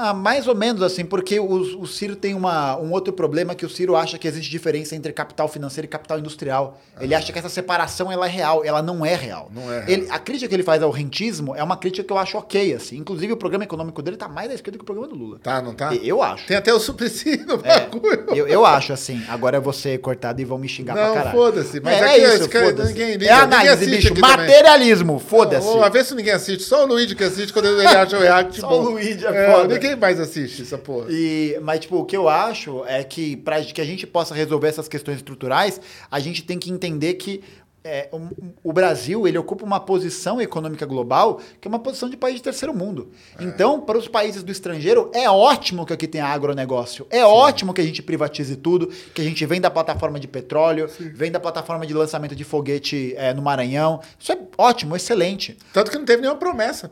Ah, 0.00 0.14
mais 0.14 0.46
ou 0.46 0.54
menos 0.54 0.80
assim, 0.80 1.04
porque 1.04 1.40
o, 1.40 1.80
o 1.80 1.86
Ciro 1.86 2.14
tem 2.14 2.32
uma, 2.34 2.76
um 2.78 2.92
outro 2.92 3.12
problema 3.12 3.52
que 3.54 3.66
o 3.66 3.68
Ciro 3.68 3.96
acha 3.96 4.16
que 4.16 4.28
existe 4.28 4.48
diferença 4.48 4.94
entre 4.94 5.12
capital 5.12 5.48
financeiro 5.48 5.86
e 5.86 5.88
capital 5.88 6.20
industrial. 6.20 6.78
Ele 7.00 7.14
acha 7.14 7.32
que 7.32 7.38
essa 7.38 7.48
separação 7.48 8.10
ela 8.12 8.26
é 8.26 8.30
real, 8.30 8.64
ela 8.64 8.80
não 8.80 9.04
é 9.04 9.16
real. 9.16 9.50
Não 9.52 9.72
é 9.72 9.78
real. 9.80 9.88
Ele, 9.88 10.06
a 10.08 10.18
crítica 10.20 10.48
que 10.48 10.54
ele 10.54 10.62
faz 10.62 10.82
ao 10.84 10.90
rentismo 10.92 11.54
é 11.56 11.62
uma 11.64 11.76
crítica 11.76 12.06
que 12.06 12.12
eu 12.12 12.18
acho 12.18 12.38
ok, 12.38 12.74
assim. 12.74 12.96
Inclusive 12.98 13.32
o 13.32 13.36
programa 13.36 13.64
econômico 13.64 14.00
dele 14.00 14.16
tá 14.16 14.28
mais 14.28 14.50
à 14.50 14.54
esquerda 14.54 14.78
que 14.78 14.82
o 14.82 14.86
programa 14.86 15.08
do 15.08 15.16
Lula. 15.16 15.38
Tá, 15.42 15.60
não 15.60 15.74
tá? 15.74 15.92
Eu 15.94 16.22
acho. 16.22 16.46
Tem 16.46 16.56
até 16.56 16.72
o 16.72 16.78
Suplicy 16.78 17.38
no 17.38 17.54
É, 17.66 17.80
bagulho. 17.80 18.26
eu, 18.36 18.46
eu 18.46 18.64
acho 18.64 18.92
assim. 18.92 19.20
Agora 19.28 19.56
eu 19.56 19.62
vou 19.62 19.72
ser 19.72 19.98
cortado 19.98 20.40
e 20.40 20.44
vão 20.44 20.58
me 20.58 20.68
xingar 20.68 20.94
Não, 20.94 21.02
pra 21.12 21.12
caralho. 21.14 21.36
foda-se, 21.36 21.80
mas 21.80 21.94
é, 21.94 22.04
aqui, 22.04 22.20
é 22.20 22.34
isso, 22.36 22.48
cara, 22.48 22.66
foda-se. 22.66 22.92
ninguém 22.92 23.12
liga, 23.16 23.26
É 23.26 23.32
análise, 23.32 23.86
bicho. 23.86 24.14
Materialismo, 24.20 25.18
foda-se. 25.18 25.66
Ô, 25.66 25.82
a 25.82 25.88
ver 25.88 26.04
se 26.04 26.14
ninguém 26.14 26.32
assiste. 26.34 26.62
Só 26.62 26.84
o 26.84 26.86
Luigi 26.86 27.14
que 27.16 27.24
assiste 27.24 27.52
quando 27.52 27.66
ele 27.66 27.86
acha 27.86 28.16
o 28.16 28.20
react 28.20 28.60
Só 28.60 28.68
bom. 28.68 28.82
o 28.84 28.90
Luigi 28.90 29.26
é 29.26 29.52
foda. 29.52 29.87
Ninguém 29.88 30.00
mais 30.00 30.20
assiste 30.20 30.62
essa 30.62 30.78
porra. 30.78 31.06
E, 31.10 31.58
mas, 31.62 31.80
tipo, 31.80 31.96
o 31.96 32.04
que 32.04 32.16
eu 32.16 32.28
acho 32.28 32.84
é 32.86 33.02
que 33.04 33.36
para 33.36 33.62
que 33.64 33.80
a 33.80 33.84
gente 33.84 34.06
possa 34.06 34.34
resolver 34.34 34.68
essas 34.68 34.88
questões 34.88 35.16
estruturais, 35.16 35.80
a 36.10 36.20
gente 36.20 36.42
tem 36.42 36.58
que 36.58 36.70
entender 36.70 37.14
que 37.14 37.42
é, 37.84 38.08
um- 38.12 38.28
o 38.62 38.72
Brasil 38.72 39.26
ele 39.26 39.38
ocupa 39.38 39.64
uma 39.64 39.78
posição 39.80 40.40
econômica 40.42 40.84
global 40.84 41.40
que 41.60 41.66
é 41.66 41.70
uma 41.70 41.78
posição 41.78 42.10
de 42.10 42.16
país 42.18 42.34
de 42.36 42.42
terceiro 42.42 42.74
mundo. 42.74 43.10
Então, 43.40 43.80
para 43.80 43.96
os 43.96 44.06
países 44.08 44.42
do 44.42 44.50
estrangeiro, 44.52 45.10
é 45.14 45.30
ótimo 45.30 45.86
que 45.86 45.92
aqui 45.92 46.06
tenha 46.06 46.26
agronegócio. 46.26 47.06
É 47.08 47.24
ótimo 47.24 47.72
que 47.72 47.80
a 47.80 47.84
gente 47.84 48.02
privatize 48.02 48.56
tudo, 48.56 48.88
que 49.14 49.22
a 49.22 49.24
gente 49.24 49.46
vem 49.46 49.60
da 49.60 49.70
plataforma 49.70 50.18
de 50.20 50.26
petróleo, 50.28 50.90
vem 51.14 51.30
da 51.30 51.40
plataforma 51.40 51.86
de 51.86 51.94
lançamento 51.94 52.34
de 52.36 52.44
foguete 52.44 53.14
é, 53.16 53.32
no 53.32 53.40
Maranhão. 53.40 54.00
Isso 54.18 54.32
é 54.32 54.38
ótimo, 54.58 54.94
excelente. 54.96 55.56
Tanto 55.72 55.90
que 55.90 55.96
não 55.96 56.04
teve 56.04 56.20
nenhuma 56.20 56.38
promessa. 56.38 56.90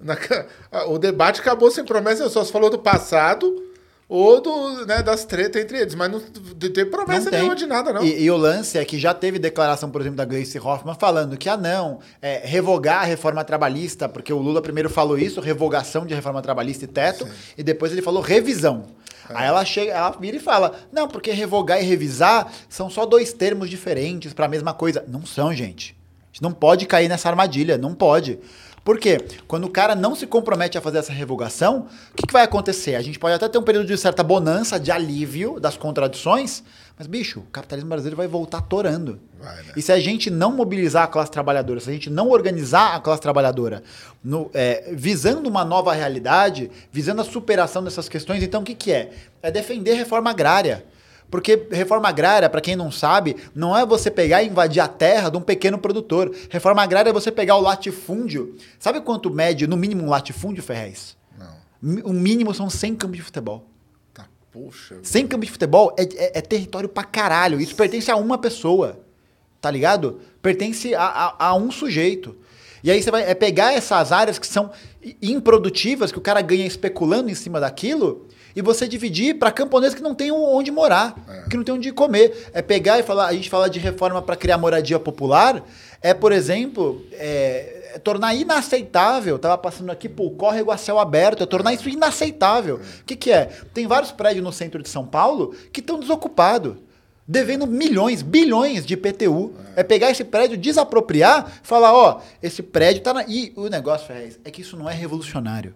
Na 0.00 0.16
o 0.86 0.98
debate 0.98 1.40
acabou 1.40 1.70
sem 1.70 1.84
promessa, 1.84 2.28
só 2.28 2.44
se 2.44 2.52
falou 2.52 2.70
do 2.70 2.78
passado 2.78 3.62
ou 4.08 4.40
do, 4.40 4.86
né, 4.86 5.02
das 5.02 5.24
tretas 5.24 5.60
entre 5.60 5.78
eles, 5.78 5.94
mas 5.94 6.10
não 6.10 6.20
ter 6.20 6.84
promessa 6.86 7.24
Não 7.24 7.30
tem. 7.30 7.40
nenhuma 7.40 7.56
de 7.56 7.66
nada, 7.66 7.92
não. 7.92 8.04
E, 8.04 8.22
e 8.22 8.30
o 8.30 8.36
lance 8.36 8.78
é 8.78 8.84
que 8.84 8.98
já 8.98 9.12
teve 9.12 9.38
declaração, 9.38 9.90
por 9.90 10.00
exemplo, 10.00 10.16
da 10.16 10.24
Gleice 10.24 10.58
Hoffmann 10.58 10.94
falando 10.94 11.36
que, 11.36 11.48
ah, 11.48 11.56
não, 11.56 11.98
é, 12.22 12.40
revogar 12.44 13.02
a 13.02 13.04
reforma 13.04 13.42
trabalhista, 13.42 14.08
porque 14.08 14.32
o 14.32 14.38
Lula 14.38 14.62
primeiro 14.62 14.88
falou 14.88 15.18
isso, 15.18 15.40
revogação 15.40 16.06
de 16.06 16.14
reforma 16.14 16.40
trabalhista 16.40 16.84
e 16.84 16.88
teto, 16.88 17.26
e 17.58 17.64
depois 17.64 17.90
ele 17.90 18.02
falou 18.02 18.22
revisão. 18.22 18.84
É. 19.28 19.32
Aí 19.34 19.46
ela 19.48 19.64
chega, 19.64 19.90
ela 19.90 20.10
vira 20.10 20.36
e 20.36 20.40
fala: 20.40 20.72
Não, 20.92 21.08
porque 21.08 21.32
revogar 21.32 21.82
e 21.82 21.84
revisar 21.84 22.52
são 22.68 22.88
só 22.88 23.04
dois 23.04 23.32
termos 23.32 23.68
diferentes 23.68 24.32
para 24.32 24.46
a 24.46 24.48
mesma 24.48 24.72
coisa. 24.72 25.04
Não 25.08 25.26
são, 25.26 25.52
gente. 25.52 25.96
A 26.22 26.26
gente 26.36 26.42
não 26.42 26.52
pode 26.52 26.86
cair 26.86 27.08
nessa 27.08 27.28
armadilha, 27.28 27.76
não 27.76 27.92
pode. 27.92 28.38
Por 28.86 28.98
quê? 29.00 29.18
Quando 29.48 29.64
o 29.64 29.68
cara 29.68 29.96
não 29.96 30.14
se 30.14 30.28
compromete 30.28 30.78
a 30.78 30.80
fazer 30.80 30.98
essa 30.98 31.12
revogação, 31.12 31.88
o 32.12 32.14
que, 32.14 32.24
que 32.24 32.32
vai 32.32 32.44
acontecer? 32.44 32.94
A 32.94 33.02
gente 33.02 33.18
pode 33.18 33.34
até 33.34 33.48
ter 33.48 33.58
um 33.58 33.62
período 33.62 33.84
de 33.88 33.98
certa 33.98 34.22
bonança, 34.22 34.78
de 34.78 34.92
alívio 34.92 35.58
das 35.58 35.76
contradições, 35.76 36.62
mas, 36.96 37.08
bicho, 37.08 37.40
o 37.40 37.50
capitalismo 37.50 37.88
brasileiro 37.88 38.16
vai 38.16 38.28
voltar 38.28 38.60
torando. 38.60 39.18
Vai, 39.40 39.56
né? 39.56 39.72
E 39.76 39.82
se 39.82 39.90
a 39.90 39.98
gente 39.98 40.30
não 40.30 40.52
mobilizar 40.52 41.02
a 41.02 41.06
classe 41.08 41.32
trabalhadora, 41.32 41.80
se 41.80 41.90
a 41.90 41.92
gente 41.92 42.08
não 42.08 42.30
organizar 42.30 42.94
a 42.94 43.00
classe 43.00 43.20
trabalhadora 43.20 43.82
no- 44.22 44.52
é, 44.54 44.90
visando 44.92 45.48
uma 45.48 45.64
nova 45.64 45.92
realidade, 45.92 46.70
visando 46.92 47.20
a 47.20 47.24
superação 47.24 47.82
dessas 47.82 48.08
questões, 48.08 48.40
então 48.40 48.60
o 48.62 48.64
que, 48.64 48.76
que 48.76 48.92
é? 48.92 49.10
É 49.42 49.50
defender 49.50 49.94
reforma 49.94 50.30
agrária. 50.30 50.84
Porque 51.30 51.66
reforma 51.72 52.08
agrária, 52.08 52.48
para 52.48 52.60
quem 52.60 52.76
não 52.76 52.90
sabe, 52.90 53.36
não 53.54 53.76
é 53.76 53.84
você 53.84 54.10
pegar 54.10 54.42
e 54.42 54.48
invadir 54.48 54.80
a 54.80 54.86
terra 54.88 55.28
de 55.28 55.36
um 55.36 55.40
pequeno 55.40 55.76
produtor. 55.78 56.32
Reforma 56.48 56.82
agrária 56.82 57.10
é 57.10 57.12
você 57.12 57.32
pegar 57.32 57.56
o 57.56 57.60
latifúndio. 57.60 58.54
Sabe 58.78 59.00
quanto 59.00 59.28
mede, 59.30 59.66
no 59.66 59.76
mínimo, 59.76 60.04
um 60.04 60.08
latifúndio, 60.08 60.62
Ferrez? 60.62 61.16
Não. 61.36 62.00
O 62.04 62.12
mínimo 62.12 62.54
são 62.54 62.70
100 62.70 62.94
campos 62.94 63.16
de 63.16 63.22
futebol. 63.22 63.66
Tá, 64.14 64.26
puxa. 64.52 64.98
100 65.02 65.26
campos 65.26 65.46
de 65.46 65.52
futebol 65.52 65.94
é, 65.98 66.02
é- 66.04 66.38
é 66.38 66.40
território 66.40 66.88
pra 66.88 67.02
caralho. 67.04 67.60
Isso 67.60 67.74
pertence 67.74 68.10
a 68.10 68.16
uma 68.16 68.38
pessoa. 68.38 69.00
Tá 69.60 69.70
ligado? 69.70 70.20
Pertence 70.40 70.94
a, 70.94 71.02
a- 71.04 71.34
a 71.48 71.54
um 71.56 71.72
sujeito. 71.72 72.36
E 72.84 72.90
aí 72.90 73.02
você 73.02 73.10
vai 73.10 73.28
é 73.28 73.34
pegar 73.34 73.72
essas 73.72 74.12
áreas 74.12 74.38
que 74.38 74.46
são 74.46 74.70
improdutivas, 75.20 76.12
que 76.12 76.18
o 76.18 76.22
cara 76.22 76.40
ganha 76.40 76.66
especulando 76.66 77.30
em 77.30 77.34
cima 77.34 77.58
daquilo, 77.60 78.26
e 78.56 78.62
você 78.62 78.88
dividir 78.88 79.38
para 79.38 79.52
camponeses 79.52 79.94
que 79.94 80.02
não 80.02 80.14
tem 80.14 80.32
onde 80.32 80.70
morar, 80.70 81.14
que 81.50 81.58
não 81.58 81.62
tem 81.62 81.74
onde 81.74 81.92
comer. 81.92 82.50
É 82.54 82.62
pegar 82.62 82.98
e 82.98 83.02
falar, 83.02 83.26
a 83.26 83.32
gente 83.34 83.50
fala 83.50 83.68
de 83.68 83.78
reforma 83.78 84.22
para 84.22 84.34
criar 84.34 84.56
moradia 84.56 84.98
popular, 84.98 85.62
é, 86.00 86.14
por 86.14 86.32
exemplo, 86.32 87.04
é, 87.12 87.92
é 87.94 87.98
tornar 87.98 88.34
inaceitável, 88.34 89.38
tava 89.38 89.58
passando 89.58 89.92
aqui, 89.92 90.08
pô, 90.08 90.30
córrego 90.30 90.70
a 90.70 90.78
céu 90.78 90.98
aberto, 90.98 91.42
é 91.42 91.46
tornar 91.46 91.74
isso 91.74 91.86
inaceitável. 91.86 92.76
O 92.76 93.04
que 93.04 93.14
que 93.14 93.30
é? 93.30 93.44
Tem 93.74 93.86
vários 93.86 94.10
prédios 94.10 94.42
no 94.42 94.52
centro 94.52 94.82
de 94.82 94.88
São 94.88 95.06
Paulo 95.06 95.54
que 95.70 95.80
estão 95.80 96.00
desocupados. 96.00 96.78
Devendo 97.28 97.66
milhões, 97.66 98.22
bilhões 98.22 98.86
de 98.86 98.94
IPTU. 98.94 99.52
É 99.74 99.82
pegar 99.82 100.12
esse 100.12 100.22
prédio, 100.22 100.56
desapropriar, 100.56 101.60
falar, 101.62 101.92
ó, 101.92 102.20
esse 102.40 102.62
prédio 102.62 103.02
tá 103.02 103.12
na. 103.12 103.24
E 103.24 103.52
o 103.56 103.68
negócio, 103.68 104.06
Ferrez, 104.06 104.38
é 104.44 104.50
que 104.50 104.62
isso 104.62 104.76
não 104.76 104.88
é 104.88 104.94
revolucionário. 104.94 105.74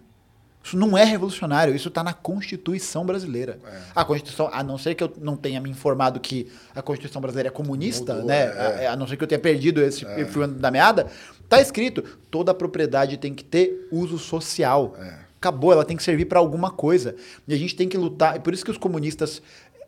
Isso 0.63 0.77
não 0.77 0.95
é 0.97 1.03
revolucionário, 1.03 1.75
isso 1.75 1.87
está 1.87 2.03
na 2.03 2.13
Constituição 2.13 3.05
brasileira. 3.05 3.57
A 3.95 4.05
Constituição, 4.05 4.49
a 4.53 4.63
não 4.63 4.77
ser 4.77 4.93
que 4.93 5.03
eu 5.03 5.11
não 5.19 5.35
tenha 5.35 5.59
me 5.59 5.69
informado 5.69 6.19
que 6.19 6.51
a 6.75 6.81
Constituição 6.81 7.19
brasileira 7.21 7.49
é 7.49 7.51
comunista, 7.51 8.13
Mudou, 8.13 8.27
né? 8.27 8.43
é. 8.83 8.87
A, 8.87 8.93
a 8.93 8.95
não 8.95 9.07
ser 9.07 9.17
que 9.17 9.23
eu 9.23 9.27
tenha 9.27 9.39
perdido 9.39 9.81
esse 9.81 10.05
fio 10.27 10.47
da 10.47 10.69
meada, 10.69 11.07
tá 11.49 11.59
escrito: 11.59 12.03
toda 12.29 12.53
propriedade 12.53 13.17
tem 13.17 13.33
que 13.33 13.43
ter 13.43 13.87
uso 13.91 14.19
social. 14.19 14.95
Acabou, 15.37 15.73
ela 15.73 15.83
tem 15.83 15.97
que 15.97 16.03
servir 16.03 16.25
para 16.25 16.37
alguma 16.37 16.69
coisa. 16.69 17.15
E 17.47 17.53
a 17.53 17.57
gente 17.57 17.75
tem 17.75 17.89
que 17.89 17.97
lutar. 17.97 18.35
E 18.35 18.39
por 18.39 18.53
isso 18.53 18.63
que 18.63 18.69
os 18.69 18.77
comunistas. 18.77 19.41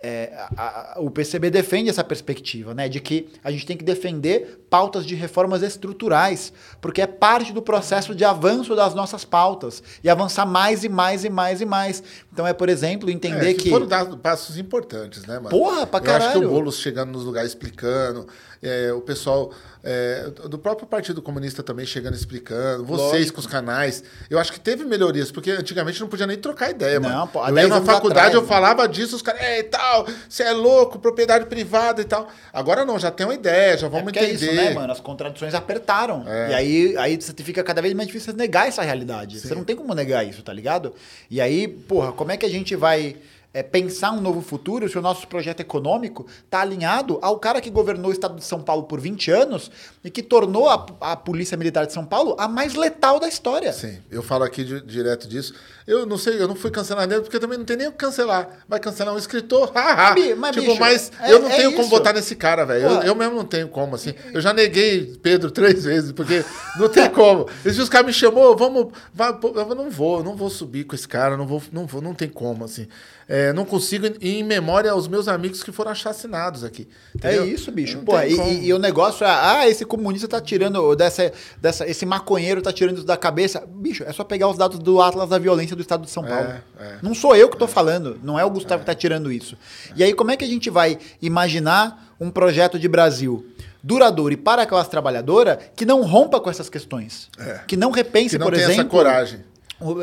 É, 0.06 0.34
a- 0.58 0.94
a- 0.98 1.00
o 1.00 1.10
PCB 1.10 1.50
defende 1.50 1.90
essa 1.90 2.04
perspectiva, 2.04 2.74
né? 2.74 2.90
De 2.90 3.00
que 3.00 3.30
a 3.42 3.50
gente 3.50 3.66
tem 3.66 3.78
que 3.78 3.86
defender 3.86 4.66
pautas 4.70 5.06
de 5.06 5.16
reformas 5.16 5.64
estruturais, 5.64 6.52
porque 6.82 7.02
é 7.02 7.08
parte 7.08 7.54
do 7.54 7.62
processo 7.62 8.14
de 8.14 8.26
avanço 8.26 8.76
das 8.76 8.94
nossas 8.94 9.24
pautas 9.24 9.82
e 10.04 10.10
avançar 10.10 10.46
mais 10.46 10.84
e 10.84 10.90
mais 10.90 11.24
e 11.24 11.30
mais 11.30 11.62
e 11.62 11.66
mais. 11.66 12.04
Então 12.34 12.46
é, 12.46 12.52
por 12.54 12.68
exemplo, 12.68 13.10
entender 13.10 13.52
É, 13.52 13.54
que. 13.54 13.70
foram 13.70 13.88
dados 13.88 14.18
passos 14.20 14.58
importantes, 14.58 15.26
né, 15.26 15.36
mano? 15.36 15.50
Porra, 15.50 15.88
pra 15.88 16.00
Eu 16.00 16.04
acho 16.16 16.18
que 16.20 16.34
caralho. 16.34 16.48
o 16.48 16.52
Boulos 16.52 16.80
chegando 16.80 17.12
nos 17.12 17.24
lugares 17.24 17.52
explicando, 17.52 18.28
é, 18.64 18.94
o 18.94 19.02
pessoal 19.02 19.52
é, 19.84 20.30
do 20.49 20.57
próprio 20.57 20.88
Partido 20.88 21.22
Comunista 21.22 21.61
também 21.61 21.85
chegando 21.85 22.14
explicando, 22.15 22.85
vocês 22.85 23.11
Lógico. 23.11 23.34
com 23.34 23.40
os 23.41 23.48
canais. 23.48 24.03
Eu 24.30 24.40
acho 24.40 24.52
que 24.53 24.60
teve 24.60 24.85
melhorias, 24.85 25.30
porque 25.30 25.52
antigamente 25.52 25.99
não 25.99 26.07
podia 26.07 26.26
nem 26.26 26.38
trocar 26.38 26.69
ideia, 26.69 26.99
Não, 26.99 27.10
mano. 27.10 27.27
pô, 27.27 27.45
eu 27.45 27.53
10 27.53 27.68
ia 27.68 27.73
na 27.80 27.81
faculdade, 27.81 28.19
atrás, 28.27 28.34
eu 28.34 28.41
né? 28.41 28.48
falava 28.48 28.88
disso, 28.88 29.15
os 29.15 29.22
caras, 29.22 29.41
é 29.41 29.60
e 29.60 29.64
tal, 29.64 30.07
você 30.30 30.44
é 30.44 30.52
louco, 30.52 30.98
propriedade 30.99 31.45
privada 31.48 32.02
e 32.02 32.06
tal. 32.06 32.30
Agora 32.53 32.85
não, 32.85 32.98
já 32.98 33.11
tem 33.11 33.26
uma 33.26 33.35
ideia, 33.35 33.77
já 33.77 33.88
É 33.88 33.90
vamos 33.90 34.14
é 34.14 34.23
entender. 34.23 34.34
isso, 34.34 34.56
né, 34.56 34.73
mano? 34.73 34.94
As 34.94 35.02
contradições 35.02 35.53
apertaram. 35.53 36.23
É. 36.27 36.52
E 36.52 36.53
aí, 36.53 36.98
aí 36.98 37.22
você 37.22 37.34
fica 37.44 37.61
cada 37.61 37.81
vez 37.81 37.94
mais 37.94 38.07
difícil 38.07 38.34
negar 38.34 38.68
essa 38.69 38.81
realidade. 38.81 39.40
Você 39.40 39.53
não 39.53 39.65
tem 39.65 39.76
como 39.76 39.94
negar 39.94 40.26
isso, 40.26 40.41
tá 40.41 40.53
ligado? 40.53 40.94
E 41.30 41.41
aí, 41.41 41.68
porra, 41.68 42.14
como 42.14 42.31
é 42.31 42.38
que 42.38 42.45
a 42.45 42.49
gente 42.49 42.73
vai 42.76 43.18
é, 43.54 43.62
pensar 43.62 44.12
um 44.12 44.20
novo 44.20 44.42
futuro 44.42 44.90
se 44.90 44.98
o 44.98 45.02
nosso 45.02 45.28
projeto 45.28 45.60
econômico 45.60 46.26
tá 46.50 46.62
alinhado 46.62 47.20
ao 47.22 47.38
cara 47.38 47.62
que 47.62 47.70
governou 47.70 48.10
o 48.10 48.14
estado 48.14 48.36
de 48.36 48.44
São 48.44 48.62
Paulo 48.62 48.84
por 48.84 49.00
20 49.00 49.30
anos 49.32 49.70
e 50.04 50.10
que 50.10 50.24
tornou 50.24 50.68
a, 50.68 50.86
a 51.02 51.16
Polícia 51.16 51.56
Militar 51.56 51.86
de 51.86 51.94
São 51.94 52.04
Paulo 52.06 52.36
a 52.40 52.48
mais 52.48 52.74
letal 52.74 53.20
da 53.20 53.28
história? 53.28 53.72
Sim, 53.72 54.00
eu 54.10 54.24
falo 54.24 54.44
aqui 54.44 54.64
di- 54.64 54.82
direto 54.82 55.28
disso. 55.28 55.54
Eu 55.86 56.06
não 56.06 56.18
sei, 56.18 56.42
eu 56.42 56.48
não 56.48 56.56
fui 56.56 56.72
cancelar 56.72 57.08
nele, 57.08 57.22
porque 57.22 57.40
também 57.40 57.58
não 57.58 57.66
tem 57.66 57.76
nem 57.78 57.88
o 57.88 57.92
que 57.92 57.98
cancelar. 57.98 58.48
Vai 58.68 58.80
cancelar 58.80 59.14
um 59.14 59.18
escritor, 59.18 59.72
haha. 59.76 60.16
Mas, 60.38 60.56
tipo, 60.56 60.68
bicho, 60.68 60.80
mas 60.80 61.12
é- 61.22 61.32
eu 61.34 61.40
não 61.40 61.50
é 61.50 61.56
tenho 61.58 61.72
como 61.72 61.82
isso. 61.84 61.90
votar 61.90 62.14
nesse 62.14 62.36
cara, 62.36 62.66
velho. 62.66 62.86
Eu, 62.86 63.02
eu 63.04 63.16
mesmo 63.16 63.36
não 63.36 63.46
tenho 63.46 63.68
como, 63.68 63.96
assim. 63.96 64.14
Eu 64.34 64.40
já 64.42 64.54
neguei 64.54 65.18
Pedro 65.22 65.50
três 65.52 65.84
vezes, 65.84 66.12
porque 66.12 66.44
não 66.80 66.88
tem 66.90 67.10
como. 67.10 67.48
Dias 67.64 67.78
os 67.80 67.90
caras 67.90 68.08
me 68.08 68.14
chamou, 68.14 68.56
vamos. 68.56 68.94
Vai, 69.14 69.38
eu 69.44 69.76
não 69.76 69.90
vou, 69.90 70.24
não 70.24 70.36
vou 70.36 70.50
subir 70.50 70.86
com 70.86 70.96
esse 70.96 71.08
cara, 71.08 71.36
não 71.36 71.46
vou, 71.46 71.62
não 71.72 71.86
vou, 71.86 72.02
não 72.02 72.14
tem 72.14 72.30
como, 72.30 72.64
assim. 72.66 72.88
É, 73.28 73.54
não 73.54 73.64
consigo 73.64 74.06
ir 74.06 74.18
em 74.22 74.44
memória 74.44 74.92
aos 74.92 75.08
meus 75.08 75.30
amigos 75.30 75.64
que 75.64 75.72
foram 75.72 75.92
assassinados 75.92 76.64
aqui. 76.64 76.90
entendeu? 77.16 77.44
É 77.44 77.48
isso, 77.48 77.72
bicho. 77.72 77.98
Não 77.98 78.04
Pô, 78.06 78.20
e, 78.20 78.36
como. 78.36 78.50
e- 78.50 78.66
e 78.68 78.74
o 78.74 78.78
negócio 78.78 79.26
é, 79.26 79.30
ah, 79.30 79.68
esse 79.70 79.86
comunista 79.86 80.28
tá 80.28 80.42
tirando 80.42 80.94
dessa, 80.94 81.32
dessa, 81.62 81.88
esse 81.90 82.06
maconheiro 82.06 82.62
tá 82.62 82.72
tirando 82.74 82.98
isso 82.98 83.06
da 83.06 83.16
cabeça. 83.16 83.64
Bicho, 83.66 84.04
é 84.04 84.12
só 84.12 84.26
pegar 84.26 84.50
os 84.50 84.58
dados 84.58 84.78
do 84.78 85.02
Atlas 85.02 85.30
da 85.30 85.40
Violência 85.40 85.73
do 85.76 85.82
Estado 85.82 86.04
de 86.04 86.12
São 86.12 86.24
Paulo. 86.24 86.48
é. 86.80 86.98
Não 87.02 87.14
sou 87.14 87.36
eu 87.36 87.50
que 87.50 87.58
tô 87.58 87.68
falando, 87.68 88.20
não 88.24 88.40
é 88.40 88.45
o 88.45 88.50
Gustavo 88.50 88.82
que 88.82 88.86
tá 88.86 88.95
tirando 88.95 89.32
isso. 89.32 89.58
E 89.95 90.04
aí, 90.04 90.14
como 90.14 90.32
é 90.32 90.38
que 90.38 90.45
a 90.45 90.48
gente 90.48 90.70
vai 90.70 90.98
imaginar 91.22 92.16
um 92.20 92.30
projeto 92.32 92.80
de 92.80 92.88
Brasil 92.88 93.45
duradouro 93.84 94.34
e 94.34 94.38
para 94.38 94.62
a 94.62 94.66
classe 94.66 94.90
trabalhadora 94.90 95.60
que 95.76 95.86
não 95.86 96.04
rompa 96.04 96.40
com 96.40 96.50
essas 96.50 96.70
questões? 96.70 97.30
Que 97.68 97.76
não 97.76 97.91
repense, 97.91 98.36
Que 98.36 98.40
não 98.40 98.48
por 98.48 98.54
exemplo... 98.54 98.74
essa 98.74 98.86
coragem. 98.86 99.40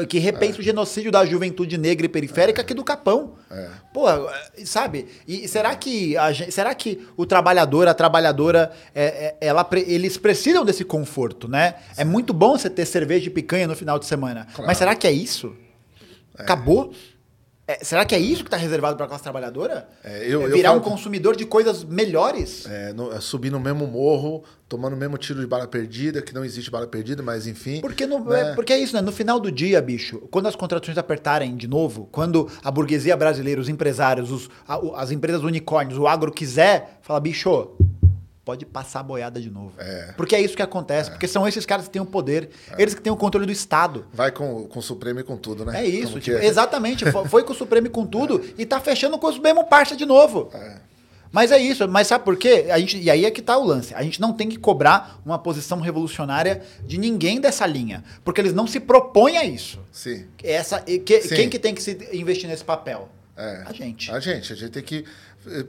Que 0.09 0.19
repensa 0.19 0.59
o 0.61 0.63
genocídio 0.63 1.11
da 1.11 1.25
juventude 1.25 1.77
negra 1.79 2.07
e 2.07 2.09
periférica 2.09 2.63
aqui 2.63 2.75
do 2.75 2.85
Capão. 2.85 3.35
Pô, 3.93 4.05
sabe? 4.65 5.07
E 5.27 5.47
será 5.49 5.75
que, 5.75 6.17
a 6.17 6.33
gen- 6.33 6.51
será 6.51 6.75
que 6.75 7.07
o 7.17 7.27
trabalhador, 7.27 7.89
a 7.89 7.95
trabalhadora, 7.95 8.71
é, 8.95 9.05
é- 9.41 9.47
ela, 9.49 9.69
eles 9.87 10.17
precisam 10.17 10.65
desse 10.65 10.85
conforto, 10.85 11.49
né? 11.49 11.75
É 11.97 12.05
muito 12.05 12.33
bom 12.33 12.57
você 12.57 12.71
ter 12.71 12.85
cerveja 12.87 13.27
e 13.27 13.31
picanha 13.31 13.67
no 13.67 13.75
final 13.75 13.99
de 13.99 14.07
semana. 14.07 14.47
Mas 14.67 14.79
será 14.79 14.95
que 14.95 15.07
é 15.07 15.13
isso? 15.13 15.55
Acabou? 16.39 16.93
É, 17.71 17.79
será 17.85 18.05
que 18.05 18.15
é 18.17 18.19
isso 18.19 18.43
que 18.43 18.49
está 18.49 18.57
reservado 18.57 18.97
para 18.97 19.07
a 19.07 19.09
classe 19.09 19.23
trabalhadora? 19.23 19.89
É, 20.03 20.25
eu- 20.27 20.43
É 20.45 20.49
virar 20.49 20.71
falo- 20.71 20.81
um 20.81 20.83
consumidor 20.85 21.37
de 21.37 21.45
coisas 21.45 21.85
melhores? 21.85 22.67
É, 22.67 22.93
no- 22.93 23.13
é, 23.13 23.21
subir 23.21 23.51
no 23.53 23.61
mesmo 23.61 23.87
morro, 23.87 24.43
tomando 24.69 24.95
o 24.95 24.97
mesmo 24.97 25.17
tiro 25.17 25.39
de 25.41 25.47
bala 25.47 25.69
perdida, 25.69 26.21
que 26.21 26.35
não 26.35 26.45
existe 26.45 26.69
bala 26.69 26.89
perdida, 26.89 27.23
mas 27.23 27.47
enfim. 27.47 27.81
Porque, 27.81 28.07
no- 28.07 28.25
né? 28.25 28.51
é, 28.51 28.55
porque 28.57 28.73
é 28.73 28.79
isso, 28.79 28.95
né? 28.97 29.01
No 29.01 29.13
final 29.13 29.39
do 29.39 29.53
dia, 29.53 29.81
bicho, 29.81 30.19
quando 30.33 30.49
as 30.49 30.57
contratações 30.57 30.99
apertarem 30.99 31.55
de 31.57 31.69
novo, 31.69 32.09
quando 32.11 32.49
a 32.65 32.71
burguesia 32.73 33.17
brasileira, 33.17 33.61
os 33.61 33.69
empresários, 33.69 34.33
os- 34.33 34.51
a- 34.67 34.81
as 34.97 35.13
empresas 35.13 35.43
unicórnios, 35.45 35.97
o 35.97 36.09
agro 36.09 36.33
quiser, 36.33 36.99
fala, 37.03 37.21
bicho, 37.21 37.71
pode 38.51 38.67
passar 38.67 38.99
a 39.01 39.03
boiada 39.05 39.41
de 39.41 39.49
novo. 39.49 39.73
É. 39.79 40.13
Porque 40.17 40.35
é 40.35 40.41
isso 40.41 40.57
que 40.57 40.63
acontece, 40.63 41.09
porque 41.09 41.29
são 41.29 41.47
esses 41.47 41.65
caras 41.65 41.85
que 41.87 41.93
têm 41.93 42.03
o 42.03 42.07
poder, 42.07 42.51
eles 42.77 42.95
que 42.95 43.01
têm 43.01 43.13
o 43.13 43.17
controle 43.17 43.47
do 43.47 43.53
Estado. 43.53 44.07
Vai 44.13 44.33
com, 44.33 44.67
com 44.67 44.81
o 44.81 44.83
Supremo 44.83 45.21
e 45.21 45.23
com 45.23 45.37
tudo, 45.37 45.65
né? 45.65 45.81
É 45.81 45.87
isso, 45.87 46.19
tipo, 46.19 46.37
é? 46.37 46.45
exatamente. 46.45 47.09
fo- 47.13 47.25
Foi 47.27 47.45
com 47.45 47.53
o 47.53 47.55
Supremo 47.55 47.87
e 47.87 47.91
com 47.91 48.05
tudo 48.07 48.43
e 48.59 48.67
tá 48.67 48.81
fechando 48.81 49.17
com 49.19 49.27
o 49.29 49.33
Supremo 49.33 49.63
parça 49.69 49.95
de 49.95 50.05
novo. 50.05 50.51
É. 50.53 50.79
Mas 51.31 51.53
é 51.53 51.59
isso, 51.61 51.87
mas 51.87 52.09
sabe 52.09 52.25
por 52.25 52.37
quê? 52.37 52.67
A 52.73 52.79
gente, 52.81 52.99
e 52.99 53.09
aí 53.09 53.25
é 53.25 53.31
que 53.31 53.41
tá 53.41 53.57
o 53.57 53.65
lance. 53.65 53.95
A 53.95 54.03
gente 54.03 54.21
não 54.21 54.33
tem 54.33 54.49
que 54.49 54.59
cobrar 54.59 55.21
uma 55.25 55.39
posição 55.39 55.79
revolucionária 55.79 56.61
de 56.85 56.99
ninguém 56.99 57.41
dessa 57.41 57.65
linha. 57.69 58.03
Porque 58.25 58.41
eles 58.41 58.53
não 58.53 58.67
se 58.67 58.81
propõem 58.81 59.37
a 59.39 59.45
isso. 59.45 59.79
Sim. 59.93 60.27
Essa, 60.43 60.81
que- 60.81 61.23
Sim. 61.23 61.37
quem 61.37 61.49
que 61.49 61.57
tem 61.61 61.73
que 61.73 61.81
se 61.81 61.97
investir 62.13 62.49
nesse 62.51 62.65
papel? 62.65 63.09
É. 63.37 63.63
A 63.65 63.73
gente. 63.73 64.11
A 64.11 64.19
gente. 64.19 64.53
A 64.53 64.57
gente 64.57 64.71
tem 64.73 64.83
que 64.83 65.05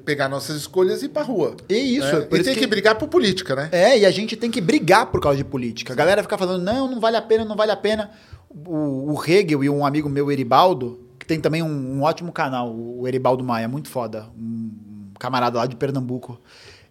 pegar 0.05 0.27
nossas 0.27 0.57
escolhas 0.57 1.01
e 1.01 1.05
ir 1.05 1.09
pra 1.09 1.23
rua. 1.23 1.55
E 1.69 1.97
isso, 1.97 2.05
É, 2.07 2.19
é 2.19 2.23
e 2.23 2.43
tem 2.43 2.53
que... 2.53 2.59
que- 2.61 2.67
brigar 2.67 2.95
por 2.97 3.07
política, 3.07 3.55
né? 3.55 3.69
É, 3.71 3.97
e 3.99 4.05
a 4.05 4.11
gente 4.11 4.35
tem 4.35 4.51
que 4.51 4.59
brigar 4.61 5.05
por 5.07 5.21
causa 5.21 5.37
de 5.37 5.43
política. 5.45 5.93
A 5.93 5.95
galera 5.95 6.21
fica 6.21 6.37
falando, 6.37 6.61
não, 6.63 6.89
não 6.89 6.99
vale 6.99 7.17
a 7.17 7.21
pena, 7.21 7.45
não 7.45 7.55
vale 7.55 7.71
a 7.71 7.77
pena. 7.77 8.11
O, 8.49 9.13
o 9.13 9.23
Hegel 9.25 9.63
e 9.63 9.69
um 9.69 9.85
amigo 9.85 10.09
meu, 10.09 10.29
Eribaldo, 10.31 10.99
que 11.17 11.25
tem 11.25 11.39
também 11.39 11.63
um, 11.63 11.67
um 11.97 12.01
ótimo 12.03 12.31
canal, 12.31 12.75
o 12.75 13.07
Eribaldo 13.07 13.43
Maia, 13.43 13.67
muito 13.67 13.87
foda, 13.89 14.27
um 14.37 14.71
camarada 15.19 15.57
lá 15.57 15.65
de 15.65 15.75
Pernambuco. 15.75 16.39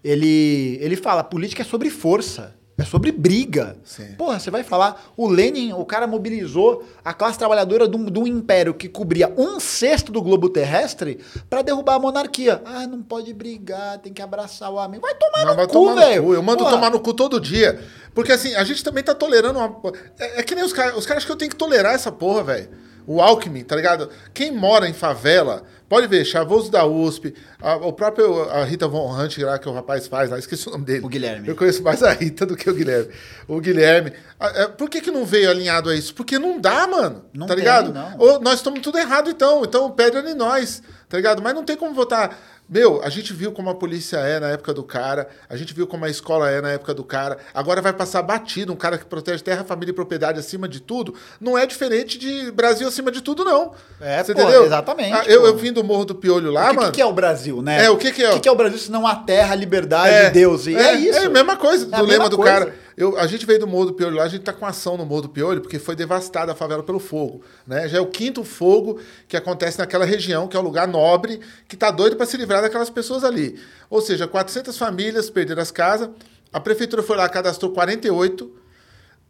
Ele, 0.02 0.78
ele 0.80 0.96
fala, 0.96 1.22
política 1.22 1.60
é 1.62 1.64
sobre 1.64 1.90
força, 1.90 2.54
é 2.80 2.84
sobre 2.84 3.12
briga. 3.12 3.76
Sim. 3.84 4.14
Porra, 4.16 4.38
você 4.38 4.50
vai 4.50 4.62
falar, 4.62 5.12
o 5.16 5.28
Lenin, 5.28 5.72
o 5.72 5.84
cara 5.84 6.06
mobilizou 6.06 6.84
a 7.04 7.12
classe 7.12 7.38
trabalhadora 7.38 7.86
de 7.86 7.96
um, 7.96 8.26
império 8.26 8.72
que 8.74 8.88
cobria 8.88 9.32
um 9.36 9.60
sexto 9.60 10.10
do 10.10 10.22
globo 10.22 10.48
terrestre 10.48 11.18
para 11.48 11.62
derrubar 11.62 11.96
a 11.96 11.98
monarquia. 11.98 12.62
Ah, 12.64 12.86
não 12.86 13.02
pode 13.02 13.32
brigar, 13.34 13.98
tem 13.98 14.12
que 14.12 14.22
abraçar 14.22 14.70
o 14.72 14.78
amigo. 14.78 15.02
Vai 15.02 15.14
tomar 15.14 15.40
Não, 15.40 15.50
no 15.50 15.56
vai 15.56 15.66
cu, 15.66 15.72
tomar 15.72 15.94
no 15.94 16.00
velho. 16.00 16.22
cu. 16.24 16.34
Eu 16.34 16.42
mando 16.42 16.58
Porra. 16.64 16.70
tomar 16.70 16.90
no 16.90 17.00
cu 17.00 17.12
todo 17.12 17.40
dia. 17.40 17.80
Porque 18.14 18.32
assim, 18.32 18.54
a 18.54 18.64
gente 18.64 18.82
também 18.82 19.04
tá 19.04 19.14
tolerando 19.14 19.58
uma. 19.58 19.92
É, 20.18 20.40
é 20.40 20.42
que 20.42 20.54
nem 20.54 20.64
os 20.64 20.72
caras. 20.72 20.96
Os 20.96 21.06
caras 21.06 21.22
acham 21.22 21.26
que 21.28 21.32
eu 21.32 21.36
tenho 21.38 21.50
que 21.50 21.56
tolerar 21.56 21.94
essa 21.94 22.10
porra, 22.10 22.42
velho. 22.42 22.68
O 23.06 23.20
Alckmin, 23.20 23.64
tá 23.64 23.76
ligado? 23.76 24.08
Quem 24.32 24.52
mora 24.52 24.88
em 24.88 24.92
favela, 24.92 25.64
pode 25.90 26.06
ver, 26.06 26.24
Chavoso 26.24 26.70
da 26.70 26.86
USP, 26.86 27.34
a- 27.60 27.76
o 27.76 27.92
próprio 27.92 28.44
a 28.48 28.64
Rita 28.64 28.88
Von 28.88 29.12
Hunt 29.14 29.36
lá 29.38 29.58
que 29.58 29.68
o 29.68 29.72
rapaz 29.72 30.06
faz 30.06 30.30
lá, 30.30 30.38
esqueci 30.38 30.66
o 30.68 30.72
nome 30.72 30.84
dele. 30.86 31.04
O 31.04 31.08
Guilherme. 31.08 31.46
Eu 31.48 31.54
conheço 31.56 31.82
mais 31.82 32.02
a 32.02 32.12
Rita 32.12 32.46
do 32.46 32.56
que 32.56 32.70
o 32.70 32.74
Guilherme. 32.74 33.12
O 33.46 33.60
Guilherme. 33.60 34.12
Ah, 34.38 34.52
é, 34.54 34.68
Por 34.68 34.88
que, 34.88 35.00
que 35.02 35.10
não 35.10 35.26
veio 35.26 35.50
alinhado 35.50 35.90
a 35.90 35.94
isso? 35.94 36.14
Porque 36.14 36.38
não 36.38 36.58
dá, 36.58 36.86
mano. 36.86 37.24
Não 37.34 37.46
tá 37.46 37.54
tem, 37.54 37.62
ligado? 37.64 37.92
não. 37.92 38.14
Ou 38.18 38.40
nós 38.40 38.54
estamos 38.54 38.80
tudo 38.80 38.96
errado, 38.98 39.28
então. 39.28 39.62
Então 39.64 39.90
pedra 39.90 40.20
em 40.30 40.34
nós, 40.34 40.82
tá 41.08 41.16
ligado? 41.18 41.42
Mas 41.42 41.52
não 41.54 41.64
tem 41.64 41.76
como 41.76 41.92
votar. 41.92 42.38
Meu, 42.72 43.00
a 43.02 43.08
gente 43.08 43.32
viu 43.32 43.50
como 43.50 43.68
a 43.68 43.74
polícia 43.74 44.18
é 44.18 44.38
na 44.38 44.50
época 44.50 44.72
do 44.72 44.84
cara, 44.84 45.26
a 45.48 45.56
gente 45.56 45.74
viu 45.74 45.88
como 45.88 46.04
a 46.04 46.08
escola 46.08 46.48
é 46.48 46.60
na 46.60 46.70
época 46.70 46.94
do 46.94 47.02
cara. 47.02 47.36
Agora 47.52 47.82
vai 47.82 47.92
passar 47.92 48.22
batido, 48.22 48.72
um 48.72 48.76
cara 48.76 48.96
que 48.96 49.04
protege 49.04 49.42
terra, 49.42 49.64
família 49.64 49.90
e 49.90 49.94
propriedade 49.94 50.38
acima 50.38 50.68
de 50.68 50.78
tudo. 50.80 51.12
Não 51.40 51.58
é 51.58 51.66
diferente 51.66 52.16
de 52.16 52.52
Brasil 52.52 52.86
acima 52.86 53.10
de 53.10 53.20
tudo, 53.22 53.44
não. 53.44 53.72
É, 54.00 54.22
Você 54.22 54.32
pô, 54.32 54.42
entendeu? 54.42 54.64
exatamente, 54.66 55.12
Ah, 55.12 55.24
eu, 55.26 55.44
eu 55.46 55.56
vim 55.56 55.72
do 55.72 55.82
Morro 55.82 56.04
do 56.04 56.14
Piolho 56.14 56.52
lá, 56.52 56.66
O 56.66 56.70
que, 56.70 56.76
mano. 56.76 56.88
que 56.92 56.94
que 56.94 57.02
é 57.02 57.06
o 57.06 57.12
Brasil, 57.12 57.60
né? 57.60 57.86
É, 57.86 57.90
o 57.90 57.96
que 57.96 58.12
que 58.12 58.22
é? 58.22 58.30
O 58.30 58.34
que, 58.34 58.40
que 58.40 58.48
é 58.48 58.52
o 58.52 58.56
Brasil 58.56 58.78
se 58.78 58.92
não 58.92 59.04
a 59.04 59.16
terra, 59.16 59.52
a 59.52 59.56
liberdade, 59.56 60.30
Deus? 60.32 60.68
E 60.68 60.76
é, 60.76 60.94
isso. 60.94 61.18
É 61.18 61.24
a 61.24 61.28
mesma 61.30 61.56
coisa 61.56 61.88
É 61.90 61.98
do 61.98 62.04
lema 62.04 62.28
do 62.28 62.36
coisa. 62.36 62.52
cara. 62.52 62.74
Eu, 63.00 63.18
a 63.18 63.26
gente 63.26 63.46
veio 63.46 63.58
do 63.58 63.66
Morro 63.66 63.86
do 63.86 63.94
Piolho 63.94 64.16
lá, 64.16 64.24
a 64.24 64.28
gente 64.28 64.42
tá 64.42 64.52
com 64.52 64.66
ação 64.66 64.96
no 64.96 65.06
Morro 65.06 65.22
do 65.22 65.28
Piolho, 65.30 65.62
porque 65.62 65.78
foi 65.78 65.96
devastada 65.96 66.52
a 66.52 66.54
favela 66.54 66.82
pelo 66.82 66.98
fogo. 66.98 67.42
Né? 67.66 67.88
Já 67.88 67.96
é 67.96 68.00
o 68.00 68.06
quinto 68.06 68.44
fogo 68.44 69.00
que 69.26 69.36
acontece 69.38 69.78
naquela 69.78 70.04
região, 70.04 70.46
que 70.46 70.54
é 70.56 70.60
um 70.60 70.62
lugar 70.62 70.86
nobre, 70.86 71.40
que 71.66 71.76
tá 71.78 71.90
doido 71.90 72.16
para 72.16 72.26
se 72.26 72.36
livrar 72.36 72.60
daquelas 72.60 72.90
pessoas 72.90 73.24
ali. 73.24 73.58
Ou 73.88 74.02
seja, 74.02 74.28
400 74.28 74.76
famílias 74.76 75.30
perderam 75.30 75.62
as 75.62 75.70
casas, 75.70 76.10
a 76.52 76.60
prefeitura 76.60 77.02
foi 77.02 77.16
lá, 77.16 77.26
cadastrou 77.28 77.72
48, 77.72 78.52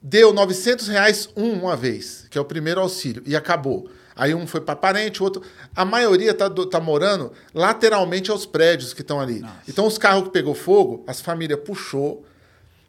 deu 0.03 0.33
900 0.33 0.89
reais 0.89 1.29
um 1.37 1.53
uma 1.53 1.77
vez, 1.77 2.27
que 2.29 2.37
é 2.37 2.41
o 2.41 2.45
primeiro 2.45 2.81
auxílio, 2.81 3.23
e 3.25 3.37
acabou. 3.37 3.89
Aí 4.17 4.35
um 4.35 4.47
foi 4.47 4.61
para 4.61 4.75
parente, 4.75 5.21
o 5.23 5.25
outro. 5.25 5.43
A 5.77 5.85
maioria 5.85 6.35
tá, 6.35 6.49
do- 6.49 6.67
tá 6.67 6.81
morando 6.81 7.33
lateralmente 7.55 8.31
aos 8.31 8.45
prédios 8.45 8.93
que 8.93 9.01
estão 9.03 9.21
ali. 9.21 9.43
Então 9.69 9.87
os 9.87 9.97
carros 9.97 10.25
que 10.25 10.31
pegou 10.31 10.55
fogo, 10.55 11.05
as 11.07 11.21
famílias 11.21 11.61
puxou, 11.65 12.25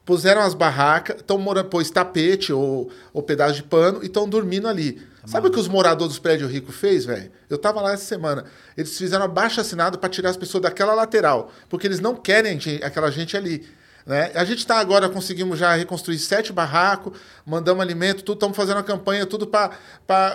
puseram 0.06 0.42
as 0.42 0.54
barracas, 0.54 1.18
estão 1.18 1.38
morando, 1.38 1.70
pôs 1.70 1.90
tapete 1.90 2.52
ou, 2.52 2.90
ou 3.14 3.22
pedaço 3.22 3.56
de 3.56 3.64
pano 3.64 4.02
e 4.02 4.08
estão 4.08 4.28
dormindo 4.28 4.68
ali. 4.68 5.02
Sabe 5.26 5.48
o 5.48 5.52
que 5.52 5.60
os 5.60 5.68
moradores 5.68 6.14
dos 6.14 6.20
prédios 6.20 6.52
ricos 6.52 6.76
fez, 6.76 7.06
velho? 7.06 7.32
Eu 7.48 7.58
tava 7.58 7.80
lá 7.80 7.94
essa 7.94 8.06
semana. 8.06 8.46
Eles 8.76 8.98
fizeram 8.98 9.26
abaixo 9.26 9.62
assinado 9.62 10.00
para 10.00 10.10
tirar 10.10 10.32
as 10.32 10.38
pessoas 10.38 10.64
daquela 10.64 10.96
lateral, 10.96 11.52
porque 11.70 11.86
eles 11.86 12.00
não 12.00 12.16
querem 12.16 12.60
aquela 12.84 13.12
gente 13.12 13.38
ali. 13.38 13.64
Né? 14.06 14.32
A 14.34 14.44
gente 14.44 14.66
tá 14.66 14.78
agora, 14.78 15.08
conseguimos 15.08 15.60
já 15.60 15.76
reconstruir 15.76 16.18
sete 16.18 16.52
barracos, 16.52 17.14
mandamos 17.46 17.84
alimento, 17.84 18.24
tudo, 18.24 18.38
estamos 18.38 18.58
fazendo 18.58 18.78
uma 18.78 18.84
campanha, 18.84 19.26
tudo 19.26 19.46
para. 19.46 19.72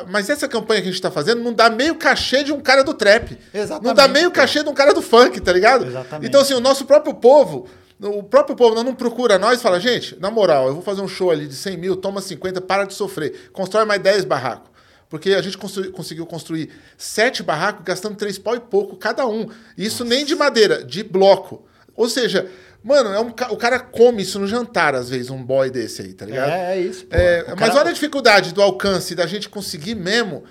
Mas 0.09 0.31
essa 0.31 0.47
campanha 0.47 0.81
que 0.81 0.89
a 0.89 0.91
gente 0.93 1.01
está 1.01 1.11
fazendo 1.11 1.43
não 1.43 1.53
dá 1.53 1.69
meio 1.69 1.97
cachê 1.97 2.45
de 2.45 2.53
um 2.53 2.61
cara 2.61 2.85
do 2.85 2.95
trap. 2.95 3.37
Exatamente, 3.53 3.87
Não 3.87 3.95
dá 3.95 4.07
meio 4.07 4.31
cachê 4.31 4.63
de 4.63 4.69
um 4.69 4.75
cara 4.75 4.95
do 4.95 5.03
funk, 5.03 5.41
tá 5.41 5.53
ligado? 5.53 5.85
Exatamente. 5.85 6.29
Então, 6.29 6.41
assim, 6.41 6.55
o 6.55 6.61
nosso 6.61 6.85
próprio 6.85 7.15
povo, 7.15 7.69
o 8.01 8.23
próprio 8.23 8.55
povo 8.57 8.75
não, 8.81 8.95
procura 8.95 9.39
nós 9.39 9.59
e 9.59 9.63
fala, 9.63 9.81
gente, 9.81 10.19
na 10.21 10.31
moral, 10.31 10.69
eu 10.69 10.75
vou 10.75 10.83
fazer 10.83 11.01
um 11.01 11.09
show 11.09 11.31
ali 11.31 11.47
de 11.47 11.55
100 11.55 11.77
mil, 11.77 11.97
toma 11.97 12.21
50, 12.21 12.61
para 12.61 12.85
de 12.85 12.95
sofrer. 12.95 13.51
Constrói 13.53 13.85
mais 13.85 14.01
10 14.03 14.25
barracos. 14.25 14.71
Porque 15.09 15.33
a 15.35 15.41
gente 15.41 15.57
construi- 15.57 15.91
conseguiu 15.91 16.27
construir 16.27 16.69
sete 16.99 17.43
barracos 17.43 17.85
gastando 17.85 18.17
três 18.17 18.39
pau 18.39 18.57
e 18.57 18.61
pouco 18.61 18.97
cada 18.97 19.25
um. 19.27 19.49
Isso 19.79 20.05
nem 20.05 20.25
de 20.25 20.35
madeira, 20.35 20.83
de 20.85 21.05
bloco. 21.05 21.65
Ou 21.95 22.09
seja, 22.09 22.51
mano, 22.83 23.11
é 23.15 23.21
um 23.21 23.29
o 23.29 23.57
cara 23.57 23.79
come 23.79 24.23
isso 24.23 24.39
no 24.41 24.49
jantar, 24.49 24.95
às 24.97 25.09
vezes, 25.09 25.31
um 25.31 25.43
boy 25.43 25.71
desse 25.71 26.03
aí, 26.03 26.13
tá 26.13 26.27
ligado? 26.27 26.51
É, 26.51 26.77
é 26.77 26.81
isso. 26.81 27.07
pô. 27.07 27.15
É, 27.17 27.45
mas 27.51 27.55
cara- 27.71 27.75
olha 27.83 27.91
a 27.91 27.93
dificuldade 27.93 28.53
do 28.53 28.61
alcance 28.61 29.15
da 29.15 29.27
gente 29.27 29.49
conseguir 29.49 29.95
mesmo. 29.95 30.43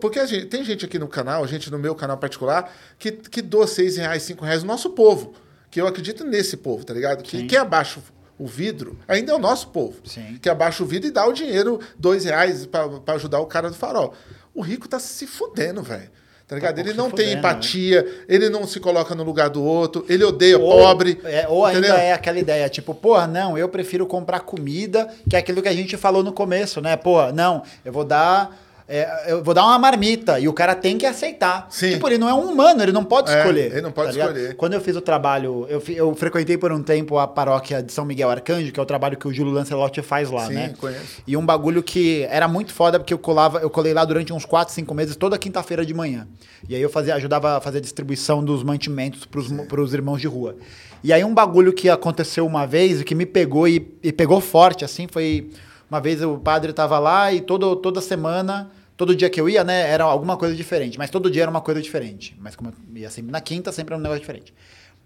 Porque 0.00 0.18
a 0.18 0.26
gente- 0.26 0.46
tem 0.46 0.64
gente 0.64 0.84
aqui 0.84 0.98
no 0.98 1.06
canal, 1.06 1.46
gente 1.46 1.70
no 1.70 1.78
meu 1.78 1.94
canal 1.94 2.16
particular, 2.18 2.74
que, 2.98 3.12
que 3.12 3.40
doa 3.40 3.66
seis 3.66 3.96
reais, 3.96 4.22
cinco 4.24 4.44
reais, 4.44 4.62
o 4.62 4.66
nosso 4.66 4.90
povo. 4.90 5.32
Que 5.76 5.80
eu 5.82 5.86
acredito 5.86 6.24
nesse 6.24 6.56
povo, 6.56 6.86
tá 6.86 6.94
ligado? 6.94 7.22
Que 7.22 7.44
quem 7.44 7.58
abaixa 7.58 8.00
o 8.38 8.46
vidro 8.46 8.98
ainda 9.06 9.32
é 9.32 9.34
o 9.34 9.38
nosso 9.38 9.68
povo. 9.68 9.96
Sim. 10.06 10.38
Que 10.40 10.48
abaixa 10.48 10.82
o 10.82 10.86
vidro 10.86 11.06
e 11.06 11.10
dá 11.10 11.26
o 11.26 11.34
dinheiro, 11.34 11.78
dois 11.98 12.24
reais, 12.24 12.64
pra 12.64 12.88
pra 12.88 13.12
ajudar 13.16 13.40
o 13.40 13.46
cara 13.46 13.68
do 13.68 13.76
farol. 13.76 14.14
O 14.54 14.62
rico 14.62 14.88
tá 14.88 14.98
se 14.98 15.26
fudendo, 15.26 15.82
velho. 15.82 16.08
Tá 16.48 16.54
ligado? 16.54 16.76
pouco 16.76 16.88
ele 16.88 16.96
não 16.96 17.10
tem 17.10 17.26
fudendo, 17.26 17.38
empatia, 17.40 18.24
ele 18.26 18.48
não 18.48 18.66
se 18.66 18.80
coloca 18.80 19.14
no 19.14 19.22
lugar 19.22 19.50
do 19.50 19.62
outro, 19.62 20.06
ele 20.08 20.24
odeia 20.24 20.58
Ou- 20.58 20.78
pobre. 20.78 21.20
é, 21.24 21.46
ou 21.46 21.66
ainda 21.66 21.80
entendeu? 21.80 21.96
é 21.96 22.12
aquela 22.14 22.38
ideia, 22.38 22.66
tipo, 22.70 22.94
porra, 22.94 23.26
não, 23.26 23.58
eu 23.58 23.68
prefiro 23.68 24.06
comprar 24.06 24.40
comida, 24.40 25.12
que 25.28 25.36
é 25.36 25.40
aquilo 25.40 25.60
que 25.60 25.68
a 25.68 25.74
gente 25.74 25.94
falou 25.98 26.22
no 26.22 26.32
começo, 26.32 26.80
né? 26.80 26.96
Pô, 26.96 27.30
não, 27.32 27.62
eu 27.84 27.92
vou 27.92 28.04
dar. 28.04 28.64
É, 28.88 29.32
eu 29.32 29.42
vou 29.42 29.52
dar 29.52 29.64
uma 29.64 29.78
marmita 29.78 30.38
e 30.38 30.46
o 30.48 30.52
cara 30.52 30.74
tem 30.74 30.96
que 30.96 31.04
aceitar. 31.04 31.66
Sim. 31.70 31.90
Tipo, 31.94 32.06
ele 32.08 32.18
não 32.18 32.28
é 32.28 32.34
um 32.34 32.50
humano, 32.52 32.82
ele 32.82 32.92
não 32.92 33.04
pode 33.04 33.30
É, 33.32 33.38
escolher. 33.38 33.72
ele 33.72 33.80
não 33.80 33.90
pode 33.90 34.12
ligado? 34.12 34.28
escolher. 34.36 34.54
Quando 34.56 34.74
eu 34.74 34.80
fiz 34.80 34.94
o 34.94 35.00
trabalho, 35.00 35.66
eu, 35.68 35.82
eu 35.88 36.14
frequentei 36.14 36.56
por 36.56 36.70
um 36.70 36.80
tempo 36.82 37.18
a 37.18 37.26
paróquia 37.26 37.82
de 37.82 37.92
São 37.92 38.04
Miguel 38.04 38.30
Arcanjo, 38.30 38.70
que 38.70 38.78
é 38.78 38.82
o 38.82 38.86
trabalho 38.86 39.16
que 39.16 39.26
o 39.26 39.32
Júlio 39.32 39.52
Lancelotti 39.52 40.02
faz 40.02 40.30
lá, 40.30 40.46
Sim, 40.46 40.54
né? 40.54 40.74
conheço. 40.78 41.22
E 41.26 41.36
um 41.36 41.44
bagulho 41.44 41.82
que 41.82 42.22
era 42.30 42.46
muito 42.46 42.72
foda, 42.72 42.98
porque 43.00 43.12
eu 43.12 43.18
colava, 43.18 43.58
eu 43.58 43.68
colei 43.70 43.92
lá 43.92 44.04
durante 44.04 44.32
uns 44.32 44.44
4, 44.44 44.72
5 44.72 44.94
meses, 44.94 45.16
toda 45.16 45.36
quinta-feira 45.36 45.84
de 45.84 45.92
manhã. 45.92 46.28
E 46.68 46.74
aí 46.76 46.80
eu 46.82 46.88
fazia, 46.90 47.14
ajudava 47.16 47.56
a 47.56 47.60
fazer 47.60 47.78
a 47.78 47.80
distribuição 47.80 48.44
dos 48.44 48.62
mantimentos 48.62 49.24
pros, 49.24 49.50
pros 49.68 49.92
irmãos 49.94 50.20
de 50.20 50.28
rua. 50.28 50.56
E 51.02 51.12
aí 51.12 51.24
um 51.24 51.34
bagulho 51.34 51.72
que 51.72 51.88
aconteceu 51.90 52.46
uma 52.46 52.66
vez 52.66 53.00
e 53.00 53.04
que 53.04 53.14
me 53.14 53.26
pegou 53.26 53.66
e, 53.68 53.96
e 54.02 54.12
pegou 54.12 54.40
forte, 54.40 54.84
assim, 54.84 55.06
foi. 55.10 55.50
Uma 55.88 56.00
vez 56.00 56.20
o 56.20 56.36
padre 56.38 56.72
tava 56.72 56.98
lá 56.98 57.32
e 57.32 57.40
todo, 57.40 57.76
toda 57.76 58.00
semana, 58.00 58.68
todo 58.96 59.14
dia 59.14 59.28
que 59.28 59.40
eu 59.40 59.48
ia, 59.48 59.62
né, 59.62 59.88
era 59.90 60.04
alguma 60.04 60.36
coisa 60.36 60.54
diferente. 60.54 60.98
Mas 60.98 61.10
todo 61.10 61.30
dia 61.30 61.42
era 61.42 61.50
uma 61.50 61.60
coisa 61.60 61.80
diferente. 61.80 62.36
Mas 62.38 62.56
como 62.56 62.70
eu 62.70 62.96
ia 62.96 63.10
sempre 63.10 63.30
na 63.30 63.40
quinta, 63.40 63.70
sempre 63.72 63.94
era 63.94 64.00
um 64.00 64.02
negócio 64.02 64.20
diferente. 64.20 64.54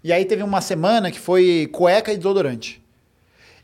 E 0.03 0.11
aí 0.11 0.25
teve 0.25 0.41
uma 0.41 0.61
semana 0.61 1.11
que 1.11 1.19
foi 1.19 1.69
cueca 1.71 2.11
e 2.11 2.17
desodorante. 2.17 2.81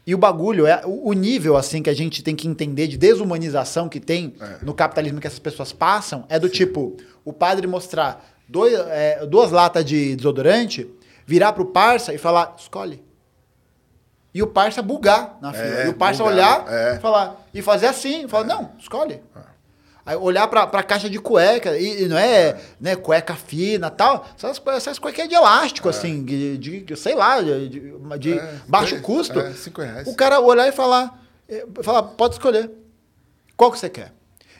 E 0.05 0.15
o 0.15 0.17
bagulho 0.17 0.65
é 0.65 0.81
o 0.85 1.11
nível 1.11 1.57
assim 1.57 1.83
que 1.83 1.89
a 1.89 1.93
gente 1.93 2.23
tem 2.23 2.33
que 2.33 2.47
entender 2.47 2.87
de 2.87 2.97
desumanização 2.97 3.89
que 3.89 3.99
tem 3.99 4.35
no 4.61 4.73
capitalismo 4.73 5.19
que 5.19 5.27
essas 5.27 5.39
pessoas 5.39 5.73
passam 5.73 6.25
é 6.29 6.39
do 6.39 6.47
tipo 6.47 6.95
o 7.25 7.33
padre 7.33 7.67
mostrar 7.67 8.25
dois, 8.47 8.73
é, 8.73 9.25
duas 9.25 9.51
latas 9.51 9.83
de 9.83 10.15
desodorante, 10.15 10.89
virar 11.25 11.51
pro 11.51 11.65
parça 11.65 12.13
e 12.13 12.17
falar 12.17 12.55
escolhe. 12.57 13.03
E 14.33 14.41
o 14.41 14.47
parça 14.47 14.81
bugar 14.81 15.37
na 15.41 15.51
fila. 15.51 15.85
e 15.85 15.89
o 15.89 15.93
parça 15.93 16.23
bugar, 16.23 16.33
olhar 16.33 16.73
é. 16.73 16.95
e 16.95 16.99
falar 16.99 17.45
e 17.53 17.61
fazer 17.61 17.87
assim, 17.87 18.29
falar 18.29 18.45
não, 18.45 18.71
escolhe. 18.79 19.19
Olhar 20.15 20.47
pra, 20.47 20.65
pra 20.65 20.81
caixa 20.83 21.09
de 21.09 21.19
cueca, 21.19 21.77
e, 21.77 22.03
e 22.03 22.07
não 22.07 22.17
é, 22.17 22.57
né, 22.79 22.95
cueca 22.95 23.35
fina 23.35 23.89
tal, 23.89 24.25
essas, 24.37 24.61
essas 24.67 24.99
cuequinhas 24.99 25.27
de 25.29 25.35
elástico, 25.35 25.89
assim, 25.89 26.23
de, 26.23 26.57
de- 26.57 26.95
sei 26.95 27.13
lá, 27.15 27.41
de, 27.41 27.69
de- 28.17 28.33
É, 28.39 28.55
baixo 28.67 28.95
é, 28.95 28.99
custo. 28.99 29.39
é, 29.39 29.51
cinco 29.53 29.81
reais. 29.81 30.07
O 30.07 30.15
cara 30.15 30.39
olhar 30.39 30.67
e 30.67 30.71
falar, 30.71 31.21
eh, 31.49 31.65
falar, 31.83 32.03
pode 32.03 32.35
escolher. 32.35 32.71
Qual 33.55 33.71
que 33.71 33.79
você 33.79 33.89
quer? 33.89 34.13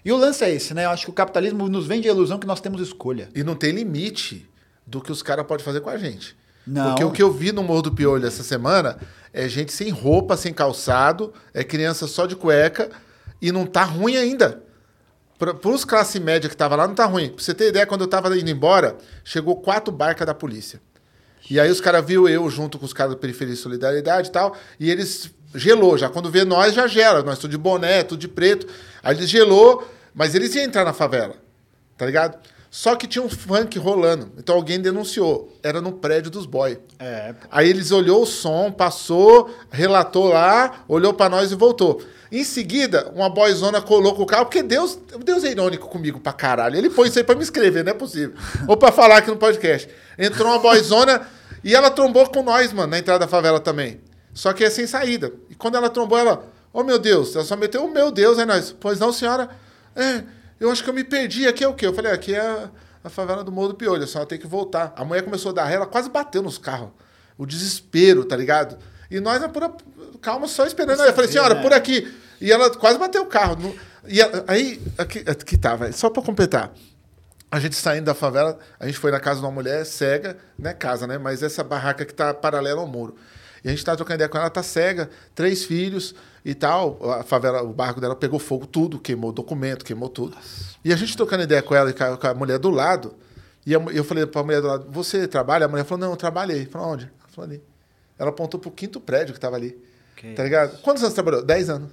E 0.03 0.11
o 0.11 0.17
lance 0.17 0.43
é 0.43 0.49
esse, 0.51 0.73
né? 0.73 0.85
Eu 0.85 0.89
acho 0.89 1.05
que 1.05 1.11
o 1.11 1.13
capitalismo 1.13 1.67
nos 1.69 1.85
vende 1.85 2.07
a 2.07 2.11
ilusão 2.11 2.39
que 2.39 2.47
nós 2.47 2.59
temos 2.61 2.81
escolha. 2.81 3.29
E 3.35 3.43
não 3.43 3.55
tem 3.55 3.71
limite 3.71 4.47
do 4.85 5.01
que 5.01 5.11
os 5.11 5.21
caras 5.21 5.45
podem 5.45 5.63
fazer 5.65 5.81
com 5.81 5.89
a 5.89 5.97
gente. 5.97 6.35
Não. 6.65 6.89
Porque 6.89 7.03
o 7.03 7.11
que 7.11 7.21
eu 7.23 7.31
vi 7.31 7.51
no 7.51 7.63
Morro 7.63 7.83
do 7.83 7.91
Piolho 7.93 8.25
essa 8.27 8.43
semana 8.43 8.97
é 9.33 9.47
gente 9.47 9.71
sem 9.71 9.89
roupa, 9.89 10.35
sem 10.35 10.53
calçado, 10.53 11.33
é 11.53 11.63
criança 11.63 12.07
só 12.07 12.25
de 12.25 12.35
cueca 12.35 12.89
e 13.41 13.51
não 13.51 13.65
tá 13.65 13.83
ruim 13.83 14.17
ainda. 14.17 14.63
Para 15.37 15.69
os 15.69 15.85
classe 15.85 16.19
média 16.19 16.49
que 16.49 16.57
tava 16.57 16.75
lá, 16.75 16.87
não 16.87 16.95
tá 16.95 17.05
ruim. 17.05 17.29
Pra 17.29 17.43
você 17.43 17.53
ter 17.53 17.69
ideia, 17.69 17.85
quando 17.85 18.01
eu 18.01 18.07
tava 18.07 18.35
indo 18.35 18.49
embora, 18.49 18.97
chegou 19.23 19.55
quatro 19.55 19.93
barcas 19.93 20.25
da 20.25 20.33
polícia. 20.33 20.81
E 21.49 21.59
aí 21.59 21.69
os 21.69 21.79
caras 21.79 22.05
viu 22.05 22.27
eu 22.27 22.49
junto 22.49 22.79
com 22.79 22.85
os 22.85 22.93
caras 22.93 23.13
da 23.13 23.19
Periferia 23.19 23.53
e 23.53 23.57
Solidariedade 23.57 24.29
e 24.29 24.31
tal, 24.31 24.55
e 24.79 24.89
eles 24.89 25.31
gelou 25.53 25.97
já. 25.97 26.09
Quando 26.09 26.29
vê 26.29 26.43
nós, 26.43 26.73
já 26.73 26.87
gela. 26.87 27.21
Nós 27.23 27.39
tudo 27.39 27.51
de 27.51 27.57
boné, 27.57 28.03
tudo 28.03 28.19
de 28.19 28.27
preto. 28.27 28.67
Aí 29.03 29.15
eles 29.15 29.29
gelou, 29.29 29.87
mas 30.13 30.35
eles 30.35 30.53
iam 30.55 30.65
entrar 30.65 30.83
na 30.83 30.93
favela, 30.93 31.35
tá 31.95 32.05
ligado? 32.05 32.37
Só 32.69 32.95
que 32.95 33.07
tinha 33.07 33.23
um 33.23 33.29
funk 33.29 33.79
rolando. 33.79 34.31
Então 34.37 34.55
alguém 34.55 34.79
denunciou. 34.79 35.57
Era 35.63 35.79
no 35.79 35.93
prédio 35.93 36.29
dos 36.29 36.45
boy. 36.45 36.77
É, 36.99 37.33
Aí 37.49 37.69
eles 37.69 37.91
olhou 37.91 38.23
o 38.23 38.25
som, 38.25 38.71
passou, 38.71 39.49
relatou 39.71 40.27
lá, 40.27 40.83
olhou 40.87 41.13
pra 41.13 41.29
nós 41.29 41.51
e 41.51 41.55
voltou. 41.55 42.01
Em 42.31 42.43
seguida, 42.43 43.11
uma 43.15 43.29
boyzona 43.29 43.81
colou 43.81 44.13
com 44.13 44.23
o 44.23 44.25
carro, 44.25 44.45
porque 44.45 44.61
Deus, 44.61 44.99
Deus 45.23 45.43
é 45.43 45.51
irônico 45.51 45.87
comigo 45.87 46.19
pra 46.19 46.33
caralho. 46.33 46.75
Ele 46.75 46.89
põe 46.89 47.07
isso 47.07 47.17
aí 47.17 47.23
pra 47.23 47.35
me 47.35 47.43
escrever, 47.43 47.83
não 47.83 47.91
é 47.91 47.95
possível. 47.95 48.35
Ou 48.67 48.75
pra 48.75 48.91
falar 48.91 49.17
aqui 49.17 49.29
no 49.29 49.37
podcast. 49.37 49.89
Entrou 50.17 50.49
uma 50.49 50.59
boyzona 50.59 51.27
e 51.63 51.73
ela 51.73 51.89
trombou 51.89 52.27
com 52.27 52.43
nós, 52.43 52.73
mano, 52.73 52.91
na 52.91 52.99
entrada 52.99 53.19
da 53.19 53.27
favela 53.27 53.59
também. 53.59 54.01
Só 54.33 54.51
que 54.53 54.63
é 54.63 54.69
sem 54.69 54.85
saída. 54.85 55.31
E 55.49 55.55
quando 55.55 55.75
ela 55.75 55.89
trombou, 55.89 56.17
ela, 56.17 56.45
oh 56.73 56.83
meu 56.83 56.99
Deus, 56.99 57.35
ela 57.35 57.45
só 57.45 57.55
meteu 57.55 57.85
o 57.85 57.91
meu 57.91 58.11
Deus, 58.11 58.37
aí 58.37 58.45
nós, 58.45 58.75
pois 58.77 58.99
não, 58.99 59.11
senhora, 59.11 59.49
é, 59.95 60.23
eu 60.59 60.69
acho 60.69 60.83
que 60.83 60.89
eu 60.89 60.93
me 60.93 61.03
perdi, 61.03 61.47
aqui 61.47 61.63
é 61.63 61.67
o 61.67 61.73
quê? 61.73 61.87
Eu 61.87 61.93
falei, 61.93 62.11
aqui 62.11 62.35
é 62.35 62.39
a, 62.39 62.69
a 63.03 63.09
favela 63.09 63.43
do 63.43 63.51
Morro 63.51 63.69
do 63.69 63.75
Piolho, 63.75 64.03
a 64.03 64.07
senhora 64.07 64.27
tem 64.27 64.37
que 64.37 64.47
voltar. 64.47 64.93
A 64.95 65.05
mulher 65.05 65.23
começou 65.23 65.51
a 65.51 65.53
dar 65.53 65.65
ré, 65.65 65.75
ela 65.75 65.87
quase 65.87 66.09
bateu 66.09 66.41
nos 66.41 66.57
carros. 66.57 66.89
O 67.37 67.45
desespero, 67.45 68.25
tá 68.25 68.35
ligado? 68.35 68.77
E 69.09 69.19
nós, 69.19 69.39
na 69.39 69.47
pura 69.47 69.71
calma, 70.17 70.47
só 70.47 70.65
esperando. 70.65 71.01
Aí 71.01 71.09
eu 71.09 71.13
falei, 71.13 71.29
senhora, 71.31 71.55
né? 71.55 71.61
por 71.61 71.73
aqui. 71.73 72.13
E 72.39 72.51
ela 72.51 72.69
quase 72.75 72.97
bateu 72.99 73.23
o 73.23 73.27
carro. 73.27 73.55
No- 73.55 73.75
E 74.07 74.21
ela- 74.21 74.43
aí, 74.47 74.81
aqui, 74.97 75.19
aqui 75.27 75.57
tá, 75.57 75.75
vai, 75.75 75.91
só 75.91 76.09
pra 76.09 76.21
completar. 76.23 76.71
A 77.51 77.59
gente 77.59 77.75
saindo 77.75 78.05
da 78.05 78.13
favela, 78.13 78.57
a 78.79 78.85
gente 78.85 78.97
foi 78.99 79.09
na 79.11 79.19
casa 79.19 79.39
de 79.39 79.45
uma 79.45 79.51
mulher 79.51 79.85
cega, 79.85 80.37
né? 80.59 80.73
Casa, 80.73 81.07
né? 81.07 81.17
Mas 81.17 81.41
essa 81.41 81.63
barraca 81.63 82.05
que 82.05 82.13
tá 82.13 82.33
paralela 82.33 82.81
ao 82.81 82.87
muro. 82.87 83.15
E 83.63 83.67
a 83.69 83.71
gente 83.71 83.83
tá 83.83 83.95
trocando 83.95 84.15
ideia 84.15 84.29
com 84.29 84.37
ela, 84.37 84.45
ela 84.45 84.49
tá 84.53 84.61
cega, 84.63 85.09
três 85.33 85.63
filhos 85.63 86.13
e 86.45 86.53
tal. 86.53 86.99
A 87.11 87.23
favela, 87.23 87.63
o 87.63 87.73
barco 87.73 87.99
dela 87.99 88.15
pegou 88.15 88.37
fogo, 88.39 88.67
tudo, 88.67 88.99
queimou 88.99 89.31
documento, 89.31 89.83
queimou 89.85 90.09
tudo. 90.09 90.37
E 90.85 90.93
a 90.93 90.95
gente 90.95 91.15
trocando 91.17 91.43
ideia 91.43 91.61
com 91.61 91.73
ela 91.73 91.89
e 91.89 91.93
com 91.93 92.27
a, 92.27 92.33
mulher 92.33 92.59
do 92.59 92.69
lado. 92.69 93.15
E 93.65 93.73
eu 93.73 94.03
falei 94.03 94.25
pra 94.25 94.43
mulher 94.43 94.61
do 94.61 94.67
lado, 94.67 94.87
você 94.89 95.27
trabalha? 95.27 95.65
A 95.65 95.67
mulher 95.69 95.83
falou, 95.85 95.99
não, 96.05 96.11
eu 96.11 96.17
trabalhei. 96.17 96.65
Falei, 96.65 96.87
onde? 96.87 97.03
Ela 97.05 97.29
falou 97.33 97.49
ali. 97.49 97.63
Ela 98.19 98.29
apontou 98.29 98.59
pro 98.59 98.71
quinto 98.71 98.99
prédio 98.99 99.33
que 99.33 99.39
tava 99.39 99.55
ali. 99.55 99.77
Que 100.17 100.33
tá 100.33 100.43
ligado? 100.43 100.81
Quantos 100.81 101.03
anos 101.03 101.13
você 101.13 101.21
trabalhou? 101.21 101.45
Dez 101.45 101.69
anos. 101.69 101.91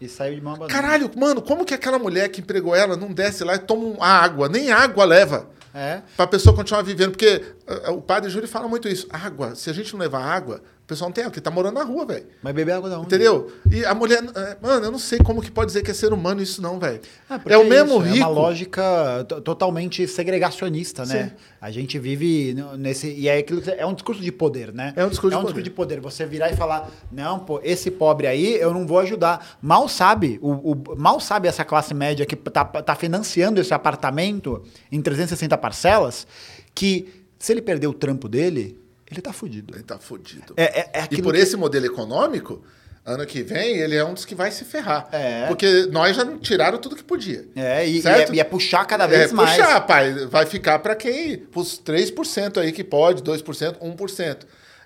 E 0.00 0.08
saiu 0.08 0.34
de 0.34 0.40
mão 0.40 0.54
abanada. 0.54 0.72
Caralho, 0.72 1.10
mano, 1.16 1.40
como 1.40 1.64
que 1.64 1.74
aquela 1.74 1.98
mulher 1.98 2.28
que 2.28 2.40
empregou 2.40 2.74
ela 2.74 2.96
não 2.96 3.12
desce 3.12 3.44
lá 3.44 3.54
e 3.54 3.58
toma 3.58 3.96
a 4.00 4.22
água? 4.24 4.48
Nem 4.48 4.72
água 4.72 5.04
leva. 5.04 5.48
É. 5.72 6.00
Pra 6.16 6.26
pessoa 6.26 6.56
continuar 6.56 6.82
vivendo. 6.82 7.12
Porque 7.12 7.44
uh, 7.86 7.92
o 7.92 8.02
padre 8.02 8.30
Júlio 8.30 8.48
fala 8.48 8.66
muito 8.66 8.88
isso. 8.88 9.06
Água, 9.10 9.54
se 9.54 9.68
a 9.68 9.72
gente 9.72 9.92
não 9.92 10.00
levar 10.00 10.24
água, 10.24 10.62
o 10.84 10.86
pessoal 10.86 11.08
não 11.08 11.14
tem 11.14 11.24
porque 11.24 11.40
tá 11.40 11.50
morando 11.50 11.74
na 11.76 11.82
rua, 11.82 12.04
velho. 12.04 12.26
Mas 12.42 12.52
beber 12.54 12.72
água 12.72 12.90
da 12.90 12.98
onde? 12.98 13.06
Entendeu? 13.06 13.50
E 13.72 13.86
a 13.86 13.94
mulher. 13.94 14.22
é, 14.36 14.56
Mano, 14.60 14.84
eu 14.84 14.92
não 14.92 14.98
sei 14.98 15.18
como 15.18 15.40
que 15.40 15.50
pode 15.50 15.68
dizer 15.68 15.82
que 15.82 15.90
é 15.90 15.94
ser 15.94 16.12
humano 16.12 16.42
isso, 16.42 16.60
não, 16.60 16.78
velho. 16.78 17.00
Ah, 17.28 17.40
é 17.46 17.56
o 17.56 17.64
mesmo 17.66 17.94
isso, 17.94 17.98
rico. 18.00 18.16
É 18.16 18.20
uma 18.20 18.28
lógica 18.28 19.24
to- 19.26 19.40
totalmente 19.40 20.06
segregacionista, 20.06 21.06
né? 21.06 21.30
Sim. 21.30 21.44
A 21.58 21.70
gente 21.70 21.98
vive 21.98 22.54
nesse. 22.78 23.08
E 23.10 23.28
é, 23.28 23.38
aquilo, 23.38 23.62
que- 23.62 23.70
é 23.70 23.86
um 23.86 23.94
discurso 23.94 24.20
de 24.20 24.30
poder, 24.30 24.74
né? 24.74 24.92
É 24.94 25.04
um 25.04 25.08
discurso 25.08 25.34
é 25.34 25.38
de 25.38 25.42
um 25.42 25.46
poder. 25.48 25.62
discurso 25.62 25.70
de 25.70 25.70
poder. 25.70 26.00
Você 26.00 26.26
virar 26.26 26.50
e 26.52 26.56
falar, 26.56 26.90
não, 27.10 27.38
pô, 27.38 27.60
esse 27.64 27.90
pobre 27.90 28.26
aí 28.26 28.54
eu 28.56 28.74
não 28.74 28.86
vou 28.86 28.98
ajudar. 28.98 29.56
Mal 29.62 29.88
sabe, 29.88 30.38
o, 30.42 30.72
o- 30.72 30.96
mal 30.98 31.18
sabe 31.18 31.48
essa 31.48 31.64
classe 31.64 31.94
média 31.94 32.26
que 32.26 32.36
tá, 32.36 32.62
tá 32.62 32.94
financiando 32.94 33.58
esse 33.58 33.72
apartamento 33.72 34.62
em 34.92 35.00
360 35.00 35.56
parcelas, 35.56 36.26
que 36.74 37.08
se 37.38 37.52
ele 37.52 37.62
perder 37.62 37.86
o 37.86 37.94
trampo 37.94 38.28
dele, 38.28 38.78
ele 39.10 39.20
tá 39.20 39.32
fudido. 39.32 39.74
Ele 39.74 39.82
tá 39.82 39.98
fudido. 39.98 40.54
É, 40.56 40.80
é, 40.80 40.90
é 41.00 41.08
E 41.10 41.20
por 41.22 41.34
que- 41.34 41.40
esse 41.40 41.56
modelo 41.56 41.86
econômico, 41.86 42.62
ano 43.04 43.26
que 43.26 43.42
vem, 43.42 43.76
ele 43.76 43.94
é 43.94 44.04
um 44.04 44.14
dos 44.14 44.24
que 44.24 44.34
vai 44.34 44.50
se 44.50 44.64
ferrar. 44.64 45.08
É. 45.12 45.46
Porque 45.46 45.86
nós 45.92 46.16
já 46.16 46.24
tiraram 46.38 46.78
tudo 46.78 46.96
que 46.96 47.04
podia. 47.04 47.46
É, 47.54 47.86
e, 47.86 48.00
e 48.00 48.06
é, 48.08 48.32
e 48.32 48.40
é 48.40 48.44
puxar 48.44 48.84
cada 48.86 49.06
vez 49.06 49.30
é, 49.30 49.34
mais. 49.34 49.56
puxar, 49.56 49.80
pai. 49.82 50.26
Vai 50.26 50.46
ficar 50.46 50.78
para 50.78 50.96
quem? 50.96 51.36
Pros 51.36 51.78
3% 51.78 52.58
aí 52.60 52.72
que 52.72 52.82
pode, 52.82 53.22
2%, 53.22 53.76
1%. 53.78 54.36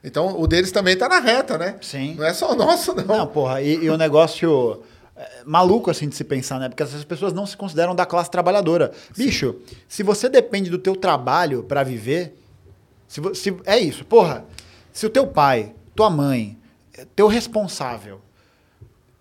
Então, 0.02 0.40
o 0.40 0.46
deles 0.46 0.70
também 0.72 0.96
tá 0.96 1.08
na 1.08 1.18
reta, 1.20 1.58
né? 1.58 1.76
Sim. 1.80 2.14
Não 2.16 2.24
é 2.24 2.32
só 2.32 2.52
o 2.52 2.54
nosso, 2.54 2.94
não. 2.94 3.04
Não, 3.04 3.26
porra, 3.26 3.60
e, 3.62 3.74
e 3.84 3.90
o 3.90 3.96
negócio 3.96 4.82
é, 5.16 5.28
maluco 5.44 5.90
assim 5.90 6.08
de 6.08 6.14
se 6.14 6.22
pensar, 6.24 6.58
né? 6.60 6.68
Porque 6.68 6.82
essas 6.82 7.02
pessoas 7.04 7.32
não 7.32 7.46
se 7.46 7.56
consideram 7.56 7.94
da 7.94 8.06
classe 8.06 8.30
trabalhadora. 8.30 8.92
Bicho, 9.16 9.56
se 9.88 10.02
você 10.04 10.28
depende 10.28 10.70
do 10.70 10.78
teu 10.78 10.94
trabalho 10.94 11.64
pra 11.64 11.82
viver, 11.82 12.36
se, 13.08 13.20
se 13.34 13.56
é 13.64 13.78
isso, 13.78 14.04
porra. 14.04 14.44
Se 14.92 15.06
o 15.06 15.10
teu 15.10 15.26
pai, 15.26 15.72
tua 15.96 16.10
mãe, 16.10 16.56
é, 16.96 17.06
teu 17.16 17.26
responsável 17.26 18.20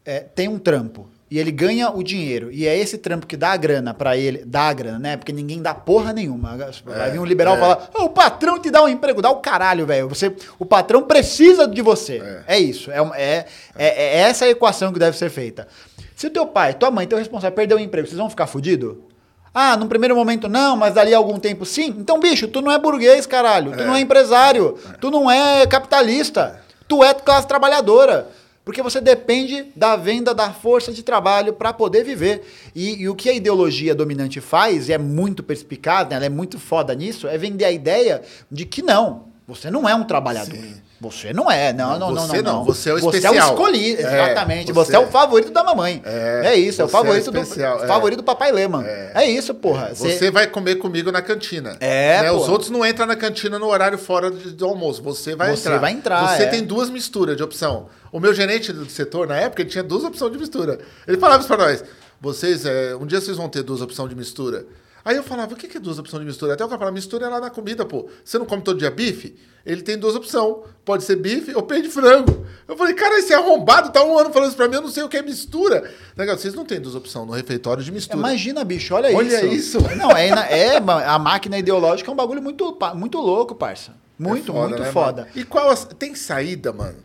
é, 0.05 0.19
tem 0.19 0.47
um 0.47 0.59
trampo 0.59 1.07
e 1.29 1.37
ele 1.39 1.51
ganha 1.51 1.89
o 1.89 2.01
dinheiro 2.01 2.49
e 2.51 2.65
é 2.65 2.77
esse 2.77 2.97
trampo 2.97 3.27
que 3.27 3.35
dá 3.35 3.51
a 3.51 3.57
grana 3.57 3.93
pra 3.93 4.15
ele, 4.15 4.43
dá 4.45 4.69
a 4.69 4.73
grana, 4.73 4.99
né? 4.99 5.17
Porque 5.17 5.33
ninguém 5.33 5.61
dá 5.61 5.73
porra 5.73 6.13
nenhuma. 6.13 6.57
Vai 6.85 7.11
vir 7.11 7.19
um 7.19 7.25
liberal 7.25 7.55
é. 7.55 7.59
falar: 7.59 7.89
"Ah, 7.93 8.03
"O 8.03 8.09
patrão 8.09 8.59
te 8.59 8.71
dá 8.71 8.81
um 8.83 8.87
emprego, 8.87 9.21
dá 9.21 9.29
o 9.29 9.37
caralho, 9.37 9.85
velho. 9.85 10.07
Você, 10.07 10.33
o 10.57 10.65
patrão 10.65 11.03
precisa 11.03 11.67
de 11.67 11.81
você". 11.81 12.21
É, 12.47 12.57
isso, 12.57 12.89
é, 12.91 12.99
é, 13.15 13.45
é, 13.75 13.87
é 13.87 14.17
essa 14.19 14.45
a 14.45 14.49
equação 14.49 14.93
que 14.93 14.99
deve 14.99 15.17
ser 15.17 15.29
feita. 15.29 15.67
Se 16.15 16.27
o 16.27 16.29
teu 16.29 16.47
pai, 16.47 16.73
tua 16.73 16.89
mãe, 16.89 17.05
teu 17.05 17.17
responsável 17.17 17.55
perdeu 17.55 17.77
o 17.77 17.79
emprego, 17.79 18.07
vocês 18.07 18.17
vão 18.17 18.29
ficar 18.29 18.47
fudido? 18.47 19.03
Ah, 19.53 19.75
num 19.75 19.87
primeiro 19.87 20.15
momento 20.15 20.47
não, 20.47 20.75
mas 20.75 20.93
dali 20.93 21.13
a 21.13 21.17
algum 21.17 21.39
tempo 21.39 21.65
sim. 21.65 21.95
Então, 21.97 22.19
bicho, 22.19 22.47
tu 22.47 22.61
não 22.61 22.71
é 22.71 22.77
burguês, 22.77 23.25
caralho. 23.25 23.75
Tu 23.75 23.83
não 23.83 23.95
é 23.95 23.99
empresário. 23.99 24.77
Tu 25.01 25.09
não 25.09 25.29
é 25.29 25.65
capitalista. 25.65 26.61
Tu 26.87 27.03
é 27.03 27.13
classe 27.13 27.47
trabalhadora. 27.47 28.29
Porque 28.63 28.81
você 28.81 28.99
depende 28.99 29.67
da 29.75 29.95
venda 29.95 30.33
da 30.33 30.51
força 30.51 30.91
de 30.91 31.01
trabalho 31.01 31.53
para 31.53 31.71
poder 31.71 32.03
viver. 32.03 32.45
E, 32.75 33.01
e 33.01 33.07
o 33.07 33.15
que 33.15 33.29
a 33.29 33.33
ideologia 33.33 33.95
dominante 33.95 34.41
faz, 34.41 34.89
e 34.89 34.93
é 34.93 34.97
muito 34.97 35.41
perspicaz, 35.41 36.07
né, 36.09 36.17
ela 36.17 36.25
é 36.25 36.29
muito 36.29 36.59
foda 36.59 36.93
nisso, 36.93 37.29
é 37.29 37.37
vender 37.37 37.63
a 37.63 37.71
ideia 37.71 38.21
de 38.51 38.65
que 38.65 38.81
não, 38.81 39.29
você 39.47 39.71
não 39.71 39.87
é 39.87 39.95
um 39.95 40.03
trabalhador. 40.03 40.59
Você 40.99 41.31
não 41.31 41.49
é, 41.51 41.71
não, 41.71 41.99
não, 41.99 42.11
não, 42.11 42.27
Você 42.27 42.41
não, 42.41 42.53
não, 42.53 42.63
você 42.65 42.89
é 42.89 42.93
o 42.93 42.99
Você 42.99 43.17
é 43.17 43.29
o 43.29 43.33
especial. 43.33 43.53
escolhido, 43.53 44.01
É, 44.01 44.23
exatamente. 44.23 44.71
você 44.73 44.91
você 44.91 44.95
é 44.95 44.99
o 44.99 45.03
é. 45.03 45.07
favorito 45.07 45.51
da 45.51 45.63
mamãe. 45.63 46.01
É, 46.03 46.55
isso, 46.55 46.81
é 46.81 46.85
o 46.85 46.87
você 46.87 46.95
é 46.95 46.99
favorito 46.99 47.27
especial, 47.37 47.77
do 47.77 47.83
é. 47.83 47.87
favorito 47.87 48.17
do 48.17 48.23
papai 48.23 48.51
Lema. 48.51 48.83
É, 48.87 49.25
isso, 49.29 49.53
porra. 49.53 49.91
Você 49.93 50.31
vai 50.31 50.47
comer 50.47 50.77
comigo 50.77 51.11
na 51.11 51.21
cantina. 51.21 51.77
É, 51.79 52.23
né? 52.23 52.31
Os 52.31 52.49
outros 52.49 52.71
não 52.71 52.83
entram 52.83 53.05
na 53.05 53.15
cantina 53.15 53.59
no 53.59 53.67
horário 53.67 53.97
fora 53.97 54.31
de- 54.31 54.51
do 54.51 54.65
almoço. 54.65 55.03
Você 55.03 55.35
vai 55.35 55.55
Você 55.55 55.67
entrar. 55.67 55.77
vai 55.79 55.91
entrar, 55.91 56.35
Você 56.35 56.43
é. 56.43 56.47
tem 56.47 56.63
duas 56.63 56.89
misturas 56.89 57.37
de 57.37 57.43
opção. 57.43 57.87
O 58.11 58.19
meu 58.19 58.33
gerente 58.33 58.73
do 58.73 58.89
setor, 58.89 59.27
na 59.27 59.35
época, 59.37 59.61
ele 59.61 59.69
tinha 59.69 59.83
duas 59.83 60.03
opções 60.03 60.31
de 60.31 60.39
mistura. 60.39 60.79
Ele 61.07 61.17
falava 61.17 61.39
isso 61.39 61.47
pra 61.47 61.57
nós. 61.57 61.83
Vocês, 62.19 62.65
é, 62.65 62.95
um 62.95 63.05
dia 63.05 63.21
vocês 63.21 63.37
vão 63.37 63.47
ter 63.47 63.61
duas 63.61 63.81
opções 63.81 64.09
de 64.09 64.15
mistura. 64.15 64.65
Aí 65.05 65.15
eu 65.15 65.23
falava, 65.23 65.53
o 65.53 65.57
que 65.57 65.67
que 65.67 65.77
é 65.77 65.79
duas 65.79 65.97
opções 65.99 66.19
de 66.21 66.27
mistura? 66.27 66.53
Até 66.53 66.65
o 66.65 66.67
cara 66.67 66.79
falava, 66.79 66.93
mistura 66.93 67.25
é 67.27 67.29
lá 67.29 67.39
na 67.39 67.49
comida, 67.49 67.85
pô. 67.85 68.09
Você 68.23 68.37
não 68.37 68.45
come 68.45 68.61
todo 68.61 68.77
dia 68.77 68.91
bife? 68.91 69.35
Ele 69.65 69.81
tem 69.81 69.97
duas 69.97 70.15
opções. 70.15 70.57
Pode 70.83 71.03
ser 71.03 71.15
bife 71.17 71.53
ou 71.55 71.63
peito 71.63 71.83
de 71.83 71.89
frango. 71.89 72.45
Eu 72.67 72.75
falei, 72.77 72.93
cara, 72.93 73.17
esse 73.19 73.33
arrombado 73.33 73.89
tá 73.91 74.03
um 74.03 74.17
ano 74.17 74.31
falando 74.31 74.49
isso 74.49 74.57
pra 74.57 74.67
mim, 74.67 74.75
eu 74.75 74.81
não 74.81 74.89
sei 74.89 75.03
o 75.03 75.09
que 75.09 75.15
é 75.17 75.21
mistura. 75.21 75.89
Legal, 76.15 76.37
vocês 76.37 76.53
não 76.53 76.65
têm 76.65 76.79
duas 76.81 76.95
opções 76.95 77.25
no 77.25 77.33
refeitório 77.33 77.81
de 77.83 77.91
mistura. 77.91 78.17
Imagina, 78.19 78.63
bicho, 78.65 78.93
olha, 78.95 79.15
Olha 79.15 79.45
isso. 79.45 79.77
isso. 79.77 79.87
Não, 79.95 80.11
é, 80.11 80.27
é, 80.29 80.77
a 80.77 81.19
máquina 81.19 81.57
ideológica 81.57 82.09
é 82.09 82.13
um 82.13 82.17
bagulho 82.17 82.41
muito, 82.41 82.77
muito 82.95 83.17
louco, 83.19 83.55
parça. 83.55 83.93
Muito, 84.19 84.51
É 84.51 84.55
foda, 84.55 84.67
muito 84.69 84.81
né, 84.83 84.91
foda. 84.91 85.21
mano? 85.23 85.33
E 85.35 85.43
qual 85.45 85.69
as- 85.69 85.85
tem 85.85 86.15
saída, 86.15 86.73
mano? 86.73 86.97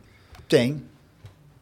Tem. 0.48 0.82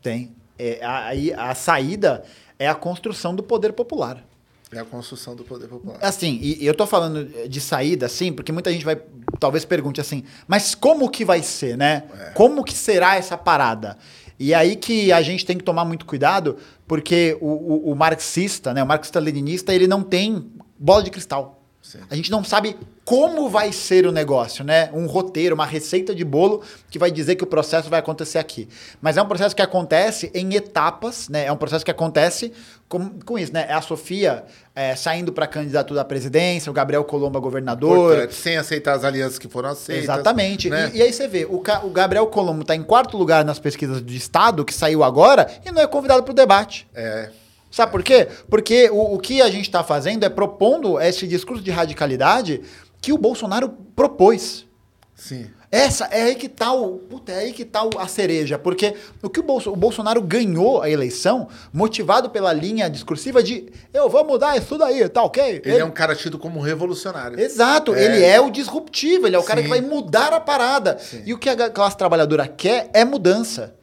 Tem. 0.02 0.35
É, 0.59 0.82
a- 0.85 1.07
aí 1.07 1.32
a, 1.35 1.55
saída 1.55 2.23
é 2.59 2.69
a 2.69 2.74
construção 2.74 3.35
do 3.35 3.43
poder 3.43 3.73
popular. 3.73 4.24
É 4.73 4.79
a 4.79 4.85
construção 4.85 5.35
do 5.35 5.43
poder 5.45 5.67
popular. 5.69 5.99
Assim, 6.01 6.39
e, 6.41 6.63
e 6.63 6.67
eu 6.67 6.75
tô 6.75 6.87
falando 6.87 7.25
de 7.49 7.61
saída, 7.61 8.07
assim, 8.07 8.33
porque 8.33 8.53
muita 8.53 8.73
gente 8.73 8.85
vai 8.85 8.97
talvez 9.41 9.65
pergunte 9.65 10.01
assim, 10.01 10.23
mas 10.47 10.75
como 10.75 11.09
que 11.11 11.25
vai 11.25 11.43
ser, 11.43 11.77
né? 11.77 12.05
É. 12.19 12.31
Como 12.31 12.63
que 12.63 12.75
será 12.75 13.17
essa 13.17 13.37
parada? 13.37 13.97
E 14.39 14.55
aí 14.55 14.77
que 14.77 15.13
a 15.13 15.21
gente 15.23 15.45
tem 15.45 15.57
que 15.59 15.65
tomar 15.65 15.85
muito 15.85 16.07
cuidado, 16.07 16.57
porque 16.87 17.37
o, 17.41 17.47
o- 17.49 17.93
o 17.93 17.97
marxista, 17.97 18.73
né, 18.73 18.83
o 18.83 18.87
marxista-leninista, 18.87 19.75
ele 19.75 19.87
não 19.87 20.03
tem 20.03 20.51
bola 20.79 21.03
de 21.03 21.11
cristal. 21.11 21.60
Sim. 21.82 21.98
A 22.11 22.15
gente 22.15 22.31
não 22.31 22.44
sabe 22.44 22.77
como 23.05 23.48
vai 23.48 23.73
ser 23.73 24.07
o 24.07 24.12
negócio, 24.12 24.62
né? 24.62 24.90
Um 24.93 25.07
roteiro, 25.07 25.55
uma 25.55 25.65
receita 25.65 26.15
de 26.15 26.24
bolo 26.24 26.62
que 26.90 26.98
vai 26.98 27.11
dizer 27.11 27.36
que 27.36 27.43
o 27.43 27.47
processo 27.47 27.89
vai 27.89 27.98
acontecer 27.98 28.39
aqui. 28.39 28.69
Mas 29.01 29.16
é 29.16 29.23
um 29.23 29.27
processo 29.27 29.57
que 29.57 29.62
acontece 29.62 30.31
em 30.35 30.55
etapas, 30.55 31.28
né? 31.28 31.47
É 31.47 31.52
um 31.52 31.57
processo 31.57 31.85
que 31.85 31.90
acontece 31.90 32.52
com, 32.86 33.09
com 33.20 33.39
isso, 33.39 33.52
né? 33.52 33.66
É 33.69 33.73
a 33.73 33.81
Sofia 33.81 34.44
é, 34.74 34.94
saindo 34.94 35.32
para 35.32 35.47
candidatura 35.47 36.02
à 36.02 36.05
presidência, 36.05 36.70
o 36.70 36.73
Gabriel 36.73 37.02
Colomba 37.02 37.40
governador. 37.40 38.12
Importante, 38.12 38.35
sem 38.35 38.57
aceitar 38.59 38.94
as 38.94 39.02
alianças 39.02 39.39
que 39.39 39.48
foram 39.48 39.70
aceitas. 39.70 40.05
Exatamente. 40.05 40.69
né? 40.69 40.90
E, 40.94 40.98
e 40.98 41.02
aí 41.02 41.12
você 41.12 41.27
vê, 41.27 41.47
o, 41.47 41.57
o 41.57 41.90
Gabriel 41.90 42.27
Colombo 42.27 42.61
está 42.61 42.77
em 42.77 42.82
quarto 42.82 43.16
lugar 43.16 43.44
nas 43.44 43.59
pesquisas 43.59 44.05
de 44.05 44.16
Estado, 44.16 44.65
que 44.65 44.74
saiu 44.74 45.02
agora, 45.02 45.51
e 45.65 45.73
não 45.73 45.81
é 45.81 45.86
convidado 45.86 46.23
para 46.23 46.32
o 46.32 46.35
debate. 46.35 46.86
É. 46.94 47.31
Sabe 47.71 47.93
por 47.93 48.03
quê? 48.03 48.27
Porque 48.49 48.91
o, 48.91 49.15
o 49.15 49.19
que 49.19 49.41
a 49.41 49.49
gente 49.51 49.63
está 49.67 49.85
fazendo 49.85 50.25
é 50.25 50.29
propondo 50.29 51.01
esse 51.01 51.27
discurso 51.27 51.63
de 51.63 51.71
radicalidade 51.71 52.61
que 53.01 53.13
o 53.13 53.19
Bolsonaro 53.19 53.69
propôs. 53.95 54.67
Sim. 55.15 55.47
Essa 55.73 56.07
é 56.07 56.23
aí 56.23 56.35
que 56.35 56.49
tá 56.49 56.73
o. 56.73 56.99
Puta, 56.99 57.31
é 57.31 57.39
aí 57.41 57.53
que 57.53 57.65
tá 57.65 57.85
o- 57.85 57.91
a 57.97 58.09
cereja. 58.09 58.59
Porque 58.59 58.93
o 59.23 59.31
que 59.31 59.39
o, 59.39 59.43
Bolso- 59.45 59.71
o 59.71 59.77
Bolsonaro 59.77 60.21
ganhou 60.21 60.83
a 60.83 60.91
eleição, 60.91 61.47
motivado 61.73 62.29
pela 62.31 62.53
linha 62.53 62.91
discursiva 62.91 63.41
de 63.41 63.71
eu 63.95 64.09
vou 64.09 64.25
mudar 64.25 64.57
isso 64.57 64.77
daí, 64.77 65.09
tá 65.09 65.23
ok? 65.23 65.63
Ele 65.65 65.79
é 65.79 65.85
um 65.85 65.91
cara 65.93 66.17
tido 66.17 66.41
como 66.41 66.59
revolucionário. 66.61 67.39
Exato, 67.39 67.95
É. 67.95 68.03
ele 68.05 68.25
é 68.25 68.41
o 68.41 68.51
disruptivo, 68.51 69.29
ele 69.29 69.37
é 69.37 69.39
o 69.39 69.45
cara 69.45 69.61
Sim. 69.61 69.65
que 69.65 69.71
vai 69.71 69.81
mudar 69.81 70.33
a 70.33 70.41
parada. 70.41 70.99
E 71.25 71.33
o 71.33 71.39
que 71.39 71.49
a 71.49 71.71
classe 71.71 71.97
trabalhadora 71.97 72.49
quer 72.49 72.91
é 72.93 73.05
mudança. 73.05 73.75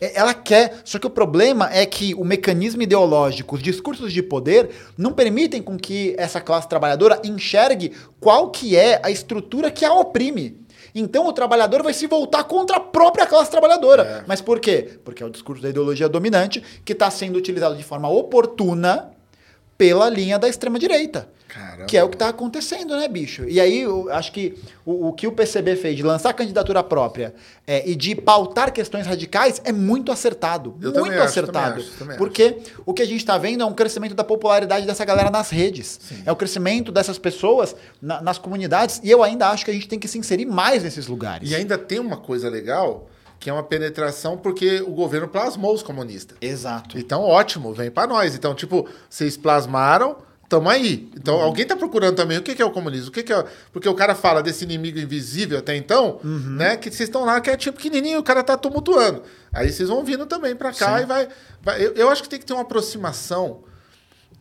É, 0.00 0.12
Ela 0.18 0.34
quer, 0.34 0.80
só 0.84 0.98
que 0.98 1.06
o 1.06 1.10
problema 1.10 1.70
é 1.72 1.86
que 1.86 2.14
o 2.14 2.24
mecanismo 2.24 2.82
ideológico, 2.82 3.56
os 3.56 3.62
discursos 3.62 4.12
de 4.12 4.22
poder, 4.22 4.70
não 4.96 5.12
permitem 5.12 5.62
com 5.62 5.76
que 5.78 6.14
essa 6.18 6.40
classe 6.40 6.68
trabalhadora 6.68 7.20
enxergue 7.24 7.92
qual 8.20 8.50
que 8.50 8.76
é 8.76 9.00
a 9.02 9.10
estrutura 9.10 9.70
que 9.70 9.84
a 9.84 9.92
oprime. 9.92 10.60
Então 10.94 11.26
o 11.26 11.32
trabalhador 11.32 11.82
vai 11.82 11.94
se 11.94 12.06
voltar 12.06 12.44
contra 12.44 12.76
a 12.76 12.80
própria 12.80 13.26
classe 13.26 13.50
trabalhadora. 13.50 14.24
Mas 14.26 14.40
por 14.40 14.60
quê? 14.60 14.98
Porque 15.04 15.22
é 15.22 15.26
o 15.26 15.30
discurso 15.30 15.62
da 15.62 15.70
ideologia 15.70 16.08
dominante 16.08 16.62
que 16.84 16.92
está 16.92 17.10
sendo 17.10 17.36
utilizado 17.36 17.74
de 17.76 17.82
forma 17.82 18.08
oportuna 18.10 19.10
pela 19.78 20.08
linha 20.10 20.38
da 20.38 20.48
extrema-direita. 20.48 21.28
Caramba. 21.52 21.84
Que 21.84 21.96
é 21.98 22.02
o 22.02 22.08
que 22.08 22.14
está 22.14 22.28
acontecendo, 22.28 22.96
né, 22.96 23.06
bicho? 23.08 23.44
E 23.46 23.60
aí, 23.60 23.80
eu 23.82 24.10
acho 24.10 24.32
que 24.32 24.58
o, 24.86 25.08
o 25.08 25.12
que 25.12 25.26
o 25.26 25.32
PCB 25.32 25.76
fez 25.76 25.96
de 25.96 26.02
lançar 26.02 26.32
candidatura 26.32 26.82
própria 26.82 27.34
é, 27.66 27.86
e 27.88 27.94
de 27.94 28.14
pautar 28.14 28.72
questões 28.72 29.06
radicais 29.06 29.60
é 29.64 29.70
muito 29.72 30.10
acertado. 30.10 30.70
Eu 30.80 30.90
muito 30.92 30.94
também 31.04 31.12
acho, 31.18 31.24
acertado. 31.28 31.70
também 31.74 31.84
acho, 31.88 31.98
também 31.98 32.16
porque 32.16 32.58
o 32.86 32.94
que 32.94 33.02
a 33.02 33.06
gente 33.06 33.18
está 33.20 33.36
vendo 33.36 33.62
é 33.62 33.66
um 33.66 33.74
crescimento 33.74 34.14
da 34.14 34.24
popularidade 34.24 34.86
dessa 34.86 35.04
galera 35.04 35.30
nas 35.30 35.50
redes. 35.50 36.00
É 36.24 36.32
o 36.32 36.36
crescimento 36.36 36.90
dessas 36.90 37.18
pessoas 37.18 37.76
na- 38.00 38.22
nas 38.22 38.38
comunidades. 38.38 39.00
E 39.04 39.10
eu 39.10 39.22
ainda 39.22 39.48
acho 39.50 39.64
que 39.64 39.70
a 39.70 39.74
gente 39.74 39.86
tem 39.88 39.98
que 39.98 40.08
se 40.08 40.18
inserir 40.18 40.46
mais 40.46 40.82
nesses 40.82 41.06
lugares. 41.06 41.50
E 41.50 41.54
ainda 41.54 41.76
tem 41.76 41.98
uma 41.98 42.16
coisa 42.16 42.48
legal, 42.48 43.08
que 43.38 43.50
é 43.50 43.52
uma 43.52 43.62
penetração 43.62 44.38
porque 44.38 44.80
o 44.80 44.90
governo 44.92 45.28
plasmou 45.28 45.74
os 45.74 45.82
comunistas. 45.82 46.38
Exato. 46.40 46.98
Então, 46.98 47.22
ótimo, 47.22 47.74
vem 47.74 47.90
pra 47.90 48.06
nós. 48.06 48.34
Então, 48.34 48.54
tipo, 48.54 48.88
vocês 49.10 49.36
plasmaram, 49.36 50.16
tamo 50.56 50.68
aí. 50.68 51.08
Então, 51.16 51.36
Uhum. 51.36 51.42
alguém 51.42 51.64
tá 51.66 51.74
procurando 51.74 52.14
também 52.16 52.36
o 52.36 52.42
que 52.42 52.54
que 52.54 52.60
é 52.60 52.64
o 52.64 52.70
comunismo? 52.70 53.08
O 53.08 53.10
que 53.12 53.22
que 53.22 53.32
é... 53.32 53.44
Porque 53.72 53.88
o 53.88 53.94
cara 53.94 54.14
fala 54.14 54.42
desse 54.42 54.64
inimigo 54.64 54.98
invisível 54.98 55.58
até 55.58 55.74
então, 55.74 56.20
Uhum. 56.22 56.56
né? 56.56 56.76
Que 56.76 56.90
vocês 56.90 57.08
estão 57.08 57.24
lá, 57.24 57.40
que 57.40 57.48
é 57.48 57.56
tipo 57.56 57.76
pequenininho, 57.78 58.18
o 58.18 58.22
cara 58.22 58.42
tá 58.42 58.56
tumultuando. 58.56 59.22
Aí 59.52 59.72
vocês 59.72 59.88
vão 59.88 60.04
vindo 60.04 60.26
também 60.26 60.54
pra 60.54 60.72
cá 60.72 60.98
Sim. 60.98 61.04
e 61.04 61.06
vai... 61.06 61.28
vai- 61.62 61.82
eu, 61.84 61.92
eu 61.94 62.08
acho 62.10 62.22
que 62.22 62.28
tem 62.28 62.38
que 62.38 62.44
ter 62.44 62.52
uma 62.52 62.62
aproximação 62.62 63.64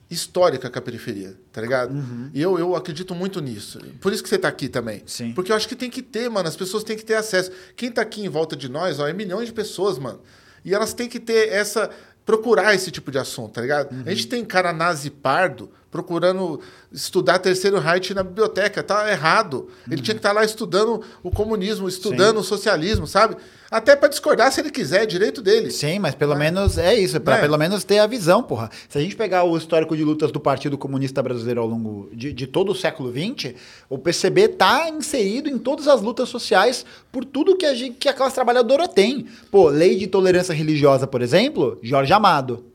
histórica 0.09 0.69
com 0.69 0.77
a 0.77 0.81
periferia, 0.81 1.37
tá 1.53 1.61
ligado? 1.61 1.95
E 2.33 2.41
eu, 2.41 2.59
eu 2.59 2.75
acredito 2.75 3.15
muito 3.15 3.39
nisso. 3.39 3.79
Por 4.01 4.11
isso 4.11 4.21
que 4.21 4.27
você 4.27 4.37
tá 4.37 4.49
aqui 4.49 4.67
também. 4.67 5.01
Sim. 5.05 5.31
Porque 5.33 5.51
eu 5.53 5.55
acho 5.55 5.67
que 5.69 5.75
tem 5.75 5.89
que 5.89 6.01
ter, 6.01 6.29
mano. 6.29 6.49
As 6.49 6.55
pessoas 6.57 6.83
têm 6.83 6.97
que 6.97 7.05
ter 7.05 7.15
acesso. 7.15 7.49
Quem 7.77 7.89
tá 7.89 8.01
aqui 8.01 8.21
em 8.21 8.27
volta 8.27 8.55
de 8.57 8.67
nós, 8.67 8.99
ó, 8.99 9.07
é 9.07 9.13
milhões 9.13 9.47
de 9.47 9.53
pessoas, 9.53 9.97
mano. 9.97 10.19
E 10.65 10.73
elas 10.75 10.93
têm 10.93 11.07
que 11.07 11.19
ter 11.19 11.47
essa. 11.49 11.89
Procurar 12.25 12.73
esse 12.73 12.91
tipo 12.91 13.11
de 13.11 13.17
assunto, 13.17 13.53
tá 13.53 13.61
ligado? 13.61 13.89
A 14.05 14.09
gente 14.09 14.27
tem 14.27 14.43
cara 14.45 14.71
nazi 14.71 15.09
pardo 15.09 15.69
procurando 15.91 16.61
estudar 16.91 17.39
terceiro 17.39 17.77
Reich 17.77 18.13
na 18.13 18.23
biblioteca. 18.23 18.81
Tá 18.81 19.11
errado. 19.11 19.69
Ele 19.89 20.01
tinha 20.01 20.15
que 20.15 20.19
estar 20.19 20.31
lá 20.31 20.43
estudando 20.43 21.03
o 21.21 21.29
comunismo, 21.29 21.87
estudando 21.87 22.37
o 22.37 22.43
socialismo, 22.43 23.05
sabe? 23.05 23.35
Até 23.71 23.95
pra 23.95 24.09
discordar 24.09 24.51
se 24.51 24.59
ele 24.59 24.69
quiser, 24.69 25.03
é 25.03 25.05
direito 25.05 25.41
dele. 25.41 25.71
Sim, 25.71 25.97
mas 25.97 26.13
pelo 26.13 26.35
menos 26.35 26.77
é 26.77 26.93
isso, 26.93 27.17
para 27.21 27.37
É. 27.37 27.39
pelo 27.41 27.57
menos 27.57 27.85
ter 27.85 27.99
a 27.99 28.05
visão, 28.05 28.43
porra. 28.43 28.69
Se 28.89 28.97
a 28.97 29.01
gente 29.01 29.15
pegar 29.15 29.45
o 29.45 29.57
histórico 29.57 29.95
de 29.95 30.03
lutas 30.03 30.29
do 30.29 30.41
Partido 30.41 30.77
Comunista 30.77 31.23
Brasileiro 31.23 31.61
ao 31.61 31.67
longo 31.67 32.09
de, 32.11 32.33
de 32.33 32.45
todo 32.47 32.73
o 32.73 32.75
século 32.75 33.09
XX, 33.13 33.53
o 33.89 33.97
PCB 33.97 34.49
tá 34.49 34.89
inserido 34.89 35.49
em 35.49 35.57
todas 35.57 35.87
as 35.87 36.01
lutas 36.01 36.27
sociais 36.27 36.85
por 37.13 37.23
tudo 37.23 37.55
que 37.55 37.65
a, 37.65 37.73
gente, 37.73 37.95
que 37.95 38.09
a 38.09 38.13
classe 38.13 38.35
trabalhadora 38.35 38.89
tem. 38.89 39.25
Pô, 39.49 39.69
lei 39.69 39.95
de 39.95 40.05
tolerância 40.07 40.53
religiosa, 40.53 41.07
por 41.07 41.21
exemplo, 41.21 41.79
Jorge 41.81 42.11
Amado, 42.11 42.65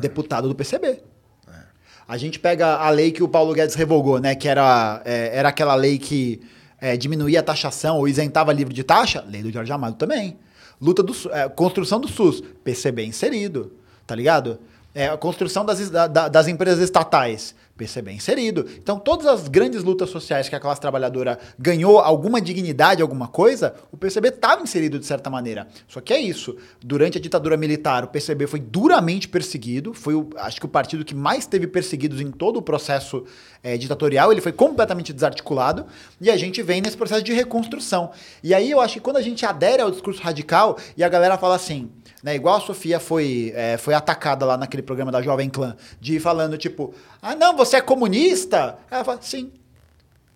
deputado 0.00 0.48
do 0.48 0.54
PCB. 0.54 0.98
A 2.06 2.18
gente 2.18 2.38
pega 2.38 2.74
a 2.76 2.90
lei 2.90 3.10
que 3.12 3.22
o 3.22 3.28
Paulo 3.28 3.54
Guedes 3.54 3.74
revogou, 3.76 4.18
né? 4.18 4.34
Que 4.34 4.48
era, 4.48 5.00
é, 5.04 5.30
era 5.32 5.48
aquela 5.48 5.76
lei 5.76 5.96
que 5.96 6.40
é, 6.80 6.96
diminuía 6.96 7.40
a 7.40 7.42
taxação 7.42 7.98
ou 7.98 8.08
isentava 8.08 8.52
livre 8.52 8.72
de 8.74 8.82
taxa. 8.82 9.24
Lei 9.28 9.42
do 9.42 9.50
Jorge 9.52 9.72
Amado 9.72 9.96
também. 9.96 10.38
Luta 10.80 11.02
do 11.02 11.14
é, 11.30 11.48
construção 11.48 12.00
do 12.00 12.08
SUS, 12.08 12.42
PCB 12.64 13.04
inserido, 13.04 13.72
tá 14.06 14.14
ligado? 14.14 14.58
É, 14.94 15.08
a 15.08 15.16
construção 15.16 15.64
das, 15.64 15.90
da- 15.90 16.06
das 16.28 16.48
empresas 16.48 16.82
estatais, 16.82 17.54
PCB 17.80 18.12
inserido. 18.12 18.66
Então, 18.76 18.98
todas 18.98 19.26
as 19.26 19.48
grandes 19.48 19.82
lutas 19.82 20.10
sociais 20.10 20.50
que 20.50 20.54
a 20.54 20.60
classe 20.60 20.80
trabalhadora 20.80 21.38
ganhou 21.58 21.98
alguma 21.98 22.38
dignidade, 22.38 23.00
alguma 23.00 23.26
coisa, 23.26 23.74
o 23.90 23.96
PCB 23.96 24.28
estava 24.28 24.62
inserido 24.62 24.98
de 24.98 25.06
certa 25.06 25.30
maneira. 25.30 25.66
Só 25.88 25.98
que 26.02 26.12
é 26.12 26.20
isso. 26.20 26.56
Durante 26.84 27.16
a 27.16 27.20
ditadura 27.20 27.56
militar, 27.56 28.04
o 28.04 28.08
PCB 28.08 28.46
foi 28.46 28.60
duramente 28.60 29.26
perseguido. 29.26 29.94
Foi, 29.94 30.14
o, 30.14 30.28
acho 30.36 30.60
que, 30.60 30.66
o 30.66 30.68
partido 30.68 31.06
que 31.06 31.14
mais 31.14 31.46
teve 31.46 31.66
perseguidos 31.66 32.20
em 32.20 32.30
todo 32.30 32.58
o 32.58 32.62
processo 32.62 33.24
eh, 33.62 33.78
ditatorial. 33.78 34.30
Ele 34.30 34.42
foi 34.42 34.52
completamente 34.52 35.12
desarticulado. 35.12 35.86
E 36.20 36.30
a 36.30 36.36
gente 36.36 36.62
vem 36.62 36.82
nesse 36.82 36.98
processo 36.98 37.22
de 37.22 37.32
reconstrução. 37.32 38.10
E 38.44 38.52
aí 38.52 38.70
eu 38.70 38.80
acho 38.80 38.94
que 38.94 39.00
quando 39.00 39.16
a 39.16 39.22
gente 39.22 39.46
adere 39.46 39.80
ao 39.80 39.90
discurso 39.90 40.20
radical 40.22 40.76
e 40.98 41.02
a 41.02 41.08
galera 41.08 41.38
fala 41.38 41.54
assim, 41.54 41.90
né, 42.22 42.34
igual 42.34 42.56
a 42.56 42.60
Sofia 42.60 43.00
foi, 43.00 43.52
eh, 43.54 43.76
foi 43.76 43.94
atacada 43.94 44.44
lá 44.44 44.56
naquele 44.56 44.82
programa 44.82 45.10
da 45.10 45.22
Jovem 45.22 45.48
Clã, 45.48 45.76
de 46.00 46.16
ir 46.16 46.20
falando 46.20 46.58
tipo, 46.58 46.94
ah 47.22 47.34
não, 47.34 47.56
você 47.56 47.76
é 47.76 47.80
comunista? 47.80 48.78
Ela 48.90 49.04
fala, 49.04 49.18
sim, 49.22 49.50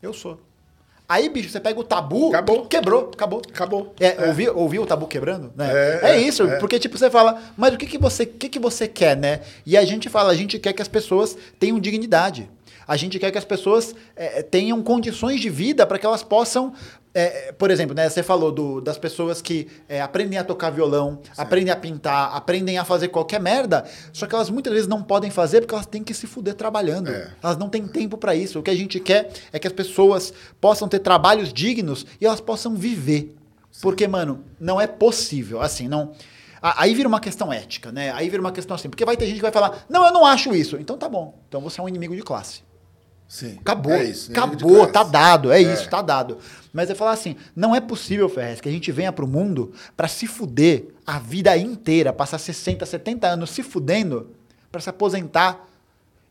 eu 0.02 0.12
sou. 0.12 0.40
Aí, 1.06 1.28
bicho, 1.28 1.50
você 1.50 1.60
pega 1.60 1.78
o 1.78 1.84
tabu, 1.84 2.28
Acabou. 2.30 2.64
quebrou, 2.66 3.10
acabou. 3.12 3.42
Acabou. 3.46 3.94
É, 4.00 4.26
Ouviu, 4.26 4.56
ouviu 4.56 4.82
o 4.82 4.86
tabu 4.86 5.06
quebrando? 5.06 5.52
Né? 5.54 5.70
É, 5.70 6.00
É, 6.02 6.10
é, 6.12 6.20
isso, 6.20 6.44
é. 6.44 6.56
porque 6.58 6.78
tipo, 6.78 6.96
você 6.96 7.10
fala, 7.10 7.42
mas 7.56 7.74
o 7.74 7.76
que, 7.76 7.84
que, 7.84 7.98
você, 7.98 8.24
que, 8.24 8.48
que 8.48 8.58
você 8.58 8.88
quer, 8.88 9.14
né? 9.14 9.42
E 9.66 9.76
a 9.76 9.84
gente 9.84 10.08
fala, 10.08 10.32
a 10.32 10.34
gente 10.34 10.58
quer 10.58 10.72
que 10.72 10.80
as 10.80 10.88
pessoas 10.88 11.36
tenham 11.60 11.78
dignidade. 11.78 12.48
A 12.88 12.96
gente 12.96 13.18
quer 13.18 13.30
que 13.30 13.38
as 13.38 13.44
pessoas 13.44 13.94
é, 14.16 14.42
tenham 14.42 14.82
condições 14.82 15.40
de 15.40 15.50
vida 15.50 15.86
para 15.86 15.98
que 15.98 16.06
elas 16.06 16.22
possam. 16.22 16.72
É, 17.14 17.52
por 17.52 17.70
exemplo, 17.70 17.94
né, 17.94 18.08
você 18.08 18.22
falou 18.22 18.50
do- 18.50 18.80
das 18.80 18.98
pessoas 18.98 19.40
que 19.40 19.68
é, 19.88 20.00
aprendem 20.00 20.36
a 20.38 20.42
tocar 20.44 20.70
violão, 20.70 21.20
aprendem 21.38 21.72
a 21.72 21.76
pintar, 21.76 22.34
aprendem 22.34 22.76
a 22.76 22.84
fazer 22.84 23.08
qualquer 23.08 23.40
merda, 23.40 23.84
só 24.12 24.26
que 24.26 24.34
elas 24.34 24.50
muitas 24.50 24.72
vezes 24.72 24.88
não 24.88 25.02
podem 25.02 25.30
fazer 25.30 25.60
porque 25.60 25.74
elas 25.74 25.86
têm 25.86 26.02
que 26.02 26.12
se 26.12 26.26
fuder 26.26 26.54
trabalhando. 26.54 27.08
É. 27.10 27.30
Elas 27.42 27.56
não 27.56 27.68
têm 27.68 27.86
tempo 27.86 28.18
para 28.18 28.34
isso. 28.34 28.58
O 28.58 28.62
que 28.62 28.70
a 28.70 28.74
gente 28.76 28.98
quer 28.98 29.30
é 29.52 29.58
que 29.58 29.66
as 29.66 29.72
pessoas 29.72 30.32
possam 30.60 30.88
ter 30.88 30.98
trabalhos 30.98 31.52
dignos 31.52 32.04
e 32.20 32.26
elas 32.26 32.40
possam 32.40 32.74
viver. 32.74 33.34
Porque, 33.80 34.06
mano, 34.08 34.44
não 34.58 34.80
é 34.80 34.86
possível. 34.86 35.60
Assim, 35.62 35.88
não. 35.88 36.12
Aí 36.62 36.94
vira 36.94 37.06
uma 37.08 37.20
questão 37.20 37.52
ética, 37.52 37.92
né? 37.92 38.10
Aí 38.12 38.28
vira 38.30 38.40
uma 38.40 38.52
questão 38.52 38.74
assim. 38.74 38.88
Porque 38.88 39.04
vai 39.04 39.16
ter 39.16 39.26
gente 39.26 39.36
que 39.36 39.42
vai 39.42 39.52
falar: 39.52 39.84
não, 39.88 40.06
eu 40.06 40.12
não 40.12 40.24
acho 40.24 40.54
isso. 40.54 40.76
Então 40.78 40.96
tá 40.96 41.08
bom. 41.08 41.38
Então 41.48 41.60
você 41.60 41.80
é 41.80 41.84
um 41.84 41.88
inimigo 41.88 42.14
de 42.16 42.22
classe. 42.22 42.62
Sim. 43.28 43.56
Acabou. 43.60 43.92
É 43.92 44.04
isso, 44.04 44.30
Acabou, 44.30 44.86
tá 44.86 45.02
dado. 45.02 45.50
É, 45.50 45.58
É. 45.62 45.72
isso, 45.74 45.88
tá 45.90 46.00
dado. 46.00 46.38
Mas 46.74 46.90
é 46.90 46.94
falar 46.94 47.12
assim: 47.12 47.36
não 47.54 47.74
é 47.74 47.80
possível, 47.80 48.28
Ferrez, 48.28 48.60
que 48.60 48.68
a 48.68 48.72
gente 48.72 48.90
venha 48.90 49.12
pro 49.12 49.28
mundo 49.28 49.72
pra 49.96 50.08
se 50.08 50.26
fuder 50.26 50.86
a 51.06 51.20
vida 51.20 51.56
inteira, 51.56 52.12
passar 52.12 52.38
60, 52.38 52.84
70 52.84 53.28
anos 53.28 53.50
se 53.50 53.62
fudendo 53.62 54.30
pra 54.72 54.80
se 54.80 54.90
aposentar 54.90 55.68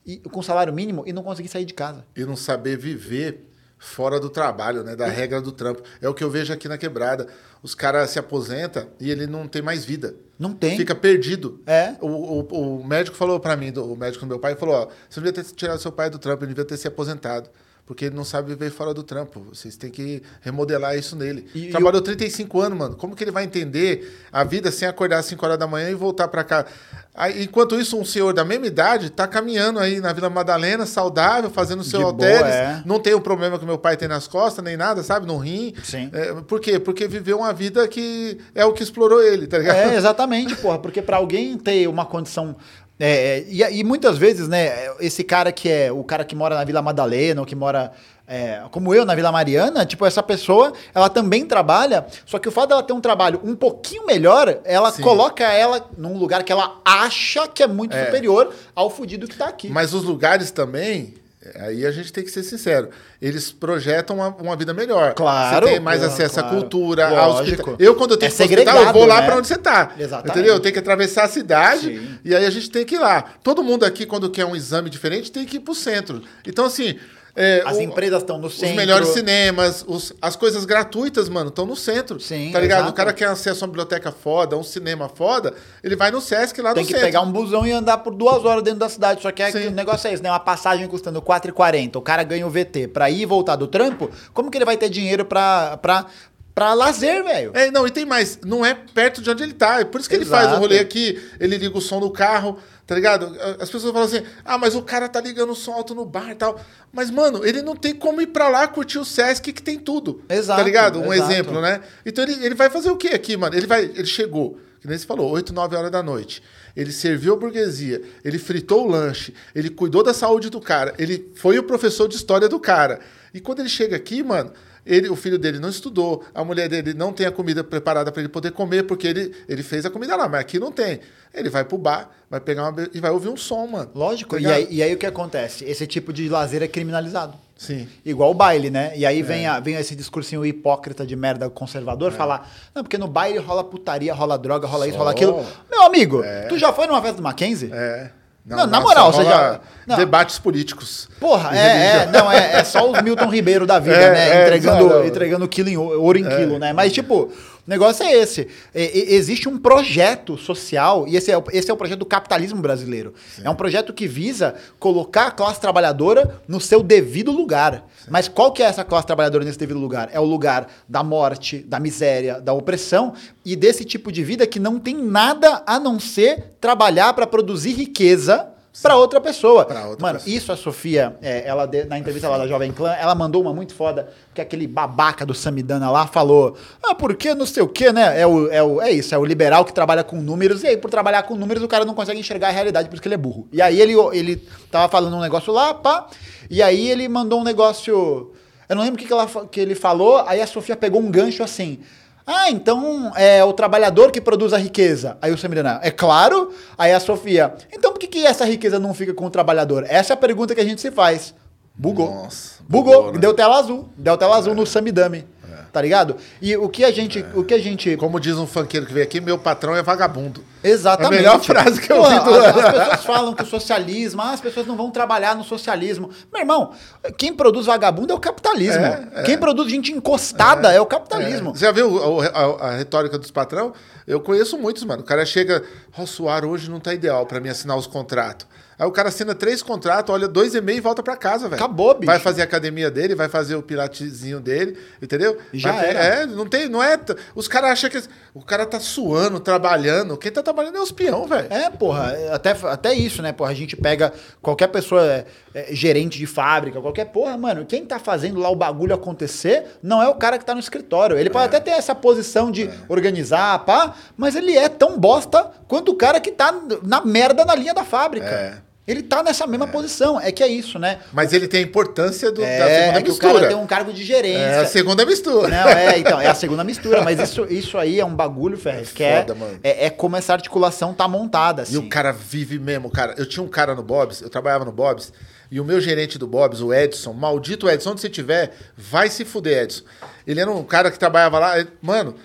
e, 0.05 0.17
com 0.17 0.43
salário 0.43 0.73
mínimo 0.73 1.03
e 1.07 1.13
não 1.13 1.23
conseguir 1.23 1.47
sair 1.47 1.63
de 1.63 1.73
casa. 1.73 2.05
e 2.13 2.25
não 2.25 2.35
saber 2.35 2.77
viver 2.77 3.47
fora 3.79 4.19
do 4.19 4.29
trabalho, 4.29 4.83
né? 4.83 4.95
Da 4.95 5.07
regra 5.07 5.41
do 5.41 5.51
trampo. 5.51 5.81
É 6.01 6.09
o 6.09 6.13
que 6.13 6.23
eu 6.23 6.29
vejo 6.29 6.51
aqui 6.51 6.67
na 6.67 6.77
quebrada. 6.77 7.27
Os 7.61 7.73
caras 7.73 8.09
se 8.09 8.19
aposentam 8.19 8.87
e 8.99 9.09
ele 9.09 9.27
não 9.27 9.47
tem 9.47 9.61
mais 9.61 9.85
vida. 9.85 10.15
Não 10.37 10.53
tem. 10.53 10.75
Fica 10.75 10.93
perdido. 10.93 11.61
É. 11.65 11.95
O, 12.01 12.07
o, 12.07 12.79
o 12.79 12.85
médico 12.85 13.15
falou 13.15 13.39
pra 13.39 13.55
mim, 13.55 13.71
o 13.77 13.95
médico 13.95 14.25
do 14.25 14.29
meu 14.29 14.39
pai, 14.39 14.55
falou: 14.55 14.75
ó, 14.75 14.87
você 15.09 15.19
não 15.19 15.25
devia 15.25 15.43
ter 15.43 15.49
tirado 15.53 15.79
seu 15.79 15.91
pai 15.91 16.09
do 16.09 16.19
trampo, 16.19 16.43
ele 16.43 16.53
devia 16.53 16.65
ter 16.65 16.75
se 16.75 16.87
aposentado. 16.87 17.49
Porque 17.85 18.05
ele 18.05 18.15
não 18.15 18.23
sabe 18.23 18.47
viver 18.49 18.71
fora 18.71 18.93
do 18.93 19.03
trampo. 19.03 19.41
Vocês 19.53 19.75
têm 19.75 19.91
que 19.91 20.23
remodelar 20.41 20.97
isso 20.97 21.17
nele. 21.17 21.45
E- 21.53 21.67
Trabalhou 21.69 22.01
35 22.01 22.61
anos, 22.61 22.77
mano. 22.77 22.95
Como 22.95 23.13
que 23.13 23.21
ele 23.23 23.31
vai 23.31 23.43
entender 23.43 24.19
a 24.31 24.41
vida 24.45 24.71
sem 24.71 24.87
acordar 24.87 25.19
às 25.19 25.25
5 25.25 25.45
horas 25.45 25.57
da 25.57 25.67
manhã 25.67 25.89
e 25.89 25.93
voltar 25.93 26.29
pra 26.29 26.45
cá? 26.45 26.65
Aí, 27.13 27.43
enquanto 27.43 27.75
isso, 27.79 27.97
um 27.99 28.05
senhor 28.05 28.33
da 28.33 28.43
mesma 28.45 28.65
idade 28.65 29.09
tá 29.09 29.27
caminhando 29.27 29.79
aí 29.79 29.99
na 29.99 30.13
Vila 30.13 30.29
Madalena, 30.29 30.85
saudável, 30.85 31.49
fazendo 31.49 31.83
seu 31.83 32.01
halteres. 32.01 32.39
boa, 32.39 32.49
é. 32.49 32.81
Não 32.85 32.99
tem 32.99 33.13
o 33.13 33.21
problema 33.21 33.59
que 33.59 33.65
meu 33.65 33.77
pai 33.77 33.97
tem 33.97 34.07
nas 34.07 34.27
costas, 34.27 34.63
nem 34.63 34.77
nada, 34.77 35.03
sabe? 35.03 35.27
No 35.27 35.37
rim. 35.37 35.73
Sim. 35.83 36.09
É, 36.13 36.33
por 36.41 36.59
quê? 36.61 36.79
Porque 36.79 37.05
viveu 37.07 37.39
uma 37.39 37.51
vida 37.53 37.85
que 37.87 38.39
é 38.55 38.65
o 38.65 38.71
que 38.73 38.81
explorou 38.81 39.21
ele, 39.21 39.45
tá 39.45 39.57
ligado? 39.59 39.75
É, 39.75 39.95
exatamente, 39.95 40.55
porra. 40.55 40.79
Porque 40.79 41.01
pra 41.01 41.17
alguém 41.17 41.57
ter 41.57 41.87
uma 41.87 42.05
condição. 42.05 42.55
É, 42.99 43.39
é, 43.39 43.45
e, 43.47 43.79
e 43.79 43.83
muitas 43.83 44.17
vezes, 44.17 44.47
né, 44.47 44.71
esse 44.99 45.23
cara 45.23 45.51
que 45.51 45.67
é 45.69 45.91
o 45.91 46.03
cara 46.03 46.23
que 46.23 46.35
mora 46.35 46.55
na 46.55 46.63
Vila 46.63 46.81
Madalena, 46.81 47.41
ou 47.41 47.45
que 47.47 47.55
mora. 47.55 47.91
é, 48.27 48.61
como 48.71 48.93
eu, 48.93 49.03
na 49.05 49.15
Vila 49.15 49.31
Mariana, 49.31 49.85
tipo, 49.85 50.05
essa 50.05 50.23
pessoa, 50.23 50.71
ela 50.95 51.09
também 51.09 51.45
trabalha, 51.45 52.05
só 52.25 52.39
que 52.39 52.47
o 52.47 52.51
fato 52.51 52.69
dela 52.69 52.81
ter 52.83 52.93
um 52.93 53.01
trabalho 53.01 53.41
um 53.43 53.53
pouquinho 53.55 54.05
melhor, 54.05 54.59
ela 54.63 54.91
Sim. 54.91 55.01
coloca 55.01 55.43
ela 55.43 55.89
num 55.97 56.17
lugar 56.17 56.43
que 56.43 56.51
ela 56.51 56.79
acha 56.85 57.47
que 57.47 57.61
é 57.61 57.67
muito 57.67 57.95
É. 57.95 58.05
superior 58.05 58.53
ao 58.73 58.89
fudido 58.89 59.27
que 59.27 59.35
tá 59.35 59.47
aqui. 59.47 59.69
Mas 59.69 59.93
os 59.93 60.03
lugares 60.03 60.51
também 60.51 61.15
Aí 61.55 61.85
a 61.85 61.91
gente 61.91 62.11
tem 62.13 62.23
que 62.23 62.31
ser 62.31 62.43
sincero. 62.43 62.89
Eles 63.21 63.51
projetam 63.51 64.17
uma, 64.17 64.29
uma 64.29 64.55
vida 64.55 64.73
melhor. 64.73 65.13
Claro, 65.13 65.65
Você 65.67 65.73
tem 65.73 65.79
mais 65.79 66.01
acesso 66.03 66.39
à 66.39 66.43
claro. 66.43 66.57
cultura, 66.57 67.07
ao 67.07 67.31
Lógico. 67.33 67.69
hospital. 67.71 67.75
Eu, 67.79 67.95
quando 67.95 68.11
eu 68.11 68.17
tenho 68.17 68.31
É 68.31 68.35
que 68.35 68.43
hospital, 68.43 68.83
eu 68.83 68.93
vou 68.93 69.05
lá 69.05 69.19
né? 69.21 69.25
pra 69.27 69.37
onde 69.37 69.47
você 69.47 69.57
tá. 69.57 69.91
Exatamente. 69.97 70.31
Entendeu? 70.31 70.53
Eu 70.55 70.59
tenho 70.59 70.73
que 70.73 70.79
atravessar 70.79 71.23
a 71.25 71.27
cidade 71.27 71.97
Sim. 71.97 72.19
e 72.23 72.35
aí 72.35 72.45
a 72.45 72.49
gente 72.49 72.69
tem 72.71 72.85
que 72.85 72.95
ir 72.95 72.99
lá. 72.99 73.23
Todo 73.43 73.63
mundo 73.63 73.83
aqui, 73.85 74.05
quando 74.05 74.29
quer 74.29 74.45
um 74.45 74.55
exame 74.55 74.89
diferente, 74.89 75.31
tem 75.31 75.45
que 75.45 75.57
ir 75.57 75.59
pro 75.59 75.75
centro. 75.75 76.21
Então, 76.45 76.65
assim. 76.65 76.97
É, 77.35 77.63
As 77.65 77.77
o- 77.77 77.81
empresas 77.81 78.21
estão 78.21 78.37
no 78.37 78.49
centro. 78.49 78.69
Os 78.69 78.75
melhores 78.75 79.07
cinemas, 79.09 79.83
os- 79.87 80.13
as 80.21 80.35
coisas 80.35 80.65
gratuitas, 80.65 81.27
mano, 81.29 81.49
estão 81.49 81.65
no 81.65 81.75
centro. 81.75 82.19
Sim, 82.19 82.51
Tá 82.51 82.59
ligado? 82.59 82.79
exato. 82.79 82.91
O 82.91 82.95
cara 82.95 83.11
quer 83.11 83.25
acesso 83.25 83.63
a 83.63 83.65
uma 83.65 83.71
biblioteca 83.71 84.11
foda, 84.11 84.55
um 84.57 84.63
cinema 84.63 85.09
foda, 85.09 85.53
ele 85.83 85.95
vai 85.95 86.11
no 86.11 86.21
Sesc 86.21 86.61
lá 86.61 86.73
Tem 86.73 86.83
no 86.83 86.87
que 86.87 86.93
centro. 86.93 87.07
pegar 87.07 87.21
um 87.21 87.31
busão 87.31 87.65
e 87.65 87.71
andar 87.71 87.97
por 87.99 88.13
duas 88.13 88.45
horas 88.45 88.61
dentro 88.63 88.79
da 88.79 88.89
cidade. 88.89 89.21
Só 89.21 89.31
que 89.31 89.41
é 89.41 89.51
que 89.51 89.57
o 89.67 89.71
negócio 89.71 90.07
é 90.07 90.13
esse, 90.13 90.21
né? 90.21 90.29
Uma 90.29 90.39
passagem 90.39 90.87
custando 90.87 91.21
4,40. 91.21 91.97
O 91.97 92.01
cara 92.01 92.23
ganha 92.23 92.45
o 92.45 92.49
VT 92.49 92.87
pra 92.87 93.09
ir 93.09 93.21
e 93.21 93.25
voltar 93.25 93.55
do 93.55 93.67
trampo. 93.67 94.11
Como 94.33 94.51
que 94.51 94.57
ele 94.57 94.65
vai 94.65 94.77
ter 94.77 94.89
dinheiro 94.89 95.25
pra, 95.25 95.77
pra, 95.77 96.05
pra 96.53 96.73
lazer, 96.75 97.23
velho? 97.23 97.51
É, 97.55 97.71
não, 97.71 97.87
e 97.87 97.89
tem 97.89 98.05
mais. 98.05 98.37
Não 98.45 98.63
é 98.63 98.75
perto 98.75 99.21
de 99.23 99.29
onde 99.31 99.41
ele 99.41 99.53
tá. 99.53 99.79
É 99.79 99.85
por 99.85 99.99
isso 99.99 100.07
que 100.09 100.15
ele 100.15 100.25
faz 100.25 100.45
o 100.45 100.47
Exato. 100.49 100.59
rolê 100.61 100.77
aqui, 100.79 101.19
ele 101.39 101.57
liga 101.57 101.75
o 101.75 101.81
som 101.81 101.99
do 101.99 102.11
carro, 102.11 102.59
tá 102.85 102.95
ligado? 102.95 103.35
As 103.59 103.69
pessoas 103.69 103.91
falam 103.93 104.07
assim: 104.07 104.23
ah, 104.43 104.57
mas 104.57 104.75
o 104.75 104.81
cara 104.81 105.07
tá 105.09 105.19
ligando 105.21 105.53
som 105.55 105.73
alto 105.73 105.93
no 105.95 106.05
bar 106.05 106.31
e 106.31 106.35
tal. 106.35 106.59
Mas, 106.91 107.09
mano, 107.09 107.45
ele 107.45 107.61
não 107.61 107.75
tem 107.75 107.93
como 107.95 108.21
ir 108.21 108.27
pra 108.27 108.47
lá 108.49 108.67
curtir 108.67 108.99
o 108.99 109.05
Sesc 109.05 109.51
que 109.53 109.61
tem 109.61 109.79
tudo. 109.79 110.21
Exato, 110.29 110.59
Tá 110.59 110.63
ligado? 110.63 110.99
Um 110.99 111.13
exato. 111.13 111.31
exemplo, 111.31 111.61
né? 111.61 111.81
Então 112.05 112.23
ele, 112.23 112.45
ele 112.45 112.55
vai 112.55 112.69
fazer 112.69 112.89
o 112.91 112.97
quê 112.97 113.09
aqui, 113.09 113.35
mano? 113.37 113.55
Ele 113.55 113.67
vai. 113.67 113.83
Ele 113.83 114.05
chegou, 114.05 114.59
que 114.81 114.87
nem 114.87 114.97
você 114.97 115.05
falou, 115.05 115.29
8, 115.31 115.53
9 115.53 115.75
horas 115.75 115.91
da 115.91 116.03
noite. 116.03 116.41
Ele 116.75 116.91
serviu 116.91 117.33
a 117.33 117.37
burguesia, 117.37 118.01
ele 118.25 118.39
fritou 118.39 118.87
o 118.87 118.89
lanche, 118.89 119.31
ele 119.53 119.69
cuidou 119.69 120.01
da 120.01 120.11
saúde 120.11 120.49
do 120.49 120.59
cara, 120.59 120.93
ele 120.97 121.31
foi 121.35 121.59
o 121.59 121.63
professor 121.63 122.07
de 122.07 122.15
história 122.15 122.49
do 122.49 122.59
cara. 122.59 122.99
E 123.31 123.39
quando 123.39 123.59
ele 123.59 123.69
chega 123.69 123.95
aqui, 123.95 124.23
mano, 124.23 124.51
ele, 124.85 125.09
o 125.09 125.15
filho 125.15 125.37
dele 125.39 125.59
não 125.59 125.69
estudou, 125.69 126.23
a 126.33 126.43
mulher 126.43 126.67
dele 126.69 126.93
não 126.93 127.11
tem 127.13 127.25
a 127.25 127.31
comida 127.31 127.63
preparada 127.63 128.11
para 128.11 128.21
ele 128.21 128.29
poder 128.29 128.51
comer, 128.51 128.83
porque 128.83 129.07
ele, 129.07 129.33
ele 129.47 129.63
fez 129.63 129.85
a 129.85 129.89
comida 129.89 130.15
lá, 130.15 130.27
mas 130.27 130.41
aqui 130.41 130.59
não 130.59 130.71
tem. 130.71 130.99
Ele 131.33 131.49
vai 131.49 131.63
pro 131.65 131.77
bar, 131.77 132.09
vai 132.29 132.39
pegar 132.39 132.69
uma 132.69 132.89
e 132.93 132.99
vai 132.99 133.09
ouvir 133.11 133.29
um 133.29 133.37
som, 133.37 133.65
mano. 133.65 133.89
Lógico. 133.95 134.31
Tá 134.35 134.37
E 134.37 134.43
ligado? 134.43 134.55
aí, 134.57 134.67
e 134.69 134.83
aí 134.83 134.93
o 134.93 134.97
que 134.97 135.05
acontece? 135.05 135.65
Esse 135.65 135.87
tipo 135.87 136.13
de 136.13 136.29
lazer 136.29 136.61
é 136.61 136.67
criminalizado. 136.67 137.33
Sim. 137.57 137.87
Igual 138.05 138.31
o 138.31 138.33
baile, 138.33 138.69
né? 138.69 138.91
E 138.95 139.05
aí 139.05 139.19
É. 139.19 139.23
vem, 139.23 139.47
a- 139.47 139.59
vem 139.59 139.75
esse 139.75 139.95
discursinho 139.95 140.45
hipócrita 140.45 141.05
de 141.05 141.15
merda 141.15 141.49
conservador 141.49 142.11
falar: 142.11 142.51
não, 142.75 142.83
porque 142.83 142.97
no 142.97 143.07
baile 143.07 143.39
rola 143.39 143.63
putaria, 143.63 144.13
rola 144.13 144.37
droga, 144.37 144.67
rola 144.67 144.87
isso, 144.87 144.97
rola 144.97 145.11
Só. 145.11 145.15
aquilo. 145.15 145.45
Meu 145.71 145.83
amigo, 145.83 146.21
tu 146.49 146.57
já 146.57 146.73
foi 146.73 146.87
numa 146.87 147.01
festa 147.01 147.17
do 147.17 147.23
Mackenzie? 147.23 147.69
É. 147.71 148.11
Não, 148.45 148.57
na 148.57 148.67
nossa, 148.67 148.81
moral, 148.81 149.13
você 149.13 149.23
já- 149.23 149.59
não. 149.87 149.95
Debates 149.95 150.37
políticos. 150.37 151.07
Porra, 151.19 151.57
é, 151.57 151.87
é, 152.03 152.05
não, 152.11 152.29
é, 152.31 152.55
é 152.59 152.63
só 152.63 152.89
os 152.91 153.01
Milton 153.01 153.29
Ribeiro 153.29 153.65
da 153.65 153.79
vida, 153.79 153.95
É, 153.95 154.11
né? 154.11 154.29
é, 154.29 154.43
entregando, 154.43 155.05
entregando 155.05 155.47
quilo 155.47 155.69
em, 155.69 155.77
ou- 155.77 156.01
ouro 156.01 156.17
em 156.17 156.23
quilo, 156.27 156.59
né? 156.59 156.73
Mas, 156.73 156.91
tipo, 156.91 157.31
o 157.65 157.69
negócio 157.69 158.03
é 158.05 158.11
esse. 158.13 158.47
E- 158.75 159.15
existe 159.15 159.47
um 159.47 159.57
projeto 159.57 160.37
social, 160.37 161.07
e 161.07 161.15
esse 161.15 161.31
é, 161.31 161.37
o- 161.37 161.43
esse 161.51 161.71
é 161.71 161.73
o 161.73 161.77
projeto 161.77 161.99
do 161.99 162.05
capitalismo 162.05 162.61
brasileiro. 162.61 163.13
É 163.43 163.49
um 163.49 163.55
projeto 163.55 163.93
que 163.93 164.07
visa 164.07 164.55
colocar 164.79 165.27
a 165.27 165.31
classe 165.31 165.61
trabalhadora 165.61 166.41
no 166.47 166.59
seu 166.59 166.83
devido 166.83 167.31
lugar. 167.31 167.87
Mas 168.09 168.27
qual 168.27 168.51
que 168.51 168.61
é 168.61 168.65
essa 168.65 168.83
classe 168.83 169.07
trabalhadora 169.07 169.45
nesse 169.45 169.57
devido 169.57 169.79
lugar? 169.79 170.09
É 170.11 170.19
o 170.19 170.25
lugar 170.25 170.67
da 170.89 171.01
morte, 171.03 171.59
da 171.59 171.79
miséria, 171.79 172.41
da 172.41 172.51
opressão 172.53 173.13
e 173.45 173.55
desse 173.55 173.85
tipo 173.85 174.11
de 174.11 174.23
vida 174.23 174.45
que 174.45 174.59
não 174.59 174.77
tem 174.77 174.95
nada 174.95 175.63
a 175.65 175.79
não 175.79 175.99
ser 175.99 176.55
trabalhar 176.59 177.13
para 177.13 177.25
produzir 177.25 177.73
riqueza 177.73 178.49
para 178.81 178.95
outra 178.95 179.21
pessoa. 179.21 179.65
Pra 179.65 179.87
outra 179.87 180.01
Mano, 180.01 180.19
pessoa. 180.19 180.35
isso 180.35 180.51
a 180.51 180.55
Sofia, 180.55 181.15
é, 181.21 181.47
ela 181.47 181.69
na 181.87 181.99
entrevista 181.99 182.27
lá 182.27 182.37
da 182.37 182.47
Jovem 182.47 182.71
Clã, 182.71 182.91
ela 182.93 183.13
mandou 183.13 183.41
uma 183.41 183.53
muito 183.53 183.75
foda, 183.75 184.09
que 184.33 184.41
aquele 184.41 184.65
babaca 184.65 185.25
do 185.25 185.33
Samidana 185.33 185.91
lá 185.91 186.07
falou, 186.07 186.57
ah, 186.81 186.95
porque 186.95 187.35
não 187.35 187.45
sei 187.45 187.61
o 187.61 187.67
que, 187.67 187.91
né? 187.91 188.19
É, 188.19 188.25
o, 188.25 188.51
é, 188.51 188.63
o, 188.63 188.81
é 188.81 188.91
isso, 188.91 189.13
é 189.13 189.17
o 189.17 189.25
liberal 189.25 189.63
que 189.63 189.73
trabalha 189.73 190.03
com 190.03 190.17
números, 190.17 190.63
e 190.63 190.67
aí 190.67 190.77
por 190.77 190.89
trabalhar 190.89 191.23
com 191.23 191.35
números 191.35 191.61
o 191.61 191.67
cara 191.67 191.85
não 191.85 191.93
consegue 191.93 192.19
enxergar 192.19 192.47
a 192.47 192.51
realidade, 192.51 192.89
por 192.89 192.95
isso 192.95 193.01
que 193.01 193.07
ele 193.07 193.15
é 193.15 193.17
burro. 193.17 193.47
E 193.51 193.61
aí 193.61 193.79
ele, 193.79 193.93
ele 194.11 194.37
tava 194.71 194.89
falando 194.89 195.15
um 195.15 195.21
negócio 195.21 195.53
lá, 195.53 195.73
pá, 195.73 196.07
e 196.49 196.61
aí 196.63 196.89
ele 196.89 197.07
mandou 197.07 197.41
um 197.41 197.43
negócio, 197.43 198.31
eu 198.67 198.75
não 198.75 198.83
lembro 198.83 198.95
o 198.95 198.99
que, 198.99 199.05
que, 199.05 199.13
ela, 199.13 199.27
que 199.51 199.59
ele 199.59 199.75
falou, 199.75 200.23
aí 200.25 200.41
a 200.41 200.47
Sofia 200.47 200.75
pegou 200.75 200.99
um 200.99 201.11
gancho 201.11 201.43
assim, 201.43 201.79
ah, 202.25 202.49
então 202.49 203.11
é 203.15 203.43
o 203.43 203.51
trabalhador 203.51 204.11
que 204.11 204.21
produz 204.21 204.53
a 204.53 204.57
riqueza. 204.57 205.17
Aí 205.21 205.31
o 205.31 205.37
Samidana, 205.37 205.79
é 205.83 205.91
claro. 205.91 206.53
Aí 206.77 206.93
a 206.93 206.99
Sofia, 206.99 207.53
então 207.71 207.91
por 207.91 207.99
que, 207.99 208.07
que 208.07 208.25
essa 208.25 208.45
riqueza 208.45 208.79
não 208.79 208.93
fica 208.93 209.13
com 209.13 209.25
o 209.25 209.29
trabalhador? 209.29 209.85
Essa 209.87 210.13
é 210.13 210.15
a 210.15 210.17
pergunta 210.17 210.55
que 210.55 210.61
a 210.61 210.65
gente 210.65 210.79
se 210.79 210.91
faz. 210.91 211.33
Bugou. 211.75 212.13
Nossa, 212.13 212.63
bugou. 212.67 212.93
bugou, 212.93 213.13
né? 213.13 213.19
Deu 213.19 213.33
tela 213.33 213.57
azul. 213.57 213.89
Deu 213.97 214.17
tela 214.17 214.37
azul 214.37 214.55
no 214.55 214.65
Samidame. 214.65 215.25
Tá 215.73 215.81
ligado? 215.81 216.17
E 216.39 216.55
o 216.55 216.69
que 216.69 216.85
a 216.85 216.91
gente. 216.91 217.25
O 217.33 217.43
que 217.43 217.51
a 217.51 217.57
gente. 217.59 217.97
Como 217.97 218.19
diz 218.19 218.35
um 218.37 218.45
funkeiro 218.45 218.85
que 218.85 218.93
veio 218.93 219.03
aqui, 219.03 219.19
meu 219.19 219.39
patrão 219.39 219.75
é 219.75 219.81
vagabundo. 219.81 220.43
Exatamente. 220.63 221.15
É 221.15 221.17
a 221.17 221.21
melhor 221.33 221.41
frase 221.43 221.81
que 221.81 221.91
eu 221.91 221.97
ouvi 221.97 222.19
do 222.19 222.29
as, 222.35 222.45
as 222.57 222.71
pessoas 222.71 223.03
falam 223.05 223.33
que 223.33 223.41
o 223.41 223.45
socialismo, 223.47 224.21
ah, 224.21 224.33
as 224.33 224.39
pessoas 224.39 224.67
não 224.67 224.77
vão 224.77 224.91
trabalhar 224.91 225.35
no 225.35 225.43
socialismo. 225.43 226.11
Meu 226.31 226.41
irmão, 226.43 226.73
quem 227.17 227.33
produz 227.33 227.65
vagabundo 227.65 228.13
é 228.13 228.15
o 228.15 228.19
capitalismo. 228.19 228.83
É, 228.85 229.07
é. 229.15 229.21
Quem 229.23 229.35
produz 229.35 229.67
gente 229.71 229.91
encostada 229.91 230.71
é, 230.71 230.79
o 230.79 230.85
capitalismo. 230.85 231.49
É. 231.49 231.53
Você 231.55 231.65
já 231.65 231.71
viu 231.71 232.21
a, 232.21 232.27
a- 232.27 232.67
a 232.69 232.77
retórica 232.77 233.17
dos 233.17 233.31
patrão? 233.31 233.73
Eu 234.05 234.19
conheço 234.19 234.55
muitos, 234.59 234.83
mano. 234.83 235.01
O 235.01 235.05
cara 235.05 235.25
chega, 235.25 235.63
ó, 235.97 236.03
o 236.03 236.05
suar 236.07 236.45
hoje 236.45 236.69
não 236.69 236.79
tá 236.79 236.93
ideal 236.93 237.25
pra 237.25 237.39
mim 237.39 237.49
assinar 237.49 237.75
os 237.75 237.87
contratos. 237.87 238.45
Aí 238.77 238.87
o 238.87 238.91
cara 238.91 239.09
assina 239.09 239.35
três 239.35 239.61
contratos, 239.61 240.13
olha 240.13 240.27
dois 240.27 240.55
e 240.55 240.61
meio 240.61 240.77
e 240.77 240.81
volta 240.81 241.03
pra 241.03 241.15
casa, 241.15 241.47
velho. 241.47 241.55
Acabou, 241.61 241.93
bicho. 241.93 242.05
Vai 242.05 242.19
fazer 242.19 242.41
a 242.41 242.45
academia 242.45 242.89
dele, 242.89 243.15
vai 243.15 243.29
fazer 243.29 243.55
o 243.55 243.61
pilatezinho 243.61 244.39
dele, 244.39 244.77
entendeu? 245.01 245.37
E 245.53 245.59
já 245.59 245.71
Vai- 245.71 245.89
era. 245.89 245.99
É, 245.99 246.25
não 246.25 246.45
tem, 246.47 246.67
não 246.67 246.81
é. 246.81 246.97
Os 247.35 247.47
caras 247.47 247.71
acham 247.71 247.89
que 247.89 248.01
o 248.33 248.43
cara 248.43 248.65
tá 248.65 248.79
suando, 248.79 249.39
trabalhando. 249.39 250.17
Quem 250.17 250.31
tá 250.31 250.41
trabalhando 250.41 250.77
é 250.77 250.81
os 250.81 250.91
peão, 250.91 251.27
velho. 251.27 251.47
É, 251.51 251.69
porra, 251.69 252.11
é, 252.13 252.33
até, 252.33 252.51
até 252.63 252.93
isso, 252.93 253.21
né, 253.21 253.31
porra? 253.31 253.51
A 253.51 253.55
gente 253.55 253.75
pega 253.75 254.11
qualquer 254.41 254.67
pessoa, 254.67 255.03
é, 255.05 255.25
é, 255.53 255.67
gerente 255.75 256.17
de 256.17 256.25
fábrica, 256.25 256.81
qualquer 256.81 257.05
porra, 257.05 257.37
mano, 257.37 257.65
quem 257.65 257.85
tá 257.85 257.99
fazendo 257.99 258.39
lá 258.39 258.49
o 258.49 258.55
bagulho 258.55 258.93
acontecer 258.95 259.65
não 259.81 260.01
é 260.01 260.07
o 260.07 260.15
cara 260.15 260.37
que 260.37 260.45
tá 260.45 260.53
no 260.53 260.59
escritório. 260.59 261.17
Ele 261.17 261.29
É. 261.29 261.31
pode 261.31 261.45
até 261.45 261.59
ter 261.59 261.71
essa 261.71 261.93
posição 261.93 262.51
de 262.51 262.69
organizar, 262.89 263.59
pá, 263.65 263.93
mas 264.17 264.35
ele 264.35 264.57
é 264.57 264.67
tão 264.69 264.97
bosta 264.97 265.51
quanto 265.67 265.91
o 265.91 265.95
cara 265.95 266.19
que 266.19 266.31
tá 266.31 266.53
na 266.83 267.01
merda 267.05 267.45
na 267.45 267.55
linha 267.55 267.73
da 267.73 267.83
fábrica. 267.83 268.25
É. 268.27 268.57
Ele 268.85 269.01
tá 269.01 269.23
nessa 269.23 269.47
mesma 269.47 269.65
posição. 269.67 270.19
É 270.19 270.29
que 270.31 270.43
é 270.43 270.47
isso, 270.47 270.77
né? 270.77 270.99
Mas 271.13 271.31
ele 271.31 271.47
tem 271.47 271.61
a 271.61 271.63
importância 271.63 272.29
do, 272.31 272.41
da 272.41 272.47
É, 272.47 272.79
segunda 272.81 272.99
é 272.99 273.01
que 273.01 273.09
o 273.09 273.13
mistura. 273.13 273.33
cara 273.33 273.47
tem 273.47 273.55
um 273.57 273.65
cargo 273.65 273.93
de 273.93 274.03
gerência. 274.03 274.39
É 274.41 274.59
a 274.59 274.65
segunda 274.65 275.05
mistura. 275.05 275.47
Não, 275.47 275.69
é, 275.69 275.97
então, 275.99 276.19
é 276.19 276.27
a 276.27 276.35
segunda 276.35 276.63
mistura, 276.65 277.01
mas 277.01 277.17
isso, 277.19 277.45
isso 277.49 277.77
aí 277.77 277.99
é 277.99 278.05
um 278.05 278.13
bagulho, 278.13 278.57
Ferrez, 278.57 278.91
que 278.91 279.01
é, 279.01 279.21
foda, 279.21 279.35
mano. 279.35 279.59
é, 279.63 279.85
é 279.85 279.89
como 279.89 280.17
essa 280.17 280.33
articulação 280.33 280.93
tá 280.93 281.07
montada, 281.07 281.61
assim. 281.61 281.75
E 281.75 281.77
o 281.77 281.87
cara 281.87 282.11
vive 282.11 282.59
mesmo, 282.59 282.89
cara. 282.89 283.15
Eu 283.17 283.25
tinha 283.25 283.41
um 283.41 283.47
cara 283.47 283.73
no 283.73 283.83
Bob's, 283.83 284.19
eu 284.21 284.29
trabalhava 284.29 284.65
no 284.65 284.71
Bob's, 284.73 285.13
e 285.49 285.61
o 285.61 285.63
meu 285.63 285.79
gerente 285.79 286.17
do 286.17 286.27
Bob's, 286.27 286.59
o 286.59 286.73
Edson, 286.73 287.13
maldito 287.13 287.69
Edson, 287.69 287.91
onde 287.91 288.01
você 288.01 288.09
tiver, 288.09 288.51
vai 288.75 289.09
se 289.09 289.23
fuder, 289.23 289.63
Edson. 289.63 289.83
Ele 290.27 290.41
era 290.41 290.51
um 290.51 290.63
cara 290.63 290.91
que 290.91 290.99
trabalhava 290.99 291.39
lá, 291.39 291.57
ele- 291.57 291.69
mano, 291.81 292.15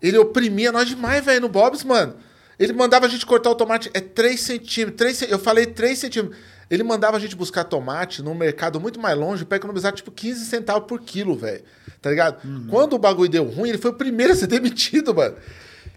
ele 0.00 0.16
oprimia 0.16 0.72
nós 0.72 0.88
demais, 0.88 1.22
velho, 1.22 1.42
no 1.42 1.48
Bob's, 1.50 1.84
mano. 1.84 2.14
Ele 2.60 2.74
mandava 2.74 3.06
a 3.06 3.08
gente 3.08 3.24
cortar 3.26 3.50
o 3.50 3.54
tomate, 3.54 3.90
é 3.94 4.00
3 4.00 4.38
centímetros, 4.38 4.96
3, 5.18 5.22
eu 5.32 5.38
falei 5.38 5.64
3 5.66 5.98
centímetros. 5.98 6.38
Ele 6.70 6.82
mandava 6.84 7.16
a 7.16 7.20
gente 7.20 7.34
buscar 7.34 7.64
tomate 7.64 8.22
num 8.22 8.34
mercado 8.34 8.78
muito 8.78 9.00
mais 9.00 9.18
longe 9.18 9.44
pra 9.44 9.56
economizar, 9.56 9.92
tipo, 9.92 10.10
15 10.12 10.44
centavos 10.44 10.84
por 10.86 11.00
quilo, 11.00 11.34
velho. 11.34 11.62
Tá 12.00 12.10
ligado? 12.10 12.44
Uhum. 12.46 12.66
Quando 12.70 12.92
o 12.92 12.98
bagulho 12.98 13.28
deu 13.30 13.44
ruim, 13.44 13.70
ele 13.70 13.78
foi 13.78 13.90
o 13.90 13.94
primeiro 13.94 14.34
a 14.34 14.36
ser 14.36 14.46
demitido, 14.48 15.12
mano. 15.14 15.34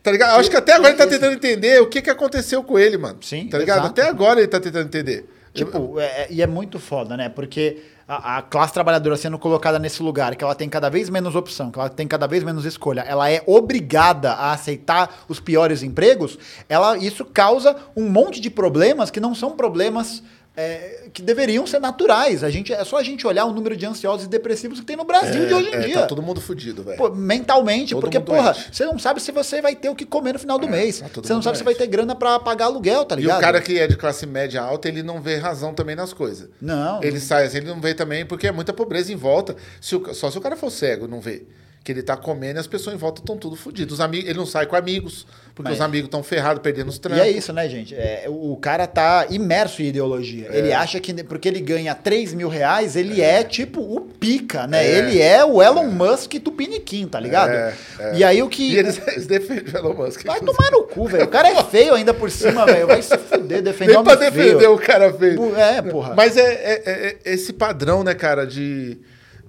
Tá 0.01 0.11
ligado? 0.11 0.31
Eu 0.33 0.39
acho 0.39 0.49
que 0.49 0.55
até 0.57 0.73
agora 0.73 0.89
ele 0.89 0.97
tá 0.97 1.05
tentando 1.07 1.33
entender 1.33 1.81
o 1.81 1.87
que, 1.87 2.01
que 2.01 2.09
aconteceu 2.09 2.63
com 2.63 2.79
ele, 2.79 2.97
mano. 2.97 3.19
Sim, 3.21 3.47
Tá 3.49 3.57
ligado? 3.59 3.79
exato. 3.85 3.91
Até 4.01 4.09
agora 4.09 4.39
ele 4.39 4.47
tá 4.47 4.59
tentando 4.59 4.85
entender. 4.87 5.29
Tipo, 5.53 5.99
é- 5.99 6.05
é- 6.23 6.27
e 6.31 6.41
é 6.41 6.47
muito 6.47 6.79
foda, 6.79 7.15
né? 7.15 7.29
Porque 7.29 7.77
a, 8.07 8.37
a 8.37 8.41
classe 8.41 8.73
trabalhadora 8.73 9.15
sendo 9.17 9.37
colocada 9.39 9.79
nesse 9.79 10.01
lugar, 10.01 10.35
que 10.35 10.43
ela 10.43 10.55
tem 10.55 10.69
cada 10.69 10.89
vez 10.89 11.09
menos 11.09 11.35
opção, 11.35 11.71
que 11.71 11.79
ela 11.79 11.89
tem 11.89 12.07
cada 12.07 12.27
vez 12.27 12.43
menos 12.43 12.65
escolha, 12.65 13.01
ela 13.01 13.29
é 13.29 13.43
obrigada 13.45 14.33
a 14.33 14.51
aceitar 14.51 15.23
os 15.27 15.39
piores 15.39 15.83
empregos, 15.83 16.37
ela, 16.67 16.97
isso 16.97 17.25
causa 17.25 17.75
um 17.95 18.09
monte 18.09 18.39
de 18.39 18.49
problemas 18.49 19.09
que 19.09 19.19
não 19.19 19.33
são 19.33 19.51
problemas 19.51 20.23
é, 20.55 21.05
que 21.11 21.21
deveriam 21.21 21.65
ser 21.65 21.79
naturais. 21.79 22.43
A 22.43 22.49
gente, 22.49 22.71
é 22.71 22.83
só 22.83 22.97
a 22.97 23.03
gente 23.03 23.25
olhar 23.25 23.45
o 23.45 23.51
número 23.53 23.75
de 23.75 23.85
ansiosos 23.85 24.25
e 24.25 24.29
depressivos 24.29 24.79
que 24.79 24.85
tem 24.85 24.95
no 24.95 25.03
Brasil 25.03 25.47
de 25.47 25.53
hoje 25.53 25.69
em 25.69 25.73
é, 25.73 25.79
dia. 25.79 25.99
Tá 26.01 26.05
todo 26.07 26.21
mundo 26.21 26.39
fudido, 26.39 26.83
velho. 26.83 27.15
Mentalmente, 27.15 27.93
Todo 27.93 28.01
porque, 28.01 28.19
porra, 28.19 28.53
doente. 28.53 28.69
você 28.75 28.85
não 28.85 28.99
sabe 28.99 29.19
se 29.21 29.31
você 29.31 29.61
vai 29.61 29.75
ter 29.75 29.89
o 29.89 29.95
que 29.95 30.05
comer 30.05 30.33
no 30.33 30.39
final 30.39 30.59
do 30.59 30.67
mês. 30.67 30.99
tá 30.99 31.07
Você 31.21 31.33
não 31.33 31.41
sabe 31.41 31.57
se 31.57 31.63
vai 31.63 31.73
doente. 31.73 31.85
ter 31.85 31.91
grana 31.91 32.15
pra 32.15 32.39
pagar 32.39 32.65
aluguel, 32.65 33.03
tá 33.05 33.15
E 33.15 33.21
ligado? 33.21 33.37
o 33.37 33.41
cara 33.41 33.61
que 33.61 33.79
é 33.79 33.87
de 33.87 33.95
classe 33.97 34.25
média 34.25 34.61
alta, 34.61 34.87
ele 34.87 35.01
não 35.01 35.19
vê 35.21 35.37
razão 35.37 35.73
também 35.73 35.95
nas 35.95 36.13
coisas. 36.13 36.47
Não. 36.61 37.01
Ele 37.03 37.19
sai 37.19 37.45
assim, 37.47 37.57
ele 37.57 37.67
não 37.67 37.81
vê 37.81 37.93
também 37.93 38.25
porque 38.25 38.47
é 38.47 38.51
muita 38.51 38.71
pobreza 38.73 39.11
em 39.11 39.15
volta. 39.15 39.55
Se 39.81 39.95
o- 39.95 40.13
só 40.13 40.29
se 40.29 40.37
o 40.37 40.41
cara 40.41 40.55
for 40.55 40.69
cego, 40.69 41.07
não 41.07 41.19
vê. 41.19 41.43
Que 41.83 41.91
ele 41.91 42.01
tá 42.01 42.15
comendo 42.15 42.57
e 42.57 42.61
as 42.61 42.67
pessoas 42.67 42.95
em 42.95 42.97
volta 42.97 43.19
estão 43.21 43.35
tudo 43.37 43.57
fodidas. 43.57 43.99
Ele 43.99 44.33
não 44.35 44.45
sai 44.45 44.65
com 44.65 44.73
amigos, 44.73 45.27
porque 45.53 45.69
Mas- 45.69 45.79
os 45.79 45.81
amigos 45.85 46.05
estão 46.07 46.23
ferrados, 46.23 46.61
perdendo 46.63 46.87
os 46.87 46.95
E 46.95 47.01
trampos. 47.01 47.21
é 47.25 47.29
isso, 47.29 47.51
né, 47.51 47.67
gente? 47.67 47.93
É, 47.93 48.23
o 48.29 48.55
cara 48.55 48.87
tá 48.87 49.27
imerso 49.29 49.81
em 49.81 49.87
ideologia. 49.87 50.47
É. 50.49 50.59
Ele 50.59 50.71
acha 50.71 50.97
que 51.01 51.13
porque 51.25 51.45
ele 51.49 51.59
ganha 51.59 51.93
3 51.93 52.33
mil 52.33 52.47
reais, 52.47 52.95
ele 52.95 53.21
é, 53.21 53.43
tipo 53.43 53.81
o 53.81 53.99
pica, 53.99 54.65
né? 54.65 54.85
É. 54.85 54.97
Ele 54.97 55.21
é 55.21 55.43
o 55.43 55.61
Elon 55.61 55.87
Musk 55.87 56.31
tupiniquim, 56.41 57.05
tá 57.05 57.19
ligado? 57.19 57.49
É, 57.51 57.73
E 58.15 58.23
aí 58.23 58.41
o 58.41 58.47
que. 58.47 58.71
E 58.71 58.77
eles, 58.77 59.01
eles 59.05 59.27
defendem 59.27 59.73
o 59.73 59.77
Elon 59.77 59.93
Musk. 59.93 60.23
Vai 60.25 60.39
tomar 60.39 60.71
no 60.71 60.83
cu, 60.83 61.07
velho. 61.09 61.25
O 61.25 61.27
cara 61.27 61.49
é 61.49 61.63
feio 61.65 61.93
ainda 61.95 62.13
por 62.13 62.31
cima, 62.31 62.63
velho. 62.65 62.87
Vai 62.87 63.01
se 63.01 63.17
fuder, 63.17 63.61
defender 63.61 63.95
Nem 63.95 64.03
pra 64.05 64.15
defender 64.15 64.57
feio. 64.57 64.73
o 64.73 64.79
cara 64.79 65.11
feio. 65.13 65.53
É, 65.57 65.81
porra. 65.81 66.13
Mas 66.15 66.37
é, 66.37 66.41
é- 66.53 66.81
é- 66.85 67.17
é 67.25 67.33
esse 67.33 67.51
padrão, 67.51 68.05
né, 68.05 68.13
cara, 68.13 68.47
de, 68.47 68.97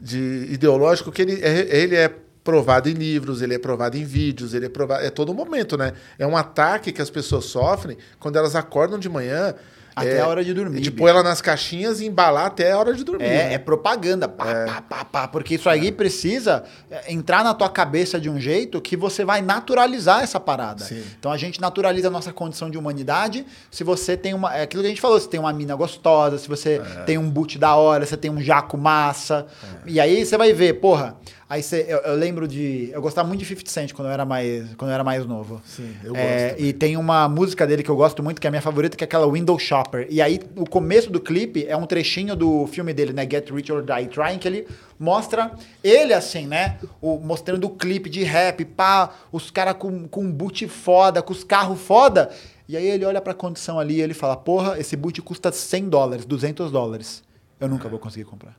de 0.00 0.48
ideológico 0.50 1.12
que 1.12 1.22
ele 1.22 1.40
é, 1.40 1.66
ele 1.70 1.94
é 1.96 2.10
provado 2.44 2.90
em 2.90 2.92
livros, 2.92 3.40
ele 3.40 3.54
é 3.54 3.58
provado 3.58 3.96
em 3.96 4.04
vídeos, 4.04 4.52
ele 4.52 4.66
é 4.66 4.68
provado. 4.68 5.02
É 5.02 5.08
todo 5.08 5.32
momento, 5.32 5.78
né? 5.78 5.94
É 6.18 6.26
um 6.26 6.36
ataque 6.36 6.92
que 6.92 7.00
as 7.00 7.08
pessoas 7.08 7.46
sofrem 7.46 7.96
quando 8.20 8.36
elas 8.36 8.54
acordam 8.54 8.98
de 8.98 9.08
manhã. 9.08 9.54
Até 9.96 10.16
é, 10.16 10.20
a 10.20 10.26
hora 10.26 10.42
de 10.42 10.52
dormir, 10.52 10.80
De 10.80 10.90
pôr 10.90 11.08
ela 11.08 11.22
nas 11.22 11.40
caixinhas 11.40 12.00
e 12.00 12.06
embalar 12.06 12.46
até 12.46 12.72
a 12.72 12.78
hora 12.78 12.92
de 12.94 13.04
dormir. 13.04 13.26
É, 13.26 13.28
né? 13.28 13.54
é 13.54 13.58
propaganda, 13.58 14.28
pá, 14.28 14.44
pá, 14.66 14.82
pá, 14.82 15.04
pá, 15.04 15.28
porque 15.28 15.54
isso 15.54 15.70
aí 15.70 15.92
precisa 15.92 16.64
é, 16.90 17.12
entrar 17.12 17.44
na 17.44 17.54
tua 17.54 17.68
cabeça 17.70 18.20
de 18.20 18.28
um 18.28 18.40
jeito 18.40 18.80
que 18.80 18.96
você 18.96 19.24
vai 19.24 19.40
naturalizar 19.40 20.24
essa 20.24 20.40
parada. 20.40 20.82
Sim. 20.82 21.00
Então 21.16 21.30
a 21.30 21.36
gente 21.36 21.60
naturaliza 21.60 22.08
a 22.08 22.10
nossa 22.10 22.32
condição 22.32 22.68
de 22.68 22.76
humanidade. 22.76 23.46
Se 23.70 23.84
você 23.84 24.16
tem 24.16 24.34
uma. 24.34 24.52
É 24.52 24.62
aquilo 24.62 24.82
que 24.82 24.88
a 24.88 24.90
gente 24.90 25.00
falou, 25.00 25.20
se 25.20 25.28
tem 25.28 25.38
uma 25.38 25.52
mina 25.52 25.76
gostosa, 25.76 26.38
se 26.38 26.48
você 26.48 26.82
tem 27.06 27.16
um 27.16 27.30
boot 27.30 27.56
da 27.56 27.76
hora, 27.76 28.04
você 28.04 28.16
tem 28.16 28.32
um 28.32 28.40
jaco 28.40 28.76
massa. 28.76 29.46
E 29.86 30.00
aí 30.00 30.26
você 30.26 30.36
vai 30.36 30.52
ver, 30.52 30.74
porra. 30.74 31.16
Aí 31.54 31.62
você, 31.62 31.84
eu, 31.86 31.98
eu 31.98 32.16
lembro 32.16 32.48
de. 32.48 32.90
Eu 32.92 33.00
gostava 33.00 33.28
muito 33.28 33.38
de 33.38 33.46
50 33.46 33.70
Cent 33.70 33.92
quando 33.92 34.08
eu 34.08 34.12
era 34.12 34.24
mais, 34.24 34.74
quando 34.74 34.90
eu 34.90 34.94
era 34.96 35.04
mais 35.04 35.24
novo. 35.24 35.62
Sim, 35.64 35.94
eu 36.02 36.16
É, 36.16 36.48
gosto. 36.48 36.62
e 36.64 36.72
tem 36.72 36.96
uma 36.96 37.28
música 37.28 37.64
dele 37.64 37.84
que 37.84 37.88
eu 37.88 37.94
gosto 37.94 38.24
muito, 38.24 38.40
que 38.40 38.46
é 38.46 38.48
a 38.48 38.50
minha 38.50 38.60
favorita, 38.60 38.96
que 38.96 39.04
é 39.04 39.06
aquela 39.06 39.30
Window 39.30 39.56
Shopper. 39.56 40.08
E 40.10 40.20
aí, 40.20 40.40
o 40.56 40.68
começo 40.68 41.12
do 41.12 41.20
clipe 41.20 41.64
é 41.64 41.76
um 41.76 41.86
trechinho 41.86 42.34
do 42.34 42.66
filme 42.66 42.92
dele, 42.92 43.12
né? 43.12 43.22
Get 43.30 43.48
Rich 43.52 43.70
or 43.70 43.82
Die 43.84 44.08
Trying, 44.08 44.38
que 44.38 44.48
ele 44.48 44.66
mostra 44.98 45.52
ele 45.84 46.12
assim, 46.12 46.44
né? 46.48 46.76
O, 47.00 47.20
mostrando 47.20 47.68
o 47.68 47.70
clipe 47.70 48.10
de 48.10 48.24
rap, 48.24 48.64
pá, 48.64 49.14
os 49.30 49.48
caras 49.48 49.74
com, 49.78 50.08
com 50.08 50.28
boot 50.32 50.66
foda, 50.66 51.22
com 51.22 51.32
os 51.32 51.44
carros 51.44 51.80
foda. 51.80 52.30
E 52.68 52.76
aí 52.76 52.84
ele 52.84 53.04
olha 53.04 53.20
pra 53.20 53.32
condição 53.32 53.78
ali 53.78 53.94
e 53.98 54.00
ele 54.02 54.12
fala: 54.12 54.36
Porra, 54.36 54.76
esse 54.80 54.96
boot 54.96 55.22
custa 55.22 55.52
100 55.52 55.88
dólares, 55.88 56.24
200 56.24 56.72
dólares. 56.72 57.22
Eu 57.60 57.68
nunca 57.68 57.88
vou 57.88 58.00
conseguir 58.00 58.24
comprar. 58.24 58.56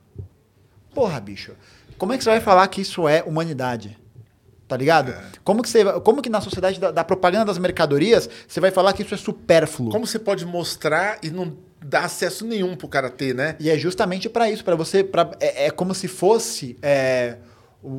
Porra, 0.94 1.20
bicho. 1.20 1.52
Como 1.98 2.12
é 2.12 2.18
que 2.18 2.24
você 2.24 2.30
vai 2.30 2.40
falar 2.40 2.66
que 2.68 2.80
isso 2.80 3.08
é 3.08 3.22
humanidade? 3.26 3.98
Tá 4.68 4.76
ligado? 4.76 5.14
Como, 5.44 5.62
que 5.62 5.68
você, 5.68 5.84
como 6.00 6.20
que 6.20 6.28
na 6.28 6.40
sociedade 6.40 6.80
da, 6.80 6.90
da 6.90 7.04
propaganda 7.04 7.44
das 7.44 7.58
mercadorias 7.58 8.28
você 8.48 8.58
vai 8.58 8.72
falar 8.72 8.92
que 8.92 9.02
isso 9.02 9.14
é 9.14 9.16
supérfluo? 9.16 9.90
Como 9.92 10.06
você 10.06 10.18
pode 10.18 10.44
mostrar 10.44 11.18
e 11.22 11.30
não 11.30 11.56
dar 11.80 12.04
acesso 12.04 12.44
nenhum 12.44 12.74
pro 12.74 12.88
cara 12.88 13.08
ter, 13.08 13.32
né? 13.32 13.54
E 13.60 13.70
é 13.70 13.78
justamente 13.78 14.28
pra 14.28 14.50
isso, 14.50 14.64
pra 14.64 14.74
você. 14.74 15.04
Pra, 15.04 15.30
é, 15.38 15.66
é 15.66 15.70
como 15.70 15.94
se 15.94 16.08
fosse. 16.08 16.76
É, 16.82 17.36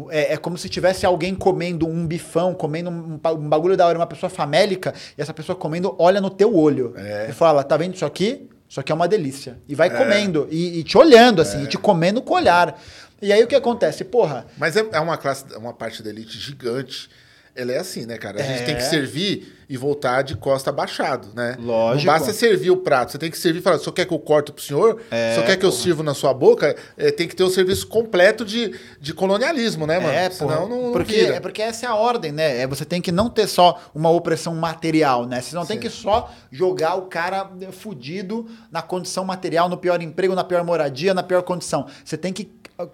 é, 0.10 0.34
é 0.34 0.38
como 0.38 0.58
se 0.58 0.68
tivesse 0.68 1.06
alguém 1.06 1.34
comendo 1.34 1.88
um 1.88 2.06
bifão, 2.06 2.54
comendo 2.54 2.90
um, 2.90 3.14
um 3.14 3.50
bagulho 3.50 3.78
da 3.78 3.88
hora, 3.88 3.98
uma 3.98 4.08
pessoa 4.08 4.30
famélica, 4.30 4.94
e 5.18 5.22
essa 5.22 5.34
pessoa 5.34 5.56
comendo 5.56 5.96
olha 5.98 6.20
no 6.20 6.30
teu 6.30 6.54
olho. 6.54 6.94
É. 6.98 7.28
E 7.30 7.34
fala: 7.34 7.64
tá 7.64 7.78
vendo 7.78 7.96
isso 7.96 8.06
aqui? 8.06 8.50
Isso 8.70 8.82
aqui 8.82 8.92
é 8.92 8.96
uma 8.96 9.08
delícia. 9.08 9.60
E 9.66 9.74
vai 9.74 9.90
comendo, 9.90 10.46
e, 10.52 10.80
e 10.80 10.84
te 10.84 10.98
olhando, 10.98 11.42
assim, 11.42 11.64
e 11.64 11.68
te 11.68 11.78
comendo 11.78 12.22
com 12.22 12.34
o 12.34 12.36
olhar. 12.36 12.78
E 13.22 13.32
aí 13.34 13.44
o 13.44 13.48
que 13.48 13.56
acontece? 13.56 14.04
Porra, 14.04 14.46
Mas 14.58 14.76
é, 14.76 14.86
é 14.92 15.00
uma 15.00 15.18
classe, 15.18 15.46
é 15.54 15.58
uma 15.58 15.74
parte 15.74 16.04
da 16.04 16.10
elite 16.10 16.38
gigante. 16.38 17.10
Ela 17.56 17.72
é 17.72 17.80
assim, 17.80 18.06
né, 18.06 18.18
cara? 18.20 18.40
A 18.40 18.44
gente 18.44 18.62
É. 18.62 18.66
tem 18.66 18.76
que 18.76 18.84
servir 18.84 19.56
e 19.68 19.76
voltar 19.76 20.22
de 20.22 20.36
costa 20.38 20.70
abaixado, 20.70 21.30
né? 21.36 21.58
Lógico. 21.60 22.06
Não 22.06 22.14
basta 22.14 22.32
servir 22.32 22.70
o 22.70 22.78
prato. 22.78 23.12
Você 23.12 23.18
tem 23.18 23.32
que 23.32 23.38
servir 23.38 23.60
e 23.60 23.62
falar, 23.64 23.80
senhor 23.80 23.92
quer 23.94 24.06
que 24.06 24.14
eu 24.14 24.20
corte 24.20 24.52
pro 24.52 24.64
senhor? 24.64 25.02
É, 25.10 25.32
o 25.32 25.34
senhor 25.34 25.46
quer 25.48 25.58
que 25.58 25.66
eu 25.66 25.72
porra. 25.72 25.82
sirvo 25.82 26.04
na 26.04 26.14
sua 26.14 26.34
boca? 26.36 26.76
É, 26.96 27.12
tem 27.12 27.28
que 27.28 27.36
ter 27.36 27.44
o 27.44 27.50
serviço 27.50 27.88
completo 27.88 28.46
de, 28.46 28.80
de 29.02 29.12
colonialismo, 29.14 29.88
né, 29.88 30.00
mano? 30.00 30.14
É, 30.14 30.30
Senão 30.30 30.70
não, 30.70 30.84
não 30.84 30.92
porque, 30.94 31.16
vira. 31.16 31.36
é 31.36 31.40
porque 31.40 31.62
essa 31.64 31.88
é 31.88 31.90
a 31.90 31.96
ordem, 31.96 32.32
né? 32.32 32.60
É, 32.62 32.68
você 32.68 32.86
tem 32.86 33.02
que 33.02 33.12
não 33.12 33.28
ter 33.28 33.48
só 33.48 33.82
uma 33.94 34.10
opressão 34.12 34.54
material, 34.56 35.26
né? 35.26 35.42
Você 35.42 35.56
não 35.56 35.66
tem 35.66 35.80
que 35.80 35.90
só 35.90 36.32
jogar 36.52 36.94
o 36.96 37.08
cara 37.08 37.50
eh, 37.60 37.72
fudido 37.72 38.48
na 38.72 38.84
condição 38.84 39.26
material, 39.26 39.68
no 39.68 39.78
pior 39.78 40.00
emprego, 40.02 40.36
na 40.36 40.44
pior 40.44 40.64
moradia, 40.64 41.14
na 41.14 41.24
pior 41.24 41.42
condição. 41.42 41.88
Você 42.06 42.16
tem 42.16 42.32
que 42.32 42.46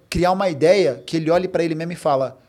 criar 0.10 0.32
uma 0.32 0.50
ideia 0.50 1.02
que 1.06 1.18
ele 1.18 1.30
olhe 1.32 1.48
pra 1.48 1.64
ele 1.64 1.76
mesmo 1.76 1.94
e 1.94 1.96
fala: 1.96 2.40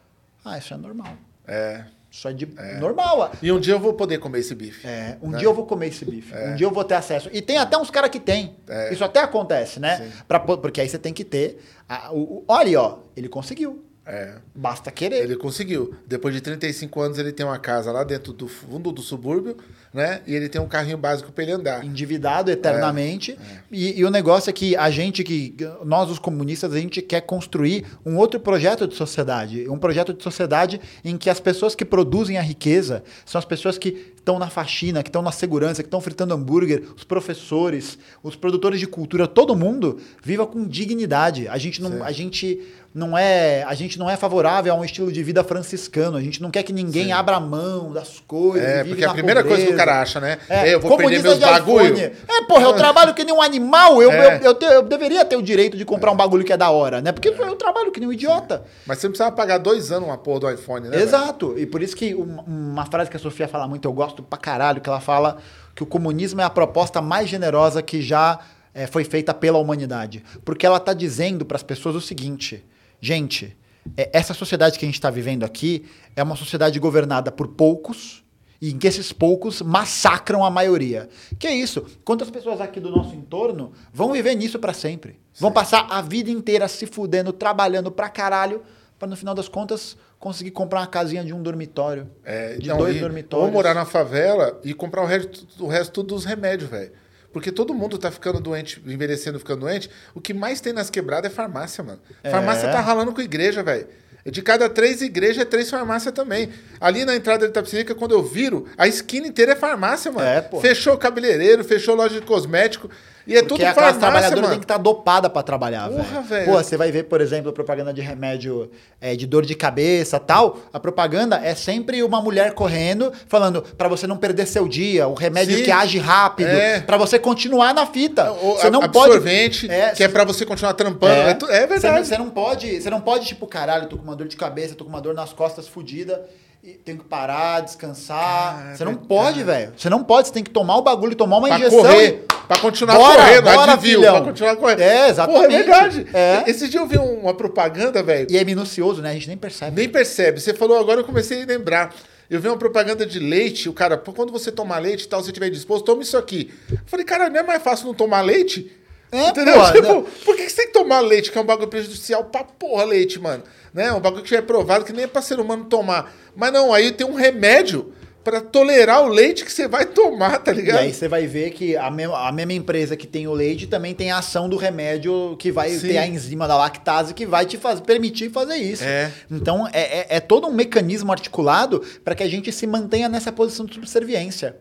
"Ah, 0.45 0.59
isso 0.59 0.73
é 0.73 0.77
normal. 0.77 1.13
É. 1.47 1.85
Isso 2.11 2.29
é 2.29 2.33
de 2.33 2.47
normal." 2.79 3.33
E 3.43 3.51
um 3.51 3.59
dia 3.59 3.75
eu 3.75 3.81
vou 3.81 3.95
poder 3.95 4.19
comer 4.19 4.39
esse 4.39 4.55
bife. 4.55 4.87
É, 4.87 5.17
um 5.21 5.31
né? 5.31 5.39
dia 5.39 5.49
eu 5.49 5.55
vou 5.55 5.67
comer 5.67 5.89
esse 5.89 6.05
bife. 6.05 6.33
Um 6.35 6.55
dia 6.55 6.67
eu 6.67 6.71
vou 6.71 6.85
ter 6.85 6.95
acesso. 6.95 7.29
E 7.33 7.43
tem 7.43 7.59
até 7.59 7.77
uns 7.77 7.91
caras 7.91 8.11
que 8.11 8.21
tem. 8.21 8.55
É. 8.69 8.93
Isso 8.93 9.05
até 9.05 9.21
acontece, 9.21 9.81
né? 9.81 9.97
Sim. 9.97 10.13
Pra, 10.29 10.39
po- 10.39 10.59
porque 10.59 10.81
aí 10.81 10.89
você 10.89 10.99
tem 10.99 11.13
que 11.13 11.25
ter. 11.25 11.61
a- 11.89 12.13
o, 12.13 12.19
o- 12.39 12.45
olha, 12.47 12.81
ó, 12.81 12.99
ele 13.17 13.29
conseguiu. 13.29 13.85
É. 14.07 14.35
Basta 14.55 14.91
querer. 14.91 15.23
Ele 15.23 15.37
conseguiu. 15.37 15.95
Depois 16.07 16.35
de 16.35 16.41
35 16.41 17.01
anos, 17.01 17.19
ele 17.19 17.33
tem 17.33 17.45
uma 17.45 17.59
casa 17.59 17.91
lá 17.91 18.05
dentro 18.05 18.35
do 18.35 18.47
fundo 18.47 18.93
do 18.93 19.01
subúrbio, 19.01 19.57
né? 19.95 20.21
E 20.27 20.35
ele 20.35 20.49
tem 20.49 20.61
um 20.61 20.69
carrinho 20.69 20.99
básico 20.99 21.33
pra 21.33 21.43
ele 21.43 21.53
andar. 21.53 21.85
endividado 21.85 22.51
eternamente. 22.51 23.39
E, 23.73 23.99
e 23.99 24.05
o 24.05 24.11
negócio 24.11 24.51
é 24.51 24.53
que 24.53 24.77
a 24.77 24.91
gente 24.91 25.25
que 25.25 25.55
nós 25.85 26.11
os 26.11 26.19
comunistas 26.19 26.73
a 26.75 26.79
gente 26.79 27.01
quer 27.01 27.23
construir 27.23 27.87
um 28.05 28.17
outro 28.17 28.39
projeto 28.39 28.87
de 28.87 28.95
sociedade, 28.95 29.67
um 29.69 29.79
projeto 29.79 30.13
de 30.13 30.23
sociedade 30.23 30.81
em 31.03 31.17
que 31.17 31.31
as 31.31 31.41
pessoas 31.41 31.75
que 31.75 31.85
produzem 31.85 32.37
a 32.37 32.43
riqueza 32.43 33.03
são 33.25 33.39
as 33.39 33.45
pessoas 33.45 33.79
que 33.79 34.13
estão 34.17 34.39
na 34.39 34.49
faxina, 34.49 35.03
que 35.03 35.09
estão 35.09 35.23
na 35.23 35.33
segurança, 35.33 35.83
que 35.83 35.87
estão 35.87 36.01
fritando 36.01 36.35
hambúrguer, 36.35 36.83
os 36.97 37.05
professores, 37.05 37.99
os 38.23 38.37
produtores 38.37 38.81
de 38.81 38.87
cultura, 38.87 39.27
todo 39.27 39.55
mundo 39.55 39.99
viva 40.23 40.47
com 40.47 40.67
dignidade. 40.67 41.47
A 41.49 41.59
gente 41.59 41.81
não, 41.81 42.03
a 42.03 42.11
gente 42.11 42.61
não 42.95 43.19
é, 43.19 43.65
a 43.65 43.75
gente 43.75 43.99
não 43.99 44.09
é 44.09 44.17
favorável 44.17 44.73
a 44.73 44.77
um 44.77 44.85
estilo 44.85 45.11
de 45.11 45.21
vida 45.23 45.43
franciscano. 45.43 46.17
A 46.17 46.21
gente 46.23 46.41
não 46.41 46.49
quer 46.49 46.63
que 46.63 46.73
ninguém 46.73 47.11
abra 47.13 47.41
mão 47.41 47.93
das 47.93 48.21
coisas. 48.21 48.63
É, 48.69 48.85
porque 48.85 49.03
a 49.05 49.09
na 49.09 49.15
primeira 49.15 49.43
coisa 49.43 49.57
que 49.57 49.63
o 49.63 49.67
pobreza. 49.73 49.85
cara 49.87 50.01
acha, 50.03 50.21
né? 50.21 50.39
É, 50.49 50.73
eu 50.73 50.81
vou 50.81 50.97
perder 50.97 51.19
comunista 51.21 51.29
meus 51.29 51.39
de 51.41 51.45
bagulho. 51.45 51.95
iPhone. 51.97 52.13
É, 52.29 52.43
porra, 52.45 52.63
eu 52.63 52.73
trabalho 52.75 53.13
que 53.13 53.25
nem 53.25 53.35
um 53.35 53.43
animal. 53.43 54.01
Eu, 54.01 54.13
É. 54.13 54.37
eu, 54.37 54.41
eu, 54.43 54.55
te- 54.55 54.65
eu 54.65 54.83
deveria 54.83 55.25
ter 55.25 55.35
o 55.35 55.43
direito 55.43 55.77
de 55.77 55.85
comprar 55.85 56.13
um 56.13 56.17
bagulho 56.17 56.45
que 56.45 56.53
é 56.53 56.57
da 56.57 56.71
hora, 56.71 57.03
né? 57.03 57.11
Porque 57.11 57.29
eu 57.31 57.57
trabalho 57.57 57.91
que 57.91 57.99
nem 57.99 58.09
um 58.09 58.13
idiota. 58.13 58.63
Mas 58.87 58.99
você 58.99 59.09
não 59.09 59.11
precisava 59.13 59.35
pagar 59.35 59.59
dois 59.59 59.91
anos 59.91 60.09
uma 60.09 60.17
porra 60.17 60.39
do 60.41 60.51
iPhone, 60.53 60.85
né? 60.85 60.91
velho? 60.93 61.03
Exato. 61.03 61.55
E 61.59 61.67
por 61.67 61.83
isso 61.83 61.97
que 61.97 62.15
um- 62.15 62.39
uma 62.47 62.87
frase 62.87 63.11
que 63.11 63.17
a 63.17 63.21
Sofia 63.21 63.49
fala 63.49 63.67
muito, 63.67 63.89
eu 63.89 63.93
gosto 63.93 64.23
pra 64.23 64.39
caralho, 64.39 64.81
que 64.81 64.89
ela 64.89 65.01
fala 65.01 65.39
que 65.75 65.83
o 65.83 65.87
comunismo 65.87 66.41
é 66.41 66.45
a 66.45 66.51
proposta 66.51 67.03
mais 67.03 67.29
generosa 67.29 67.83
que 67.83 68.01
já 68.01 68.39
eh, 68.73 68.87
foi 68.87 69.03
feita 69.05 69.35
pela 69.35 69.59
humanidade. 69.59 70.23
Porque 70.45 70.65
ela 70.65 70.79
tá 70.79 70.93
dizendo 70.95 71.45
pras 71.45 71.63
pessoas 71.65 71.97
o 71.97 72.01
seguinte: 72.01 72.65
gente, 73.05 73.57
eh, 73.97 74.11
essa 74.13 74.33
sociedade 74.33 74.79
que 74.79 74.85
a 74.85 74.89
gente 74.89 74.95
está 74.95 75.11
vivendo 75.11 75.45
aqui 75.45 75.85
é 76.17 76.23
uma 76.23 76.37
sociedade 76.37 76.79
governada 76.79 77.31
por 77.31 77.49
poucos. 77.49 78.23
E 78.63 78.71
em 78.71 78.79
que 78.79 78.87
esses 78.87 79.13
poucos 79.13 79.61
massacram 79.61 80.43
a 80.43 80.49
maioria. 80.49 81.09
Que 81.39 81.47
é 81.47 81.55
isso? 81.55 81.85
Quantas 82.03 82.31
pessoas 82.31 82.63
aqui 82.63 82.81
do 82.81 82.91
nosso 82.91 83.15
entorno 83.15 83.73
vão 83.93 84.13
viver 84.13 84.35
nisso 84.35 84.59
pra 84.59 84.73
sempre? 84.73 85.19
Vão 85.39 85.53
passar 85.53 85.87
a 85.91 86.01
vida 86.01 86.31
inteira 86.31 86.67
se 86.67 86.87
fudendo, 86.87 87.31
trabalhando 87.31 87.91
pra 87.91 88.09
caralho, 88.09 88.63
pra 88.99 89.07
no 89.07 89.17
final 89.17 89.35
das 89.35 89.49
contas 89.49 89.99
conseguir 90.19 90.53
comprar 90.53 90.81
uma 90.81 90.87
casinha 90.87 91.23
de 91.23 91.35
um 91.35 91.43
dormitório. 91.43 92.09
É, 92.25 92.55
de 92.57 92.65
então, 92.65 92.79
dois 92.79 92.97
e- 92.97 93.01
dormitórios. 93.01 93.49
Ou 93.49 93.53
morar 93.53 93.75
na 93.75 93.85
favela 93.85 94.59
e 94.65 94.73
comprar 94.73 95.03
o 95.03 95.07
resto, 95.07 95.47
o 95.63 95.67
resto 95.67 96.03
dos 96.03 96.25
remédios, 96.25 96.71
velho. 96.71 96.93
Porque 97.35 97.51
todo 97.51 97.75
mundo 97.75 97.99
tá 97.99 98.13
ficando 98.13 98.39
doente, 98.39 98.81
envelhecendo, 98.87 99.41
ficando 99.41 99.63
doente. 99.63 99.91
O 100.15 100.21
que 100.21 100.33
mais 100.33 100.61
tem 100.61 100.73
nas 100.73 100.89
quebradas 100.89 101.33
é 101.33 101.35
farmácia, 101.35 101.83
mano. 101.83 101.99
É. 102.23 102.31
Farmácia 102.31 102.71
tá 102.71 102.81
ralando 102.81 103.13
com 103.13 103.21
igreja, 103.21 103.61
velho. 103.61 103.89
De 104.25 104.41
cada 104.41 104.69
três 104.69 105.03
igrejas, 105.03 105.43
é 105.43 105.45
três 105.45 105.69
farmácias 105.69 106.15
também. 106.15 106.51
Ali 106.81 107.05
na 107.05 107.17
entrada 107.17 107.45
de 107.45 107.51
Itapecerica, 107.51 107.93
quando 107.93 108.13
eu 108.13 108.23
viro, 108.23 108.69
a 108.79 108.87
esquina 108.87 109.27
inteira 109.27 109.53
é 109.53 109.57
farmácia, 109.57 110.13
mano. 110.13 110.29
É, 110.29 110.41
pô. 110.43 110.61
Fechou 110.61 110.97
cabeleireiro, 110.97 111.65
fechou 111.65 111.97
loja 111.97 112.21
de 112.21 112.25
cosmético. 112.25 112.89
E 113.27 113.33
é 113.37 113.43
Porque 113.43 113.55
tudo 113.55 113.63
a 113.67 113.73
classe 113.73 113.77
farmácia, 113.99 114.01
trabalhadora 114.01 114.41
mano. 114.43 114.51
tem 114.51 114.59
que 114.59 114.65
estar 114.65 114.77
dopada 114.77 115.31
pra 115.31 115.43
trabalhar, 115.43 115.89
Porra, 115.89 116.21
velho. 116.21 116.45
Pô, 116.45 116.53
você 116.63 116.77
vai 116.77 116.91
ver, 116.93 117.05
por 117.05 117.21
exemplo, 117.23 117.53
propaganda 117.53 117.93
de 117.93 118.03
remédio 118.03 118.71
é, 119.01 119.17
de 119.17 119.27
dor 119.27 119.47
de 119.47 119.55
cabeça 119.55 120.21
tal. 120.21 120.59
A 120.73 120.79
propaganda 120.79 121.37
é 121.43 121.55
sempre 121.55 122.03
uma 122.03 122.21
mulher 122.21 122.53
correndo, 122.53 123.11
falando 123.27 123.63
pra 123.63 123.89
você 123.89 124.07
não 124.07 124.17
perder 124.19 124.47
seu 124.47 124.69
dia, 124.69 125.09
o 125.09 125.15
remédio 125.15 125.57
Sim. 125.57 125.65
que 125.65 125.71
age 125.71 125.99
rápido, 125.99 126.49
É. 126.49 126.81
pra 126.81 126.99
você 126.99 127.19
continuar 127.19 127.73
na 127.73 127.87
fita. 127.87 128.31
O 128.33 128.57
Você 128.57 128.69
não 128.69 128.83
absorvente, 128.83 129.67
pode. 129.69 129.81
É, 129.81 129.91
que 129.93 130.05
é 130.05 130.09
pra 130.09 130.25
você 130.25 130.45
continuar 130.45 130.75
trampando. 130.75 131.13
É, 131.15 131.33
tu- 131.35 131.47
é 131.47 131.61
Você 131.63 131.67
verdade. 131.67 131.97
não, 131.97 132.05
você 132.05 132.19
não 132.19 132.29
pode, 132.31 132.81
você 132.83 132.91
não 132.91 133.01
pode, 133.01 133.27
tipo, 133.27 133.47
caralho, 133.47 133.89
tô 133.89 133.97
com 133.97 134.03
uma 134.05 134.15
dor 134.17 134.29
de 134.29 134.37
cabeça, 134.37 134.75
tô 134.75 134.85
com 134.85 134.91
uma 134.91 135.01
dor 135.01 135.15
nas 135.15 135.33
costas 135.33 135.67
fodida. 135.67 136.25
E 136.65 136.71
Tenho 136.85 136.99
que 136.99 137.05
parar, 137.05 137.61
descansar. 137.61 138.71
É 138.73 138.77
você 138.77 138.85
não 138.85 138.95
pode, 138.95 139.43
velho. 139.43 139.73
Você 139.77 139.89
não 139.91 140.03
pode, 140.03 140.29
você 140.29 140.35
tem 140.35 140.43
que 140.43 140.51
tomar 140.51 140.77
o 140.79 140.83
bagulho, 140.83 141.15
tomar 141.15 141.37
uma 141.39 141.49
Pra 141.49 141.59
injeção 141.59 141.79
correr. 141.83 142.25
e 142.31 142.35
Pra 142.47 142.59
continuar 142.59 142.97
Bora, 142.97 143.23
correndo, 143.23 143.43
bora, 143.45 143.73
advil, 143.73 143.99
filhão. 144.01 144.15
pra 144.17 144.25
continuar 144.25 144.57
correndo. 144.57 144.81
É, 144.81 145.09
exatamente. 145.09 145.43
Porra, 145.43 145.55
é 145.55 145.57
verdade. 145.63 146.07
É. 146.13 146.45
Esse 146.47 146.69
dia 146.69 146.81
eu 146.81 146.87
vi 146.87 146.99
um- 146.99 147.21
uma 147.21 147.33
propaganda, 147.35 148.03
velho. 148.03 148.27
E 148.31 148.37
é 148.37 148.45
minucioso, 148.45 149.01
né? 149.01 149.11
A 149.11 149.15
gente 149.15 149.29
nem 149.29 149.37
percebe. 149.37 149.77
Nem 149.81 149.89
percebe. 149.89 150.41
Você 150.41 150.53
falou 150.53 150.79
agora, 150.79 151.01
eu 151.01 151.05
comecei 151.05 151.43
a 151.43 151.47
lembrar. 151.47 151.95
Eu 152.29 152.41
vi 152.41 152.49
uma 152.49 152.57
propaganda 152.57 153.05
de 153.07 153.19
leite, 153.19 153.69
o 153.69 153.73
cara, 153.73 153.97
quando 153.99 154.33
você 154.33 154.51
tomar 154.51 154.79
leite 154.79 155.05
e 155.05 155.09
tal, 155.09 155.23
se 155.23 155.31
tiver 155.33 155.49
disposto, 155.51 155.85
tome 155.85 156.03
isso 156.03 156.17
aqui. 156.17 156.53
Eu 156.71 156.79
falei, 156.87 157.05
cara, 157.05 157.29
não 157.31 157.41
é 157.41 157.43
mais 157.43 157.63
fácil 157.63 157.87
não 157.87 157.95
tomar 157.95 158.21
leite? 158.23 158.71
É, 159.15 159.29
Entendeu? 159.29 159.55
porra, 159.55 159.73
Tipo, 159.73 159.87
não. 159.89 160.03
por 160.25 160.37
que 160.37 160.49
você 160.49 160.57
tem 160.57 160.67
que 160.67 160.73
tomar 160.73 161.01
leite, 161.01 161.31
que 161.31 161.39
é 161.39 161.41
um 161.41 161.47
bagulho 161.47 161.69
prejudicial 161.69 162.25
pra 162.25 162.45
porra 162.45 162.85
leite, 162.85 163.19
mano? 163.21 163.43
Né? 163.73 163.93
Um 163.93 164.01
bagulho 164.01 164.23
que 164.23 164.31
já 164.31 164.39
é 164.39 164.43
provado 164.43 164.85
que 164.85 164.93
nem 164.93 165.05
é 165.05 165.09
pra 165.09 165.23
ser 165.23 165.39
humano 165.41 165.65
tomar. 165.65 166.13
Mas 166.37 166.53
não, 166.53 166.73
aí 166.73 166.93
tem 166.93 167.07
um 167.07 167.15
remédio 167.15 167.93
pra 168.23 168.41
tolerar 168.41 169.03
o 169.05 169.09
leite 169.09 169.45
que 169.45 169.53
você 169.53 169.69
vai 169.69 169.85
tomar, 169.85 170.39
tá 170.39 170.51
E 170.51 170.55
ligado? 170.55 170.79
aí 170.79 170.95
você 170.95 171.07
vai 171.09 171.27
ver 171.27 171.51
que 171.51 171.77
a, 171.77 171.91
me- 171.91 172.05
a 172.05 172.33
mesma 172.33 172.55
empresa 172.55 172.97
que 172.97 173.07
tem 173.07 173.27
o 173.29 173.33
leite 173.35 173.67
também 173.67 173.93
tem 173.95 174.11
a 174.11 174.17
ação 174.19 174.49
do 174.49 174.57
remédio 174.57 175.37
que 175.39 175.53
vai 175.53 175.69
Sim. 175.71 175.89
ter 175.89 175.99
a 175.99 176.07
enzima 176.07 176.49
da 176.49 176.57
lactase 176.57 177.13
que 177.13 177.27
vai 177.27 177.45
te 177.45 177.59
faz, 177.59 177.81
permitir 177.81 178.31
fazer 178.31 178.57
isso. 178.57 178.83
É. 178.83 179.13
Então 179.31 179.69
é, 179.75 179.81
é- 180.01 180.07
é 180.17 180.21
todo 180.21 180.47
um 180.47 180.53
mecanismo 180.55 181.13
articulado 181.13 181.83
para 182.03 182.15
que 182.15 182.23
a 182.23 182.29
gente 182.29 182.51
se 182.51 182.67
mantenha 182.67 183.11
nessa 183.11 183.31
posição 183.31 183.67
de 183.67 183.75
subserviência. 183.75 184.57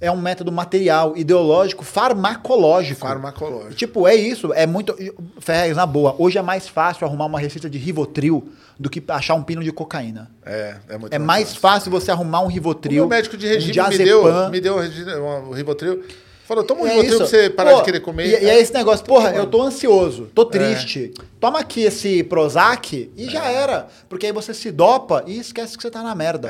É 0.00 0.10
um 0.10 0.16
método 0.16 0.52
material, 0.52 1.16
ideológico, 1.16 1.84
farmacológico. 1.84 3.00
Farmacológico. 3.00 3.74
Tipo, 3.74 4.06
é 4.06 4.14
isso. 4.14 4.52
É 4.52 4.66
muito. 4.66 4.94
Ferrez, 5.40 5.76
na 5.76 5.86
boa. 5.86 6.14
Hoje 6.18 6.38
é 6.38 6.42
mais 6.42 6.68
fácil 6.68 7.06
arrumar 7.06 7.26
uma 7.26 7.38
receita 7.40 7.68
de 7.70 7.78
Rivotril 7.78 8.48
do 8.78 8.90
que 8.90 9.02
achar 9.08 9.34
um 9.34 9.42
pino 9.42 9.64
de 9.64 9.72
cocaína. 9.72 10.30
É, 10.44 10.76
é 10.88 10.98
muito 10.98 11.12
É 11.12 11.18
mais 11.18 11.56
fácil 11.56 11.90
você 11.90 12.10
arrumar 12.10 12.40
um 12.40 12.46
O 12.46 12.48
Rivotril. 12.48 13.06
meu 13.06 13.08
médico 13.08 13.36
de 13.36 13.46
regime 13.46 13.80
um 13.80 13.88
me 13.88 13.98
deu, 13.98 14.50
me 14.50 14.60
deu 14.60 14.76
um 14.76 15.48
um 15.48 15.52
Rivotril. 15.52 16.04
Falou, 16.46 16.62
toma 16.64 16.82
um 16.82 16.86
É 16.86 16.90
Rivotril 16.90 17.10
isso. 17.10 17.18
pra 17.18 17.26
você 17.26 17.50
parar 17.50 17.70
Pô, 17.72 17.76
de 17.78 17.84
querer 17.84 18.00
comer. 18.00 18.26
E, 18.40 18.44
e 18.44 18.48
é 18.50 18.60
esse 18.60 18.72
negócio, 18.72 19.04
porra, 19.04 19.30
eu 19.32 19.46
tô 19.46 19.62
ansioso, 19.62 20.30
tô 20.34 20.42
É. 20.42 20.46
triste. 20.46 21.12
Toma 21.40 21.58
aqui 21.58 21.82
esse 21.82 22.22
Prozac 22.22 23.10
e 23.16 23.28
já 23.28 23.44
era. 23.50 23.88
Porque 24.08 24.26
aí 24.26 24.32
você 24.32 24.54
se 24.54 24.70
dopa 24.70 25.24
e 25.26 25.38
esquece 25.38 25.76
que 25.76 25.82
você 25.82 25.90
tá 25.90 26.02
na 26.02 26.14
merda. 26.14 26.48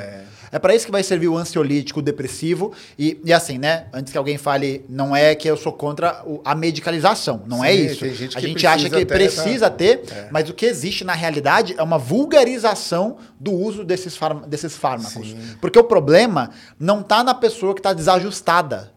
É, 0.52 0.58
pra 0.58 0.74
isso 0.74 0.86
que 0.86 0.92
vai 0.92 1.02
servir 1.02 1.28
o 1.28 1.36
ansiolítico, 1.36 1.98
o 2.00 2.02
depressivo. 2.02 2.72
E, 2.98 3.18
e 3.24 3.32
assim, 3.32 3.58
né? 3.58 3.86
Antes 3.92 4.12
que 4.12 4.18
alguém 4.18 4.36
fale, 4.38 4.84
não 4.88 5.14
é 5.16 5.34
que 5.34 5.48
eu 5.48 5.56
sou 5.56 5.72
contra 5.72 6.22
a 6.44 6.54
medicalização. 6.54 7.42
Não 7.46 7.64
é 7.64 7.72
Sim, 7.72 7.86
isso. 7.86 8.00
tem 8.00 8.14
gente 8.14 8.36
a 8.38 8.40
gente 8.40 8.66
acha 8.66 8.88
que 8.90 8.96
ter, 8.96 9.06
precisa 9.06 9.68
tá? 9.70 9.76
ter, 9.76 10.02
mas 10.30 10.48
o 10.48 10.54
que 10.54 10.66
existe 10.66 11.04
na 11.04 11.14
realidade 11.14 11.74
é 11.76 11.82
uma 11.82 11.98
vulgarização 11.98 13.16
do 13.40 13.52
uso 13.52 13.82
desses, 13.84 14.16
farm- 14.16 14.44
desses 14.46 14.76
fármacos. 14.76 15.34
Porque 15.60 15.78
o 15.78 15.84
problema 15.84 16.50
não 16.78 17.02
tá 17.02 17.24
na 17.24 17.34
pessoa 17.34 17.74
que 17.74 17.82
tá 17.82 17.92
desajustada. 17.92 18.94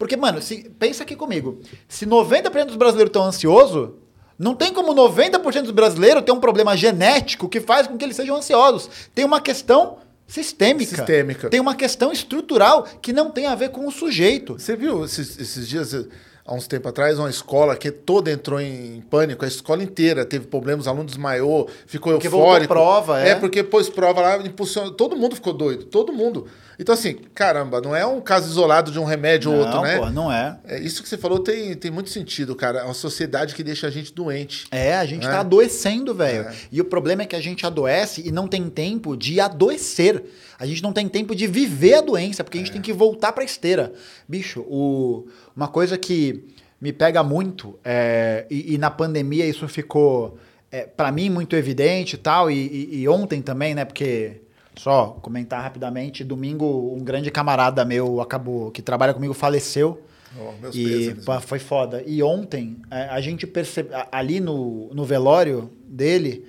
Porque, 0.00 0.16
mano, 0.16 0.40
se, 0.40 0.70
pensa 0.78 1.02
aqui 1.02 1.14
comigo. 1.14 1.60
Se 1.86 2.06
90% 2.06 2.64
dos 2.64 2.76
brasileiros 2.76 3.10
estão 3.10 3.22
ansiosos, 3.22 3.90
não 4.38 4.54
tem 4.54 4.72
como 4.72 4.94
90% 4.94 5.60
dos 5.60 5.72
brasileiros 5.72 6.22
ter 6.22 6.32
um 6.32 6.40
problema 6.40 6.74
genético 6.74 7.50
que 7.50 7.60
faz 7.60 7.86
com 7.86 7.98
que 7.98 8.04
eles 8.06 8.16
sejam 8.16 8.34
ansiosos. 8.34 8.88
Tem 9.14 9.26
uma 9.26 9.42
questão 9.42 9.98
sistêmica. 10.26 10.96
Sistêmica. 10.96 11.50
Tem 11.50 11.60
uma 11.60 11.74
questão 11.74 12.10
estrutural 12.10 12.84
que 13.02 13.12
não 13.12 13.30
tem 13.30 13.44
a 13.44 13.54
ver 13.54 13.68
com 13.72 13.86
o 13.86 13.90
sujeito. 13.90 14.58
Você 14.58 14.74
viu 14.74 15.04
esses, 15.04 15.38
esses 15.38 15.68
dias, 15.68 15.92
eh, 15.92 16.06
há 16.46 16.54
uns 16.54 16.66
tempos 16.66 16.88
atrás, 16.88 17.18
uma 17.18 17.28
escola 17.28 17.76
que 17.76 17.90
toda 17.90 18.30
entrou 18.30 18.58
em 18.58 19.02
pânico, 19.02 19.44
a 19.44 19.48
escola 19.48 19.82
inteira 19.82 20.24
teve 20.24 20.46
problemas, 20.46 20.86
o 20.86 20.88
aluno 20.88 21.04
desmaiou, 21.04 21.68
ficou 21.86 22.14
Porque 22.14 22.26
eufórico. 22.26 22.72
prova, 22.72 23.20
é. 23.20 23.30
É, 23.30 23.34
porque 23.34 23.62
pôs 23.62 23.90
prova 23.90 24.22
lá, 24.22 24.36
impulsionou, 24.38 24.92
todo 24.92 25.14
mundo 25.14 25.34
ficou 25.34 25.52
doido, 25.52 25.84
todo 25.84 26.10
mundo. 26.10 26.46
Então 26.80 26.94
assim, 26.94 27.12
caramba, 27.34 27.78
não 27.80 27.94
é 27.94 28.06
um 28.06 28.22
caso 28.22 28.48
isolado 28.48 28.90
de 28.90 28.98
um 28.98 29.04
remédio 29.04 29.52
ou 29.52 29.58
outro, 29.58 29.74
não, 29.76 29.82
né? 29.82 29.98
porra, 29.98 30.10
não 30.10 30.32
é. 30.32 30.58
É, 30.64 30.78
isso 30.80 31.02
que 31.02 31.08
você 31.10 31.18
falou 31.18 31.38
tem, 31.38 31.74
tem 31.74 31.90
muito 31.90 32.08
sentido, 32.08 32.56
cara. 32.56 32.78
É 32.80 32.84
uma 32.84 32.94
sociedade 32.94 33.54
que 33.54 33.62
deixa 33.62 33.86
a 33.86 33.90
gente 33.90 34.14
doente. 34.14 34.66
É, 34.70 34.94
a 34.96 35.04
gente 35.04 35.26
É. 35.26 35.30
tá 35.30 35.40
adoecendo, 35.40 36.14
velho. 36.14 36.46
E 36.72 36.80
o 36.80 36.84
problema 36.86 37.20
é 37.22 37.26
que 37.26 37.36
a 37.36 37.40
gente 37.40 37.66
adoece 37.66 38.22
e 38.26 38.32
não 38.32 38.48
tem 38.48 38.70
tempo 38.70 39.14
de 39.14 39.38
adoecer. 39.40 40.24
A 40.58 40.64
gente 40.64 40.82
não 40.82 40.90
tem 40.92 41.06
tempo 41.06 41.34
de 41.34 41.46
viver 41.46 41.94
a 41.96 42.00
doença, 42.00 42.42
porque 42.42 42.56
a 42.56 42.60
gente 42.62 42.72
tem 42.72 42.80
que 42.80 42.92
voltar 42.94 43.32
pra 43.32 43.44
esteira. 43.44 43.92
Bicho, 44.26 44.60
o... 44.62 45.26
uma 45.54 45.68
coisa 45.68 45.98
que 45.98 46.44
me 46.80 46.94
pega 46.94 47.22
muito, 47.22 47.78
é, 47.84 48.46
e, 48.50 48.74
e 48.74 48.78
na 48.78 48.90
pandemia 48.90 49.44
isso 49.44 49.68
ficou, 49.68 50.38
é, 50.72 50.84
para 50.86 51.12
mim, 51.12 51.28
muito 51.28 51.54
evidente 51.54 52.14
e 52.14 52.18
tal, 52.18 52.50
e, 52.50 52.54
e- 52.56 53.00
e 53.02 53.08
ontem 53.08 53.42
também, 53.42 53.74
né, 53.74 53.84
porque... 53.84 54.40
Só 54.80 55.08
comentar 55.20 55.62
rapidamente, 55.62 56.24
domingo 56.24 56.94
um 56.96 57.04
grande 57.04 57.30
camarada 57.30 57.84
meu 57.84 58.18
acabou, 58.18 58.70
que 58.70 58.80
trabalha 58.80 59.12
comigo, 59.12 59.34
faleceu. 59.34 60.02
Oh, 60.34 60.70
E 60.72 61.14
pá, 61.26 61.38
foi 61.38 61.58
foda. 61.58 62.02
E 62.06 62.22
ontem, 62.22 62.78
é, 62.90 63.02
a 63.10 63.20
gente 63.20 63.46
percebe, 63.46 63.90
ali 64.10 64.40
no, 64.40 64.88
no 64.94 65.04
velório 65.04 65.70
dele, 65.86 66.46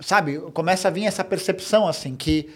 sabe, 0.00 0.38
começa 0.52 0.88
a 0.88 0.90
vir 0.90 1.06
essa 1.06 1.24
percepção, 1.24 1.88
assim, 1.88 2.14
que 2.14 2.50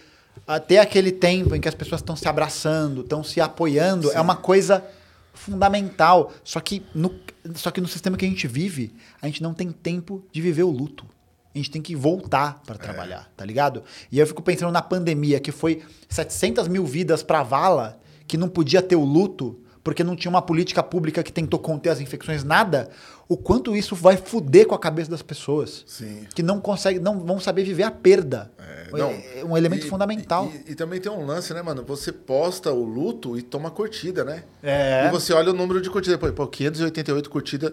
até 0.46 0.80
aquele 0.80 1.12
tempo 1.12 1.54
em 1.54 1.60
que 1.60 1.68
as 1.68 1.74
pessoas 1.74 2.02
estão 2.02 2.14
se 2.14 2.28
abraçando, 2.28 3.00
estão 3.00 3.24
se 3.24 3.40
apoiando, 3.40 4.12
é 4.12 4.20
uma 4.20 4.36
coisa 4.36 4.84
fundamental. 5.32 6.30
Só 6.44 6.60
que, 6.60 6.82
no, 6.94 7.14
só 7.54 7.70
que 7.70 7.80
no 7.80 7.88
sistema 7.88 8.18
que 8.18 8.26
a 8.26 8.28
gente 8.28 8.46
vive, 8.46 8.94
a 9.22 9.26
gente 9.26 9.42
não 9.42 9.54
tem 9.54 9.72
tempo 9.72 10.22
de 10.30 10.42
viver 10.42 10.64
o 10.64 10.70
luto. 10.70 11.06
A 11.54 11.58
gente 11.58 11.70
tem 11.70 11.82
que 11.82 11.96
voltar 11.96 12.60
para 12.64 12.76
trabalhar, 12.76 13.28
tá 13.36 13.44
ligado? 13.44 13.82
E 14.10 14.18
eu 14.18 14.26
fico 14.26 14.40
pensando 14.42 14.70
na 14.70 14.80
pandemia, 14.82 15.40
que 15.40 15.50
foi 15.50 15.82
700 16.08 16.68
mil 16.68 16.84
vidas 16.86 17.22
pra 17.22 17.42
vala, 17.42 17.98
que 18.26 18.36
não 18.36 18.48
podia 18.48 18.80
ter 18.80 18.94
o 18.96 19.04
luto, 19.04 19.58
porque 19.82 20.04
não 20.04 20.14
tinha 20.14 20.30
uma 20.30 20.42
política 20.42 20.82
pública 20.82 21.22
que 21.22 21.32
tentou 21.32 21.58
conter 21.58 21.88
as 21.90 22.00
infecções, 22.00 22.44
nada. 22.44 22.88
O 23.28 23.36
quanto 23.36 23.74
isso 23.74 23.96
vai 23.96 24.16
fuder 24.16 24.66
com 24.66 24.74
a 24.74 24.78
cabeça 24.78 25.10
das 25.10 25.22
pessoas. 25.22 25.84
Sim. 25.86 26.26
Que 26.34 26.42
não 26.42 26.60
conseguem, 26.60 27.00
não 27.00 27.18
vão 27.20 27.40
saber 27.40 27.64
viver 27.64 27.84
a 27.84 27.90
perda. 27.90 28.52
É, 28.58 28.90
não, 28.96 29.10
é 29.10 29.44
um 29.44 29.56
elemento 29.56 29.86
e- 29.86 29.88
fundamental. 29.88 30.50
E, 30.66 30.72
e 30.72 30.74
também 30.74 31.00
tem 31.00 31.10
um 31.10 31.24
lance, 31.24 31.52
né, 31.54 31.62
mano? 31.62 31.82
Você 31.84 32.12
posta 32.12 32.70
o 32.72 32.84
luto 32.84 33.36
e 33.38 33.42
toma 33.42 33.70
curtida, 33.70 34.22
né? 34.24 34.44
É. 34.62 35.06
E 35.06 35.10
você 35.10 35.32
olha 35.32 35.50
o 35.50 35.54
número 35.54 35.80
de 35.80 35.88
curtidas. 35.90 36.18
Pô 36.32 36.46
588 36.46 37.30
curtidas. 37.30 37.72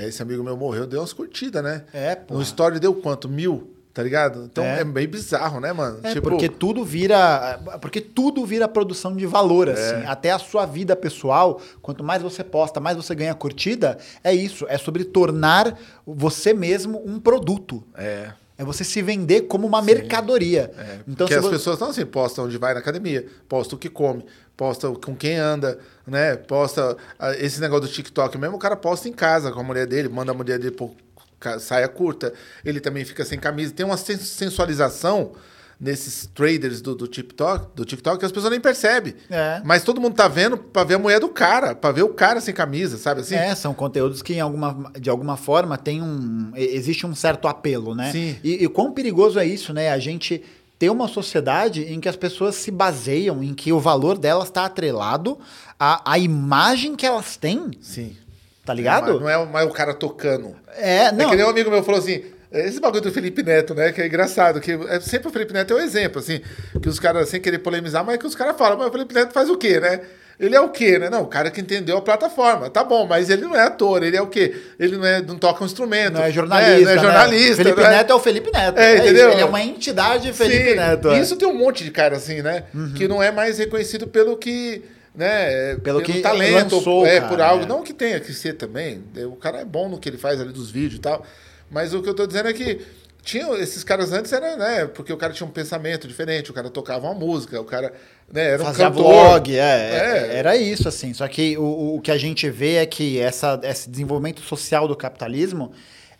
É, 0.00 0.08
esse 0.08 0.22
amigo 0.22 0.42
meu 0.42 0.56
morreu, 0.56 0.86
deu 0.86 1.00
umas 1.00 1.12
curtidas, 1.12 1.62
né? 1.62 1.84
É, 1.92 2.14
porra. 2.14 2.38
No 2.38 2.42
story 2.42 2.80
deu 2.80 2.94
quanto? 2.94 3.28
Mil, 3.28 3.70
tá 3.92 4.02
ligado? 4.02 4.44
Então 4.50 4.64
É. 4.64 4.80
é, 4.80 4.84
bem 4.84 5.06
bizarro, 5.06 5.60
né, 5.60 5.72
mano? 5.74 6.00
É, 6.02 6.18
porque 6.20 6.48
tudo 6.48 6.82
vira. 6.84 7.60
Porque 7.80 8.00
tudo 8.00 8.44
vira 8.46 8.66
produção 8.66 9.14
de 9.14 9.26
valor, 9.26 9.68
assim. 9.68 10.06
Até 10.06 10.30
a 10.30 10.38
sua 10.38 10.64
vida 10.64 10.96
pessoal, 10.96 11.60
quanto 11.82 12.02
mais 12.02 12.22
você 12.22 12.42
posta, 12.42 12.80
mais 12.80 12.96
você 12.96 13.14
ganha 13.14 13.34
curtida, 13.34 13.98
é 14.24 14.34
isso. 14.34 14.64
É 14.68 14.78
sobre 14.78 15.04
tornar 15.04 15.78
você 16.06 16.54
mesmo 16.54 17.02
um 17.04 17.20
produto. 17.20 17.84
É. 17.94 18.32
É 18.60 18.64
você 18.64 18.84
se 18.84 19.00
vender 19.00 19.42
como 19.42 19.66
uma 19.66 19.80
mercadoria. 19.80 20.70
Então, 21.08 21.26
porque 21.26 21.32
se 21.32 21.38
as 21.38 21.44
vo- 21.44 21.50
pessoas 21.50 21.74
estão 21.76 21.88
assim, 21.88 22.04
posta 22.04 22.42
onde 22.42 22.58
vai 22.58 22.74
na 22.74 22.80
academia, 22.80 23.26
posta 23.48 23.74
o 23.74 23.78
que 23.78 23.88
come, 23.88 24.22
posta 24.54 24.86
com 24.90 25.16
quem 25.16 25.36
anda, 25.38 25.78
né? 26.06 26.36
Posta 26.36 26.94
esse 27.38 27.58
negócio 27.58 27.88
do 27.88 27.92
TikTok 27.92 28.36
mesmo, 28.36 28.56
o 28.56 28.58
cara 28.58 28.76
posta 28.76 29.08
em 29.08 29.12
casa 29.12 29.50
com 29.50 29.60
a 29.60 29.62
mulher 29.62 29.86
dele, 29.86 30.10
manda 30.10 30.32
a 30.32 30.34
mulher 30.34 30.58
dele 30.58 30.72
por 30.72 30.92
saia 31.58 31.88
curta, 31.88 32.34
ele 32.62 32.80
também 32.80 33.02
fica 33.02 33.24
sem 33.24 33.38
camisa. 33.38 33.72
Tem 33.72 33.86
uma 33.86 33.96
sen- 33.96 34.18
sensualização 34.18 35.32
nesses 35.80 36.26
traders 36.34 36.82
do, 36.82 36.94
do 36.94 37.06
TikTok, 37.08 37.68
do 37.74 37.84
TikTok 37.86 38.18
que 38.18 38.26
as 38.26 38.32
pessoas 38.32 38.50
nem 38.50 38.60
percebem. 38.60 39.14
É. 39.30 39.62
Mas 39.64 39.82
todo 39.82 40.00
mundo 40.00 40.14
tá 40.14 40.28
vendo 40.28 40.58
pra 40.58 40.84
ver 40.84 40.94
a 40.94 40.98
mulher 40.98 41.20
do 41.20 41.28
cara, 41.30 41.74
pra 41.74 41.90
ver 41.90 42.02
o 42.02 42.10
cara 42.10 42.40
sem 42.40 42.52
camisa, 42.52 42.98
sabe 42.98 43.22
assim? 43.22 43.34
É, 43.34 43.54
são 43.54 43.72
conteúdos 43.72 44.20
que 44.20 44.34
em 44.34 44.40
alguma, 44.40 44.92
de 45.00 45.08
alguma 45.08 45.36
forma 45.38 45.78
tem 45.78 46.02
um. 46.02 46.52
Existe 46.54 47.06
um 47.06 47.14
certo 47.14 47.48
apelo, 47.48 47.94
né? 47.94 48.12
Sim. 48.12 48.36
E, 48.44 48.64
e 48.64 48.68
quão 48.68 48.92
perigoso 48.92 49.38
é 49.38 49.46
isso, 49.46 49.72
né? 49.72 49.90
A 49.90 49.98
gente 49.98 50.42
ter 50.78 50.90
uma 50.90 51.08
sociedade 51.08 51.82
em 51.84 51.98
que 52.00 52.08
as 52.08 52.16
pessoas 52.16 52.54
se 52.56 52.70
baseiam, 52.70 53.42
em 53.42 53.54
que 53.54 53.72
o 53.72 53.78
valor 53.80 54.18
delas 54.18 54.48
está 54.48 54.64
atrelado 54.64 55.38
à, 55.78 56.12
à 56.12 56.18
imagem 56.18 56.94
que 56.96 57.04
elas 57.06 57.36
têm, 57.36 57.70
Sim. 57.82 58.16
tá 58.64 58.72
ligado? 58.74 59.20
Não 59.20 59.28
é 59.28 59.44
mais 59.46 59.66
o 59.66 59.72
cara 59.72 59.92
tocando. 59.94 60.56
É, 60.68 61.04
É 61.04 61.12
não. 61.12 61.28
que 61.30 61.36
nem 61.36 61.44
um 61.44 61.50
amigo 61.50 61.70
meu 61.70 61.82
falou 61.82 62.00
assim. 62.00 62.22
Esse 62.52 62.80
bagulho 62.80 63.02
do 63.02 63.12
Felipe 63.12 63.42
Neto, 63.42 63.74
né? 63.74 63.92
Que 63.92 64.02
é 64.02 64.06
engraçado, 64.06 64.60
que 64.60 64.72
é, 64.72 64.98
sempre 65.00 65.28
o 65.28 65.30
Felipe 65.30 65.52
Neto 65.52 65.72
é 65.72 65.76
um 65.76 65.80
exemplo, 65.80 66.18
assim, 66.20 66.40
que 66.82 66.88
os 66.88 66.98
caras, 66.98 67.28
sem 67.28 67.40
querer 67.40 67.58
polemizar, 67.58 68.04
mas 68.04 68.18
que 68.18 68.26
os 68.26 68.34
caras 68.34 68.56
falam, 68.56 68.76
mas 68.76 68.88
o 68.88 68.92
Felipe 68.92 69.14
Neto 69.14 69.32
faz 69.32 69.48
o 69.48 69.56
quê, 69.56 69.78
né? 69.78 70.00
Ele 70.38 70.56
é 70.56 70.60
o 70.60 70.70
quê, 70.70 70.98
né? 70.98 71.10
Não, 71.10 71.22
o 71.22 71.26
cara 71.26 71.50
que 71.50 71.60
entendeu 71.60 71.98
a 71.98 72.02
plataforma. 72.02 72.70
Tá 72.70 72.82
bom, 72.82 73.06
mas 73.06 73.28
ele 73.28 73.42
não 73.42 73.54
é 73.54 73.60
ator, 73.60 74.02
ele 74.02 74.16
é 74.16 74.22
o 74.22 74.26
quê? 74.26 74.56
Ele 74.78 74.96
não, 74.96 75.04
é, 75.04 75.20
não 75.20 75.36
toca 75.36 75.62
um 75.62 75.66
instrumento. 75.66 76.14
Não 76.14 76.22
é 76.22 76.32
jornalista. 76.32 76.80
Não 76.82 76.90
é 76.90 76.96
né? 76.96 77.02
jornalista. 77.02 77.56
Felipe 77.56 77.80
não 77.80 77.86
é- 77.86 77.90
Neto 77.90 78.10
é 78.10 78.14
o 78.14 78.20
Felipe 78.20 78.50
Neto. 78.50 78.78
É, 78.78 78.94
isso. 78.94 79.02
entendeu? 79.04 79.30
Ele 79.32 79.40
é 79.42 79.44
uma 79.44 79.62
entidade 79.62 80.32
Felipe 80.32 80.70
Sim, 80.70 80.76
Neto. 80.76 81.08
é. 81.08 81.10
Uhum. 81.12 81.20
Isso 81.22 81.36
tem 81.36 81.46
um 81.46 81.54
monte 81.54 81.84
de 81.84 81.90
cara 81.90 82.16
assim, 82.16 82.40
né? 82.40 82.64
Que 82.96 83.06
não 83.06 83.22
é 83.22 83.30
mais 83.30 83.58
reconhecido 83.58 84.06
pelo 84.08 84.36
que. 84.38 84.82
Né, 85.14 85.76
Pelo 85.82 86.00
que 86.00 86.20
talento, 86.20 86.76
lançou, 86.76 87.04
é, 87.04 87.16
cara, 87.18 87.28
por 87.28 87.40
algo. 87.40 87.64
é. 87.64 87.66
Não 87.66 87.82
que 87.82 87.92
tenha 87.92 88.18
que 88.20 88.32
ser 88.32 88.54
também. 88.54 89.02
O 89.26 89.36
cara 89.36 89.58
é 89.58 89.64
bom 89.64 89.88
no 89.88 89.98
que 89.98 90.08
ele 90.08 90.16
faz 90.16 90.40
ali 90.40 90.52
dos 90.52 90.70
vídeos 90.70 90.94
e 90.94 91.00
tal. 91.00 91.26
Mas 91.70 91.94
o 91.94 92.02
que 92.02 92.08
eu 92.08 92.14
tô 92.14 92.26
dizendo 92.26 92.48
é 92.48 92.52
que 92.52 92.80
tinha 93.22 93.46
esses 93.58 93.84
caras 93.84 94.12
antes 94.12 94.32
era, 94.32 94.56
né, 94.56 94.86
porque 94.86 95.12
o 95.12 95.16
cara 95.16 95.32
tinha 95.32 95.46
um 95.46 95.50
pensamento 95.50 96.08
diferente, 96.08 96.50
o 96.50 96.54
cara 96.54 96.70
tocava 96.70 97.06
uma 97.06 97.14
música, 97.14 97.60
o 97.60 97.64
cara, 97.64 97.92
né, 98.32 98.52
era 98.52 98.62
um 98.62 98.66
Fazia 98.66 98.86
cantor. 98.86 99.04
vlog, 99.04 99.54
é, 99.56 99.60
É. 99.60 100.36
Era 100.36 100.56
isso, 100.56 100.88
assim. 100.88 101.12
Só 101.12 101.28
que 101.28 101.56
o, 101.58 101.96
o 101.96 102.00
que 102.00 102.10
a 102.10 102.16
gente 102.18 102.48
vê 102.50 102.76
é 102.76 102.86
que 102.86 103.18
essa, 103.20 103.60
esse 103.62 103.88
desenvolvimento 103.90 104.40
social 104.40 104.88
do 104.88 104.96
capitalismo, 104.96 105.70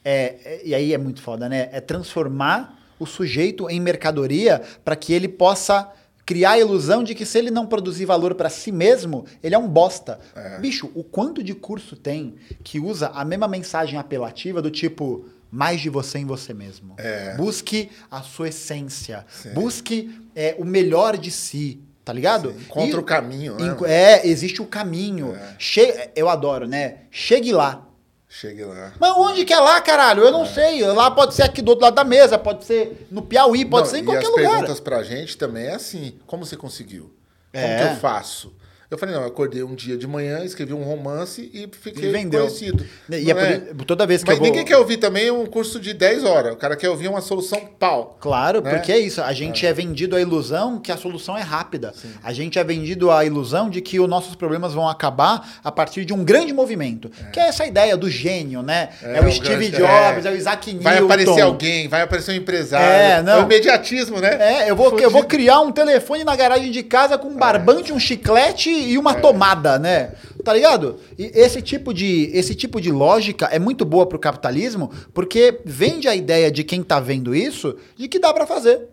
é, 0.04 0.36
é- 0.44 0.60
e 0.64 0.74
aí 0.74 0.92
é 0.94 0.98
muito 0.98 1.20
foda, 1.22 1.48
né? 1.48 1.68
É 1.72 1.80
transformar 1.80 2.78
o 2.98 3.06
sujeito 3.06 3.68
em 3.70 3.80
mercadoria 3.80 4.60
para 4.84 4.94
que 4.94 5.12
ele 5.14 5.26
possa 5.26 5.90
criar 6.26 6.50
a 6.52 6.58
ilusão 6.58 7.02
de 7.02 7.14
que 7.14 7.24
se 7.24 7.38
ele 7.38 7.50
não 7.50 7.66
produzir 7.66 8.04
valor 8.04 8.34
para 8.34 8.50
si 8.50 8.70
mesmo, 8.70 9.24
ele 9.42 9.54
é 9.54 9.58
um 9.58 9.66
bosta. 9.66 10.20
Bicho, 10.60 10.90
o 10.94 11.02
quanto 11.02 11.42
de 11.42 11.54
curso 11.54 11.96
tem 11.96 12.34
que 12.62 12.78
usa 12.78 13.08
a 13.08 13.24
mesma 13.24 13.48
mensagem 13.48 13.98
apelativa 13.98 14.60
do 14.62 14.70
tipo 14.70 15.24
mais 15.50 15.80
de 15.80 15.88
você 15.90 16.18
em 16.18 16.24
você 16.24 16.52
mesmo. 16.54 16.94
É. 16.98 17.34
Busque 17.36 17.90
a 18.10 18.22
sua 18.22 18.48
essência. 18.48 19.24
Busque 19.54 20.20
é, 20.34 20.54
o 20.58 20.64
melhor 20.64 21.16
de 21.16 21.30
si. 21.30 21.80
Tá 22.04 22.12
ligado? 22.12 22.50
Encontra 22.52 22.98
o 22.98 23.02
caminho, 23.04 23.56
né? 23.56 23.76
É, 23.86 24.26
existe 24.26 24.60
o 24.62 24.66
caminho. 24.66 25.36
Che- 25.58 26.10
Eu 26.16 26.28
adoro, 26.28 26.66
né? 26.66 27.00
Chegue 27.10 27.52
lá. 27.52 27.86
Chegue 28.28 28.64
lá. 28.64 28.92
Mas 28.98 29.12
onde 29.16 29.44
que 29.44 29.52
é 29.52 29.58
lá, 29.60 29.80
caralho? 29.80 30.22
Eu 30.22 30.30
não 30.32 30.46
sei. 30.46 30.82
Lá 30.86 31.10
pode 31.10 31.34
ser 31.34 31.42
aqui 31.42 31.60
do 31.60 31.68
outro 31.70 31.84
lado 31.84 31.94
da 31.94 32.04
mesa, 32.04 32.38
pode 32.38 32.64
ser 32.64 33.06
no 33.10 33.22
Piauí, 33.22 33.64
pode 33.64 33.86
Não, 33.86 33.90
ser 33.90 33.98
em 33.98 34.02
e 34.02 34.04
qualquer 34.06 34.24
as 34.26 34.30
lugar. 34.30 34.50
perguntas 34.50 34.80
pra 34.80 35.02
gente 35.02 35.36
também 35.36 35.66
é 35.66 35.74
assim: 35.74 36.14
como 36.26 36.44
você 36.46 36.56
conseguiu? 36.56 37.12
Como 37.52 37.64
É. 37.64 37.86
que 37.88 37.92
eu 37.94 37.96
faço? 37.96 38.52
Eu 38.91 38.99
falei, 38.99 39.15
não, 39.15 39.23
eu 39.23 39.28
acordei 39.28 39.62
um 39.62 39.73
dia 39.73 39.97
de 39.97 40.05
manhã, 40.05 40.44
escrevi 40.44 40.73
um 40.75 40.83
romance 40.83 41.49
e 41.55 41.69
fiquei 41.81 42.09
E 42.09 42.12
vendeu. 42.12 42.41
conhecido. 42.41 42.85
E 43.09 43.31
é 43.31 43.35
por 43.35 43.44
é? 43.44 43.52
i- 43.55 43.85
toda 43.86 44.05
vez 44.05 44.25
que 44.25 44.28
Mas 44.31 44.39
eu 44.39 44.43
vou... 44.43 44.51
ninguém 44.51 44.65
quer 44.65 44.78
ouvir 44.78 44.97
também 44.97 45.31
um 45.31 45.47
curso 45.47 45.78
de 45.78 45.94
10 45.94 46.25
horas. 46.25 46.55
O 46.55 46.57
cara 46.57 46.75
quer 46.75 46.91
ouvir 46.91 47.07
uma 47.07 47.20
solução 47.20 47.60
pau. 47.78 48.19
Claro, 48.20 48.60
né? 48.60 48.75
porque 48.75 48.91
é 48.91 48.99
isso. 48.99 49.23
A 49.23 49.33
gente 49.33 49.65
é. 49.65 49.73
vendido 49.73 50.17
a 50.17 50.20
ilusão 50.20 50.81
que 50.81 50.91
a 50.91 50.97
solução 50.97 51.39
é 51.39 51.41
rápida. 51.41 51.94
A 52.20 52.33
gente 52.33 52.59
é 52.59 52.65
vendido 52.65 53.12
a 53.12 53.25
ilusão 53.25 53.70
de 53.70 53.81
que 53.81 54.01
os 54.01 54.09
nossos 54.09 54.35
problemas 54.35 54.75
vão 54.75 54.89
acabar 54.89 55.60
a 55.62 55.70
partir 55.70 56.05
de 56.05 56.12
um 56.12 56.25
grande 56.25 56.52
movimento. 56.52 57.12
Que 57.33 57.39
é 57.39 57.47
essa 57.47 57.65
ideia 57.65 57.97
do 57.97 58.10
gênio, 58.10 58.60
né? 58.60 58.89
É, 59.05 59.20
o 59.20 59.25
um 59.25 59.31
Steve 59.31 59.69
grande- 59.69 59.77
Jobs, 59.77 60.27
é. 60.27 60.28
é. 60.28 60.33
o 60.33 60.36
Isaac 60.36 60.67
Newton. 60.73 60.83
Vai 60.83 60.99
aparecer 60.99 61.41
alguém, 61.43 61.86
vai 61.86 62.02
aparecer 62.02 62.33
um 62.33 62.35
empresário. 62.35 62.86
É, 62.89 63.23
não. 63.23 63.43
o 63.43 63.44
imediatismo, 63.44 64.19
né? 64.19 64.65
É, 64.65 64.69
eu 64.69 64.75
vou, 64.75 64.99
eu 64.99 65.10
vou 65.12 65.23
criar 65.23 65.60
um 65.60 65.70
telefone 65.70 66.25
na 66.25 66.35
garagem 66.35 66.73
de 66.73 66.83
casa 66.83 67.17
com 67.17 67.28
um 67.28 67.36
barbante, 67.36 67.93
um 67.93 68.01
chiclete 68.01 68.80
e 68.81 68.99
uma 68.99 69.15
tomada, 69.15 69.78
né? 69.78 70.12
Tá 70.44 70.52
ligado? 70.55 70.99
E 71.18 71.31
esse 71.34 71.60
tipo 71.62 71.92
de, 71.94 72.31
esse 72.34 72.55
tipo 72.55 72.81
de 72.81 72.91
lógica 72.91 73.47
é 73.47 73.59
muito 73.59 73.84
boa 73.84 74.07
pro 74.07 74.18
capitalismo, 74.18 74.91
porque 75.12 75.60
vende 75.65 76.09
a 76.09 76.15
ideia 76.15 76.50
de 76.50 76.65
quem 76.65 76.83
tá 76.83 76.99
vendo 77.00 77.34
isso 77.34 77.76
de 77.97 78.09
que 78.09 78.18
dá 78.18 78.33
pra 78.33 78.47
fazer. 78.47 78.89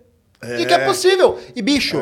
De 0.58 0.66
que 0.66 0.74
é 0.74 0.86
possível. 0.86 1.40
E, 1.56 1.62
bicho, 1.62 2.02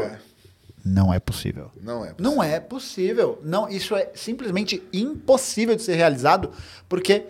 não 0.83 1.13
é 1.13 1.19
possível. 1.19 1.71
Não 1.81 2.05
é. 2.05 2.13
Não 2.19 2.43
é 2.43 2.59
possível. 2.59 3.39
Não, 3.43 3.67
isso 3.69 3.95
é 3.95 4.09
simplesmente 4.13 4.83
impossível 4.93 5.75
de 5.75 5.81
ser 5.81 5.95
realizado, 5.95 6.51
porque, 6.87 7.23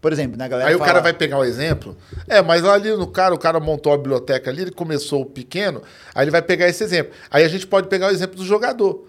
por 0.00 0.12
exemplo, 0.12 0.36
na 0.38 0.48
galera 0.48 0.68
Aí 0.70 0.74
o 0.74 0.78
fala- 0.78 0.88
cara 0.90 1.02
vai 1.02 1.12
pegar 1.12 1.38
o 1.38 1.44
exemplo. 1.44 1.96
É, 2.28 2.40
mas 2.40 2.64
ali 2.64 2.90
no 2.96 3.06
cara, 3.06 3.34
o 3.34 3.38
cara 3.38 3.58
montou 3.60 3.92
a 3.92 3.96
biblioteca 3.98 4.50
ali, 4.50 4.62
ele 4.62 4.70
começou 4.70 5.26
pequeno, 5.26 5.82
aí 6.14 6.24
ele 6.24 6.30
vai 6.30 6.40
pegar 6.42 6.68
esse 6.68 6.82
exemplo. 6.84 7.12
Aí 7.30 7.44
a 7.44 7.48
gente 7.48 7.66
pode 7.66 7.88
pegar 7.88 8.06
o 8.06 8.10
exemplo 8.10 8.36
do 8.36 8.44
jogador. 8.44 9.06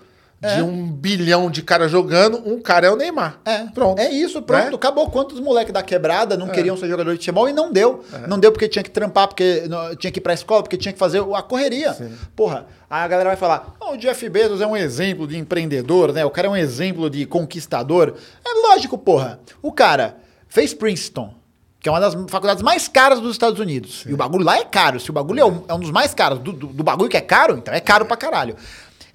De 0.56 0.62
um 0.62 0.92
bilhão 0.92 1.50
de 1.50 1.62
cara 1.64 1.88
jogando, 1.88 2.42
um 2.46 2.60
cara 2.62 2.88
é 2.88 2.92
o 2.92 2.96
Neymar. 2.96 3.40
É, 3.46 3.60
Pronto. 3.74 4.00
É 4.00 4.10
isso, 4.12 4.42
pronto. 4.42 4.70
Né? 4.70 4.76
Acabou. 4.76 5.10
Quantos 5.10 5.40
moleques 5.40 5.74
da 5.74 5.82
quebrada 5.82 6.36
É. 6.36 6.38
não 6.38 6.50
queriam 6.50 6.76
ser 6.76 6.88
jogador 6.90 7.12
de 7.12 7.18
futebol 7.18 7.48
e 7.48 7.54
não 7.54 7.72
deu. 7.72 8.04
Não 8.28 8.38
deu 8.40 8.52
porque 8.52 8.68
tinha 8.68 8.84
que 8.84 8.90
trampar, 8.92 9.28
porque 9.28 9.64
não- 9.70 9.96
tinha 9.96 10.12
que 10.12 10.20
ir 10.20 10.22
pra 10.22 10.34
escola, 10.34 10.62
porque 10.64 10.78
tinha 10.78 10.92
que 10.94 11.00
fazer 11.00 11.24
a 11.34 11.42
correria. 11.42 11.96
Porra, 12.36 12.66
aí 12.90 13.04
a 13.04 13.08
galera 13.08 13.30
vai 13.30 13.38
falar: 13.38 13.74
"Ah, 13.80 13.92
o 13.92 13.98
Jeff 13.98 14.28
Bezos 14.30 14.60
é 14.62 14.68
um 14.68 14.76
exemplo 14.76 15.28
de 15.28 15.38
empreendedor, 15.38 16.12
né? 16.14 16.26
O 16.26 16.30
cara 16.30 16.48
é 16.48 16.52
um 16.52 16.56
exemplo 16.58 17.10
de 17.10 17.26
conquistador. 17.26 18.14
É 18.46 18.68
lógico, 18.70 18.98
porra. 18.98 19.40
O 19.62 19.72
cara 19.72 20.18
fez 20.48 20.74
Princeton. 20.74 21.34
Que 21.80 21.90
é 21.90 21.92
uma 21.92 22.00
das 22.00 22.14
faculdades 22.30 22.64
mais 22.64 22.88
caras 22.88 23.20
dos 23.20 23.34
Estados 23.34 23.60
Unidos. 23.60 24.06
E 24.08 24.14
o 24.14 24.16
bagulho 24.16 24.46
lá 24.46 24.58
é 24.58 24.64
caro. 24.64 25.02
Se 25.02 25.10
o 25.10 25.14
bagulho 25.14 25.42
é 25.42 25.46
um, 25.46 25.64
é 25.68 25.74
um 25.74 25.80
dos 25.80 25.92
mais 25.92 26.14
caros 26.14 26.40
do, 26.40 26.54
do, 26.54 26.68
do 26.68 26.82
bagulho 26.82 27.10
que 27.10 27.18
é 27.18 27.22
caro, 27.22 27.58
então 27.58 27.74
é 27.74 27.80
caro 27.82 28.06
pra 28.06 28.16
caralho. 28.16 28.56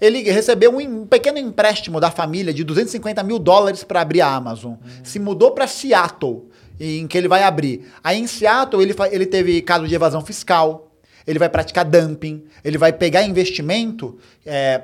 Ele 0.01 0.23
recebeu 0.31 0.70
um, 0.70 0.81
um 0.81 1.07
pequeno 1.07 1.39
empréstimo 1.39 2.01
da 2.01 2.10
família 2.10 2.55
de 2.55 2.62
250 2.62 3.23
mil 3.23 3.39
dólares 3.39 3.83
para 3.83 4.01
abrir 4.01 4.20
a 4.20 4.28
Amazon. 4.33 4.75
Se 5.02 5.18
mudou 5.18 5.51
para 5.51 5.67
Seattle, 5.67 6.49
em 6.78 7.07
que 7.07 7.18
ele 7.18 7.28
vai 7.28 7.43
abrir. 7.43 7.91
Aí 8.02 8.18
em 8.18 8.27
Seattle 8.27 8.83
ele, 8.83 8.94
ele 9.10 9.27
teve 9.27 9.60
caso 9.62 9.89
de 9.89 9.94
evasão 9.94 10.25
fiscal. 10.25 10.85
Ele 11.27 11.39
vai 11.39 11.51
praticar 11.51 11.85
dumping, 11.85 12.44
ele 12.65 12.78
vai 12.78 12.91
pegar 12.91 13.23
investimento 13.23 14.17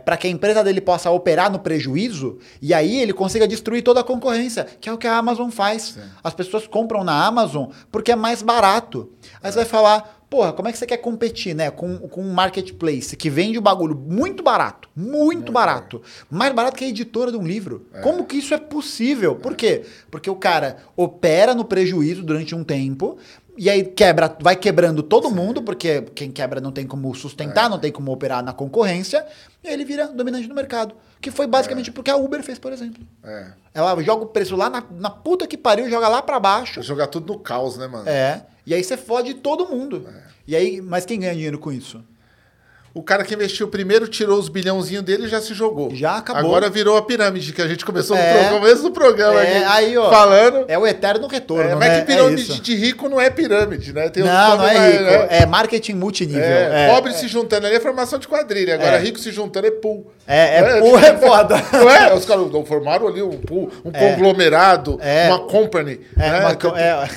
para 0.04 0.14
que 0.14 0.26
a 0.26 0.30
empresa 0.30 0.62
dele 0.62 0.78
possa 0.78 1.10
operar 1.10 1.50
no 1.50 1.58
prejuízo 1.58 2.38
e 2.60 2.74
aí 2.74 3.00
ele 3.00 3.14
consiga 3.14 3.48
destruir 3.48 3.82
toda 3.82 4.00
a 4.00 4.04
concorrência, 4.04 4.66
que 4.78 4.86
é 4.86 4.92
o 4.92 4.98
que 4.98 5.06
a 5.06 5.16
Amazon 5.16 5.48
faz. 5.48 5.96
As 6.22 6.34
pessoas 6.34 6.66
compram 6.66 7.02
na 7.02 7.24
Amazon 7.24 7.70
porque 7.90 8.12
é 8.12 8.16
mais 8.16 8.42
barato. 8.42 9.10
Aí 9.42 9.50
você 9.50 9.60
vai 9.60 9.64
falar, 9.64 10.23
porra, 10.34 10.52
como 10.52 10.66
é 10.68 10.72
que 10.72 10.78
você 10.78 10.84
quer 10.84 10.96
competir, 10.96 11.54
né? 11.54 11.70
Com, 11.70 11.96
com 11.96 12.20
um 12.20 12.32
marketplace 12.32 13.16
que 13.16 13.30
vende 13.30 13.56
o 13.56 13.62
bagulho 13.62 13.94
muito 13.94 14.42
barato, 14.42 14.88
muito 14.96 15.52
barato, 15.52 16.02
mais 16.28 16.52
barato 16.52 16.76
que 16.76 16.84
a 16.84 16.88
editora 16.88 17.30
de 17.30 17.36
um 17.36 17.46
livro. 17.46 17.86
Como 18.02 18.24
que 18.24 18.38
isso 18.38 18.52
é 18.52 18.58
possível? 18.58 19.36
Por 19.36 19.54
quê? 19.54 19.84
Porque 20.10 20.28
o 20.28 20.34
cara 20.34 20.78
opera 20.96 21.54
no 21.54 21.64
prejuízo 21.64 22.24
durante 22.24 22.52
um 22.52 22.64
tempo. 22.64 23.16
E 23.56 23.70
aí 23.70 23.84
quebra, 23.84 24.36
vai 24.40 24.56
quebrando 24.56 25.04
todo 25.04 25.30
mundo, 25.30 25.62
porque 25.62 26.02
quem 26.16 26.32
quebra 26.32 26.60
não 26.60 26.72
tem 26.72 26.84
como 26.84 27.14
sustentar, 27.14 27.70
não 27.70 27.78
tem 27.78 27.92
como 27.92 28.10
operar 28.10 28.42
na 28.42 28.52
concorrência, 28.52 29.24
e 29.62 29.68
aí 29.68 29.74
ele 29.74 29.84
vira 29.84 30.08
dominante 30.08 30.48
no 30.48 30.54
mercado. 30.56 30.96
Que 31.20 31.30
foi 31.30 31.46
basicamente 31.46 31.92
porque 31.92 32.10
a 32.10 32.16
Uber 32.16 32.42
fez, 32.42 32.58
por 32.58 32.72
exemplo. 32.72 33.06
É. 33.22 33.52
Ela 33.72 34.02
joga 34.02 34.24
o 34.24 34.26
preço 34.26 34.56
lá 34.56 34.68
na, 34.68 34.82
na 34.98 35.10
puta 35.10 35.46
que 35.46 35.56
pariu, 35.56 35.88
joga 35.88 36.08
lá 36.08 36.20
pra 36.20 36.40
baixo. 36.40 36.82
Jogar 36.82 37.06
tudo 37.06 37.34
no 37.34 37.38
caos, 37.38 37.76
né, 37.76 37.86
mano? 37.86 38.08
É. 38.08 38.44
E 38.66 38.74
aí 38.74 38.82
você 38.82 38.96
fode 38.96 39.34
todo 39.34 39.68
mundo. 39.68 40.06
E 40.46 40.54
aí, 40.54 40.80
mas 40.80 41.04
quem 41.04 41.20
ganha 41.20 41.34
dinheiro 41.34 41.58
com 41.58 41.72
isso? 41.72 42.02
O 42.94 43.02
cara 43.02 43.24
que 43.24 43.34
investiu 43.34 43.66
primeiro 43.66 44.06
tirou 44.06 44.38
os 44.38 44.48
bilhãozinhos 44.48 45.02
dele 45.02 45.24
e 45.24 45.28
já 45.28 45.40
se 45.40 45.52
jogou. 45.52 45.92
Já 45.92 46.18
acabou. 46.18 46.42
Agora 46.42 46.70
virou 46.70 46.96
a 46.96 47.02
pirâmide, 47.02 47.52
que 47.52 47.60
a 47.60 47.66
gente 47.66 47.84
começou 47.84 48.16
É. 48.16 48.44
no 48.50 48.60
começo 48.60 48.82
do 48.84 48.92
programa 48.92 49.42
É, 49.42 49.56
aqui. 49.58 49.64
aí, 49.66 49.98
ó. 49.98 50.08
Falando. 50.08 50.64
É 50.68 50.78
o 50.78 50.86
eterno 50.86 51.26
retorno, 51.26 51.70
É, 51.70 51.74
mas 51.74 51.88
né? 51.88 52.00
que 52.02 52.06
pirâmide 52.06 52.42
é 52.42 52.44
isso. 52.54 52.62
de 52.62 52.76
rico 52.76 53.08
não 53.08 53.20
é 53.20 53.28
pirâmide, 53.30 53.92
né? 53.92 54.08
Tem 54.10 54.22
Não, 54.22 54.56
não 54.58 54.64
é 54.68 54.90
rico. 54.92 55.02
né? 55.02 55.26
É 55.28 55.44
marketing 55.44 55.94
multinível. 55.94 56.40
É, 56.44 56.84
É, 56.86 56.88
pobre 56.88 57.12
se 57.14 57.26
juntando 57.26 57.66
ali 57.66 57.74
é 57.74 57.80
formação 57.80 58.16
de 58.16 58.28
quadrilha. 58.28 58.74
Agora 58.74 58.96
rico 58.98 59.18
se 59.18 59.32
juntando 59.32 59.66
é 59.66 59.70
pool. 59.72 60.06
É, 60.24 60.58
é 60.60 60.80
pool, 60.80 60.96
é 60.96 61.16
foda. 61.18 61.56
Não 61.74 61.90
é? 61.90 62.14
Os 62.14 62.24
caras 62.24 62.46
formaram 62.68 63.08
ali 63.08 63.20
um 63.22 63.38
pool, 63.38 63.72
um 63.84 63.90
conglomerado, 63.90 65.00
uma 65.26 65.40
company. 65.40 66.00
É, 66.16 66.30
né? 66.30 66.40
uma 66.40 66.54
co- 66.54 66.76
é, 66.76 67.08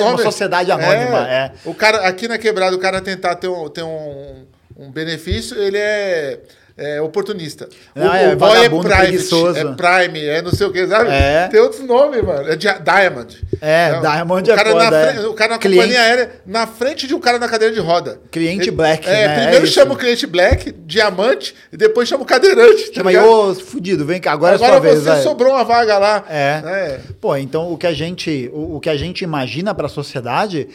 uma- 0.00 0.08
uma 0.10 0.18
sociedade 0.18 0.72
anônima, 0.72 1.28
é. 1.30 1.52
O 1.64 1.72
cara, 1.72 1.98
aqui 2.08 2.26
na 2.26 2.36
quebrada, 2.36 2.74
o 2.74 2.80
cara 2.80 3.00
tentar 3.00 3.36
ter 3.36 3.46
um, 3.48 3.68
ter 3.68 3.84
um, 3.84 4.44
um 4.80 4.90
benefício, 4.90 5.56
ele 5.60 5.76
é. 5.78 6.38
é 6.76 7.00
oportunista. 7.02 7.68
Não, 7.94 8.14
é 8.14 8.34
vagabundo 8.34 8.82
private, 8.84 9.08
preguiçoso. 9.08 9.58
é 9.58 9.64
prime, 9.74 10.24
é 10.24 10.40
não 10.40 10.50
sei 10.50 10.66
o 10.66 10.72
que, 10.72 10.86
sabe? 10.86 11.10
É. 11.10 11.46
Tem 11.48 11.60
outros 11.60 11.82
nomes, 11.86 12.22
mano. 12.22 12.48
É 12.50 12.56
dia- 12.56 12.78
Diamond. 12.78 13.38
É, 13.60 13.92
Não, 13.92 14.00
Diamond 14.00 14.50
o 14.50 14.52
é 14.52 14.56
cara 14.56 14.70
foda, 14.70 14.90
na 14.90 14.96
é. 14.96 15.12
frente- 15.12 15.26
O 15.26 15.34
cara 15.34 15.52
na 15.52 15.58
Cliente- 15.58 15.82
companhia 15.82 16.00
aérea, 16.02 16.30
na 16.46 16.66
frente 16.66 17.06
de 17.06 17.14
um 17.14 17.20
cara 17.20 17.38
na 17.38 17.46
cadeira 17.48 17.74
de 17.74 17.80
roda. 17.80 18.18
Cliente 18.30 18.64
Ele- 18.70 18.70
black, 18.70 19.06
É, 19.06 19.28
né? 19.28 19.40
primeiro 19.42 19.66
É 19.66 19.68
chama 19.68 19.92
o 19.92 19.96
cliente 19.98 20.26
black, 20.26 20.72
diamante, 20.72 21.54
e 21.70 21.76
depois 21.76 22.08
chama 22.08 22.22
o 22.22 22.26
cadeirante. 22.26 22.86
tá 22.88 22.94
Chama 22.94 23.10
aí, 23.10 23.18
ô, 23.18 23.54
fudido, 23.54 24.06
vem 24.06 24.18
cá, 24.20 24.32
agora, 24.32 24.54
Agora 24.54 24.70
é 24.70 24.74
sua 24.76 24.80
vez. 24.80 24.98
você 25.00 25.08
vai. 25.10 25.22
sobrou 25.22 25.52
uma 25.52 25.64
vaga 25.64 25.98
lá. 25.98 26.24
É. 26.30 26.62
É. 26.64 27.00
Pô, 27.20 27.36
então 27.36 27.70
o 27.70 27.76
que 27.76 27.86
a 27.86 27.92
gente, 27.92 28.48
o, 28.54 28.76
o 28.76 28.80
que 28.80 28.88
a 28.88 28.96
gente 28.96 29.22
imagina 29.22 29.74
para 29.74 29.84
a 29.84 29.90
sociedade, 29.90 30.66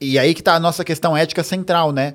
e 0.00 0.18
aí 0.18 0.34
que 0.34 0.42
tá 0.42 0.54
a 0.54 0.60
nossa 0.60 0.82
questão 0.82 1.16
ética 1.16 1.44
central, 1.44 1.92
né? 1.92 2.14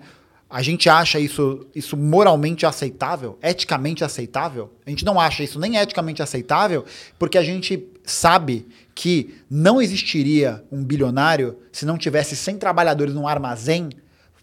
A 0.50 0.62
gente 0.62 0.90
acha 0.90 1.20
isso, 1.20 1.68
isso 1.76 1.98
moralmente 1.98 2.66
aceitável, 2.66 3.38
eticamente 3.42 4.04
aceitável? 4.04 4.72
A 4.86 4.90
gente 4.90 5.04
não 5.04 5.20
acha 5.20 5.44
isso 5.44 5.60
nem 5.60 5.76
eticamente 5.76 6.22
aceitável, 6.22 6.86
porque 7.20 7.38
a 7.38 7.44
gente 7.44 7.86
sabe 8.06 8.66
que 8.96 9.36
não 9.50 9.82
existiria 9.82 10.64
um 10.72 10.84
bilionário 10.84 11.58
se 11.72 11.86
não 11.86 11.98
tivesse 11.98 12.36
100 12.36 12.58
trabalhadores 12.58 13.14
num 13.14 13.28
armazém 13.28 13.90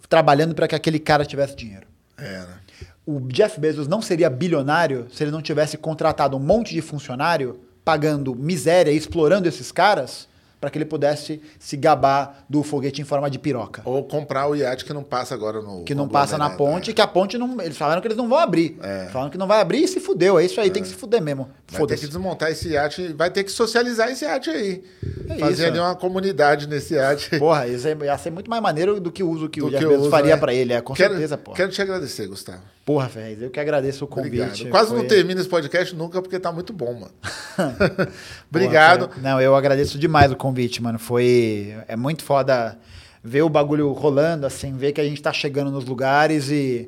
trabalhando 0.09 0.55
para 0.55 0.69
que 0.69 0.75
aquele 0.75 0.99
cara 0.99 1.25
tivesse 1.25 1.57
dinheiro. 1.57 1.87
É, 2.19 2.41
né? 2.41 2.59
O 3.07 3.21
Jeff 3.21 3.59
Bezos 3.59 3.89
não 3.89 4.01
seria 4.01 4.31
bilionário 4.31 5.07
se 5.13 5.25
ele 5.25 5.31
não 5.31 5.43
tivesse 5.43 5.77
contratado 5.77 6.37
um 6.37 6.41
monte 6.41 6.73
de 6.75 6.81
funcionário 6.81 7.61
pagando 7.85 8.35
miséria 8.35 8.91
e 8.91 8.97
explorando 8.97 9.49
esses 9.49 9.73
caras 9.73 10.29
para 10.65 10.71
que 10.71 10.79
ele 10.79 10.87
pudesse 10.87 11.43
se 11.59 11.77
gabar 11.77 12.47
do 12.49 12.63
foguete 12.63 13.03
em 13.03 13.05
forma 13.05 13.29
de 13.29 13.39
piroca. 13.39 13.83
Ou 13.85 14.03
comprar 14.03 14.49
o 14.49 14.57
iate 14.57 14.83
que 14.83 14.95
não 14.95 15.03
passa 15.03 15.35
agora 15.35 15.61
no. 15.61 15.85
Que 15.85 15.95
não 15.95 16.09
passa 16.09 16.39
na 16.39 16.49
ponte, 16.49 16.95
que 16.95 17.03
a 17.03 17.07
ponte 17.07 17.37
não. 17.37 17.61
Eles 17.61 17.77
falaram 17.77 18.01
que 18.01 18.07
eles 18.07 18.17
não 18.17 18.27
vão 18.27 18.39
abrir. 18.39 18.79
É. 18.83 19.09
Falaram 19.13 19.31
que 19.31 19.37
não 19.37 19.47
vai 19.47 19.61
abrir 19.61 19.85
e 19.85 19.89
se 19.89 20.01
fudeu. 20.01 20.39
É 20.39 20.45
isso 20.45 20.59
aí, 20.59 20.71
tem 20.71 20.83
que 20.83 20.89
se 20.89 20.95
fuder 20.95 21.21
mesmo. 21.21 21.51
Vai 21.71 21.87
ter 21.87 21.99
que 21.99 22.07
desmontar 22.07 22.51
esse 22.51 22.71
iate, 22.71 23.13
vai 23.13 23.31
ter 23.31 23.45
que 23.45 23.53
socializar 23.53 24.11
esse 24.11 24.25
iate 24.25 24.49
aí. 24.49 24.83
É 25.29 25.37
Fazer 25.37 25.53
isso, 25.53 25.67
ali 25.67 25.79
é. 25.79 25.83
uma 25.83 25.95
comunidade 25.95 26.67
nesse 26.67 26.95
iate. 26.95 27.39
Porra, 27.39 27.67
isso 27.67 27.87
ia 27.87 28.17
ser 28.17 28.31
muito 28.31 28.49
mais 28.49 28.63
maneiro 28.63 28.99
do 28.99 29.13
que 29.13 29.23
o 29.23 29.29
uso 29.29 29.51
que 29.51 29.61
Do 29.61 29.67
o 29.67 29.71
Jeff 29.71 30.09
faria 30.09 30.35
né? 30.35 30.41
pra 30.41 30.55
ele. 30.55 30.73
É, 30.73 30.81
com 30.81 30.95
quero, 30.95 31.13
certeza, 31.13 31.37
porra. 31.37 31.59
Quero 31.59 31.71
te 31.71 31.83
agradecer, 31.83 32.27
Gustavo. 32.27 32.63
Porra, 32.85 33.09
Ferrez, 33.09 33.41
eu 33.41 33.51
que 33.51 33.59
agradeço 33.59 34.05
o 34.05 34.09
convite. 34.09 34.43
Obrigado. 34.43 34.71
Quase 34.71 34.91
não 34.91 34.99
Foi- 34.99 35.09
termina 35.09 35.41
esse 35.41 35.49
podcast 35.49 35.97
nunca 35.97 36.21
porque 36.21 36.39
tá 36.39 36.53
muito 36.53 36.73
bom, 36.73 36.93
mano. 36.93 37.13
Obrigado. 38.51 39.11
Não, 39.23 39.41
eu 39.41 39.55
agradeço 39.55 39.99
demais 39.99 40.31
o 40.31 40.37
convite, 40.37 40.83
mano. 40.83 40.99
Foi. 40.99 41.75
É 41.89 41.97
muito 41.97 42.23
foda 42.23 42.79
ver 43.23 43.41
o 43.43 43.49
bagulho 43.49 43.91
rolando, 43.93 44.45
assim, 44.47 44.77
ver 44.77 44.93
que 44.93 45.01
a 45.01 45.05
gente 45.05 45.23
tá 45.23 45.33
chegando 45.33 45.71
nos 45.71 45.87
lugares 45.87 46.51
e. 46.51 46.87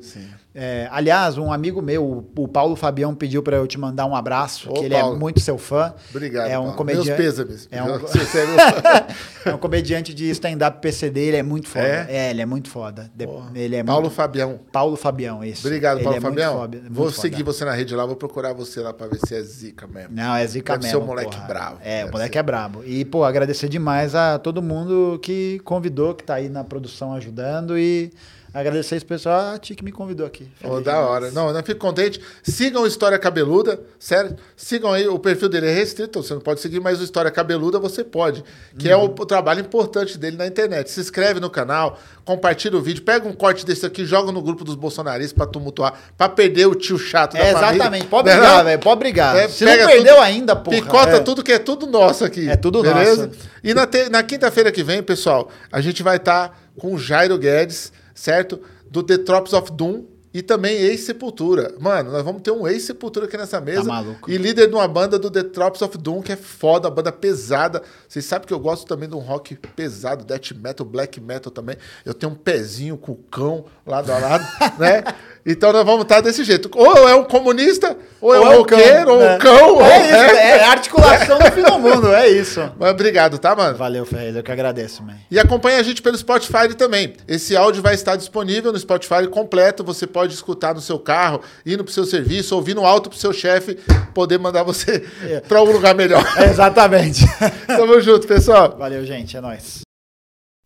É, 0.59 0.87
aliás, 0.91 1.37
um 1.37 1.53
amigo 1.53 1.83
meu, 1.83 2.23
o- 2.35 2.47
Paulo 2.47 2.75
Fabião, 2.75 3.13
pediu 3.13 3.43
pra 3.43 3.57
eu 3.57 3.67
te 3.67 3.77
mandar 3.77 4.07
um 4.07 4.15
abraço, 4.15 4.71
Ô, 4.71 4.73
que 4.73 4.85
ele 4.85 4.95
Paulo. 4.95 5.15
é 5.15 5.19
muito 5.19 5.39
seu 5.39 5.55
fã. 5.55 5.93
Obrigado. 6.09 6.47
É 6.49 6.57
um 6.57 6.71
comediante. 6.73 7.07
Meus 7.09 7.17
pêsames. 7.17 7.67
É 7.71 7.83
um, 7.83 7.89
é 9.45 9.49
é 9.51 9.53
um 9.53 9.57
comediante 9.59 10.15
de 10.15 10.27
stand-up 10.31 10.81
PCD, 10.81 11.19
ele 11.27 11.37
é 11.37 11.43
muito 11.43 11.67
foda. 11.67 11.85
É? 11.85 12.07
É, 12.09 12.29
ele 12.31 12.41
é 12.41 12.45
muito 12.47 12.69
foda. 12.71 13.11
Ele 13.53 13.75
é 13.75 13.83
Paulo 13.83 14.01
muito... 14.05 14.15
Fabião. 14.15 14.59
Paulo 14.71 14.95
Fabião, 14.95 15.43
isso. 15.43 15.67
Obrigado, 15.67 15.97
Ele 15.97 16.05
Paulo 16.05 16.17
é 16.17 16.21
Fabião. 16.21 16.53
foda, 16.57 16.81
vou 16.89 17.11
foda. 17.11 17.21
seguir 17.21 17.43
você 17.43 17.63
na 17.63 17.73
rede 17.73 17.93
lá, 17.95 18.03
vou 18.07 18.15
procurar 18.15 18.53
você 18.53 18.79
lá 18.81 18.91
pra 18.91 19.05
ver 19.05 19.19
se 19.27 19.35
é 19.35 19.41
zica 19.43 19.85
mesmo. 19.85 20.09
Não, 20.15 20.35
é 20.35 20.47
zica 20.47 20.73
Deve 20.73 20.87
ser 20.87 20.95
mesmo. 20.95 21.03
um 21.03 21.07
moleque 21.07 21.35
porra. 21.35 21.47
bravo. 21.47 21.77
É, 21.83 22.03
o 22.03 22.11
moleque 22.11 22.33
ser. 22.33 22.39
é 22.39 22.43
brabo. 22.43 22.83
E, 22.83 23.05
pô, 23.05 23.23
agradecer 23.23 23.69
demais 23.69 24.15
a 24.15 24.39
todo 24.39 24.59
mundo 24.63 25.19
que 25.21 25.59
convidou, 25.63 26.15
que 26.15 26.23
tá 26.23 26.33
aí 26.33 26.49
na 26.49 26.63
produção 26.63 27.13
ajudando. 27.13 27.77
E 27.77 28.11
agradecer 28.59 28.95
esse 28.95 29.05
pessoal, 29.05 29.53
a 29.55 29.57
ti 29.57 29.75
que 29.75 29.83
me 29.83 29.91
convidou 29.91 30.25
aqui. 30.25 30.47
Feliz 30.59 30.83
da 30.83 30.99
hora. 30.99 31.31
Não, 31.31 31.49
eu 31.49 31.63
fico 31.63 31.79
contente. 31.79 32.19
Sigam 32.43 32.83
o 32.83 32.87
História 32.87 33.17
Cabeluda, 33.19 33.79
sério. 33.99 34.35
Sigam 34.55 34.91
aí, 34.91 35.07
o 35.07 35.19
perfil 35.19 35.49
dele 35.49 35.67
é 35.67 35.73
restrito, 35.73 36.21
você 36.23 36.33
não 36.33 36.41
pode 36.41 36.59
seguir, 36.61 36.79
mas 36.79 36.99
o 36.99 37.03
História 37.03 37.29
Cabeluda 37.31 37.79
você 37.79 38.03
pode. 38.03 38.43
Que 38.77 38.89
é 38.89 38.95
o, 38.95 39.05
o 39.05 39.25
trabalho 39.25 39.61
importante 39.61 40.17
dele 40.17 40.37
na 40.37 40.47
internet. 40.47 40.89
Se 40.89 40.99
inscreve 40.99 41.39
no 41.39 41.49
canal, 41.49 41.99
compartilha 42.25 42.77
o 42.77 42.81
vídeo, 42.81 43.03
pega 43.03 43.27
um 43.27 43.33
corte 43.33 43.65
desse 43.65 43.85
aqui, 43.85 44.05
joga 44.05 44.31
no 44.31 44.41
grupo 44.41 44.63
dos 44.63 44.75
bolsonaristas 44.75 45.33
pra 45.33 45.45
tumultuar, 45.45 45.93
pra 46.17 46.27
perder 46.29 46.67
o 46.67 46.75
tio 46.75 46.97
chato 46.97 47.33
da 47.33 47.39
É, 47.39 47.53
família. 47.53 47.75
exatamente. 47.75 48.07
Pode 48.07 48.29
brigar, 48.29 48.57
não? 48.57 48.63
velho. 48.65 48.79
Pode 48.79 48.99
brigar. 48.99 49.35
É, 49.35 49.47
Se 49.47 49.65
não 49.65 49.71
perdeu 49.73 50.13
tudo, 50.15 50.21
ainda, 50.23 50.55
porra. 50.55 50.77
Picota 50.77 51.15
é. 51.17 51.19
tudo 51.19 51.43
que 51.43 51.51
é 51.51 51.59
tudo 51.59 51.85
nosso 51.87 52.23
aqui. 52.25 52.49
É 52.49 52.55
tudo 52.55 52.81
beleza? 52.81 53.27
nosso. 53.27 53.39
E 53.63 53.73
na, 53.73 53.85
te- 53.85 54.09
na 54.09 54.23
quinta-feira 54.23 54.71
que 54.71 54.83
vem, 54.83 55.03
pessoal, 55.03 55.49
a 55.71 55.81
gente 55.81 56.01
vai 56.03 56.17
estar 56.17 56.57
com 56.77 56.93
o 56.93 56.99
Jairo 56.99 57.37
Guedes, 57.37 57.91
certo? 58.17 58.59
Do 58.89 59.03
The 59.03 59.19
Trops 59.19 59.53
of 59.53 59.71
Doom 59.71 60.05
e 60.33 60.41
também 60.41 60.75
ex-Sepultura. 60.75 61.75
Mano, 61.79 62.11
nós 62.11 62.23
vamos 62.23 62.41
ter 62.41 62.51
um 62.51 62.67
ex-Sepultura 62.67 63.25
aqui 63.25 63.37
nessa 63.37 63.61
mesa. 63.61 63.83
Tá 63.83 63.87
maluco. 63.87 64.29
E 64.29 64.37
líder 64.37 64.67
de 64.67 64.75
uma 64.75 64.87
banda 64.87 65.17
do 65.17 65.31
The 65.31 65.43
Trops 65.43 65.81
of 65.81 65.97
Doom, 65.97 66.21
que 66.21 66.31
é 66.31 66.35
foda, 66.35 66.89
banda 66.89 67.11
pesada. 67.11 67.81
Vocês 68.07 68.25
sabem 68.25 68.47
que 68.47 68.53
eu 68.53 68.59
gosto 68.59 68.85
também 68.85 69.07
de 69.07 69.15
um 69.15 69.19
rock 69.19 69.55
pesado, 69.75 70.25
death 70.25 70.51
metal, 70.51 70.85
black 70.85 71.21
metal 71.21 71.51
também. 71.51 71.77
Eu 72.03 72.13
tenho 72.13 72.33
um 72.33 72.35
pezinho 72.35 72.97
com 72.97 73.13
o 73.13 73.15
cão 73.15 73.65
lado 73.85 74.11
a 74.11 74.17
lado, 74.17 74.43
né? 74.77 75.03
Então 75.49 75.71
nós 75.71 75.85
vamos 75.85 76.01
estar 76.03 76.19
desse 76.19 76.43
jeito. 76.43 76.69
Ou 76.75 77.07
é 77.07 77.15
um 77.15 77.23
comunista, 77.23 77.95
ou 78.19 78.35
é 78.35 78.39
um 78.39 78.47
Ou 78.51 78.57
roqueiro, 78.57 79.11
ou 79.13 79.23
um 79.23 79.37
cão. 79.37 79.75
ou 79.75 79.81
É 79.81 80.05
isso, 80.05 80.15
é- 80.35 80.57
é 80.59 80.63
articulação 80.65 81.39
do 81.39 81.51
fim 81.51 81.61
do 81.63 81.79
mundo, 81.79 82.13
é 82.13 82.27
isso. 82.27 82.59
Mas 82.77 82.91
obrigado, 82.91 83.37
tá, 83.39 83.55
mano? 83.55 83.77
Valeu, 83.77 84.05
Ferrez, 84.05 84.35
eu 84.35 84.43
que 84.43 84.51
agradeço, 84.51 85.01
man. 85.03 85.13
E 85.31 85.39
acompanha 85.39 85.79
a 85.79 85.83
gente 85.83 86.01
pelo 86.01 86.17
Spotify 86.17 86.67
também. 86.77 87.13
Esse 87.27 87.55
áudio 87.55 87.81
vai 87.81 87.93
estar 87.93 88.17
disponível 88.17 88.73
no 88.73 88.77
Spotify 88.79 89.25
completo. 89.27 89.83
Você 89.85 90.05
pode 90.05 90.33
escutar 90.33 90.75
no 90.75 90.81
seu 90.81 90.99
carro, 90.99 91.41
indo 91.65 91.83
pro 91.83 91.93
seu 91.93 92.05
serviço, 92.05 92.53
ouvindo 92.53 92.81
alto 92.85 93.09
pro 93.09 93.17
seu 93.17 93.31
chefe, 93.31 93.75
poder 94.13 94.37
mandar 94.37 94.63
você 94.63 95.05
para 95.47 95.61
um 95.63 95.71
lugar 95.71 95.95
melhor. 95.95 96.23
É, 96.37 96.45
exatamente. 96.49 97.25
Tamo 97.65 97.99
junto, 98.01 98.27
pessoal. 98.27 98.75
Valeu, 98.77 99.05
gente, 99.05 99.37
é 99.37 99.41
nóis. 99.41 99.86